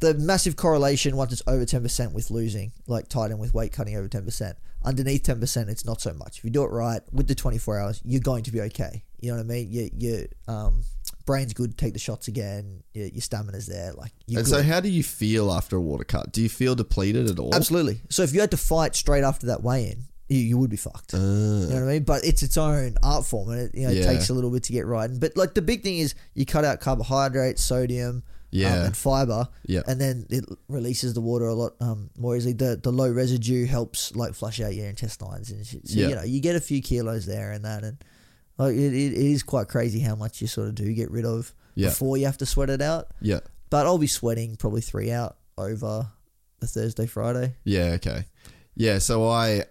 the 0.00 0.14
massive 0.14 0.56
correlation 0.56 1.16
once 1.16 1.32
it's 1.32 1.42
over 1.46 1.64
ten 1.64 1.82
percent 1.82 2.12
with 2.12 2.30
losing, 2.30 2.72
like 2.86 3.08
tied 3.08 3.30
in 3.30 3.38
with 3.38 3.54
weight 3.54 3.72
cutting 3.72 3.96
over 3.96 4.08
ten 4.08 4.24
percent. 4.24 4.56
Underneath 4.82 5.22
ten 5.24 5.38
percent, 5.40 5.68
it's 5.68 5.84
not 5.84 6.00
so 6.00 6.12
much. 6.14 6.38
If 6.38 6.44
you 6.44 6.50
do 6.50 6.62
it 6.64 6.70
right 6.70 7.00
with 7.12 7.28
the 7.28 7.34
twenty 7.34 7.58
four 7.58 7.78
hours, 7.78 8.00
you're 8.04 8.20
going 8.22 8.42
to 8.44 8.50
be 8.50 8.60
okay. 8.62 9.04
You 9.20 9.30
know 9.32 9.36
what 9.36 9.44
I 9.44 9.46
mean? 9.46 9.70
Your 9.70 9.88
your 9.96 10.26
um, 10.48 10.82
brain's 11.26 11.52
good. 11.52 11.76
Take 11.76 11.92
the 11.92 11.98
shots 11.98 12.28
again. 12.28 12.82
Your, 12.94 13.08
your 13.08 13.20
stamina's 13.20 13.66
there. 13.66 13.92
Like 13.92 14.12
you're 14.26 14.40
And 14.40 14.46
good. 14.48 14.54
so, 14.54 14.62
how 14.62 14.80
do 14.80 14.88
you 14.88 15.02
feel 15.02 15.52
after 15.52 15.76
a 15.76 15.80
water 15.80 16.04
cut? 16.04 16.32
Do 16.32 16.40
you 16.40 16.48
feel 16.48 16.74
depleted 16.74 17.28
at 17.28 17.38
all? 17.38 17.54
Absolutely. 17.54 18.00
So 18.08 18.22
if 18.22 18.32
you 18.32 18.40
had 18.40 18.50
to 18.52 18.56
fight 18.56 18.94
straight 18.96 19.22
after 19.22 19.48
that 19.48 19.62
weigh 19.62 19.88
in, 19.90 20.04
you, 20.30 20.38
you 20.38 20.56
would 20.56 20.70
be 20.70 20.78
fucked. 20.78 21.12
Uh, 21.12 21.18
You 21.18 21.66
know 21.66 21.74
what 21.74 21.82
I 21.82 21.92
mean? 21.92 22.04
But 22.04 22.24
it's 22.24 22.42
its 22.42 22.56
own 22.56 22.94
art 23.02 23.26
form, 23.26 23.50
and 23.50 23.60
it 23.60 23.74
you 23.74 23.86
know 23.86 23.92
Yeah. 23.92 24.04
it 24.04 24.06
takes 24.14 24.30
a 24.30 24.32
little 24.34 24.50
bit 24.50 24.62
to 24.64 24.72
get 24.72 24.86
right. 24.86 25.10
But 25.12 25.36
like 25.36 25.52
the 25.52 25.60
big 25.62 25.82
thing 25.82 25.98
is 25.98 26.14
you 26.32 26.46
cut 26.46 26.64
out 26.64 26.80
carbohydrates, 26.80 27.62
sodium, 27.62 28.22
Yeah. 28.52 28.74
um, 28.80 28.86
and 28.86 28.96
fiber, 28.96 29.48
Yeah. 29.66 29.82
and 29.86 30.00
then 30.00 30.26
it 30.28 30.44
releases 30.68 31.14
the 31.14 31.20
water 31.20 31.46
a 31.46 31.54
lot 31.54 31.74
um, 31.80 32.10
more 32.18 32.36
easily. 32.36 32.52
The 32.54 32.76
the 32.82 32.90
low 32.92 33.10
residue 33.10 33.66
helps 33.66 34.14
like 34.16 34.34
flush 34.34 34.60
out 34.60 34.74
your 34.74 34.86
intestines 34.88 35.50
and 35.50 35.64
shit. 35.66 35.86
So 35.88 35.98
Yeah. 36.00 36.08
you 36.08 36.14
know 36.16 36.22
you 36.24 36.40
get 36.40 36.56
a 36.56 36.60
few 36.60 36.82
kilos 36.82 37.26
there 37.26 37.52
and 37.52 37.64
that, 37.64 37.84
and 37.84 38.02
like 38.58 38.74
it, 38.74 38.92
it, 38.92 39.12
it 39.12 39.26
is 39.32 39.42
quite 39.42 39.68
crazy 39.68 40.00
how 40.00 40.16
much 40.16 40.40
you 40.40 40.46
sort 40.48 40.68
of 40.68 40.74
do 40.74 40.92
get 40.92 41.10
rid 41.10 41.24
of 41.24 41.54
Yeah. 41.76 41.88
before 41.90 42.16
you 42.16 42.26
have 42.26 42.38
to 42.38 42.46
sweat 42.46 42.70
it 42.70 42.82
out. 42.82 43.08
yeah. 43.20 43.40
But 43.70 43.86
I'll 43.86 43.98
be 43.98 44.08
sweating 44.08 44.56
probably 44.56 44.80
three 44.80 45.12
out 45.12 45.36
over 45.56 46.08
the 46.58 46.66
Thursday 46.66 47.06
Friday. 47.06 47.54
Yeah, 47.64 47.92
okay. 47.98 48.24
Yeah, 48.74 48.98
so 48.98 49.28
I 49.28 49.64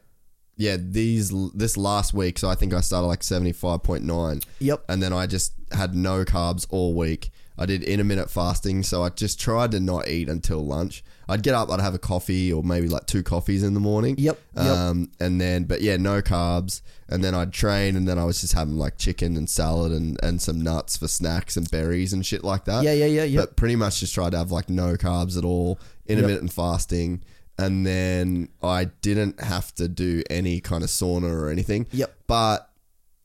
yeah, 0.56 0.78
these 0.80 1.34
this 1.54 1.76
last 1.78 2.14
week, 2.14 2.40
so 2.40 2.48
I 2.50 2.56
think 2.56 2.74
I 2.74 2.80
started 2.82 3.08
like 3.08 3.22
75.9 3.24 4.44
Yep. 4.60 4.84
and 4.90 5.02
then 5.04 5.14
I 5.14 5.26
just 5.28 5.54
had 5.72 5.96
no 5.96 6.24
carbs 6.26 6.66
all 6.70 6.94
week. 6.94 7.32
I 7.60 7.66
did 7.66 7.84
intermittent 7.84 8.30
fasting, 8.30 8.84
so 8.84 9.04
I 9.04 9.10
just 9.10 9.38
tried 9.38 9.72
to 9.72 9.82
not 9.82 10.08
eat 10.08 10.30
until 10.30 10.66
lunch. 10.66 11.04
I'd 11.28 11.44
get 11.44 11.54
up, 11.54 11.70
I'd 11.70 11.82
have 11.82 11.94
a 11.94 12.00
coffee 12.00 12.54
or 12.54 12.64
maybe 12.64 12.88
like 12.88 13.06
two 13.06 13.22
coffees 13.22 13.64
in 13.64 13.74
the 13.74 13.82
morning. 13.82 14.16
Yep, 14.18 14.40
yep. 14.56 14.66
Um, 14.66 15.12
and 15.20 15.42
then, 15.42 15.66
but 15.66 15.82
yeah, 15.82 15.98
no 15.98 16.22
carbs. 16.22 16.82
And 17.10 17.22
then 17.22 17.36
I'd 17.36 17.52
train, 17.52 17.98
and 17.98 18.08
then 18.08 18.18
I 18.18 18.24
was 18.24 18.40
just 18.40 18.54
having 18.54 18.78
like 18.78 18.98
chicken 18.98 19.36
and 19.36 19.50
salad 19.50 19.92
and, 19.92 20.18
and 20.24 20.42
some 20.42 20.62
nuts 20.62 20.96
for 20.96 21.10
snacks 21.10 21.58
and 21.58 21.70
berries 21.70 22.14
and 22.14 22.26
shit 22.26 22.46
like 22.46 22.64
that. 22.66 22.84
Yeah, 22.84 22.94
yeah, 22.94 23.08
yeah, 23.08 23.24
yeah. 23.26 23.42
But 23.42 23.58
pretty 23.58 23.76
much 23.76 24.00
just 24.00 24.16
tried 24.16 24.32
to 24.32 24.38
have 24.38 24.52
like 24.52 24.70
no 24.70 24.96
carbs 24.96 25.38
at 25.38 25.44
all, 25.44 25.80
intermittent 26.08 26.54
fasting. 26.54 27.24
And 27.58 27.86
then 27.86 28.48
I 28.64 28.86
didn't 28.86 29.42
have 29.42 29.76
to 29.76 29.90
do 29.90 30.24
any 30.30 30.62
kind 30.62 30.82
of 30.82 30.90
sauna 30.90 31.30
or 31.30 31.50
anything. 31.50 31.88
Yep. 31.92 32.16
But 32.26 32.70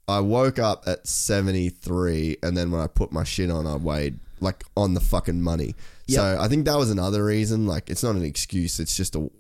I 0.09 0.21
woke 0.21 0.59
up 0.59 0.85
at 0.87 1.07
73, 1.07 2.39
and 2.43 2.57
then 2.57 2.73
when 2.73 2.81
I 2.81 2.89
put 2.89 3.13
my 3.13 3.23
shit 3.23 3.51
on, 3.51 3.67
I 3.67 3.77
weighed 3.77 4.19
like 4.41 4.65
on 4.77 4.95
the 4.95 5.01
fucking 5.01 5.41
money. 5.41 5.75
Yep. 6.07 6.17
So 6.17 6.39
I 6.41 6.49
think 6.49 6.65
that 6.67 6.77
was 6.77 6.91
another 6.91 7.25
reason. 7.25 7.67
Like, 7.67 7.89
it's 7.91 8.03
not 8.03 8.17
an 8.17 8.25
excuse. 8.25 8.79
It's 8.81 8.97
just 8.97 9.15
a, 9.17 9.31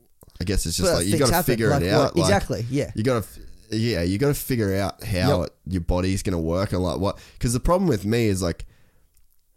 I 0.40 0.44
guess 0.44 0.66
it's 0.66 0.76
just 0.76 0.88
But 0.90 0.96
like 0.98 1.04
you 1.06 1.12
things 1.12 1.20
got 1.20 1.26
to 1.28 1.34
happen, 1.34 1.52
figure 1.52 1.70
like 1.70 1.82
it 1.82 1.92
what- 1.92 1.94
out. 1.94 2.16
Like, 2.16 2.24
exactly, 2.24 2.66
yeah. 2.70 2.90
You 2.94 3.02
got 3.02 3.22
to, 3.24 3.76
yeah, 3.76 4.02
you 4.02 4.18
got 4.18 4.28
to 4.28 4.34
figure 4.34 4.74
out 4.76 5.02
how 5.04 5.40
Yep. 5.42 5.46
it, 5.48 5.52
your 5.72 5.80
body's 5.82 6.22
going 6.22 6.32
to 6.34 6.38
work 6.38 6.72
and 6.72 6.82
like 6.82 6.98
what. 6.98 7.18
Because 7.34 7.52
the 7.52 7.60
problem 7.60 7.88
with 7.88 8.04
me 8.04 8.26
is 8.26 8.42
like, 8.42 8.66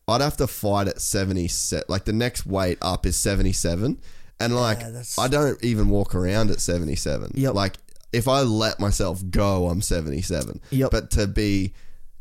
I'd 0.08 0.22
have 0.22 0.38
to 0.38 0.48
fight 0.48 0.88
at 0.88 1.02
70 1.02 1.48
set. 1.50 1.90
Like 1.90 2.06
the 2.06 2.14
next 2.14 2.46
weight 2.46 2.78
up 2.82 3.06
is 3.06 3.18
77. 3.18 4.00
And 4.40 4.56
like, 4.56 4.80
that's- 4.80 5.18
I 5.20 5.28
don't 5.28 5.62
even 5.64 5.90
walk 5.90 6.14
around 6.16 6.52
at 6.52 6.62
77. 6.62 7.32
Yep. 7.36 7.54
Like, 7.54 7.76
if 8.14 8.28
I 8.28 8.42
let 8.42 8.80
myself 8.80 9.22
go, 9.30 9.68
I'm 9.68 9.82
77. 9.82 10.62
Yep. 10.72 10.92
But 10.92 11.12
to 11.12 11.28
be 11.28 11.74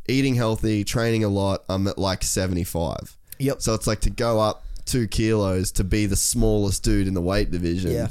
eating 0.09 0.35
healthy, 0.35 0.85
training 0.85 1.25
a 1.25 1.29
lot, 1.29 1.65
I'm 1.69 1.87
at 1.89 1.99
like 1.99 2.23
75. 2.23 3.17
Yep. 3.39 3.61
So 3.63 3.75
it's 3.75 3.87
like 3.87 4.01
to 4.01 4.11
go 4.11 4.41
up 4.41 4.65
two 4.85 5.07
kilos 5.09 5.73
to 5.73 5.85
be 5.85 6.07
the 6.07 6.17
smallest 6.17 6.83
dude 6.85 7.07
in 7.09 7.15
the 7.15 7.21
weight 7.21 7.51
division. 7.51 7.91
Yeah. 7.93 8.09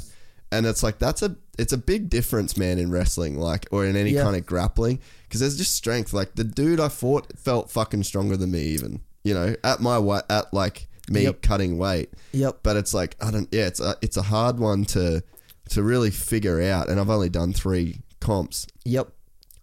And 0.52 0.66
it's 0.66 0.82
like 0.82 0.98
that's 0.98 1.22
a 1.22 1.36
it's 1.58 1.72
a 1.72 1.78
big 1.78 2.08
difference, 2.10 2.56
man, 2.56 2.78
in 2.78 2.90
wrestling, 2.90 3.36
like 3.38 3.66
or 3.72 3.84
in 3.86 3.96
any 3.96 4.10
Yeah. 4.10 4.22
kind 4.22 4.36
of 4.36 4.46
grappling, 4.46 5.00
because 5.24 5.40
there's 5.40 5.56
just 5.56 5.74
strength. 5.74 6.12
Like 6.12 6.34
the 6.36 6.44
dude 6.44 6.78
I 6.80 6.88
fought 6.88 7.32
felt 7.38 7.70
fucking 7.70 8.04
stronger 8.04 8.36
than 8.36 8.52
me, 8.52 8.60
even 8.60 9.00
you 9.24 9.34
know, 9.34 9.56
at 9.64 9.80
my 9.80 9.98
weight, 9.98 10.22
at 10.30 10.54
like 10.54 10.86
me 11.10 11.22
Yep. 11.24 11.42
cutting 11.42 11.78
weight. 11.78 12.10
Yep. 12.32 12.60
But 12.62 12.76
it's 12.76 12.94
like 12.94 13.16
I 13.20 13.30
don't. 13.32 13.48
Yeah, 13.50 13.66
it's 13.66 13.80
a, 13.80 13.96
it's 14.02 14.16
a 14.16 14.22
hard 14.22 14.58
one 14.60 14.84
to 14.86 15.22
to 15.70 15.82
really 15.82 16.10
figure 16.12 16.60
out, 16.62 16.88
and 16.88 17.00
I've 17.00 17.10
only 17.10 17.28
done 17.28 17.52
three 17.52 18.02
comps, 18.20 18.68
Yep. 18.84 19.08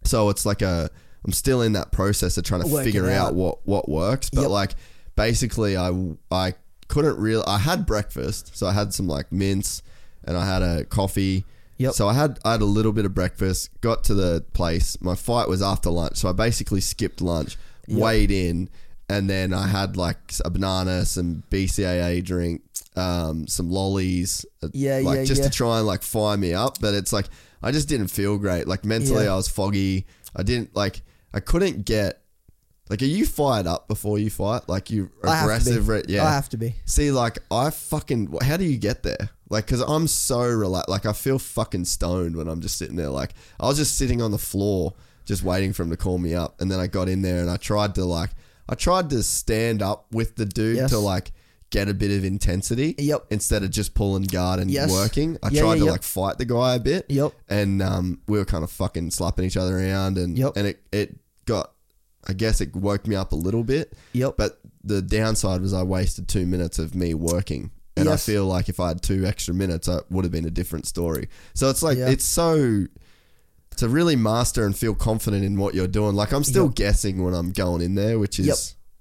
so 0.04 0.28
it's 0.28 0.44
like 0.44 0.60
a 0.60 0.90
I'm 1.24 1.32
still 1.32 1.62
in 1.62 1.72
that 1.72 1.90
process 1.92 2.36
of 2.36 2.44
trying 2.44 2.62
to 2.62 2.82
figure 2.84 3.08
out. 3.10 3.28
out. 3.28 3.34
what 3.34 3.58
what 3.66 3.88
works. 3.88 4.30
But 4.30 4.42
Yep. 4.42 4.50
like 4.50 4.74
basically, 5.16 5.76
I 5.76 5.90
I 6.30 6.54
couldn't 6.88 7.18
real. 7.18 7.42
I 7.46 7.58
had 7.58 7.86
breakfast, 7.86 8.56
so 8.56 8.66
I 8.66 8.72
had 8.72 8.92
some 8.92 9.06
like 9.08 9.32
mints 9.32 9.82
and 10.24 10.36
I 10.36 10.44
had 10.46 10.62
a 10.62 10.84
coffee. 10.84 11.44
Yep. 11.78 11.94
So 11.94 12.08
I 12.08 12.14
had 12.14 12.38
I 12.44 12.52
had 12.52 12.60
a 12.62 12.66
little 12.66 12.92
bit 12.92 13.04
of 13.04 13.14
breakfast. 13.14 13.70
Got 13.80 14.04
to 14.04 14.14
the 14.14 14.44
place. 14.52 14.96
My 15.00 15.14
fight 15.14 15.48
was 15.48 15.62
after 15.62 15.90
lunch, 15.90 16.16
so 16.18 16.28
I 16.28 16.32
basically 16.32 16.80
skipped 16.80 17.20
lunch, 17.20 17.56
weighed 17.88 18.30
in, 18.30 18.68
and 19.08 19.28
then 19.28 19.52
I 19.54 19.66
had 19.66 19.96
like 19.96 20.18
a 20.44 20.50
banana, 20.50 21.04
some 21.04 21.42
BCAA 21.50 22.22
drink, 22.22 22.62
um, 22.96 23.46
some 23.48 23.70
lollies, 23.70 24.46
uh, 24.62 24.68
Yeah, 24.72 24.98
like 25.02 25.16
yeah, 25.18 25.24
just 25.24 25.40
yeah. 25.42 25.48
to 25.48 25.54
try 25.54 25.78
and 25.78 25.86
like 25.86 26.02
fire 26.02 26.36
me 26.36 26.52
up. 26.54 26.78
But 26.80 26.94
it's 26.94 27.12
like 27.12 27.26
I 27.62 27.72
just 27.72 27.88
didn't 27.88 28.08
feel 28.08 28.36
great. 28.38 28.68
Like 28.68 28.84
mentally, 28.84 29.24
Yeah. 29.24 29.32
I 29.32 29.36
was 29.36 29.48
foggy. 29.48 30.06
I 30.36 30.42
didn't 30.42 30.76
like. 30.76 31.02
I 31.34 31.40
couldn't 31.40 31.84
get. 31.84 32.20
Like, 32.90 33.00
are 33.00 33.06
you 33.06 33.24
fired 33.26 33.66
up 33.66 33.88
before 33.88 34.18
you 34.18 34.28
fight? 34.30 34.68
Like 34.68 34.90
you 34.90 35.10
I 35.24 35.36
have 35.36 35.38
to 35.40 35.44
aggressive? 35.54 35.88
re- 35.88 36.02
yeah, 36.06 36.24
I 36.26 36.30
have 36.32 36.48
to 36.50 36.56
be. 36.58 36.74
See, 36.84 37.10
like 37.10 37.38
I 37.50 37.70
fucking. 37.70 38.36
How 38.42 38.56
do 38.56 38.64
you 38.64 38.76
get 38.76 39.02
there? 39.02 39.30
Like, 39.48 39.66
cause 39.66 39.80
I'm 39.80 40.06
so 40.06 40.40
relaxed. 40.42 40.88
Like 40.90 41.06
I 41.06 41.12
feel 41.14 41.38
fucking 41.38 41.86
stoned 41.86 42.36
when 42.36 42.46
I'm 42.48 42.60
just 42.60 42.76
sitting 42.78 42.96
there. 42.96 43.08
Like 43.08 43.32
I 43.58 43.66
was 43.66 43.78
just 43.78 43.96
sitting 43.96 44.20
on 44.22 44.30
the 44.32 44.38
floor, 44.38 44.92
just 45.24 45.42
waiting 45.42 45.72
for 45.72 45.82
him 45.82 45.90
to 45.90 45.96
call 45.96 46.18
me 46.18 46.34
up, 46.34 46.60
and 46.60 46.70
then 46.70 46.78
I 46.78 46.86
got 46.86 47.08
in 47.08 47.22
there 47.22 47.40
and 47.40 47.50
I 47.50 47.56
tried 47.56 47.94
to 47.96 48.04
like, 48.04 48.30
I 48.68 48.74
tried 48.74 49.10
to 49.10 49.22
stand 49.22 49.80
up 49.82 50.06
with 50.12 50.36
the 50.36 50.44
dude 50.46 50.76
Yes. 50.76 50.90
to 50.90 50.98
like 50.98 51.32
get 51.70 51.88
a 51.88 51.94
bit 51.94 52.10
of 52.16 52.24
intensity. 52.24 52.94
Yep. 52.98 53.26
Instead 53.30 53.62
of 53.64 53.70
just 53.70 53.94
pulling 53.94 54.22
guard 54.24 54.60
and 54.60 54.70
Yes. 54.70 54.90
working, 54.90 55.38
I 55.42 55.48
Yeah, 55.48 55.62
tried 55.62 55.72
yeah, 55.74 55.78
to 55.80 55.84
yep. 55.86 55.92
like 55.92 56.02
fight 56.02 56.36
the 56.38 56.44
guy 56.44 56.74
a 56.74 56.80
bit. 56.80 57.06
Yep. 57.08 57.32
And 57.48 57.82
um, 57.82 58.20
we 58.28 58.38
were 58.38 58.44
kind 58.44 58.62
of 58.62 58.70
fucking 58.70 59.10
slapping 59.10 59.44
each 59.46 59.56
other 59.56 59.78
around, 59.78 60.18
and 60.18 60.36
Yep. 60.36 60.52
and 60.56 60.66
it 60.68 60.82
it 60.92 61.16
got. 61.46 61.72
I 62.26 62.32
guess 62.32 62.62
it 62.62 62.74
woke 62.74 63.06
me 63.06 63.16
up 63.16 63.32
a 63.32 63.36
little 63.36 63.64
bit. 63.64 63.92
Yep. 64.14 64.36
But 64.38 64.58
the 64.82 65.02
downside 65.02 65.60
was 65.60 65.74
I 65.74 65.82
wasted 65.82 66.26
two 66.26 66.46
minutes 66.46 66.78
of 66.78 66.94
me 66.94 67.12
working. 67.12 67.70
And 67.96 68.08
I 68.08 68.16
feel 68.16 68.46
like 68.46 68.68
if 68.68 68.80
I 68.80 68.88
had 68.88 69.02
two 69.02 69.24
extra 69.26 69.54
minutes, 69.54 69.86
it 69.88 70.04
would 70.10 70.24
have 70.24 70.32
been 70.32 70.46
a 70.46 70.50
different 70.50 70.86
story. 70.86 71.28
So 71.52 71.68
it's 71.70 71.82
like, 71.82 71.96
it's 71.98 72.24
so, 72.24 72.86
to 73.76 73.88
really 73.88 74.16
master 74.16 74.64
and 74.64 74.76
feel 74.76 74.94
confident 74.94 75.44
in 75.44 75.58
what 75.58 75.74
you're 75.74 75.86
doing. 75.86 76.14
Like, 76.16 76.32
I'm 76.32 76.44
still 76.44 76.64
Yep. 76.66 76.74
guessing 76.74 77.22
when 77.22 77.34
I'm 77.34 77.52
going 77.52 77.82
in 77.82 77.94
there, 77.94 78.18
which 78.18 78.38
is, 78.40 78.46
Yep. 78.46 78.56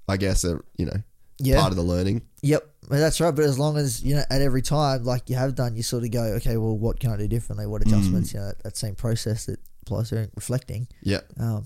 I 0.10 0.18
guess, 0.18 0.44
a, 0.44 0.60
you 0.78 0.86
know, 0.86 1.02
Yeah. 1.40 1.60
part 1.60 1.72
of 1.72 1.78
the 1.78 1.84
learning. 1.84 2.22
Yep, 2.42 2.70
well, 2.90 3.00
that's 3.00 3.20
right. 3.22 3.34
But 3.34 3.46
as 3.46 3.58
long 3.58 3.78
as 3.78 4.04
you 4.04 4.16
know, 4.16 4.24
at 4.30 4.42
every 4.42 4.62
time, 4.62 5.04
like 5.06 5.30
you 5.30 5.38
have 5.38 5.56
done, 5.56 5.76
you 5.76 5.82
sort 5.84 6.04
of 6.04 6.12
go, 6.12 6.22
okay, 6.36 6.58
well, 6.58 6.78
what 6.78 7.00
can 7.00 7.10
I 7.12 7.18
do 7.18 7.28
differently? 7.28 7.66
What 7.66 7.82
adjustments? 7.82 8.32
Mm. 8.32 8.34
You 8.34 8.40
know, 8.42 8.46
that, 8.48 8.64
that 8.64 8.78
same 8.78 8.96
process 8.96 9.46
that 9.46 9.60
applies 9.84 10.10
to 10.10 10.30
reflecting. 10.36 10.88
Yeah. 11.02 11.22
Um, 11.40 11.66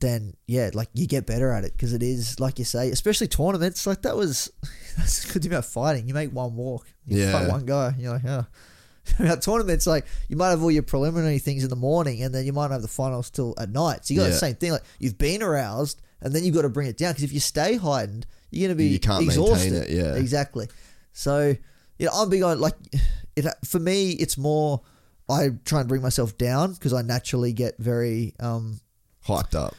then 0.00 0.34
yeah, 0.46 0.70
like 0.74 0.88
you 0.94 1.06
get 1.06 1.26
better 1.26 1.50
at 1.52 1.64
it 1.64 1.72
because 1.72 1.92
it 1.92 2.02
is 2.02 2.40
like 2.40 2.58
you 2.58 2.64
say, 2.64 2.90
especially 2.90 3.28
tournaments. 3.28 3.86
Like 3.86 4.02
that 4.02 4.16
was 4.16 4.50
that's 4.96 5.24
the 5.24 5.32
good 5.32 5.42
thing 5.42 5.52
about 5.52 5.64
fighting. 5.66 6.08
You 6.08 6.14
make 6.14 6.30
one 6.32 6.56
walk, 6.56 6.86
you 7.06 7.18
Yeah. 7.18 7.32
fight 7.32 7.48
one 7.48 7.64
guy. 7.66 7.94
You're 7.98 8.12
like, 8.14 8.24
oh. 8.26 8.46
About 9.18 9.42
tournaments, 9.42 9.86
like 9.86 10.06
you 10.28 10.36
might 10.36 10.50
have 10.50 10.62
all 10.62 10.70
your 10.70 10.82
preliminary 10.82 11.38
things 11.38 11.64
in 11.64 11.70
the 11.70 11.76
morning, 11.76 12.22
and 12.22 12.34
then 12.34 12.44
you 12.46 12.52
might 12.52 12.70
have 12.70 12.82
the 12.82 12.86
finals 12.88 13.30
till 13.30 13.54
at 13.58 13.70
night. 13.70 14.04
So 14.06 14.14
you 14.14 14.20
got 14.20 14.26
Yeah. 14.26 14.30
the 14.32 14.36
same 14.36 14.54
thing. 14.56 14.72
Like 14.72 14.84
you've 14.98 15.18
been 15.18 15.42
aroused, 15.42 16.00
and 16.20 16.32
then 16.34 16.44
you've 16.44 16.54
got 16.54 16.62
to 16.62 16.68
bring 16.68 16.86
it 16.86 16.96
down 16.98 17.12
because 17.12 17.24
if 17.24 17.32
you 17.32 17.40
stay 17.40 17.76
heightened, 17.76 18.26
you're 18.50 18.68
going 18.68 18.76
to 18.76 18.78
be 18.78 18.88
You 18.88 19.00
can't 19.00 19.26
maintain 19.26 19.42
exhausted. 19.42 19.72
it, 19.72 19.90
yeah. 19.90 20.14
exactly. 20.14 20.68
So 21.12 21.56
you 21.98 22.06
know, 22.06 22.12
I'm 22.14 22.28
big 22.28 22.42
on 22.42 22.60
like 22.60 22.74
it. 23.36 23.46
For 23.64 23.80
me, 23.80 24.10
it's 24.12 24.36
more 24.38 24.82
I 25.28 25.48
try 25.64 25.80
and 25.80 25.88
bring 25.88 26.02
myself 26.02 26.36
down 26.36 26.74
because 26.74 26.92
I 26.92 27.02
naturally 27.02 27.52
get 27.52 27.78
very 27.78 28.34
um, 28.38 28.80
Hyped 29.26 29.54
up. 29.54 29.74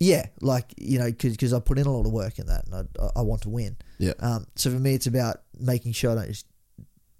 Yeah, 0.00 0.26
like 0.40 0.74
you 0.76 0.98
know, 0.98 1.10
because 1.10 1.52
I 1.52 1.60
put 1.60 1.78
in 1.78 1.86
a 1.86 1.92
lot 1.92 2.06
of 2.06 2.12
work 2.12 2.38
in 2.38 2.46
that, 2.46 2.66
and 2.66 2.88
I, 3.00 3.20
I 3.20 3.22
want 3.22 3.42
to 3.42 3.48
win. 3.48 3.76
Yeah. 3.98 4.12
Um, 4.20 4.46
so 4.56 4.70
for 4.70 4.78
me, 4.78 4.94
it's 4.94 5.06
about 5.06 5.42
making 5.58 5.92
sure 5.92 6.12
I 6.12 6.14
don't 6.16 6.28
just 6.28 6.46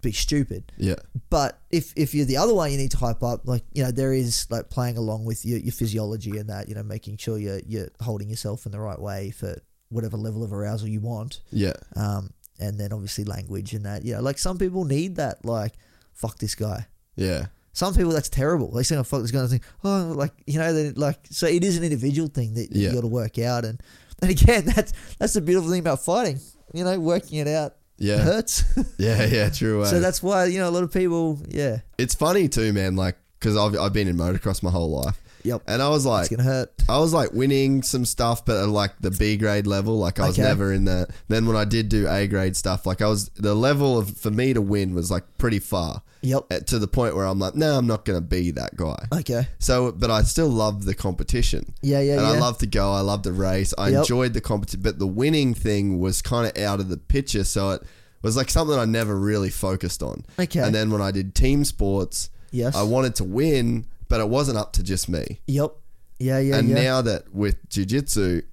be 0.02 0.12
stupid. 0.12 0.72
Yeah. 0.76 0.96
But 1.30 1.60
if 1.70 1.92
if 1.96 2.14
you're 2.14 2.26
the 2.26 2.36
other 2.36 2.55
way, 2.55 2.70
you 2.72 2.78
need 2.78 2.90
to 2.92 2.98
hype 2.98 3.22
up. 3.22 3.42
Like 3.46 3.64
you 3.72 3.82
know, 3.82 3.90
there 3.90 4.12
is 4.12 4.46
like 4.51 4.70
playing 4.70 4.96
along 4.96 5.24
with 5.24 5.44
your, 5.44 5.59
your 5.59 5.72
physiology 5.72 6.38
and 6.38 6.51
that. 6.51 6.68
You 6.68 6.74
know, 6.74 6.82
making 6.82 7.16
sure 7.16 7.38
you're 7.38 7.60
you're 7.66 7.88
holding 8.01 8.28
yourself 8.28 8.66
in 8.66 8.72
the 8.72 8.80
right 8.80 9.01
way 9.01 9.30
for 9.30 9.56
whatever 9.88 10.16
level 10.16 10.42
of 10.42 10.52
arousal 10.52 10.88
you 10.88 11.01
want. 11.01 11.40
Yeah. 11.51 11.74
Um, 11.96 12.32
and 12.60 12.78
then 12.78 12.92
obviously 12.92 13.24
language 13.24 13.72
and 13.72 13.84
that. 13.86 14.05
Yeah, 14.05 14.20
like 14.20 14.38
some 14.38 14.59
people 14.59 14.84
need 14.84 15.16
that. 15.16 15.44
Like, 15.44 15.74
fuck 16.12 16.38
this 16.38 16.55
guy. 16.55 16.86
Yeah. 17.16 17.46
Some 17.74 17.94
people 17.94 18.12
that's 18.12 18.28
terrible. 18.30 18.70
They 18.72 18.82
say, 18.84 18.96
"Oh 18.96 19.02
fuck 19.05 19.20
this 19.20 19.30
guy," 19.30 19.40
and 19.40 19.51
think, 19.51 19.62
"Oh, 19.84 20.14
like 20.16 20.32
you 20.46 20.59
know, 20.59 20.72
they, 20.72 20.92
like 20.92 21.18
so." 21.30 21.46
It 21.46 21.62
is 21.62 21.76
an 21.76 21.84
individual 21.84 22.28
thing 22.28 22.55
that 22.55 22.68
Yeah. 22.72 22.88
you 22.88 22.94
got 22.94 23.02
to 23.02 23.06
work 23.09 23.38
out, 23.38 23.64
and 23.66 23.78
and 24.22 24.30
again, 24.30 24.64
that's 24.74 24.92
that's 25.18 25.34
the 25.34 25.40
beautiful 25.42 25.70
thing 25.70 25.80
about 25.80 26.02
fighting. 26.02 26.40
You 26.72 26.84
know, 26.84 26.98
working 26.98 27.38
it 27.38 27.48
out 27.48 27.74
Yeah. 27.98 28.18
hurts. 28.18 28.64
Yeah. 28.98 29.26
Yeah. 29.26 29.48
True. 29.51 29.84
so 29.84 29.96
eh? 29.96 30.01
that's 30.01 30.22
why 30.22 30.46
you 30.46 30.59
know 30.59 30.68
a 30.68 30.70
lot 30.70 30.82
of 30.84 30.92
people. 30.92 31.38
Yeah. 31.48 31.80
it's 31.98 32.14
funny 32.14 32.48
too, 32.48 32.72
man. 32.72 32.96
Like, 32.96 33.16
because 33.38 33.56
I've, 33.56 33.76
I've 33.78 33.92
been 33.92 34.09
in 34.09 34.16
motocross 34.16 34.62
my 34.62 34.70
whole 34.70 34.90
life. 34.90 35.20
Yep. 35.44 35.62
And 35.66 35.80
I 35.82 35.88
was 35.90 36.04
like, 36.06 36.22
It's 36.22 36.30
gonna 36.36 36.42
hurt. 36.42 36.72
I 36.88 36.98
was 36.98 37.12
like 37.12 37.32
winning 37.32 37.82
some 37.82 38.04
stuff, 38.04 38.44
but 38.44 38.56
at 38.62 38.68
like 38.68 38.92
the 39.00 39.10
B 39.10 39.36
grade 39.36 39.66
level, 39.66 39.98
like 39.98 40.18
I 40.18 40.26
was 40.26 40.38
Okay. 40.38 40.48
never 40.48 40.72
in 40.72 40.86
that. 40.86 41.10
Then 41.28 41.46
when 41.46 41.56
I 41.56 41.64
did 41.64 41.88
do 41.88 42.08
A 42.08 42.26
grade 42.26 42.56
stuff, 42.56 42.86
like 42.86 43.02
I 43.02 43.06
was 43.08 43.28
the 43.36 43.54
level 43.54 43.98
of 43.98 44.16
for 44.16 44.30
me 44.30 44.52
to 44.54 44.62
win 44.62 44.94
was 44.94 45.10
like 45.10 45.24
pretty 45.38 45.58
far. 45.58 46.02
Yep. 46.22 46.46
uh, 46.50 46.60
To 46.60 46.78
the 46.78 46.88
point 46.88 47.14
where 47.14 47.26
I'm 47.26 47.38
like, 47.38 47.54
no, 47.54 47.76
I'm 47.76 47.86
not 47.86 48.06
gonna 48.06 48.22
be 48.22 48.50
that 48.52 48.74
guy. 48.76 48.96
Okay. 49.12 49.46
So, 49.58 49.92
but 49.92 50.10
I 50.10 50.22
still 50.22 50.48
love 50.48 50.86
the 50.86 50.94
competition. 50.94 51.74
Yeah, 51.82 52.00
yeah, 52.00 52.14
and 52.14 52.22
yeah. 52.22 52.32
I 52.32 52.38
love 52.38 52.56
to 52.58 52.66
go. 52.66 52.92
I 52.92 53.00
love 53.00 53.22
the 53.22 53.32
race. 53.34 53.74
I 53.76 53.88
Yep. 53.90 53.98
enjoyed 54.00 54.32
the 54.32 54.40
competition, 54.40 54.80
but 54.82 54.98
the 54.98 55.06
winning 55.06 55.52
thing 55.52 56.00
was 56.00 56.22
kind 56.22 56.46
of 56.50 56.62
out 56.62 56.80
of 56.80 56.88
the 56.88 56.96
picture. 56.96 57.44
So 57.44 57.72
it 57.72 57.82
was 58.22 58.36
like 58.38 58.48
something 58.48 58.78
I 58.78 58.86
never 58.86 59.14
really 59.18 59.50
focused 59.50 60.02
on. 60.02 60.24
Okay. 60.38 60.60
And 60.60 60.74
then 60.74 60.90
when 60.90 61.02
I 61.02 61.10
did 61.10 61.34
team 61.34 61.62
sports, 61.66 62.30
Yes. 62.50 62.74
I 62.76 62.82
wanted 62.84 63.16
to 63.16 63.24
win, 63.24 63.84
but 64.14 64.20
it 64.20 64.28
wasn't 64.28 64.56
up 64.56 64.72
to 64.72 64.84
just 64.84 65.08
me. 65.08 65.40
Yep. 65.48 65.72
Yeah. 66.20 66.38
Yeah. 66.38 66.56
and 66.56 66.68
yeah. 66.68 66.74
now 66.76 67.02
that 67.02 67.34
with 67.34 67.68
jujitsu, 67.68 68.44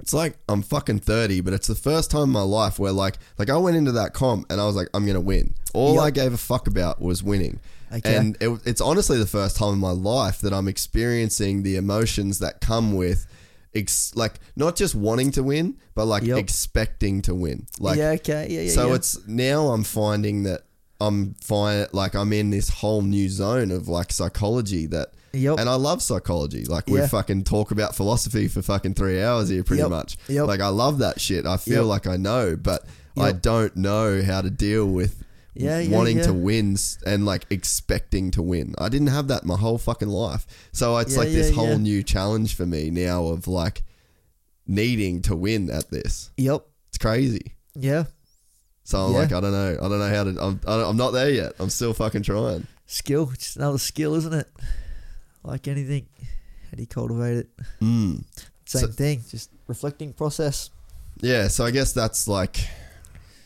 it's 0.00 0.12
like 0.12 0.36
I'm 0.50 0.60
fucking 0.60 0.98
30, 0.98 1.40
but 1.40 1.54
it's 1.54 1.66
the 1.66 1.74
first 1.74 2.10
time 2.10 2.24
in 2.24 2.28
my 2.28 2.42
life 2.42 2.78
where 2.78 2.92
like 2.92 3.16
like 3.38 3.48
I 3.48 3.56
went 3.56 3.78
into 3.78 3.92
that 3.92 4.12
comp 4.12 4.52
and 4.52 4.60
I 4.60 4.66
was 4.66 4.76
like, 4.76 4.88
I'm 4.92 5.06
gonna 5.06 5.18
win. 5.18 5.54
All 5.72 5.94
Yep. 5.94 6.02
I 6.04 6.10
gave 6.10 6.34
a 6.34 6.36
fuck 6.36 6.66
about 6.66 7.00
was 7.00 7.22
winning. 7.22 7.58
Okay. 7.90 8.16
And 8.16 8.36
it, 8.38 8.50
it's 8.66 8.82
honestly 8.82 9.16
the 9.16 9.26
first 9.26 9.56
time 9.56 9.72
in 9.72 9.78
my 9.78 9.92
life 9.92 10.40
that 10.40 10.52
I'm 10.52 10.68
experiencing 10.68 11.62
the 11.62 11.76
emotions 11.76 12.40
that 12.40 12.60
come 12.60 12.92
with 12.96 13.26
ex- 13.74 14.14
like 14.14 14.34
not 14.56 14.76
just 14.76 14.94
wanting 14.94 15.30
to 15.30 15.42
win, 15.42 15.78
but 15.94 16.04
like 16.04 16.22
Yep. 16.22 16.36
expecting 16.36 17.22
to 17.22 17.34
win. 17.34 17.66
Like 17.80 17.96
yeah. 17.96 18.10
Okay. 18.10 18.48
Yeah. 18.50 18.60
Yeah. 18.60 18.72
so 18.72 18.88
yeah. 18.88 18.96
it's 18.96 19.26
now 19.26 19.68
I'm 19.68 19.84
finding 19.84 20.42
that 20.42 20.65
I'm 21.00 21.34
fine 21.42 21.86
like 21.92 22.14
I'm 22.14 22.32
in 22.32 22.50
this 22.50 22.68
whole 22.68 23.02
new 23.02 23.28
zone 23.28 23.70
of 23.70 23.88
like 23.88 24.12
psychology 24.12 24.86
that 24.86 25.12
Yep. 25.32 25.58
and 25.58 25.68
I 25.68 25.74
love 25.74 26.00
psychology. 26.00 26.64
Like 26.64 26.86
we 26.88 26.98
Yeah. 27.00 27.08
fucking 27.08 27.44
talk 27.44 27.70
about 27.70 27.94
philosophy 27.94 28.48
for 28.48 28.62
fucking 28.62 28.94
three 28.94 29.22
hours 29.22 29.50
here 29.50 29.62
pretty 29.62 29.82
Yep. 29.82 29.90
much. 29.90 30.16
Yep. 30.28 30.46
Like 30.46 30.60
I 30.60 30.68
love 30.68 30.98
that 30.98 31.20
shit. 31.20 31.44
I 31.44 31.58
feel 31.58 31.82
Yep. 31.82 31.86
like 31.86 32.06
I 32.06 32.16
know, 32.16 32.56
but 32.56 32.84
I 33.18 33.32
don't 33.32 33.76
know 33.76 34.22
how 34.22 34.40
to 34.40 34.48
deal 34.50 34.86
with 34.86 35.22
Yeah, 35.54 35.78
yeah, 35.80 35.96
wanting 35.96 36.20
to 36.22 36.32
win 36.34 36.76
and 37.06 37.24
like 37.26 37.46
expecting 37.50 38.30
to 38.32 38.42
win. 38.42 38.74
I 38.78 38.88
didn't 38.90 39.06
have 39.08 39.28
that 39.28 39.44
my 39.46 39.56
whole 39.56 39.78
fucking 39.78 40.08
life. 40.08 40.46
So 40.72 40.96
it's 40.98 41.12
Yeah, 41.12 41.18
like 41.20 41.28
this 41.30 41.48
yeah, 41.50 41.54
whole 41.54 41.68
yeah. 41.70 41.76
new 41.76 42.02
challenge 42.02 42.54
for 42.54 42.66
me 42.66 42.90
now 42.90 43.26
of 43.26 43.46
like 43.48 43.82
needing 44.66 45.22
to 45.22 45.36
win 45.36 45.70
at 45.70 45.90
this. 45.90 46.30
Yep. 46.36 46.64
It's 46.88 46.98
crazy. 46.98 47.52
Yeah. 47.74 48.04
So 48.86 49.00
I'm 49.06 49.12
Yeah. 49.14 49.18
like, 49.18 49.32
I 49.32 49.40
don't 49.40 49.50
know. 49.50 49.78
I 49.82 49.88
don't 49.88 49.98
know 49.98 50.08
how 50.08 50.24
to. 50.24 50.30
I'm, 50.40 50.60
I 50.64 50.76
don't- 50.76 50.90
I'm 50.90 50.96
not 50.96 51.10
there 51.10 51.28
yet. 51.30 51.54
I'm 51.58 51.70
still 51.70 51.92
fucking 51.92 52.22
trying. 52.22 52.68
Skill. 52.86 53.26
Just 53.36 53.56
another 53.56 53.78
skill, 53.78 54.14
isn't 54.14 54.32
it? 54.32 54.48
Like 55.42 55.66
anything. 55.66 56.06
How 56.70 56.76
do 56.76 56.82
you 56.82 56.86
cultivate 56.86 57.36
it? 57.38 57.48
Mm. 57.82 58.22
Same 58.64 58.80
So- 58.82 58.86
thing. 58.86 59.24
Just 59.28 59.50
reflecting 59.66 60.12
process. 60.12 60.70
Yeah. 61.20 61.48
So 61.48 61.64
I 61.64 61.72
guess 61.72 61.92
that's 61.92 62.28
like, 62.28 62.58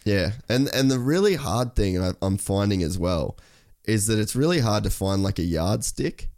yeah. 0.05 0.33
And 0.51 0.69
and 0.75 0.91
the 0.91 0.99
really 0.99 1.37
hard 1.37 1.75
thing, 1.75 1.99
I, 2.03 2.11
I'm 2.21 2.37
finding 2.37 2.83
as 2.83 2.99
well, 2.99 3.39
is 3.85 4.09
that 4.09 4.19
it's 4.19 4.37
really 4.37 4.61
hard 4.61 4.85
to 4.85 4.91
find 4.91 5.23
like 5.23 5.39
a 5.39 5.43
yardstick 5.45 6.29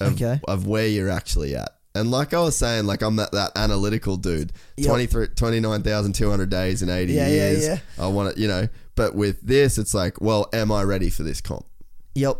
of, 0.00 0.12
Okay. 0.12 0.40
of 0.46 0.66
where 0.66 0.86
you're 0.86 1.08
actually 1.08 1.56
at. 1.56 1.70
And 1.96 2.10
like 2.10 2.34
I 2.34 2.40
was 2.40 2.56
saying, 2.56 2.86
like 2.86 3.02
I'm 3.02 3.16
that, 3.16 3.32
that 3.32 3.52
analytical 3.56 4.16
dude. 4.16 4.52
Yep. 4.76 4.86
23 4.86 5.28
29,200 5.28 6.50
days 6.50 6.82
in 6.82 6.90
80 6.90 7.12
Yeah, 7.12 7.26
yeah, 7.26 7.28
years. 7.28 7.66
yeah. 7.66 7.78
I 7.98 8.06
want 8.08 8.34
to, 8.34 8.40
you 8.40 8.48
know, 8.48 8.68
but 8.94 9.14
with 9.14 9.40
this, 9.40 9.78
it's 9.78 9.94
like, 9.94 10.20
well, 10.20 10.48
am 10.52 10.70
I 10.70 10.82
ready 10.82 11.10
for 11.10 11.22
this 11.22 11.40
comp? 11.40 11.66
Yep. 12.14 12.36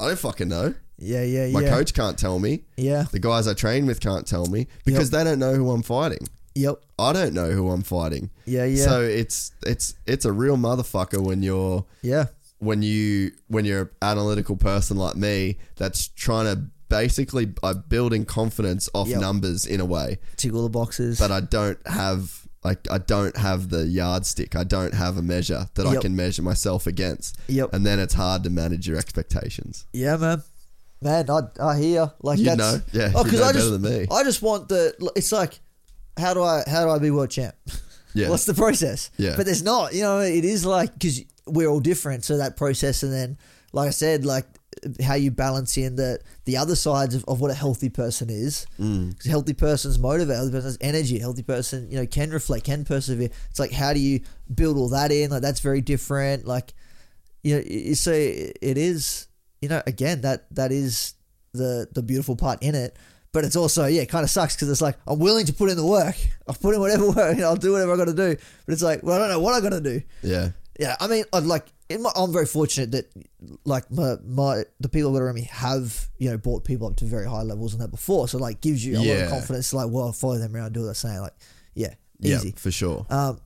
I 0.00 0.06
don't 0.08 0.18
fucking 0.18 0.48
know. 0.48 0.74
Yeah. 0.98 1.22
Yeah. 1.22 1.48
My 1.52 1.62
yeah. 1.62 1.70
coach 1.70 1.94
can't 1.94 2.18
tell 2.18 2.38
me. 2.38 2.64
Yeah. 2.76 3.04
The 3.10 3.18
guys 3.18 3.46
I 3.46 3.54
train 3.54 3.86
with 3.86 4.00
can't 4.00 4.26
tell 4.26 4.46
me 4.46 4.66
because 4.84 5.10
they 5.10 5.22
don't 5.24 5.38
know 5.38 5.54
who 5.54 5.70
I'm 5.70 5.82
fighting. 5.82 6.26
Yep. 6.54 6.82
I 6.98 7.12
don't 7.12 7.32
know 7.32 7.50
who 7.50 7.70
I'm 7.70 7.82
fighting. 7.82 8.30
Yeah. 8.44 8.64
Yeah. 8.64 8.84
So 8.84 9.02
it's 9.02 9.52
it's 9.66 9.94
it's 10.06 10.24
a 10.24 10.32
real 10.32 10.56
motherfucker 10.56 11.20
when 11.22 11.42
you're 11.42 11.84
yeah. 12.02 12.26
when 12.58 12.82
you 12.82 13.32
when 13.48 13.64
you're 13.64 13.82
an 13.82 13.90
analytical 14.02 14.56
person 14.56 14.96
like 14.96 15.16
me 15.16 15.58
that's 15.76 16.08
trying 16.08 16.54
to 16.54 16.62
basically 16.90 17.54
uh, 17.62 17.72
building 17.72 18.26
confidence 18.26 18.90
off 18.92 19.08
Yep. 19.08 19.20
numbers 19.20 19.64
in 19.64 19.80
a 19.80 19.86
way, 19.86 20.18
Tick 20.36 20.52
all 20.52 20.64
the 20.64 20.68
boxes. 20.68 21.18
but 21.18 21.30
I 21.30 21.40
don't 21.40 21.78
have 21.86 22.46
like 22.62 22.80
I 22.90 22.98
don't 22.98 23.34
have 23.38 23.70
the 23.70 23.86
yardstick. 23.86 24.54
I 24.54 24.64
don't 24.64 24.92
have 24.92 25.16
a 25.16 25.22
measure 25.22 25.70
that 25.76 25.86
I 25.86 25.94
Yep. 25.94 26.02
can 26.02 26.14
measure 26.16 26.42
myself 26.42 26.86
against. 26.86 27.38
Yep. 27.48 27.72
And 27.72 27.86
then 27.86 27.98
it's 27.98 28.12
hard 28.12 28.42
to 28.44 28.50
manage 28.50 28.86
your 28.86 28.98
expectations. 28.98 29.86
Yeah, 29.94 30.16
man. 30.18 30.42
Man, 31.02 31.30
I, 31.30 31.40
I 31.58 31.78
hear 31.78 32.12
like 32.20 32.38
You 32.38 32.44
that's 32.44 32.58
know. 32.58 32.80
Yeah, 32.92 33.12
Oh, 33.14 33.20
you 33.20 33.24
because 33.24 33.40
know 33.40 33.46
I 33.46 33.52
better 33.52 33.58
just 33.60 33.70
than 33.70 33.82
me. 33.82 34.06
I 34.10 34.22
just 34.24 34.42
want 34.42 34.68
the. 34.68 34.92
It's 35.16 35.32
like 35.32 35.58
how 36.18 36.34
do 36.34 36.42
I 36.42 36.62
how 36.66 36.84
do 36.84 36.90
I 36.90 36.98
be 36.98 37.10
world 37.10 37.30
champ? 37.30 37.54
Yeah. 38.12 38.28
What's 38.28 38.44
the 38.44 38.54
process? 38.54 39.08
Yeah. 39.18 39.34
But 39.36 39.46
there's 39.46 39.62
not. 39.62 39.94
You 39.94 40.02
know, 40.02 40.18
it 40.18 40.44
is 40.44 40.66
like 40.66 40.92
because 40.94 41.22
we're 41.46 41.68
all 41.68 41.78
different. 41.78 42.24
So 42.24 42.38
that 42.38 42.56
process, 42.56 43.04
and 43.04 43.12
then 43.12 43.38
like 43.72 43.86
I 43.86 43.92
said, 43.92 44.24
like 44.26 44.46
how 45.02 45.14
you 45.14 45.30
balance 45.30 45.76
in 45.76 45.96
the 45.96 46.20
the 46.44 46.56
other 46.56 46.76
sides 46.76 47.14
of, 47.14 47.24
of 47.26 47.40
what 47.40 47.50
a 47.50 47.54
healthy 47.54 47.88
person 47.88 48.30
is. 48.30 48.66
Mm. 48.78 49.26
Healthy 49.26 49.54
person's 49.54 49.98
motivated, 49.98 50.36
healthy 50.36 50.52
person's 50.52 50.78
energy, 50.80 51.18
a 51.18 51.20
healthy 51.20 51.42
person, 51.42 51.90
you 51.90 51.98
know, 51.98 52.06
can 52.06 52.30
reflect, 52.30 52.64
can 52.64 52.84
persevere. 52.84 53.30
It's 53.50 53.58
like 53.58 53.72
how 53.72 53.92
do 53.92 54.00
you 54.00 54.20
build 54.52 54.76
all 54.76 54.88
that 54.90 55.12
in? 55.12 55.30
Like 55.30 55.42
that's 55.42 55.60
very 55.60 55.80
different. 55.80 56.46
Like 56.46 56.72
you 57.42 57.56
know, 57.56 57.62
you 57.66 57.94
so 57.94 58.12
it 58.12 58.78
is. 58.78 59.26
You 59.60 59.68
know, 59.68 59.82
again, 59.86 60.22
that 60.22 60.46
that 60.54 60.72
is 60.72 61.14
the 61.52 61.86
the 61.92 62.02
beautiful 62.02 62.36
part 62.36 62.62
in 62.62 62.74
it. 62.74 62.96
But 63.32 63.44
it's 63.44 63.56
also 63.56 63.86
yeah, 63.86 64.02
it 64.02 64.08
kind 64.08 64.24
of 64.24 64.30
sucks 64.30 64.56
because 64.56 64.70
it's 64.70 64.80
like 64.80 64.96
I'm 65.06 65.18
willing 65.18 65.46
to 65.46 65.52
put 65.52 65.70
in 65.70 65.76
the 65.76 65.86
work. 65.86 66.16
I'll 66.48 66.54
put 66.54 66.74
in 66.74 66.80
whatever 66.80 67.06
work. 67.12 67.36
You 67.36 67.42
know, 67.42 67.48
I'll 67.48 67.56
do 67.56 67.72
whatever 67.72 67.92
I 67.92 67.96
got 67.96 68.06
to 68.06 68.14
do. 68.14 68.36
But 68.66 68.72
it's 68.72 68.82
like, 68.82 69.02
well, 69.02 69.16
I 69.16 69.18
don't 69.18 69.28
know 69.28 69.40
what 69.40 69.54
I 69.54 69.60
got 69.60 69.70
to 69.70 69.80
do. 69.80 70.02
Yeah. 70.22 70.50
Yeah, 70.80 70.96
I 70.98 71.06
mean, 71.08 71.24
I'd 71.32 71.44
like. 71.44 71.66
In 71.90 72.02
my, 72.02 72.10
I'm 72.16 72.32
very 72.32 72.46
fortunate 72.46 72.92
that, 72.92 73.12
like 73.64 73.90
my, 73.90 74.14
my 74.24 74.62
the 74.78 74.88
people 74.88 75.12
that 75.12 75.20
are 75.20 75.26
around 75.26 75.34
me 75.34 75.48
have 75.52 76.08
you 76.18 76.30
know 76.30 76.38
brought 76.38 76.64
people 76.64 76.86
up 76.86 76.96
to 76.96 77.04
very 77.04 77.26
high 77.28 77.42
levels 77.42 77.74
and 77.74 77.82
that 77.82 77.90
before. 77.90 78.28
So 78.28 78.38
like 78.38 78.60
gives 78.60 78.84
you 78.84 78.96
a 78.96 79.00
lot 79.00 79.24
of 79.24 79.30
confidence. 79.30 79.74
Like, 79.74 79.90
well, 79.90 80.06
I'll 80.06 80.12
follow 80.12 80.38
them 80.38 80.56
around, 80.56 80.72
do 80.72 80.80
what 80.80 80.86
they're 80.86 80.94
saying. 80.94 81.20
Like, 81.20 81.34
yeah, 81.74 81.94
Yeah, 82.18 82.36
easy. 82.36 82.52
for 82.56 82.70
sure. 82.70 83.04
Um, 83.10 83.40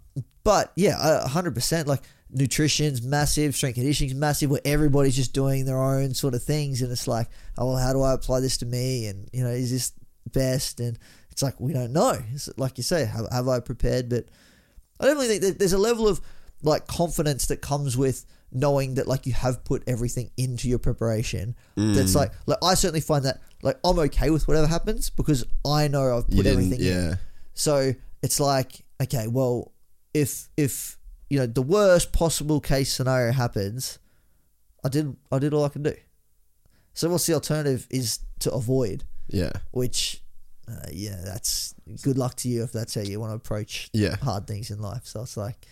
but 0.45 0.73
yeah, 0.77 0.95
a 1.25 1.27
hundred 1.27 1.55
percent. 1.55 1.89
Like 1.89 2.03
nutrition's 2.31 3.03
massive, 3.03 3.57
strength 3.57 3.77
conditioning's 3.77 4.15
massive, 4.15 4.51
where 4.51 4.61
everybody's 4.65 5.17
just 5.17 5.33
doing 5.33 5.65
their 5.65 5.81
own 5.83 6.15
sort 6.15 6.35
of 6.35 6.43
things, 6.43 6.83
and 6.83 6.93
it's 6.93 7.09
like, 7.09 7.29
oh 7.59 7.67
well, 7.69 7.77
how 7.79 7.93
do 7.93 8.03
I 8.03 8.13
apply 8.13 8.41
this 8.41 8.59
to 8.59 8.67
me? 8.67 9.07
And 9.07 9.29
you 9.33 9.43
know, 9.43 9.51
is 9.51 9.73
this 9.73 9.93
best? 10.33 10.79
And 10.81 10.99
it's 11.31 11.43
like 11.43 11.59
we 11.59 11.73
don't 11.73 11.93
know. 11.93 12.17
It's 12.33 12.49
like 12.59 12.77
you 12.77 12.85
say, 12.85 13.07
have, 13.07 13.27
have 13.33 13.49
I 13.49 13.59
prepared? 13.61 14.09
But 14.09 14.27
I 15.01 15.07
definitely 15.07 15.29
think 15.29 15.43
that 15.43 15.59
there's 15.59 15.73
a 15.73 15.79
level 15.79 16.07
of 16.07 16.21
like 16.65 16.87
confidence 16.87 17.47
that 17.47 17.59
comes 17.63 17.97
with 17.97 18.25
knowing 18.53 18.95
that 18.95 19.07
like 19.09 19.27
you 19.27 19.33
have 19.33 19.65
put 19.65 19.83
everything 19.87 20.31
into 20.37 20.69
your 20.69 20.79
preparation. 20.79 21.55
Mm. 21.77 21.95
That's 21.95 22.15
like 22.15 22.33
like 22.47 22.59
I 22.63 22.75
certainly 22.75 23.01
find 23.01 23.25
that 23.25 23.41
like 23.63 23.79
I'm 23.85 23.99
okay 24.01 24.31
with 24.31 24.47
whatever 24.49 24.67
happens 24.67 25.11
because 25.11 25.45
I 25.65 25.89
know 25.89 26.17
I've 26.17 26.29
put 26.29 26.47
everything 26.47 26.81
in. 26.81 26.87
yeah. 26.87 27.15
So 27.55 27.93
it's 28.23 28.41
like, 28.41 28.85
okay, 29.03 29.27
well, 29.29 29.73
if 30.13 30.49
if 30.57 30.99
you 31.31 31.39
know 31.39 31.47
the 31.47 31.63
worst 31.63 32.13
possible 32.13 32.61
case 32.61 32.93
scenario 32.93 33.33
happens, 33.33 33.99
I 34.85 34.89
did 34.89 35.17
I 35.31 35.39
did 35.39 35.53
all 35.55 35.65
I 35.65 35.69
can 35.69 35.83
do. 35.83 35.95
So 36.95 37.09
what's 37.11 37.27
the 37.27 37.35
alternative 37.35 37.87
is 37.91 38.21
to 38.41 38.53
avoid, 38.53 39.05
Yeah. 39.29 39.51
which 39.73 40.23
uh, 40.69 40.87
yeah, 40.93 41.21
that's 41.25 41.75
good 42.03 42.17
luck 42.17 42.37
to 42.37 42.49
you 42.49 42.63
if 42.63 42.73
that's 42.73 42.95
how 42.95 43.01
you 43.03 43.19
want 43.21 43.33
to 43.33 43.37
approach 43.37 43.91
Yeah. 43.93 44.17
hard 44.17 44.47
things 44.47 44.71
in 44.71 44.81
life. 44.81 45.03
So 45.05 45.23
it's 45.23 45.37
like, 45.37 45.67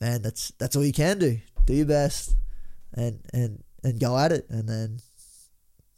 man, 0.00 0.22
that's 0.22 0.52
that's 0.58 0.76
all 0.76 0.84
you 0.84 0.92
can 0.92 1.18
do. 1.18 1.38
Do 1.66 1.74
your 1.74 1.86
best, 1.86 2.34
and 2.94 3.20
and 3.32 3.62
and 3.84 4.00
go 4.00 4.18
at 4.18 4.32
it, 4.32 4.46
and 4.50 4.68
then 4.68 5.00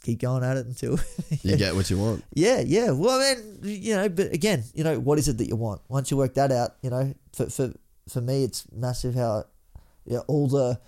keep 0.03 0.21
going 0.21 0.43
at 0.43 0.57
it 0.57 0.67
until 0.67 0.99
You 1.43 1.57
get 1.57 1.75
what 1.75 1.89
you 1.89 1.99
want. 1.99 2.25
yeah, 2.35 2.61
yeah. 2.61 2.91
Well, 2.91 3.21
I 3.21 3.35
mean, 3.37 3.59
you 3.63 3.95
know, 3.95 4.09
but 4.09 4.33
again, 4.33 4.65
you 4.75 4.83
know, 4.85 4.99
what 4.99 5.19
is 5.19 5.29
it 5.29 5.39
that 5.39 5.49
you 5.49 5.57
want? 5.57 5.81
Once 5.89 6.11
you 6.11 6.17
work 6.17 6.35
that 6.35 6.51
out, 6.51 6.77
you 6.83 6.91
know, 6.91 7.15
for 7.33 7.49
for 7.49 7.73
for 8.09 8.21
me, 8.21 8.45
it's 8.45 8.67
massive 8.73 9.15
how, 9.15 9.45
yeah, 10.05 10.19
all 10.27 10.49
the, 10.49 10.81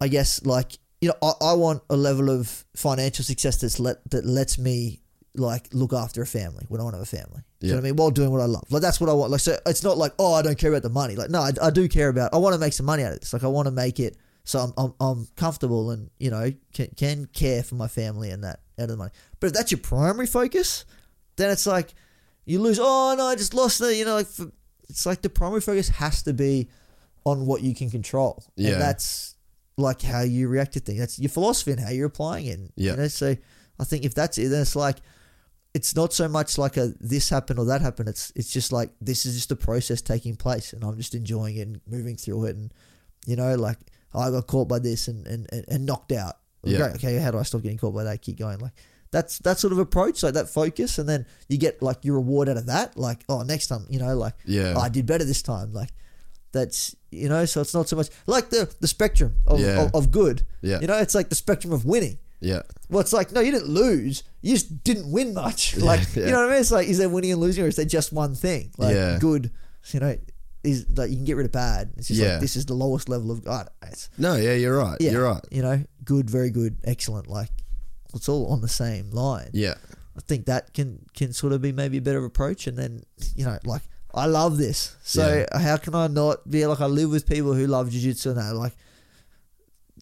I 0.00 0.08
guess, 0.08 0.44
like 0.46 0.78
you 1.00 1.08
know, 1.10 1.16
I, 1.22 1.50
I 1.50 1.52
want 1.52 1.82
a 1.90 1.96
level 1.96 2.30
of 2.30 2.64
financial 2.74 3.24
success 3.24 3.60
that's 3.60 3.78
let 3.78 3.98
that 4.10 4.24
lets 4.24 4.58
me 4.58 5.00
like 5.36 5.68
look 5.72 5.92
after 5.92 6.22
a 6.22 6.26
family 6.26 6.64
when 6.68 6.80
I 6.80 6.84
want 6.84 6.94
to 6.94 6.98
have 6.98 7.06
a 7.06 7.16
family. 7.16 7.42
Do 7.60 7.66
you 7.66 7.72
know 7.72 7.78
what 7.78 7.84
I 7.84 7.88
mean? 7.88 7.96
While 7.96 8.10
doing 8.10 8.30
what 8.30 8.40
I 8.40 8.46
love, 8.46 8.64
like 8.70 8.82
that's 8.82 9.00
what 9.00 9.10
I 9.10 9.12
want. 9.12 9.30
Like, 9.30 9.40
so 9.40 9.58
it's 9.66 9.82
not 9.82 9.98
like 9.98 10.12
oh, 10.18 10.34
I 10.34 10.42
don't 10.42 10.58
care 10.58 10.70
about 10.70 10.82
the 10.82 10.90
money. 10.90 11.16
Like, 11.16 11.30
no, 11.30 11.40
I, 11.40 11.52
I 11.62 11.70
do 11.70 11.88
care 11.88 12.08
about. 12.08 12.32
I 12.34 12.38
want 12.38 12.54
to 12.54 12.58
make 12.58 12.72
some 12.72 12.86
money 12.86 13.02
out 13.02 13.12
of 13.12 13.20
this. 13.20 13.32
Like, 13.32 13.44
I 13.44 13.48
want 13.48 13.66
to 13.66 13.72
make 13.72 13.98
it 14.00 14.16
so 14.44 14.58
I'm, 14.58 14.72
I'm 14.76 14.94
I'm 15.00 15.28
comfortable 15.36 15.90
and 15.90 16.10
you 16.18 16.30
know 16.30 16.52
can 16.72 16.88
can 16.96 17.26
care 17.26 17.62
for 17.62 17.74
my 17.76 17.88
family 17.88 18.30
and 18.30 18.44
that 18.44 18.60
out 18.78 18.84
of 18.84 18.88
the 18.90 18.96
money. 18.96 19.10
But 19.40 19.48
if 19.48 19.52
that's 19.54 19.72
your 19.72 19.80
primary 19.80 20.26
focus, 20.26 20.84
then 21.36 21.50
it's 21.50 21.66
like 21.66 21.94
you 22.44 22.60
lose. 22.60 22.78
Oh 22.80 23.14
no, 23.16 23.26
I 23.26 23.36
just 23.36 23.54
lost 23.54 23.78
the. 23.78 23.94
You 23.94 24.04
know, 24.04 24.16
like 24.16 24.26
for, 24.26 24.52
it's 24.88 25.06
like 25.06 25.22
the 25.22 25.30
primary 25.30 25.62
focus 25.62 25.88
has 25.88 26.22
to 26.24 26.34
be 26.34 26.68
on 27.24 27.46
what 27.46 27.62
you 27.62 27.74
can 27.74 27.90
control. 27.90 28.44
Yeah. 28.54 28.72
and 28.72 28.82
that's 28.82 29.34
like 29.78 30.02
how 30.02 30.20
you 30.20 30.46
react 30.48 30.74
to 30.74 30.80
things. 30.80 30.98
That's 30.98 31.18
your 31.18 31.30
philosophy 31.30 31.72
and 31.72 31.80
how 31.80 31.90
you're 31.90 32.06
applying 32.06 32.46
it. 32.46 32.60
Yeah. 32.76 32.92
you 32.92 32.96
know. 32.98 33.08
So 33.08 33.34
I 33.80 33.84
think 33.84 34.04
if 34.04 34.14
that's 34.14 34.36
it, 34.36 34.48
then 34.48 34.60
it's 34.60 34.76
like 34.76 34.98
it's 35.74 35.94
not 35.96 36.12
so 36.12 36.28
much 36.28 36.56
like 36.56 36.76
a 36.76 36.92
this 37.00 37.28
happened 37.28 37.58
or 37.58 37.64
that 37.66 37.80
happened. 37.80 38.08
It's 38.08 38.32
it's 38.36 38.52
just 38.52 38.72
like 38.72 38.90
this 39.00 39.26
is 39.26 39.34
just 39.34 39.50
a 39.50 39.56
process 39.56 40.00
taking 40.00 40.36
place, 40.36 40.72
and 40.72 40.84
I'm 40.84 40.96
just 40.96 41.14
enjoying 41.14 41.56
it 41.56 41.62
and 41.66 41.80
moving 41.86 42.16
through 42.16 42.44
it, 42.46 42.56
and 42.56 42.72
you 43.26 43.36
know, 43.36 43.54
like 43.56 43.78
oh, 44.14 44.20
I 44.20 44.30
got 44.30 44.46
caught 44.46 44.68
by 44.68 44.78
this 44.78 45.08
and 45.08 45.26
and, 45.26 45.46
and, 45.52 45.64
and 45.68 45.86
knocked 45.86 46.12
out. 46.12 46.36
Yeah. 46.62 46.78
Great. 46.78 46.94
Okay, 46.94 47.18
how 47.18 47.30
do 47.32 47.38
I 47.38 47.42
stop 47.42 47.62
getting 47.62 47.76
caught 47.78 47.94
by 47.94 48.04
that? 48.04 48.22
Keep 48.22 48.38
going. 48.38 48.58
Like 48.60 48.72
that's 49.10 49.38
that 49.40 49.58
sort 49.58 49.72
of 49.72 49.78
approach, 49.78 50.22
like 50.22 50.34
that 50.34 50.48
focus, 50.48 50.98
and 50.98 51.08
then 51.08 51.26
you 51.48 51.58
get 51.58 51.82
like 51.82 52.04
your 52.04 52.14
reward 52.14 52.48
out 52.48 52.56
of 52.56 52.66
that. 52.66 52.96
Like 52.96 53.24
oh, 53.28 53.42
next 53.42 53.66
time, 53.66 53.84
you 53.90 53.98
know, 53.98 54.16
like 54.16 54.34
Yeah. 54.44 54.74
oh, 54.76 54.80
I 54.80 54.88
did 54.88 55.06
better 55.06 55.24
this 55.24 55.42
time. 55.42 55.72
Like 55.72 55.90
that's 56.52 56.94
you 57.10 57.28
know, 57.28 57.44
so 57.44 57.60
it's 57.60 57.74
not 57.74 57.88
so 57.88 57.96
much 57.96 58.08
like 58.26 58.50
the 58.50 58.72
the 58.80 58.86
spectrum 58.88 59.34
of, 59.46 59.58
Yeah. 59.60 59.82
of, 59.86 59.94
of 59.94 60.10
good. 60.10 60.42
Yeah. 60.62 60.80
You 60.80 60.86
know, 60.86 60.98
it's 60.98 61.14
like 61.14 61.28
the 61.28 61.34
spectrum 61.34 61.72
of 61.72 61.84
winning. 61.84 62.18
Yeah. 62.44 62.62
Well, 62.90 63.00
it's 63.00 63.12
like 63.12 63.32
no, 63.32 63.40
you 63.40 63.50
didn't 63.52 63.68
lose. 63.68 64.22
You 64.42 64.54
just 64.54 64.84
didn't 64.84 65.10
win 65.10 65.34
much. 65.34 65.76
Like 65.90 66.00
yeah. 66.14 66.26
you 66.26 66.30
know 66.32 66.40
what 66.40 66.48
I 66.48 66.52
mean? 66.52 66.60
It's 66.60 66.70
like 66.70 66.88
is 66.88 66.98
there 66.98 67.08
winning 67.08 67.32
and 67.32 67.40
losing, 67.40 67.64
or 67.64 67.68
is 67.68 67.76
there 67.76 67.84
just 67.86 68.12
one 68.12 68.34
thing? 68.34 68.70
Like 68.78 68.94
Yeah. 68.94 69.18
good, 69.18 69.50
you 69.92 70.00
know, 70.00 70.16
is 70.62 70.86
like 70.96 71.10
you 71.10 71.16
can 71.16 71.24
get 71.24 71.36
rid 71.36 71.46
of 71.46 71.52
bad. 71.52 71.92
It's 71.96 72.08
just 72.08 72.20
Yeah. 72.20 72.32
like 72.32 72.40
this 72.40 72.56
is 72.56 72.66
the 72.66 72.74
lowest 72.74 73.08
level 73.08 73.30
of. 73.30 73.38
I 73.46 73.50
don't 73.56 73.64
know, 73.82 73.88
it's, 73.90 74.08
No, 74.18 74.36
yeah, 74.36 74.54
you're 74.54 74.78
right. 74.78 74.98
yeah, 75.00 75.12
You're 75.12 75.24
right. 75.24 75.44
You 75.50 75.62
know, 75.62 75.84
good, 76.04 76.28
very 76.30 76.50
good, 76.50 76.76
excellent. 76.84 77.26
Like 77.28 77.50
it's 78.14 78.28
all 78.28 78.46
on 78.52 78.60
the 78.60 78.68
same 78.68 79.10
line. 79.10 79.50
Yeah. 79.52 79.74
I 80.16 80.20
think 80.28 80.46
that 80.46 80.72
can 80.74 81.04
can 81.14 81.32
sort 81.32 81.52
of 81.52 81.60
be 81.62 81.72
maybe 81.72 81.96
a 81.96 82.02
better 82.02 82.24
approach, 82.24 82.66
and 82.68 82.76
then 82.78 83.02
you 83.34 83.44
know, 83.44 83.58
like 83.64 83.82
I 84.14 84.26
love 84.26 84.58
this. 84.58 84.94
So 85.02 85.44
how 85.52 85.76
can 85.78 85.94
I 85.94 86.06
not 86.06 86.48
be 86.48 86.64
like 86.66 86.80
I 86.80 86.86
live 86.86 87.10
with 87.10 87.26
people 87.26 87.52
who 87.54 87.66
love 87.66 87.90
jiu-jitsu 87.90 88.28
and 88.30 88.38
that 88.38 88.54
like, 88.54 88.74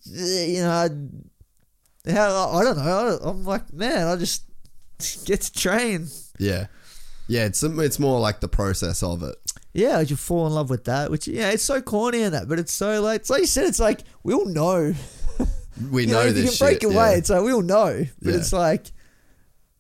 you 0.05 0.61
know, 0.63 0.71
I, 0.71 0.89
how 2.09 2.51
I 2.51 2.65
don't 2.65 2.77
know. 2.79 3.19
I, 3.23 3.29
I'm 3.29 3.45
like, 3.45 3.73
man, 3.73 4.09
I 4.09 4.17
just 4.17 4.45
get 5.25 5.43
to 5.43 5.53
train. 5.53 6.09
Yeah. 6.39 6.67
Yeah, 7.29 7.47
it's 7.47 7.63
it's 7.63 7.99
more 7.99 8.21
like 8.21 8.41
the 8.41 8.49
process 8.49 9.03
of 9.03 9.23
it. 9.23 9.37
Yeah, 9.73 10.01
you 10.01 10.17
fall 10.17 10.47
in 10.47 10.53
love 10.53 10.69
with 10.69 10.85
that, 10.85 11.11
which 11.11 11.27
yeah, 11.29 11.51
it's 11.51 11.63
so 11.63 11.81
corny 11.81 12.23
and 12.23 12.35
that, 12.35 12.49
but 12.49 12.59
it's 12.59 12.73
so 12.73 13.01
like 13.01 13.21
it's 13.21 13.31
like 13.31 13.41
you 13.41 13.47
said, 13.47 13.65
it's 13.67 13.81
like 13.81 14.03
we 14.23 14.35
all 14.35 14.47
know. 14.47 14.95
We 15.91 16.05
know, 16.05 16.23
know, 16.23 16.29
if 16.29 16.37
you 16.37 16.49
can 16.51 16.59
break 16.59 16.83
shit, 16.83 16.93
away, 16.93 17.13
yeah. 17.13 17.17
it's 17.17 17.31
like 17.31 17.43
we 17.43 17.51
all 17.53 17.63
know. 17.63 18.05
But 18.21 18.31
Yeah. 18.31 18.37
it's 18.37 18.53
like, 18.53 18.93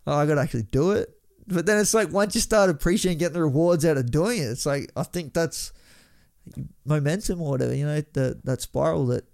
oh, 0.07 0.15
I 0.17 0.25
got 0.25 0.36
to 0.36 0.41
actually 0.41 0.62
do 0.62 0.92
it. 0.92 1.10
But 1.47 1.67
then 1.67 1.78
it's 1.78 1.92
like 1.92 2.10
once 2.10 2.34
you 2.34 2.41
start 2.41 2.70
appreciating 2.70 3.18
getting 3.18 3.34
the 3.34 3.42
rewards 3.42 3.84
out 3.84 3.99
of 3.99 4.10
doing 4.10 4.39
it, 4.39 4.47
it's 4.47 4.65
like 4.65 4.91
I 4.97 5.02
think 5.02 5.34
that's 5.34 5.70
momentum 6.86 7.42
or 7.42 7.51
whatever. 7.51 7.75
You 7.75 7.84
know, 7.86 8.01
the, 8.15 8.41
that 8.44 8.62
spiral 8.62 9.07
that 9.09 9.25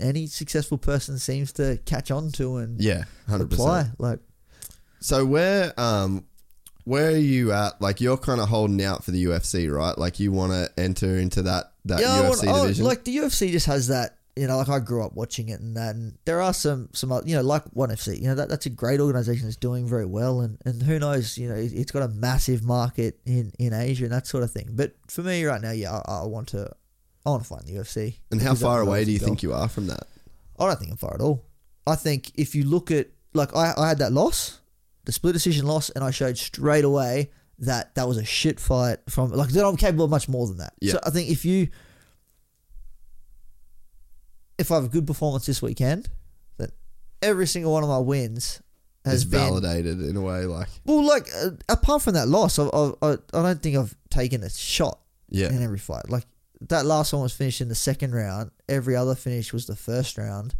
any 0.00 0.26
successful 0.26 0.78
person 0.78 1.18
seems 1.18 1.52
to 1.54 1.78
catch 1.84 2.10
on 2.10 2.30
to 2.32 2.56
and 2.58 2.80
Yeah, 2.80 3.04
hundred 3.28 3.52
apply. 3.52 3.82
percent. 3.82 4.00
Like, 4.00 4.18
So 5.00 5.24
where 5.26 5.72
um 5.80 6.24
where 6.84 7.08
are 7.12 7.16
you 7.16 7.52
at? 7.52 7.80
Like 7.80 8.00
you're 8.00 8.16
kind 8.16 8.40
of 8.40 8.48
holding 8.48 8.82
out 8.82 9.04
for 9.04 9.12
the 9.12 9.24
UFC, 9.24 9.70
right? 9.72 9.96
Like 9.96 10.18
you 10.18 10.32
want 10.32 10.52
to 10.52 10.68
enter 10.80 11.16
into 11.18 11.42
that 11.42 11.72
that 11.84 12.00
yeah, 12.00 12.22
UFC 12.22 12.46
want- 12.46 12.58
oh, 12.58 12.62
division. 12.62 12.84
like 12.84 13.04
the 13.04 13.16
UFC 13.16 13.50
just 13.52 13.66
has 13.66 13.88
that. 13.88 14.18
You 14.34 14.46
know, 14.46 14.56
like 14.56 14.70
I 14.70 14.78
grew 14.78 15.04
up 15.04 15.12
watching 15.12 15.50
it 15.50 15.60
and 15.60 15.76
that, 15.76 15.94
and 15.94 16.16
there 16.24 16.40
are 16.40 16.54
some 16.54 16.88
some 16.94 17.12
you 17.26 17.36
know 17.36 17.42
like 17.42 17.64
One 17.74 17.90
FC. 17.90 18.18
You 18.18 18.28
know 18.28 18.34
that 18.36 18.48
that's 18.48 18.64
a 18.64 18.70
great 18.70 18.98
organization 18.98 19.44
that's 19.44 19.56
doing 19.56 19.86
very 19.86 20.06
well, 20.06 20.40
and 20.40 20.56
and 20.64 20.82
who 20.82 20.98
knows, 20.98 21.36
you 21.36 21.50
know, 21.50 21.54
it, 21.54 21.70
it's 21.74 21.92
got 21.92 22.02
a 22.02 22.08
massive 22.08 22.64
market 22.64 23.18
in 23.26 23.52
in 23.58 23.74
Asia 23.74 24.04
and 24.04 24.12
that 24.14 24.26
sort 24.26 24.42
of 24.42 24.50
thing. 24.50 24.70
But 24.72 24.94
for 25.06 25.20
me 25.22 25.44
right 25.44 25.60
now, 25.60 25.72
yeah, 25.72 26.00
I, 26.08 26.22
I 26.22 26.24
want 26.24 26.48
to 26.48 26.70
I 27.24 27.30
want 27.30 27.42
to 27.42 27.48
find 27.48 27.64
the 27.64 27.74
UFC. 27.74 28.16
and 28.30 28.40
how 28.42 28.54
far 28.54 28.80
away 28.80 29.04
do 29.04 29.12
you 29.12 29.18
think 29.18 29.42
you 29.42 29.52
are 29.52 29.68
from 29.68 29.86
that? 29.86 30.04
I 30.58 30.66
don't 30.66 30.78
think 30.78 30.90
I'm 30.90 30.96
far 30.96 31.14
at 31.14 31.20
all. 31.20 31.44
I 31.86 31.96
think 31.96 32.32
if 32.34 32.54
you 32.54 32.64
look 32.64 32.90
at 32.90 33.08
like 33.34 33.54
I, 33.56 33.74
I 33.76 33.88
had 33.88 33.98
that 33.98 34.12
loss, 34.12 34.60
the 35.04 35.12
split 35.12 35.32
decision 35.32 35.66
loss, 35.66 35.90
and 35.90 36.04
I 36.04 36.10
showed 36.10 36.38
straight 36.38 36.84
away 36.84 37.30
that 37.58 37.94
that 37.94 38.08
was 38.08 38.16
a 38.16 38.24
shit 38.24 38.60
fight 38.60 38.98
from 39.08 39.30
like 39.30 39.50
that 39.50 39.64
I'm 39.64 39.76
capable 39.76 40.04
of 40.04 40.10
much 40.10 40.28
more 40.28 40.46
than 40.46 40.58
that. 40.58 40.74
Yeah. 40.80 40.92
So 40.92 41.00
I 41.04 41.10
think 41.10 41.30
if 41.30 41.44
you 41.44 41.68
if 44.58 44.70
I 44.70 44.76
have 44.76 44.84
a 44.84 44.88
good 44.88 45.06
performance 45.06 45.46
this 45.46 45.62
weekend, 45.62 46.08
that 46.58 46.70
every 47.20 47.46
single 47.46 47.72
one 47.72 47.82
of 47.82 47.88
my 47.88 47.98
wins 47.98 48.60
has 49.04 49.22
It's 49.22 49.24
been 49.24 49.40
validated 49.40 50.00
in 50.00 50.16
a 50.16 50.20
way, 50.20 50.44
like 50.44 50.68
well, 50.84 51.04
like 51.04 51.28
uh, 51.34 51.50
apart 51.68 52.02
from 52.02 52.14
that 52.14 52.28
loss, 52.28 52.58
I, 52.58 52.64
I, 52.66 52.92
I 53.02 53.12
I 53.12 53.42
don't 53.42 53.62
think 53.62 53.76
I've 53.76 53.96
taken 54.10 54.42
a 54.42 54.50
shot 54.50 55.00
yeah, 55.28 55.48
in 55.48 55.62
every 55.62 55.78
fight. 55.78 56.08
Like 56.08 56.26
that 56.68 56.86
last 56.86 57.12
one 57.12 57.22
was 57.22 57.32
finished 57.34 57.60
in 57.60 57.68
the 57.68 57.74
second 57.74 58.14
round. 58.14 58.50
Every 58.68 58.96
other 58.96 59.14
finish 59.14 59.52
was 59.52 59.66
the 59.66 59.76
first 59.76 60.18
round, 60.18 60.54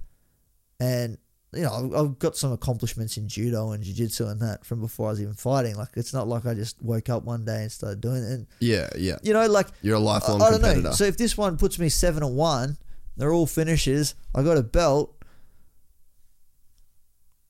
and 0.81 1.19
you 1.55 1.61
know, 1.63 1.71
I've, 1.73 1.95
I've 1.95 2.19
got 2.19 2.35
some 2.37 2.51
accomplishments 2.53 3.19
in 3.19 3.29
judo 3.29 3.73
and 3.73 3.85
jiu-jitsu 3.85 4.27
and 4.27 4.41
that 4.41 4.65
from 4.65 4.81
before 4.81 5.09
I 5.09 5.11
was 5.11 5.21
even 5.21 5.35
fighting. 5.35 5.77
Like, 5.77 5.91
it's 5.97 6.15
not 6.15 6.27
like 6.27 6.47
I 6.47 6.55
just 6.55 6.81
woke 6.81 7.11
up 7.11 7.25
one 7.25 7.45
day 7.45 7.61
and 7.65 7.71
started 7.71 8.01
doing 8.01 8.23
it. 8.25 8.31
And, 8.31 8.47
Yeah, 8.59 8.89
yeah. 8.97 9.19
you 9.23 9.35
know, 9.35 9.47
like, 9.47 9.67
You're 9.83 9.97
a 9.97 9.99
lifelong 9.99 10.41
I, 10.41 10.47
I 10.47 10.51
don't 10.53 10.61
competitor. 10.61 10.89
know. 10.89 10.93
So 10.93 11.05
if 11.05 11.19
this 11.19 11.37
one 11.37 11.59
puts 11.59 11.79
me 11.79 11.91
seven 11.91 12.23
and 12.23 12.37
one, 12.37 12.79
they're 13.19 13.35
all 13.35 13.47
finishes. 13.47 14.15
I 14.35 14.43
got 14.43 14.57
a 14.57 14.63
belt. 14.63 15.15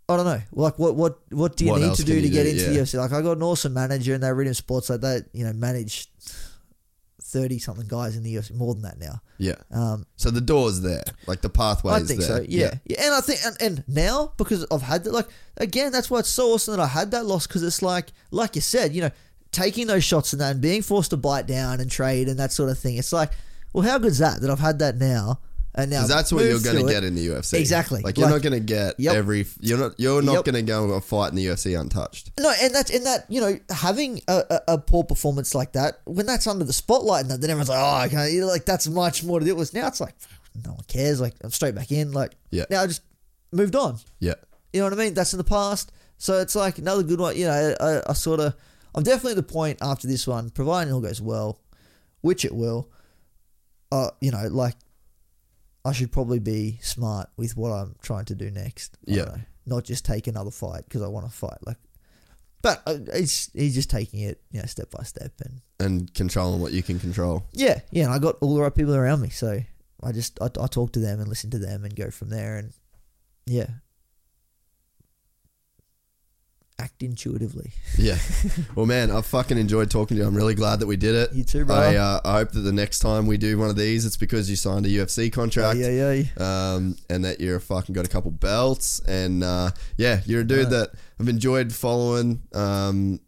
I 0.09 0.17
don't 0.17 0.27
know. 0.27 0.43
Like 0.53 0.79
what 0.79 0.97
what 0.97 1.21
what 1.31 1.57
do 1.57 1.65
you 1.65 1.71
What 1.71 1.81
need 1.81 1.95
to 1.95 2.05
do 2.05 2.21
to 2.21 2.29
get 2.29 2.43
do? 2.45 2.51
into 2.51 2.63
Yeah. 2.65 2.71
the 2.71 2.79
UFC? 2.81 2.99
Like 2.99 3.13
I 3.13 3.23
got 3.23 3.37
an 3.37 3.43
awesome 3.43 3.73
manager 3.73 4.15
and 4.15 4.23
they 4.23 4.33
read 4.33 4.49
in 4.49 4.55
sports 4.55 4.91
like 4.91 5.01
that, 5.03 5.27
you 5.33 5.45
know, 5.45 5.53
managed 5.53 6.11
thirty 7.33 7.59
something 7.59 7.87
guys 7.89 8.17
in 8.17 8.23
the 8.23 8.35
UFC, 8.35 8.53
more 8.55 8.75
than 8.75 8.83
that 8.83 8.99
now. 9.01 9.21
yeah. 9.39 9.55
Um, 9.71 10.07
So 10.17 10.31
the 10.31 10.41
door's 10.41 10.81
there, 10.83 11.05
like 11.27 11.41
the 11.41 11.49
pathway. 11.49 11.95
I 11.95 12.01
think 12.01 12.21
there. 12.21 12.39
so. 12.39 12.45
Yeah. 12.47 12.75
yeah, 12.85 13.05
And 13.05 13.15
I 13.15 13.21
think 13.21 13.41
and, 13.45 13.57
and 13.61 13.85
now 13.89 14.33
because 14.37 14.67
I've 14.71 14.83
had 14.83 15.05
that, 15.05 15.13
like 15.13 15.29
again, 15.57 15.91
that's 15.93 16.11
why 16.11 16.19
it's 16.21 16.29
so 16.29 16.53
awesome 16.53 16.77
that 16.77 16.83
I 16.83 16.87
had 16.87 17.11
that 17.13 17.25
loss 17.27 17.47
because 17.47 17.63
it's 17.63 17.83
like 17.83 18.13
like 18.31 18.55
you 18.55 18.61
said, 18.61 18.95
you 18.95 19.01
know, 19.03 19.11
taking 19.51 19.87
those 19.87 20.05
shots 20.05 20.33
and 20.33 20.41
that 20.41 20.53
and 20.53 20.61
being 20.61 20.83
forced 20.83 21.11
to 21.11 21.17
bite 21.17 21.47
down 21.47 21.81
and 21.81 21.91
trade 21.91 22.29
and 22.29 22.39
that 22.39 22.53
sort 22.53 22.71
of 22.71 22.79
thing. 22.79 22.97
It's 22.97 23.13
like, 23.13 23.31
well, 23.73 23.85
how 23.85 23.99
good's 23.99 24.19
that 24.19 24.41
that 24.43 24.51
I've 24.51 24.61
had 24.61 24.79
that 24.81 24.97
now 24.97 25.41
and 25.75 25.91
now 25.91 25.99
Because 25.99 26.09
that's 26.11 26.33
what 26.33 26.45
you're 26.45 26.61
going 26.61 26.85
to 26.87 26.93
get 26.93 27.03
in 27.03 27.15
the 27.15 27.27
UFC. 27.29 27.55
Exactly. 27.59 28.03
Like 28.03 28.19
you're 28.19 28.27
Like- 28.27 28.35
not 28.37 28.43
going 28.43 28.53
to 28.61 28.65
get 28.65 29.01
Yep. 29.01 29.15
every. 29.15 29.47
You're 29.61 29.79
not. 29.79 29.99
You're 29.99 30.21
not 30.23 30.33
Yep. 30.35 30.45
going 30.45 30.55
to 30.57 30.63
go 30.63 30.93
and 30.95 31.03
fight 31.05 31.31
in 31.31 31.37
the 31.37 31.47
UFC 31.47 31.75
untouched. 31.81 32.31
No, 32.39 32.53
and 32.61 32.75
that's 32.75 32.91
and 32.91 33.07
that 33.07 33.25
you 33.31 33.41
know 33.41 33.59
having 33.71 34.21
a, 34.29 34.43
a, 34.51 34.61
a 34.75 34.79
poor 34.79 35.03
performance 35.05 35.55
like 35.55 35.73
that 35.73 36.01
when 36.05 36.27
that's 36.27 36.47
under 36.47 36.65
the 36.65 36.73
spotlight 36.73 37.23
and 37.23 37.31
that, 37.31 37.41
then 37.41 37.51
everyone's 37.51 37.71
like, 37.71 37.79
oh, 37.81 38.07
okay, 38.07 38.43
like 38.45 38.65
that's 38.67 38.87
much 38.89 39.25
more 39.25 39.41
to 39.41 39.47
deal 39.47 39.57
with. 39.57 39.73
Now 39.73 39.87
it's 39.89 40.01
like 40.01 40.15
no 40.65 40.73
one 40.73 40.85
cares. 40.89 41.21
Like 41.21 41.35
I'm 41.43 41.51
straight 41.51 41.75
back 41.75 41.91
in. 41.91 42.13
Like 42.13 42.33
Yeah. 42.51 42.65
now 42.69 42.83
I 42.83 42.87
just 42.87 43.01
moved 43.51 43.75
on. 43.75 43.99
Yeah. 44.21 44.35
You 44.73 44.81
know 44.81 44.87
what 44.87 44.93
I 44.95 44.97
mean? 45.05 45.15
That's 45.15 45.33
in 45.33 45.39
the 45.39 45.45
past. 45.45 45.91
So 46.19 46.39
it's 46.41 46.55
like 46.55 46.79
another 46.79 47.03
good 47.03 47.19
one. 47.21 47.37
You 47.37 47.47
know, 47.47 47.75
I, 47.81 48.11
I 48.11 48.13
sort 48.13 48.41
of, 48.41 48.55
I'm 48.95 49.03
definitely 49.03 49.33
at 49.33 49.37
the 49.37 49.43
point 49.43 49.79
after 49.83 50.07
this 50.07 50.27
one, 50.27 50.51
providing 50.51 50.91
it 50.91 50.95
all 50.95 51.01
goes 51.01 51.21
well, 51.21 51.59
which 52.21 52.45
it 52.45 52.55
will. 52.55 52.89
Uh, 53.91 54.11
you 54.21 54.31
know, 54.31 54.47
like 54.51 54.75
I 55.85 55.93
should 55.93 56.13
probably 56.13 56.39
be 56.39 56.79
smart 56.83 57.29
with 57.37 57.57
what 57.57 57.71
I'm 57.73 57.97
trying 58.03 58.25
to 58.27 58.35
do 58.35 58.51
next. 58.51 58.97
I 59.09 59.13
Yeah. 59.13 59.25
know. 59.25 59.37
not 59.65 59.85
just 59.85 60.05
take 60.05 60.27
another 60.27 60.51
fight 60.51 60.85
because 60.89 61.03
I 61.03 61.07
want 61.09 61.25
to 61.27 61.33
fight. 61.33 61.59
Like, 61.65 61.77
but 62.63 62.83
uh, 62.87 62.99
it's 63.13 63.51
he's 63.53 63.75
just 63.75 63.91
taking 63.91 64.21
it, 64.21 64.41
you 64.51 64.61
know, 64.61 64.67
step 64.67 64.91
by 64.91 65.03
step, 65.05 65.33
and 65.41 65.61
And 65.81 66.13
controlling 66.15 66.61
what 66.61 66.73
you 66.73 66.83
can 66.83 66.99
control. 67.01 67.45
yeah, 67.53 67.81
yeah. 67.93 68.05
And 68.07 68.13
I 68.13 68.19
got 68.19 68.37
all 68.41 68.55
the 68.57 68.61
right 68.63 68.75
people 68.75 68.95
around 68.95 69.21
me, 69.21 69.29
so 69.31 69.61
I 70.03 70.13
just 70.13 70.41
I, 70.41 70.47
I 70.61 70.67
talk 70.67 70.93
to 70.93 71.01
them 71.01 71.21
and 71.21 71.29
listen 71.29 71.51
to 71.51 71.59
them 71.59 71.85
and 71.85 71.95
go 71.95 72.11
from 72.11 72.31
there, 72.31 72.57
and 72.57 72.73
yeah, 73.47 73.69
act 76.83 77.03
intuitively. 77.03 77.71
Yeah. 77.97 78.19
well, 78.75 78.87
man, 78.87 79.11
I 79.11 79.21
fucking 79.21 79.57
enjoyed 79.57 79.91
talking 79.91 80.17
to 80.17 80.23
you. 80.23 80.29
I'm 80.29 80.35
really 80.35 80.55
glad 80.55 80.81
that 80.81 80.87
we 80.87 80.97
did 80.97 81.15
it. 81.15 81.33
You 81.33 81.45
too, 81.45 81.65
bro. 81.65 81.77
I, 81.77 81.95
uh, 81.95 82.21
I 82.25 82.33
hope 82.39 82.53
that 82.53 82.61
the 82.61 82.73
next 82.73 82.99
time 82.99 83.27
we 83.27 83.37
do 83.37 83.57
one 83.59 83.71
of 83.71 83.77
these, 83.77 84.05
it's 84.05 84.17
because 84.17 84.51
you 84.51 84.57
signed 84.57 84.85
a 84.87 84.89
UFC 84.89 85.33
contract. 85.33 85.79
yeah, 85.79 85.89
yeah, 85.89 86.13
yeah. 86.13 86.75
um, 86.75 86.97
and 87.09 87.25
that 87.25 87.41
you're 87.41 87.61
fucking 87.61 87.95
got 87.95 88.05
a 88.05 88.09
couple 88.09 88.31
belts, 88.31 89.01
and 89.07 89.45
uh, 89.45 89.71
yeah, 89.97 90.21
you're 90.27 90.41
a 90.41 90.47
dude 90.47 90.71
that 90.71 90.91
I've 91.21 91.29
enjoyed 91.29 91.73
following 91.73 92.43
um, 92.55 93.21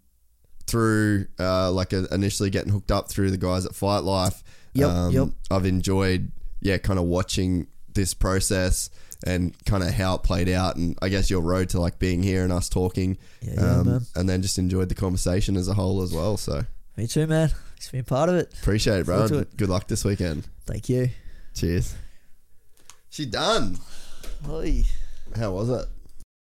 through, 0.67 1.27
uh, 1.39 1.71
like 1.71 1.93
uh 1.93 2.07
initially 2.11 2.51
getting 2.51 2.73
hooked 2.73 2.91
up 2.91 3.09
through 3.09 3.31
the 3.31 3.37
guys 3.37 3.65
at 3.65 3.75
Fight 3.75 4.03
Life. 4.03 4.43
Yep, 4.73 4.89
um, 4.89 5.13
yep. 5.13 5.29
I've 5.51 5.67
enjoyed, 5.67 6.33
yeah, 6.61 6.79
kind 6.79 6.99
of 6.99 7.05
watching 7.05 7.69
this 7.95 8.13
process 8.13 8.91
and 9.25 9.55
kind 9.65 9.83
of 9.83 9.91
how 9.91 10.15
it 10.17 10.23
played 10.23 10.49
out, 10.49 10.77
and 10.77 10.99
I 11.03 11.09
guess 11.09 11.31
your 11.31 11.41
road 11.41 11.71
to 11.71 11.81
like 11.81 11.99
being 11.99 12.23
here 12.23 12.45
and 12.45 12.53
us 12.53 12.69
talking, 12.69 13.17
Yeah, 13.41 13.55
yeah, 13.55 13.77
um, 13.79 13.87
man. 13.87 14.01
and 14.15 14.29
then 14.29 14.43
just 14.43 14.59
enjoyed 14.59 14.89
the 14.91 14.95
conversation 14.95 15.57
as 15.57 15.67
a 15.69 15.75
whole 15.75 16.03
as 16.03 16.13
well. 16.13 16.37
So 16.37 16.63
Me 16.97 17.07
too, 17.07 17.27
man. 17.27 17.51
It's 17.77 17.91
been 17.91 18.05
part 18.05 18.29
of 18.29 18.37
it. 18.37 18.53
appreciate 18.61 19.01
it, 19.01 19.07
bro. 19.07 19.25
It. 19.25 19.57
Good 19.57 19.69
luck 19.69 19.89
this 19.89 20.05
weekend. 20.05 20.47
Thank 20.67 20.89
you. 20.89 21.09
Cheers. 21.55 21.95
She 23.11 23.27
done. 23.27 23.79
Oi. 24.49 24.85
How 25.37 25.53
was 25.53 25.69
it? 25.71 25.87